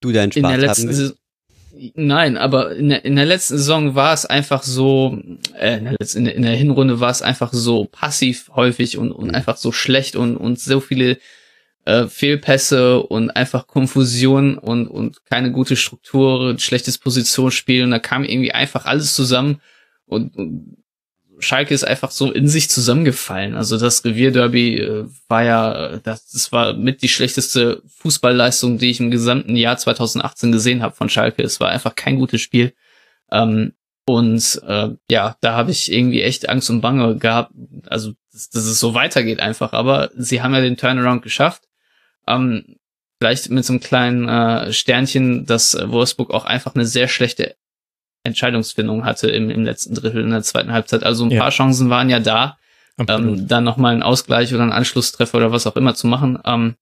Du 0.00 0.12
deinen 0.12 0.32
in 0.32 0.42
der 0.42 0.52
Spaß 0.52 0.60
letzten. 0.60 0.92
Saison, 0.92 1.16
nein, 1.94 2.36
aber 2.36 2.74
in 2.74 2.88
der, 2.88 3.04
in 3.04 3.16
der 3.16 3.24
letzten 3.26 3.56
Saison 3.58 3.94
war 3.94 4.12
es 4.12 4.26
einfach 4.26 4.62
so, 4.62 5.18
äh, 5.58 5.78
in, 5.78 5.84
der 5.84 5.94
letzten, 5.98 6.18
in, 6.18 6.24
der, 6.26 6.34
in 6.34 6.42
der 6.42 6.56
Hinrunde 6.56 7.00
war 7.00 7.10
es 7.10 7.22
einfach 7.22 7.52
so 7.52 7.84
passiv 7.84 8.50
häufig 8.54 8.98
und, 8.98 9.12
und 9.12 9.28
Mhm. 9.28 9.34
einfach 9.34 9.56
so 9.56 9.72
schlecht 9.72 10.16
und, 10.16 10.36
und 10.36 10.58
so 10.60 10.80
viele 10.80 11.18
äh, 11.86 12.08
Fehlpässe 12.08 13.00
und 13.00 13.30
einfach 13.30 13.66
Konfusion 13.66 14.58
und, 14.58 14.88
und 14.88 15.24
keine 15.24 15.52
gute 15.52 15.76
Struktur, 15.76 16.58
schlechtes 16.58 16.98
Positionsspiel 16.98 17.84
und 17.84 17.92
da 17.92 17.98
kam 17.98 18.24
irgendwie 18.24 18.52
einfach 18.52 18.84
alles 18.84 19.14
zusammen 19.14 19.60
und, 20.04 20.36
und 20.36 20.76
Schalke 21.38 21.74
ist 21.74 21.84
einfach 21.84 22.10
so 22.10 22.32
in 22.32 22.48
sich 22.48 22.70
zusammengefallen. 22.70 23.54
Also 23.54 23.78
das 23.78 24.04
Revierderby 24.04 24.78
äh, 24.78 25.04
war 25.28 25.44
ja, 25.44 25.98
das, 25.98 26.30
das 26.30 26.50
war 26.50 26.72
mit 26.74 27.02
die 27.02 27.08
schlechteste 27.08 27.82
Fußballleistung, 27.98 28.78
die 28.78 28.90
ich 28.90 29.00
im 29.00 29.10
gesamten 29.10 29.54
Jahr 29.54 29.76
2018 29.76 30.50
gesehen 30.50 30.82
habe 30.82 30.94
von 30.94 31.08
Schalke. 31.08 31.42
Es 31.42 31.60
war 31.60 31.68
einfach 31.68 31.94
kein 31.94 32.16
gutes 32.16 32.40
Spiel. 32.40 32.72
Ähm, 33.30 33.74
und 34.06 34.62
äh, 34.66 34.90
ja, 35.10 35.36
da 35.40 35.52
habe 35.52 35.72
ich 35.72 35.92
irgendwie 35.92 36.22
echt 36.22 36.48
Angst 36.48 36.70
und 36.70 36.80
Bange 36.80 37.16
gehabt, 37.18 37.52
also 37.86 38.12
dass, 38.32 38.48
dass 38.50 38.64
es 38.64 38.80
so 38.80 38.94
weitergeht 38.94 39.40
einfach. 39.40 39.72
Aber 39.72 40.10
sie 40.16 40.42
haben 40.42 40.54
ja 40.54 40.60
den 40.60 40.76
Turnaround 40.76 41.22
geschafft. 41.22 41.65
Ähm, 42.26 42.76
vielleicht 43.20 43.50
mit 43.50 43.64
so 43.64 43.72
einem 43.72 43.80
kleinen 43.80 44.28
äh, 44.28 44.72
Sternchen, 44.72 45.46
dass 45.46 45.74
äh, 45.74 45.90
Wolfsburg 45.90 46.30
auch 46.32 46.44
einfach 46.44 46.74
eine 46.74 46.84
sehr 46.84 47.08
schlechte 47.08 47.56
Entscheidungsfindung 48.24 49.04
hatte 49.04 49.30
im, 49.30 49.50
im 49.50 49.64
letzten 49.64 49.94
Drittel 49.94 50.22
in 50.22 50.30
der 50.30 50.42
zweiten 50.42 50.72
Halbzeit. 50.72 51.04
Also 51.04 51.24
ein 51.24 51.30
Ja. 51.30 51.42
paar 51.42 51.50
Chancen 51.50 51.90
waren 51.90 52.10
ja 52.10 52.18
da, 52.20 52.58
Absolut. 52.96 53.38
ähm, 53.38 53.48
dann 53.48 53.64
nochmal 53.64 53.92
einen 53.92 54.02
Ausgleich 54.02 54.52
oder 54.52 54.62
einen 54.64 54.72
Anschlusstreffer 54.72 55.38
oder 55.38 55.52
was 55.52 55.66
auch 55.66 55.76
immer 55.76 55.94
zu 55.94 56.06
machen 56.08 56.38
ähm, 56.44 56.74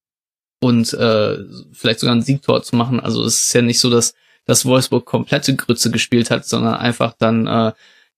und 0.60 0.92
äh, 0.94 1.36
vielleicht 1.72 2.00
sogar 2.00 2.14
ein 2.14 2.22
Siegtor 2.22 2.62
zu 2.62 2.76
machen. 2.76 2.98
Also 3.00 3.22
es 3.24 3.44
ist 3.46 3.52
ja 3.52 3.62
nicht 3.62 3.78
so, 3.80 3.90
dass, 3.90 4.14
dass 4.46 4.64
Wolfsburg 4.64 5.04
komplette 5.04 5.54
Grütze 5.54 5.90
gespielt 5.90 6.30
hat, 6.30 6.46
sondern 6.46 6.74
einfach 6.74 7.14
dann 7.18 7.46
äh, 7.46 7.72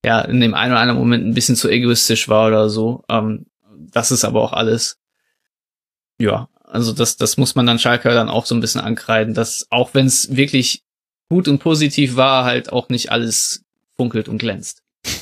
ja 0.05 0.21
in 0.21 0.41
dem 0.41 0.55
einen 0.55 0.73
oder 0.73 0.81
anderen 0.81 1.01
Moment 1.01 1.27
ein 1.27 1.35
bisschen 1.35 1.57
zu 1.57 1.69
egoistisch 1.69 2.29
war 2.29 2.47
oder 2.47 2.69
so. 2.71 3.03
Ähm, 3.09 3.47
das 3.77 4.13
ist 4.13 4.25
aber 4.25 4.43
auch 4.43 4.53
alles. 4.53 4.99
Ja, 6.19 6.49
also 6.67 6.93
das, 6.93 7.17
das 7.17 7.37
muss 7.37 7.55
man 7.55 7.67
dann 7.67 7.79
Schalke 7.79 8.09
dann 8.11 8.29
auch 8.29 8.47
so 8.47 8.55
ein 8.55 8.61
bisschen 8.61 8.81
ankreiden, 8.81 9.35
dass 9.35 9.67
auch 9.71 9.95
wenn 9.95 10.07
es 10.07 10.35
wirklich 10.37 10.83
gut 11.29 11.49
und 11.49 11.59
positiv 11.59 12.17
war, 12.17 12.45
halt 12.45 12.73
auch 12.73 12.89
nicht 12.89 13.11
alles 13.11 13.65
funkelt 13.97 14.29
und 14.29 14.39
glänzt. 14.39 14.83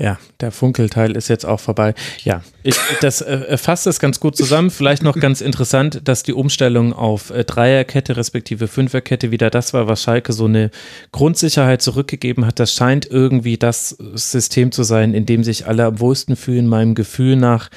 Ja, 0.00 0.16
der 0.38 0.52
Funkelteil 0.52 1.16
ist 1.16 1.26
jetzt 1.26 1.44
auch 1.44 1.58
vorbei. 1.58 1.92
Ja, 2.22 2.42
ich, 2.62 2.76
das 3.00 3.20
äh, 3.20 3.58
fasst 3.58 3.84
das 3.84 3.98
ganz 3.98 4.20
gut 4.20 4.36
zusammen. 4.36 4.70
Vielleicht 4.70 5.02
noch 5.02 5.18
ganz 5.18 5.40
interessant, 5.40 6.02
dass 6.04 6.22
die 6.22 6.32
Umstellung 6.32 6.92
auf 6.92 7.30
äh, 7.30 7.42
Dreierkette 7.42 8.16
respektive 8.16 8.68
Fünferkette 8.68 9.32
wieder 9.32 9.50
das 9.50 9.74
war, 9.74 9.88
was 9.88 10.00
Schalke 10.00 10.32
so 10.32 10.44
eine 10.44 10.70
Grundsicherheit 11.10 11.82
zurückgegeben 11.82 12.46
hat. 12.46 12.60
Das 12.60 12.72
scheint 12.72 13.06
irgendwie 13.10 13.58
das 13.58 13.88
System 13.88 14.70
zu 14.70 14.84
sein, 14.84 15.14
in 15.14 15.26
dem 15.26 15.42
sich 15.42 15.66
alle 15.66 15.84
am 15.84 15.98
wohlsten 15.98 16.36
fühlen. 16.36 16.68
Meinem 16.68 16.94
Gefühl 16.94 17.34
nach 17.34 17.68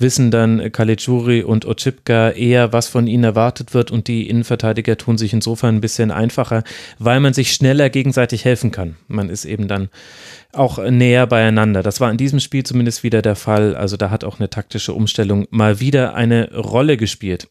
wissen 0.00 0.30
dann 0.30 0.72
Caligiuri 0.72 1.42
und 1.42 1.66
Ochipka 1.66 2.30
eher, 2.30 2.72
was 2.72 2.88
von 2.88 3.06
ihnen 3.06 3.24
erwartet 3.24 3.74
wird 3.74 3.90
und 3.90 4.08
die 4.08 4.28
Innenverteidiger 4.28 4.96
tun 4.96 5.18
sich 5.18 5.32
insofern 5.32 5.76
ein 5.76 5.80
bisschen 5.80 6.10
einfacher, 6.10 6.64
weil 6.98 7.20
man 7.20 7.34
sich 7.34 7.52
schneller 7.52 7.90
gegenseitig 7.90 8.44
helfen 8.44 8.70
kann. 8.70 8.96
Man 9.08 9.30
ist 9.30 9.44
eben 9.44 9.68
dann 9.68 9.88
auch 10.52 10.78
näher 10.78 11.26
beieinander. 11.26 11.82
Das 11.82 12.00
war 12.00 12.10
in 12.10 12.16
diesem 12.16 12.40
Spiel 12.40 12.64
zumindest 12.64 13.02
wieder 13.02 13.22
der 13.22 13.36
Fall. 13.36 13.76
Also 13.76 13.96
da 13.96 14.10
hat 14.10 14.24
auch 14.24 14.40
eine 14.40 14.50
taktische 14.50 14.92
Umstellung 14.92 15.46
mal 15.50 15.80
wieder 15.80 16.14
eine 16.14 16.52
Rolle 16.54 16.96
gespielt. 16.96 17.48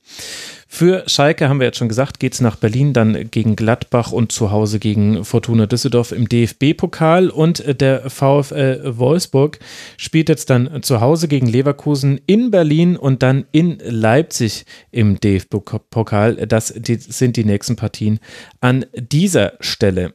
Für 0.71 1.03
Schalke 1.07 1.49
haben 1.49 1.59
wir 1.59 1.65
jetzt 1.65 1.79
schon 1.79 1.89
gesagt, 1.89 2.19
geht 2.19 2.33
es 2.33 2.41
nach 2.41 2.55
Berlin, 2.55 2.93
dann 2.93 3.31
gegen 3.31 3.55
Gladbach 3.55 4.11
und 4.11 4.31
zu 4.31 4.51
Hause 4.51 4.77
gegen 4.77 5.25
Fortuna 5.25 5.65
Düsseldorf 5.65 6.11
im 6.11 6.29
DFB-Pokal. 6.29 7.31
Und 7.31 7.81
der 7.81 8.07
VfL 8.07 8.83
Wolfsburg 8.97 9.57
spielt 9.97 10.29
jetzt 10.29 10.51
dann 10.51 10.83
zu 10.83 11.01
Hause 11.01 11.27
gegen 11.27 11.47
Leverkusen 11.47 12.21
in 12.27 12.51
Berlin 12.51 12.97
und 12.97 13.23
dann 13.23 13.45
in 13.51 13.79
Leipzig 13.83 14.65
im 14.91 15.19
DFB-Pokal. 15.19 16.35
Das 16.47 16.67
sind 16.67 17.35
die 17.35 17.45
nächsten 17.45 17.75
Partien 17.75 18.19
an 18.61 18.85
dieser 18.93 19.53
Stelle. 19.61 20.13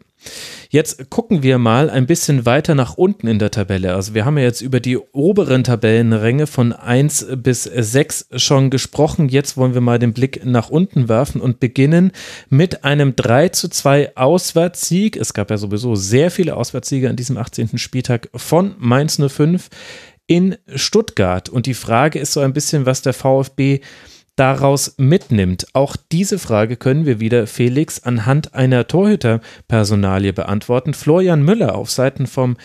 Jetzt 0.71 1.09
gucken 1.11 1.43
wir 1.43 1.59
mal 1.59 1.89
ein 1.89 2.07
bisschen 2.07 2.47
weiter 2.47 2.75
nach 2.75 2.95
unten 2.95 3.27
in 3.27 3.39
der 3.39 3.51
Tabelle. 3.51 3.95
Also 3.95 4.15
wir 4.15 4.25
haben 4.25 4.39
ja 4.39 4.45
jetzt 4.45 4.61
über 4.61 4.81
die 4.81 4.99
oberen 4.99 5.63
Tabellenränge 5.63 6.47
von 6.47 6.73
1 6.73 7.29
bis 7.37 7.65
6 7.65 8.31
schon 8.37 8.71
gesprochen. 8.71 9.29
Jetzt 9.29 9.57
wollen 9.57 9.75
wir 9.75 9.81
mal 9.81 9.99
den 9.99 10.13
Blick 10.13 10.45
nach 10.45 10.71
unten 10.71 11.09
werfen 11.09 11.41
und 11.41 11.61
beginnen 11.61 12.13
mit 12.49 12.85
einem 12.85 13.15
3 13.15 13.51
zu 13.51 13.69
2 13.69 14.17
Auswärtssieg. 14.17 15.17
Es 15.17 15.35
gab 15.35 15.51
ja 15.51 15.59
sowieso 15.59 15.95
sehr 15.95 16.31
viele 16.31 16.57
Auswärtssiege 16.57 17.09
an 17.09 17.17
diesem 17.17 17.37
18. 17.37 17.79
Spieltag 17.79 18.29
von 18.35 18.75
Mainz 18.79 19.21
05 19.21 19.69
in 20.27 20.57
Stuttgart. 20.75 21.49
Und 21.49 21.67
die 21.67 21.75
Frage 21.75 22.19
ist 22.19 22.33
so 22.33 22.41
ein 22.41 22.53
bisschen, 22.53 22.87
was 22.87 23.03
der 23.03 23.13
VfB 23.13 23.81
daraus 24.37 24.95
mitnimmt. 24.97 25.67
Auch 25.73 25.97
diese 26.11 26.39
Frage 26.39 26.77
können 26.77 27.07
wir 27.07 27.21
wieder 27.21 27.47
Felix 27.47 28.03
anhand 28.03 28.55
einer 28.55 28.87
Torhüterpersonalie 28.87 30.33
beantworten. 30.33 30.95
Florian 30.95 31.43
Müller 31.43 31.75
auf 31.75 31.91
Seiten 31.91 32.27
vom 32.27 32.57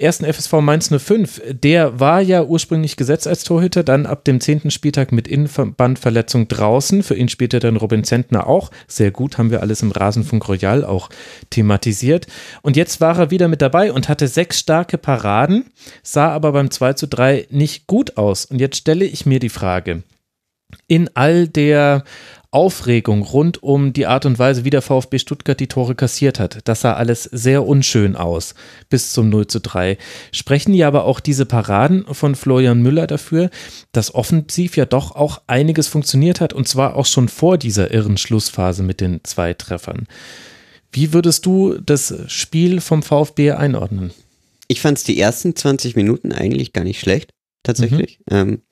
ersten 0.00 0.32
FSV 0.32 0.52
Mainz 0.60 0.90
05, 0.96 1.42
der 1.50 1.98
war 1.98 2.20
ja 2.20 2.44
ursprünglich 2.44 2.96
gesetzt 2.96 3.26
als 3.26 3.42
Torhüter, 3.42 3.82
dann 3.82 4.06
ab 4.06 4.24
dem 4.24 4.40
zehnten 4.40 4.70
Spieltag 4.70 5.10
mit 5.10 5.26
Innenbandverletzung 5.26 6.46
draußen. 6.46 7.02
Für 7.02 7.16
ihn 7.16 7.28
spielte 7.28 7.58
dann 7.58 7.76
Robin 7.76 8.04
Zentner 8.04 8.46
auch. 8.46 8.70
Sehr 8.86 9.10
gut, 9.10 9.38
haben 9.38 9.50
wir 9.50 9.60
alles 9.60 9.82
im 9.82 9.90
Rasenfunk 9.90 10.48
Royal 10.48 10.84
auch 10.84 11.10
thematisiert. 11.50 12.28
Und 12.62 12.76
jetzt 12.76 13.00
war 13.00 13.18
er 13.18 13.30
wieder 13.32 13.48
mit 13.48 13.60
dabei 13.60 13.92
und 13.92 14.08
hatte 14.08 14.28
sechs 14.28 14.60
starke 14.60 14.98
Paraden, 14.98 15.64
sah 16.04 16.30
aber 16.30 16.52
beim 16.52 16.70
2 16.70 16.92
zu 16.92 17.08
3 17.08 17.48
nicht 17.50 17.88
gut 17.88 18.16
aus. 18.16 18.44
Und 18.44 18.60
jetzt 18.60 18.76
stelle 18.76 19.04
ich 19.04 19.26
mir 19.26 19.40
die 19.40 19.48
Frage, 19.48 20.04
in 20.86 21.10
all 21.14 21.48
der 21.48 22.04
Aufregung 22.50 23.22
rund 23.22 23.62
um 23.62 23.92
die 23.92 24.06
Art 24.06 24.24
und 24.24 24.38
Weise, 24.38 24.64
wie 24.64 24.70
der 24.70 24.80
VfB 24.80 25.18
Stuttgart 25.18 25.60
die 25.60 25.66
Tore 25.66 25.94
kassiert 25.94 26.40
hat. 26.40 26.60
Das 26.64 26.80
sah 26.80 26.94
alles 26.94 27.24
sehr 27.24 27.66
unschön 27.66 28.16
aus 28.16 28.54
bis 28.88 29.12
zum 29.12 29.28
0 29.28 29.48
zu 29.48 29.60
3. 29.60 29.98
Sprechen 30.32 30.72
ja 30.72 30.88
aber 30.88 31.04
auch 31.04 31.20
diese 31.20 31.44
Paraden 31.44 32.06
von 32.10 32.34
Florian 32.34 32.80
Müller 32.80 33.06
dafür, 33.06 33.50
dass 33.92 34.14
offensiv 34.14 34.78
ja 34.78 34.86
doch 34.86 35.14
auch 35.14 35.42
einiges 35.46 35.88
funktioniert 35.88 36.40
hat 36.40 36.54
und 36.54 36.66
zwar 36.66 36.96
auch 36.96 37.06
schon 37.06 37.28
vor 37.28 37.58
dieser 37.58 37.90
irren 37.92 38.16
Schlussphase 38.16 38.82
mit 38.82 39.02
den 39.02 39.20
zwei 39.24 39.52
Treffern. 39.52 40.06
Wie 40.90 41.12
würdest 41.12 41.44
du 41.44 41.78
das 41.78 42.14
Spiel 42.28 42.80
vom 42.80 43.02
VfB 43.02 43.52
einordnen? 43.52 44.12
Ich 44.68 44.80
fand 44.80 44.96
es 44.96 45.04
die 45.04 45.20
ersten 45.20 45.54
20 45.54 45.96
Minuten 45.96 46.32
eigentlich 46.32 46.72
gar 46.72 46.84
nicht 46.84 47.00
schlecht, 47.00 47.34
tatsächlich. 47.62 48.20
Mhm. 48.30 48.36
Ähm, 48.36 48.62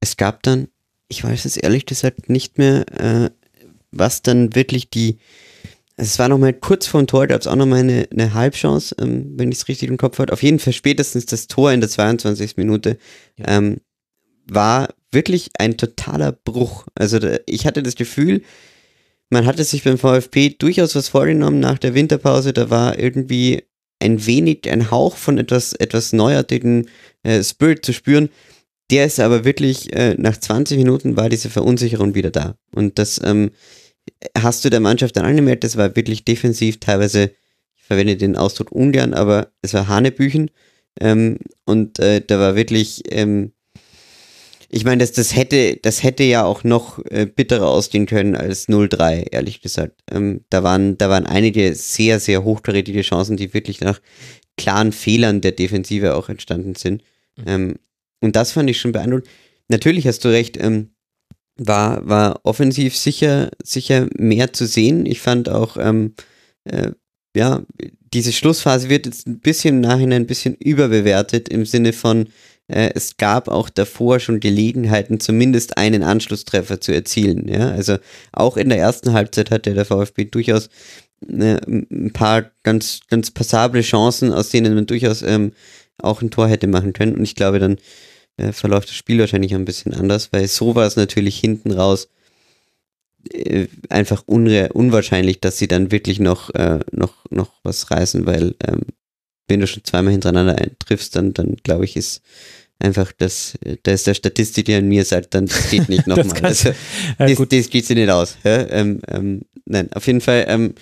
es 0.00 0.16
gab 0.16 0.42
dann 0.42 0.68
ich 1.08 1.22
weiß 1.22 1.44
es 1.44 1.56
ehrlich 1.56 1.86
gesagt 1.86 2.28
nicht 2.28 2.58
mehr, 2.58 2.84
äh, 2.98 3.30
was 3.90 4.22
dann 4.22 4.54
wirklich 4.54 4.90
die. 4.90 5.18
Also 5.96 6.08
es 6.08 6.18
war 6.18 6.28
nochmal 6.28 6.52
kurz 6.52 6.88
vor 6.88 7.00
dem 7.00 7.06
Tor, 7.06 7.28
gab 7.28 7.40
es 7.40 7.46
auch 7.46 7.54
nochmal 7.54 7.80
eine, 7.80 8.08
eine 8.10 8.34
Halbchance, 8.34 8.96
ähm, 8.98 9.34
wenn 9.36 9.52
ich 9.52 9.58
es 9.58 9.68
richtig 9.68 9.88
im 9.88 9.96
Kopf 9.96 10.18
hatte. 10.18 10.32
Auf 10.32 10.42
jeden 10.42 10.58
Fall 10.58 10.72
spätestens 10.72 11.26
das 11.26 11.46
Tor 11.46 11.70
in 11.70 11.80
der 11.80 11.88
22. 11.88 12.56
Minute 12.56 12.98
ja. 13.36 13.58
ähm, 13.58 13.80
war 14.46 14.88
wirklich 15.12 15.50
ein 15.58 15.76
totaler 15.76 16.32
Bruch. 16.32 16.86
Also 16.96 17.20
da, 17.20 17.36
ich 17.46 17.64
hatte 17.66 17.82
das 17.82 17.94
Gefühl, 17.94 18.42
man 19.30 19.46
hatte 19.46 19.64
sich 19.64 19.84
beim 19.84 19.98
VfB 19.98 20.50
durchaus 20.50 20.94
was 20.94 21.08
vorgenommen 21.08 21.60
nach 21.60 21.78
der 21.78 21.94
Winterpause. 21.94 22.52
Da 22.52 22.70
war 22.70 22.98
irgendwie 22.98 23.62
ein 24.00 24.26
wenig, 24.26 24.70
ein 24.70 24.90
Hauch 24.90 25.16
von 25.16 25.38
etwas, 25.38 25.72
etwas 25.72 26.12
neuartigen 26.12 26.88
äh, 27.22 27.42
Spirit 27.42 27.84
zu 27.84 27.92
spüren. 27.92 28.28
Der 28.90 29.06
ist 29.06 29.18
aber 29.20 29.44
wirklich, 29.44 29.92
äh, 29.94 30.14
nach 30.18 30.36
20 30.36 30.76
Minuten 30.76 31.16
war 31.16 31.28
diese 31.28 31.48
Verunsicherung 31.48 32.14
wieder 32.14 32.30
da. 32.30 32.56
Und 32.74 32.98
das 32.98 33.20
ähm, 33.24 33.50
hast 34.38 34.64
du 34.64 34.70
der 34.70 34.80
Mannschaft 34.80 35.16
dann 35.16 35.24
angemerkt, 35.24 35.64
das 35.64 35.76
war 35.76 35.96
wirklich 35.96 36.24
defensiv, 36.24 36.80
teilweise, 36.80 37.30
ich 37.76 37.82
verwende 37.82 38.16
den 38.16 38.36
Ausdruck 38.36 38.72
ungern, 38.72 39.14
aber 39.14 39.52
es 39.62 39.74
war 39.74 39.88
Hanebüchen. 39.88 40.50
Ähm, 41.00 41.38
und 41.64 41.98
äh, 41.98 42.20
da 42.20 42.38
war 42.38 42.56
wirklich, 42.56 43.02
ähm, 43.10 43.52
ich 44.68 44.84
meine, 44.84 44.98
das, 44.98 45.12
das, 45.12 45.34
hätte, 45.34 45.78
das 45.80 46.02
hätte 46.02 46.24
ja 46.24 46.44
auch 46.44 46.64
noch 46.64 46.98
äh, 47.06 47.26
bitterer 47.26 47.68
ausgehen 47.68 48.06
können 48.06 48.36
als 48.36 48.68
0-3, 48.68 49.32
ehrlich 49.32 49.60
gesagt. 49.60 50.02
Ähm, 50.10 50.40
da, 50.50 50.62
waren, 50.62 50.98
da 50.98 51.08
waren 51.08 51.26
einige 51.26 51.74
sehr, 51.74 52.20
sehr 52.20 52.44
hochkarätige 52.44 53.02
Chancen, 53.02 53.36
die 53.36 53.54
wirklich 53.54 53.80
nach 53.80 54.00
klaren 54.56 54.92
Fehlern 54.92 55.40
der 55.40 55.52
Defensive 55.52 56.14
auch 56.14 56.28
entstanden 56.28 56.74
sind. 56.74 57.02
Mhm. 57.36 57.76
Und 58.24 58.36
das 58.36 58.52
fand 58.52 58.70
ich 58.70 58.80
schon 58.80 58.92
beeindruckend. 58.92 59.28
Natürlich 59.68 60.06
hast 60.06 60.24
du 60.24 60.28
recht, 60.28 60.56
ähm, 60.56 60.90
war, 61.56 62.06
war 62.08 62.40
offensiv 62.42 62.96
sicher, 62.96 63.50
sicher 63.62 64.08
mehr 64.16 64.52
zu 64.52 64.66
sehen. 64.66 65.06
Ich 65.06 65.20
fand 65.20 65.48
auch, 65.48 65.76
ähm, 65.76 66.14
äh, 66.64 66.92
ja, 67.36 67.62
diese 68.12 68.32
Schlussphase 68.32 68.88
wird 68.88 69.06
jetzt 69.06 69.26
ein 69.26 69.40
bisschen 69.40 69.76
im 69.76 69.80
Nachhinein 69.82 70.22
ein 70.22 70.26
bisschen 70.26 70.54
überbewertet 70.54 71.48
im 71.48 71.66
Sinne 71.66 71.92
von, 71.92 72.28
äh, 72.68 72.90
es 72.94 73.16
gab 73.16 73.48
auch 73.48 73.68
davor 73.68 74.20
schon 74.20 74.40
Gelegenheiten, 74.40 75.20
zumindest 75.20 75.76
einen 75.76 76.02
Anschlusstreffer 76.02 76.80
zu 76.80 76.92
erzielen. 76.92 77.48
Ja? 77.48 77.70
Also 77.70 77.98
auch 78.32 78.56
in 78.56 78.68
der 78.68 78.78
ersten 78.78 79.12
Halbzeit 79.12 79.50
hatte 79.50 79.74
der 79.74 79.84
VfB 79.84 80.24
durchaus 80.24 80.68
äh, 81.28 81.58
ein 81.66 82.12
paar 82.12 82.50
ganz, 82.62 83.00
ganz 83.08 83.30
passable 83.30 83.82
Chancen, 83.82 84.32
aus 84.32 84.48
denen 84.48 84.74
man 84.74 84.86
durchaus 84.86 85.22
ähm, 85.22 85.52
auch 85.98 86.22
ein 86.22 86.30
Tor 86.30 86.48
hätte 86.48 86.66
machen 86.66 86.92
können. 86.92 87.14
Und 87.16 87.24
ich 87.24 87.34
glaube, 87.34 87.58
dann 87.58 87.76
äh, 88.36 88.52
verläuft 88.52 88.88
das 88.88 88.96
Spiel 88.96 89.18
wahrscheinlich 89.18 89.54
ein 89.54 89.64
bisschen 89.64 89.94
anders, 89.94 90.32
weil 90.32 90.46
so 90.48 90.74
war 90.74 90.86
es 90.86 90.96
natürlich 90.96 91.38
hinten 91.38 91.72
raus 91.72 92.08
äh, 93.32 93.68
einfach 93.88 94.22
unwahrscheinlich, 94.26 95.40
dass 95.40 95.58
sie 95.58 95.68
dann 95.68 95.90
wirklich 95.90 96.20
noch, 96.20 96.50
äh, 96.54 96.80
noch, 96.92 97.14
noch 97.30 97.52
was 97.62 97.90
reißen, 97.90 98.26
weil 98.26 98.54
ähm, 98.66 98.82
wenn 99.48 99.60
du 99.60 99.66
schon 99.66 99.84
zweimal 99.84 100.12
hintereinander 100.12 100.56
triffst, 100.78 101.16
dann, 101.16 101.32
dann 101.32 101.56
glaube 101.62 101.84
ich, 101.84 101.96
ist 101.96 102.22
einfach 102.78 103.12
das, 103.16 103.54
da 103.82 103.92
ist 103.92 104.06
der 104.06 104.14
Statistik, 104.14 104.66
die 104.66 104.74
an 104.74 104.88
mir 104.88 105.04
sagt, 105.04 105.34
dann 105.34 105.46
das 105.46 105.70
geht 105.70 105.88
nicht 105.88 106.06
nochmal. 106.06 106.44
also, 106.44 106.70
ja, 107.18 107.26
das, 107.26 107.48
das 107.48 107.70
geht 107.70 107.86
sie 107.86 107.94
nicht 107.94 108.10
aus. 108.10 108.36
Ja? 108.44 108.68
Ähm, 108.68 109.00
ähm, 109.08 109.42
nein, 109.64 109.92
auf 109.92 110.06
jeden 110.06 110.20
Fall, 110.20 110.44
ähm, 110.48 110.74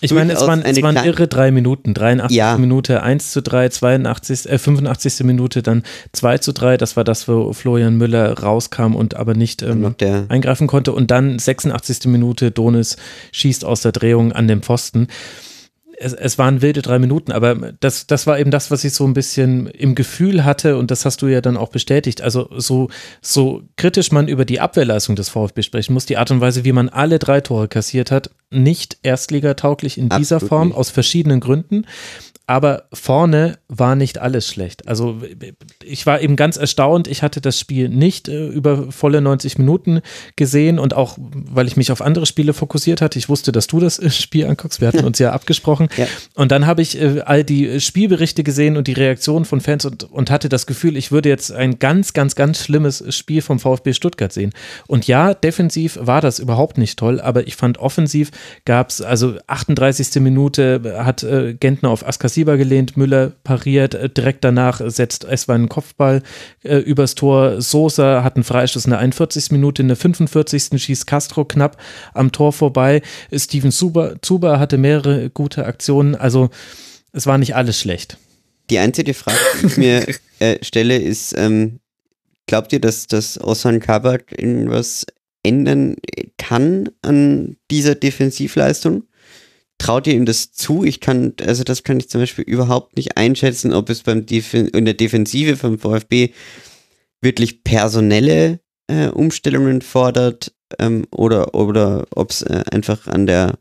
ich 0.00 0.12
meine, 0.12 0.32
es 0.32 0.40
waren, 0.40 0.62
es 0.62 0.82
waren 0.82 0.96
irre 0.96 1.28
drei 1.28 1.50
Minuten. 1.50 1.94
83. 1.94 2.36
Ja. 2.36 2.58
Minute 2.58 3.02
1 3.02 3.30
zu 3.30 3.42
3, 3.42 3.68
82, 3.68 4.50
äh, 4.50 4.58
85. 4.58 5.24
Minute 5.24 5.62
dann 5.62 5.82
2 6.12 6.38
zu 6.38 6.52
3. 6.52 6.76
Das 6.76 6.96
war 6.96 7.04
das, 7.04 7.28
wo 7.28 7.52
Florian 7.52 7.96
Müller 7.96 8.38
rauskam 8.38 8.94
und 8.94 9.16
aber 9.16 9.34
nicht 9.34 9.62
ähm, 9.62 9.94
eingreifen 10.28 10.66
konnte. 10.66 10.92
Und 10.92 11.10
dann 11.10 11.38
86. 11.38 12.06
Minute, 12.06 12.50
Donis 12.50 12.96
schießt 13.32 13.64
aus 13.64 13.82
der 13.82 13.92
Drehung 13.92 14.32
an 14.32 14.48
den 14.48 14.62
Pfosten 14.62 15.08
es, 15.98 16.12
es 16.12 16.38
waren 16.38 16.62
wilde 16.62 16.82
drei 16.82 16.98
Minuten, 16.98 17.32
aber 17.32 17.72
das, 17.80 18.06
das 18.06 18.26
war 18.26 18.38
eben 18.38 18.50
das, 18.50 18.70
was 18.70 18.84
ich 18.84 18.94
so 18.94 19.04
ein 19.06 19.14
bisschen 19.14 19.66
im 19.66 19.94
Gefühl 19.94 20.44
hatte 20.44 20.76
und 20.76 20.90
das 20.90 21.04
hast 21.04 21.22
du 21.22 21.26
ja 21.26 21.40
dann 21.40 21.56
auch 21.56 21.68
bestätigt. 21.68 22.22
Also 22.22 22.48
so, 22.56 22.88
so 23.20 23.62
kritisch 23.76 24.12
man 24.12 24.28
über 24.28 24.44
die 24.44 24.60
Abwehrleistung 24.60 25.16
des 25.16 25.28
VfB 25.28 25.62
sprechen 25.62 25.94
muss, 25.94 26.06
die 26.06 26.16
Art 26.16 26.30
und 26.30 26.40
Weise, 26.40 26.64
wie 26.64 26.72
man 26.72 26.88
alle 26.88 27.18
drei 27.18 27.40
Tore 27.40 27.68
kassiert 27.68 28.10
hat, 28.10 28.30
nicht 28.50 28.98
erstligatauglich 29.02 29.98
in 29.98 30.08
dieser 30.08 30.36
Absolut 30.36 30.48
Form, 30.48 30.68
nicht. 30.68 30.76
aus 30.76 30.90
verschiedenen 30.90 31.40
Gründen 31.40 31.86
aber 32.46 32.84
vorne 32.92 33.58
war 33.68 33.96
nicht 33.96 34.18
alles 34.18 34.46
schlecht. 34.46 34.86
Also 34.86 35.22
ich 35.82 36.04
war 36.04 36.20
eben 36.20 36.36
ganz 36.36 36.58
erstaunt. 36.58 37.08
Ich 37.08 37.22
hatte 37.22 37.40
das 37.40 37.58
Spiel 37.58 37.88
nicht 37.88 38.28
äh, 38.28 38.48
über 38.48 38.92
volle 38.92 39.22
90 39.22 39.56
Minuten 39.56 40.02
gesehen 40.36 40.78
und 40.78 40.92
auch, 40.92 41.16
weil 41.18 41.66
ich 41.66 41.78
mich 41.78 41.90
auf 41.90 42.02
andere 42.02 42.26
Spiele 42.26 42.52
fokussiert 42.52 43.00
hatte. 43.00 43.18
Ich 43.18 43.30
wusste, 43.30 43.50
dass 43.50 43.66
du 43.66 43.80
das 43.80 43.98
äh, 43.98 44.10
Spiel 44.10 44.46
anguckst. 44.46 44.82
Wir 44.82 44.88
hatten 44.88 45.06
uns 45.06 45.18
ja 45.18 45.32
abgesprochen. 45.32 45.88
Ja. 45.96 46.06
Und 46.34 46.52
dann 46.52 46.66
habe 46.66 46.82
ich 46.82 47.00
äh, 47.00 47.22
all 47.24 47.44
die 47.44 47.80
Spielberichte 47.80 48.44
gesehen 48.44 48.76
und 48.76 48.88
die 48.88 48.92
Reaktionen 48.92 49.46
von 49.46 49.62
Fans 49.62 49.86
und, 49.86 50.04
und 50.04 50.30
hatte 50.30 50.50
das 50.50 50.66
Gefühl, 50.66 50.98
ich 50.98 51.10
würde 51.10 51.30
jetzt 51.30 51.50
ein 51.50 51.78
ganz, 51.78 52.12
ganz, 52.12 52.34
ganz 52.34 52.62
schlimmes 52.62 53.02
Spiel 53.14 53.40
vom 53.40 53.58
VfB 53.58 53.94
Stuttgart 53.94 54.32
sehen. 54.32 54.52
Und 54.86 55.06
ja, 55.06 55.32
defensiv 55.32 55.98
war 55.98 56.20
das 56.20 56.40
überhaupt 56.40 56.76
nicht 56.76 56.98
toll, 56.98 57.22
aber 57.22 57.46
ich 57.46 57.56
fand 57.56 57.78
offensiv 57.78 58.30
gab 58.66 58.90
es, 58.90 59.00
also 59.00 59.38
38. 59.46 60.20
Minute 60.20 60.94
hat 60.98 61.22
äh, 61.22 61.54
Gentner 61.54 61.88
auf 61.88 62.06
Askar 62.06 62.33
Sieber 62.34 62.56
gelehnt, 62.56 62.96
Müller 62.96 63.32
pariert, 63.44 63.94
äh, 63.94 64.10
direkt 64.10 64.44
danach 64.44 64.80
setzt 64.84 65.24
Eswein 65.24 65.62
einen 65.62 65.68
Kopfball 65.68 66.22
äh, 66.62 66.76
übers 66.78 67.14
Tor, 67.14 67.62
Sosa 67.62 68.22
hat 68.22 68.36
einen 68.36 68.44
Freischuss 68.44 68.84
in 68.84 68.90
der 68.90 68.98
41. 68.98 69.50
Minute, 69.50 69.82
in 69.82 69.88
der 69.88 69.96
45. 69.96 70.80
schießt 70.82 71.06
Castro 71.06 71.44
knapp 71.44 71.76
am 72.12 72.32
Tor 72.32 72.52
vorbei, 72.52 73.02
Steven 73.32 73.72
Zuber, 73.72 74.16
Zuber 74.22 74.58
hatte 74.58 74.78
mehrere 74.78 75.30
gute 75.30 75.64
Aktionen, 75.64 76.14
also 76.14 76.50
es 77.12 77.26
war 77.26 77.38
nicht 77.38 77.54
alles 77.54 77.78
schlecht. 77.78 78.18
Die 78.70 78.78
einzige 78.78 79.14
Frage, 79.14 79.38
die 79.62 79.66
ich 79.66 79.76
mir 79.76 80.06
äh, 80.40 80.58
stelle, 80.62 80.98
ist, 80.98 81.34
ähm, 81.36 81.80
glaubt 82.46 82.72
ihr, 82.72 82.80
dass, 82.80 83.06
dass 83.06 83.40
Osan 83.40 83.80
Kabak 83.80 84.32
irgendwas 84.36 85.06
ändern 85.42 85.96
kann 86.38 86.88
an 87.02 87.56
dieser 87.70 87.94
Defensivleistung? 87.94 89.04
Traut 89.78 90.06
ihr 90.06 90.14
ihm 90.14 90.24
das 90.24 90.52
zu? 90.52 90.84
Ich 90.84 91.00
kann, 91.00 91.34
also 91.40 91.64
das 91.64 91.82
kann 91.82 91.98
ich 91.98 92.08
zum 92.08 92.20
Beispiel 92.20 92.44
überhaupt 92.44 92.96
nicht 92.96 93.16
einschätzen, 93.16 93.72
ob 93.72 93.90
es 93.90 94.02
beim 94.02 94.24
Def 94.26 94.54
in 94.54 94.84
der 94.84 94.94
Defensive 94.94 95.56
vom 95.56 95.78
VfB 95.78 96.30
wirklich 97.20 97.64
personelle 97.64 98.60
äh, 98.86 99.08
Umstellungen 99.08 99.82
fordert 99.82 100.54
ähm, 100.78 101.06
oder, 101.10 101.54
oder 101.54 102.06
ob 102.14 102.30
es 102.30 102.42
äh, 102.42 102.62
einfach 102.70 103.06
an 103.06 103.26
der 103.26 103.58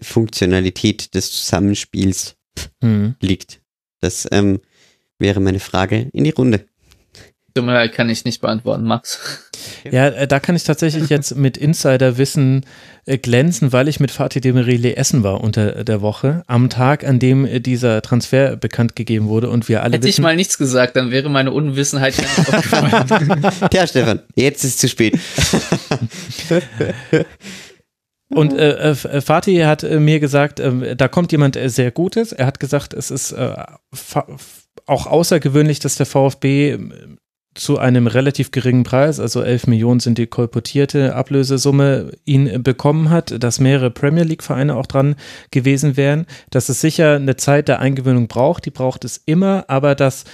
Funktionalität 0.00 1.14
des 1.14 1.32
Zusammenspiels 1.32 2.36
Mhm. 2.82 3.14
liegt. 3.20 3.60
Das 4.00 4.26
ähm, 4.32 4.60
wäre 5.18 5.38
meine 5.40 5.60
Frage 5.60 6.10
in 6.12 6.24
die 6.24 6.30
Runde. 6.30 6.66
Tut 7.58 7.66
mir 7.66 7.72
leid, 7.72 7.92
kann 7.92 8.08
ich 8.08 8.24
nicht 8.24 8.40
beantworten, 8.40 8.84
Max. 8.84 9.18
Ja, 9.90 10.08
äh, 10.08 10.28
da 10.28 10.38
kann 10.38 10.54
ich 10.54 10.62
tatsächlich 10.62 11.08
jetzt 11.08 11.34
mit 11.34 11.56
Insiderwissen 11.56 12.64
äh, 13.06 13.18
glänzen, 13.18 13.72
weil 13.72 13.88
ich 13.88 13.98
mit 13.98 14.12
Fatih 14.12 14.40
Demireli 14.40 14.92
essen 14.92 15.24
war 15.24 15.40
unter 15.40 15.82
der 15.82 16.00
Woche, 16.00 16.44
am 16.46 16.70
Tag, 16.70 17.04
an 17.04 17.18
dem 17.18 17.44
äh, 17.44 17.60
dieser 17.60 18.00
Transfer 18.00 18.56
bekannt 18.56 18.94
gegeben 18.94 19.26
wurde 19.26 19.50
und 19.50 19.68
wir 19.68 19.82
alle 19.82 19.94
Hätte 19.94 20.06
ich 20.06 20.14
wissen, 20.14 20.22
mal 20.22 20.36
nichts 20.36 20.58
gesagt, 20.58 20.94
dann 20.94 21.10
wäre 21.10 21.28
meine 21.28 21.50
Unwissenheit 21.50 22.16
nicht 22.16 22.38
aufgefallen. 22.38 23.42
Ja, 23.72 23.86
Stefan, 23.86 24.20
jetzt 24.36 24.62
ist 24.62 24.74
es 24.74 24.76
zu 24.78 24.88
spät. 24.88 25.18
Und 28.30 28.52
äh, 28.52 28.94
Fatih 28.94 29.64
hat 29.64 29.82
äh, 29.82 29.98
mir 29.98 30.20
gesagt, 30.20 30.60
äh, 30.60 30.94
da 30.94 31.08
kommt 31.08 31.32
jemand 31.32 31.58
sehr 31.60 31.90
Gutes. 31.90 32.32
Er 32.32 32.46
hat 32.46 32.60
gesagt, 32.60 32.94
es 32.94 33.10
ist 33.10 33.32
äh, 33.32 33.54
auch 34.86 35.06
außergewöhnlich, 35.06 35.78
dass 35.78 35.96
der 35.96 36.06
VfB 36.06 36.72
äh, 36.72 36.78
zu 37.54 37.78
einem 37.78 38.06
relativ 38.06 38.52
geringen 38.52 38.84
Preis, 38.84 39.18
also 39.18 39.42
11 39.42 39.66
Millionen 39.66 40.00
sind 40.00 40.16
die 40.16 40.28
kolportierte 40.28 41.14
Ablösesumme, 41.14 42.12
ihn 42.24 42.62
bekommen 42.62 43.10
hat, 43.10 43.42
dass 43.42 43.58
mehrere 43.58 43.90
Premier 43.90 44.22
League-Vereine 44.22 44.76
auch 44.76 44.86
dran 44.86 45.16
gewesen 45.50 45.96
wären, 45.96 46.26
dass 46.50 46.68
es 46.68 46.80
sicher 46.80 47.16
eine 47.16 47.36
Zeit 47.36 47.68
der 47.68 47.80
Eingewöhnung 47.80 48.28
braucht, 48.28 48.64
die 48.64 48.70
braucht 48.70 49.04
es 49.04 49.20
immer, 49.26 49.64
aber 49.68 49.94
dass 49.94 50.24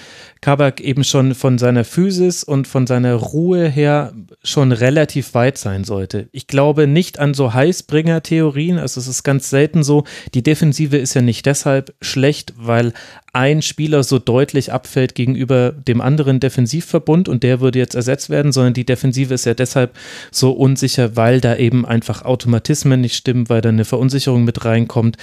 Kabak 0.45 0.83
eben 0.83 1.05
schon 1.05 1.35
von 1.35 1.57
seiner 1.57 1.85
Physis 1.85 2.45
und 2.45 2.69
von 2.69 2.87
seiner 2.87 3.15
Ruhe 3.15 3.67
her 3.67 4.13
schon 4.43 4.73
relativ 4.73 5.33
weit 5.33 5.57
sein 5.57 5.85
sollte. 5.85 6.29
Ich 6.33 6.47
glaube 6.49 6.87
nicht 6.87 7.19
an 7.19 7.33
so 7.33 7.55
Heißbringer-Theorien, 7.55 8.79
also 8.79 9.01
es 9.01 9.09
ist 9.09 9.23
ganz 9.23 9.49
selten 9.49 9.83
so, 9.83 10.05
die 10.35 10.43
Defensive 10.43 10.99
ist 10.99 11.15
ja 11.15 11.23
nicht 11.23 11.47
deshalb 11.47 11.95
schlecht, 12.03 12.53
weil 12.59 12.93
ein 13.33 13.63
Spieler 13.63 14.03
so 14.03 14.19
deutlich 14.19 14.71
abfällt 14.71 15.15
gegenüber 15.15 15.73
dem 15.73 16.03
anderen 16.03 16.41
Defensivverbund 16.41 17.27
und 17.27 17.43
der 17.43 17.61
würde 17.61 17.79
jetzt 17.79 17.95
ersetzt 17.95 18.29
werden, 18.29 18.53
sondern 18.53 18.75
die 18.75 18.85
Defensive 18.85 19.33
ist 19.33 19.47
ja 19.47 19.55
deshalb 19.55 19.97
so 20.31 20.53
unsicher, 20.53 21.17
weil 21.17 21.41
da 21.41 21.57
eben 21.57 21.87
einfach 21.87 22.23
Automatismen 22.23 23.01
nicht 23.01 23.17
stimmen, 23.17 23.49
weil 23.49 23.63
da 23.63 23.71
eine 23.71 23.87
Verunsicherung 23.87 24.45
mit 24.45 24.67
reinkommt 24.67 25.17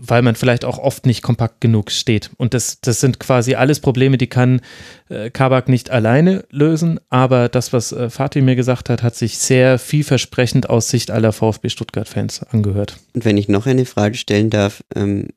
weil 0.00 0.22
man 0.22 0.34
vielleicht 0.34 0.64
auch 0.64 0.78
oft 0.78 1.06
nicht 1.06 1.22
kompakt 1.22 1.60
genug 1.60 1.90
steht. 1.90 2.30
Und 2.36 2.54
das, 2.54 2.80
das 2.80 3.00
sind 3.00 3.20
quasi 3.20 3.54
alles 3.54 3.80
Probleme, 3.80 4.16
die 4.16 4.26
kann 4.26 4.60
äh, 5.08 5.30
Kabak 5.30 5.68
nicht 5.68 5.90
alleine 5.90 6.44
lösen. 6.50 6.98
Aber 7.10 7.48
das, 7.48 7.72
was 7.72 7.92
äh, 7.92 8.08
Fatih 8.08 8.40
mir 8.40 8.56
gesagt 8.56 8.88
hat, 8.88 9.02
hat 9.02 9.14
sich 9.14 9.38
sehr 9.38 9.78
vielversprechend 9.78 10.70
aus 10.70 10.88
Sicht 10.88 11.10
aller 11.10 11.32
VfB 11.32 11.68
Stuttgart-Fans 11.68 12.42
angehört. 12.44 12.96
Und 13.14 13.24
wenn 13.24 13.36
ich 13.36 13.48
noch 13.48 13.66
eine 13.66 13.84
Frage 13.84 14.16
stellen 14.16 14.50
darf, 14.50 14.82
ähm, 14.94 15.28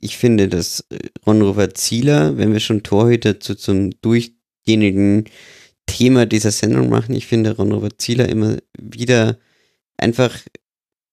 ich 0.00 0.16
finde, 0.16 0.48
dass 0.48 0.84
äh, 0.90 0.98
Ron-Robert 1.26 1.76
Zieler, 1.78 2.36
wenn 2.36 2.52
wir 2.52 2.60
schon 2.60 2.82
Torhüter 2.82 3.38
zu, 3.38 3.54
zum 3.54 3.90
durchgehenden 4.00 5.24
Thema 5.86 6.26
dieser 6.26 6.50
Sendung 6.50 6.88
machen, 6.88 7.14
ich 7.14 7.26
finde 7.26 7.56
Ron-Robert 7.56 8.00
Zieler 8.00 8.28
immer 8.28 8.56
wieder 8.78 9.38
einfach 9.96 10.36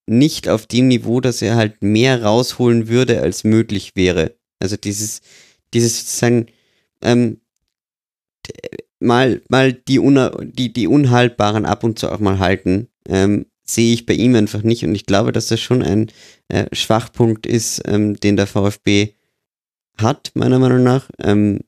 nicht 0.08 0.50
auf 0.50 0.66
dem 0.66 0.88
Niveau, 0.88 1.22
dass 1.22 1.42
er 1.42 1.56
halt 1.56 1.84
mehr 1.84 2.24
rausholen 2.24 2.88
würde, 2.88 3.22
als 3.22 3.44
möglich 3.44 3.95
wäre. 3.95 4.36
Also 4.60 4.77
dieses, 4.77 5.22
dieses 5.74 6.00
sozusagen, 6.00 6.48
ähm, 7.02 7.42
mal, 9.00 9.42
mal 9.50 9.74
die, 9.74 10.00
die, 10.53 10.74
die 10.74 10.88
Unhaltbaren 10.88 11.66
ab 11.66 11.84
und 11.84 12.00
zu 12.00 12.11
auch 12.11 12.19
mal 12.19 12.40
halten, 12.40 12.88
ähm, 13.08 13.45
sehe 13.64 13.94
ich 13.94 14.06
bei 14.06 14.14
ihm 14.14 14.36
einfach 14.36 14.64
nicht. 14.64 14.84
Und 14.84 14.95
ich 14.95 15.06
glaube, 15.06 15.32
dass 15.32 15.48
das 15.48 15.60
schon 15.60 15.84
ein 15.84 16.11
äh, 16.48 16.74
Schwachpunkt 16.74 17.45
ist, 17.45 17.82
ähm, 17.86 18.16
den 18.16 18.38
der 18.38 18.48
VfB 18.48 19.14
hat, 19.98 20.32
meiner 20.36 20.60
Meinung 20.60 20.84
nach. 20.84 21.10
Ähm, 21.19 21.60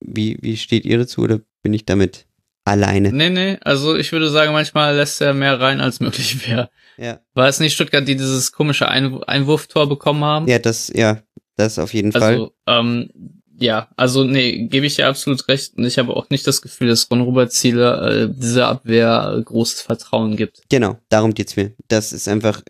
wie, 0.00 0.38
wie 0.40 0.56
steht 0.56 0.84
ihr 0.84 0.98
dazu 0.98 1.22
oder 1.22 1.40
bin 1.62 1.72
ich 1.72 1.86
damit 1.86 2.26
alleine? 2.66 3.12
nee, 3.12 3.30
nee, 3.30 3.58
also 3.62 3.96
ich 3.96 4.12
würde 4.12 4.28
sagen, 4.28 4.52
manchmal 4.52 4.96
lässt 4.96 5.20
er 5.20 5.34
mehr 5.34 5.60
rein, 5.60 5.80
als 5.80 6.00
möglich 6.00 6.48
wäre. 6.48 6.70
Ja. 6.98 7.20
War 7.34 7.48
es 7.48 7.60
nicht 7.60 7.74
Stuttgart, 7.74 8.06
die 8.06 8.16
dieses 8.16 8.52
komische 8.52 8.88
Ein 8.88 9.22
Einwurftor 9.24 9.88
bekommen 9.88 10.24
haben? 10.24 10.48
Ja, 10.48 10.58
das, 10.58 10.90
ja, 10.94 11.22
das 11.56 11.78
auf 11.78 11.94
jeden 11.94 12.12
Fall. 12.12 12.32
Also, 12.32 12.52
ähm, 12.66 13.10
ja, 13.58 13.88
also 13.96 14.24
nee, 14.24 14.66
gebe 14.66 14.86
ich 14.86 14.96
dir 14.96 15.08
absolut 15.08 15.46
recht. 15.48 15.76
Und 15.76 15.84
ich 15.84 15.98
habe 15.98 16.14
auch 16.14 16.28
nicht 16.30 16.46
das 16.46 16.60
Gefühl, 16.60 16.88
dass 16.88 17.10
Ron 17.10 17.22
Robert 17.22 17.52
Ziele 17.52 18.28
äh, 18.30 18.34
dieser 18.34 18.68
Abwehr 18.68 19.36
äh, 19.38 19.42
großes 19.42 19.82
Vertrauen 19.82 20.36
gibt. 20.36 20.62
Genau, 20.68 20.98
darum 21.08 21.32
geht's 21.32 21.56
mir. 21.56 21.72
Das 21.88 22.12
ist 22.12 22.28
einfach, 22.28 22.62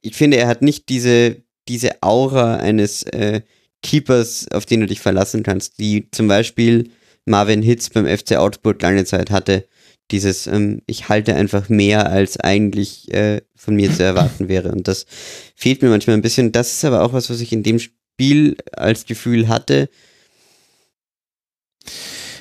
ich 0.00 0.16
finde, 0.16 0.36
er 0.36 0.48
hat 0.48 0.62
nicht 0.62 0.88
diese, 0.88 1.42
diese 1.68 2.02
Aura 2.02 2.56
eines 2.56 3.04
äh, 3.04 3.42
Keepers, 3.82 4.48
auf 4.50 4.66
den 4.66 4.80
du 4.80 4.86
dich 4.86 5.00
verlassen 5.00 5.42
kannst, 5.42 5.78
die 5.78 6.08
zum 6.10 6.26
Beispiel 6.26 6.90
Marvin 7.26 7.62
Hitz 7.62 7.90
beim 7.90 8.06
FC 8.06 8.32
Augsburg 8.36 8.80
lange 8.82 9.04
Zeit 9.04 9.30
hatte. 9.30 9.66
Dieses, 10.10 10.46
ähm, 10.46 10.82
ich 10.86 11.08
halte 11.08 11.34
einfach 11.34 11.68
mehr, 11.68 12.10
als 12.10 12.38
eigentlich 12.38 13.12
äh, 13.12 13.40
von 13.56 13.74
mir 13.74 13.92
zu 13.92 14.02
erwarten 14.02 14.48
wäre. 14.48 14.70
Und 14.72 14.86
das 14.86 15.06
fehlt 15.54 15.80
mir 15.82 15.88
manchmal 15.88 16.16
ein 16.16 16.22
bisschen. 16.22 16.52
Das 16.52 16.72
ist 16.72 16.84
aber 16.84 17.02
auch 17.02 17.12
was, 17.12 17.30
was 17.30 17.40
ich 17.40 17.52
in 17.52 17.62
dem 17.62 17.78
Spiel 17.78 18.56
als 18.72 19.06
Gefühl 19.06 19.48
hatte. 19.48 19.88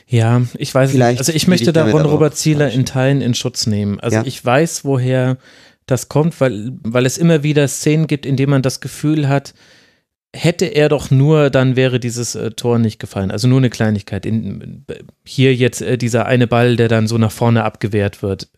Ja, 0.07 0.43
ich 0.57 0.75
weiß 0.75 0.91
Vielleicht 0.91 1.13
nicht. 1.13 1.19
Also 1.21 1.33
ich 1.33 1.47
möchte 1.47 1.69
ich 1.69 1.73
da 1.73 1.85
Ron 1.89 2.05
Robert 2.05 2.35
Zieler 2.35 2.69
in 2.69 2.85
Teilen 2.85 3.21
in 3.21 3.33
Schutz 3.33 3.65
nehmen. 3.65 3.99
Also 3.99 4.17
Ja. 4.17 4.23
ich 4.25 4.43
weiß, 4.43 4.83
woher 4.85 5.37
das 5.85 6.09
kommt, 6.09 6.39
weil, 6.39 6.71
weil 6.83 7.05
es 7.05 7.17
immer 7.17 7.43
wieder 7.43 7.67
Szenen 7.67 8.07
gibt, 8.07 8.25
in 8.25 8.37
denen 8.37 8.51
man 8.51 8.61
das 8.61 8.79
Gefühl 8.79 9.27
hat, 9.27 9.53
hätte 10.35 10.65
er 10.65 10.89
doch 10.89 11.11
nur, 11.11 11.51
dann 11.51 11.75
wäre 11.75 11.99
dieses 11.99 12.33
äh, 12.33 12.51
Tor 12.51 12.79
nicht 12.79 12.99
gefallen. 12.99 13.29
Also 13.29 13.47
nur 13.47 13.59
eine 13.59 13.69
Kleinigkeit. 13.69 14.25
In, 14.25 14.83
hier 15.23 15.53
jetzt 15.53 15.81
äh, 15.81 15.97
dieser 15.97 16.25
eine 16.25 16.47
Ball, 16.47 16.75
der 16.75 16.87
dann 16.87 17.07
so 17.07 17.19
nach 17.19 17.31
vorne 17.31 17.63
abgewehrt 17.63 18.23
wird. 18.23 18.49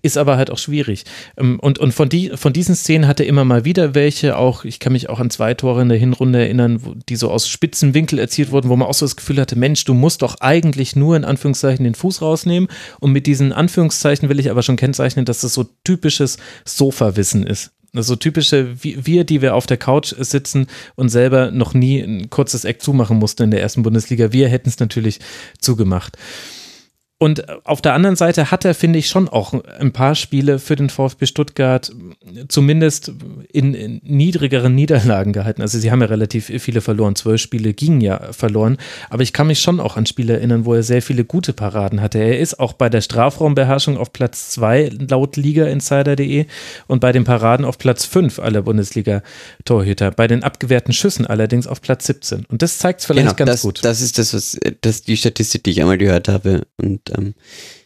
Ist 0.00 0.16
aber 0.16 0.38
halt 0.38 0.50
auch 0.50 0.56
schwierig. 0.56 1.04
Ähm, 1.36 1.60
und 1.60 1.78
und 1.78 1.92
von, 1.92 2.08
die, 2.08 2.30
von 2.34 2.54
diesen 2.54 2.74
Szenen 2.74 3.06
hatte 3.06 3.24
immer 3.24 3.44
mal 3.44 3.66
wieder 3.66 3.94
welche, 3.94 4.38
auch, 4.38 4.64
ich 4.64 4.80
kann 4.80 4.94
mich 4.94 5.10
auch 5.10 5.20
an 5.20 5.28
zwei 5.28 5.52
Tore 5.52 5.82
in 5.82 5.90
der 5.90 5.98
Hinrunde 5.98 6.38
erinnern, 6.38 6.82
wo, 6.82 6.94
die 6.94 7.16
so 7.16 7.30
aus 7.30 7.46
spitzen 7.46 7.92
Winkel 7.92 8.18
erzielt 8.18 8.50
wurden, 8.50 8.70
wo 8.70 8.76
man 8.76 8.88
auch 8.88 8.94
so 8.94 9.04
das 9.04 9.16
Gefühl 9.16 9.38
hatte, 9.38 9.56
Mensch, 9.56 9.84
du 9.84 9.92
musst 9.92 10.22
doch 10.22 10.36
eigentlich 10.40 10.96
nur 10.96 11.14
in 11.14 11.26
Anführungszeichen 11.26 11.84
den 11.84 11.94
Fuß 11.94 12.22
rausnehmen. 12.22 12.70
Und 13.00 13.12
mit 13.12 13.26
diesen 13.26 13.52
Anführungszeichen 13.52 14.30
will 14.30 14.40
ich 14.40 14.50
aber 14.50 14.62
schon 14.62 14.76
kennzeichnen, 14.76 15.26
dass 15.26 15.42
das 15.42 15.52
so 15.52 15.66
typisches 15.84 16.38
Sofa-Wissen 16.64 17.46
ist. 17.46 17.72
Also 17.94 18.16
typische, 18.16 18.82
wir, 18.82 19.24
die 19.24 19.40
wir 19.40 19.54
auf 19.54 19.66
der 19.66 19.78
Couch 19.78 20.14
sitzen 20.18 20.66
und 20.94 21.08
selber 21.08 21.50
noch 21.50 21.72
nie 21.72 22.00
ein 22.00 22.28
kurzes 22.28 22.64
Eck 22.64 22.82
zumachen 22.82 23.18
mussten 23.18 23.44
in 23.44 23.50
der 23.50 23.62
ersten 23.62 23.82
Bundesliga. 23.82 24.32
Wir 24.32 24.48
hätten 24.48 24.68
es 24.68 24.78
natürlich 24.78 25.20
zugemacht. 25.58 26.18
Und 27.20 27.66
auf 27.66 27.82
der 27.82 27.94
anderen 27.94 28.14
Seite 28.14 28.52
hat 28.52 28.64
er, 28.64 28.74
finde 28.74 29.00
ich, 29.00 29.08
schon 29.08 29.28
auch 29.28 29.52
ein 29.80 29.92
paar 29.92 30.14
Spiele 30.14 30.60
für 30.60 30.76
den 30.76 30.88
VfB 30.88 31.26
Stuttgart 31.26 31.90
zumindest 32.46 33.12
in, 33.52 33.74
in 33.74 34.00
niedrigeren 34.04 34.72
Niederlagen 34.76 35.32
gehalten. 35.32 35.60
Also 35.60 35.80
sie 35.80 35.90
haben 35.90 36.00
ja 36.00 36.06
relativ 36.06 36.46
viele 36.46 36.80
verloren. 36.80 37.16
Zwölf 37.16 37.40
Spiele 37.40 37.74
gingen 37.74 38.00
ja 38.00 38.32
verloren. 38.32 38.76
Aber 39.10 39.24
ich 39.24 39.32
kann 39.32 39.48
mich 39.48 39.58
schon 39.58 39.80
auch 39.80 39.96
an 39.96 40.06
Spiele 40.06 40.34
erinnern, 40.34 40.64
wo 40.64 40.74
er 40.74 40.84
sehr 40.84 41.02
viele 41.02 41.24
gute 41.24 41.52
Paraden 41.52 42.00
hatte. 42.00 42.18
Er 42.18 42.38
ist 42.38 42.60
auch 42.60 42.72
bei 42.72 42.88
der 42.88 43.00
Strafraumbeherrschung 43.00 43.96
auf 43.96 44.12
Platz 44.12 44.50
zwei 44.50 44.88
laut 45.08 45.36
Liga-Insider.de 45.36 46.46
und 46.86 47.00
bei 47.00 47.10
den 47.10 47.24
Paraden 47.24 47.64
auf 47.66 47.78
Platz 47.78 48.04
fünf 48.04 48.38
aller 48.38 48.62
Bundesliga-Torhüter. 48.62 50.12
Bei 50.12 50.28
den 50.28 50.44
abgewehrten 50.44 50.92
Schüssen 50.92 51.26
allerdings 51.26 51.66
auf 51.66 51.80
Platz 51.82 52.06
17. 52.06 52.44
Und 52.44 52.62
das 52.62 52.78
zeigt 52.78 53.00
es 53.00 53.06
vielleicht 53.06 53.26
ganz 53.26 53.38
Genau, 53.38 53.50
das, 53.52 53.62
gut. 53.62 53.84
das 53.84 54.00
ist 54.00 54.18
das, 54.18 54.34
was, 54.34 54.58
das 54.82 55.02
die 55.02 55.16
Statistik, 55.16 55.64
die 55.64 55.70
ich 55.70 55.80
einmal 55.80 55.98
gehört 55.98 56.28
habe. 56.28 56.66
Und 56.76 57.07
ähm, 57.16 57.34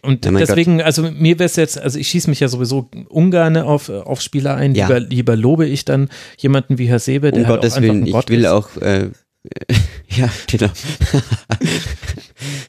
Und 0.02 0.25
Ja, 0.25 0.31
mein 0.31 0.44
deswegen, 0.44 0.81
also 0.83 1.02
mir 1.02 1.39
wäre 1.39 1.47
es 1.47 1.57
jetzt, 1.57 1.78
also 1.78 1.99
ich 1.99 2.09
schieße 2.09 2.28
mich 2.31 2.41
ja 2.41 2.49
sowieso 2.49 2.89
ungern 3.09 3.57
auf, 3.57 3.89
auf 3.89 4.20
Spieler 4.20 4.57
ein. 4.57 4.75
Ja. 4.75 4.86
Lieber, 4.86 5.01
lieber 5.01 5.36
lobe 5.36 5.67
ich 5.67 5.84
dann 5.84 6.09
jemanden 6.39 6.78
wie 6.78 6.86
Herr 6.86 6.99
Sebe, 6.99 7.31
der 7.31 7.42
um 7.42 7.47
halt 7.49 7.57
Gottes 7.60 7.76
auch 7.76 7.81
Willen, 7.83 8.07
ich 8.07 8.28
will 8.28 8.41
ist. 8.41 8.47
auch, 8.47 8.76
äh, 8.78 9.10
ja, 10.09 10.31
genau. 10.49 10.70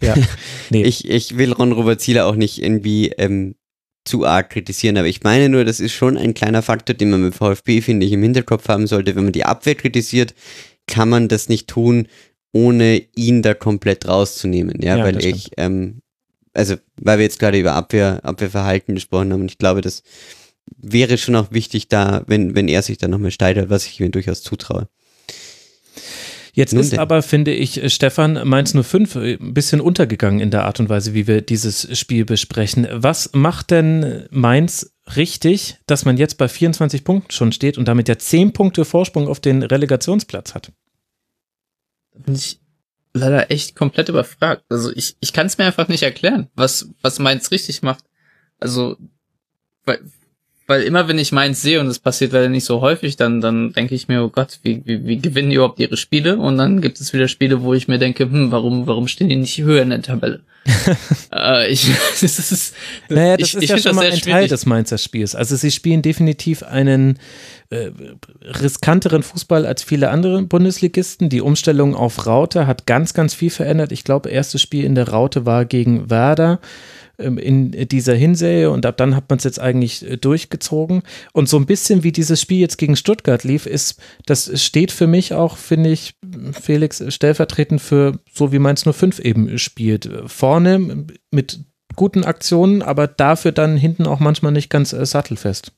Ja. 0.02 0.16
Nee. 0.70 0.84
Ich, 0.84 1.08
ich 1.10 1.38
will 1.38 1.54
Ron 1.54 1.72
Robert 1.72 2.02
Zieler 2.02 2.26
auch 2.26 2.36
nicht 2.36 2.62
irgendwie 2.62 3.10
ähm, 3.10 3.56
zu 4.06 4.26
arg 4.26 4.50
kritisieren, 4.50 4.98
aber 4.98 5.08
ich 5.08 5.24
meine 5.24 5.50
nur, 5.50 5.66
das 5.66 5.80
ist 5.80 5.94
schon 5.94 6.18
ein 6.18 6.34
kleiner 6.34 6.62
Faktor, 6.62 6.96
den 6.96 7.10
man 7.10 7.22
mit 7.22 7.36
VfB, 7.36 7.82
finde 7.82 8.06
ich, 8.06 8.12
im 8.12 8.24
Hinterkopf 8.24 8.68
haben 8.68 8.88
sollte. 8.88 9.16
Wenn 9.16 9.24
man 9.24 9.34
die 9.34 9.46
Abwehr 9.46 9.76
kritisiert, 9.76 10.34
kann 10.88 11.10
man 11.10 11.28
das 11.28 11.48
nicht 11.48 11.68
tun, 11.68 12.08
ohne 12.52 13.02
ihn 13.16 13.42
da 13.42 13.54
komplett 13.54 14.08
rauszunehmen. 14.08 14.82
Ja, 14.82 14.98
Ja, 14.98 15.04
weil 15.06 15.24
ich, 15.24 15.52
ähm, 15.58 16.02
also 16.54 16.76
weil 17.02 17.18
wir 17.18 17.24
jetzt 17.24 17.40
gerade 17.40 17.60
über 17.60 17.74
Abwehr, 17.74 18.20
Abwehrverhalten 18.24 18.96
gesprochen 18.96 19.34
haben, 19.34 19.42
und 19.42 19.52
ich 19.52 19.58
glaube, 19.58 19.82
das 19.82 20.04
wäre 20.78 21.18
schon 21.18 21.36
auch 21.36 21.52
wichtig 21.52 21.88
da, 21.88 22.24
wenn, 22.28 22.56
wenn 22.56 22.68
er 22.68 22.82
sich 22.82 22.98
dann 22.98 23.12
nochmal 23.12 23.32
steigert, 23.32 23.70
was 23.70 23.86
ich 23.86 24.00
ihm 24.00 24.12
durchaus 24.12 24.44
zutraue. 24.44 24.88
Jetzt 26.56 26.74
Nun 26.74 26.82
ist 26.82 26.92
denn. 26.92 27.00
aber, 27.00 27.24
finde 27.24 27.52
ich, 27.52 27.82
Stefan 27.92 28.48
Mainz 28.48 28.76
05 28.80 29.16
äh, 29.16 29.34
ein 29.34 29.56
bisschen 29.56 29.82
untergegangen 29.82 30.40
in 30.40 30.52
der 30.52 30.66
Art 30.66 30.80
und 30.80 30.88
Weise, 30.88 31.16
wie 31.16 31.26
wir 31.26 31.42
dieses 31.42 31.98
Spiel 31.98 32.26
besprechen. 32.26 32.88
Was 32.92 33.32
macht 33.34 33.72
denn 33.72 34.28
Mainz 34.30 34.94
richtig, 35.16 35.78
dass 35.88 36.06
man 36.06 36.18
jetzt 36.18 36.38
bei 36.38 36.48
24 36.48 37.04
Punkten 37.04 37.32
schon 37.32 37.52
steht 37.52 37.80
und 37.80 37.88
damit 37.88 38.08
ja 38.08 38.20
10 38.20 38.54
Punkte 38.54 38.86
Vorsprung 38.86 39.28
auf 39.28 39.40
den 39.40 39.64
Relegationsplatz 39.64 40.54
hat? 40.54 40.72
bin 42.20 42.36
ich 42.36 42.60
leider 43.14 43.52
echt 43.52 43.76
komplett 43.76 44.10
überfragt. 44.10 44.64
Also 44.70 44.92
ich, 44.94 45.16
ich 45.20 45.34
kann 45.34 45.48
es 45.48 45.58
mir 45.58 45.66
einfach 45.66 45.88
nicht 45.88 46.04
erklären, 46.04 46.50
was, 46.56 46.90
was 47.02 47.20
Mainz 47.20 47.52
richtig 47.52 47.82
macht. 47.84 48.04
Also, 48.60 48.98
weil, 49.86 50.00
weil 50.68 50.84
immer 50.84 51.08
wenn 51.08 51.20
ich 51.20 51.32
Mainz 51.32 51.62
sehe, 51.62 51.80
und 51.80 51.88
das 51.88 52.00
passiert 52.00 52.32
leider 52.32 52.50
nicht 52.50 52.66
so 52.66 52.82
häufig, 52.82 53.16
dann, 53.16 53.42
dann 53.42 53.74
denke 53.74 53.96
ich 53.96 54.08
mir, 54.08 54.24
oh 54.24 54.30
Gott, 54.30 54.60
wie, 54.64 54.82
wie, 54.86 55.06
wie 55.06 55.20
gewinnen 55.20 55.50
die 55.50 55.58
überhaupt 55.58 55.80
ihre 55.80 55.98
Spiele? 55.98 56.38
Und 56.38 56.58
dann 56.58 56.82
gibt 56.82 57.00
es 57.00 57.14
wieder 57.14 57.28
Spiele, 57.28 57.62
wo 57.62 57.74
ich 57.74 57.88
mir 57.88 58.00
denke, 58.00 58.24
hm, 58.24 58.52
warum, 58.52 58.88
warum 58.88 59.08
stehen 59.08 59.30
die 59.30 59.36
nicht 59.36 59.62
höher 59.62 59.84
in 59.84 59.90
der 59.92 60.02
Tabelle? 60.02 60.44
äh, 61.34 61.72
ich, 61.72 61.90
das 62.22 62.24
ist, 62.24 62.76
Naja, 63.10 63.38
das 63.38 63.50
ich, 63.50 63.56
ist 63.56 63.64
ich 63.64 63.70
ja 63.70 63.78
schon 63.78 63.84
das 63.84 63.96
mal 63.96 64.06
ein 64.06 64.12
Teil 64.12 64.22
schwierig. 64.22 64.50
des 64.50 64.66
Mainzer 64.66 64.98
Spiels. 64.98 65.36
Also 65.36 65.56
sie 65.56 65.72
spielen 65.72 66.02
definitiv 66.02 66.64
einen 66.64 67.20
äh, 67.70 67.92
riskanteren 68.42 69.24
Fußball 69.24 69.66
als 69.66 69.84
viele 69.84 70.10
andere 70.10 70.42
Bundesligisten. 70.44 71.30
Die 71.30 71.42
Umstellung 71.42 71.96
auf 71.96 72.26
Raute 72.26 72.68
hat 72.68 72.86
ganz, 72.86 73.14
ganz 73.14 73.34
viel 73.34 73.50
verändert. 73.50 73.92
Ich 73.92 74.04
glaube, 74.04 74.30
erstes 74.30 74.62
Spiel 74.62 74.86
in 74.86 74.96
der 74.96 75.10
Raute 75.10 75.46
war 75.46 75.66
gegen 75.66 76.10
Werder 76.10 76.60
in 77.18 77.72
dieser 77.90 78.16
Hinserie 78.16 78.72
und 78.72 78.86
ab 78.86 78.98
dann 78.98 79.16
hat 79.16 79.30
man 79.30 79.38
es 79.38 79.44
jetzt 79.44 79.60
eigentlich 79.60 80.10
äh, 80.10 80.18
durchgezogen. 80.18 81.04
Und 81.32 81.48
so 81.48 81.58
ein 81.58 81.66
bisschen 81.66 82.04
wie 82.04 82.12
dieses 82.12 82.42
Spiel 82.42 82.60
jetzt 82.60 82.78
gegen 82.78 82.96
Stuttgart 82.96 83.44
lief, 83.44 83.66
ist, 83.66 84.00
das 84.26 84.64
steht 84.64 84.92
für 84.92 85.08
mich 85.08 85.34
auch, 85.34 85.58
finde 85.58 85.92
ich, 85.92 86.16
Felix, 86.60 87.04
stellvertretend 87.14 87.82
für 87.82 88.20
so 88.32 88.52
wie 88.52 88.60
Mainz 88.60 88.84
05 88.84 89.20
eben 89.20 89.58
spielt. 89.60 90.10
Vorne 90.26 91.06
mit 91.32 91.60
guten 91.96 92.24
Aktionen, 92.24 92.82
aber 92.82 93.08
dafür 93.08 93.52
dann 93.52 93.78
hinten 93.78 94.08
auch 94.08 94.20
manchmal 94.20 94.52
nicht 94.52 94.70
ganz 94.70 94.94
äh, 94.94 95.06
sattelfest. 95.06 95.72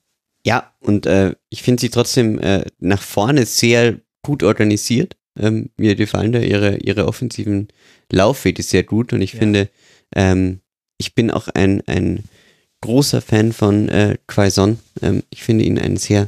Ja, 0.46 0.72
und 0.80 1.06
äh, 1.06 1.36
ich 1.50 1.64
finde 1.64 1.82
sie 1.82 1.90
trotzdem 1.90 2.40
äh, 2.40 2.66
nach 2.80 3.02
vorne 3.02 3.46
sehr 3.46 4.00
gut 4.24 4.44
organisiert. 4.44 5.18
Ähm, 5.38 5.72
mir 5.76 5.96
gefallen 5.96 6.32
da 6.32 6.40
ihre, 6.40 6.78
ihre 6.78 7.08
offensiven 7.08 7.68
Laufwege 8.12 8.64
sehr 8.64 8.84
gut 8.84 9.12
und 9.12 9.22
ich 9.22 9.34
Ja. 9.34 9.40
finde, 9.40 9.70
ähm, 10.16 10.62
ich 10.98 11.16
bin 11.16 11.32
auch 11.32 11.48
ein, 11.50 11.82
ein 11.88 12.24
großer 12.82 13.22
Fan 13.22 13.54
von 13.54 13.90
äh, 13.90 14.18
Quaison. 14.28 14.80
Ähm, 15.02 15.24
ich 15.30 15.44
finde 15.44 15.66
ihn 15.66 15.80
einen 15.80 15.98
sehr 15.98 16.28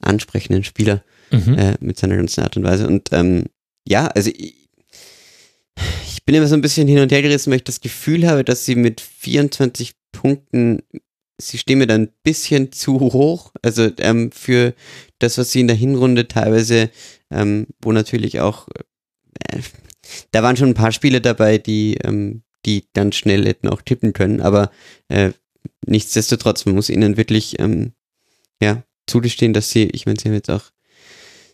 ansprechenden 0.00 0.64
Spieler 0.64 1.02
Mhm. 1.32 1.58
äh, 1.58 1.74
mit 1.80 1.98
seiner 1.98 2.14
ganzen 2.16 2.42
Art 2.44 2.56
und 2.56 2.62
Weise. 2.62 2.86
Und 2.86 3.08
ähm, 3.12 3.46
ja, 3.84 4.06
also 4.06 4.30
ich, 4.30 4.68
ich 6.06 6.24
bin 6.24 6.36
immer 6.36 6.46
so 6.46 6.54
ein 6.54 6.60
bisschen 6.60 6.86
hin 6.86 7.00
und 7.00 7.10
her 7.10 7.20
gerissen, 7.22 7.50
weil 7.50 7.56
ich 7.58 7.64
das 7.64 7.80
Gefühl 7.80 8.28
habe, 8.28 8.44
dass 8.44 8.64
sie 8.64 8.76
mit 8.76 9.00
24 9.00 9.94
Punkten, 10.12 10.82
sie 11.40 11.58
stehen 11.58 11.78
mir 11.78 11.88
dann 11.88 12.02
ein 12.02 12.12
bisschen 12.22 12.70
zu 12.70 13.00
hoch. 13.00 13.50
Also 13.60 13.90
ähm, 13.98 14.30
für 14.30 14.74
das, 15.18 15.36
was 15.36 15.50
sie 15.50 15.60
in 15.60 15.66
der 15.66 15.74
Hinrunde 15.76 16.28
teilweise, 16.28 16.90
ähm, 17.32 17.66
wo 17.82 17.90
natürlich 17.90 18.38
auch, 18.40 18.68
äh, 19.50 19.58
da 20.30 20.44
waren 20.44 20.56
schon 20.56 20.68
ein 20.68 20.74
paar 20.74 20.92
Spiele 20.92 21.20
dabei, 21.20 21.58
die, 21.58 21.94
ähm, 22.04 22.42
die 22.66 22.84
ganz 22.94 23.14
schnell 23.16 23.46
hätten 23.46 23.68
auch 23.68 23.82
tippen 23.82 24.12
können, 24.12 24.40
aber 24.40 24.70
äh, 25.08 25.30
nichtsdestotrotz, 25.86 26.66
man 26.66 26.74
muss 26.74 26.90
ihnen 26.90 27.16
wirklich, 27.16 27.58
ähm, 27.58 27.92
ja, 28.60 28.82
zugestehen, 29.06 29.52
dass 29.52 29.70
sie, 29.70 29.84
ich 29.84 30.06
meine, 30.06 30.18
sie 30.18 30.28
haben 30.28 30.34
jetzt 30.34 30.50
auch 30.50 30.72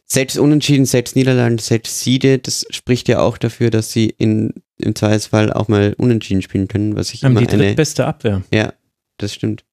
selbst 0.07 0.39
Unentschieden, 0.39 0.85
selbst 0.85 1.17
Niederlagen, 1.17 1.59
selbst 1.59 2.01
Siege, 2.01 2.39
das 2.39 2.67
spricht 2.71 3.09
ja 3.09 3.21
auch 3.21 3.39
dafür, 3.39 3.71
dass 3.71 3.93
sie 3.93 4.15
in, 4.19 4.53
im 4.79 4.95
Zweifelsfall 4.95 5.53
auch 5.53 5.69
mal 5.69 5.95
Unentschieden 5.97 6.43
spielen 6.43 6.69
können, 6.69 6.97
was 6.97 7.15
ich 7.15 7.25
Haben 7.25 7.33
immer 7.33 7.47
die 7.47 7.49
eine, 7.53 7.65
drittbeste 7.65 8.07
Abwehr. 8.07 8.43
ja, 8.53 8.73
das 9.19 9.33
stimmt. 9.35 9.65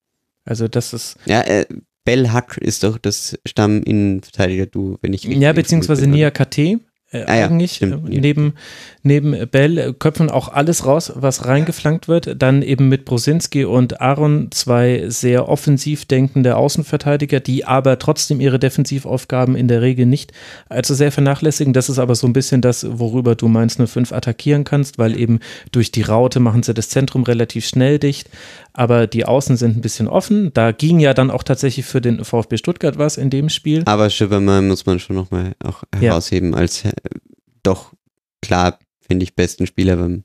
Also 0.46 0.68
das 0.68 0.94
ist, 0.94 1.18
Ja, 1.26 1.42
äh, 1.42 1.66
Bell 2.06 2.30
Hack 2.30 2.58
ist 2.58 2.84
doch 2.84 2.98
das 2.98 3.38
Stamminnenverteidiger, 3.46 4.66
du, 4.66 4.98
wenn 5.02 5.14
ich 5.14 5.26
richtig 5.26 5.42
ja, 5.42 5.54
beziehungsweise? 5.54 6.08
Nia 6.08 6.32
KT. 6.32 6.80
Äh, 7.12 7.24
Ah 7.26 7.38
ja, 7.38 7.46
eigentlich 7.48 7.74
stimmt, 7.74 8.08
äh, 8.10 8.20
neben, 8.20 8.54
neben 9.02 9.48
Bell 9.50 9.78
äh, 9.78 9.94
köpfen 9.94 10.30
auch 10.30 10.50
alles 10.50 10.86
raus, 10.86 11.12
was 11.16 11.46
reingeflankt 11.46 12.08
wird. 12.08 12.42
Dann 12.42 12.62
eben 12.62 12.88
mit 12.88 13.06
Brosinski 13.06 13.66
und 13.66 14.00
Aaron 14.00 14.52
zwei 14.52 15.06
sehr 15.08 15.50
offensiv 15.50 16.06
denkende 16.06 16.56
Außenverteidiger, 16.56 17.40
die 17.40 17.66
aber 17.66 17.98
trotzdem 17.98 18.40
ihre 18.40 18.60
Defensivaufgaben 18.60 19.56
in 19.56 19.68
der 19.68 19.82
Regel 19.82 20.06
nicht 20.06 20.34
allzu 20.70 20.94
sehr 20.94 21.12
vernachlässigen. 21.12 21.74
Das 21.74 21.90
ist 21.90 21.98
aber 21.98 22.14
so 22.14 22.28
ein 22.28 22.34
bisschen 22.34 22.62
das, 22.62 22.86
worüber 22.88 23.36
du 23.36 23.48
Mainz 23.48 23.78
05 23.84 24.12
attackieren 24.12 24.64
kannst, 24.64 25.00
weil 25.00 25.20
eben 25.20 25.40
durch 25.72 25.92
die 25.92 26.04
Raute 26.04 26.40
machen 26.40 26.62
sie 26.62 26.76
das 26.76 26.90
Zentrum 26.90 27.24
relativ 27.24 27.66
schnell 27.66 27.98
dicht, 27.98 28.30
aber 28.74 29.08
die 29.08 29.26
Außen 29.26 29.58
sind 29.58 29.78
ein 29.78 29.82
bisschen 29.82 30.08
offen. 30.08 30.52
Da 30.54 30.72
ging 30.72 31.00
ja 31.00 31.14
dann 31.14 31.32
auch 31.32 31.44
tatsächlich 31.44 31.86
für 31.86 32.02
den 32.02 32.24
VfB 32.24 32.58
Stuttgart 32.58 32.98
was 32.98 33.18
in 33.18 33.30
dem 33.30 33.50
Spiel. 33.50 33.84
Aber 33.86 34.10
Schöbermann 34.10 34.68
muss 34.68 34.86
man 34.86 35.00
schon 35.00 35.16
nochmal 35.16 35.54
auch 35.64 35.84
Ja. 35.96 36.02
herausheben 36.02 36.54
als 36.56 36.86
äh, 36.86 36.92
doch 37.64 37.94
klar, 38.42 38.80
finde 39.00 39.24
ich, 39.24 39.36
besten 39.36 39.68
Spieler 39.68 39.98
beim, 39.98 40.24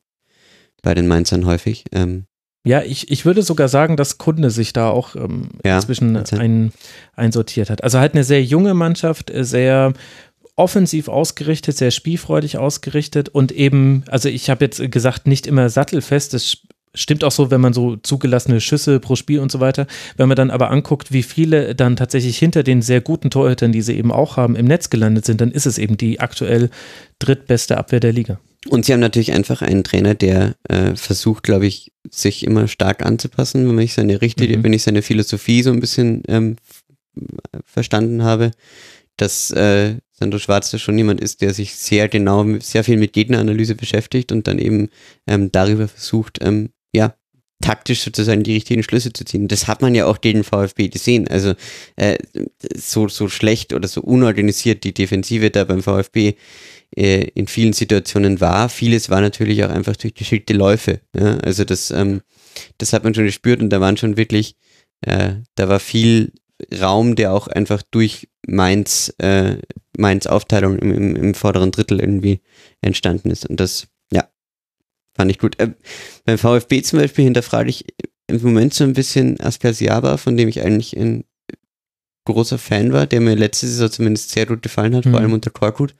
bei 0.82 0.94
den 0.94 1.08
Mainzern 1.08 1.46
häufig. 1.46 1.84
Ähm, 1.92 2.26
Ja, 2.66 2.82
ich, 2.82 3.10
ich 3.10 3.24
würde 3.24 3.42
sogar 3.42 3.68
sagen, 3.68 3.96
dass 3.96 4.18
Kunde 4.18 4.50
sich 4.50 4.72
da 4.72 4.88
auch 4.90 5.16
ähm, 5.16 5.48
Ja, 5.64 5.76
inzwischen 5.76 6.16
ein, 6.16 6.72
einsortiert 7.14 7.70
hat. 7.70 7.82
Also 7.82 7.98
halt 7.98 8.14
eine 8.14 8.24
sehr 8.24 8.42
junge 8.44 8.74
Mannschaft, 8.74 9.30
äh, 9.30 9.44
sehr 9.44 9.92
offensiv 10.56 11.08
ausgerichtet, 11.08 11.76
sehr 11.76 11.90
spielfreudig 11.90 12.58
ausgerichtet 12.58 13.28
und 13.28 13.50
eben, 13.50 14.04
also 14.06 14.28
ich 14.28 14.50
habe 14.50 14.64
jetzt 14.64 14.80
gesagt, 14.92 15.26
nicht 15.26 15.46
immer 15.48 15.68
sattelfest. 15.68 16.32
Das 16.32 16.58
stimmt 16.94 17.24
auch 17.24 17.32
so, 17.32 17.50
wenn 17.50 17.60
man 17.60 17.72
so 17.72 17.96
zugelassene 17.96 18.60
Schüsse 18.60 19.00
pro 19.00 19.16
Spiel 19.16 19.40
und 19.40 19.50
so 19.50 19.60
weiter. 19.60 19.86
Wenn 20.16 20.28
man 20.28 20.36
dann 20.36 20.50
aber 20.50 20.70
anguckt, 20.70 21.12
wie 21.12 21.22
viele 21.22 21.74
dann 21.74 21.96
tatsächlich 21.96 22.38
hinter 22.38 22.62
den 22.62 22.82
sehr 22.82 23.00
guten 23.00 23.30
Torhütern, 23.30 23.72
die 23.72 23.82
sie 23.82 23.96
eben 23.96 24.12
auch 24.12 24.36
haben, 24.36 24.56
im 24.56 24.66
Netz 24.66 24.90
gelandet 24.90 25.24
sind, 25.24 25.40
dann 25.40 25.50
ist 25.50 25.66
es 25.66 25.78
eben 25.78 25.96
die 25.96 26.20
aktuell 26.20 26.70
drittbeste 27.18 27.76
Abwehr 27.76 28.00
der 28.00 28.12
Liga. 28.12 28.38
Und 28.68 28.86
sie 28.86 28.92
haben 28.92 29.00
natürlich 29.00 29.32
einfach 29.32 29.60
einen 29.60 29.84
Trainer, 29.84 30.14
der 30.14 30.54
äh, 30.68 30.96
versucht, 30.96 31.42
glaube 31.42 31.66
ich, 31.66 31.92
sich 32.10 32.44
immer 32.46 32.66
stark 32.66 33.04
anzupassen, 33.04 33.68
wenn 33.68 33.78
ich 33.78 33.92
seine 33.94 34.22
richtige, 34.22 34.56
Mhm. 34.56 34.64
wenn 34.64 34.72
ich 34.72 34.82
seine 34.82 35.02
Philosophie 35.02 35.62
so 35.62 35.70
ein 35.70 35.80
bisschen 35.80 36.22
ähm, 36.28 36.56
verstanden 37.64 38.22
habe, 38.22 38.52
dass 39.16 39.50
äh, 39.50 39.96
Sandro 40.12 40.38
Schwarz 40.38 40.70
da 40.70 40.78
schon 40.78 40.96
jemand 40.96 41.20
ist, 41.20 41.42
der 41.42 41.54
sich 41.54 41.74
sehr 41.74 42.08
genau, 42.08 42.44
sehr 42.60 42.84
viel 42.84 42.96
mit 42.96 43.12
Gegneranalyse 43.12 43.74
beschäftigt 43.74 44.32
und 44.32 44.46
dann 44.48 44.58
eben 44.58 44.88
ähm, 45.26 45.52
darüber 45.52 45.88
versucht, 45.88 46.38
ähm, 46.40 46.70
ja, 46.94 47.14
taktisch 47.60 48.02
sozusagen 48.02 48.42
die 48.42 48.54
richtigen 48.54 48.82
Schlüsse 48.82 49.12
zu 49.12 49.24
ziehen. 49.24 49.48
Das 49.48 49.68
hat 49.68 49.80
man 49.80 49.94
ja 49.94 50.06
auch 50.06 50.20
gegen 50.20 50.44
VfB 50.44 50.88
gesehen. 50.88 51.28
Also 51.28 51.54
äh, 51.96 52.18
so, 52.76 53.08
so 53.08 53.28
schlecht 53.28 53.72
oder 53.72 53.88
so 53.88 54.02
unorganisiert 54.02 54.84
die 54.84 54.92
Defensive 54.92 55.50
da 55.50 55.64
beim 55.64 55.82
VfB 55.82 56.34
äh, 56.94 57.28
in 57.34 57.46
vielen 57.46 57.72
Situationen 57.72 58.40
war. 58.40 58.68
Vieles 58.68 59.08
war 59.08 59.20
natürlich 59.20 59.64
auch 59.64 59.70
einfach 59.70 59.96
durch 59.96 60.14
geschickte 60.14 60.52
Läufe. 60.52 61.00
Ja? 61.16 61.38
Also 61.38 61.64
das, 61.64 61.90
ähm, 61.90 62.20
das 62.78 62.92
hat 62.92 63.04
man 63.04 63.14
schon 63.14 63.24
gespürt 63.24 63.60
und 63.60 63.70
da 63.70 63.80
waren 63.80 63.96
schon 63.96 64.16
wirklich, 64.16 64.56
äh, 65.00 65.36
da 65.54 65.68
war 65.68 65.80
viel 65.80 66.32
Raum, 66.78 67.16
der 67.16 67.32
auch 67.32 67.48
einfach 67.48 67.82
durch 67.90 68.28
Mainz, 68.46 69.14
äh, 69.18 69.56
Mainz 69.96 70.26
Aufteilung 70.26 70.78
im, 70.78 70.92
im, 70.92 71.16
im 71.16 71.34
vorderen 71.34 71.70
Drittel 71.70 72.00
irgendwie 72.00 72.40
entstanden 72.80 73.30
ist. 73.30 73.46
Und 73.46 73.58
das, 73.58 73.88
fand 75.16 75.30
ich 75.30 75.38
gut. 75.38 75.58
Äh, 75.60 75.70
beim 76.24 76.38
VfB 76.38 76.82
zum 76.82 76.98
Beispiel 76.98 77.24
hinterfrage 77.24 77.70
ich 77.70 77.84
im 78.26 78.42
Moment 78.42 78.74
so 78.74 78.84
ein 78.84 78.94
bisschen 78.94 79.38
Askasiaba, 79.40 80.16
von 80.16 80.36
dem 80.36 80.48
ich 80.48 80.62
eigentlich 80.62 80.96
ein 80.96 81.24
großer 82.24 82.58
Fan 82.58 82.92
war, 82.92 83.06
der 83.06 83.20
mir 83.20 83.34
letzte 83.34 83.66
Saison 83.66 83.90
zumindest 83.90 84.30
sehr 84.30 84.46
gut 84.46 84.62
gefallen 84.62 84.94
hat, 84.96 85.04
Mhm. 85.04 85.10
vor 85.10 85.20
allem 85.20 85.32
unter 85.32 85.50
Korkut 85.50 85.94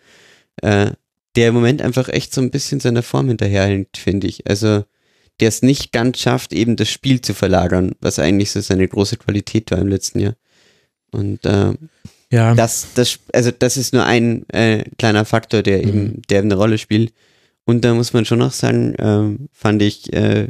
äh, 0.62 0.93
der 1.36 1.49
im 1.49 1.55
Moment 1.55 1.83
einfach 1.83 2.09
echt 2.09 2.33
so 2.33 2.41
ein 2.41 2.52
bisschen 2.52 2.78
seiner 2.78 3.02
Form 3.02 3.26
hinterherhängt, 3.26 3.97
finde 3.97 4.28
ich. 4.28 4.49
Also 4.49 4.84
der 5.41 5.49
es 5.49 5.62
nicht 5.62 5.91
ganz 5.91 6.20
schafft, 6.20 6.52
eben 6.52 6.76
das 6.76 6.89
Spiel 6.89 7.20
zu 7.23 7.34
verlagern, 7.34 7.97
was 8.01 8.20
eigentlich 8.20 8.52
so 8.52 8.60
seine 8.60 8.86
große 8.86 9.17
Qualität 9.17 9.73
war 9.73 9.78
im 9.78 9.89
letzten 9.89 10.20
Jahr. 10.20 10.36
Und 11.10 11.44
äh, 11.44 11.75
Ja, 12.31 12.55
das, 12.55 12.86
das, 12.94 13.18
also 13.33 13.51
das 13.51 13.76
ist 13.76 13.93
nur 13.93 14.05
ein 14.05 14.49
äh, 14.51 14.84
kleiner 14.97 15.25
Faktor, 15.25 15.62
der 15.62 15.78
Mhm. 15.78 15.89
eben, 15.89 16.23
der 16.31 16.43
eine 16.43 16.55
Rolle 16.55 16.78
spielt. 16.78 17.12
Und 17.67 17.84
da 17.84 17.94
muss 17.94 18.12
man 18.12 18.25
schon 18.25 18.39
noch 18.39 18.52
sagen, 18.52 18.94
ähm, 18.99 19.49
fand 19.52 19.83
ich, 19.83 20.12
äh, 20.12 20.49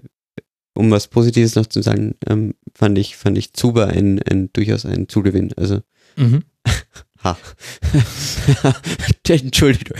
um 0.75 0.91
was 0.91 1.09
Positives 1.09 1.55
noch 1.55 1.67
zu 1.67 1.83
sagen, 1.83 2.17
ähm, 2.27 2.55
fand 2.75 2.99
ich, 2.99 3.17
fand 3.17 3.39
ich 3.39 3.53
Zuba 3.53 3.87
ein, 3.87 4.21
ein 4.23 4.53
durchaus 4.53 4.85
ein 4.85 5.09
Zugewinn. 5.09 5.53
Also 5.57 5.81
mhm. 6.17 6.43
Ha. 7.25 7.39
Entschuldigung. 9.29 9.97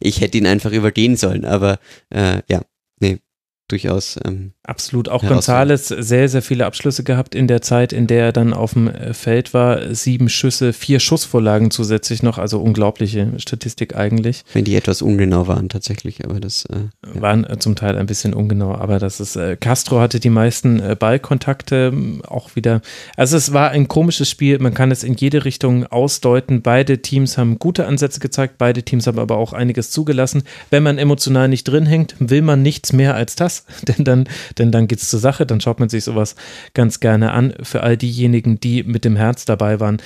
Ich 0.00 0.20
hätte 0.20 0.36
ihn 0.36 0.48
einfach 0.48 0.72
übergehen 0.72 1.16
sollen, 1.16 1.44
aber 1.44 1.78
äh, 2.10 2.42
ja, 2.50 2.62
nee. 2.98 3.20
durchaus. 3.68 4.18
Ähm, 4.24 4.52
Absolut. 4.62 5.08
Auch 5.08 5.26
Gonzales 5.26 5.88
sehr, 5.88 6.28
sehr 6.28 6.42
viele 6.42 6.66
Abschlüsse 6.66 7.02
gehabt 7.02 7.34
in 7.34 7.48
der 7.48 7.62
Zeit, 7.62 7.94
in 7.94 8.06
der 8.06 8.26
er 8.26 8.32
dann 8.32 8.52
auf 8.52 8.74
dem 8.74 8.88
äh, 8.88 9.14
Feld 9.14 9.54
war. 9.54 9.94
Sieben 9.94 10.28
Schüsse, 10.28 10.74
vier 10.74 11.00
Schussvorlagen 11.00 11.70
zusätzlich 11.70 12.22
noch. 12.22 12.36
Also 12.36 12.60
unglaubliche 12.60 13.32
Statistik 13.38 13.96
eigentlich. 13.96 14.44
Wenn 14.52 14.64
die 14.64 14.76
etwas 14.76 15.00
ungenau 15.00 15.48
waren 15.48 15.70
tatsächlich, 15.70 16.26
aber 16.26 16.40
das 16.40 16.66
äh, 16.66 16.74
ja. 17.14 17.22
waren 17.22 17.44
äh, 17.44 17.58
zum 17.58 17.74
Teil 17.74 17.96
ein 17.96 18.04
bisschen 18.04 18.34
ungenau. 18.34 18.74
Aber 18.74 18.98
das 18.98 19.18
ist, 19.18 19.34
äh, 19.34 19.56
Castro 19.56 19.98
hatte 19.98 20.20
die 20.20 20.28
meisten 20.28 20.78
äh, 20.78 20.94
Ballkontakte 20.94 21.94
auch 22.28 22.54
wieder. 22.54 22.82
Also 23.16 23.38
es 23.38 23.54
war 23.54 23.70
ein 23.70 23.88
komisches 23.88 24.28
Spiel. 24.28 24.58
Man 24.58 24.74
kann 24.74 24.90
es 24.90 25.02
in 25.02 25.14
jede 25.14 25.46
Richtung 25.46 25.86
ausdeuten. 25.86 26.60
Beide 26.60 27.00
Teams 27.00 27.38
haben 27.38 27.58
gute 27.58 27.86
Ansätze 27.86 28.20
gezeigt. 28.20 28.58
Beide 28.58 28.82
Teams 28.82 29.06
haben 29.06 29.18
aber 29.18 29.38
auch 29.38 29.54
einiges 29.54 29.90
zugelassen. 29.90 30.42
Wenn 30.68 30.82
man 30.82 30.98
emotional 30.98 31.48
nicht 31.48 31.64
drin 31.64 31.86
hängt, 31.86 32.14
will 32.18 32.42
man 32.42 32.60
nichts 32.60 32.92
mehr 32.92 33.14
als 33.14 33.36
das. 33.36 33.64
Denn 33.88 34.04
dann, 34.04 34.28
denn 34.58 34.72
dann 34.72 34.88
geht's 34.88 35.10
zur 35.10 35.20
Sache. 35.20 35.46
Dann 35.46 35.60
schaut 35.60 35.80
man 35.80 35.88
sich 35.88 36.04
sowas 36.04 36.36
ganz 36.74 37.00
gerne 37.00 37.32
an. 37.32 37.54
Für 37.62 37.82
all 37.82 37.96
diejenigen, 37.96 38.60
die 38.60 38.82
mit 38.82 39.04
dem 39.04 39.16
Herz 39.16 39.44
dabei 39.44 39.80
waren. 39.80 40.02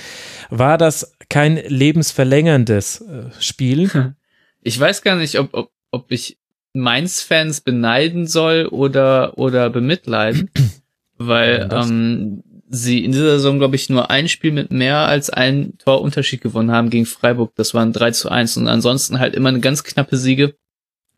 War 0.49 0.77
das 0.77 1.15
kein 1.29 1.57
lebensverlängerndes 1.57 3.01
äh, 3.01 3.23
Spiel? 3.39 4.13
Ich 4.67 4.79
weiß 4.79 5.03
gar 5.03 5.15
nicht, 5.15 5.37
ob, 5.37 5.49
ob, 5.53 5.69
ob 5.91 6.11
ich 6.11 6.39
Mainz-Fans 6.73 7.61
beneiden 7.61 8.25
soll 8.25 8.65
oder, 8.65 9.37
oder 9.37 9.69
bemitleiden. 9.69 10.49
weil 11.17 11.69
ähm, 11.71 12.43
sie 12.67 13.03
in 13.03 13.11
dieser 13.11 13.37
Saison, 13.37 13.59
glaube 13.59 13.75
ich, 13.75 13.89
nur 13.89 14.09
ein 14.09 14.27
Spiel 14.27 14.51
mit 14.51 14.71
mehr 14.71 14.97
als 14.97 15.29
ein 15.29 15.77
Torunterschied 15.77 16.41
gewonnen 16.41 16.71
haben 16.71 16.89
gegen 16.89 17.05
Freiburg. 17.05 17.53
Das 17.55 17.73
waren 17.73 17.93
3 17.93 18.11
zu 18.11 18.29
1 18.29 18.57
und 18.57 18.67
ansonsten 18.67 19.19
halt 19.19 19.35
immer 19.35 19.49
eine 19.49 19.59
ganz 19.59 19.83
knappe 19.83 20.17
Siege. 20.17 20.55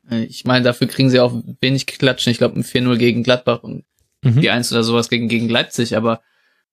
Äh, 0.10 0.24
ich 0.24 0.46
meine, 0.46 0.64
dafür 0.64 0.88
kriegen 0.88 1.10
sie 1.10 1.20
auch 1.20 1.34
wenig 1.62 1.86
Klatschen. 1.86 2.32
Ich 2.32 2.38
glaube, 2.38 2.60
ein 2.60 2.64
4-0 2.64 2.98
gegen 2.98 3.24
Gladbach 3.24 3.64
und 3.64 3.86
mhm. 4.24 4.42
die 4.42 4.50
1 4.50 4.72
oder 4.72 4.84
sowas 4.84 5.10
gegen, 5.10 5.28
gegen 5.28 5.50
Leipzig, 5.50 5.96
aber 5.96 6.22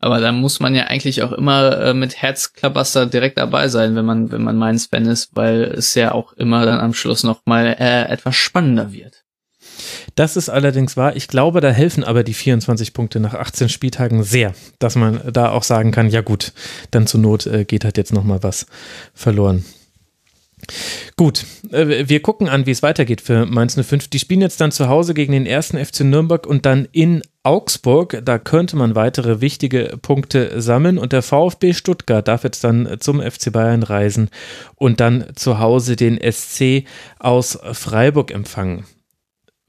aber 0.01 0.21
da 0.21 0.33
muss 0.33 0.61
man 0.61 0.75
ja 0.75 0.85
eigentlich 0.85 1.23
auch 1.23 1.33
immer 1.33 1.81
äh, 1.81 1.95
mit 1.95 2.21
Herzklabaster 2.21 3.07
direkt 3.07 3.39
dabei 3.39 3.69
sein, 3.69 3.97
wenn 3.97 4.05
man, 4.05 4.31
wenn 4.31 4.43
man 4.43 4.59
Mainz-Fan 4.59 5.07
ist, 5.07 5.31
weil 5.35 5.63
es 5.63 5.95
ja 5.95 6.13
auch 6.13 6.35
immer 6.35 6.67
dann 6.67 6.79
am 6.79 6.93
Schluss 6.93 7.23
noch 7.23 7.41
mal 7.47 7.75
äh, 7.79 8.13
etwas 8.13 8.37
spannender 8.37 8.93
wird. 8.93 9.25
Das 10.15 10.37
ist 10.37 10.51
allerdings 10.51 10.97
wahr. 10.99 11.17
Ich 11.17 11.27
glaube, 11.27 11.61
da 11.61 11.71
helfen 11.71 12.05
aber 12.05 12.23
die 12.23 12.35
24 12.35 12.93
Punkte 12.93 13.19
nach 13.19 13.33
18 13.33 13.71
Spieltagen 13.71 14.23
sehr, 14.23 14.53
dass 14.79 14.95
man 14.95 15.21
da 15.33 15.51
auch 15.51 15.63
sagen 15.63 15.91
kann, 15.91 16.11
ja 16.11 16.21
gut, 16.21 16.53
dann 16.91 17.07
zur 17.07 17.21
Not 17.21 17.47
äh, 17.47 17.65
geht 17.65 17.85
halt 17.85 17.97
jetzt 17.97 18.13
noch 18.13 18.25
mal 18.25 18.43
was 18.43 18.67
verloren. 19.15 19.65
Gut, 21.17 21.45
äh, 21.71 22.09
wir 22.09 22.21
gucken 22.21 22.49
an, 22.49 22.67
wie 22.67 22.71
es 22.71 22.83
weitergeht 22.83 23.21
für 23.21 23.47
Mainz 23.47 23.79
05. 23.81 24.09
Die 24.09 24.19
spielen 24.19 24.41
jetzt 24.41 24.61
dann 24.61 24.73
zu 24.73 24.89
Hause 24.89 25.15
gegen 25.15 25.33
den 25.33 25.47
ersten 25.47 25.83
FC 25.83 26.01
Nürnberg 26.01 26.47
und 26.47 26.67
dann 26.67 26.89
in 26.93 27.23
Augsburg. 27.43 28.23
Da 28.25 28.39
könnte 28.39 28.77
man 28.77 28.95
weitere 28.95 29.41
wichtige 29.41 29.99
Punkte 30.01 30.61
sammeln 30.61 30.99
und 30.99 31.13
der 31.13 31.23
VfB 31.23 31.73
Stuttgart 31.73 32.27
darf 32.27 32.45
jetzt 32.45 32.65
dann 32.65 32.97
zum 33.01 33.21
FC 33.21 33.53
Bayern 33.53 33.83
reisen 33.83 34.31
und 34.77 35.01
dann 35.01 35.27
zu 35.35 35.59
Hause 35.59 35.97
den 35.97 36.19
SC 36.19 36.85
aus 37.19 37.59
Freiburg 37.73 38.31
empfangen 38.31 38.85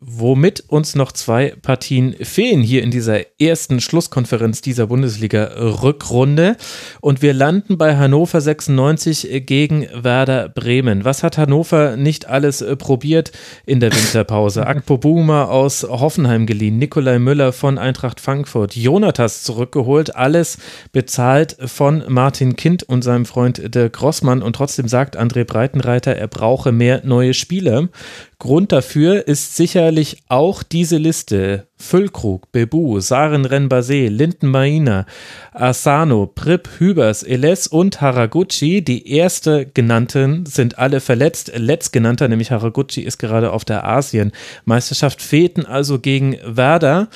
womit 0.07 0.63
uns 0.67 0.95
noch 0.95 1.11
zwei 1.11 1.55
Partien 1.61 2.13
fehlen 2.21 2.61
hier 2.61 2.83
in 2.83 2.91
dieser 2.91 3.21
ersten 3.41 3.81
Schlusskonferenz 3.81 4.61
dieser 4.61 4.87
Bundesliga-Rückrunde. 4.87 6.57
Und 7.01 7.23
wir 7.23 7.33
landen 7.33 7.77
bei 7.77 7.97
Hannover 7.97 8.39
96 8.39 9.45
gegen 9.45 9.87
Werder 9.93 10.49
Bremen. 10.49 11.05
Was 11.05 11.23
hat 11.23 11.39
Hannover 11.39 11.97
nicht 11.97 12.27
alles 12.27 12.61
äh, 12.61 12.75
probiert 12.75 13.31
in 13.65 13.79
der 13.79 13.91
Winterpause? 13.91 14.67
Akpo 14.67 14.97
Buma 14.97 15.45
aus 15.45 15.83
Hoffenheim 15.83 16.45
geliehen, 16.45 16.77
Nikolai 16.77 17.17
Müller 17.17 17.51
von 17.51 17.79
Eintracht 17.79 18.19
Frankfurt, 18.19 18.75
Jonatas 18.75 19.43
zurückgeholt, 19.43 20.15
alles 20.15 20.59
bezahlt 20.91 21.57
von 21.65 22.03
Martin 22.07 22.55
Kind 22.55 22.83
und 22.83 23.01
seinem 23.01 23.25
Freund 23.25 23.73
Dirk 23.73 23.93
Grossmann. 23.93 24.43
Und 24.43 24.55
trotzdem 24.55 24.87
sagt 24.87 25.17
André 25.19 25.45
Breitenreiter, 25.45 26.15
er 26.15 26.27
brauche 26.27 26.71
mehr 26.71 27.01
neue 27.03 27.33
Spieler. 27.33 27.89
Grund 28.37 28.71
dafür 28.71 29.27
ist 29.27 29.55
sicherlich 29.55 30.23
auch 30.27 30.61
diese 30.61 30.97
Liste. 30.97 31.67
Füllkrug, 31.77 32.51
Bebu, 32.51 32.99
Saren 32.99 33.45
Renbase, 33.45 34.07
Linden 34.07 34.47
Maina, 34.47 35.05
Asano, 35.53 36.25
Prip, 36.25 36.69
Hübers, 36.77 37.23
Eles 37.23 37.67
und 37.67 38.01
Haraguchi. 38.01 38.81
Die 38.81 39.09
erste 39.11 39.65
genannten 39.65 40.45
sind 40.45 40.77
alle 40.77 40.99
verletzt. 40.99 41.51
Letztgenannter, 41.55 42.27
nämlich 42.27 42.51
Haraguchi, 42.51 43.01
ist 43.01 43.19
gerade 43.19 43.51
auf 43.51 43.65
der 43.65 43.85
Asienmeisterschaft, 43.87 45.21
fehlten 45.21 45.65
also 45.65 45.99
gegen 45.99 46.37
Werder. 46.45 47.09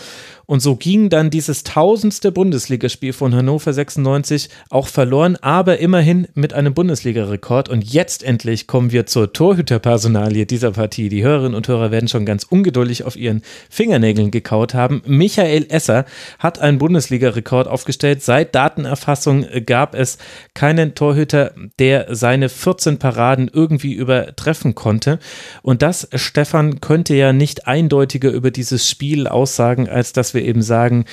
Und 0.50 0.62
so 0.62 0.76
ging 0.76 1.10
dann 1.10 1.30
dieses 1.30 1.62
tausendste 1.62 2.32
Bundesligaspiel 2.32 3.14
von 3.14 3.36
Hannover 3.36 3.72
96 3.72 4.50
auch 4.72 4.88
verloren, 4.88 5.36
aber 5.36 5.78
immerhin 5.78 6.28
mit 6.34 6.54
einem 6.54 6.74
Bundesligarekord. 6.74 7.70
Und 7.70 7.84
jetzt 7.84 8.24
endlich 8.24 8.66
kommen 8.66 8.92
wir 8.92 9.06
zur 9.06 9.32
Torhüterpersonalie 9.32 10.48
dieser 10.48 10.72
Partie. 10.72 11.10
Die 11.10 11.22
Hörerinnen 11.22 11.54
und 11.54 11.68
Hörer 11.68 11.92
werden 11.92 12.08
schon 12.08 12.26
ganz 12.26 12.46
ungeduldig 12.46 13.04
auf 13.04 13.16
ihren 13.16 13.44
Fingernägeln 13.70 14.32
gekaut 14.32 14.74
haben. 14.74 15.04
Michael 15.06 15.68
Esser 15.70 16.06
hat 16.40 16.58
einen 16.58 16.80
Bundesligarekord 16.80 17.68
aufgestellt. 17.68 18.24
Seit 18.24 18.56
Datenerfassung 18.56 19.46
gab 19.68 19.94
es 19.94 20.18
keinen 20.56 20.96
Torhüter, 20.96 21.54
der 21.78 22.16
seine 22.16 22.50
14 22.50 22.98
Paraden 22.98 23.52
irgendwie 23.54 23.94
übertreffen 23.94 24.74
konnte. 24.74 25.20
Und 25.62 25.84
das, 25.84 26.08
Stefan, 26.16 26.82
könnte 26.82 27.14
ja 27.14 27.34
nicht 27.34 27.68
eindeutiger 27.68 28.32
über 28.32 28.50
dieses 28.50 28.90
Spiel 28.90 29.28
aussagen, 29.28 29.88
als 29.88 30.12
dass 30.12 30.34
wir 30.34 30.39
wir 30.40 30.46
eben 30.46 30.62
sagen, 30.62 31.06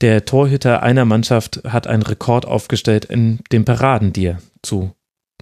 der 0.00 0.24
Torhüter 0.24 0.82
einer 0.82 1.04
Mannschaft 1.04 1.62
hat 1.64 1.86
einen 1.86 2.02
Rekord 2.02 2.46
aufgestellt 2.46 3.04
in 3.04 3.40
den 3.52 3.64
Paraden, 3.64 4.12
die 4.12 4.26
er 4.26 4.42
zu 4.62 4.92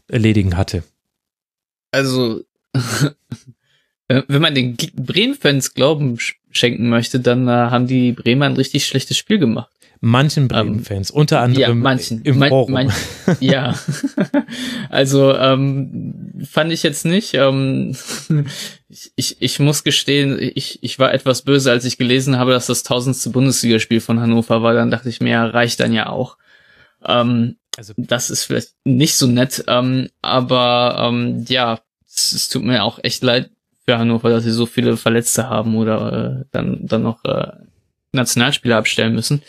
erledigen 0.08 0.56
hatte. 0.56 0.82
Also, 1.90 2.42
wenn 4.08 4.42
man 4.42 4.54
den 4.54 4.76
Bremen-Fans 4.76 5.74
Glauben 5.74 6.18
schenken 6.50 6.88
möchte, 6.88 7.20
dann 7.20 7.48
äh, 7.48 7.50
haben 7.50 7.86
die 7.86 8.12
Bremer 8.12 8.46
ein 8.46 8.56
richtig 8.56 8.86
schlechtes 8.86 9.16
Spiel 9.16 9.38
gemacht 9.38 9.70
manchen 10.02 10.42
ähm, 10.42 10.48
Bremen-Fans, 10.48 11.12
um, 11.12 11.20
unter 11.20 11.40
anderem 11.40 11.60
ja, 11.60 11.74
manchen, 11.74 12.22
im 12.22 12.38
man, 12.38 12.48
Forum. 12.48 12.72
Man, 12.72 12.92
ja, 13.40 13.78
also 14.90 15.32
ähm, 15.34 16.32
fand 16.44 16.72
ich 16.72 16.82
jetzt 16.82 17.04
nicht. 17.04 17.34
Ähm, 17.34 17.96
ich, 19.14 19.40
ich 19.40 19.58
muss 19.60 19.84
gestehen, 19.84 20.38
ich, 20.40 20.82
ich 20.82 20.98
war 20.98 21.14
etwas 21.14 21.42
böse, 21.42 21.70
als 21.70 21.84
ich 21.84 21.98
gelesen 21.98 22.36
habe, 22.36 22.50
dass 22.50 22.66
das 22.66 22.82
tausendste 22.82 23.30
Bundesligaspiel 23.30 24.00
von 24.00 24.20
Hannover 24.20 24.62
war. 24.62 24.74
Dann 24.74 24.90
dachte 24.90 25.08
ich 25.08 25.20
mir, 25.20 25.30
ja, 25.30 25.46
reicht 25.46 25.78
dann 25.78 25.92
ja 25.92 26.08
auch. 26.08 26.36
Ähm, 27.04 27.56
also 27.78 27.94
das 27.96 28.28
ist 28.28 28.42
vielleicht 28.42 28.74
nicht 28.84 29.14
so 29.14 29.28
nett, 29.28 29.64
ähm, 29.68 30.08
aber 30.20 30.96
ähm, 30.98 31.44
ja, 31.48 31.80
es, 32.12 32.32
es 32.32 32.48
tut 32.48 32.64
mir 32.64 32.82
auch 32.82 32.98
echt 33.04 33.22
leid 33.22 33.50
für 33.86 33.98
Hannover, 33.98 34.30
dass 34.30 34.42
sie 34.42 34.50
so 34.50 34.66
viele 34.66 34.96
Verletzte 34.96 35.48
haben 35.48 35.76
oder 35.76 36.40
äh, 36.40 36.44
dann 36.50 36.86
dann 36.86 37.04
noch 37.04 37.24
äh, 37.24 37.52
Nationalspieler 38.10 38.76
abstellen 38.76 39.14
müssen 39.14 39.42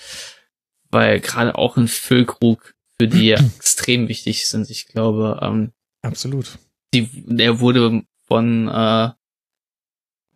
weil 0.94 1.20
gerade 1.20 1.56
auch 1.56 1.78
ein 1.78 1.88
Füllkrug 1.88 2.74
für 2.98 3.08
die 3.08 3.32
extrem 3.58 4.08
wichtig 4.08 4.48
sind. 4.48 4.70
Ich 4.70 4.88
glaube, 4.88 5.40
ähm, 5.42 5.72
absolut. 6.02 6.58
Die, 6.94 7.10
der 7.26 7.60
wurde 7.60 8.04
von 8.28 8.68
äh, 8.68 9.12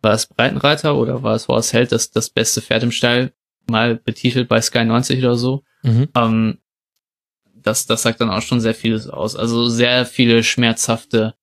war 0.00 0.14
es 0.14 0.26
Breitenreiter 0.26 0.96
oder 0.96 1.22
war 1.22 1.34
es 1.34 1.48
Horst 1.48 1.72
Held, 1.72 1.92
das, 1.92 2.10
das 2.10 2.30
beste 2.30 2.60
Pferd 2.60 2.82
im 2.82 2.92
Stall, 2.92 3.32
mal 3.68 3.96
betitelt 3.96 4.48
bei 4.48 4.60
Sky 4.60 4.84
90 4.84 5.18
oder 5.20 5.34
so. 5.34 5.64
Mhm. 5.82 6.08
Ähm, 6.14 6.58
das, 7.54 7.86
das 7.86 8.02
sagt 8.02 8.20
dann 8.20 8.30
auch 8.30 8.42
schon 8.42 8.60
sehr 8.60 8.74
vieles 8.74 9.08
aus. 9.08 9.36
Also 9.36 9.68
sehr 9.68 10.06
viele 10.06 10.42
schmerzhafte 10.42 11.34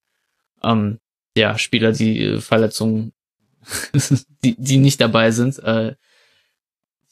ähm, 0.64 1.00
ja, 1.38 1.58
Spieler, 1.58 1.92
die 1.92 2.24
äh, 2.24 2.42
Verletzungen, 2.42 3.14
die, 4.44 4.56
die 4.58 4.78
nicht 4.78 5.02
dabei 5.02 5.32
sind. 5.32 5.60
Äh, 5.60 5.96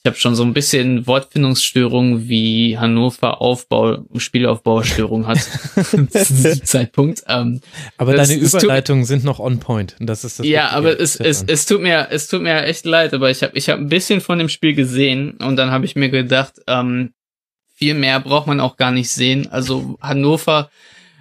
ich 0.03 0.09
habe 0.09 0.19
schon 0.19 0.35
so 0.35 0.43
ein 0.43 0.51
bisschen 0.51 1.07
Wortfindungsstörung 1.07 2.27
wie 2.27 2.77
Hannover 2.77 3.40
Aufbau, 3.40 4.03
Spielaufbaustörung 4.17 5.27
hat 5.27 5.38
zu 5.85 6.06
diesem 6.11 6.65
Zeitpunkt. 6.65 7.23
Ähm, 7.30 7.61
aber 7.98 8.14
das, 8.14 8.27
deine 8.27 8.41
Überleitungen 8.41 9.06
sind 9.06 9.23
noch 9.23 9.40
on 9.40 9.61
point. 9.61 9.95
Das 10.01 10.25
ist 10.25 10.40
das 10.40 10.45
ja, 10.45 10.72
aber 10.72 10.99
es, 10.99 11.15
es, 11.15 11.45
es 11.48 11.65
tut 11.65 11.82
mir 11.82 12.09
es 12.11 12.27
tut 12.27 12.41
mir 12.41 12.64
echt 12.64 12.83
leid, 12.85 13.14
aber 13.14 13.32
ich 13.32 13.43
habe 13.43 13.57
ich 13.57 13.69
hab 13.69 13.80
ein 13.80 13.88
bisschen 13.88 14.19
von 14.19 14.40
dem 14.40 14.49
Spiel 14.49 14.73
gesehen 14.73 15.38
und 15.38 15.56
dann 15.56 15.72
habe 15.72 15.85
ich 15.85 15.95
mir 15.95 16.09
gedacht, 16.09 16.56
ähm, 16.67 17.14
viel 17.73 17.93
mehr 17.93 18.19
braucht 18.19 18.48
man 18.48 18.59
auch 18.59 18.75
gar 18.75 18.91
nicht 18.91 19.09
sehen. 19.09 19.48
Also 19.51 19.98
Hannover 20.01 20.69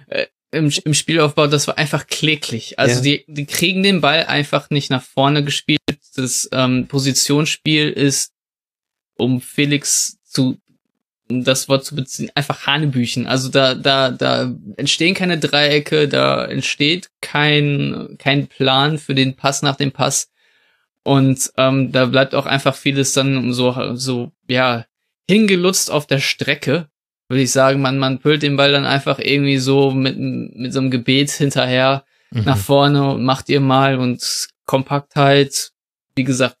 äh, 0.07 0.25
im, 0.51 0.69
im 0.83 0.93
Spielaufbau, 0.93 1.47
das 1.47 1.69
war 1.69 1.77
einfach 1.77 2.05
kläglich. 2.07 2.77
Also 2.79 2.95
ja. 2.95 3.01
die, 3.01 3.23
die 3.29 3.45
kriegen 3.45 3.81
den 3.81 4.01
Ball 4.01 4.25
einfach 4.25 4.69
nicht 4.71 4.89
nach 4.89 5.03
vorne 5.03 5.41
gespielt. 5.41 5.79
Das 6.17 6.49
ähm, 6.51 6.87
Positionsspiel 6.87 7.89
ist 7.89 8.32
um 9.17 9.41
Felix 9.41 10.17
zu 10.23 10.57
um 11.29 11.43
das 11.43 11.69
Wort 11.69 11.85
zu 11.85 11.95
beziehen, 11.95 12.29
einfach 12.35 12.67
Hanebüchen. 12.67 13.27
Also 13.27 13.49
da, 13.49 13.75
da, 13.75 14.11
da 14.11 14.53
entstehen 14.77 15.15
keine 15.15 15.37
Dreiecke, 15.39 16.07
da 16.07 16.45
entsteht 16.45 17.09
kein, 17.21 18.15
kein 18.19 18.47
Plan 18.47 18.97
für 18.97 19.15
den 19.15 19.35
Pass 19.35 19.61
nach 19.61 19.75
dem 19.75 19.91
Pass. 19.91 20.29
Und 21.03 21.51
ähm, 21.57 21.91
da 21.91 22.05
bleibt 22.05 22.35
auch 22.35 22.45
einfach 22.45 22.75
vieles 22.75 23.13
dann 23.13 23.53
so, 23.53 23.95
so, 23.95 24.31
ja, 24.47 24.85
hingelutzt 25.29 25.91
auf 25.91 26.07
der 26.07 26.19
Strecke, 26.19 26.87
würde 27.27 27.43
ich 27.43 27.51
sagen. 27.51 27.81
Man, 27.81 27.99
man 27.99 28.19
püllt 28.19 28.43
den 28.43 28.57
Ball 28.57 28.71
dann 28.71 28.85
einfach 28.85 29.19
irgendwie 29.19 29.57
so 29.57 29.91
mit, 29.91 30.17
mit 30.17 30.73
so 30.73 30.79
einem 30.79 30.91
Gebet 30.91 31.31
hinterher 31.31 32.05
mhm. 32.31 32.43
nach 32.43 32.57
vorne 32.57 33.11
und 33.11 33.23
macht 33.23 33.49
ihr 33.49 33.59
mal 33.59 33.97
und 33.97 34.47
Kompaktheit, 34.65 35.71
wie 36.15 36.23
gesagt, 36.23 36.57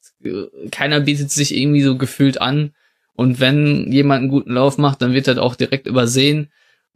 keiner 0.71 0.99
bietet 1.01 1.31
sich 1.31 1.55
irgendwie 1.55 1.81
so 1.81 1.97
gefühlt 1.97 2.41
an. 2.41 2.71
Und 3.15 3.39
wenn 3.39 3.91
jemand 3.91 4.21
einen 4.21 4.29
guten 4.29 4.53
Lauf 4.53 4.77
macht, 4.77 5.01
dann 5.01 5.13
wird 5.13 5.27
er 5.27 5.41
auch 5.41 5.55
direkt 5.55 5.87
übersehen 5.87 6.49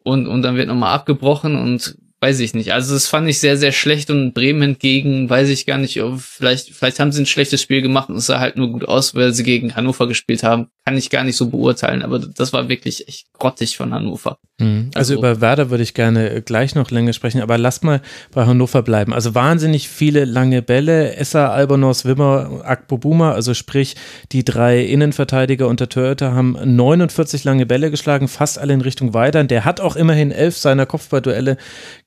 und, 0.03 0.27
und 0.27 0.41
dann 0.41 0.55
wird 0.55 0.67
nochmal 0.67 0.95
abgebrochen 0.95 1.55
und 1.55 1.97
weiß 2.19 2.39
ich 2.39 2.53
nicht. 2.53 2.73
Also 2.73 2.93
das 2.93 3.07
fand 3.07 3.29
ich 3.29 3.39
sehr, 3.39 3.57
sehr 3.57 3.71
schlecht 3.71 4.09
und 4.09 4.33
Bremen 4.33 4.61
hingegen, 4.61 5.29
weiß 5.29 5.49
ich 5.49 5.65
gar 5.65 5.77
nicht, 5.77 6.01
vielleicht, 6.17 6.69
vielleicht 6.69 6.99
haben 6.99 7.11
sie 7.11 7.21
ein 7.21 7.27
schlechtes 7.27 7.61
Spiel 7.61 7.81
gemacht 7.81 8.09
und 8.09 8.15
es 8.15 8.25
sah 8.25 8.39
halt 8.39 8.57
nur 8.57 8.71
gut 8.71 8.87
aus, 8.87 9.13
weil 9.13 9.33
sie 9.33 9.43
gegen 9.43 9.75
Hannover 9.75 10.07
gespielt 10.07 10.43
haben. 10.43 10.69
Kann 10.87 10.95
ich 10.95 11.09
gar 11.09 11.25
nicht 11.25 11.35
so 11.35 11.49
beurteilen, 11.49 12.01
aber 12.01 12.17
das 12.19 12.53
war 12.53 12.69
wirklich 12.69 13.09
echt 13.09 13.33
grottig 13.33 13.75
von 13.75 13.93
Hannover. 13.93 14.37
Mhm. 14.57 14.91
Also, 14.95 15.15
also, 15.15 15.19
über 15.19 15.41
Werder 15.41 15.69
würde 15.69 15.83
ich 15.83 15.93
gerne 15.93 16.41
gleich 16.41 16.75
noch 16.75 16.91
länger 16.91 17.11
sprechen, 17.11 17.41
aber 17.41 17.57
lass 17.57 17.83
mal 17.83 18.01
bei 18.31 18.45
Hannover 18.45 18.83
bleiben. 18.83 19.13
Also 19.13 19.35
wahnsinnig 19.35 19.89
viele 19.89 20.23
lange 20.23 20.61
Bälle. 20.61 21.17
Esser, 21.17 21.51
Albonos, 21.51 22.05
Wimmer, 22.05 22.61
Akpobuma, 22.63 23.33
also 23.33 23.53
sprich 23.53 23.97
die 24.31 24.45
drei 24.45 24.81
Innenverteidiger 24.81 25.67
unter 25.67 25.89
Toyota 25.89 26.31
haben 26.31 26.57
49 26.63 27.43
lange 27.43 27.65
Bälle 27.65 27.91
geschlagen, 27.91 28.29
fast 28.29 28.57
alle 28.57 28.71
in 28.71 28.79
Richtung 28.79 29.13
Weidern. 29.13 29.49
Der 29.49 29.65
hat 29.65 29.81
auch 29.81 29.97
immerhin 29.97 30.31
elf 30.31 30.55
seiner 30.55 30.85
Kopfballduelle 30.85 31.57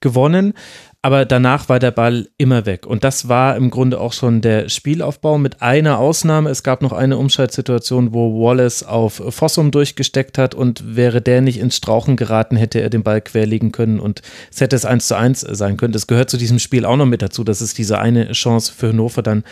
gewonnen 0.01 0.55
aber 1.03 1.25
danach 1.25 1.71
war 1.71 1.79
der 1.79 1.93
Ball 1.93 2.29
immer 2.37 2.67
weg. 2.67 2.87
Und 2.87 3.05
das 3.05 3.29
war 3.29 3.57
im 3.57 3.71
Grunde 3.71 3.99
auch 3.99 4.13
schon 4.13 4.43
der 4.43 4.69
Spielaufbau 4.69 5.39
mit 5.39 5.63
einer 5.63 5.99
Ausnahme. 5.99 6.51
Es 6.51 6.63
gab 6.63 6.83
noch 6.83 6.93
eine 6.93 7.17
Umschaltsituation, 7.17 8.13
wo 8.13 8.43
Wallace 8.43 8.83
auf 8.83 9.23
Fossum 9.31 9.71
durchgesteckt 9.71 10.37
hat 10.37 10.55
und 10.55 10.97
wäre 10.97 11.23
der 11.23 11.41
nicht 11.41 11.59
ins 11.59 11.77
Strauchen 11.77 12.17
geraten, 12.17 12.57
hätte 12.57 12.81
er 12.83 12.91
den 12.91 13.03
Ball 13.03 13.23
querlegen 13.23 13.73
können 13.73 13.99
und 13.99 14.21
es 14.51 14.61
hätte 14.61 14.77
es 14.77 14.85
1 14.85 15.07
zu 15.07 15.17
1 15.17 15.41
sein 15.41 15.79
können. 15.79 15.95
Das 15.95 16.07
gehört 16.07 16.29
zu 16.29 16.37
diesem 16.37 16.59
Spiel 16.59 16.85
auch 16.85 16.97
noch 16.97 17.07
mit 17.07 17.23
dazu, 17.23 17.45
dass 17.45 17.63
es 17.63 17.73
diese 17.73 17.99
eine 17.99 18.33
Chance 18.33 18.71
für 18.77 18.89
Hannover 18.89 19.23
dann 19.23 19.45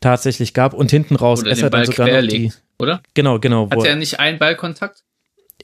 tatsächlich 0.00 0.54
gab 0.54 0.74
und 0.74 0.90
hinten 0.90 1.14
raus 1.14 1.42
oder 1.42 1.54
den 1.54 1.60
Ball 1.70 1.70
dann 1.70 1.86
sogar 1.86 2.08
noch 2.08 2.28
die, 2.28 2.52
oder? 2.80 3.00
Genau, 3.14 3.38
genau. 3.38 3.70
Hat 3.70 3.84
er 3.84 3.94
nicht 3.94 4.18
einen 4.18 4.40
Ballkontakt? 4.40 5.05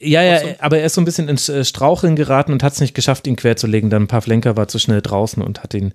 Ja, 0.03 0.21
ja, 0.21 0.41
aber 0.59 0.79
er 0.79 0.85
ist 0.85 0.95
so 0.95 1.01
ein 1.01 1.05
bisschen 1.05 1.29
ins 1.29 1.49
äh, 1.49 1.63
Straucheln 1.63 2.15
geraten 2.15 2.51
und 2.51 2.63
hat 2.63 2.73
es 2.73 2.81
nicht 2.81 2.93
geschafft, 2.93 3.27
ihn 3.27 3.35
querzulegen. 3.35 3.89
Dann 3.89 4.03
ein 4.03 4.07
paar 4.07 4.21
Flenker 4.21 4.57
war 4.57 4.67
zu 4.67 4.79
schnell 4.79 5.01
draußen 5.01 5.41
und 5.41 5.63
hat 5.63 5.73
ihn, 5.73 5.93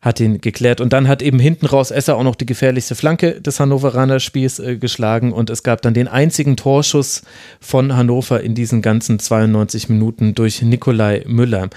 hat 0.00 0.20
ihn 0.20 0.40
geklärt. 0.40 0.80
Und 0.80 0.92
dann 0.92 1.08
hat 1.08 1.22
eben 1.22 1.38
hinten 1.38 1.66
raus 1.66 1.90
Esser 1.90 2.16
auch 2.16 2.24
noch 2.24 2.34
die 2.34 2.46
gefährlichste 2.46 2.94
Flanke 2.94 3.40
des 3.40 3.60
Hannoveraner 3.60 4.20
Spiels 4.20 4.58
äh, 4.58 4.76
geschlagen. 4.76 5.32
Und 5.32 5.50
es 5.50 5.62
gab 5.62 5.82
dann 5.82 5.94
den 5.94 6.08
einzigen 6.08 6.56
Torschuss 6.56 7.22
von 7.60 7.96
Hannover 7.96 8.40
in 8.40 8.54
diesen 8.54 8.82
ganzen 8.82 9.18
92 9.18 9.88
Minuten 9.88 10.34
durch 10.34 10.62
Nikolai 10.62 11.24
Müller. 11.26 11.68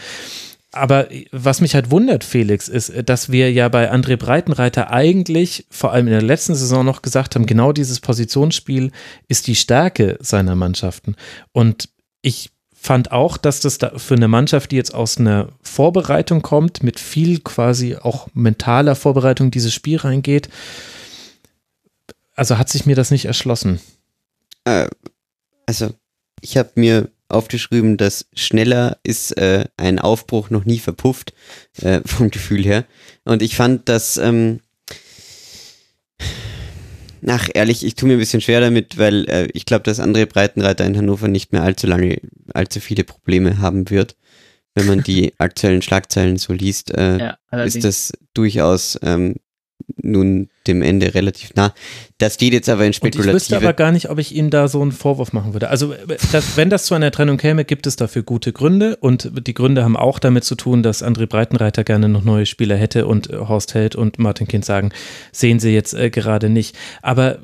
Aber 0.73 1.09
was 1.31 1.59
mich 1.59 1.75
halt 1.75 1.91
wundert, 1.91 2.23
Felix, 2.23 2.69
ist, 2.69 2.93
dass 3.05 3.29
wir 3.29 3.51
ja 3.51 3.67
bei 3.67 3.91
André 3.91 4.15
Breitenreiter 4.15 4.89
eigentlich, 4.89 5.65
vor 5.69 5.91
allem 5.91 6.07
in 6.07 6.13
der 6.13 6.21
letzten 6.21 6.55
Saison 6.55 6.85
noch 6.85 7.01
gesagt 7.01 7.35
haben, 7.35 7.45
genau 7.45 7.73
dieses 7.73 7.99
Positionsspiel 7.99 8.91
ist 9.27 9.47
die 9.47 9.55
Stärke 9.55 10.17
seiner 10.21 10.55
Mannschaften. 10.55 11.15
Und 11.51 11.89
ich 12.21 12.51
fand 12.73 13.11
auch, 13.11 13.37
dass 13.37 13.59
das 13.59 13.79
da 13.79 13.97
für 13.97 14.15
eine 14.15 14.29
Mannschaft, 14.29 14.71
die 14.71 14.77
jetzt 14.77 14.95
aus 14.95 15.17
einer 15.17 15.49
Vorbereitung 15.61 16.41
kommt, 16.41 16.83
mit 16.83 16.99
viel 16.99 17.39
quasi 17.41 17.97
auch 17.97 18.27
mentaler 18.33 18.95
Vorbereitung 18.95 19.51
dieses 19.51 19.73
Spiel 19.73 19.97
reingeht, 19.97 20.49
also 22.33 22.57
hat 22.57 22.69
sich 22.69 22.85
mir 22.85 22.95
das 22.95 23.11
nicht 23.11 23.25
erschlossen. 23.25 23.79
Äh, 24.63 24.87
also 25.65 25.91
ich 26.41 26.57
habe 26.57 26.71
mir 26.75 27.09
aufgeschrieben, 27.31 27.97
dass 27.97 28.27
schneller 28.33 28.97
ist 29.03 29.37
äh, 29.37 29.65
ein 29.77 29.99
Aufbruch 29.99 30.49
noch 30.49 30.65
nie 30.65 30.79
verpufft, 30.79 31.33
äh, 31.81 32.01
vom 32.05 32.31
Gefühl 32.31 32.63
her. 32.63 32.85
Und 33.23 33.41
ich 33.41 33.55
fand, 33.55 33.89
dass, 33.89 34.17
ähm, 34.17 34.59
ach 37.25 37.49
ehrlich, 37.53 37.85
ich 37.85 37.95
tue 37.95 38.07
mir 38.07 38.15
ein 38.15 38.19
bisschen 38.19 38.41
schwer 38.41 38.61
damit, 38.61 38.97
weil 38.97 39.29
äh, 39.29 39.47
ich 39.53 39.65
glaube, 39.65 39.83
dass 39.83 39.99
André 39.99 40.25
Breitenreiter 40.25 40.85
in 40.85 40.97
Hannover 40.97 41.27
nicht 41.27 41.51
mehr 41.51 41.63
allzu 41.63 41.87
lange, 41.87 42.19
allzu 42.53 42.79
viele 42.79 43.03
Probleme 43.03 43.59
haben 43.59 43.89
wird. 43.89 44.15
Wenn 44.73 44.87
man 44.87 45.03
die 45.03 45.33
aktuellen 45.37 45.81
Schlagzeilen 45.81 46.37
so 46.37 46.53
liest, 46.53 46.91
äh, 46.91 47.17
ja, 47.51 47.63
ist 47.63 47.83
das 47.83 48.13
durchaus 48.33 48.97
ähm, 49.01 49.35
nun 49.97 50.49
dem 50.67 50.81
Ende 50.81 51.13
relativ 51.13 51.53
nah. 51.55 51.73
Das 52.17 52.37
geht 52.37 52.53
jetzt 52.53 52.69
aber 52.69 52.85
in 52.85 52.93
Spekulative. 52.93 53.23
Und 53.23 53.29
ich 53.29 53.33
wüsste 53.33 53.57
aber 53.57 53.73
gar 53.73 53.91
nicht, 53.91 54.09
ob 54.09 54.19
ich 54.19 54.35
ihm 54.35 54.49
da 54.49 54.67
so 54.67 54.81
einen 54.81 54.91
Vorwurf 54.91 55.33
machen 55.33 55.53
würde. 55.53 55.69
Also 55.69 55.93
das, 56.31 56.57
wenn 56.57 56.69
das 56.69 56.85
zu 56.85 56.93
einer 56.93 57.11
Trennung 57.11 57.37
käme, 57.37 57.65
gibt 57.65 57.87
es 57.87 57.95
dafür 57.95 58.23
gute 58.23 58.53
Gründe 58.53 58.95
und 58.97 59.31
die 59.47 59.53
Gründe 59.53 59.83
haben 59.83 59.97
auch 59.97 60.19
damit 60.19 60.43
zu 60.43 60.55
tun, 60.55 60.83
dass 60.83 61.03
André 61.03 61.25
Breitenreiter 61.25 61.83
gerne 61.83 62.09
noch 62.09 62.23
neue 62.23 62.45
Spieler 62.45 62.75
hätte 62.75 63.07
und 63.07 63.29
Horst 63.29 63.73
Held 63.73 63.95
und 63.95 64.19
Martin 64.19 64.47
Kind 64.47 64.65
sagen, 64.65 64.91
sehen 65.31 65.59
sie 65.59 65.73
jetzt 65.73 65.93
äh, 65.93 66.09
gerade 66.09 66.49
nicht. 66.49 66.77
Aber 67.01 67.39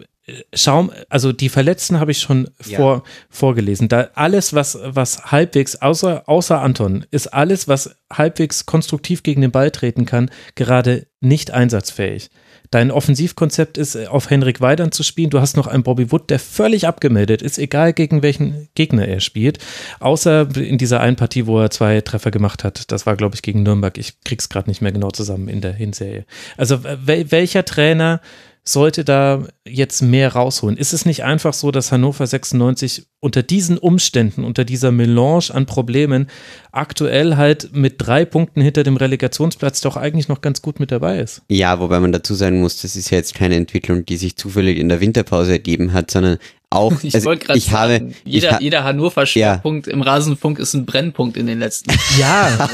Schaum, 0.54 0.92
also 1.08 1.32
die 1.32 1.48
Verletzten 1.48 2.02
habe 2.02 2.12
ich 2.12 2.20
schon 2.20 2.50
vor, 2.60 2.96
ja. 2.96 3.04
vorgelesen. 3.30 3.88
Da 3.88 4.10
alles, 4.14 4.54
was, 4.54 4.78
was 4.84 5.32
halbwegs, 5.32 5.78
außer, 5.78 6.24
außer 6.28 6.62
Anton, 6.62 7.06
ist 7.12 7.28
alles, 7.28 7.70
was 7.70 7.96
halbwegs 8.12 8.66
konstruktiv 8.66 9.24
gegen 9.24 9.42
den 9.42 9.52
Ball 9.52 9.72
treten 9.72 10.06
kann, 10.06 10.30
gerade 10.56 11.08
nicht 11.22 11.52
einsatzfähig. 11.52 12.30
Dein 12.72 12.92
Offensivkonzept 12.92 13.78
ist, 13.78 13.96
auf 13.96 14.30
Henrik 14.30 14.60
Weidern 14.60 14.92
zu 14.92 15.04
spielen. 15.04 15.30
Du 15.30 15.40
hast 15.40 15.56
noch 15.56 15.68
einen 15.68 15.84
Bobby 15.84 16.12
Wood, 16.12 16.30
der 16.30 16.40
völlig 16.40 16.86
abgemeldet 16.86 17.42
ist, 17.42 17.58
egal 17.58 17.94
gegen 17.94 18.22
welchen 18.22 18.68
Gegner 18.76 19.08
er 19.08 19.22
spielt. 19.22 19.60
Außer 20.02 20.50
in 20.58 20.78
dieser 20.78 21.00
einen 21.00 21.16
Partie, 21.16 21.48
wo 21.48 21.60
er 21.60 21.72
zwei 21.72 22.02
Treffer 22.02 22.32
gemacht 22.32 22.66
hat. 22.66 22.92
Das 22.92 23.06
war, 23.06 23.16
glaube 23.16 23.36
ich, 23.36 23.42
gegen 23.42 23.64
Nürnberg. 23.64 23.98
Ich 23.98 24.22
krieg's 24.26 24.50
gerade 24.50 24.70
nicht 24.70 24.82
mehr 24.82 24.92
genau 24.92 25.12
zusammen 25.12 25.48
in 25.48 25.62
der 25.62 25.72
Hinserie. 25.72 26.26
Also 26.58 26.84
welcher 26.84 27.64
Trainer 27.64 28.20
sollte 28.68 29.06
da 29.06 29.48
jetzt 29.66 30.02
mehr 30.02 30.34
rausholen? 30.34 30.78
Ist 30.78 30.94
es 30.94 31.06
nicht 31.06 31.24
einfach 31.24 31.54
so, 31.54 31.72
dass 31.72 31.92
Hannover 31.92 32.28
96 32.28 33.08
unter 33.20 33.42
diesen 33.42 33.78
Umständen, 33.78 34.44
unter 34.44 34.66
dieser 34.66 34.92
Melange 34.92 35.50
an 35.54 35.66
Problemen 35.66 36.28
aktuell 36.72 37.38
halt 37.38 37.74
mit 37.74 37.96
drei 37.98 38.26
Punkten 38.26 38.62
hinter 38.62 38.84
dem 38.84 38.98
Relegationsplatz 38.98 39.82
doch 39.82 39.98
eigentlich 39.98 40.28
noch 40.28 40.42
ganz 40.42 40.62
gut 40.62 40.80
mit 40.80 40.92
dabei 40.92 41.20
ist? 41.20 41.42
Ja, 41.50 41.80
wobei 41.80 42.00
man 42.00 42.12
dazu 42.12 42.36
sagen 42.36 42.60
muss, 42.60 42.82
das 42.82 42.96
ist 42.96 43.10
ja 43.10 43.18
jetzt 43.18 43.34
keine 43.34 43.56
Entwicklung, 43.56 44.06
die 44.06 44.18
sich 44.18 44.36
zufällig 44.36 44.78
in 44.78 44.90
der 44.90 45.00
Winterpause 45.00 45.54
ergeben 45.54 45.94
hat, 45.94 46.12
sondern 46.12 46.38
auch, 46.70 46.92
ich 47.04 47.16
also 47.16 47.26
wollte 47.26 47.46
gerade 47.46 47.60
sagen, 47.60 47.94
habe, 47.94 48.16
jeder, 48.26 48.52
ha 48.52 48.60
jeder 48.60 48.84
Hannover-Schwerpunkt 48.84 49.88
ja. 49.88 49.94
im 49.94 50.02
Rasenfunk 50.02 50.60
ist 50.60 50.74
ein 50.74 50.86
Brennpunkt 50.86 51.38
in 51.38 51.48
den 51.48 51.60
letzten 51.60 51.92
Ja. 52.20 52.70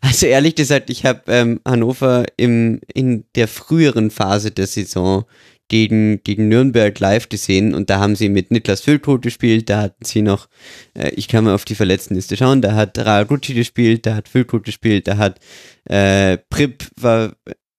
also 0.00 0.26
ehrlich 0.26 0.54
gesagt, 0.54 0.90
ich 0.90 1.04
habe 1.04 1.22
ähm, 1.28 1.60
Hannover 1.66 2.24
im, 2.36 2.80
in 2.92 3.24
der 3.34 3.48
früheren 3.48 4.10
Phase 4.10 4.50
der 4.50 4.66
Saison 4.66 5.24
gegen, 5.68 6.22
gegen 6.22 6.48
Nürnberg 6.48 6.98
live 7.00 7.28
gesehen 7.28 7.74
und 7.74 7.90
da 7.90 7.98
haben 7.98 8.16
sie 8.16 8.28
mit 8.28 8.50
Niklas 8.50 8.82
Füllbrot 8.82 9.22
gespielt, 9.22 9.70
da 9.70 9.82
hatten 9.82 10.04
sie 10.04 10.22
noch, 10.22 10.48
äh, 10.94 11.10
ich 11.10 11.26
kann 11.26 11.44
mal 11.44 11.54
auf 11.54 11.64
die 11.64 11.74
Verletztenliste 11.74 12.36
schauen, 12.36 12.60
da 12.60 12.74
hat 12.74 12.98
Ragucci 12.98 13.54
gespielt, 13.54 14.06
da 14.06 14.14
hat 14.14 14.28
Füllbrot 14.28 14.64
gespielt, 14.64 15.08
da 15.08 15.16
hat 15.16 15.40
äh, 15.86 16.38
Prip 16.50 16.86
war, 17.00 17.32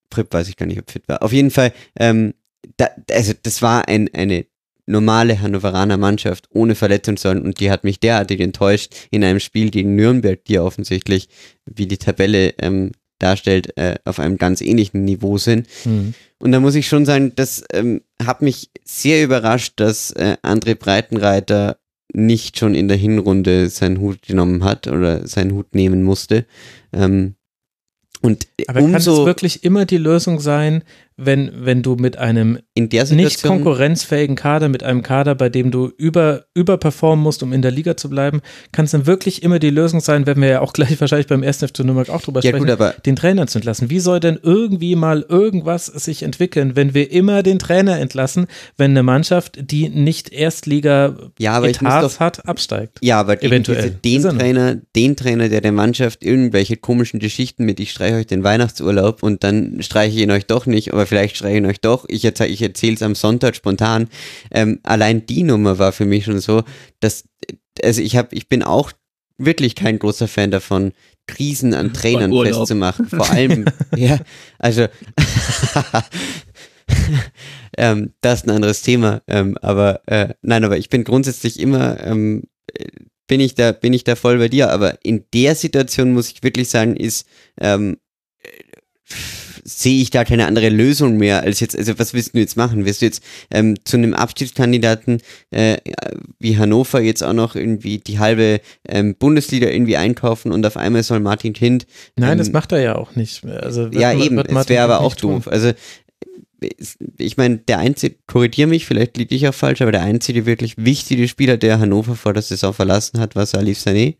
Prip 0.09 0.33
weiß 0.33 0.49
ich 0.49 0.57
gar 0.57 0.65
nicht, 0.65 0.79
ob 0.79 0.89
fit 0.89 1.07
war. 1.07 1.21
Auf 1.21 1.31
jeden 1.31 1.51
Fall, 1.51 1.73
ähm, 1.99 2.33
da, 2.77 2.89
also 3.11 3.33
das 3.43 3.61
war 3.61 3.87
ein, 3.87 4.09
eine 4.13 4.45
normale 4.85 5.41
Hannoveraner 5.41 5.97
Mannschaft 5.97 6.47
ohne 6.51 6.75
Verletzungssorgen 6.75 7.43
und 7.43 7.59
die 7.59 7.71
hat 7.71 7.83
mich 7.83 7.99
derartig 7.99 8.39
enttäuscht 8.39 8.93
in 9.11 9.23
einem 9.23 9.39
Spiel 9.39 9.71
gegen 9.71 9.95
Nürnberg, 9.95 10.43
die 10.45 10.53
ja 10.53 10.61
offensichtlich, 10.61 11.29
wie 11.65 11.87
die 11.87 11.97
Tabelle 11.97 12.53
ähm, 12.59 12.91
darstellt, 13.19 13.75
äh, 13.77 13.95
auf 14.05 14.19
einem 14.19 14.37
ganz 14.37 14.61
ähnlichen 14.61 15.03
Niveau 15.05 15.37
sind. 15.37 15.67
Mhm. 15.85 16.13
Und 16.37 16.51
da 16.51 16.59
muss 16.59 16.75
ich 16.75 16.87
schon 16.87 17.05
sagen, 17.05 17.31
das 17.35 17.63
ähm, 17.71 18.01
hat 18.23 18.41
mich 18.41 18.69
sehr 18.83 19.23
überrascht, 19.23 19.73
dass 19.77 20.11
äh, 20.11 20.37
André 20.43 20.75
Breitenreiter 20.75 21.77
nicht 22.13 22.59
schon 22.59 22.75
in 22.75 22.87
der 22.87 22.97
Hinrunde 22.97 23.69
seinen 23.69 23.99
Hut 23.99 24.21
genommen 24.21 24.63
hat 24.63 24.87
oder 24.87 25.27
seinen 25.27 25.53
Hut 25.53 25.73
nehmen 25.73 26.03
musste. 26.03 26.45
Ähm, 26.93 27.35
und 28.21 28.47
Aber 28.67 28.81
umso, 28.81 28.91
kann 28.91 29.21
es 29.21 29.25
wirklich 29.25 29.63
immer 29.63 29.85
die 29.85 29.97
Lösung 29.97 30.39
sein, 30.39 30.83
wenn, 31.17 31.51
wenn 31.65 31.81
du 31.81 31.95
mit 31.95 32.17
einem 32.17 32.59
nicht 32.75 33.41
konkurrenzfähigen 33.41 34.35
Kader, 34.35 34.67
mit 34.67 34.83
einem 34.83 35.01
Kader, 35.01 35.33
bei 35.33 35.47
dem 35.47 35.71
du 35.71 35.91
über, 35.97 36.45
überperformen 36.53 37.23
musst, 37.23 37.41
um 37.41 37.53
in 37.53 37.61
der 37.61 37.71
Liga 37.71 37.95
zu 37.95 38.09
bleiben, 38.09 38.41
kann 38.73 38.85
es 38.85 38.91
dann 38.91 39.05
wirklich 39.05 39.41
immer 39.41 39.59
die 39.59 39.69
Lösung 39.69 40.01
sein, 40.01 40.25
werden 40.25 40.41
wir 40.41 40.49
ja 40.49 40.61
auch 40.61 40.73
gleich 40.73 40.99
wahrscheinlich 40.99 41.27
beim 41.27 41.41
ersten 41.43 41.67
FC 41.67 41.79
Nürnberg 41.79 42.09
auch 42.09 42.21
drüber 42.21 42.41
ja, 42.41 42.49
sprechen, 42.49 42.77
gut, 42.77 43.05
den 43.05 43.15
Trainer 43.15 43.47
zu 43.47 43.59
entlassen. 43.59 43.89
Wie 43.89 43.99
soll 43.99 44.19
denn 44.19 44.37
irgendwie 44.41 44.95
mal 44.95 45.25
irgendwas 45.27 45.85
sich 45.85 46.23
entwickeln, 46.23 46.75
wenn 46.75 46.93
wir 46.93 47.11
immer 47.11 47.43
den 47.43 47.59
Trainer 47.59 47.97
entlassen, 47.99 48.47
wenn 48.77 48.91
eine 48.91 49.03
Mannschaft, 49.03 49.71
die 49.71 49.87
nicht 49.87 50.33
Erstliga 50.33 51.15
ja, 51.39 51.63
Etats 51.63 52.19
hat, 52.19 52.45
absteigt? 52.45 52.99
Ja, 53.01 53.21
aber 53.21 53.41
eventuell. 53.41 53.91
den 53.91 54.21
Trainer, 54.21 54.75
den 54.95 55.15
Trainer, 55.15 55.47
der 55.47 55.61
der 55.61 55.71
Mannschaft 55.71 56.25
irgendwelche 56.25 56.75
komischen 56.75 57.19
Geschichten 57.21 57.63
mit, 57.63 57.79
ich 57.79 57.91
streiche 57.91 58.15
euch 58.15 58.27
den 58.27 58.43
Weihnachtsurlaub 58.43 59.23
und 59.23 59.45
dann 59.45 59.81
streiche 59.81 60.17
ich 60.17 60.23
ihn 60.23 60.31
euch 60.31 60.45
doch 60.45 60.65
nicht, 60.65 60.93
aber 60.93 61.04
aber 61.05 61.07
vielleicht 61.07 61.37
schreie 61.37 61.59
ich 61.59 61.65
euch 61.65 61.81
doch. 61.81 62.05
Ich, 62.07 62.25
erzähl, 62.25 62.49
ich 62.49 62.61
erzähle 62.61 62.95
es 62.95 63.03
am 63.03 63.13
Sonntag 63.13 63.55
spontan. 63.55 64.09
Ähm, 64.51 64.79
allein 64.83 65.25
die 65.27 65.43
Nummer 65.43 65.77
war 65.77 65.91
für 65.91 66.05
mich 66.05 66.25
schon 66.25 66.39
so, 66.39 66.63
dass, 66.99 67.25
also 67.83 68.01
ich 68.01 68.17
habe, 68.17 68.35
ich 68.35 68.49
bin 68.49 68.63
auch 68.63 68.91
wirklich 69.37 69.75
kein 69.75 69.99
großer 69.99 70.27
Fan 70.27 70.49
davon, 70.49 70.93
Krisen 71.27 71.73
an 71.75 71.93
Trainern 71.93 72.31
festzumachen. 72.31 73.07
Vor 73.07 73.29
allem, 73.29 73.65
ja, 73.95 74.19
also 74.57 74.87
ähm, 77.77 78.13
das 78.21 78.39
ist 78.39 78.47
ein 78.47 78.55
anderes 78.55 78.81
Thema. 78.81 79.21
Ähm, 79.27 79.57
aber 79.61 80.01
äh, 80.07 80.33
nein, 80.41 80.63
aber 80.63 80.77
ich 80.77 80.89
bin 80.89 81.03
grundsätzlich 81.03 81.59
immer, 81.59 82.03
ähm, 82.03 82.43
äh, 82.73 82.87
bin 83.27 83.39
ich 83.39 83.53
da, 83.53 83.73
bin 83.73 83.93
ich 83.93 84.03
da 84.03 84.15
voll 84.15 84.39
bei 84.39 84.47
dir. 84.47 84.71
Aber 84.71 84.97
in 85.03 85.25
der 85.35 85.53
Situation 85.53 86.13
muss 86.13 86.31
ich 86.31 86.41
wirklich 86.41 86.69
sagen, 86.69 86.95
ist 86.95 87.27
ähm, 87.59 87.97
äh, 88.41 88.49
sehe 89.67 89.99
ich 89.99 90.11
da 90.11 90.23
keine 90.23 90.45
andere 90.45 90.69
Lösung 90.69 91.17
mehr 91.17 91.41
als 91.41 91.59
jetzt, 91.59 91.75
also 91.75 91.97
was 91.97 92.13
willst 92.13 92.35
du 92.35 92.39
jetzt 92.39 92.55
machen? 92.55 92.85
Wirst 92.85 93.01
du 93.01 93.07
jetzt 93.07 93.23
ähm, 93.49 93.75
zu 93.83 93.97
einem 93.97 94.13
Abstiegskandidaten 94.13 95.21
äh, 95.49 95.77
wie 96.39 96.57
Hannover 96.57 97.01
jetzt 97.01 97.23
auch 97.23 97.33
noch 97.33 97.55
irgendwie 97.55 97.97
die 97.97 98.19
halbe 98.19 98.61
ähm, 98.87 99.15
Bundesliga 99.15 99.67
irgendwie 99.67 99.97
einkaufen 99.97 100.51
und 100.51 100.63
auf 100.67 100.77
einmal 100.77 101.01
soll 101.01 101.19
Martin 101.19 101.53
Kind 101.53 101.87
Nein, 102.15 102.33
ähm, 102.33 102.37
das 102.37 102.51
macht 102.51 102.71
er 102.73 102.79
ja 102.79 102.95
auch 102.95 103.15
nicht. 103.15 103.43
Also 103.43 103.85
wird 103.85 103.95
ja, 103.95 104.13
eben, 104.13 104.35
Martin 104.35 104.69
wäre 104.69 104.83
aber 104.83 105.01
auch 105.01 105.15
tun. 105.15 105.35
doof. 105.35 105.47
Also, 105.47 105.71
ich 107.17 107.37
meine, 107.37 107.57
der 107.57 107.79
einzige, 107.79 108.15
korrigier 108.27 108.67
mich, 108.67 108.85
vielleicht 108.85 109.17
liege 109.17 109.35
ich 109.35 109.47
auch 109.47 109.53
falsch, 109.53 109.81
aber 109.81 109.91
der 109.91 110.03
einzige 110.03 110.45
wirklich 110.45 110.75
wichtige 110.77 111.27
Spieler, 111.27 111.57
der 111.57 111.79
Hannover 111.79 112.15
vor 112.15 112.33
der 112.33 112.43
Saison 112.43 112.73
verlassen 112.73 113.19
hat, 113.19 113.35
war 113.35 113.45
Salif 113.45 113.79
Sané. 113.79 114.17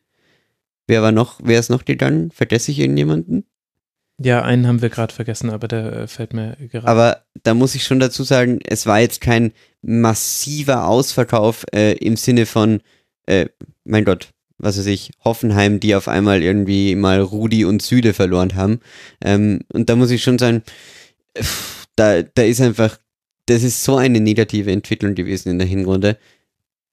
Wer 0.88 1.02
war 1.02 1.12
noch, 1.12 1.40
wer 1.44 1.60
ist 1.60 1.70
noch 1.70 1.86
gegangen? 1.86 2.32
Vergesse 2.32 2.72
ich 2.72 2.80
irgendjemanden? 2.80 3.46
Ja, 4.18 4.44
einen 4.44 4.66
haben 4.66 4.82
wir 4.82 4.90
gerade 4.90 5.14
vergessen, 5.14 5.50
aber 5.50 5.68
der 5.68 5.92
äh, 5.94 6.08
fällt 6.08 6.34
mir 6.34 6.56
gerade. 6.72 6.88
Aber 6.88 7.24
da 7.44 7.53
muss 7.53 7.76
ich 7.76 7.84
schon 7.84 8.00
dazu 8.00 8.24
sagen, 8.24 8.60
es 8.66 8.85
war 8.85 9.00
jetzt 9.00 9.19
kein 9.19 9.52
massiver 9.82 10.88
Ausverkauf 10.88 11.66
äh, 11.74 11.94
im 11.98 12.16
Sinne 12.16 12.45
von, 12.45 12.82
äh, 13.26 13.48
mein 13.84 14.06
Gott, 14.06 14.30
was 14.58 14.77
weiß 14.77 14.85
ich, 14.85 15.11
Hoffenheim, 15.24 15.82
die 15.82 15.95
auf 15.95 16.08
einmal 16.08 16.44
irgendwie 16.44 16.95
mal 16.95 17.19
Rudi 17.19 17.66
und 17.66 17.82
Süle 17.82 18.14
verloren 18.14 18.56
haben. 18.56 18.80
Ähm, 19.22 19.60
und 19.74 19.90
da 19.90 19.98
muss 19.98 20.11
ich 20.11 20.24
schon 20.24 20.38
sagen, 20.38 20.64
pff, 21.38 21.88
da, 21.98 22.22
da 22.22 22.44
ist 22.44 22.61
einfach, 22.61 22.98
das 23.48 23.64
ist 23.64 23.84
so 23.84 23.98
eine 23.98 24.22
negative 24.22 24.72
Entwicklung 24.72 25.16
gewesen 25.16 25.50
in 25.50 25.60
der 25.60 25.68
Hinrunde, 25.68 26.18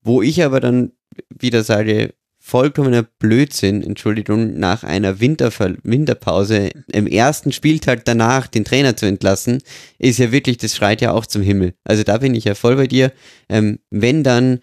wo 0.01 0.21
ich 0.21 0.43
aber 0.43 0.59
dann 0.59 0.91
wieder 1.29 1.63
sage, 1.63 2.13
vollkommener 2.45 3.03
Blödsinn, 3.03 3.81
Entschuldigung, 3.81 4.59
nach 4.59 4.83
einer 4.83 5.21
Winterver 5.21 5.75
Winterpause 5.83 6.71
im 6.91 7.07
ersten 7.07 7.53
Spieltag 7.53 8.03
danach 8.03 8.47
den 8.47 8.65
Trainer 8.65 8.97
zu 8.97 9.05
entlassen, 9.05 9.63
ist 9.97 10.19
ja 10.19 10.33
wirklich, 10.33 10.57
das 10.57 10.75
schreit 10.75 10.99
ja 10.99 11.13
auch 11.13 11.25
zum 11.25 11.41
Himmel. 11.41 11.73
Also 11.85 12.03
da 12.03 12.17
bin 12.17 12.35
ich 12.35 12.43
ja 12.43 12.53
voll 12.53 12.75
bei 12.75 12.85
dir. 12.85 13.13
Ähm, 13.47 13.79
wenn 13.91 14.23
dann, 14.23 14.59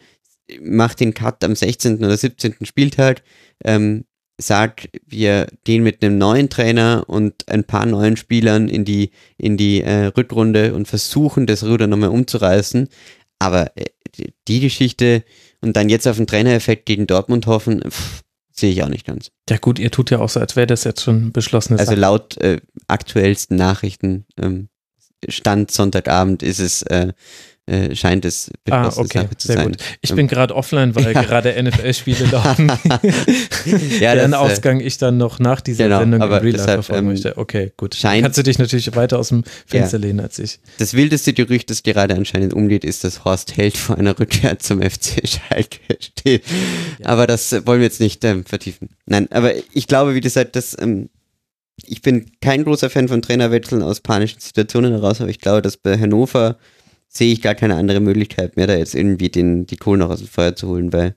macht 0.61 1.01
den 1.01 1.15
Cut 1.15 1.43
am 1.43 1.57
16. 1.57 2.05
oder 2.05 2.19
17. 2.19 2.57
Spieltag, 2.65 3.23
ähm, 3.65 4.05
sagt, 4.37 4.91
wir 5.07 5.47
gehen 5.65 5.83
mit 5.83 6.05
einem 6.05 6.19
neuen 6.19 6.51
Trainer 6.51 7.05
und 7.07 7.49
ein 7.49 7.65
paar 7.65 7.87
neuen 7.87 8.19
Spielern 8.19 8.69
in 8.69 8.85
die, 8.85 9.11
in 9.39 9.57
die 9.57 9.81
äh, 9.81 10.07
Rückrunde 10.07 10.75
und 10.75 10.87
versuchen, 10.87 11.47
das 11.47 11.65
Ruder 11.65 11.87
nochmal 11.87 12.11
umzureißen. 12.11 12.89
Aber 13.39 13.75
äh, 13.77 13.87
die 14.49 14.61
Geschichte 14.61 15.25
und 15.61 15.77
dann 15.77 15.89
jetzt 15.89 16.07
auf 16.09 16.17
den 16.17 16.27
Trainereffekt 16.27 16.87
gegen 16.87 17.07
Dortmund 17.07 17.47
hoffen, 17.47 17.83
pff, 17.89 18.23
sehe 18.53 18.73
ich 18.73 18.83
auch 18.83 18.89
nicht 18.89 19.07
ganz. 19.07 19.31
ja 19.49 19.57
gut, 19.59 19.79
ihr 19.79 19.91
tut 19.91 20.11
ja 20.11 20.19
auch 20.19 20.29
so, 20.29 20.41
als 20.41 20.57
wäre 20.57 20.67
das 20.67 20.85
jetzt 20.85 21.03
schon 21.03 21.33
beschlossene 21.33 21.79
Also 21.79 21.93
Sache. 21.93 22.01
laut 22.01 22.37
äh, 22.39 22.61
aktuellsten 22.89 23.57
Nachrichten, 23.57 24.27
ähm, 24.41 24.69
Stand 25.29 25.71
Sonntagabend 25.71 26.43
ist 26.43 26.61
es, 26.61 26.83
äh, 26.83 27.13
äh, 27.67 27.95
scheint 27.95 28.25
es 28.25 28.51
Ah, 28.71 28.89
okay, 28.97 29.19
Sache 29.23 29.37
zu 29.37 29.47
sehr 29.49 29.57
sein. 29.57 29.67
gut. 29.73 29.77
Ich 30.01 30.15
bin 30.15 30.29
gerade 30.29 30.55
offline, 30.57 30.95
weil 30.95 31.05
Ja. 31.15 31.23
gerade 31.23 31.63
NFL-Spiele 31.63 32.25
laufen. 32.27 32.73
Ja, 34.01 34.15
Deren 34.15 34.31
das, 34.33 34.41
äh, 34.41 34.43
Ausgang 34.45 34.81
ich 34.81 34.99
dann 34.99 35.17
noch 35.19 35.39
nach 35.39 35.61
dieser 35.61 35.85
genau, 35.85 36.01
Sendung 36.01 36.21
im 36.21 36.23
aber 36.23 36.37
Real 36.43 36.53
Life 36.53 36.57
deshalb, 36.59 36.85
verfolgen 36.85 37.07
ähm, 37.09 37.13
möchte. 37.13 37.37
Okay, 37.39 37.73
gut. 37.77 37.95
scheint- 37.95 38.23
Kannst 38.23 38.39
du 38.39 38.43
dich 38.43 38.59
natürlich 38.59 38.95
weiter 38.97 39.19
aus 39.19 39.29
dem 39.29 39.45
Fenster 39.67 39.99
lehnen 39.99 40.21
als 40.21 40.39
ich. 40.39 40.59
Das 40.79 40.95
wildeste 40.95 41.33
Gerücht, 41.33 41.71
das 41.71 41.83
gerade 41.83 42.15
anscheinend 42.15 42.55
umgeht, 42.55 42.85
ist, 42.85 43.05
dass 43.05 43.25
Horst 43.25 43.57
Held 43.57 43.77
vor 43.77 43.97
einer 43.99 44.19
Rückkehr 44.19 44.59
zum 44.59 44.81
FC 44.83 45.27
Schalke 45.29 45.79
steht. 46.01 46.45
Aber 47.05 47.27
das 47.27 47.53
äh, 47.53 47.67
wollen 47.67 47.81
wir 47.81 47.87
jetzt 47.87 48.01
nicht 48.01 48.25
ähm, 48.25 48.45
vertiefen. 48.45 48.91
Nein, 49.07 49.29
aber 49.31 49.53
ich 49.73 49.87
glaube, 49.87 50.15
wie 50.15 50.21
gesagt, 50.21 50.57
dass 50.57 50.77
ähm, 50.81 51.09
ich 51.87 52.03
bin 52.03 52.31
kein 52.41 52.65
großer 52.65 52.91
Fan 52.91 53.09
von 53.09 53.23
Trainerwechseln 53.23 53.83
aus 53.83 54.01
panischen 54.01 54.41
Situationen 54.41 54.93
heraus, 54.93 55.21
aber 55.21 55.31
ich 55.31 55.41
glaube, 55.41 55.63
dass 55.63 55.77
bei 55.77 55.99
Hannover 55.99 56.57
sehe 57.09 57.33
ich 57.33 57.43
gar 57.43 57.55
keine 57.55 57.75
andere 57.77 58.01
Möglichkeit 58.01 58.57
mehr, 58.57 58.67
da 58.67 58.75
jetzt 58.77 58.95
irgendwie 58.95 59.31
den, 59.31 59.67
die 59.67 59.77
Kohlen 59.77 60.01
noch 60.01 60.11
aus 60.11 60.19
dem 60.21 60.29
Feuer 60.29 60.55
zu 60.55 60.69
holen, 60.69 60.93
weil 60.93 61.17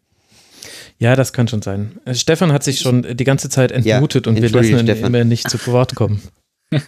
Ja, 0.99 1.15
das 1.15 1.33
kann 1.33 1.47
schon 1.47 1.61
sein. 1.61 1.99
Äh, 2.05 2.15
Stefan 2.15 2.51
hat 2.51 2.63
sich 2.63 2.79
schon 2.79 3.17
die 3.17 3.23
ganze 3.23 3.49
Zeit 3.49 3.71
Ja, 3.85 3.95
entmutet 3.95 4.27
und 4.27 4.41
wir 4.41 4.49
lassen 4.49 4.77
ihn 4.77 4.79
Stefan. 4.79 5.13
immer 5.13 5.23
nicht 5.23 5.49
zu 5.49 5.65
Wort 5.67 5.95
kommen. 5.95 6.21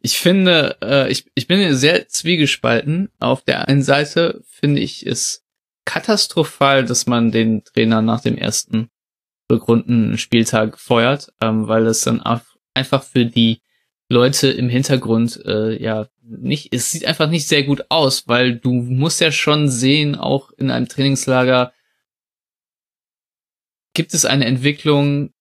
Ich 0.00 0.20
finde, 0.20 0.76
äh, 0.82 1.10
ich, 1.10 1.26
ich 1.34 1.48
bin 1.48 1.74
sehr 1.74 2.08
zwiegespalten. 2.08 3.10
Auf 3.18 3.42
der 3.42 3.68
einen 3.68 3.82
Seite 3.82 4.40
finde 4.48 4.80
ich 4.80 5.04
es 5.04 5.44
katastrophal, 5.84 6.84
dass 6.84 7.06
man 7.06 7.32
den 7.32 7.64
Trainer 7.64 8.02
nach 8.02 8.20
dem 8.20 8.38
ersten 8.38 8.88
Rückrundenspieltag 9.50 10.78
feuert, 10.78 11.32
ähm, 11.40 11.66
weil 11.66 11.86
es 11.86 12.02
dann 12.02 12.22
einfach 12.74 13.02
für 13.02 13.26
die 13.26 13.60
Leute 14.08 14.48
im 14.48 14.68
Hintergrund 14.68 15.42
äh, 15.44 15.82
ja 15.82 16.06
nicht, 16.22 16.74
es 16.74 16.90
sieht 16.90 17.06
einfach 17.06 17.28
nicht 17.28 17.48
sehr 17.48 17.62
gut 17.62 17.86
aus, 17.88 18.28
weil 18.28 18.56
du 18.56 18.72
musst 18.72 19.20
ja 19.20 19.32
schon 19.32 19.68
sehen, 19.68 20.14
auch 20.14 20.50
in 20.52 20.70
einem 20.70 20.88
Trainingslager 20.88 21.72
gibt 23.98 24.14
es 24.14 24.24
eine 24.24 24.44
Entwicklung, 24.44 25.32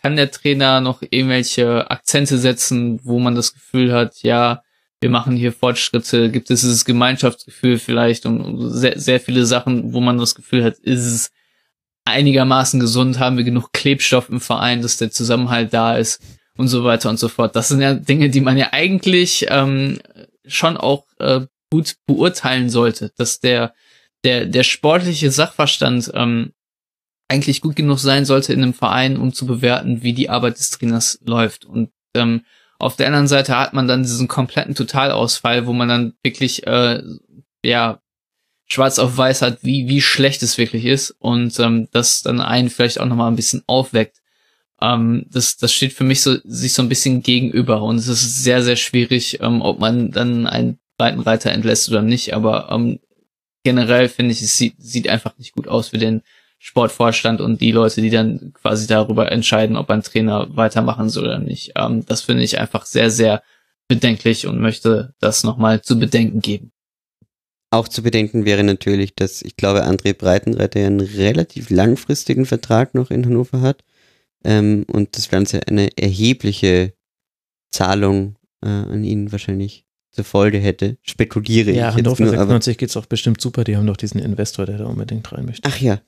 kann 0.00 0.16
der 0.16 0.30
Trainer 0.30 0.80
noch 0.80 1.02
irgendwelche 1.02 1.90
Akzente 1.90 2.38
setzen, 2.38 2.98
wo 3.04 3.18
man 3.18 3.34
das 3.34 3.52
Gefühl 3.52 3.92
hat, 3.92 4.22
ja, 4.22 4.62
wir 5.02 5.10
machen 5.10 5.36
hier 5.36 5.52
Fortschritte, 5.52 6.30
gibt 6.30 6.50
es 6.50 6.62
dieses 6.62 6.86
Gemeinschaftsgefühl 6.86 7.78
vielleicht 7.78 8.24
und 8.24 8.70
sehr, 8.70 8.98
sehr 8.98 9.20
viele 9.20 9.44
Sachen, 9.44 9.92
wo 9.92 10.00
man 10.00 10.16
das 10.16 10.34
Gefühl 10.34 10.64
hat, 10.64 10.78
ist 10.78 11.04
es 11.04 11.30
einigermaßen 12.06 12.80
gesund, 12.80 13.18
haben 13.18 13.36
wir 13.36 13.44
genug 13.44 13.74
Klebstoff 13.74 14.30
im 14.30 14.40
Verein, 14.40 14.80
dass 14.80 14.96
der 14.96 15.10
Zusammenhalt 15.10 15.74
da 15.74 15.98
ist? 15.98 16.22
Und 16.56 16.68
so 16.68 16.82
weiter 16.82 17.10
und 17.10 17.18
so 17.18 17.28
fort. 17.28 17.56
Das 17.56 17.68
sind 17.68 17.82
ja 17.82 17.92
Dinge, 17.92 18.30
die 18.30 18.40
man 18.40 18.56
ja 18.56 18.68
eigentlich 18.72 19.46
ähm, 19.48 19.98
schon 20.46 20.78
auch 20.78 21.04
äh, 21.18 21.42
gut 21.70 21.96
beurteilen 22.06 22.70
sollte, 22.70 23.12
dass 23.18 23.40
der 23.40 23.74
der 24.24 24.46
der 24.46 24.64
sportliche 24.64 25.30
Sachverstand 25.30 26.10
ähm, 26.14 26.52
eigentlich 27.30 27.60
gut 27.60 27.76
genug 27.76 27.98
sein 27.98 28.24
sollte 28.24 28.52
in 28.52 28.62
einem 28.62 28.74
Verein, 28.74 29.16
um 29.16 29.32
zu 29.32 29.46
bewerten, 29.46 30.02
wie 30.02 30.12
die 30.12 30.28
Arbeit 30.28 30.58
des 30.58 30.70
Trainers 30.70 31.20
läuft. 31.24 31.64
Und 31.64 31.90
ähm, 32.14 32.42
auf 32.78 32.96
der 32.96 33.06
anderen 33.06 33.28
Seite 33.28 33.56
hat 33.56 33.72
man 33.72 33.86
dann 33.86 34.02
diesen 34.02 34.26
kompletten 34.26 34.74
Totalausfall, 34.74 35.66
wo 35.66 35.72
man 35.72 35.88
dann 35.88 36.14
wirklich 36.22 36.66
äh, 36.66 37.02
ja 37.64 38.00
schwarz 38.66 38.98
auf 38.98 39.16
weiß 39.16 39.42
hat, 39.42 39.58
wie 39.62 39.88
wie 39.88 40.00
schlecht 40.00 40.42
es 40.42 40.58
wirklich 40.58 40.84
ist 40.84 41.10
und 41.18 41.58
ähm, 41.60 41.88
das 41.92 42.22
dann 42.22 42.40
einen 42.40 42.70
vielleicht 42.70 43.00
auch 43.00 43.06
noch 43.06 43.16
mal 43.16 43.28
ein 43.28 43.36
bisschen 43.36 43.62
aufweckt. 43.66 44.18
Ähm, 44.80 45.26
das 45.30 45.56
das 45.56 45.72
steht 45.72 45.92
für 45.92 46.04
mich 46.04 46.22
so 46.22 46.36
sich 46.44 46.72
so 46.72 46.82
ein 46.82 46.88
bisschen 46.88 47.22
gegenüber 47.22 47.82
und 47.82 47.96
es 47.96 48.08
ist 48.08 48.42
sehr 48.42 48.62
sehr 48.62 48.76
schwierig, 48.76 49.40
ähm, 49.40 49.60
ob 49.62 49.78
man 49.78 50.10
dann 50.10 50.46
einen 50.46 50.78
Breitenreiter 50.98 51.52
entlässt 51.52 51.88
oder 51.90 52.02
nicht. 52.02 52.34
Aber 52.34 52.70
ähm, 52.70 52.98
generell 53.62 54.08
finde 54.08 54.32
ich, 54.32 54.42
es 54.42 54.56
sieht, 54.56 54.74
sieht 54.78 55.08
einfach 55.08 55.36
nicht 55.38 55.52
gut 55.52 55.68
aus 55.68 55.88
für 55.88 55.98
den 55.98 56.22
Sportvorstand 56.62 57.40
und 57.40 57.62
die 57.62 57.72
Leute, 57.72 58.02
die 58.02 58.10
dann 58.10 58.52
quasi 58.52 58.86
darüber 58.86 59.32
entscheiden, 59.32 59.76
ob 59.76 59.88
ein 59.88 60.02
Trainer 60.02 60.54
weitermachen 60.54 61.08
soll 61.08 61.24
oder 61.24 61.38
nicht. 61.38 61.72
Ähm, 61.74 62.04
das 62.04 62.20
finde 62.20 62.42
ich 62.42 62.58
einfach 62.58 62.84
sehr, 62.84 63.10
sehr 63.10 63.42
bedenklich 63.88 64.46
und 64.46 64.60
möchte 64.60 65.14
das 65.20 65.42
nochmal 65.42 65.80
zu 65.80 65.98
bedenken 65.98 66.40
geben. 66.40 66.70
Auch 67.70 67.88
zu 67.88 68.02
bedenken 68.02 68.44
wäre 68.44 68.62
natürlich, 68.62 69.14
dass 69.14 69.40
ich 69.40 69.56
glaube, 69.56 69.86
André 69.86 70.12
Breitenreiter 70.12 70.80
ja 70.80 70.88
einen 70.88 71.00
relativ 71.00 71.70
langfristigen 71.70 72.44
Vertrag 72.44 72.94
noch 72.94 73.10
in 73.10 73.24
Hannover 73.24 73.62
hat 73.62 73.82
ähm, 74.44 74.84
und 74.92 75.16
das 75.16 75.30
Ganze 75.30 75.66
eine 75.66 75.96
erhebliche 75.96 76.92
Zahlung 77.70 78.36
äh, 78.62 78.68
an 78.68 79.02
ihn 79.02 79.32
wahrscheinlich 79.32 79.86
zur 80.12 80.24
Folge 80.24 80.58
hätte. 80.58 80.96
Spekuliere 81.02 81.70
Ja, 81.70 81.90
ich 81.90 81.96
jetzt 81.96 82.06
Hannover 82.06 82.24
nur, 82.24 82.32
aber 82.34 82.40
96 82.42 82.78
geht's 82.78 82.96
auch 82.96 83.06
bestimmt 83.06 83.40
super. 83.40 83.64
Die 83.64 83.76
haben 83.76 83.86
doch 83.86 83.96
diesen 83.96 84.20
Investor, 84.20 84.66
der 84.66 84.78
da 84.78 84.86
unbedingt 84.86 85.30
rein 85.32 85.44
möchte. 85.46 85.68
ach 85.68 85.78
ja, 85.78 86.00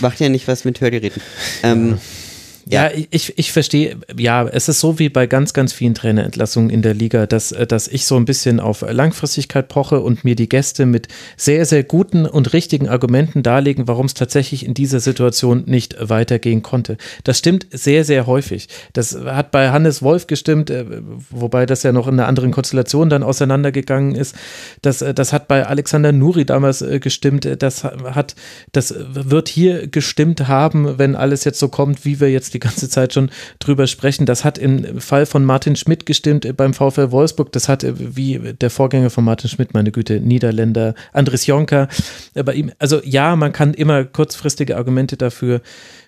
macht 0.00 0.20
ja 0.20 0.28
nicht 0.28 0.46
was 0.48 0.64
mit 0.64 0.80
Hörgeräten. 0.80 1.20
Ähm, 1.62 1.90
Ja, 1.90 1.98
ich, 2.68 3.38
ich 3.38 3.52
verstehe, 3.52 3.96
ja, 4.18 4.46
es 4.46 4.68
ist 4.68 4.80
so 4.80 4.98
wie 4.98 5.08
bei 5.08 5.28
ganz, 5.28 5.52
ganz 5.52 5.72
vielen 5.72 5.94
Trainerentlassungen 5.94 6.68
in 6.68 6.82
der 6.82 6.94
Liga, 6.94 7.26
dass, 7.26 7.50
dass 7.50 7.86
ich 7.86 8.06
so 8.06 8.16
ein 8.16 8.24
bisschen 8.24 8.58
auf 8.58 8.84
Langfristigkeit 8.88 9.68
poche 9.68 10.00
und 10.00 10.24
mir 10.24 10.34
die 10.34 10.48
Gäste 10.48 10.84
mit 10.84 11.06
sehr, 11.36 11.64
sehr 11.64 11.84
guten 11.84 12.26
und 12.26 12.52
richtigen 12.52 12.88
Argumenten 12.88 13.44
darlegen, 13.44 13.86
warum 13.86 14.06
es 14.06 14.14
tatsächlich 14.14 14.66
in 14.66 14.74
dieser 14.74 14.98
Situation 14.98 15.62
nicht 15.66 15.96
weitergehen 16.00 16.62
konnte. 16.62 16.96
Das 17.22 17.38
stimmt 17.38 17.66
sehr, 17.70 18.04
sehr 18.04 18.26
häufig. 18.26 18.68
Das 18.92 19.16
hat 19.16 19.52
bei 19.52 19.70
Hannes 19.70 20.02
Wolf 20.02 20.26
gestimmt, 20.26 20.68
äh, 20.68 20.84
wobei 21.30 21.66
das 21.66 21.84
ja 21.84 21.92
noch 21.92 22.08
in 22.08 22.14
einer 22.14 22.26
anderen 22.26 22.50
Konstellation 22.50 23.08
dann 23.10 23.22
auseinandergegangen 23.22 24.16
ist. 24.16 24.34
Das, 24.82 25.02
äh, 25.02 25.14
das 25.14 25.32
hat 25.32 25.46
bei 25.46 25.66
Alexander 25.66 26.10
Nuri 26.10 26.44
damals 26.44 26.82
äh, 26.82 26.98
gestimmt. 26.98 27.48
Das 27.60 27.84
hat, 27.84 28.34
das 28.72 28.92
wird 28.96 29.48
hier 29.48 29.86
gestimmt 29.86 30.48
haben, 30.48 30.98
wenn 30.98 31.14
alles 31.14 31.44
jetzt 31.44 31.60
so 31.60 31.68
kommt, 31.68 32.04
wie 32.04 32.18
wir 32.18 32.30
jetzt 32.30 32.54
die 32.54 32.55
ganze 32.58 32.88
Zeit 32.88 33.14
schon 33.14 33.30
drüber 33.58 33.86
sprechen. 33.86 34.26
Das 34.26 34.44
hat 34.44 34.58
im 34.58 35.00
Fall 35.00 35.26
von 35.26 35.44
Martin 35.44 35.76
Schmidt 35.76 36.06
gestimmt 36.06 36.46
beim 36.56 36.74
VfL 36.74 37.10
Wolfsburg. 37.10 37.52
Das 37.52 37.68
hat 37.68 37.86
wie 37.98 38.38
der 38.60 38.70
Vorgänger 38.70 39.10
von 39.10 39.24
Martin 39.24 39.50
Schmidt, 39.50 39.74
meine 39.74 39.92
Güte, 39.92 40.20
Niederländer, 40.20 40.94
Andres 41.12 41.46
Jonker. 41.46 41.88
Bei 42.34 42.54
ihm, 42.54 42.72
also 42.78 43.00
ja, 43.04 43.36
man 43.36 43.52
kann 43.52 43.74
immer 43.74 44.04
kurzfristige 44.04 44.76
Argumente 44.76 45.16
dafür 45.16 45.60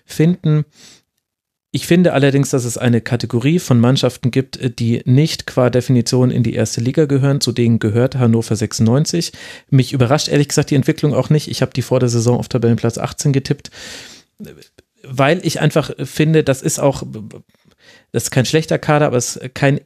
finden. 0.05 0.65
Ich 1.71 1.85
finde 1.85 2.13
allerdings, 2.13 2.49
dass 2.49 2.65
es 2.65 2.79
eine 2.79 2.99
Kategorie 2.99 3.59
von 3.59 3.79
Mannschaften 3.79 4.31
gibt, 4.31 4.79
die 4.79 5.03
nicht 5.05 5.45
qua 5.45 5.69
Definition 5.69 6.31
in 6.31 6.41
die 6.41 6.55
erste 6.55 6.81
Liga 6.81 7.05
gehören. 7.05 7.41
Zu 7.41 7.51
denen 7.51 7.77
gehört 7.77 8.15
Hannover 8.15 8.55
96. 8.55 9.33
Mich 9.69 9.93
überrascht 9.93 10.29
ehrlich 10.29 10.47
gesagt 10.47 10.71
die 10.71 10.75
Entwicklung 10.75 11.13
auch 11.13 11.29
nicht. 11.29 11.47
Ich 11.47 11.61
habe 11.61 11.71
die 11.71 11.83
vor 11.83 11.99
der 11.99 12.09
Saison 12.09 12.39
auf 12.39 12.49
Tabellenplatz 12.49 12.97
18 12.97 13.33
getippt 13.33 13.69
weil 15.09 15.45
ich 15.45 15.59
einfach 15.59 15.91
finde, 16.03 16.43
das 16.43 16.61
ist 16.61 16.79
auch, 16.79 17.03
das 18.11 18.23
ist 18.23 18.31
kein 18.31 18.45
schlechter 18.45 18.77
Kader, 18.77 19.07
aber 19.07 19.17
es 19.17 19.35
ist 19.35 19.55
kein, 19.55 19.81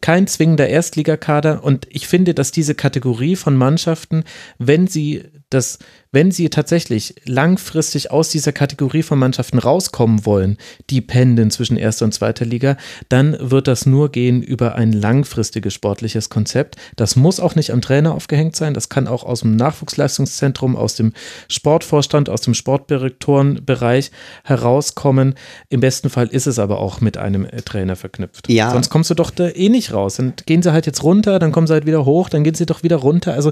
kein 0.00 0.26
zwingender 0.26 0.68
Erstligakader. 0.68 1.64
Und 1.64 1.86
ich 1.90 2.06
finde, 2.06 2.34
dass 2.34 2.52
diese 2.52 2.74
Kategorie 2.74 3.36
von 3.36 3.56
Mannschaften, 3.56 4.24
wenn 4.58 4.86
sie 4.86 5.24
das 5.54 5.78
wenn 6.12 6.30
sie 6.30 6.50
tatsächlich 6.50 7.14
langfristig 7.24 8.10
aus 8.10 8.28
dieser 8.28 8.52
Kategorie 8.52 9.02
von 9.02 9.18
Mannschaften 9.18 9.58
rauskommen 9.58 10.26
wollen, 10.26 10.58
die 10.90 11.00
pendeln 11.00 11.50
zwischen 11.50 11.78
erster 11.78 12.04
und 12.04 12.12
zweiter 12.12 12.44
Liga, 12.44 12.76
dann 13.08 13.34
wird 13.40 13.66
das 13.66 13.86
nur 13.86 14.12
gehen 14.12 14.42
über 14.42 14.74
ein 14.74 14.92
langfristiges 14.92 15.72
sportliches 15.72 16.28
Konzept. 16.28 16.76
Das 16.96 17.16
muss 17.16 17.40
auch 17.40 17.54
nicht 17.54 17.72
am 17.72 17.80
Trainer 17.80 18.14
aufgehängt 18.14 18.56
sein, 18.56 18.74
das 18.74 18.90
kann 18.90 19.08
auch 19.08 19.24
aus 19.24 19.40
dem 19.40 19.56
Nachwuchsleistungszentrum, 19.56 20.76
aus 20.76 20.96
dem 20.96 21.14
Sportvorstand, 21.48 22.28
aus 22.28 22.42
dem 22.42 22.52
Sportdirektorenbereich 22.52 24.10
herauskommen. 24.44 25.34
Im 25.70 25.80
besten 25.80 26.10
Fall 26.10 26.28
ist 26.28 26.46
es 26.46 26.58
aber 26.58 26.78
auch 26.78 27.00
mit 27.00 27.16
einem 27.16 27.48
Trainer 27.64 27.96
verknüpft. 27.96 28.50
Ja. 28.50 28.70
Sonst 28.70 28.90
kommst 28.90 29.08
du 29.08 29.14
doch 29.14 29.30
da 29.30 29.48
eh 29.48 29.70
nicht 29.70 29.94
raus. 29.94 30.16
Dann 30.16 30.34
gehen 30.44 30.62
sie 30.62 30.72
halt 30.72 30.84
jetzt 30.84 31.02
runter, 31.02 31.38
dann 31.38 31.52
kommen 31.52 31.66
sie 31.66 31.72
halt 31.72 31.86
wieder 31.86 32.04
hoch, 32.04 32.28
dann 32.28 32.44
gehen 32.44 32.54
sie 32.54 32.66
doch 32.66 32.82
wieder 32.82 32.96
runter. 32.96 33.32
Also 33.32 33.50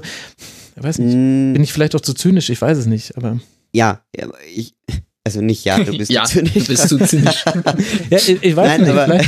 ich 0.75 0.83
weiß 0.83 0.99
nicht, 0.99 1.15
mm. 1.15 1.53
bin 1.53 1.63
ich 1.63 1.73
vielleicht 1.73 1.95
auch 1.95 2.01
zu 2.01 2.13
zynisch, 2.13 2.49
ich 2.49 2.61
weiß 2.61 2.77
es 2.77 2.85
nicht, 2.85 3.17
aber. 3.17 3.39
Ja, 3.73 4.03
ich, 4.53 4.75
also 5.23 5.41
nicht 5.41 5.63
ja, 5.65 5.79
du 5.83 5.97
bist 5.97 6.11
ja, 6.11 6.25
zu 6.25 6.43
zynisch. 6.43 6.53
Du 6.53 6.65
bist 6.65 6.89
zu 6.89 6.97
zynisch. 6.99 7.45
ja, 8.09 8.17
ich, 8.17 8.43
ich 8.43 8.55
weiß 8.55 8.67
Nein, 8.67 8.81
nicht, 8.81 8.89
aber 8.89 9.21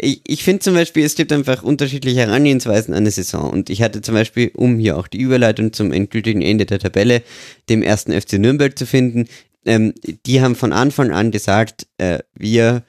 ich, 0.00 0.20
ich 0.26 0.44
finde 0.44 0.60
zum 0.60 0.74
Beispiel, 0.74 1.04
es 1.04 1.16
gibt 1.16 1.32
einfach 1.32 1.62
unterschiedliche 1.62 2.20
Herangehensweisen 2.20 2.94
an 2.94 2.98
eine 2.98 3.10
Saison. 3.10 3.50
Und 3.50 3.70
ich 3.70 3.82
hatte 3.82 4.00
zum 4.00 4.14
Beispiel, 4.14 4.50
um 4.54 4.78
hier 4.78 4.96
auch 4.96 5.08
die 5.08 5.20
Überleitung 5.20 5.72
zum 5.72 5.92
endgültigen 5.92 6.42
Ende 6.42 6.66
der 6.66 6.78
Tabelle, 6.78 7.22
dem 7.68 7.82
ersten 7.82 8.12
FC 8.12 8.34
Nürnberg 8.34 8.78
zu 8.78 8.86
finden, 8.86 9.26
ähm, 9.64 9.94
die 10.24 10.40
haben 10.40 10.54
von 10.54 10.72
Anfang 10.72 11.10
an 11.10 11.30
gesagt, 11.30 11.86
äh, 11.98 12.20
wir 12.34 12.84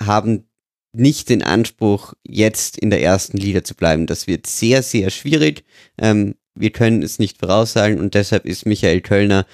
haben 0.00 0.44
nicht 0.92 1.28
den 1.28 1.42
Anspruch, 1.42 2.14
jetzt 2.26 2.78
in 2.78 2.90
der 2.90 3.02
ersten 3.02 3.36
Liga 3.36 3.62
zu 3.62 3.74
bleiben. 3.74 4.06
Das 4.06 4.26
wird 4.26 4.46
sehr, 4.46 4.82
sehr 4.82 5.10
schwierig. 5.10 5.64
Ähm, 5.98 6.34
wir 6.60 6.70
können 6.70 7.02
es 7.02 7.18
nicht 7.18 7.38
voraussagen 7.38 7.98
und 7.98 8.14
deshalb 8.14 8.44
ist 8.44 8.66
Michael 8.66 9.00
Kölner 9.00 9.46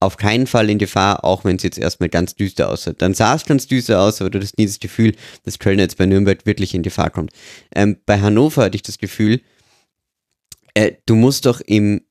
auf 0.00 0.16
keinen 0.16 0.46
Fall 0.46 0.70
in 0.70 0.78
Gefahr, 0.78 1.24
auch 1.24 1.44
wenn 1.44 1.56
es 1.56 1.64
jetzt 1.64 1.78
erstmal 1.78 2.08
ganz 2.08 2.36
düster 2.36 2.70
aussah. 2.70 2.92
Dann 2.92 3.14
sah 3.14 3.34
es 3.34 3.44
ganz 3.44 3.66
düster 3.66 4.00
aus, 4.00 4.20
aber 4.20 4.30
du 4.30 4.40
hast 4.40 4.56
nie 4.56 4.66
das 4.66 4.78
Gefühl, 4.78 5.14
dass 5.44 5.58
Kölner 5.58 5.82
jetzt 5.82 5.98
bei 5.98 6.06
Nürnberg 6.06 6.46
wirklich 6.46 6.74
in 6.74 6.82
Gefahr 6.82 7.10
kommt. 7.10 7.32
Ähm, 7.74 7.96
bei 8.06 8.20
Hannover 8.20 8.64
hatte 8.64 8.76
ich 8.76 8.82
das 8.82 8.98
Gefühl, 8.98 9.40
äh, 10.74 10.92
du 11.06 11.16
musst 11.16 11.46
doch 11.46 11.60
im, 11.60 12.02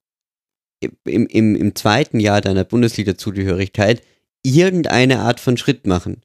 im, 1.06 1.28
im, 1.28 1.56
im 1.56 1.76
zweiten 1.76 2.20
Jahr 2.20 2.42
deiner 2.42 2.66
Bundesliga-Zugehörigkeit 2.66 4.02
irgendeine 4.44 5.20
Art 5.20 5.40
von 5.40 5.56
Schritt 5.56 5.88
machen. 5.88 6.22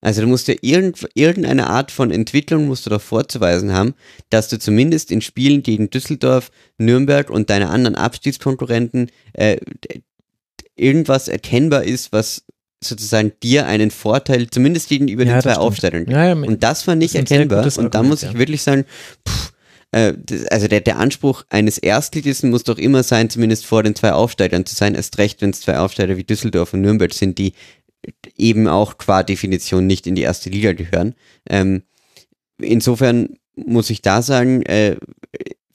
Also 0.00 0.20
du 0.20 0.28
musst 0.28 0.48
ja 0.48 0.54
irgend, 0.60 1.08
irgendeine 1.14 1.68
Art 1.68 1.90
von 1.90 2.10
Entwicklung 2.10 2.66
musst 2.66 2.86
du 2.86 2.90
doch 2.90 3.00
vorzuweisen 3.00 3.72
haben, 3.72 3.94
dass 4.30 4.48
du 4.48 4.58
zumindest 4.58 5.10
in 5.10 5.20
Spielen 5.20 5.62
gegen 5.62 5.90
Düsseldorf, 5.90 6.50
Nürnberg 6.78 7.30
und 7.30 7.50
deine 7.50 7.68
anderen 7.68 7.96
Abstiegskonkurrenten 7.96 9.10
äh, 9.32 9.58
irgendwas 10.76 11.26
erkennbar 11.26 11.82
ist, 11.84 12.12
was 12.12 12.44
sozusagen 12.82 13.32
dir 13.42 13.66
einen 13.66 13.90
Vorteil, 13.90 14.48
zumindest 14.50 14.88
gegenüber 14.88 15.24
ja, 15.24 15.34
den 15.34 15.42
zwei 15.42 15.56
Aufstellern 15.56 16.04
gibt. 16.04 16.12
Ja, 16.12 16.26
ja, 16.26 16.34
und 16.34 16.62
das 16.62 16.86
war 16.86 16.94
nicht 16.94 17.16
erkennbar. 17.16 17.66
Und 17.76 17.94
da 17.94 18.04
muss 18.04 18.22
ich 18.22 18.34
wirklich 18.34 18.62
sagen, 18.62 18.84
pff, 19.28 19.52
äh, 19.90 20.14
also 20.50 20.68
der, 20.68 20.80
der 20.80 20.98
Anspruch 20.98 21.44
eines 21.48 21.78
Erstligisten 21.78 22.50
muss 22.50 22.62
doch 22.62 22.78
immer 22.78 23.02
sein, 23.02 23.30
zumindest 23.30 23.66
vor 23.66 23.82
den 23.82 23.96
zwei 23.96 24.12
Aufsteigern 24.12 24.64
zu 24.64 24.74
sein, 24.74 24.94
erst 24.94 25.18
recht, 25.18 25.40
wenn 25.42 25.50
es 25.50 25.62
zwei 25.62 25.78
Aufsteiger 25.78 26.16
wie 26.16 26.24
Düsseldorf 26.24 26.72
und 26.72 26.82
Nürnberg 26.82 27.12
sind, 27.12 27.38
die 27.38 27.54
eben 28.36 28.68
auch 28.68 28.98
qua 28.98 29.22
Definition 29.22 29.86
nicht 29.86 30.06
in 30.06 30.14
die 30.14 30.22
erste 30.22 30.50
Liga 30.50 30.72
gehören. 30.72 31.14
Ähm, 31.48 31.82
insofern 32.58 33.38
muss 33.56 33.90
ich 33.90 34.02
da 34.02 34.22
sagen, 34.22 34.62
äh, 34.62 34.96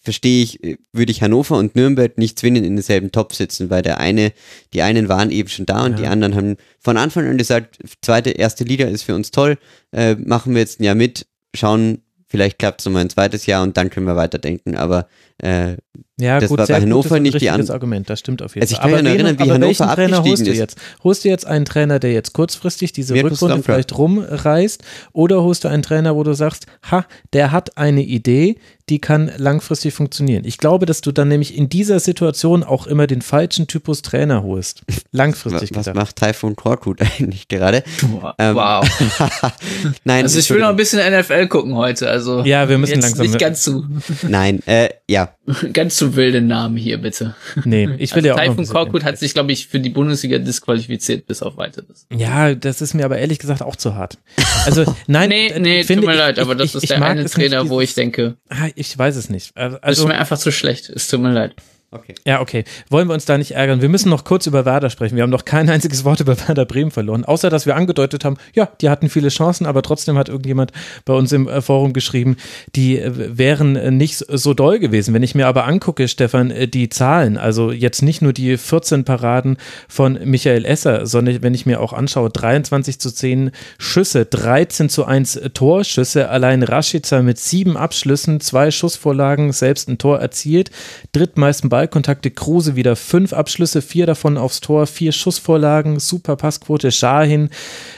verstehe 0.03 0.43
ich, 0.43 0.59
würde 0.91 1.11
ich 1.11 1.21
Hannover 1.21 1.57
und 1.57 1.75
Nürnberg 1.75 2.17
nicht 2.17 2.37
zwingend 2.37 2.65
in 2.65 2.75
denselben 2.75 3.11
Top 3.11 3.33
sitzen, 3.33 3.69
weil 3.69 3.81
der 3.81 3.99
eine, 3.99 4.33
die 4.73 4.81
einen 4.81 5.07
waren 5.07 5.31
eben 5.31 5.47
schon 5.47 5.65
da 5.65 5.85
und 5.85 5.93
ja. 5.93 5.97
die 5.97 6.07
anderen 6.07 6.35
haben 6.35 6.57
von 6.79 6.97
Anfang 6.97 7.27
an 7.27 7.37
gesagt, 7.37 7.79
zweite, 8.01 8.31
erste 8.31 8.65
Liga 8.65 8.85
ist 8.85 9.03
für 9.03 9.15
uns 9.15 9.31
toll, 9.31 9.57
äh, 9.93 10.15
machen 10.15 10.53
wir 10.53 10.61
jetzt 10.61 10.79
ein 10.79 10.83
Jahr 10.83 10.95
mit, 10.95 11.25
schauen, 11.55 12.01
vielleicht 12.27 12.59
klappt 12.59 12.81
es 12.81 12.85
nochmal 12.85 13.03
ein 13.03 13.09
zweites 13.09 13.45
Jahr 13.45 13.63
und 13.63 13.77
dann 13.77 13.89
können 13.89 14.05
wir 14.05 14.17
weiterdenken, 14.17 14.75
aber 14.75 15.07
äh, 15.43 15.77
ja, 16.19 16.39
das 16.39 16.49
gut, 16.49 16.59
war 16.59 16.67
bei 16.67 16.79
Hannover 16.79 17.19
nicht 17.19 17.41
die 17.41 17.49
An 17.49 17.67
Argument, 17.69 18.09
das 18.09 18.19
stimmt 18.19 18.41
auf 18.43 18.55
jeden 18.55 18.67
Fall. 18.67 18.75
Also 18.77 18.87
ich 18.87 18.93
kann 18.93 19.03
mich 19.03 19.13
erinnern, 19.13 19.39
wie 19.39 19.43
aber 19.43 19.53
Hannover 19.55 19.95
Trainer 19.95 20.23
holst 20.23 20.45
du 20.45 20.51
ist. 20.51 20.57
Jetzt? 20.57 20.77
Holst 21.03 21.25
du 21.25 21.29
jetzt 21.29 21.45
einen 21.45 21.65
Trainer, 21.65 21.99
der 21.99 22.13
jetzt 22.13 22.33
kurzfristig 22.33 22.93
diese 22.93 23.13
Mirko 23.13 23.29
Rückrunde 23.29 23.63
vielleicht 23.63 23.97
rumreißt 23.97 24.83
oder 25.11 25.41
holst 25.41 25.63
du 25.63 25.69
einen 25.69 25.81
Trainer, 25.81 26.15
wo 26.15 26.23
du 26.23 26.33
sagst, 26.33 26.67
ha, 26.89 27.05
der 27.33 27.51
hat 27.51 27.77
eine 27.77 28.03
Idee, 28.03 28.57
die 28.89 28.99
kann 28.99 29.31
langfristig 29.37 29.93
funktionieren. 29.93 30.43
Ich 30.45 30.59
glaube, 30.59 30.85
dass 30.85 31.01
du 31.01 31.11
dann 31.11 31.29
nämlich 31.29 31.57
in 31.57 31.67
dieser 31.67 31.99
Situation 31.99 32.63
auch 32.63 32.85
immer 32.85 33.07
den 33.07 33.21
falschen 33.21 33.67
Typus 33.67 34.01
Trainer 34.01 34.43
holst. 34.43 34.83
Langfristig 35.11 35.71
Was 35.73 35.85
gedacht. 35.85 35.95
macht 35.95 36.15
Typhoon 36.15 36.55
Korkut 36.55 37.01
eigentlich 37.19 37.47
gerade? 37.47 37.83
Wow. 38.01 38.33
Ähm, 38.37 38.55
Nein, 40.03 40.23
also 40.23 40.37
ich 40.37 40.49
will 40.49 40.59
noch 40.59 40.69
ein 40.69 40.75
bisschen 40.75 40.99
NFL 40.99 41.47
gucken 41.47 41.75
heute. 41.75 42.07
Also 42.09 42.43
ja, 42.43 42.69
wir 42.69 42.77
müssen 42.77 43.01
langsam 43.01 43.25
nicht 43.25 43.39
ganz 43.39 43.63
zu. 43.63 43.85
Nein, 44.27 44.61
äh, 44.67 44.89
ja. 45.09 45.32
Ganz 45.73 45.97
zu 45.97 46.15
wilde 46.15 46.41
Namen 46.41 46.77
hier 46.77 46.99
bitte. 46.99 47.35
Nee, 47.65 47.89
ich 47.97 48.15
will 48.15 48.25
also 48.25 48.27
ja 48.27 48.35
auch 48.35 48.55
Typhoon 48.55 48.67
Korkut 48.67 49.03
hat 49.03 49.17
sich, 49.17 49.33
glaube 49.33 49.51
ich, 49.51 49.67
für 49.67 49.79
die 49.79 49.89
Bundesliga 49.89 50.37
disqualifiziert 50.37 51.27
bis 51.27 51.41
auf 51.41 51.57
weiteres. 51.57 52.07
Ja, 52.15 52.55
das 52.55 52.81
ist 52.81 52.93
mir 52.93 53.05
aber 53.05 53.17
ehrlich 53.17 53.39
gesagt 53.39 53.61
auch 53.61 53.75
zu 53.75 53.95
hart. 53.95 54.17
Also 54.65 54.85
nein, 55.07 55.29
nee, 55.29 55.53
nee, 55.59 55.83
finde, 55.83 56.03
tut 56.03 56.11
mir 56.11 56.17
leid, 56.17 56.39
aber 56.39 56.55
das 56.55 56.69
ich, 56.69 56.83
ist 56.83 56.89
der 56.89 57.01
eine 57.01 57.25
Trainer, 57.25 57.63
nicht, 57.63 57.69
wo 57.69 57.81
ich 57.81 57.93
denke. 57.93 58.37
Ah, 58.49 58.69
ich 58.75 58.97
weiß 58.97 59.15
es 59.15 59.29
nicht. 59.29 59.55
Also, 59.57 59.77
ist 60.03 60.07
mir 60.07 60.17
einfach 60.17 60.37
zu 60.37 60.51
schlecht. 60.51 60.89
Es 60.89 61.07
tut 61.07 61.19
mir 61.19 61.31
leid. 61.31 61.55
Okay. 61.93 62.15
Ja, 62.25 62.41
okay. 62.41 62.63
Wollen 62.89 63.07
wir 63.07 63.13
uns 63.13 63.25
da 63.25 63.37
nicht 63.37 63.51
ärgern? 63.51 63.81
Wir 63.81 63.89
müssen 63.89 64.09
noch 64.09 64.23
kurz 64.23 64.47
über 64.47 64.65
Werder 64.65 64.89
sprechen. 64.89 65.15
Wir 65.15 65.21
haben 65.21 65.29
noch 65.29 65.45
kein 65.45 65.69
einziges 65.69 66.03
Wort 66.03 66.21
über 66.21 66.35
Werder 66.47 66.65
Bremen 66.65 66.89
verloren, 66.89 67.23
außer 67.23 67.51
dass 67.51 67.67
wir 67.67 67.75
angedeutet 67.75 68.25
haben, 68.25 68.37
ja, 68.55 68.67
die 68.81 68.89
hatten 68.89 69.09
viele 69.09 69.29
Chancen, 69.29 69.67
aber 69.67 69.83
trotzdem 69.83 70.17
hat 70.17 70.27
irgendjemand 70.27 70.71
bei 71.05 71.13
uns 71.13 71.31
im 71.31 71.47
äh, 71.47 71.61
Forum 71.61 71.93
geschrieben, 71.93 72.37
die 72.75 72.97
äh, 72.97 73.37
wären 73.37 73.75
äh, 73.75 73.91
nicht 73.91 74.17
so 74.27 74.55
doll 74.55 74.79
gewesen. 74.79 75.13
Wenn 75.13 75.21
ich 75.21 75.35
mir 75.35 75.45
aber 75.45 75.65
angucke, 75.65 76.07
Stefan, 76.07 76.51
die 76.73 76.89
Zahlen, 76.89 77.37
also 77.37 77.71
jetzt 77.71 78.01
nicht 78.01 78.23
nur 78.23 78.33
die 78.33 78.57
14 78.57 79.05
Paraden 79.05 79.57
von 79.87 80.17
Michael 80.23 80.65
Esser, 80.65 81.05
sondern 81.05 81.43
wenn 81.43 81.53
ich 81.53 81.67
mir 81.67 81.79
auch 81.79 81.93
anschaue, 81.93 82.31
23 82.31 82.99
zu 82.99 83.11
10 83.11 83.51
Schüsse, 83.77 84.25
13 84.25 84.89
zu 84.89 85.05
1 85.05 85.41
Torschüsse, 85.53 86.29
allein 86.29 86.63
Rashica 86.63 87.21
mit 87.21 87.37
sieben 87.37 87.77
Abschlüssen, 87.77 88.39
zwei 88.39 88.71
Schussvorlagen, 88.71 89.51
selbst 89.51 89.89
ein 89.89 89.99
Tor 89.99 90.19
erzielt, 90.19 90.71
drittmeisten 91.11 91.69
Ball 91.69 91.82
Ballkontakte 91.83 92.31
Kruse 92.31 92.77
wieder 92.77 92.95
fünf 92.95 93.33
Abschlüsse, 93.33 93.81
vier 93.81 94.05
davon 94.05 94.37
aufs 94.37 94.61
Tor, 94.61 94.87
vier 94.87 95.11
Schussvorlagen, 95.11 95.99
super 95.99 96.37
Passquote. 96.37 96.93
Schahin 96.93 97.49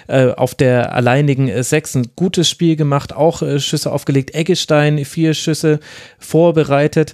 äh, 0.07 0.31
auf 0.31 0.55
der 0.55 0.93
alleinigen 0.93 1.49
äh, 1.49 1.63
Sechs 1.63 1.93
ein 1.93 2.07
gutes 2.15 2.49
Spiel 2.49 2.75
gemacht, 2.77 3.13
auch 3.13 3.43
äh, 3.43 3.59
Schüsse 3.59 3.91
aufgelegt. 3.91 4.33
Eggestein 4.33 5.05
vier 5.05 5.35
Schüsse 5.35 5.79
vorbereitet. 6.17 7.13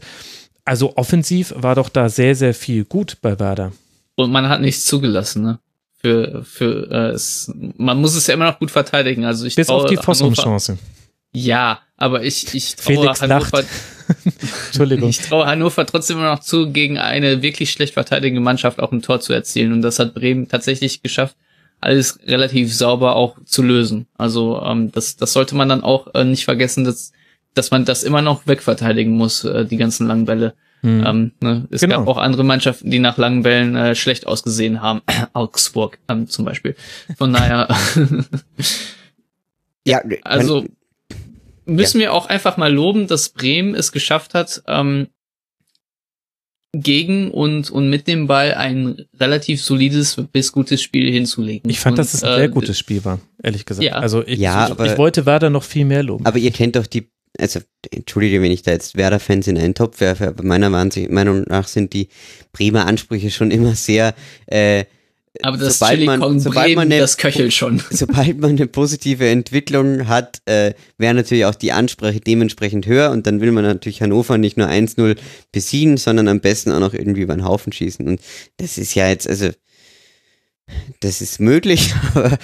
Also 0.64 0.96
offensiv 0.96 1.54
war 1.58 1.76
doch 1.76 1.90
da 1.90 2.08
sehr, 2.08 2.36
sehr 2.36 2.54
viel 2.54 2.86
gut 2.86 3.18
bei 3.22 3.38
Werder. 3.38 3.74
Und 4.16 4.32
man 4.32 4.48
hat 4.48 4.62
nichts 4.62 4.86
zugelassen, 4.86 5.44
ne? 5.44 5.60
für, 5.98 6.46
für 6.46 6.90
äh, 6.90 7.10
es, 7.10 7.52
man 7.76 8.00
muss 8.00 8.16
es 8.16 8.28
ja 8.28 8.36
immer 8.36 8.46
noch 8.46 8.60
gut 8.60 8.72
verteidigen. 8.72 9.26
Also 9.26 9.46
ich 9.46 9.56
Bis 9.56 9.68
auf 9.68 9.88
die 9.88 9.98
Hannover- 9.98 10.06
Fossum-Chance. 10.06 10.78
Ja, 11.34 11.80
aber 11.98 12.24
ich, 12.24 12.54
ich 12.54 12.76
traue 12.76 12.96
Felix 12.96 13.22
lacht. 13.22 13.54
Entschuldigung. 14.68 15.10
ich 15.10 15.20
traue 15.20 15.46
Hannover 15.46 15.86
trotzdem 15.86 16.18
immer 16.18 16.32
noch 16.32 16.40
zu, 16.42 16.72
gegen 16.72 16.98
eine 16.98 17.42
wirklich 17.42 17.72
schlecht 17.72 17.94
verteidigende 17.94 18.42
Mannschaft 18.42 18.80
auch 18.80 18.92
ein 18.92 19.02
Tor 19.02 19.20
zu 19.20 19.34
erzielen. 19.34 19.74
Und 19.74 19.82
das 19.82 20.00
hat 20.00 20.14
Bremen 20.14 20.48
tatsächlich 20.48 21.02
geschafft, 21.02 21.36
alles 21.80 22.20
relativ 22.26 22.74
sauber 22.74 23.16
auch 23.16 23.38
zu 23.46 23.64
lösen. 23.64 24.08
Also 24.18 24.62
ähm, 24.64 24.92
das, 24.92 25.16
das 25.18 25.34
sollte 25.34 25.56
man 25.56 25.70
dann 25.70 25.84
auch 25.84 26.14
äh, 26.14 26.24
nicht 26.24 26.46
vergessen, 26.46 26.84
dass, 26.84 27.12
dass 27.54 27.72
man 27.72 27.86
das 27.86 28.04
immer 28.04 28.22
noch 28.22 28.48
wegverteidigen 28.48 29.14
muss, 29.14 29.44
äh, 29.44 29.66
die 29.66 29.78
ganzen 29.78 30.08
langen 30.08 30.26
Bälle. 30.26 30.54
Hm. 30.82 31.06
Ähm, 31.06 31.32
ne? 31.42 31.68
Es 31.70 31.82
Genau. 31.82 32.00
gab 32.00 32.08
auch 32.08 32.18
andere 32.18 32.44
Mannschaften, 32.44 32.90
die 32.90 33.00
nach 33.00 33.18
langen 33.18 33.44
Bällen 33.44 33.76
äh, 33.76 33.96
schlecht 33.96 34.26
ausgesehen 34.28 34.82
haben. 34.82 35.02
Augsburg 35.34 36.00
ähm, 36.08 36.28
zum 36.28 36.46
Beispiel. 36.46 36.76
Von 37.18 37.34
daher 37.34 37.68
Ja, 39.86 40.02
also 40.24 40.66
müssen 41.66 42.00
wir 42.00 42.14
auch 42.14 42.28
einfach 42.28 42.58
mal 42.58 42.72
loben, 42.74 43.08
dass 43.08 43.30
Bremen 43.30 43.76
es 43.76 43.92
geschafft 43.92 44.34
hat, 44.34 44.64
ähm, 44.68 45.08
gegen 46.74 47.32
und, 47.32 47.70
und 47.70 47.90
mit 47.90 48.08
dem 48.08 48.28
Ball 48.28 48.54
ein 48.54 49.06
relativ 49.20 49.62
solides 49.62 50.16
bis 50.32 50.54
gutes 50.54 50.82
Spiel 50.82 51.12
hinzulegen. 51.12 51.70
Ich 51.70 51.80
fand, 51.82 51.94
und, 51.94 52.00
dass 52.00 52.14
es 52.14 52.24
ein 52.24 52.32
äh, 52.32 52.38
sehr 52.38 52.50
gutes 52.50 52.80
Spiel 52.80 53.04
war, 53.04 53.20
ehrlich 53.44 53.66
gesagt. 53.66 53.84
Ja. 53.84 53.96
Also 53.96 54.26
ich, 54.26 54.40
Ja, 54.40 54.66
ich, 54.68 54.72
aber- 54.72 54.86
ich 54.86 54.98
wollte 54.98 55.26
Werder 55.26 55.50
noch 55.50 55.64
viel 55.64 55.84
mehr 55.84 56.02
loben. 56.02 56.26
Aber 56.26 56.38
ihr 56.38 56.52
kennt 56.52 56.78
doch 56.78 56.88
die, 56.88 57.10
also 57.38 57.60
entschuldige, 57.92 58.42
wenn 58.42 58.52
ich 58.52 58.62
da 58.62 58.72
jetzt 58.72 58.96
Werder-Fans 58.96 59.48
in 59.48 59.58
einen 59.58 59.74
Topf 59.76 60.00
werfe, 60.00 60.30
aber 60.30 60.44
meiner 60.46 60.70
Meinung 60.70 60.92
Meinung 61.10 61.44
nach 61.48 61.68
sind 61.68 61.92
die 61.92 62.08
Bremer 62.54 62.86
Ansprüche 62.88 63.32
schon 63.32 63.52
immer 63.52 63.76
sehr, 63.76 64.16
äh, 64.46 64.86
Aber 65.44 65.58
das 65.58 65.80
sobald 65.80 65.94
Chili 65.94 66.06
man- 66.06 66.40
sobald 66.40 66.76
man 66.76 66.88
eine- 66.92 67.00
das 67.00 67.18
köchelt 67.18 67.54
schon. 67.54 67.82
sobald 67.90 68.40
man 68.40 68.52
eine 68.52 68.68
positive 68.68 69.28
Entwicklung 69.30 70.08
hat, 70.08 70.42
äh, 70.46 70.74
wäre 70.98 71.14
natürlich 71.14 71.46
auch 71.46 71.56
die 71.56 71.72
Ansprache 71.72 72.20
dementsprechend 72.20 72.86
höher 72.86 73.12
und 73.12 73.26
dann 73.28 73.40
will 73.40 73.52
man 73.52 73.64
natürlich 73.64 74.02
Hannover 74.02 74.38
nicht 74.38 74.58
nur 74.58 74.68
1-0 74.68 75.16
besiegen, 75.52 75.98
sondern 75.98 76.28
am 76.28 76.42
besten 76.42 76.72
auch 76.72 76.80
noch 76.82 76.94
irgendwie 76.94 77.22
über 77.22 77.36
den 77.36 77.46
Haufen 77.46 77.72
schießen. 77.72 78.06
Und 78.08 78.20
das 78.58 78.78
ist 78.78 78.94
ja 78.96 79.08
jetzt, 79.08 79.28
also, 79.30 79.50
das 81.00 81.22
ist 81.22 81.40
möglich, 81.40 81.94
aber, 82.14 82.38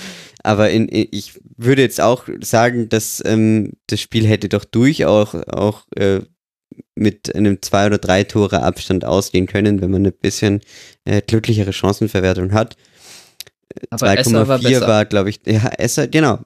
aber 0.44 0.70
in, 0.70 0.88
in, 0.88 1.08
ich 1.12 1.34
würde 1.58 1.82
jetzt 1.82 2.02
auch 2.02 2.26
sagen, 2.42 2.90
dass 2.90 3.22
ähm, 3.26 3.74
das 3.88 4.02
Spiel 4.02 4.26
hätte 4.28 4.50
doch 4.50 4.66
durchaus 4.66 5.36
auch 5.36 5.86
äh, 5.96 6.22
mit 6.96 7.36
einem 7.36 7.62
zwei 7.62 7.88
oder 7.88 7.98
drei 7.98 8.24
Tore 8.24 8.64
Abstand 8.64 9.06
ausgehen 9.06 9.48
können, 9.48 9.82
wenn 9.82 9.92
man 9.92 10.06
ein 10.06 10.14
bisschen 10.14 10.62
äh, 11.06 11.22
glücklichere 11.22 11.74
Chancenverwertung 11.74 12.54
hat. 12.54 12.76
Aber 13.90 14.18
Esser 14.18 14.48
war 14.48 14.58
2,4 14.60 14.64
besser. 14.64 14.88
war, 14.88 15.06
glaube 15.06 15.30
ich, 15.30 15.40
ja, 15.46 15.68
Esser, 15.78 16.08
genau. 16.08 16.40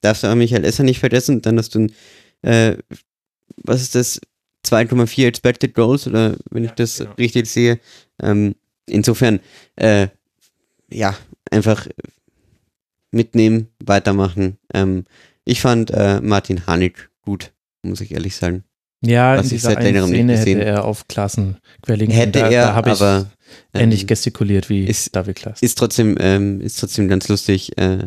Darfst 0.00 0.22
du 0.22 0.28
auch 0.28 0.34
Michael 0.34 0.64
Esser 0.64 0.84
nicht 0.84 1.00
vergessen. 1.00 1.42
Dann 1.42 1.58
hast 1.58 1.74
du 1.74 1.80
ein, 1.80 1.92
äh, 2.42 2.76
was 3.56 3.82
ist 3.82 3.94
das? 3.94 4.20
2,4 4.66 5.26
Expected 5.26 5.74
Goals 5.74 6.06
oder 6.06 6.36
wenn 6.50 6.64
ich 6.64 6.72
das 6.72 6.98
genau. 6.98 7.12
richtig 7.12 7.46
sehe. 7.46 7.80
Ähm, 8.22 8.54
insofern, 8.86 9.40
äh, 9.76 10.08
ja, 10.90 11.16
einfach 11.50 11.88
mitnehmen, 13.10 13.68
weitermachen. 13.82 14.58
Ähm, 14.74 15.06
ich 15.44 15.60
fand 15.60 15.90
äh, 15.90 16.20
Martin 16.20 16.66
Hanik 16.66 17.10
gut, 17.22 17.52
muss 17.82 18.00
ich 18.00 18.12
ehrlich 18.12 18.36
sagen. 18.36 18.64
Ja, 19.02 19.36
was 19.38 19.50
in 19.50 19.56
ich 19.56 19.62
seit 19.62 19.82
längerem 19.82 20.10
nicht 20.10 20.18
Szene 20.18 20.32
hätte 20.38 20.44
gesehen. 20.54 20.60
er 20.60 20.84
auf 20.84 21.08
Klassen 21.08 21.56
querlegen 21.82 22.14
Hätte. 22.14 22.40
Da, 22.40 22.48
er, 22.50 22.66
da 22.68 22.74
habe 22.74 22.90
ich 22.90 23.00
aber 23.00 23.30
ähnlich 23.74 24.02
ähm, 24.02 24.06
gestikuliert 24.08 24.68
wie 24.68 24.84
ist- 24.84 25.14
David 25.16 25.36
Klaas. 25.36 25.62
ist 25.62 25.78
trotzdem, 25.78 26.16
ähm, 26.20 26.60
ist 26.60 26.78
trotzdem 26.80 27.08
ganz 27.08 27.28
lustig, 27.28 27.76
äh, 27.78 28.04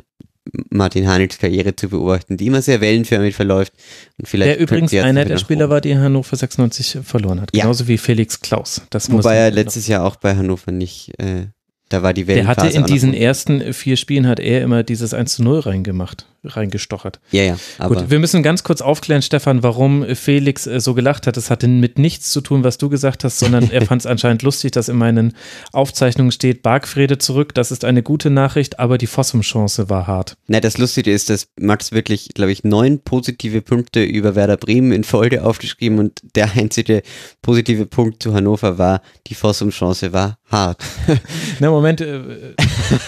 Martin 0.69 1.07
Haniks 1.07 1.37
Karriere 1.37 1.73
zu 1.75 1.87
beobachten, 1.89 2.35
die 2.35 2.47
immer 2.47 2.61
sehr 2.61 2.81
wellenförmig 2.81 3.33
verläuft. 3.33 3.71
Und 4.19 4.27
vielleicht 4.27 4.51
Der 4.51 4.59
übrigens 4.59 4.93
einer 4.93 5.23
der 5.25 5.37
Spieler 5.37 5.69
war, 5.69 5.79
die 5.79 5.97
Hannover 5.97 6.35
96 6.35 6.99
verloren 7.03 7.39
hat. 7.41 7.55
Ja. 7.55 7.61
Genauso 7.63 7.87
wie 7.87 7.97
Felix 7.97 8.41
Klaus. 8.41 8.81
Das 8.89 9.09
Wobei 9.09 9.35
er 9.37 9.51
letztes 9.51 9.87
Jahr 9.87 10.03
auch 10.03 10.17
bei 10.17 10.35
Hannover 10.35 10.71
nicht, 10.71 11.17
äh, 11.17 11.47
da 11.93 12.01
war 12.01 12.11
die 12.13 12.25
Der 12.25 12.37
Wellenphase 12.37 12.67
hatte 12.67 12.75
in 12.75 12.85
diesen 12.85 13.13
ersten 13.13 13.71
vier 13.71 13.97
Spielen 13.97 14.27
hat 14.27 14.39
er 14.39 14.63
immer 14.63 14.81
dieses 14.81 15.13
1 15.13 15.35
zu 15.35 15.43
0 15.43 15.59
reingemacht, 15.59 16.25
reingestochert. 16.43 17.19
Ja, 17.29 17.43
ja, 17.43 17.57
aber 17.77 17.97
Gut, 17.97 18.09
wir 18.09 18.17
müssen 18.17 18.41
ganz 18.41 18.63
kurz 18.63 18.81
aufklären, 18.81 19.21
Stefan, 19.21 19.61
warum 19.61 20.03
Felix 20.15 20.65
äh, 20.65 20.79
so 20.79 20.95
gelacht 20.95 21.27
hat. 21.27 21.37
Das 21.37 21.51
hatte 21.51 21.67
mit 21.67 21.99
nichts 21.99 22.31
zu 22.31 22.41
tun, 22.41 22.63
was 22.63 22.79
du 22.79 22.89
gesagt 22.89 23.23
hast, 23.23 23.37
sondern 23.37 23.69
er 23.69 23.81
fand 23.85 24.01
es 24.01 24.07
anscheinend 24.07 24.41
lustig, 24.41 24.71
dass 24.71 24.89
in 24.89 24.97
meinen 24.97 25.33
Aufzeichnungen 25.71 26.31
steht, 26.31 26.63
Bargfrede 26.63 27.19
zurück, 27.19 27.53
das 27.53 27.69
ist 27.69 27.85
eine 27.85 28.01
gute 28.01 28.31
Nachricht, 28.31 28.79
aber 28.79 28.97
die 28.97 29.05
Fossum-Chance 29.05 29.91
war 29.91 30.07
hart. 30.07 30.35
Na, 30.47 30.59
das 30.59 30.79
Lustige 30.79 31.11
ist, 31.11 31.29
dass 31.29 31.49
Max 31.59 31.91
wirklich, 31.91 32.29
glaube 32.33 32.51
ich, 32.51 32.63
neun 32.63 33.01
positive 33.01 33.61
Punkte 33.61 34.03
über 34.03 34.33
Werder 34.33 34.57
Bremen 34.57 34.93
in 34.93 35.03
Folge 35.03 35.43
aufgeschrieben 35.45 35.99
und 35.99 36.21
der 36.33 36.53
einzige 36.55 37.03
positive 37.43 37.85
Punkt 37.85 38.23
zu 38.23 38.33
Hannover 38.33 38.79
war, 38.79 39.03
die 39.27 39.35
Fossum-Chance 39.35 40.11
war 40.11 40.39
hart. 40.49 40.81
Na, 41.59 41.69
Moment, 41.69 41.82
äh, 41.83 42.53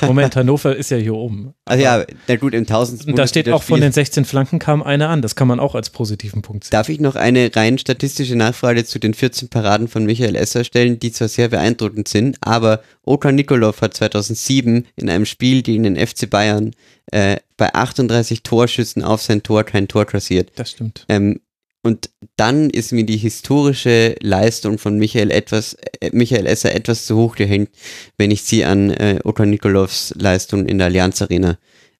Moment, 0.01 0.35
Hannover 0.35 0.75
ist 0.75 0.91
ja 0.91 0.97
hier 0.97 1.15
oben. 1.15 1.53
Also 1.65 1.83
ja, 1.83 2.05
na 2.27 2.35
gut, 2.35 2.53
im 2.53 2.65
tausendsten 2.65 3.13
Und 3.13 3.17
da 3.17 3.27
steht 3.27 3.49
auch 3.49 3.63
von 3.63 3.81
den 3.81 3.91
16 3.91 4.25
Flanken 4.25 4.59
kam 4.59 4.83
eine 4.83 5.07
an. 5.07 5.21
Das 5.21 5.35
kann 5.35 5.47
man 5.47 5.59
auch 5.59 5.75
als 5.75 5.89
positiven 5.89 6.41
Punkt 6.41 6.65
sehen. 6.65 6.71
Darf 6.71 6.89
ich 6.89 6.99
noch 6.99 7.15
eine 7.15 7.55
rein 7.55 7.77
statistische 7.77 8.35
Nachfrage 8.35 8.85
zu 8.85 8.99
den 8.99 9.13
14 9.13 9.49
Paraden 9.49 9.87
von 9.87 10.05
Michael 10.05 10.35
Esser 10.35 10.63
stellen, 10.63 10.99
die 10.99 11.11
zwar 11.11 11.27
sehr 11.27 11.49
beeindruckend 11.49 12.07
sind, 12.07 12.37
aber 12.41 12.81
Oka 13.03 13.31
Nikolov 13.31 13.81
hat 13.81 13.93
2007 13.93 14.87
in 14.95 15.09
einem 15.09 15.25
Spiel 15.25 15.61
gegen 15.61 15.83
den 15.83 15.95
FC 15.95 16.29
Bayern 16.29 16.71
äh, 17.11 17.37
bei 17.57 17.73
38 17.73 18.43
Torschüssen 18.43 19.03
auf 19.03 19.21
sein 19.21 19.43
Tor 19.43 19.63
kein 19.63 19.87
Tor 19.87 20.05
kassiert. 20.05 20.51
Das 20.55 20.71
stimmt. 20.71 21.05
Ähm, 21.07 21.39
und 21.85 22.09
dann 22.35 22.69
ist 22.69 22.91
mir 22.91 23.05
die 23.05 23.17
historische 23.17 24.15
Leistung 24.21 24.77
von 24.79 24.97
Michael 24.97 25.31
etwas, 25.31 25.75
äh, 26.01 26.09
Michael 26.11 26.47
Esser 26.47 26.73
etwas 26.73 27.05
zu 27.05 27.15
hoch 27.15 27.35
gehängt, 27.35 27.69
wenn 28.17 28.31
ich 28.31 28.41
sie 28.43 28.65
an 28.65 28.89
äh, 28.89 29.19
Oka 29.23 29.45
Nikolovs 29.45 30.13
Leistung 30.17 30.65
in 30.65 30.79
der 30.79 30.87
Allianz 30.87 31.21
Arena 31.21 31.57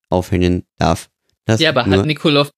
aufhängen 0.10 0.64
darf. 0.78 1.10
Das 1.46 1.62
Ja, 1.62 1.70
aber 1.70 1.86
nur- 1.86 2.00
hat 2.00 2.06
Nikolov 2.08 2.50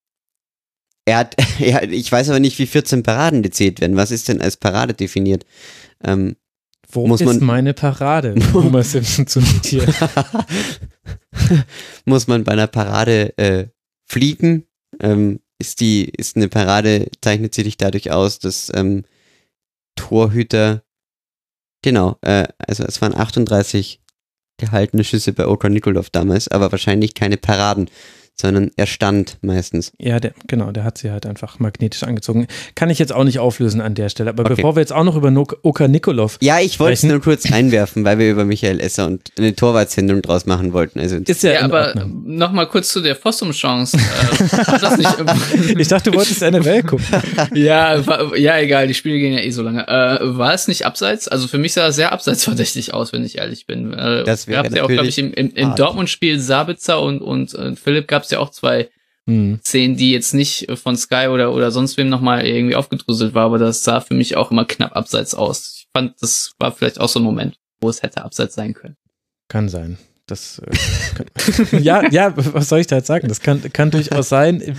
er 1.05 1.17
hat, 1.19 1.35
ja, 1.59 1.83
ich 1.83 2.11
weiß 2.11 2.29
aber 2.29 2.39
nicht, 2.39 2.57
wie 2.59 2.67
14 2.67 3.03
Paraden 3.03 3.43
gezählt 3.43 3.81
werden. 3.81 3.97
Was 3.97 4.11
ist 4.11 4.27
denn 4.29 4.41
als 4.41 4.57
Parade 4.57 4.93
definiert? 4.93 5.45
Ähm, 6.03 6.35
Wo 6.89 7.07
Muss 7.07 7.21
ist 7.21 7.27
man- 7.27 7.43
meine 7.43 7.73
Parade? 7.73 8.35
Homer 8.53 8.83
Simpson 8.83 9.27
zu 9.27 9.41
notieren. 9.41 9.93
muss 12.05 12.27
man 12.27 12.43
bei 12.43 12.53
einer 12.53 12.67
Parade 12.67 13.37
äh, 13.37 13.67
fliegen? 14.05 14.65
Ähm, 14.99 15.39
ist 15.59 15.81
die, 15.81 16.05
ist 16.05 16.35
eine 16.35 16.49
Parade, 16.49 17.09
zeichnet 17.21 17.53
sie 17.53 17.63
dich 17.63 17.77
dadurch 17.77 18.11
aus, 18.11 18.39
dass 18.39 18.71
ähm, 18.75 19.05
Torhüter, 19.95 20.83
genau, 21.81 22.17
äh, 22.21 22.47
also 22.57 22.83
es 22.83 23.01
waren 23.01 23.15
38 23.15 24.01
gehaltene 24.57 25.03
Schüsse 25.03 25.33
bei 25.33 25.47
Oka 25.47 25.69
Nikolov 25.69 26.09
damals, 26.09 26.47
aber 26.47 26.71
wahrscheinlich 26.71 27.13
keine 27.13 27.37
Paraden, 27.37 27.89
sondern 28.39 28.69
er 28.75 28.85
stand 28.85 29.37
meistens. 29.41 29.91
Ja, 29.99 30.19
der, 30.19 30.33
genau, 30.47 30.71
der 30.71 30.83
hat 30.83 30.97
sie 30.97 31.09
halt 31.11 31.25
einfach 31.25 31.59
magnetisch 31.59 32.03
angezogen. 32.03 32.47
Kann 32.75 32.89
ich 32.89 32.99
jetzt 32.99 33.11
auch 33.13 33.23
nicht 33.23 33.39
auflösen 33.39 33.81
an 33.81 33.95
der 33.95 34.09
Stelle. 34.09 34.29
Aber 34.29 34.43
Okay. 34.45 34.55
bevor 34.55 34.75
wir 34.75 34.81
jetzt 34.81 34.93
auch 34.93 35.03
noch 35.03 35.15
über 35.15 35.29
Nok- 35.31 35.57
Oka 35.63 35.87
Nikolov 35.87 36.37
Ja, 36.41 36.59
ich 36.59 36.79
wollte 36.79 36.93
es 36.93 37.03
nur 37.03 37.19
kurz 37.19 37.51
einwerfen, 37.51 38.05
weil 38.05 38.19
wir 38.19 38.29
über 38.31 38.45
Michael 38.45 38.79
Esser 38.79 39.07
und 39.07 39.31
eine 39.37 39.55
Torwartsendung 39.55 40.21
draus 40.21 40.45
machen 40.45 40.71
wollten. 40.73 40.99
Also 40.99 41.15
ist 41.17 41.41
ja, 41.43 41.53
Ja, 41.53 41.61
aber 41.61 41.93
nochmal 42.25 42.67
kurz 42.67 42.89
zu 42.89 43.01
der 43.01 43.15
Fossum-Chance. 43.15 43.97
Äh, 43.97 45.75
Ich 45.79 45.87
dachte, 45.87 46.11
du 46.11 46.17
wolltest 46.17 46.41
NFL 46.41 46.83
gucken. 46.83 47.05
ja, 47.55 48.05
war, 48.05 48.35
ja, 48.37 48.57
egal, 48.59 48.87
die 48.87 48.93
Spiele 48.93 49.17
gehen 49.19 49.33
ja 49.33 49.39
eh 49.39 49.51
so 49.51 49.61
lange. 49.63 49.87
Äh, 49.87 50.37
war 50.37 50.53
es 50.53 50.67
nicht 50.67 50.85
abseits? 50.85 51.27
Also 51.27 51.47
für 51.47 51.57
mich 51.57 51.73
sah 51.73 51.87
es 51.87 51.95
sehr 51.95 52.11
abseitsverdächtig 52.11 52.93
aus, 52.93 53.13
wenn 53.13 53.23
ich 53.25 53.37
ehrlich 53.37 53.65
bin. 53.65 53.93
Äh, 53.93 54.23
Das 54.23 54.47
wäre 54.47 54.67
ja 54.73 54.83
auch, 54.83 54.87
glaube 54.87 55.07
ich, 55.07 55.17
im, 55.17 55.33
im, 55.33 55.49
im. 55.51 55.75
Dortmund-Spiel 55.75 56.39
Sabitzer 56.39 57.01
und, 57.01 57.21
und 57.21 57.53
äh, 57.53 57.75
Philipp 57.75 58.07
gab 58.07 58.23
es 58.27 58.31
ja 58.31 58.39
auch 58.39 58.51
zwei 58.51 58.89
Hm. 59.27 59.59
Szenen, 59.61 59.97
die 59.97 60.11
jetzt 60.11 60.33
nicht 60.33 60.71
von 60.75 60.95
Sky 60.95 61.27
oder, 61.27 61.53
oder 61.53 61.69
sonst 61.69 61.97
wem 61.97 62.07
nochmal 62.07 62.45
irgendwie 62.45 62.77
aufgedröselt 62.77 63.33
war, 63.33 63.45
aber 63.45 63.57
das 63.57 63.83
sah 63.83 63.99
für 63.99 64.13
mich 64.13 64.37
auch 64.37 64.51
immer 64.51 64.63
knapp 64.63 64.95
abseits 64.95 65.35
aus. 65.35 65.75
Ich 65.79 65.87
fand, 65.93 66.15
das 66.21 66.53
war 66.59 66.71
vielleicht 66.71 66.99
auch 67.01 67.09
so 67.09 67.19
ein 67.19 67.23
Moment, 67.23 67.57
wo 67.81 67.89
es 67.89 68.01
hätte 68.01 68.23
abseits 68.23 68.55
sein 68.55 68.73
können. 68.73 68.95
Kann 69.49 69.67
sein. 69.67 69.97
Das, 70.27 70.59
äh, 70.59 70.75
kann, 71.15 71.81
ja, 71.83 72.11
ja, 72.11 72.33
was 72.35 72.67
soll 72.67 72.79
ich 72.79 72.87
da 72.87 72.97
jetzt 72.97 73.07
sagen? 73.07 73.29
Das 73.29 73.39
kann, 73.39 73.61
kann 73.71 73.91
durchaus 73.91 74.27
sein. 74.27 74.75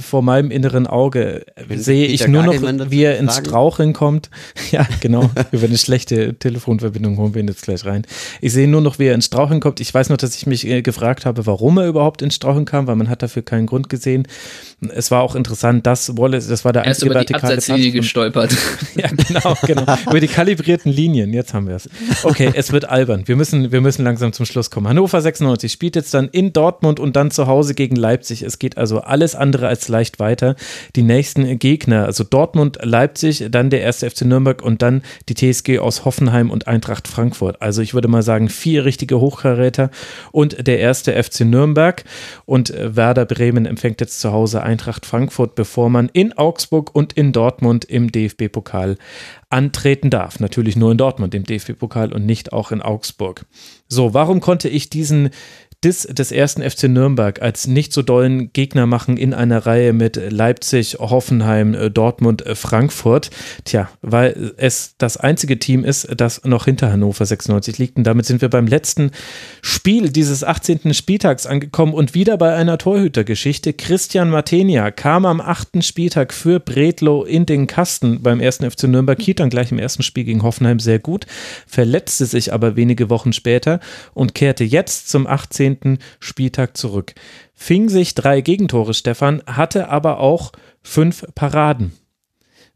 Vor 0.00 0.22
meinem 0.22 0.50
inneren 0.50 0.86
Auge 0.86 1.44
Wenn 1.68 1.78
sehe 1.78 2.06
ich 2.06 2.26
nur 2.26 2.42
noch, 2.44 2.90
wie 2.90 3.02
er 3.02 3.18
ins? 3.18 3.36
Straucheln 3.36 3.92
kommt. 3.92 4.30
Ja, 4.70 4.86
genau. 5.00 5.30
Über 5.50 5.66
eine 5.66 5.78
schlechte 5.78 6.34
Telefonverbindung 6.34 7.16
holen 7.16 7.34
wir 7.34 7.42
ihn 7.42 7.48
jetzt 7.48 7.62
gleich 7.62 7.84
rein. 7.84 8.06
Ich 8.40 8.52
sehe 8.52 8.68
nur 8.68 8.80
noch, 8.80 9.00
wie 9.00 9.06
er 9.06 9.14
ins 9.14 9.26
Straucheln 9.26 9.58
kommt. 9.60 9.80
Ich 9.80 9.92
weiß 9.92 10.10
noch, 10.10 10.16
dass 10.16 10.36
ich 10.36 10.46
mich 10.46 10.66
äh, 10.66 10.80
gefragt 10.80 11.26
habe, 11.26 11.44
warum 11.44 11.78
er 11.78 11.88
überhaupt 11.88 12.22
ins 12.22 12.36
Straucheln 12.36 12.66
kam, 12.66 12.86
weil 12.86 12.94
man 12.94 13.08
hat 13.08 13.22
dafür 13.22 13.42
keinen 13.42 13.66
Grund 13.66 13.88
gesehen. 13.88 14.28
Es 14.88 15.10
war 15.10 15.22
auch 15.22 15.34
interessant, 15.34 15.86
dass 15.86 16.16
Wallace, 16.16 16.48
das 16.48 16.64
war 16.64 16.72
der 16.72 16.84
Er 16.84 16.92
ist 16.92 16.98
einzige 16.98 17.10
über 17.10 17.24
die 17.24 17.34
Abseitslinie 17.34 17.90
gestolpert. 17.90 18.56
ja, 18.96 19.08
genau, 19.08 19.54
genau. 19.66 19.96
Über 20.08 20.20
die 20.20 20.28
kalibrierten 20.28 20.90
Linien. 20.90 21.34
Jetzt 21.34 21.52
haben 21.52 21.68
wir 21.68 21.76
es. 21.76 21.90
Okay, 22.22 22.50
es 22.54 22.72
wird 22.72 22.86
albern. 22.86 23.24
Wir 23.26 23.36
müssen, 23.36 23.72
wir 23.72 23.82
müssen 23.82 24.04
langsam 24.04 24.32
zum 24.32 24.46
Schluss 24.46 24.70
rauskommen. 24.70 24.88
Hannover 24.88 25.20
96 25.20 25.70
spielt 25.70 25.96
jetzt 25.96 26.14
dann 26.14 26.28
in 26.28 26.52
Dortmund 26.52 27.00
und 27.00 27.16
dann 27.16 27.30
zu 27.30 27.46
Hause 27.46 27.74
gegen 27.74 27.96
Leipzig. 27.96 28.42
Es 28.42 28.58
geht 28.58 28.78
also 28.78 29.00
alles 29.00 29.34
andere 29.34 29.68
als 29.68 29.88
leicht 29.88 30.18
weiter. 30.18 30.56
Die 30.96 31.02
nächsten 31.02 31.58
Gegner, 31.58 32.06
also 32.06 32.24
Dortmund, 32.24 32.78
Leipzig, 32.82 33.46
dann 33.50 33.70
der 33.70 33.82
erste 33.82 34.08
FC 34.08 34.22
Nürnberg 34.22 34.62
und 34.62 34.82
dann 34.82 35.02
die 35.28 35.34
TSG 35.34 35.78
aus 35.80 36.04
Hoffenheim 36.04 36.50
und 36.50 36.68
Eintracht 36.68 37.08
Frankfurt. 37.08 37.60
Also 37.60 37.82
ich 37.82 37.94
würde 37.94 38.08
mal 38.08 38.22
sagen, 38.22 38.48
vier 38.48 38.84
richtige 38.84 39.20
Hochkaräter 39.20 39.90
und 40.32 40.66
der 40.66 40.78
erste 40.78 41.20
FC 41.20 41.40
Nürnberg 41.40 42.04
und 42.46 42.72
Werder 42.76 43.24
Bremen 43.24 43.66
empfängt 43.66 44.00
jetzt 44.00 44.20
zu 44.20 44.32
Hause 44.32 44.62
Eintracht 44.70 45.04
Frankfurt, 45.04 45.56
bevor 45.56 45.90
man 45.90 46.08
in 46.12 46.32
Augsburg 46.32 46.94
und 46.94 47.12
in 47.12 47.32
Dortmund 47.32 47.84
im 47.84 48.12
DFB-Pokal 48.12 48.96
antreten 49.48 50.10
darf. 50.10 50.38
Natürlich 50.38 50.76
nur 50.76 50.92
in 50.92 50.98
Dortmund 50.98 51.34
im 51.34 51.42
DFB-Pokal 51.42 52.12
und 52.12 52.24
nicht 52.24 52.52
auch 52.52 52.70
in 52.70 52.80
Augsburg. 52.80 53.46
So, 53.88 54.14
warum 54.14 54.40
konnte 54.40 54.68
ich 54.68 54.88
diesen 54.88 55.30
des, 55.82 56.02
des 56.02 56.30
ersten 56.30 56.62
FC 56.62 56.84
Nürnberg 56.84 57.40
als 57.40 57.66
nicht 57.66 57.94
so 57.94 58.02
dollen 58.02 58.52
Gegner 58.52 58.84
machen 58.84 59.16
in 59.16 59.32
einer 59.32 59.64
Reihe 59.64 59.94
mit 59.94 60.20
Leipzig, 60.30 60.98
Hoffenheim, 60.98 61.72
äh, 61.72 61.90
Dortmund, 61.90 62.44
äh, 62.44 62.54
Frankfurt. 62.54 63.30
Tja, 63.64 63.88
weil 64.02 64.52
es 64.58 64.94
das 64.98 65.16
einzige 65.16 65.58
Team 65.58 65.82
ist, 65.82 66.08
das 66.14 66.44
noch 66.44 66.66
hinter 66.66 66.92
Hannover 66.92 67.24
96 67.24 67.78
liegt. 67.78 67.96
Und 67.96 68.04
damit 68.04 68.26
sind 68.26 68.42
wir 68.42 68.50
beim 68.50 68.66
letzten 68.66 69.10
Spiel 69.62 70.10
dieses 70.10 70.44
18. 70.44 70.92
Spieltags 70.92 71.46
angekommen 71.46 71.94
und 71.94 72.14
wieder 72.14 72.36
bei 72.36 72.54
einer 72.54 72.76
Torhütergeschichte. 72.76 73.72
Christian 73.72 74.28
Matenia 74.28 74.90
kam 74.90 75.24
am 75.24 75.40
8. 75.40 75.82
Spieltag 75.82 76.34
für 76.34 76.60
Bredlow 76.60 77.24
in 77.24 77.46
den 77.46 77.66
Kasten 77.66 78.22
beim 78.22 78.40
ersten 78.40 78.70
FC 78.70 78.84
Nürnberg, 78.84 79.20
hielt 79.20 79.40
dann 79.40 79.48
gleich 79.48 79.72
im 79.72 79.78
ersten 79.78 80.02
Spiel 80.02 80.24
gegen 80.24 80.42
Hoffenheim 80.42 80.78
sehr 80.78 80.98
gut, 80.98 81.26
verletzte 81.66 82.26
sich 82.26 82.52
aber 82.52 82.76
wenige 82.76 83.08
Wochen 83.08 83.32
später 83.32 83.80
und 84.12 84.34
kehrte 84.34 84.64
jetzt 84.64 85.08
zum 85.08 85.26
18 85.26 85.69
13. 85.76 85.98
Spieltag 86.18 86.76
zurück. 86.76 87.14
Fing 87.54 87.88
sich 87.88 88.14
drei 88.14 88.40
Gegentore, 88.40 88.94
Stefan, 88.94 89.42
hatte 89.46 89.88
aber 89.88 90.20
auch 90.20 90.52
fünf 90.82 91.26
Paraden. 91.34 91.92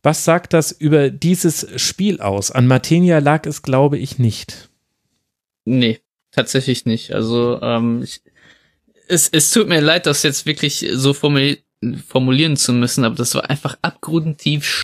Was 0.02 0.24
sagt 0.24 0.52
das 0.52 0.70
über 0.70 1.10
dieses 1.10 1.66
Spiel 1.80 2.20
aus? 2.20 2.50
An 2.50 2.66
Martinia 2.66 3.20
lag 3.20 3.46
es, 3.46 3.62
glaube 3.62 3.98
ich, 3.98 4.18
nicht. 4.18 4.68
Nee, 5.64 6.00
tatsächlich 6.30 6.84
nicht. 6.84 7.14
Also 7.14 7.60
ähm, 7.62 8.02
ich, 8.02 8.20
es, 9.08 9.28
es 9.30 9.50
tut 9.50 9.68
mir 9.68 9.80
leid, 9.80 10.06
das 10.06 10.22
jetzt 10.22 10.44
wirklich 10.44 10.86
so 10.92 11.14
formulieren 11.14 12.56
zu 12.56 12.72
müssen, 12.74 13.04
aber 13.04 13.14
das 13.14 13.34
war 13.34 13.48
einfach 13.48 13.78
abgrundtief 13.80 14.82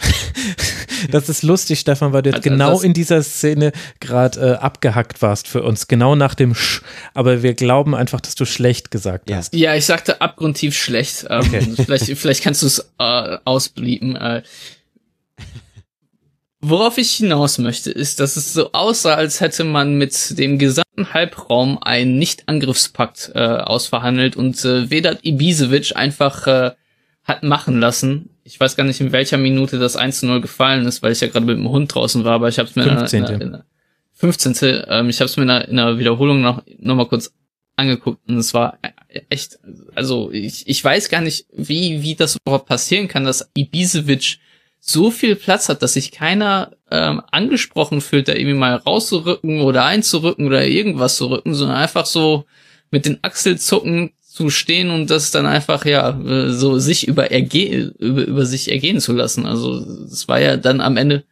das 1.10 1.28
ist 1.28 1.42
lustig, 1.42 1.80
Stefan, 1.80 2.12
weil 2.12 2.22
du 2.22 2.30
jetzt 2.30 2.38
also, 2.38 2.50
genau 2.50 2.80
in 2.80 2.92
dieser 2.92 3.22
Szene 3.22 3.72
gerade 4.00 4.40
äh, 4.40 4.52
abgehackt 4.54 5.22
warst 5.22 5.48
für 5.48 5.62
uns, 5.62 5.88
genau 5.88 6.14
nach 6.14 6.34
dem 6.34 6.54
Sch. 6.54 6.82
Aber 7.14 7.42
wir 7.42 7.54
glauben 7.54 7.94
einfach, 7.94 8.20
dass 8.20 8.34
du 8.34 8.44
schlecht 8.44 8.90
gesagt 8.90 9.30
ja. 9.30 9.36
hast. 9.36 9.54
Ja, 9.54 9.74
ich 9.74 9.86
sagte 9.86 10.20
abgrundtief 10.20 10.76
schlecht. 10.76 11.26
Ähm, 11.28 11.40
okay. 11.40 11.74
vielleicht, 11.84 12.06
vielleicht 12.18 12.42
kannst 12.42 12.62
du 12.62 12.66
es 12.66 12.90
äh, 12.98 13.38
ausblieben. 13.44 14.16
Äh, 14.16 14.42
Worauf 16.66 16.96
ich 16.96 17.12
hinaus 17.16 17.58
möchte, 17.58 17.90
ist, 17.90 18.20
dass 18.20 18.36
es 18.36 18.54
so 18.54 18.72
aussah, 18.72 19.16
als 19.16 19.42
hätte 19.42 19.64
man 19.64 19.98
mit 19.98 20.38
dem 20.38 20.58
gesamten 20.58 21.12
Halbraum 21.12 21.76
einen 21.82 22.16
Nicht-Angriffspakt 22.18 23.32
äh, 23.34 23.38
ausverhandelt 23.38 24.34
und 24.34 24.64
äh, 24.64 24.90
Vedat 24.90 25.18
Ibisevic 25.26 25.94
einfach 25.94 26.46
äh, 26.46 26.70
hat 27.24 27.42
machen 27.42 27.80
lassen, 27.80 28.30
ich 28.44 28.60
weiß 28.60 28.76
gar 28.76 28.84
nicht, 28.84 29.00
in 29.00 29.12
welcher 29.12 29.38
Minute 29.38 29.78
das 29.78 29.96
1 29.96 30.20
zu 30.20 30.26
0 30.26 30.42
gefallen 30.42 30.86
ist, 30.86 31.02
weil 31.02 31.12
ich 31.12 31.20
ja 31.20 31.28
gerade 31.28 31.46
mit 31.46 31.56
dem 31.56 31.68
Hund 31.68 31.92
draußen 31.94 32.24
war, 32.24 32.34
aber 32.34 32.48
ich 32.48 32.58
habe 32.58 32.68
es 32.68 32.76
mir 32.76 32.84
15. 32.84 33.18
In 33.18 33.26
einer, 33.26 33.40
in 33.40 33.54
einer, 33.54 33.64
15. 34.12 34.84
Ähm, 34.88 35.08
ich 35.08 35.20
habe 35.20 35.26
es 35.26 35.36
mir 35.36 35.44
in 35.44 35.50
einer, 35.50 35.68
in 35.68 35.78
einer 35.78 35.98
Wiederholung 35.98 36.42
noch, 36.42 36.62
noch 36.78 36.94
mal 36.94 37.08
kurz 37.08 37.32
angeguckt 37.76 38.20
und 38.28 38.36
es 38.36 38.54
war 38.54 38.78
echt, 39.30 39.58
also 39.94 40.30
ich, 40.30 40.68
ich 40.68 40.84
weiß 40.84 41.08
gar 41.08 41.22
nicht, 41.22 41.46
wie, 41.52 42.02
wie 42.02 42.14
das 42.14 42.36
überhaupt 42.36 42.66
passieren 42.66 43.08
kann, 43.08 43.24
dass 43.24 43.50
Ibisevic 43.56 44.38
so 44.78 45.10
viel 45.10 45.34
Platz 45.34 45.68
hat, 45.68 45.82
dass 45.82 45.94
sich 45.94 46.12
keiner 46.12 46.72
ähm, 46.90 47.22
angesprochen 47.32 48.00
fühlt, 48.00 48.28
da 48.28 48.34
irgendwie 48.34 48.54
mal 48.54 48.76
rauszurücken 48.76 49.62
oder 49.62 49.86
einzurücken 49.86 50.46
oder 50.46 50.66
irgendwas 50.66 51.16
zu 51.16 51.26
rücken, 51.30 51.54
sondern 51.54 51.78
einfach 51.78 52.06
so 52.06 52.44
mit 52.90 53.06
den 53.06 53.18
Achselzucken 53.22 54.12
zu 54.34 54.50
stehen 54.50 54.90
und 54.90 55.10
das 55.10 55.30
dann 55.30 55.46
einfach 55.46 55.84
ja 55.84 56.18
so 56.48 56.80
sich 56.80 57.06
über, 57.06 57.30
erge 57.30 57.92
über, 58.00 58.24
über 58.24 58.46
sich 58.46 58.68
ergehen 58.68 58.98
zu 58.98 59.12
lassen. 59.12 59.46
Also 59.46 59.78
es 60.06 60.26
war 60.26 60.40
ja 60.40 60.56
dann 60.56 60.80
am 60.80 60.96
Ende 60.96 61.22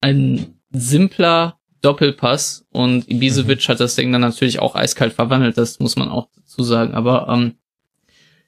ein 0.00 0.54
simpler 0.70 1.58
Doppelpass 1.82 2.64
und 2.70 3.10
Ibisevic 3.10 3.58
mhm. 3.58 3.72
hat 3.72 3.80
das 3.80 3.96
Ding 3.96 4.12
dann 4.12 4.20
natürlich 4.20 4.60
auch 4.60 4.76
eiskalt 4.76 5.14
verwandelt, 5.14 5.58
das 5.58 5.80
muss 5.80 5.96
man 5.96 6.08
auch 6.08 6.28
dazu 6.36 6.62
sagen. 6.62 6.94
Aber 6.94 7.26
ähm, 7.28 7.54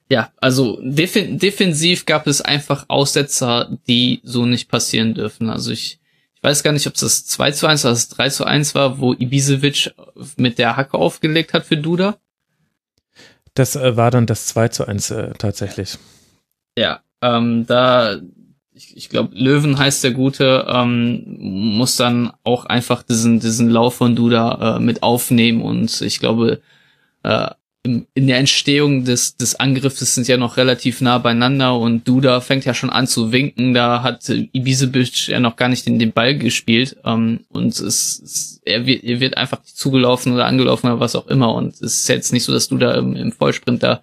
ja, 0.09 0.31
also 0.37 0.79
def 0.85 1.15
defensiv 1.15 2.07
gab 2.07 2.29
es 2.29 2.41
einfach 2.41 2.85
Aussetzer, 2.87 3.77
die 3.89 4.21
so 4.23 4.47
nicht 4.47 4.69
passieren 4.69 5.15
dürfen. 5.15 5.51
Also 5.51 5.73
ich, 5.73 5.99
ich 6.37 6.43
weiß 6.45 6.63
gar 6.63 6.71
nicht, 6.71 6.87
ob 6.87 6.95
es 6.95 7.01
das 7.01 7.27
2 7.27 7.51
zu 7.51 7.67
1 7.67 7.85
oder 7.85 7.93
das 7.93 8.09
3 8.11 8.29
zu 8.29 8.45
1 8.45 8.77
war, 8.77 9.01
wo 9.01 9.15
Ibisevic 9.15 9.93
mit 10.37 10.59
der 10.59 10.77
Hacke 10.77 10.97
aufgelegt 10.97 11.55
hat 11.55 11.67
für 11.67 11.77
Duda. 11.77 12.21
Das 13.57 13.75
äh, 13.75 13.97
war 13.97 14.11
dann 14.11 14.27
das 14.27 14.47
2 14.47 14.69
zu 14.69 14.87
1 14.87 15.11
äh, 15.11 15.33
tatsächlich. 15.39 15.99
Ja, 16.79 17.01
ähm, 17.23 17.67
da, 17.67 18.17
ich, 18.73 18.97
ich 18.97 19.09
glaube, 19.09 19.35
Löwen 19.35 19.79
heißt 19.79 20.05
der 20.05 20.13
Gute, 20.13 20.67
ähm, 20.69 21.25
muss 21.39 21.97
dann 21.97 22.33
auch 22.45 22.67
einfach 22.67 23.03
diesen, 23.03 23.41
diesen 23.41 23.71
Lauf 23.71 23.95
von 23.95 24.15
Duda 24.15 24.77
äh, 24.77 24.81
mit 24.81 25.03
aufnehmen 25.03 25.63
und 25.63 26.03
ich 26.03 26.21
glaube, 26.21 26.61
äh, 27.23 27.49
in 27.87 28.27
der 28.27 28.39
Entstehung 28.39 29.05
des, 29.05 29.37
des 29.37 29.55
Angriffes 29.57 30.15
sind 30.15 30.29
ja 30.29 30.37
noch 30.37 30.57
relativ 30.57 31.01
nah 31.01 31.19
beieinander 31.19 31.79
und 31.79 32.07
Duda 32.07 32.41
fängt 32.41 32.65
ja 32.65 32.75
schon 32.75 32.91
an 32.91 33.07
zu 33.07 33.33
winken. 33.33 33.75
Da 33.75 34.03
hat 34.03 34.29
Ibisevic 34.29 35.29
ja 35.29 35.41
noch 35.41 35.57
gar 35.57 35.69
nicht 35.69 35.87
den, 35.87 35.99
den 35.99 36.13
Ball 36.13 36.37
gespielt 36.37 36.97
ähm, 37.05 37.41
und 37.51 37.69
es, 37.69 37.81
es, 38.21 38.61
er, 38.65 38.87
wird, 38.87 39.05
er 39.05 39.21
wird 39.21 39.37
einfach 39.37 39.63
zugelaufen 39.63 40.33
oder 40.33 40.47
angelaufen 40.47 40.87
oder 40.87 41.01
was 41.01 41.17
auch 41.17 41.27
immer 41.27 41.55
und 41.55 41.75
es 41.75 41.81
ist 41.81 42.09
jetzt 42.09 42.33
nicht 42.33 42.45
so, 42.45 42.53
dass 42.53 42.69
Duda 42.69 42.95
im, 42.95 43.17
im 43.17 43.33
Vollsprint 43.33 43.83
da 43.83 44.03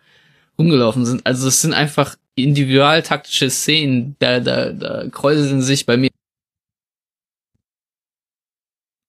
rumgelaufen 0.57 1.05
sind. 1.05 1.25
Also 1.25 1.47
es 1.47 1.61
sind 1.61 1.73
einfach 1.73 2.15
individualtaktische 2.35 3.49
Szenen, 3.49 4.15
da, 4.19 4.39
da, 4.39 4.71
da 4.71 5.07
kräuseln 5.09 5.61
sich 5.61 5.85
bei 5.85 5.97
mir 5.97 6.09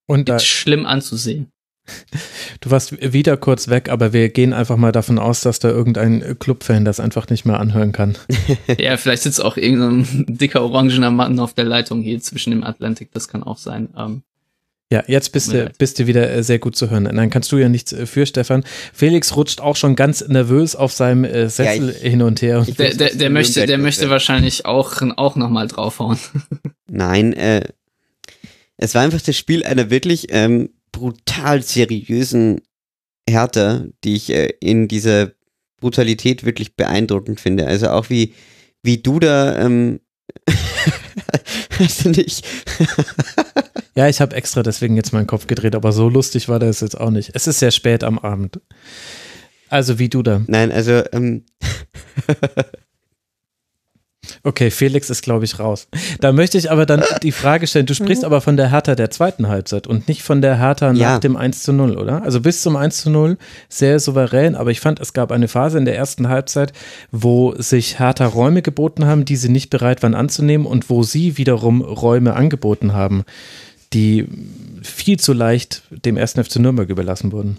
und 0.07 0.28
da, 0.28 0.39
schlimm 0.39 0.86
anzusehen. 0.86 1.51
Du 2.61 2.71
warst 2.71 3.13
wieder 3.13 3.37
kurz 3.37 3.69
weg, 3.69 3.91
aber 3.91 4.13
wir 4.13 4.31
gehen 4.31 4.53
einfach 4.53 4.77
mal 4.77 4.93
davon 4.93 5.19
aus, 5.19 5.43
dass 5.43 5.59
da 5.59 5.69
irgendein 5.69 6.39
Clubfan 6.39 6.85
das 6.85 6.99
einfach 6.99 7.29
nicht 7.29 7.45
mehr 7.45 7.61
anhören 7.61 7.93
kann. 7.93 8.17
ja, 8.79 8.97
vielleicht 8.97 9.23
sitzt 9.25 9.43
auch 9.43 9.57
irgendein 9.57 10.25
dicker 10.29 10.63
orangener 10.63 11.11
Mann 11.11 11.39
auf 11.39 11.53
der 11.53 11.65
Leitung 11.65 12.03
hier 12.03 12.21
zwischen 12.21 12.51
dem 12.51 12.65
Atlantik, 12.65 13.11
das 13.13 13.29
kann 13.29 13.43
auch 13.43 13.59
sein. 13.59 13.89
Ähm, 13.97 14.23
ja, 14.93 15.03
jetzt 15.09 15.33
bist 15.33 15.53
du, 15.53 15.73
bist 15.79 15.99
du 15.99 16.07
wieder 16.07 16.31
äh, 16.31 16.43
sehr 16.45 16.59
gut 16.59 16.77
zu 16.77 16.89
hören. 16.91 17.05
Dann 17.05 17.31
kannst 17.31 17.51
du 17.51 17.57
ja 17.57 17.69
nichts 17.69 17.93
äh, 17.93 18.07
für, 18.07 18.27
Stefan. 18.27 18.65
Felix 18.93 19.35
rutscht 19.35 19.61
auch 19.61 19.77
schon 19.77 19.97
ganz 19.97 20.27
nervös 20.29 20.77
auf 20.77 20.93
seinem 20.93 21.25
äh, 21.25 21.49
Sessel 21.49 21.89
ja, 21.89 21.95
ich, 21.95 22.11
hin 22.11 22.23
und 22.23 22.43
her. 22.43 22.65
der, 22.79 22.95
der, 22.95 23.15
der 23.15 23.31
möchte, 23.31 23.67
der 23.67 23.79
möchte 23.79 24.09
wahrscheinlich 24.09 24.67
auch, 24.67 25.03
auch 25.17 25.37
nochmal 25.37 25.69
draufhauen. 25.69 26.19
Nein, 26.87 27.33
äh, 27.33 27.67
es 28.77 28.95
war 28.95 29.03
einfach 29.03 29.21
das 29.21 29.37
Spiel 29.37 29.65
einer 29.65 29.91
wirklich 29.91 30.27
ähm, 30.31 30.71
brutal 30.95 31.63
seriösen 31.63 32.61
Härte, 33.29 33.93
die 34.05 34.15
ich 34.15 34.31
äh, 34.31 34.53
in 34.61 34.89
dieser 34.89 35.33
Brutalität 35.81 36.45
wirklich 36.45 36.77
beeindruckend 36.77 37.41
finde. 37.41 37.67
Also 37.67 37.89
auch 37.91 38.11
wie, 38.11 38.33
wie 38.83 38.99
du 38.99 39.19
da, 39.19 39.59
ähm, 39.59 40.01
du 42.05 42.09
nicht. 42.11 42.47
ja, 43.97 44.09
ich 44.09 44.21
habe 44.21 44.37
extra 44.37 44.63
deswegen 44.63 44.97
jetzt 44.97 45.13
meinen 45.13 45.27
Kopf 45.27 45.47
gedreht, 45.47 45.75
aber 45.75 45.93
so 45.93 46.09
lustig 46.09 46.49
war 46.49 46.61
das 46.61 46.81
jetzt 46.81 46.99
auch 46.99 47.11
nicht. 47.11 47.33
Es 47.35 47.47
ist 47.47 47.59
sehr 47.59 47.73
spät 47.73 48.05
am 48.05 48.19
Abend. 48.19 48.61
Also 49.69 49.99
wie 49.99 50.09
du 50.09 50.23
da. 50.23 50.43
Nein, 50.47 50.71
also 50.71 51.03
ähm, 51.13 51.45
Okay, 54.43 54.70
Felix 54.70 55.11
ist, 55.11 55.23
glaube 55.23 55.44
ich, 55.44 55.59
raus. 55.59 55.89
Da 56.20 56.33
möchte 56.33 56.59
ich 56.59 56.70
aber 56.70 56.86
dann 56.86 57.03
die 57.23 57.33
Frage 57.33 57.67
stellen, 57.67 57.86
du 57.86 57.94
sprichst 57.94 58.23
mhm. 58.23 58.27
aber 58.27 58.41
von 58.41 58.57
der 58.57 58.70
Hertha 58.70 58.94
der 58.94 59.11
zweiten 59.11 59.49
Halbzeit 59.49 59.86
und 59.86 60.09
nicht 60.09 60.23
von 60.23 60.43
der 60.43 60.59
Hertha 60.59 60.93
nach 60.93 60.99
ja. 60.99 61.19
dem 61.19 61.36
1 61.36 61.62
zu 61.62 61.73
0, 61.73 61.97
oder? 61.97 62.23
Also 62.23 62.41
bis 62.41 62.62
zum 62.62 62.77
1 62.77 63.03
zu 63.03 63.11
0 63.11 63.36
sehr 63.69 63.99
souverän, 64.01 64.55
aber 64.55 64.70
ich 64.70 64.81
fand, 64.81 65.01
es 65.01 65.12
gab 65.12 65.33
eine 65.33 65.49
Phase 65.49 65.78
in 65.78 65.85
der 65.85 65.97
ersten 65.97 66.28
Halbzeit, 66.28 66.73
wo 67.11 67.55
sich 67.57 67.99
Hertha 67.99 68.27
Räume 68.27 68.62
geboten 68.62 69.07
haben, 69.07 69.25
die 69.25 69.36
sie 69.36 69.49
nicht 69.49 69.70
bereit 69.70 70.03
waren 70.03 70.15
anzunehmen 70.15 70.67
und 70.67 70.91
wo 70.91 71.03
sie 71.03 71.39
wiederum 71.39 71.83
Räume 71.83 72.35
angeboten 72.35 72.93
haben, 72.93 73.25
die 73.93 74.27
viel 74.83 75.19
zu 75.19 75.33
leicht 75.33 75.83
dem 75.91 76.17
ersten 76.17 76.43
FC 76.43 76.57
Nürnberg 76.57 76.89
überlassen 76.89 77.33
wurden. 77.33 77.59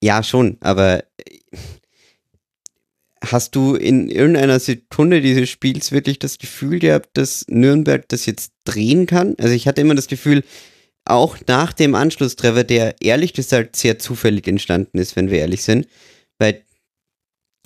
Ja, 0.00 0.22
schon, 0.22 0.56
aber 0.60 1.02
Hast 3.30 3.54
du 3.56 3.74
in 3.74 4.08
irgendeiner 4.08 4.58
Sekunde 4.58 5.20
dieses 5.20 5.50
Spiels 5.50 5.92
wirklich 5.92 6.18
das 6.18 6.38
Gefühl 6.38 6.78
gehabt, 6.78 7.10
dass 7.12 7.44
Nürnberg 7.48 8.08
das 8.08 8.24
jetzt 8.24 8.52
drehen 8.64 9.06
kann? 9.06 9.34
Also 9.38 9.54
ich 9.54 9.68
hatte 9.68 9.82
immer 9.82 9.94
das 9.94 10.06
Gefühl, 10.06 10.44
auch 11.04 11.36
nach 11.46 11.72
dem 11.72 11.94
Anschlusstreffer, 11.94 12.64
der 12.64 12.96
ehrlich 13.00 13.34
gesagt 13.34 13.76
sehr 13.76 13.98
zufällig 13.98 14.46
entstanden 14.48 14.98
ist, 14.98 15.16
wenn 15.16 15.30
wir 15.30 15.38
ehrlich 15.38 15.62
sind, 15.62 15.86
weil 16.38 16.62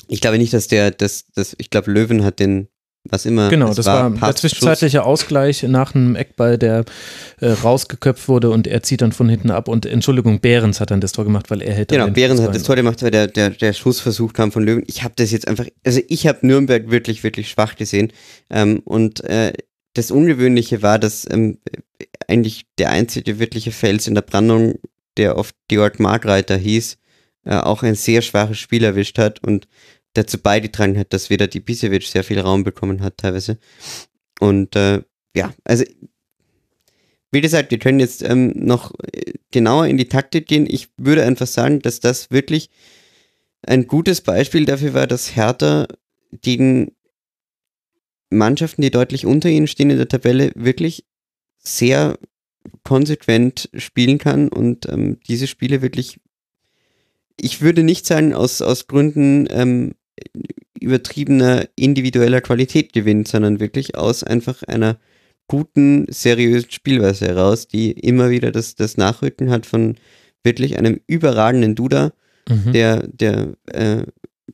ich 0.09 0.21
glaube 0.21 0.39
nicht, 0.39 0.53
dass 0.53 0.69
der, 0.69 0.91
das, 0.91 1.27
das, 1.35 1.55
ich 1.59 1.71
glaube, 1.71 1.91
Löwen 1.91 2.25
hat 2.25 2.41
den, 2.41 2.69
was 3.05 3.27
immer. 3.27 3.49
Genau, 3.49 3.75
das 3.75 3.87
war, 3.87 4.21
war 4.21 4.29
der 4.29 4.37
zwischenzeitliche 4.37 5.05
Ausgleich 5.05 5.63
nach 5.65 5.95
einem 5.95 6.15
Eckball, 6.15 6.57
der 6.57 6.85
äh, 7.41 7.51
rausgeköpft 7.51 8.29
wurde 8.29 8.51
und 8.51 8.67
er 8.67 8.83
zieht 8.83 9.03
dann 9.03 9.13
von 9.13 9.29
hinten 9.29 9.51
ab. 9.51 9.69
Und 9.69 9.87
Entschuldigung, 9.87 10.41
Behrens 10.41 10.81
hat 10.81 10.93
dann 10.93 11.01
das 11.01 11.13
Tor 11.13 11.25
gemacht, 11.25 11.51
weil 11.51 11.63
er 11.63 11.75
hätte. 11.75 11.97
Genau, 11.97 12.11
Behrens 12.11 12.41
hat 12.41 12.55
das 12.55 12.63
Tor 12.63 12.77
gemacht, 12.77 13.03
weil 13.03 13.11
der, 13.11 13.27
der, 13.27 13.51
der 13.51 13.73
Schussversuch 13.73 14.33
kam 14.33 14.53
von 14.53 14.63
Löwen. 14.63 14.85
Ich 14.87 15.03
habe 15.03 15.15
das 15.17 15.33
jetzt 15.33 15.49
einfach, 15.49 15.67
also 15.85 16.01
ich 16.09 16.27
habe 16.27 16.47
Nürnberg 16.47 16.91
wirklich, 16.91 17.25
wirklich 17.25 17.49
schwach 17.49 17.75
gesehen. 17.75 18.13
Ähm, 18.51 18.81
und 18.85 19.25
äh, 19.25 19.53
das 19.95 20.11
Ungewöhnliche 20.11 20.83
war, 20.83 20.99
dass 20.99 21.27
ähm, 21.29 21.59
eigentlich 22.29 22.67
der 22.79 22.91
einzige 22.91 23.39
wirkliche 23.39 23.73
Fels 23.73 24.07
in 24.07 24.15
der 24.15 24.23
Brandung, 24.23 24.79
der 25.17 25.37
oft 25.37 25.55
Georg 25.69 25.99
Markreiter 25.99 26.57
hieß, 26.57 26.99
äh, 27.45 27.57
auch 27.57 27.83
ein 27.83 27.97
sehr 27.97 28.23
schwaches 28.23 28.59
Spiel 28.59 28.85
erwischt 28.85 29.19
hat 29.19 29.43
und 29.43 29.67
dazu 30.15 30.39
beigetragen 30.39 30.99
hat, 30.99 31.13
dass 31.13 31.31
weder 31.31 31.47
die 31.47 31.61
Bisevic 31.61 32.05
sehr 32.05 32.25
viel 32.25 32.41
Raum 32.41 32.65
bekommen 32.65 33.03
hat 33.03 33.19
teilweise. 33.19 33.59
Und 34.41 34.77
äh, 34.77 35.03
ja, 35.35 35.55
also 35.65 35.85
wie 37.31 37.41
gesagt, 37.41 37.71
wir 37.71 37.79
können 37.79 37.99
jetzt 37.99 38.23
ähm, 38.23 38.53
noch 38.55 38.93
äh, 39.13 39.33
genauer 39.51 39.87
in 39.87 39.97
die 39.97 40.09
Taktik 40.09 40.47
gehen. 40.47 40.67
Ich 40.69 40.89
würde 40.99 41.25
einfach 41.25 41.47
sagen, 41.47 41.81
dass 41.81 42.01
das 42.01 42.31
wirklich 42.31 42.69
ein 43.63 43.87
gutes 43.87 44.21
Beispiel 44.21 44.67
dafür 44.67 44.93
war, 44.93 45.07
dass 45.07 45.35
Hertha 45.35 45.87
gegen 46.43 46.93
Mannschaften, 48.31 48.83
die 48.83 48.91
deutlich 48.91 49.25
unter 49.27 49.49
ihnen 49.49 49.67
stehen 49.67 49.91
in 49.91 49.99
der 49.99 50.09
Tabelle, 50.09 50.53
wirklich 50.55 51.05
sehr 51.59 52.19
konsequent 52.85 53.71
spielen 53.75 54.19
kann 54.19 54.49
und 54.49 54.89
ähm, 54.89 55.19
diese 55.27 55.47
Spiele 55.47 55.83
wirklich, 55.83 56.21
ich 57.41 57.61
würde 57.61 57.83
nicht 57.83 58.07
sagen, 58.07 58.35
aus, 58.35 58.63
aus 58.63 58.87
Gründen 58.87 59.47
ähm, 59.51 59.95
übertriebener 60.81 61.69
individueller 61.77 62.41
Qualität 62.41 62.93
gewinnt, 62.93 63.29
sondern 63.29 63.61
wirklich 63.61 63.97
aus 63.97 64.25
einfach 64.25 64.63
einer 64.65 64.99
guten, 65.49 66.07
seriösen 66.09 66.71
Spielweise 66.71 67.27
heraus, 67.27 67.69
die 67.69 67.93
immer 67.93 68.31
wieder 68.31 68.53
das, 68.53 68.75
das 68.75 68.97
Nachrücken 68.97 69.51
hat 69.51 69.67
von 69.67 69.97
wirklich 70.45 70.79
einem 70.79 71.01
überragenden 71.07 71.75
Duda, 71.75 72.13
mhm. 72.49 72.73
der, 72.73 73.07
der 73.07 73.55
äh, 73.67 74.05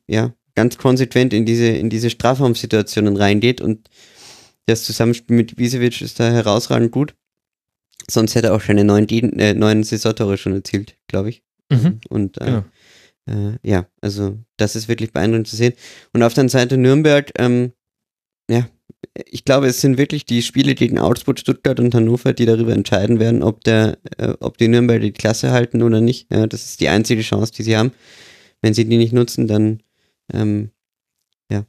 ja, 0.06 0.34
ganz 0.54 0.76
konsequent 0.76 1.32
in 1.32 1.46
diese, 1.46 1.68
in 1.68 1.88
diese 1.88 2.10
Strafraumsituationen 2.10 3.16
reingeht 3.16 3.60
und 3.60 3.88
das 4.66 4.84
Zusammenspiel 4.84 5.36
mit 5.36 5.52
Ibisevic 5.52 6.02
ist 6.02 6.20
da 6.20 6.30
herausragend 6.30 6.90
gut. 6.90 7.14
Sonst 8.10 8.34
hätte 8.34 8.48
er 8.48 8.54
auch 8.54 8.60
schon 8.60 8.76
neun, 8.84 9.08
äh, 9.08 9.54
neun 9.54 9.82
Saisontore 9.82 10.36
schon 10.36 10.52
erzielt, 10.52 10.96
glaube 11.06 11.30
ich. 11.30 11.42
Mhm. 11.70 12.00
Und 12.08 12.40
äh, 12.40 12.44
genau. 12.44 12.64
äh, 13.26 13.58
ja, 13.62 13.86
also 14.00 14.38
das 14.58 14.76
ist 14.76 14.88
wirklich 14.88 15.12
beeindruckend 15.12 15.48
zu 15.48 15.56
sehen. 15.56 15.72
Und 16.12 16.22
auf 16.22 16.34
der 16.34 16.48
Seite 16.48 16.76
Nürnberg, 16.76 17.32
ähm, 17.38 17.72
ja, 18.50 18.68
ich 19.14 19.44
glaube, 19.44 19.66
es 19.66 19.80
sind 19.80 19.98
wirklich 19.98 20.24
die 20.24 20.42
Spiele 20.42 20.74
gegen 20.74 20.98
Augsburg, 20.98 21.38
Stuttgart 21.38 21.80
und 21.80 21.94
Hannover, 21.94 22.32
die 22.32 22.46
darüber 22.46 22.72
entscheiden 22.72 23.20
werden, 23.20 23.42
ob 23.42 23.62
der, 23.64 23.98
äh, 24.18 24.34
ob 24.40 24.58
die 24.58 24.68
Nürnberger 24.68 25.00
die 25.00 25.12
Klasse 25.12 25.50
halten 25.50 25.82
oder 25.82 26.00
nicht. 26.00 26.30
Ja, 26.32 26.46
das 26.46 26.64
ist 26.64 26.80
die 26.80 26.88
einzige 26.88 27.22
Chance, 27.22 27.52
die 27.52 27.62
sie 27.62 27.76
haben. 27.76 27.92
Wenn 28.60 28.74
sie 28.74 28.84
die 28.84 28.96
nicht 28.96 29.12
nutzen, 29.12 29.46
dann 29.46 29.82
ähm, 30.32 30.70
ja. 31.50 31.64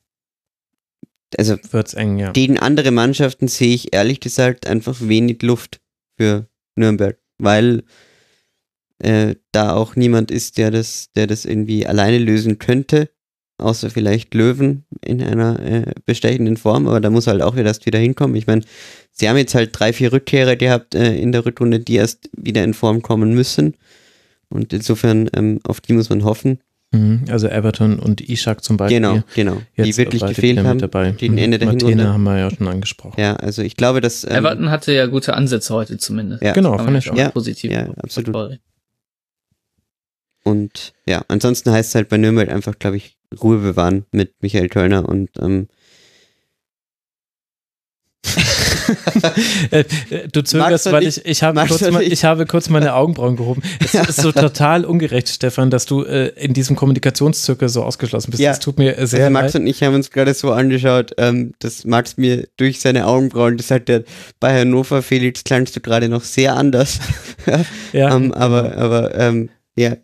Also 1.37 1.57
wird's 1.71 1.93
eng, 1.93 2.17
ja. 2.17 2.31
Gegen 2.31 2.59
andere 2.59 2.91
Mannschaften 2.91 3.47
sehe 3.47 3.73
ich 3.73 3.93
ehrlich 3.93 4.19
gesagt 4.19 4.67
einfach 4.67 4.97
wenig 4.99 5.41
Luft 5.43 5.81
für 6.17 6.47
Nürnberg, 6.75 7.19
weil 7.37 7.83
äh, 8.99 9.35
da 9.51 9.73
auch 9.73 9.95
niemand 9.95 10.31
ist, 10.31 10.57
der 10.57 10.71
das, 10.71 11.09
der 11.15 11.27
das 11.27 11.45
irgendwie 11.45 11.85
alleine 11.85 12.17
lösen 12.17 12.59
könnte, 12.59 13.09
außer 13.57 13.89
vielleicht 13.89 14.33
Löwen 14.33 14.85
in 15.03 15.21
einer 15.21 15.59
äh, 15.59 15.85
bestechenden 16.05 16.57
Form, 16.57 16.87
aber 16.87 17.01
da 17.01 17.09
muss 17.09 17.27
halt 17.27 17.41
auch 17.41 17.55
erst 17.55 17.85
wieder 17.85 17.99
hinkommen. 17.99 18.35
Ich 18.35 18.47
meine, 18.47 18.61
sie 19.11 19.29
haben 19.29 19.37
jetzt 19.37 19.55
halt 19.55 19.71
drei, 19.73 19.93
vier 19.93 20.13
Rückkehrer 20.13 20.55
gehabt 20.55 20.95
äh, 20.95 21.15
in 21.15 21.31
der 21.31 21.45
Rückrunde, 21.45 21.79
die 21.79 21.95
erst 21.95 22.29
wieder 22.35 22.63
in 22.63 22.73
Form 22.73 23.01
kommen 23.01 23.33
müssen. 23.33 23.75
Und 24.49 24.73
insofern, 24.73 25.29
ähm, 25.35 25.59
auf 25.63 25.79
die 25.79 25.93
muss 25.93 26.09
man 26.09 26.23
hoffen. 26.23 26.59
Mhm, 26.91 27.25
also 27.29 27.47
Everton 27.47 27.99
und 27.99 28.27
Ishak 28.27 28.63
zum 28.63 28.77
Beispiel. 28.77 28.97
Genau, 28.97 29.21
genau. 29.35 29.61
Die 29.77 29.95
wirklich 29.95 30.25
gefehlt 30.25 30.57
haben. 30.59 30.79
Dabei. 30.79 31.11
Gegen 31.11 31.37
Ende 31.37 31.59
der 31.59 31.67
Martina 31.67 31.89
Hinrunde. 31.89 32.13
haben 32.13 32.23
wir 32.23 32.39
ja 32.39 32.49
schon 32.49 32.67
angesprochen. 32.67 33.21
Ja, 33.21 33.35
also 33.35 33.61
ich 33.61 33.75
glaube, 33.75 34.01
dass... 34.01 34.23
Ähm, 34.23 34.37
Everton 34.37 34.71
hatte 34.71 34.91
ja 34.91 35.05
gute 35.05 35.35
Ansätze 35.35 35.71
heute 35.73 35.99
zumindest. 35.99 36.41
Ja, 36.41 36.53
genau, 36.53 36.75
fand 36.77 36.97
ich 36.97 37.11
auch. 37.11 37.15
Ja, 37.15 37.29
positiv. 37.29 37.71
Ja, 37.71 37.89
absolut. 38.01 38.59
Und 40.43 40.93
ja, 41.05 41.23
ansonsten 41.27 41.71
heißt 41.71 41.89
es 41.89 41.95
halt 41.95 42.09
bei 42.09 42.17
Nürnberg 42.17 42.49
einfach, 42.49 42.77
glaube 42.79 42.97
ich, 42.97 43.17
Ruhe 43.41 43.57
bewahren 43.57 44.05
mit 44.11 44.33
Michael 44.41 44.69
Kölner 44.69 45.07
und 45.07 45.29
ähm, 45.39 45.67
Äh, 49.71 49.83
äh, 50.09 50.27
du 50.31 50.43
zögerst, 50.43 50.91
weil 50.91 51.03
ich, 51.03 51.23
ich, 51.25 51.43
habe 51.43 51.63
kurz 51.67 51.91
mal, 51.91 52.01
ich 52.01 52.23
habe 52.23 52.45
kurz 52.45 52.69
meine 52.69 52.93
Augenbrauen 52.93 53.35
gehoben. 53.35 53.61
Es 53.79 53.93
ist 53.93 54.21
so 54.21 54.31
total 54.31 54.85
ungerecht, 54.85 55.29
Stefan, 55.29 55.69
dass 55.69 55.85
du 55.85 56.03
äh, 56.03 56.29
in 56.29 56.53
diesem 56.53 56.75
Kommunikationszirkel 56.75 57.69
so 57.69 57.83
ausgeschlossen 57.83 58.31
bist. 58.31 58.41
Ja. 58.41 58.51
Das 58.51 58.59
tut 58.59 58.77
mir 58.77 58.95
sehr 59.05 59.25
also 59.25 59.29
Max 59.31 59.53
leid. 59.53 59.61
und 59.61 59.67
ich 59.67 59.83
haben 59.83 59.93
uns 59.93 60.09
gerade 60.09 60.33
so 60.33 60.51
angeschaut, 60.51 61.11
ähm, 61.17 61.53
dass 61.59 61.85
Max 61.85 62.17
mir 62.17 62.47
durch 62.57 62.79
seine 62.79 63.05
Augenbrauen 63.05 63.57
gesagt 63.57 63.89
hat, 63.89 64.05
bei 64.39 64.59
Hannover, 64.59 65.01
Felix, 65.01 65.43
klangst 65.43 65.75
du 65.75 65.81
gerade 65.81 66.09
noch 66.09 66.23
sehr 66.23 66.55
anders. 66.55 66.99
ja. 67.93 68.15
ähm, 68.15 68.33
aber 68.33 68.77
aber 68.77 69.15
ähm, 69.15 69.49
ja, 69.79 69.95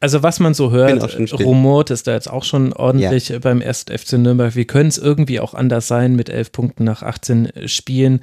also 0.00 0.22
was 0.22 0.38
man 0.38 0.52
so 0.52 0.70
hört, 0.70 1.32
rumort 1.32 1.90
ist 1.90 2.06
da 2.06 2.12
jetzt 2.12 2.30
auch 2.30 2.44
schon 2.44 2.72
ordentlich 2.72 3.30
ja. 3.30 3.38
beim 3.38 3.62
1. 3.62 3.86
FC 3.90 4.14
Nürnberg. 4.14 4.54
Wir 4.54 4.66
können 4.66 4.88
es 4.88 4.98
irgendwie 4.98 5.40
auch 5.40 5.54
anders 5.54 5.88
sein 5.88 6.14
mit 6.14 6.28
elf 6.28 6.52
Punkten 6.52 6.84
nach 6.84 7.02
18 7.02 7.50
Spielen. 7.66 8.20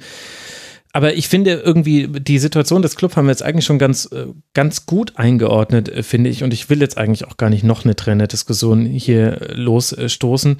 Aber 0.94 1.14
ich 1.14 1.28
finde 1.28 1.54
irgendwie, 1.54 2.06
die 2.06 2.38
Situation 2.38 2.82
des 2.82 2.96
Clubs 2.96 3.16
haben 3.16 3.24
wir 3.24 3.32
jetzt 3.32 3.42
eigentlich 3.42 3.64
schon 3.64 3.78
ganz, 3.78 4.04
äh, 4.12 4.26
ganz 4.52 4.84
gut 4.84 5.16
eingeordnet, 5.16 5.88
äh, 5.88 6.02
finde 6.02 6.28
ich. 6.28 6.44
Und 6.44 6.52
ich 6.52 6.68
will 6.68 6.80
jetzt 6.80 6.98
eigentlich 6.98 7.26
auch 7.26 7.38
gar 7.38 7.48
nicht 7.48 7.64
noch 7.64 7.84
eine 7.84 7.96
Trainerdiskussion 7.96 8.84
hier 8.84 9.40
losstoßen. 9.54 10.58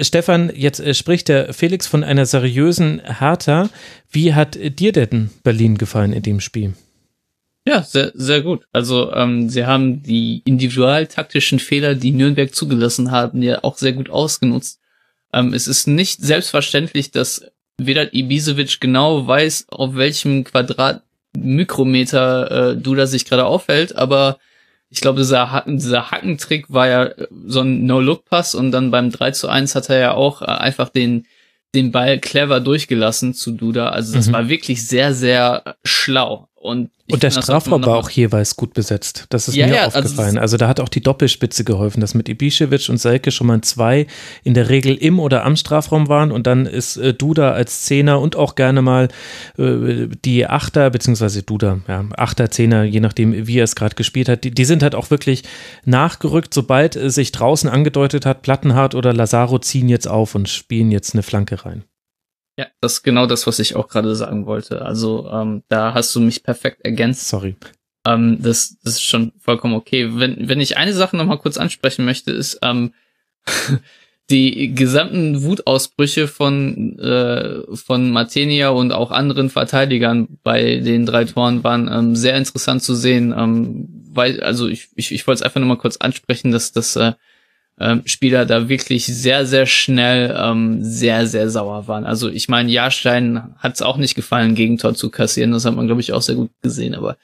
Stefan, 0.00 0.52
jetzt 0.54 0.78
äh, 0.78 0.94
spricht 0.94 1.28
der 1.28 1.52
Felix 1.52 1.88
von 1.88 2.04
einer 2.04 2.24
seriösen 2.24 3.02
Hertha. 3.18 3.68
Wie 4.08 4.32
hat 4.32 4.56
dir 4.78 4.92
denn 4.92 5.30
Berlin 5.42 5.76
gefallen 5.76 6.12
in 6.12 6.22
dem 6.22 6.38
Spiel? 6.38 6.74
Ja, 7.66 7.82
sehr, 7.82 8.12
sehr 8.14 8.42
gut. 8.42 8.66
Also 8.72 9.10
ähm, 9.12 9.48
sie 9.48 9.64
haben 9.64 10.02
die 10.02 10.42
individualtaktischen 10.44 11.58
Fehler, 11.58 11.94
die 11.94 12.12
Nürnberg 12.12 12.54
zugelassen 12.54 13.10
haben, 13.10 13.40
ja 13.42 13.64
auch 13.64 13.78
sehr 13.78 13.94
gut 13.94 14.10
ausgenutzt. 14.10 14.80
Ähm, 15.32 15.54
es 15.54 15.66
ist 15.66 15.86
nicht 15.86 16.20
selbstverständlich, 16.20 17.10
dass 17.10 17.46
Vedat 17.78 18.12
Ibisevic 18.12 18.80
genau 18.80 19.26
weiß, 19.26 19.68
auf 19.70 19.94
welchem 19.96 20.44
Quadratmikrometer 20.44 22.72
äh, 22.72 22.76
Duda 22.76 23.06
sich 23.06 23.24
gerade 23.24 23.46
aufhält, 23.46 23.96
aber 23.96 24.38
ich 24.90 25.00
glaube, 25.00 25.18
dieser, 25.18 25.50
Hacken, 25.50 25.78
dieser 25.78 26.12
Hackentrick 26.12 26.72
war 26.72 26.88
ja 26.88 27.10
so 27.46 27.62
ein 27.62 27.84
No-Look-Pass 27.84 28.54
und 28.54 28.70
dann 28.70 28.92
beim 28.92 29.10
3 29.10 29.32
zu 29.32 29.48
1 29.48 29.74
hat 29.74 29.90
er 29.90 29.98
ja 29.98 30.12
auch 30.12 30.42
äh, 30.42 30.44
einfach 30.44 30.88
den, 30.88 31.26
den 31.74 31.90
Ball 31.90 32.20
clever 32.20 32.60
durchgelassen 32.60 33.34
zu 33.34 33.50
Duda. 33.52 33.88
Also 33.88 34.14
das 34.14 34.28
mhm. 34.28 34.34
war 34.34 34.48
wirklich 34.48 34.86
sehr, 34.86 35.12
sehr 35.12 35.74
schlau. 35.82 36.48
Und, 36.64 36.88
und 37.12 37.22
der 37.22 37.30
Strafraum 37.30 37.84
war 37.84 37.98
auch 37.98 38.08
jeweils 38.08 38.56
gut 38.56 38.72
besetzt. 38.72 39.26
Das 39.28 39.48
ist 39.48 39.54
ja, 39.54 39.66
mir 39.66 39.74
ja, 39.74 39.82
also 39.82 39.98
aufgefallen. 39.98 40.38
Also, 40.38 40.40
also, 40.40 40.56
da 40.56 40.68
hat 40.68 40.80
auch 40.80 40.88
die 40.88 41.02
Doppelspitze 41.02 41.62
geholfen, 41.62 42.00
dass 42.00 42.14
mit 42.14 42.26
Ibišević 42.26 42.88
und 42.88 42.96
Selke 42.96 43.32
schon 43.32 43.48
mal 43.48 43.60
zwei 43.60 44.06
in 44.44 44.54
der 44.54 44.70
Regel 44.70 44.94
im 44.94 45.20
oder 45.20 45.44
am 45.44 45.56
Strafraum 45.56 46.08
waren 46.08 46.32
und 46.32 46.46
dann 46.46 46.64
ist 46.64 46.96
äh, 46.96 47.12
Duda 47.12 47.52
als 47.52 47.82
Zehner 47.82 48.18
und 48.18 48.36
auch 48.36 48.54
gerne 48.54 48.80
mal 48.80 49.08
äh, 49.58 50.08
die 50.24 50.46
Achter, 50.46 50.88
beziehungsweise 50.88 51.42
Duda, 51.42 51.80
ja, 51.86 52.06
Achter, 52.16 52.50
Zehner, 52.50 52.84
je 52.84 53.00
nachdem, 53.00 53.46
wie 53.46 53.58
er 53.58 53.64
es 53.64 53.76
gerade 53.76 53.94
gespielt 53.94 54.30
hat, 54.30 54.44
die, 54.44 54.50
die, 54.50 54.64
sind 54.64 54.82
halt 54.82 54.94
auch 54.94 55.10
wirklich 55.10 55.42
nachgerückt, 55.84 56.54
sobald 56.54 56.96
äh, 56.96 57.10
sich 57.10 57.30
draußen 57.30 57.68
angedeutet 57.68 58.24
hat, 58.24 58.40
Plattenhardt 58.40 58.94
oder 58.94 59.12
Lazaro 59.12 59.58
ziehen 59.58 59.90
jetzt 59.90 60.08
auf 60.08 60.34
und 60.34 60.48
spielen 60.48 60.90
jetzt 60.90 61.12
eine 61.12 61.22
Flanke 61.22 61.66
rein. 61.66 61.84
Ja, 62.56 62.66
das 62.80 62.94
ist 62.94 63.02
genau 63.02 63.26
das, 63.26 63.46
was 63.46 63.58
ich 63.58 63.74
auch 63.74 63.88
gerade 63.88 64.14
sagen 64.14 64.46
wollte. 64.46 64.82
Also 64.82 65.28
ähm, 65.28 65.62
da 65.68 65.94
hast 65.94 66.14
du 66.14 66.20
mich 66.20 66.42
perfekt 66.42 66.84
ergänzt. 66.84 67.28
Sorry. 67.28 67.56
Ähm, 68.06 68.38
das, 68.40 68.78
das 68.84 68.94
ist 68.94 69.02
schon 69.02 69.32
vollkommen 69.38 69.74
okay. 69.74 70.10
Wenn, 70.12 70.48
wenn 70.48 70.60
ich 70.60 70.76
eine 70.76 70.92
Sache 70.92 71.16
nochmal 71.16 71.38
kurz 71.38 71.56
ansprechen 71.56 72.04
möchte, 72.04 72.30
ist 72.30 72.58
ähm, 72.62 72.94
die 74.30 74.74
gesamten 74.74 75.42
Wutausbrüche 75.42 76.28
von, 76.28 76.98
äh, 76.98 77.62
von 77.76 78.10
Martenia 78.10 78.70
und 78.70 78.92
auch 78.92 79.10
anderen 79.10 79.50
Verteidigern 79.50 80.38
bei 80.42 80.76
den 80.76 81.06
drei 81.06 81.24
Toren 81.24 81.64
waren 81.64 81.90
ähm, 81.92 82.16
sehr 82.16 82.36
interessant 82.36 82.82
zu 82.82 82.94
sehen. 82.94 83.34
Ähm, 83.36 83.88
weil, 84.10 84.40
also 84.42 84.68
ich, 84.68 84.88
ich, 84.94 85.12
ich 85.12 85.26
wollte 85.26 85.40
es 85.40 85.42
einfach 85.42 85.60
nochmal 85.60 85.78
kurz 85.78 85.96
ansprechen, 85.96 86.52
dass 86.52 86.72
das 86.72 86.94
äh, 86.96 87.12
ähm, 87.80 88.02
Spieler 88.04 88.46
da 88.46 88.68
wirklich 88.68 89.06
sehr, 89.06 89.46
sehr 89.46 89.66
schnell 89.66 90.36
ähm, 90.38 90.84
sehr, 90.84 91.26
sehr 91.26 91.50
sauer 91.50 91.88
waren. 91.88 92.04
Also 92.04 92.28
ich 92.28 92.48
meine, 92.48 92.70
Jahrstein 92.70 93.54
hat 93.58 93.74
es 93.74 93.82
auch 93.82 93.96
nicht 93.96 94.14
gefallen, 94.14 94.54
Gegentor 94.54 94.94
zu 94.94 95.10
kassieren. 95.10 95.52
Das 95.52 95.64
hat 95.64 95.74
man, 95.74 95.86
glaube 95.86 96.00
ich, 96.00 96.12
auch 96.12 96.22
sehr 96.22 96.36
gut 96.36 96.50
gesehen. 96.62 96.94
Aber 96.94 97.16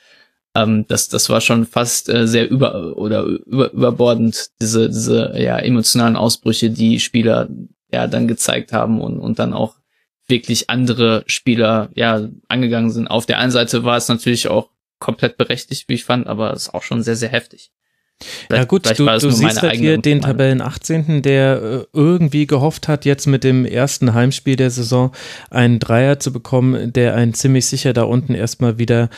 ähm, 0.57 0.87
das, 0.89 1.09
das 1.09 1.29
war 1.31 1.41
schon 1.41 1.67
fast 1.67 2.09
äh, 2.09 2.27
sehr 2.27 2.51
über 2.51 2.97
oder 2.97 3.23
über, 3.23 3.73
überbordend, 3.73 4.51
diese, 4.61 4.89
diese 4.89 5.35
ja, 5.37 5.59
emotionalen 5.59 6.17
Ausbrüche, 6.17 6.71
die 6.71 6.99
Spieler 6.99 7.49
ja 7.93 8.07
dann 8.09 8.27
gezeigt 8.27 8.73
haben 8.73 9.01
und, 9.01 9.21
und 9.21 9.39
dann 9.39 9.53
auch 9.53 9.77
wirklich 10.27 10.71
andere 10.71 11.23
Spieler 11.27 11.91
ja 11.95 12.29
angegangen 12.49 12.91
sind. 12.91 13.09
Auf 13.09 13.27
der 13.27 13.39
einen 13.39 13.53
Seite 13.53 13.85
war 13.85 13.97
es 13.97 14.09
natürlich 14.09 14.49
auch 14.49 14.71
komplett 14.99 15.37
berechtigt, 15.37 15.89
wie 15.89 15.95
ich 15.95 16.05
fand, 16.05 16.27
aber 16.27 16.53
es 16.53 16.63
ist 16.63 16.75
auch 16.75 16.83
schon 16.83 17.03
sehr, 17.03 17.17
sehr 17.17 17.31
heftig. 17.31 17.71
Ja 18.51 18.65
gut, 18.65 18.87
du, 18.99 19.05
du 19.07 19.31
siehst 19.31 19.63
halt 19.63 19.77
hier 19.77 19.99
den 19.99 20.21
Tabellen 20.21 20.61
18., 20.61 21.23
der 21.23 21.63
äh, 21.63 21.85
irgendwie 21.93 22.47
gehofft 22.47 22.89
hat, 22.89 23.05
jetzt 23.05 23.27
mit 23.27 23.45
dem 23.45 23.65
ersten 23.65 24.13
Heimspiel 24.13 24.57
der 24.57 24.71
Saison 24.71 25.13
einen 25.51 25.79
Dreier 25.79 26.19
zu 26.19 26.33
bekommen, 26.33 26.93
der 26.93 27.15
einen 27.15 27.35
ziemlich 27.35 27.67
sicher 27.67 27.93
da 27.93 28.03
unten 28.03 28.35
erstmal 28.35 28.79
wieder 28.79 29.09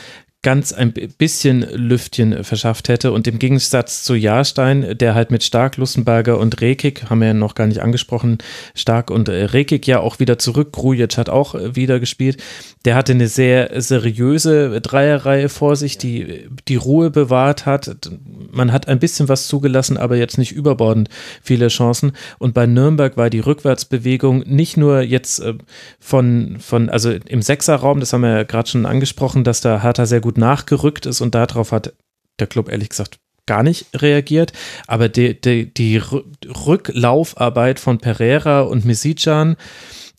ganz 0.43 0.73
ein 0.73 0.93
bisschen 0.93 1.61
Lüftchen 1.61 2.43
verschafft 2.43 2.89
hätte. 2.89 3.11
Und 3.13 3.27
im 3.27 3.39
Gegensatz 3.39 4.03
zu 4.03 4.13
Jahrstein, 4.13 4.97
der 4.97 5.15
halt 5.15 5.31
mit 5.31 5.43
Stark, 5.43 5.77
Lustenberger 5.77 6.37
und 6.37 6.61
Rekik, 6.61 7.09
haben 7.09 7.19
wir 7.19 7.27
ja 7.27 7.33
noch 7.33 7.55
gar 7.55 7.65
nicht 7.65 7.81
angesprochen, 7.81 8.37
Stark 8.75 9.09
und 9.09 9.29
äh, 9.29 9.45
Rekik 9.45 9.87
ja 9.87 10.01
auch 10.01 10.19
wieder 10.19 10.37
zurück. 10.37 10.73
Grujic 10.73 11.17
hat 11.17 11.29
auch 11.29 11.55
äh, 11.55 11.75
wieder 11.75 11.99
gespielt. 11.99 12.43
Der 12.85 12.95
hatte 12.95 13.13
eine 13.13 13.29
sehr 13.29 13.81
seriöse 13.81 14.81
Dreierreihe 14.81 15.47
vor 15.47 15.77
sich, 15.77 15.97
die 15.97 16.49
die 16.67 16.75
Ruhe 16.75 17.09
bewahrt 17.09 17.65
hat. 17.65 18.11
Man 18.51 18.73
hat 18.73 18.89
ein 18.89 18.99
bisschen 18.99 19.29
was 19.29 19.47
zugelassen, 19.47 19.97
aber 19.97 20.17
jetzt 20.17 20.37
nicht 20.37 20.51
überbordend 20.51 21.09
viele 21.41 21.69
Chancen. 21.69 22.11
Und 22.37 22.53
bei 22.53 22.65
Nürnberg 22.65 23.15
war 23.15 23.29
die 23.29 23.39
Rückwärtsbewegung 23.39 24.43
nicht 24.45 24.75
nur 24.75 25.01
jetzt 25.01 25.39
äh, 25.39 25.53
von, 25.99 26.57
von 26.59 26.89
also 26.89 27.11
im 27.11 27.41
Sechserraum, 27.41 28.01
das 28.01 28.11
haben 28.11 28.21
wir 28.21 28.37
ja 28.37 28.43
gerade 28.43 28.69
schon 28.69 28.85
angesprochen, 28.85 29.45
dass 29.45 29.61
da 29.61 29.81
Hertha 29.81 30.05
sehr 30.05 30.19
gut 30.19 30.32
gut 30.33 30.37
nachgerückt 30.37 31.05
ist 31.05 31.21
und 31.21 31.35
darauf 31.35 31.71
hat 31.71 31.93
der 32.39 32.47
Club 32.47 32.69
ehrlich 32.69 32.89
gesagt 32.89 33.19
gar 33.45 33.61
nicht 33.61 33.87
reagiert. 33.93 34.53
Aber 34.87 35.09
die, 35.09 35.39
die, 35.39 35.73
die 35.73 35.97
Rücklaufarbeit 35.97 37.79
von 37.79 37.99
Pereira 37.99 38.61
und 38.61 38.85
Misicjan, 38.85 39.57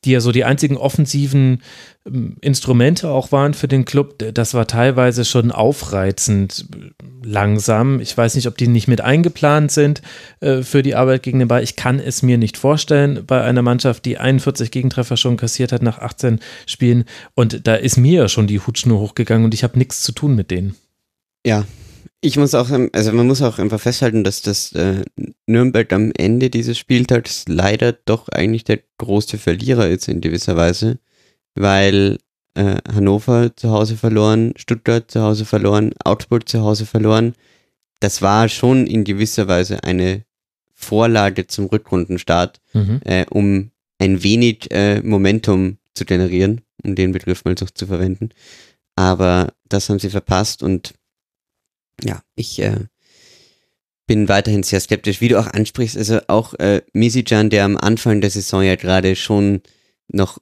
die 0.04 0.12
ja 0.12 0.20
so 0.20 0.32
die 0.32 0.44
einzigen 0.44 0.76
offensiven 0.76 1.62
ähm, 2.06 2.36
Instrumente 2.40 3.10
auch 3.10 3.32
waren 3.32 3.54
für 3.54 3.68
den 3.68 3.84
Club, 3.84 4.18
das 4.34 4.54
war 4.54 4.66
teilweise 4.66 5.24
schon 5.24 5.50
aufreizend 5.50 6.66
langsam. 7.22 8.00
Ich 8.00 8.16
weiß 8.16 8.34
nicht, 8.34 8.46
ob 8.46 8.56
die 8.58 8.68
nicht 8.68 8.88
mit 8.88 9.00
eingeplant 9.00 9.72
sind 9.72 10.02
äh, 10.40 10.62
für 10.62 10.82
die 10.82 10.94
Arbeit 10.94 11.22
gegen 11.22 11.38
den 11.38 11.48
Ball. 11.48 11.62
Ich 11.62 11.76
kann 11.76 11.98
es 11.98 12.22
mir 12.22 12.38
nicht 12.38 12.56
vorstellen 12.56 13.24
bei 13.26 13.42
einer 13.42 13.62
Mannschaft, 13.62 14.04
die 14.04 14.18
41 14.18 14.70
Gegentreffer 14.70 15.16
schon 15.16 15.36
kassiert 15.36 15.72
hat 15.72 15.82
nach 15.82 15.98
18 15.98 16.40
Spielen. 16.66 17.04
Und 17.34 17.66
da 17.66 17.74
ist 17.74 17.96
mir 17.96 18.22
ja 18.22 18.28
schon 18.28 18.46
die 18.46 18.60
Hutschnur 18.60 19.00
hochgegangen 19.00 19.44
und 19.44 19.54
ich 19.54 19.64
habe 19.64 19.78
nichts 19.78 20.02
zu 20.02 20.12
tun 20.12 20.34
mit 20.34 20.50
denen. 20.50 20.74
Ja, 21.46 21.64
ich 22.24 22.38
muss 22.38 22.54
auch, 22.54 22.70
also 22.92 23.12
man 23.12 23.26
muss 23.26 23.42
auch 23.42 23.58
einfach 23.58 23.78
festhalten, 23.78 24.24
dass 24.24 24.40
das 24.40 24.72
äh, 24.72 25.02
Nürnberg 25.46 25.92
am 25.92 26.10
Ende 26.16 26.48
dieses 26.48 26.78
Spieltags 26.78 27.44
leider 27.48 27.92
doch 27.92 28.30
eigentlich 28.30 28.64
der 28.64 28.80
große 28.96 29.36
Verlierer 29.36 29.88
ist 29.88 30.08
in 30.08 30.22
gewisser 30.22 30.56
Weise, 30.56 30.98
weil 31.54 32.16
äh, 32.54 32.76
Hannover 32.90 33.54
zu 33.54 33.70
Hause 33.70 33.98
verloren, 33.98 34.54
Stuttgart 34.56 35.10
zu 35.10 35.20
Hause 35.20 35.44
verloren, 35.44 35.92
Augsburg 36.02 36.48
zu 36.48 36.62
Hause 36.62 36.86
verloren. 36.86 37.34
Das 38.00 38.22
war 38.22 38.48
schon 38.48 38.86
in 38.86 39.04
gewisser 39.04 39.46
Weise 39.46 39.84
eine 39.84 40.24
Vorlage 40.72 41.46
zum 41.46 41.66
Rückrundenstart, 41.66 42.58
mhm. 42.72 43.00
äh, 43.04 43.26
um 43.28 43.70
ein 43.98 44.22
wenig 44.22 44.70
äh, 44.70 45.02
Momentum 45.02 45.76
zu 45.92 46.06
generieren, 46.06 46.62
um 46.82 46.94
den 46.94 47.12
Begriff 47.12 47.44
mal 47.44 47.56
so 47.58 47.66
zu 47.66 47.86
verwenden. 47.86 48.30
Aber 48.96 49.52
das 49.68 49.90
haben 49.90 49.98
sie 49.98 50.10
verpasst 50.10 50.62
und 50.62 50.94
ja, 52.02 52.22
ich 52.34 52.58
äh, 52.60 52.86
bin 54.06 54.28
weiterhin 54.28 54.62
sehr 54.62 54.80
skeptisch, 54.80 55.20
wie 55.20 55.28
du 55.28 55.38
auch 55.38 55.46
ansprichst. 55.46 55.96
Also 55.96 56.20
auch 56.28 56.54
äh, 56.54 56.82
Misijan, 56.92 57.50
der 57.50 57.64
am 57.64 57.76
Anfang 57.76 58.20
der 58.20 58.30
Saison 58.30 58.62
ja 58.62 58.76
gerade 58.76 59.16
schon 59.16 59.62
noch 60.08 60.38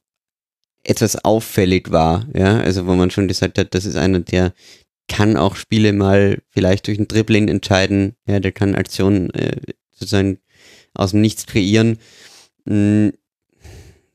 etwas 0.84 1.24
auffällig 1.24 1.92
war, 1.92 2.26
ja, 2.34 2.58
also 2.58 2.86
wo 2.86 2.94
man 2.94 3.10
schon 3.10 3.28
gesagt 3.28 3.56
hat, 3.56 3.72
das 3.74 3.84
ist 3.84 3.97
einer, 3.97 4.18
der 4.18 4.52
kann 5.06 5.36
auch 5.36 5.55
Spiele 5.55 5.92
mal 5.92 6.42
vielleicht 6.50 6.89
durch 6.89 6.98
ein 6.98 7.06
Dribbling 7.06 7.48
entscheiden, 7.48 8.16
ja, 8.26 8.40
der 8.40 8.50
kann 8.50 8.74
Aktionen 8.74 9.31
äh, 9.31 9.60
sozusagen 9.92 10.39
aus 10.94 11.12
dem 11.12 11.20
Nichts 11.20 11.47
kreieren. 11.47 11.98
Hm, 12.66 13.12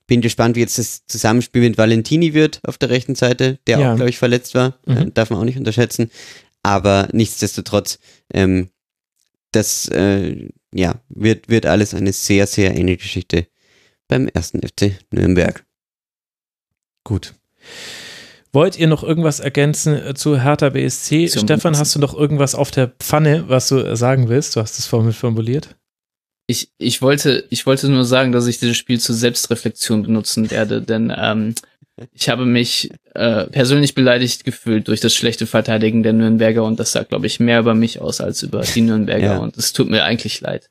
bin 0.08 0.22
gespannt, 0.22 0.56
wie 0.56 0.62
jetzt 0.62 0.78
das 0.78 1.06
Zusammenspiel 1.06 1.62
mit 1.62 1.78
Valentini 1.78 2.34
wird 2.34 2.62
auf 2.64 2.78
der 2.78 2.90
rechten 2.90 3.16
Seite, 3.16 3.60
der 3.68 3.80
ja. 3.80 3.92
auch, 3.92 3.96
glaube 3.98 4.10
ich, 4.10 4.18
verletzt 4.18 4.56
war. 4.56 4.80
Mhm. 4.86 4.98
Äh, 4.98 5.12
darf 5.14 5.30
man 5.30 5.40
auch 5.40 5.44
nicht 5.44 5.58
unterschätzen. 5.58 6.10
Aber 6.68 7.08
nichtsdestotrotz, 7.14 7.98
ähm, 8.34 8.72
das 9.54 9.88
äh, 9.88 10.50
ja, 10.74 11.02
wird, 11.08 11.48
wird 11.48 11.66
alles 11.66 11.94
eine 11.94 12.12
sehr, 12.12 12.46
sehr 12.46 12.76
enge 12.76 12.98
Geschichte 12.98 13.48
beim 14.10 14.28
ersten 14.28 14.60
FC 14.60 15.00
Nürnberg. 15.10 15.66
Gut. 17.06 17.36
Wollt 18.52 18.78
ihr 18.78 18.88
noch 18.88 19.02
irgendwas 19.02 19.40
ergänzen 19.40 19.96
äh, 19.96 20.14
zu 20.14 20.42
Hertha 20.42 20.68
BSC? 20.68 21.30
Zum 21.30 21.44
Stefan, 21.44 21.78
hast 21.78 21.96
du 21.96 22.00
noch 22.00 22.14
irgendwas 22.14 22.54
auf 22.54 22.70
der 22.70 22.90
Pfanne, 23.00 23.46
was 23.48 23.70
du 23.70 23.96
sagen 23.96 24.28
willst? 24.28 24.58
Du 24.58 24.60
hast 24.60 24.78
es 24.78 24.88
vorhin 24.88 25.14
formuliert. 25.14 25.78
Ich, 26.48 26.74
ich, 26.78 27.02
wollte, 27.02 27.46
ich 27.50 27.66
wollte 27.66 27.88
nur 27.88 28.04
sagen, 28.04 28.34
dass 28.34 28.46
ich 28.46 28.60
dieses 28.60 28.76
Spiel 28.76 29.00
zur 29.00 29.16
Selbstreflexion 29.16 30.04
benutzen 30.04 30.52
werde, 30.52 30.82
denn 30.82 31.14
ähm, 31.18 31.56
ich 32.14 32.30
habe 32.30 32.46
mich 32.46 32.92
äh, 33.16 33.46
persönlich 33.46 33.96
beleidigt 33.96 34.44
gefühlt 34.44 34.88
durch 34.88 35.00
das 35.00 35.16
schlechte 35.16 35.48
Verteidigen 35.48 36.04
der 36.04 36.14
Nürnberger 36.14 36.64
und 36.64 36.80
das 36.80 36.92
sagt, 36.92 37.10
glaube 37.10 37.28
ich, 37.28 37.40
mehr 37.40 37.60
über 37.60 37.74
mich 37.74 38.00
aus 38.02 38.22
als 38.22 38.44
über 38.44 38.62
die 38.62 38.82
Nürnberger 38.82 39.34
ja. 39.34 39.38
und 39.38 39.58
es 39.58 39.74
tut 39.74 39.90
mir 39.90 40.04
eigentlich 40.04 40.42
leid. 40.42 40.70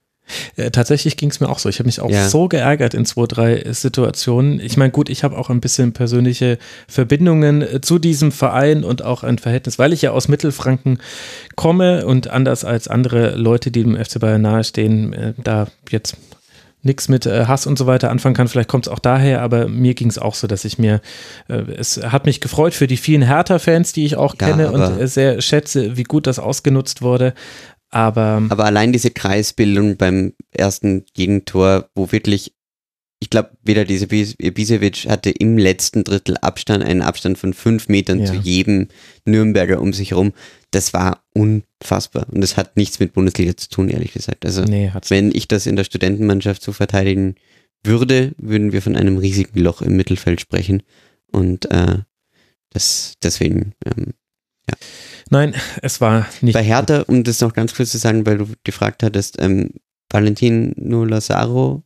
Äh, 0.56 0.70
tatsächlich 0.70 1.16
ging 1.16 1.30
es 1.30 1.40
mir 1.40 1.48
auch 1.48 1.58
so. 1.58 1.68
Ich 1.68 1.78
habe 1.78 1.86
mich 1.86 2.00
auch 2.00 2.10
ja. 2.10 2.28
so 2.28 2.48
geärgert 2.48 2.94
in 2.94 3.04
zwei, 3.04 3.26
drei 3.26 3.64
Situationen. 3.72 4.60
Ich 4.60 4.76
meine, 4.76 4.90
gut, 4.90 5.08
ich 5.08 5.22
habe 5.24 5.38
auch 5.38 5.50
ein 5.50 5.60
bisschen 5.60 5.92
persönliche 5.92 6.58
Verbindungen 6.88 7.62
äh, 7.62 7.80
zu 7.80 7.98
diesem 7.98 8.32
Verein 8.32 8.84
und 8.84 9.02
auch 9.02 9.22
ein 9.22 9.38
Verhältnis, 9.38 9.78
weil 9.78 9.92
ich 9.92 10.02
ja 10.02 10.10
aus 10.10 10.28
Mittelfranken 10.28 10.98
komme 11.54 12.06
und 12.06 12.28
anders 12.28 12.64
als 12.64 12.88
andere 12.88 13.36
Leute, 13.36 13.70
die 13.70 13.84
dem 13.84 13.96
FC 13.96 14.18
Bayern 14.18 14.42
nahestehen, 14.42 15.12
äh, 15.12 15.34
da 15.42 15.68
jetzt 15.90 16.16
nichts 16.86 17.08
mit 17.08 17.26
äh, 17.26 17.44
Hass 17.46 17.66
und 17.66 17.78
so 17.78 17.86
weiter 17.86 18.10
anfangen 18.10 18.34
kann. 18.34 18.48
Vielleicht 18.48 18.68
kommt 18.68 18.86
es 18.86 18.92
auch 18.92 18.98
daher, 18.98 19.42
aber 19.42 19.68
mir 19.68 19.94
ging 19.94 20.08
es 20.08 20.18
auch 20.18 20.34
so, 20.34 20.46
dass 20.46 20.64
ich 20.64 20.78
mir, 20.78 21.02
äh, 21.48 21.62
es 21.76 22.00
hat 22.02 22.24
mich 22.24 22.40
gefreut 22.40 22.72
für 22.72 22.86
die 22.86 22.96
vielen 22.96 23.22
Hertha-Fans, 23.22 23.92
die 23.92 24.06
ich 24.06 24.16
auch 24.16 24.38
kenne 24.38 24.64
ja, 24.64 24.70
und 24.70 24.98
äh, 24.98 25.06
sehr 25.06 25.42
schätze, 25.42 25.98
wie 25.98 26.04
gut 26.04 26.26
das 26.26 26.38
ausgenutzt 26.38 27.02
wurde. 27.02 27.34
Aber, 27.90 28.42
aber 28.48 28.64
allein 28.64 28.92
diese 28.92 29.10
Kreisbildung 29.10 29.96
beim 29.96 30.32
ersten 30.50 31.04
Gegentor, 31.14 31.88
wo 31.94 32.10
wirklich 32.10 32.55
ich 33.18 33.30
glaube, 33.30 33.50
wieder 33.62 33.84
diese 33.84 34.06
Ibisevic 34.06 35.08
hatte 35.08 35.30
im 35.30 35.56
letzten 35.56 36.04
Drittel 36.04 36.36
Abstand, 36.36 36.84
einen 36.84 37.00
Abstand 37.00 37.38
von 37.38 37.54
fünf 37.54 37.88
Metern 37.88 38.20
ja. 38.20 38.26
zu 38.26 38.34
jedem 38.34 38.88
Nürnberger 39.24 39.80
um 39.80 39.92
sich 39.92 40.10
herum. 40.10 40.32
Das 40.70 40.92
war 40.92 41.24
unfassbar. 41.32 42.26
Und 42.30 42.42
das 42.42 42.58
hat 42.58 42.76
nichts 42.76 43.00
mit 43.00 43.14
Bundesliga 43.14 43.56
zu 43.56 43.70
tun, 43.70 43.88
ehrlich 43.88 44.12
gesagt. 44.12 44.44
Also, 44.44 44.64
nee, 44.64 44.92
wenn 45.08 45.34
ich 45.34 45.48
das 45.48 45.66
in 45.66 45.76
der 45.76 45.84
Studentenmannschaft 45.84 46.62
so 46.62 46.72
verteidigen 46.72 47.36
würde, 47.82 48.34
würden 48.36 48.72
wir 48.72 48.82
von 48.82 48.96
einem 48.96 49.16
riesigen 49.16 49.58
Loch 49.60 49.80
im 49.80 49.96
Mittelfeld 49.96 50.40
sprechen. 50.40 50.82
Und 51.32 51.70
äh, 51.70 51.98
das 52.70 53.14
deswegen, 53.22 53.72
ähm, 53.86 54.12
ja. 54.68 54.76
Nein, 55.30 55.54
es 55.80 56.02
war 56.02 56.28
nicht. 56.42 56.54
Bei 56.54 56.62
Hertha, 56.62 57.02
um 57.06 57.24
das 57.24 57.40
noch 57.40 57.54
ganz 57.54 57.74
kurz 57.74 57.92
zu 57.92 57.98
sagen, 57.98 58.26
weil 58.26 58.38
du 58.38 58.48
gefragt 58.62 59.02
hattest, 59.02 59.40
ähm, 59.40 59.70
Valentino 60.10 61.04
Lazaro 61.04 61.85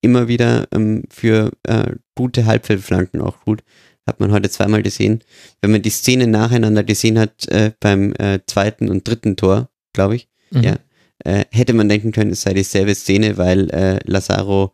immer 0.00 0.28
wieder 0.28 0.68
ähm, 0.72 1.04
für 1.10 1.52
äh, 1.64 1.92
gute 2.14 2.46
Halbfeldflanken 2.46 3.20
auch 3.20 3.40
gut. 3.44 3.62
Hat 4.06 4.20
man 4.20 4.32
heute 4.32 4.48
zweimal 4.48 4.82
gesehen. 4.82 5.22
Wenn 5.60 5.70
man 5.70 5.82
die 5.82 5.90
Szene 5.90 6.26
nacheinander 6.26 6.82
gesehen 6.82 7.18
hat 7.18 7.46
äh, 7.48 7.72
beim 7.80 8.14
äh, 8.14 8.40
zweiten 8.46 8.88
und 8.88 9.06
dritten 9.06 9.36
Tor, 9.36 9.68
glaube 9.92 10.16
ich, 10.16 10.28
mhm. 10.50 10.62
ja, 10.62 10.76
äh, 11.24 11.44
hätte 11.50 11.74
man 11.74 11.88
denken 11.88 12.12
können, 12.12 12.30
es 12.30 12.42
sei 12.42 12.54
dieselbe 12.54 12.94
Szene, 12.94 13.36
weil 13.36 13.70
äh, 13.70 13.98
Lazaro 14.04 14.72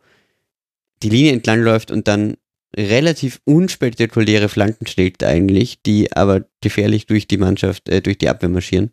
die 1.03 1.09
Linie 1.09 1.33
entlang 1.33 1.61
läuft 1.61 1.91
und 1.91 2.07
dann 2.07 2.37
relativ 2.77 3.41
unspektakuläre 3.45 4.49
Flanken 4.49 4.87
schlägt 4.87 5.23
eigentlich, 5.23 5.81
die 5.81 6.11
aber 6.13 6.45
gefährlich 6.61 7.05
durch 7.05 7.27
die 7.27 7.37
Mannschaft, 7.37 7.89
äh, 7.89 8.01
durch 8.01 8.17
die 8.17 8.29
Abwehr 8.29 8.49
marschieren. 8.49 8.91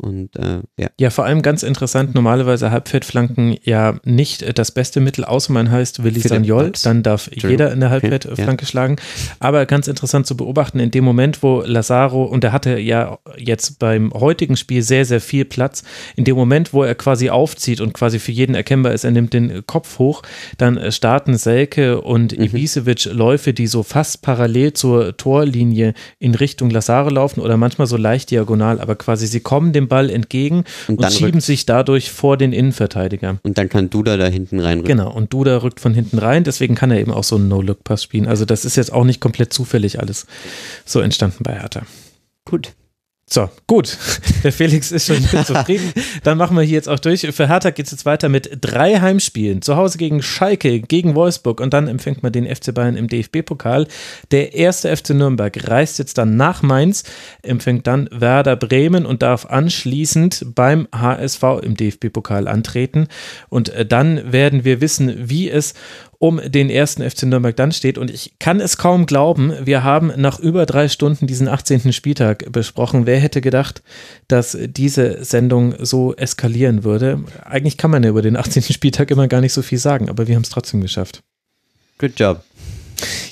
Und 0.00 0.36
äh, 0.36 0.60
ja. 0.78 0.88
Ja, 0.98 1.10
vor 1.10 1.24
allem 1.24 1.42
ganz 1.42 1.62
interessant, 1.62 2.14
normalerweise 2.14 2.70
Halbfeldflanken 2.70 3.56
ja 3.62 4.00
nicht 4.04 4.42
äh, 4.42 4.52
das 4.52 4.72
beste 4.72 5.00
Mittel, 5.00 5.24
außer 5.24 5.52
man 5.52 5.70
heißt 5.70 6.02
Willi 6.02 6.20
Sagnol, 6.20 6.72
dann 6.82 7.02
darf 7.02 7.30
jeder 7.32 7.72
in 7.72 7.80
der 7.80 7.90
Halbfeldflanke 7.90 8.66
schlagen. 8.66 8.96
Aber 9.38 9.66
ganz 9.66 9.86
interessant 9.86 10.26
zu 10.26 10.36
beobachten, 10.36 10.80
in 10.80 10.90
dem 10.90 11.04
Moment, 11.04 11.42
wo 11.42 11.62
Lazaro, 11.64 12.24
und 12.24 12.42
er 12.42 12.52
hatte 12.52 12.78
ja 12.78 13.18
jetzt 13.36 13.78
beim 13.78 14.12
heutigen 14.12 14.56
Spiel 14.56 14.82
sehr, 14.82 15.04
sehr 15.04 15.20
viel 15.20 15.44
Platz, 15.44 15.84
in 16.16 16.24
dem 16.24 16.36
Moment, 16.36 16.72
wo 16.72 16.82
er 16.82 16.94
quasi 16.94 17.30
aufzieht 17.30 17.80
und 17.80 17.92
quasi 17.92 18.18
für 18.18 18.32
jeden 18.32 18.54
erkennbar 18.54 18.92
ist, 18.92 19.04
er 19.04 19.10
nimmt 19.10 19.34
den 19.34 19.66
Kopf 19.66 19.98
hoch, 19.98 20.22
dann 20.58 20.76
äh, 20.76 20.90
starten 20.90 21.36
Selke 21.36 22.00
und 22.00 22.40
Mhm. 22.40 22.44
Ibisevic 22.44 23.06
Läufe, 23.12 23.52
die 23.52 23.66
so 23.66 23.82
fast 23.82 24.22
parallel 24.22 24.72
zur 24.72 25.16
Torlinie 25.16 25.94
in 26.18 26.34
Richtung 26.34 26.70
Lazaro 26.70 27.10
laufen 27.10 27.40
oder 27.40 27.56
manchmal 27.56 27.86
so 27.86 27.96
leicht 27.96 28.30
diagonal, 28.30 28.80
aber 28.80 28.96
quasi 28.96 29.26
sie 29.26 29.40
kommen 29.40 29.72
dem 29.72 29.88
Ball 29.90 30.08
entgegen 30.08 30.64
und, 30.88 30.98
Und 30.98 31.12
schieben 31.12 31.42
sich 31.42 31.66
dadurch 31.66 32.10
vor 32.10 32.38
den 32.38 32.54
Innenverteidiger. 32.54 33.38
Und 33.42 33.58
dann 33.58 33.68
kann 33.68 33.90
Duda 33.90 34.16
da 34.16 34.26
hinten 34.26 34.58
reinrücken. 34.58 34.96
Genau, 34.96 35.12
und 35.12 35.34
Duda 35.34 35.58
rückt 35.58 35.80
von 35.80 35.92
hinten 35.92 36.18
rein, 36.18 36.44
deswegen 36.44 36.74
kann 36.74 36.90
er 36.90 36.98
eben 36.98 37.12
auch 37.12 37.24
so 37.24 37.36
einen 37.36 37.48
No-Look-Pass 37.48 38.02
spielen. 38.02 38.26
Also 38.26 38.46
das 38.46 38.64
ist 38.64 38.76
jetzt 38.76 38.92
auch 38.94 39.04
nicht 39.04 39.20
komplett 39.20 39.52
zufällig 39.52 40.00
alles 40.00 40.26
so 40.86 41.00
entstanden 41.00 41.42
bei 41.42 41.52
Hertha. 41.52 41.82
Gut. 42.46 42.72
So, 43.32 43.48
gut. 43.68 43.96
Der 44.42 44.52
Felix 44.52 44.90
ist 44.90 45.06
schon 45.06 45.22
zufrieden. 45.44 45.92
Dann 46.24 46.36
machen 46.36 46.56
wir 46.56 46.64
hier 46.64 46.74
jetzt 46.74 46.88
auch 46.88 46.98
durch. 46.98 47.20
Für 47.20 47.46
Hertha 47.46 47.70
geht 47.70 47.86
es 47.86 47.92
jetzt 47.92 48.04
weiter 48.04 48.28
mit 48.28 48.58
drei 48.60 48.98
Heimspielen. 48.98 49.62
Zu 49.62 49.76
Hause 49.76 49.98
gegen 49.98 50.20
Schalke, 50.20 50.80
gegen 50.80 51.14
Wolfsburg 51.14 51.60
und 51.60 51.72
dann 51.72 51.86
empfängt 51.86 52.24
man 52.24 52.32
den 52.32 52.44
FC 52.44 52.74
Bayern 52.74 52.96
im 52.96 53.06
DFB-Pokal. 53.06 53.86
Der 54.32 54.54
erste 54.54 54.94
FC 54.96 55.10
Nürnberg 55.10 55.70
reist 55.70 56.00
jetzt 56.00 56.18
dann 56.18 56.36
nach 56.36 56.62
Mainz, 56.62 57.04
empfängt 57.42 57.86
dann 57.86 58.08
Werder 58.10 58.56
Bremen 58.56 59.06
und 59.06 59.22
darf 59.22 59.46
anschließend 59.46 60.46
beim 60.56 60.88
HSV 60.92 61.42
im 61.62 61.76
DFB-Pokal 61.76 62.48
antreten. 62.48 63.06
Und 63.48 63.68
äh, 63.68 63.86
dann 63.86 64.32
werden 64.32 64.64
wir 64.64 64.80
wissen, 64.80 65.28
wie 65.30 65.48
es 65.48 65.74
um 66.20 66.38
den 66.44 66.68
ersten 66.68 67.02
FC 67.08 67.22
Nürnberg 67.22 67.56
dann 67.56 67.72
steht. 67.72 67.96
Und 67.96 68.10
ich 68.10 68.34
kann 68.38 68.60
es 68.60 68.76
kaum 68.76 69.06
glauben, 69.06 69.54
wir 69.64 69.82
haben 69.82 70.12
nach 70.16 70.38
über 70.38 70.66
drei 70.66 70.88
Stunden 70.88 71.26
diesen 71.26 71.48
18. 71.48 71.94
Spieltag 71.94 72.52
besprochen. 72.52 73.06
Wer 73.06 73.18
hätte 73.18 73.40
gedacht, 73.40 73.82
dass 74.28 74.56
diese 74.60 75.24
Sendung 75.24 75.74
so 75.78 76.14
eskalieren 76.14 76.84
würde? 76.84 77.24
Eigentlich 77.42 77.78
kann 77.78 77.90
man 77.90 78.02
ja 78.02 78.10
über 78.10 78.20
den 78.20 78.36
18. 78.36 78.62
Spieltag 78.64 79.10
immer 79.10 79.28
gar 79.28 79.40
nicht 79.40 79.54
so 79.54 79.62
viel 79.62 79.78
sagen, 79.78 80.10
aber 80.10 80.28
wir 80.28 80.36
haben 80.36 80.42
es 80.42 80.50
trotzdem 80.50 80.82
geschafft. 80.82 81.22
Good 81.96 82.12
job. 82.20 82.44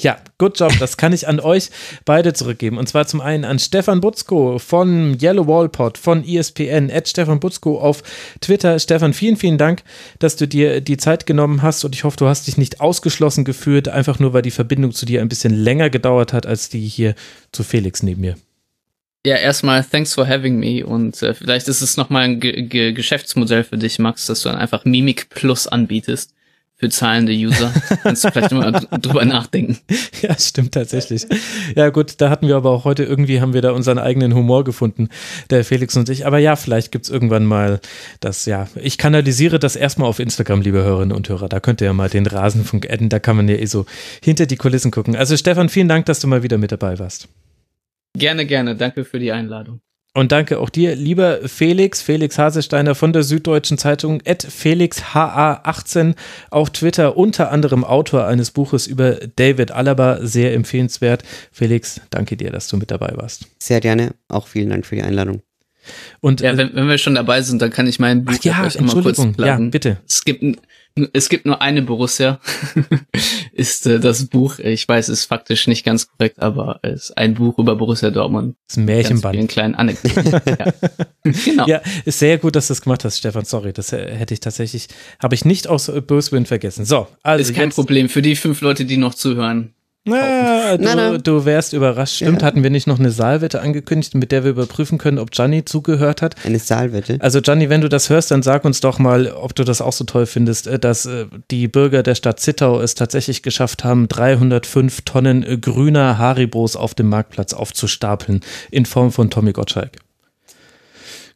Ja, 0.00 0.18
good 0.38 0.58
job. 0.58 0.72
Das 0.78 0.96
kann 0.96 1.12
ich 1.12 1.26
an 1.26 1.40
euch 1.40 1.70
beide 2.04 2.32
zurückgeben. 2.32 2.78
Und 2.78 2.88
zwar 2.88 3.06
zum 3.06 3.20
einen 3.20 3.44
an 3.44 3.58
Stefan 3.58 4.00
Butzko 4.00 4.58
von 4.58 5.18
Yellow 5.20 5.46
Wallpod, 5.46 5.98
von 5.98 6.24
ESPN, 6.26 6.90
at 6.90 7.08
Stefan 7.08 7.40
Butzko 7.40 7.80
auf 7.80 8.02
Twitter. 8.40 8.78
Stefan, 8.78 9.12
vielen, 9.12 9.36
vielen 9.36 9.58
Dank, 9.58 9.82
dass 10.18 10.36
du 10.36 10.46
dir 10.46 10.80
die 10.80 10.96
Zeit 10.96 11.26
genommen 11.26 11.62
hast 11.62 11.84
und 11.84 11.94
ich 11.94 12.04
hoffe, 12.04 12.16
du 12.16 12.26
hast 12.26 12.46
dich 12.46 12.56
nicht 12.56 12.80
ausgeschlossen 12.80 13.44
gefühlt, 13.44 13.88
einfach 13.88 14.18
nur, 14.18 14.32
weil 14.32 14.42
die 14.42 14.50
Verbindung 14.50 14.92
zu 14.92 15.06
dir 15.06 15.20
ein 15.20 15.28
bisschen 15.28 15.52
länger 15.52 15.90
gedauert 15.90 16.32
hat, 16.32 16.46
als 16.46 16.68
die 16.68 16.86
hier 16.86 17.14
zu 17.52 17.64
Felix 17.64 18.02
neben 18.02 18.20
mir. 18.20 18.36
Ja, 19.26 19.36
erstmal 19.36 19.84
thanks 19.84 20.14
for 20.14 20.28
having 20.28 20.58
me 20.58 20.86
und 20.86 21.22
äh, 21.22 21.34
vielleicht 21.34 21.66
ist 21.68 21.82
es 21.82 21.96
nochmal 21.96 22.22
ein 22.24 22.40
Ge 22.40 22.62
Ge 22.62 22.92
Geschäftsmodell 22.92 23.64
für 23.64 23.76
dich, 23.76 23.98
Max, 23.98 24.26
dass 24.26 24.42
du 24.42 24.48
dann 24.48 24.58
einfach 24.58 24.84
Mimik 24.84 25.28
Plus 25.30 25.66
anbietest 25.66 26.32
für 26.80 26.88
zahlende 26.88 27.32
User. 27.32 27.72
Kannst 28.04 28.24
du 28.24 28.30
vielleicht 28.30 28.52
mal 28.52 28.70
dr- 28.72 28.98
drüber 29.00 29.24
nachdenken. 29.24 29.78
Ja, 30.22 30.38
stimmt 30.38 30.72
tatsächlich. 30.74 31.26
Ja, 31.74 31.88
gut, 31.90 32.14
da 32.20 32.30
hatten 32.30 32.46
wir 32.46 32.54
aber 32.56 32.70
auch 32.70 32.84
heute 32.84 33.02
irgendwie 33.02 33.40
haben 33.40 33.52
wir 33.52 33.62
da 33.62 33.72
unseren 33.72 33.98
eigenen 33.98 34.32
Humor 34.32 34.62
gefunden, 34.62 35.08
der 35.50 35.64
Felix 35.64 35.96
und 35.96 36.08
ich. 36.08 36.24
Aber 36.24 36.38
ja, 36.38 36.54
vielleicht 36.54 36.92
gibt's 36.92 37.08
irgendwann 37.08 37.44
mal 37.46 37.80
das, 38.20 38.46
ja, 38.46 38.68
ich 38.76 38.96
kanalisiere 38.96 39.58
das 39.58 39.74
erstmal 39.74 40.08
auf 40.08 40.20
Instagram, 40.20 40.60
liebe 40.62 40.78
Hörerinnen 40.84 41.16
und 41.16 41.28
Hörer. 41.28 41.48
Da 41.48 41.58
könnt 41.58 41.80
ihr 41.80 41.86
ja 41.86 41.92
mal 41.92 42.08
den 42.08 42.26
Rasenfunk 42.26 42.88
adden, 42.88 43.08
da 43.08 43.18
kann 43.18 43.36
man 43.36 43.48
ja 43.48 43.56
eh 43.56 43.66
so 43.66 43.84
hinter 44.22 44.46
die 44.46 44.56
Kulissen 44.56 44.92
gucken. 44.92 45.16
Also 45.16 45.36
Stefan, 45.36 45.68
vielen 45.68 45.88
Dank, 45.88 46.06
dass 46.06 46.20
du 46.20 46.28
mal 46.28 46.44
wieder 46.44 46.58
mit 46.58 46.70
dabei 46.70 46.98
warst. 47.00 47.28
Gerne, 48.16 48.46
gerne. 48.46 48.76
Danke 48.76 49.04
für 49.04 49.18
die 49.18 49.32
Einladung. 49.32 49.80
Und 50.18 50.32
danke 50.32 50.58
auch 50.58 50.68
dir, 50.68 50.96
lieber 50.96 51.38
Felix, 51.46 52.02
Felix 52.02 52.38
Hasesteiner 52.38 52.96
von 52.96 53.12
der 53.12 53.22
Süddeutschen 53.22 53.78
Zeitung, 53.78 54.20
at 54.26 54.44
FelixHA18 54.44 56.14
auf 56.50 56.70
Twitter, 56.70 57.16
unter 57.16 57.52
anderem 57.52 57.84
Autor 57.84 58.26
eines 58.26 58.50
Buches 58.50 58.88
über 58.88 59.12
David 59.36 59.70
Alaba, 59.70 60.18
sehr 60.22 60.54
empfehlenswert. 60.54 61.22
Felix, 61.52 62.00
danke 62.10 62.36
dir, 62.36 62.50
dass 62.50 62.66
du 62.66 62.76
mit 62.78 62.90
dabei 62.90 63.12
warst. 63.14 63.46
Sehr 63.60 63.78
gerne. 63.80 64.10
Auch 64.28 64.48
vielen 64.48 64.70
Dank 64.70 64.86
für 64.86 64.96
die 64.96 65.02
Einladung. 65.02 65.42
Und 66.20 66.40
Ja, 66.40 66.50
äh, 66.52 66.56
wenn, 66.56 66.74
wenn 66.74 66.88
wir 66.88 66.98
schon 66.98 67.14
dabei 67.14 67.40
sind, 67.42 67.62
dann 67.62 67.70
kann 67.70 67.86
ich 67.86 68.00
mein 68.00 68.24
Buch 68.24 68.34
ach 68.36 68.44
ja, 68.44 68.52
auch 68.54 68.80
mal 68.80 68.92
kurz 69.02 69.18
Entschuldigung, 69.20 69.34
ja, 69.46 69.56
bitte. 69.58 69.98
Es 70.06 70.24
gibt, 70.24 70.42
n- 70.42 70.56
es 71.12 71.28
gibt 71.28 71.46
nur 71.46 71.60
eine 71.62 71.82
Borussia, 71.82 72.40
ist 73.52 73.86
äh, 73.86 74.00
das 74.00 74.26
Buch. 74.26 74.58
Ich 74.58 74.86
weiß, 74.88 75.08
es 75.08 75.20
ist 75.20 75.24
faktisch 75.26 75.66
nicht 75.66 75.84
ganz 75.84 76.08
korrekt, 76.08 76.40
aber 76.40 76.80
es 76.82 77.10
ist 77.10 77.18
ein 77.18 77.34
Buch 77.34 77.58
über 77.58 77.76
Borussia 77.76 78.10
Dortmund. 78.10 78.56
Das 78.66 78.74
ist 78.74 78.78
ein 78.78 78.84
Märchenband. 78.84 79.48
kleinen 79.48 79.74
Anekdoten. 79.74 80.32
ja. 80.46 80.72
Genau. 81.44 81.66
Ja, 81.66 81.80
ist 82.04 82.18
sehr 82.18 82.38
gut, 82.38 82.56
dass 82.56 82.68
du 82.68 82.72
das 82.72 82.82
gemacht 82.82 83.04
hast, 83.04 83.18
Stefan. 83.18 83.44
Sorry, 83.44 83.72
das 83.72 83.92
äh, 83.92 84.14
hätte 84.14 84.34
ich 84.34 84.40
tatsächlich, 84.40 84.88
habe 85.22 85.34
ich 85.34 85.44
nicht 85.44 85.68
aus 85.68 85.88
äh, 85.88 86.00
Böswind 86.00 86.48
vergessen. 86.48 86.84
So, 86.84 87.06
also 87.22 87.42
ist 87.42 87.54
kein 87.54 87.70
Problem 87.70 88.08
für 88.08 88.22
die 88.22 88.36
fünf 88.36 88.60
Leute, 88.60 88.84
die 88.84 88.96
noch 88.96 89.14
zuhören. 89.14 89.74
Na, 90.08 90.76
du, 90.76 90.84
Na, 90.84 90.94
na. 90.94 91.18
du 91.18 91.44
wärst 91.44 91.72
überrascht. 91.72 92.16
Stimmt, 92.16 92.40
Ja. 92.42 92.46
hatten 92.46 92.62
wir 92.62 92.70
nicht 92.70 92.86
noch 92.86 92.98
eine 92.98 93.10
Saalwette 93.10 93.60
angekündigt, 93.60 94.14
mit 94.14 94.32
der 94.32 94.44
wir 94.44 94.50
überprüfen 94.50 94.98
können, 94.98 95.18
ob 95.18 95.30
Gianni 95.30 95.64
zugehört 95.64 96.22
hat? 96.22 96.34
Eine 96.44 96.58
Saalwette. 96.58 97.16
Also 97.20 97.40
Gianni, 97.40 97.68
wenn 97.68 97.80
du 97.80 97.88
das 97.88 98.10
hörst, 98.10 98.30
dann 98.30 98.42
sag 98.42 98.64
uns 98.64 98.80
doch 98.80 98.98
mal, 98.98 99.30
ob 99.30 99.54
du 99.54 99.64
das 99.64 99.80
auch 99.80 99.92
so 99.92 100.04
toll 100.04 100.26
findest, 100.26 100.66
äh, 100.66 100.78
dass 100.78 101.06
äh, 101.06 101.26
die 101.50 101.68
Bürger 101.68 102.02
der 102.02 102.14
Stadt 102.14 102.40
Zittau 102.40 102.80
es 102.80 102.94
tatsächlich 102.94 103.42
geschafft 103.42 103.84
haben, 103.84 104.08
305 104.08 105.02
Tonnen 105.02 105.42
äh, 105.42 105.58
grüner 105.58 106.18
Haribos 106.18 106.76
auf 106.76 106.94
dem 106.94 107.08
Marktplatz 107.08 107.52
aufzustapeln 107.52 108.40
in 108.70 108.86
Form 108.86 109.12
von 109.12 109.30
Tommy 109.30 109.52
Gottschalk. 109.52 109.92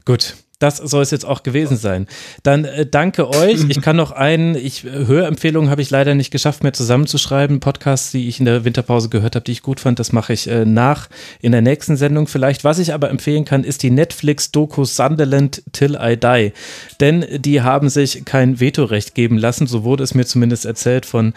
Gut. 0.05 0.35
Das 0.63 0.77
soll 0.77 1.03
es 1.03 1.11
jetzt 1.11 1.25
auch 1.25 1.43
gewesen 1.43 1.77
sein. 1.77 2.07
Dann 2.45 2.65
äh, 2.65 2.87
danke 2.87 3.29
euch. 3.29 3.65
Ich 3.69 3.81
kann 3.81 3.97
noch 3.97 4.13
einen, 4.13 4.55
ich 4.55 4.85
äh, 4.85 5.07
Hörempfehlungen 5.07 5.71
habe 5.71 5.83
ich 5.83 5.91
leider 5.91 6.15
nicht 6.15 6.31
geschafft 6.31 6.63
mehr 6.63 6.73
zusammenzuschreiben. 6.73 7.59
Podcasts, 7.59 8.13
die 8.13 8.29
ich 8.29 8.39
in 8.39 8.45
der 8.45 8.65
Winterpause 8.65 9.09
gehört 9.09 9.35
habe, 9.35 9.45
die 9.45 9.53
ich 9.53 9.63
gut 9.63 9.81
fand, 9.81 9.99
das 9.99 10.13
mache 10.13 10.33
ich 10.33 10.49
äh, 10.49 10.65
nach 10.65 11.09
in 11.41 11.51
der 11.51 11.63
nächsten 11.63 11.97
Sendung 11.97 12.29
vielleicht. 12.29 12.63
Was 12.63 12.79
ich 12.79 12.95
aber 12.95 13.11
empfehlen 13.11 13.45
kann, 13.45 13.65
ist 13.65 13.83
die 13.83 13.91
Netflix-Doku 13.91 14.85
Sunderland 14.85 15.63
Till 15.73 15.99
I 16.01 16.17
Die. 16.17 16.53
Denn 17.01 17.27
die 17.39 17.63
haben 17.63 17.89
sich 17.89 18.25
kein 18.25 18.61
Vetorecht 18.61 19.17
geben 19.17 19.39
lassen, 19.39 19.67
so 19.67 19.83
wurde 19.83 20.05
es 20.05 20.15
mir 20.15 20.27
zumindest 20.27 20.65
erzählt 20.65 21.07
von 21.07 21.35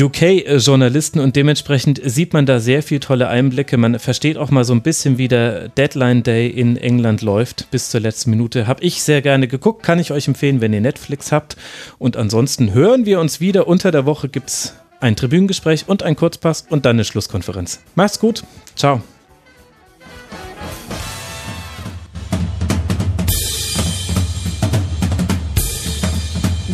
UK-Journalisten 0.00 1.18
und 1.18 1.34
dementsprechend 1.34 2.00
sieht 2.04 2.32
man 2.32 2.46
da 2.46 2.60
sehr 2.60 2.82
viel 2.82 3.00
tolle 3.00 3.28
Einblicke. 3.28 3.76
Man 3.76 3.98
versteht 3.98 4.36
auch 4.36 4.50
mal 4.50 4.64
so 4.64 4.72
ein 4.72 4.82
bisschen, 4.82 5.18
wie 5.18 5.28
der 5.28 5.68
Deadline 5.70 6.22
Day 6.22 6.48
in 6.48 6.76
England 6.76 7.22
läuft 7.22 7.70
bis 7.70 7.90
zur 7.90 8.00
letzten 8.00 8.30
Minute. 8.30 8.66
Habe 8.66 8.84
ich 8.84 9.02
sehr 9.02 9.22
gerne 9.22 9.48
geguckt, 9.48 9.82
kann 9.82 9.98
ich 9.98 10.12
euch 10.12 10.28
empfehlen, 10.28 10.60
wenn 10.60 10.72
ihr 10.72 10.80
Netflix 10.80 11.32
habt. 11.32 11.56
Und 11.98 12.16
ansonsten 12.16 12.72
hören 12.72 13.06
wir 13.06 13.18
uns 13.18 13.40
wieder. 13.40 13.66
Unter 13.66 13.90
der 13.90 14.06
Woche 14.06 14.28
gibt 14.28 14.50
es 14.50 14.74
ein 15.00 15.16
Tribünengespräch 15.16 15.84
und 15.88 16.02
ein 16.02 16.16
Kurzpass 16.16 16.64
und 16.68 16.86
dann 16.86 16.96
eine 16.96 17.04
Schlusskonferenz. 17.04 17.80
Macht's 17.94 18.20
gut. 18.20 18.44
Ciao. 18.76 19.02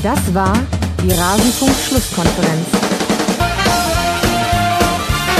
Das 0.02 0.34
war 0.34 0.54
die 1.02 1.10
Rasenfunk-Schlusskonferenz. 1.10 2.83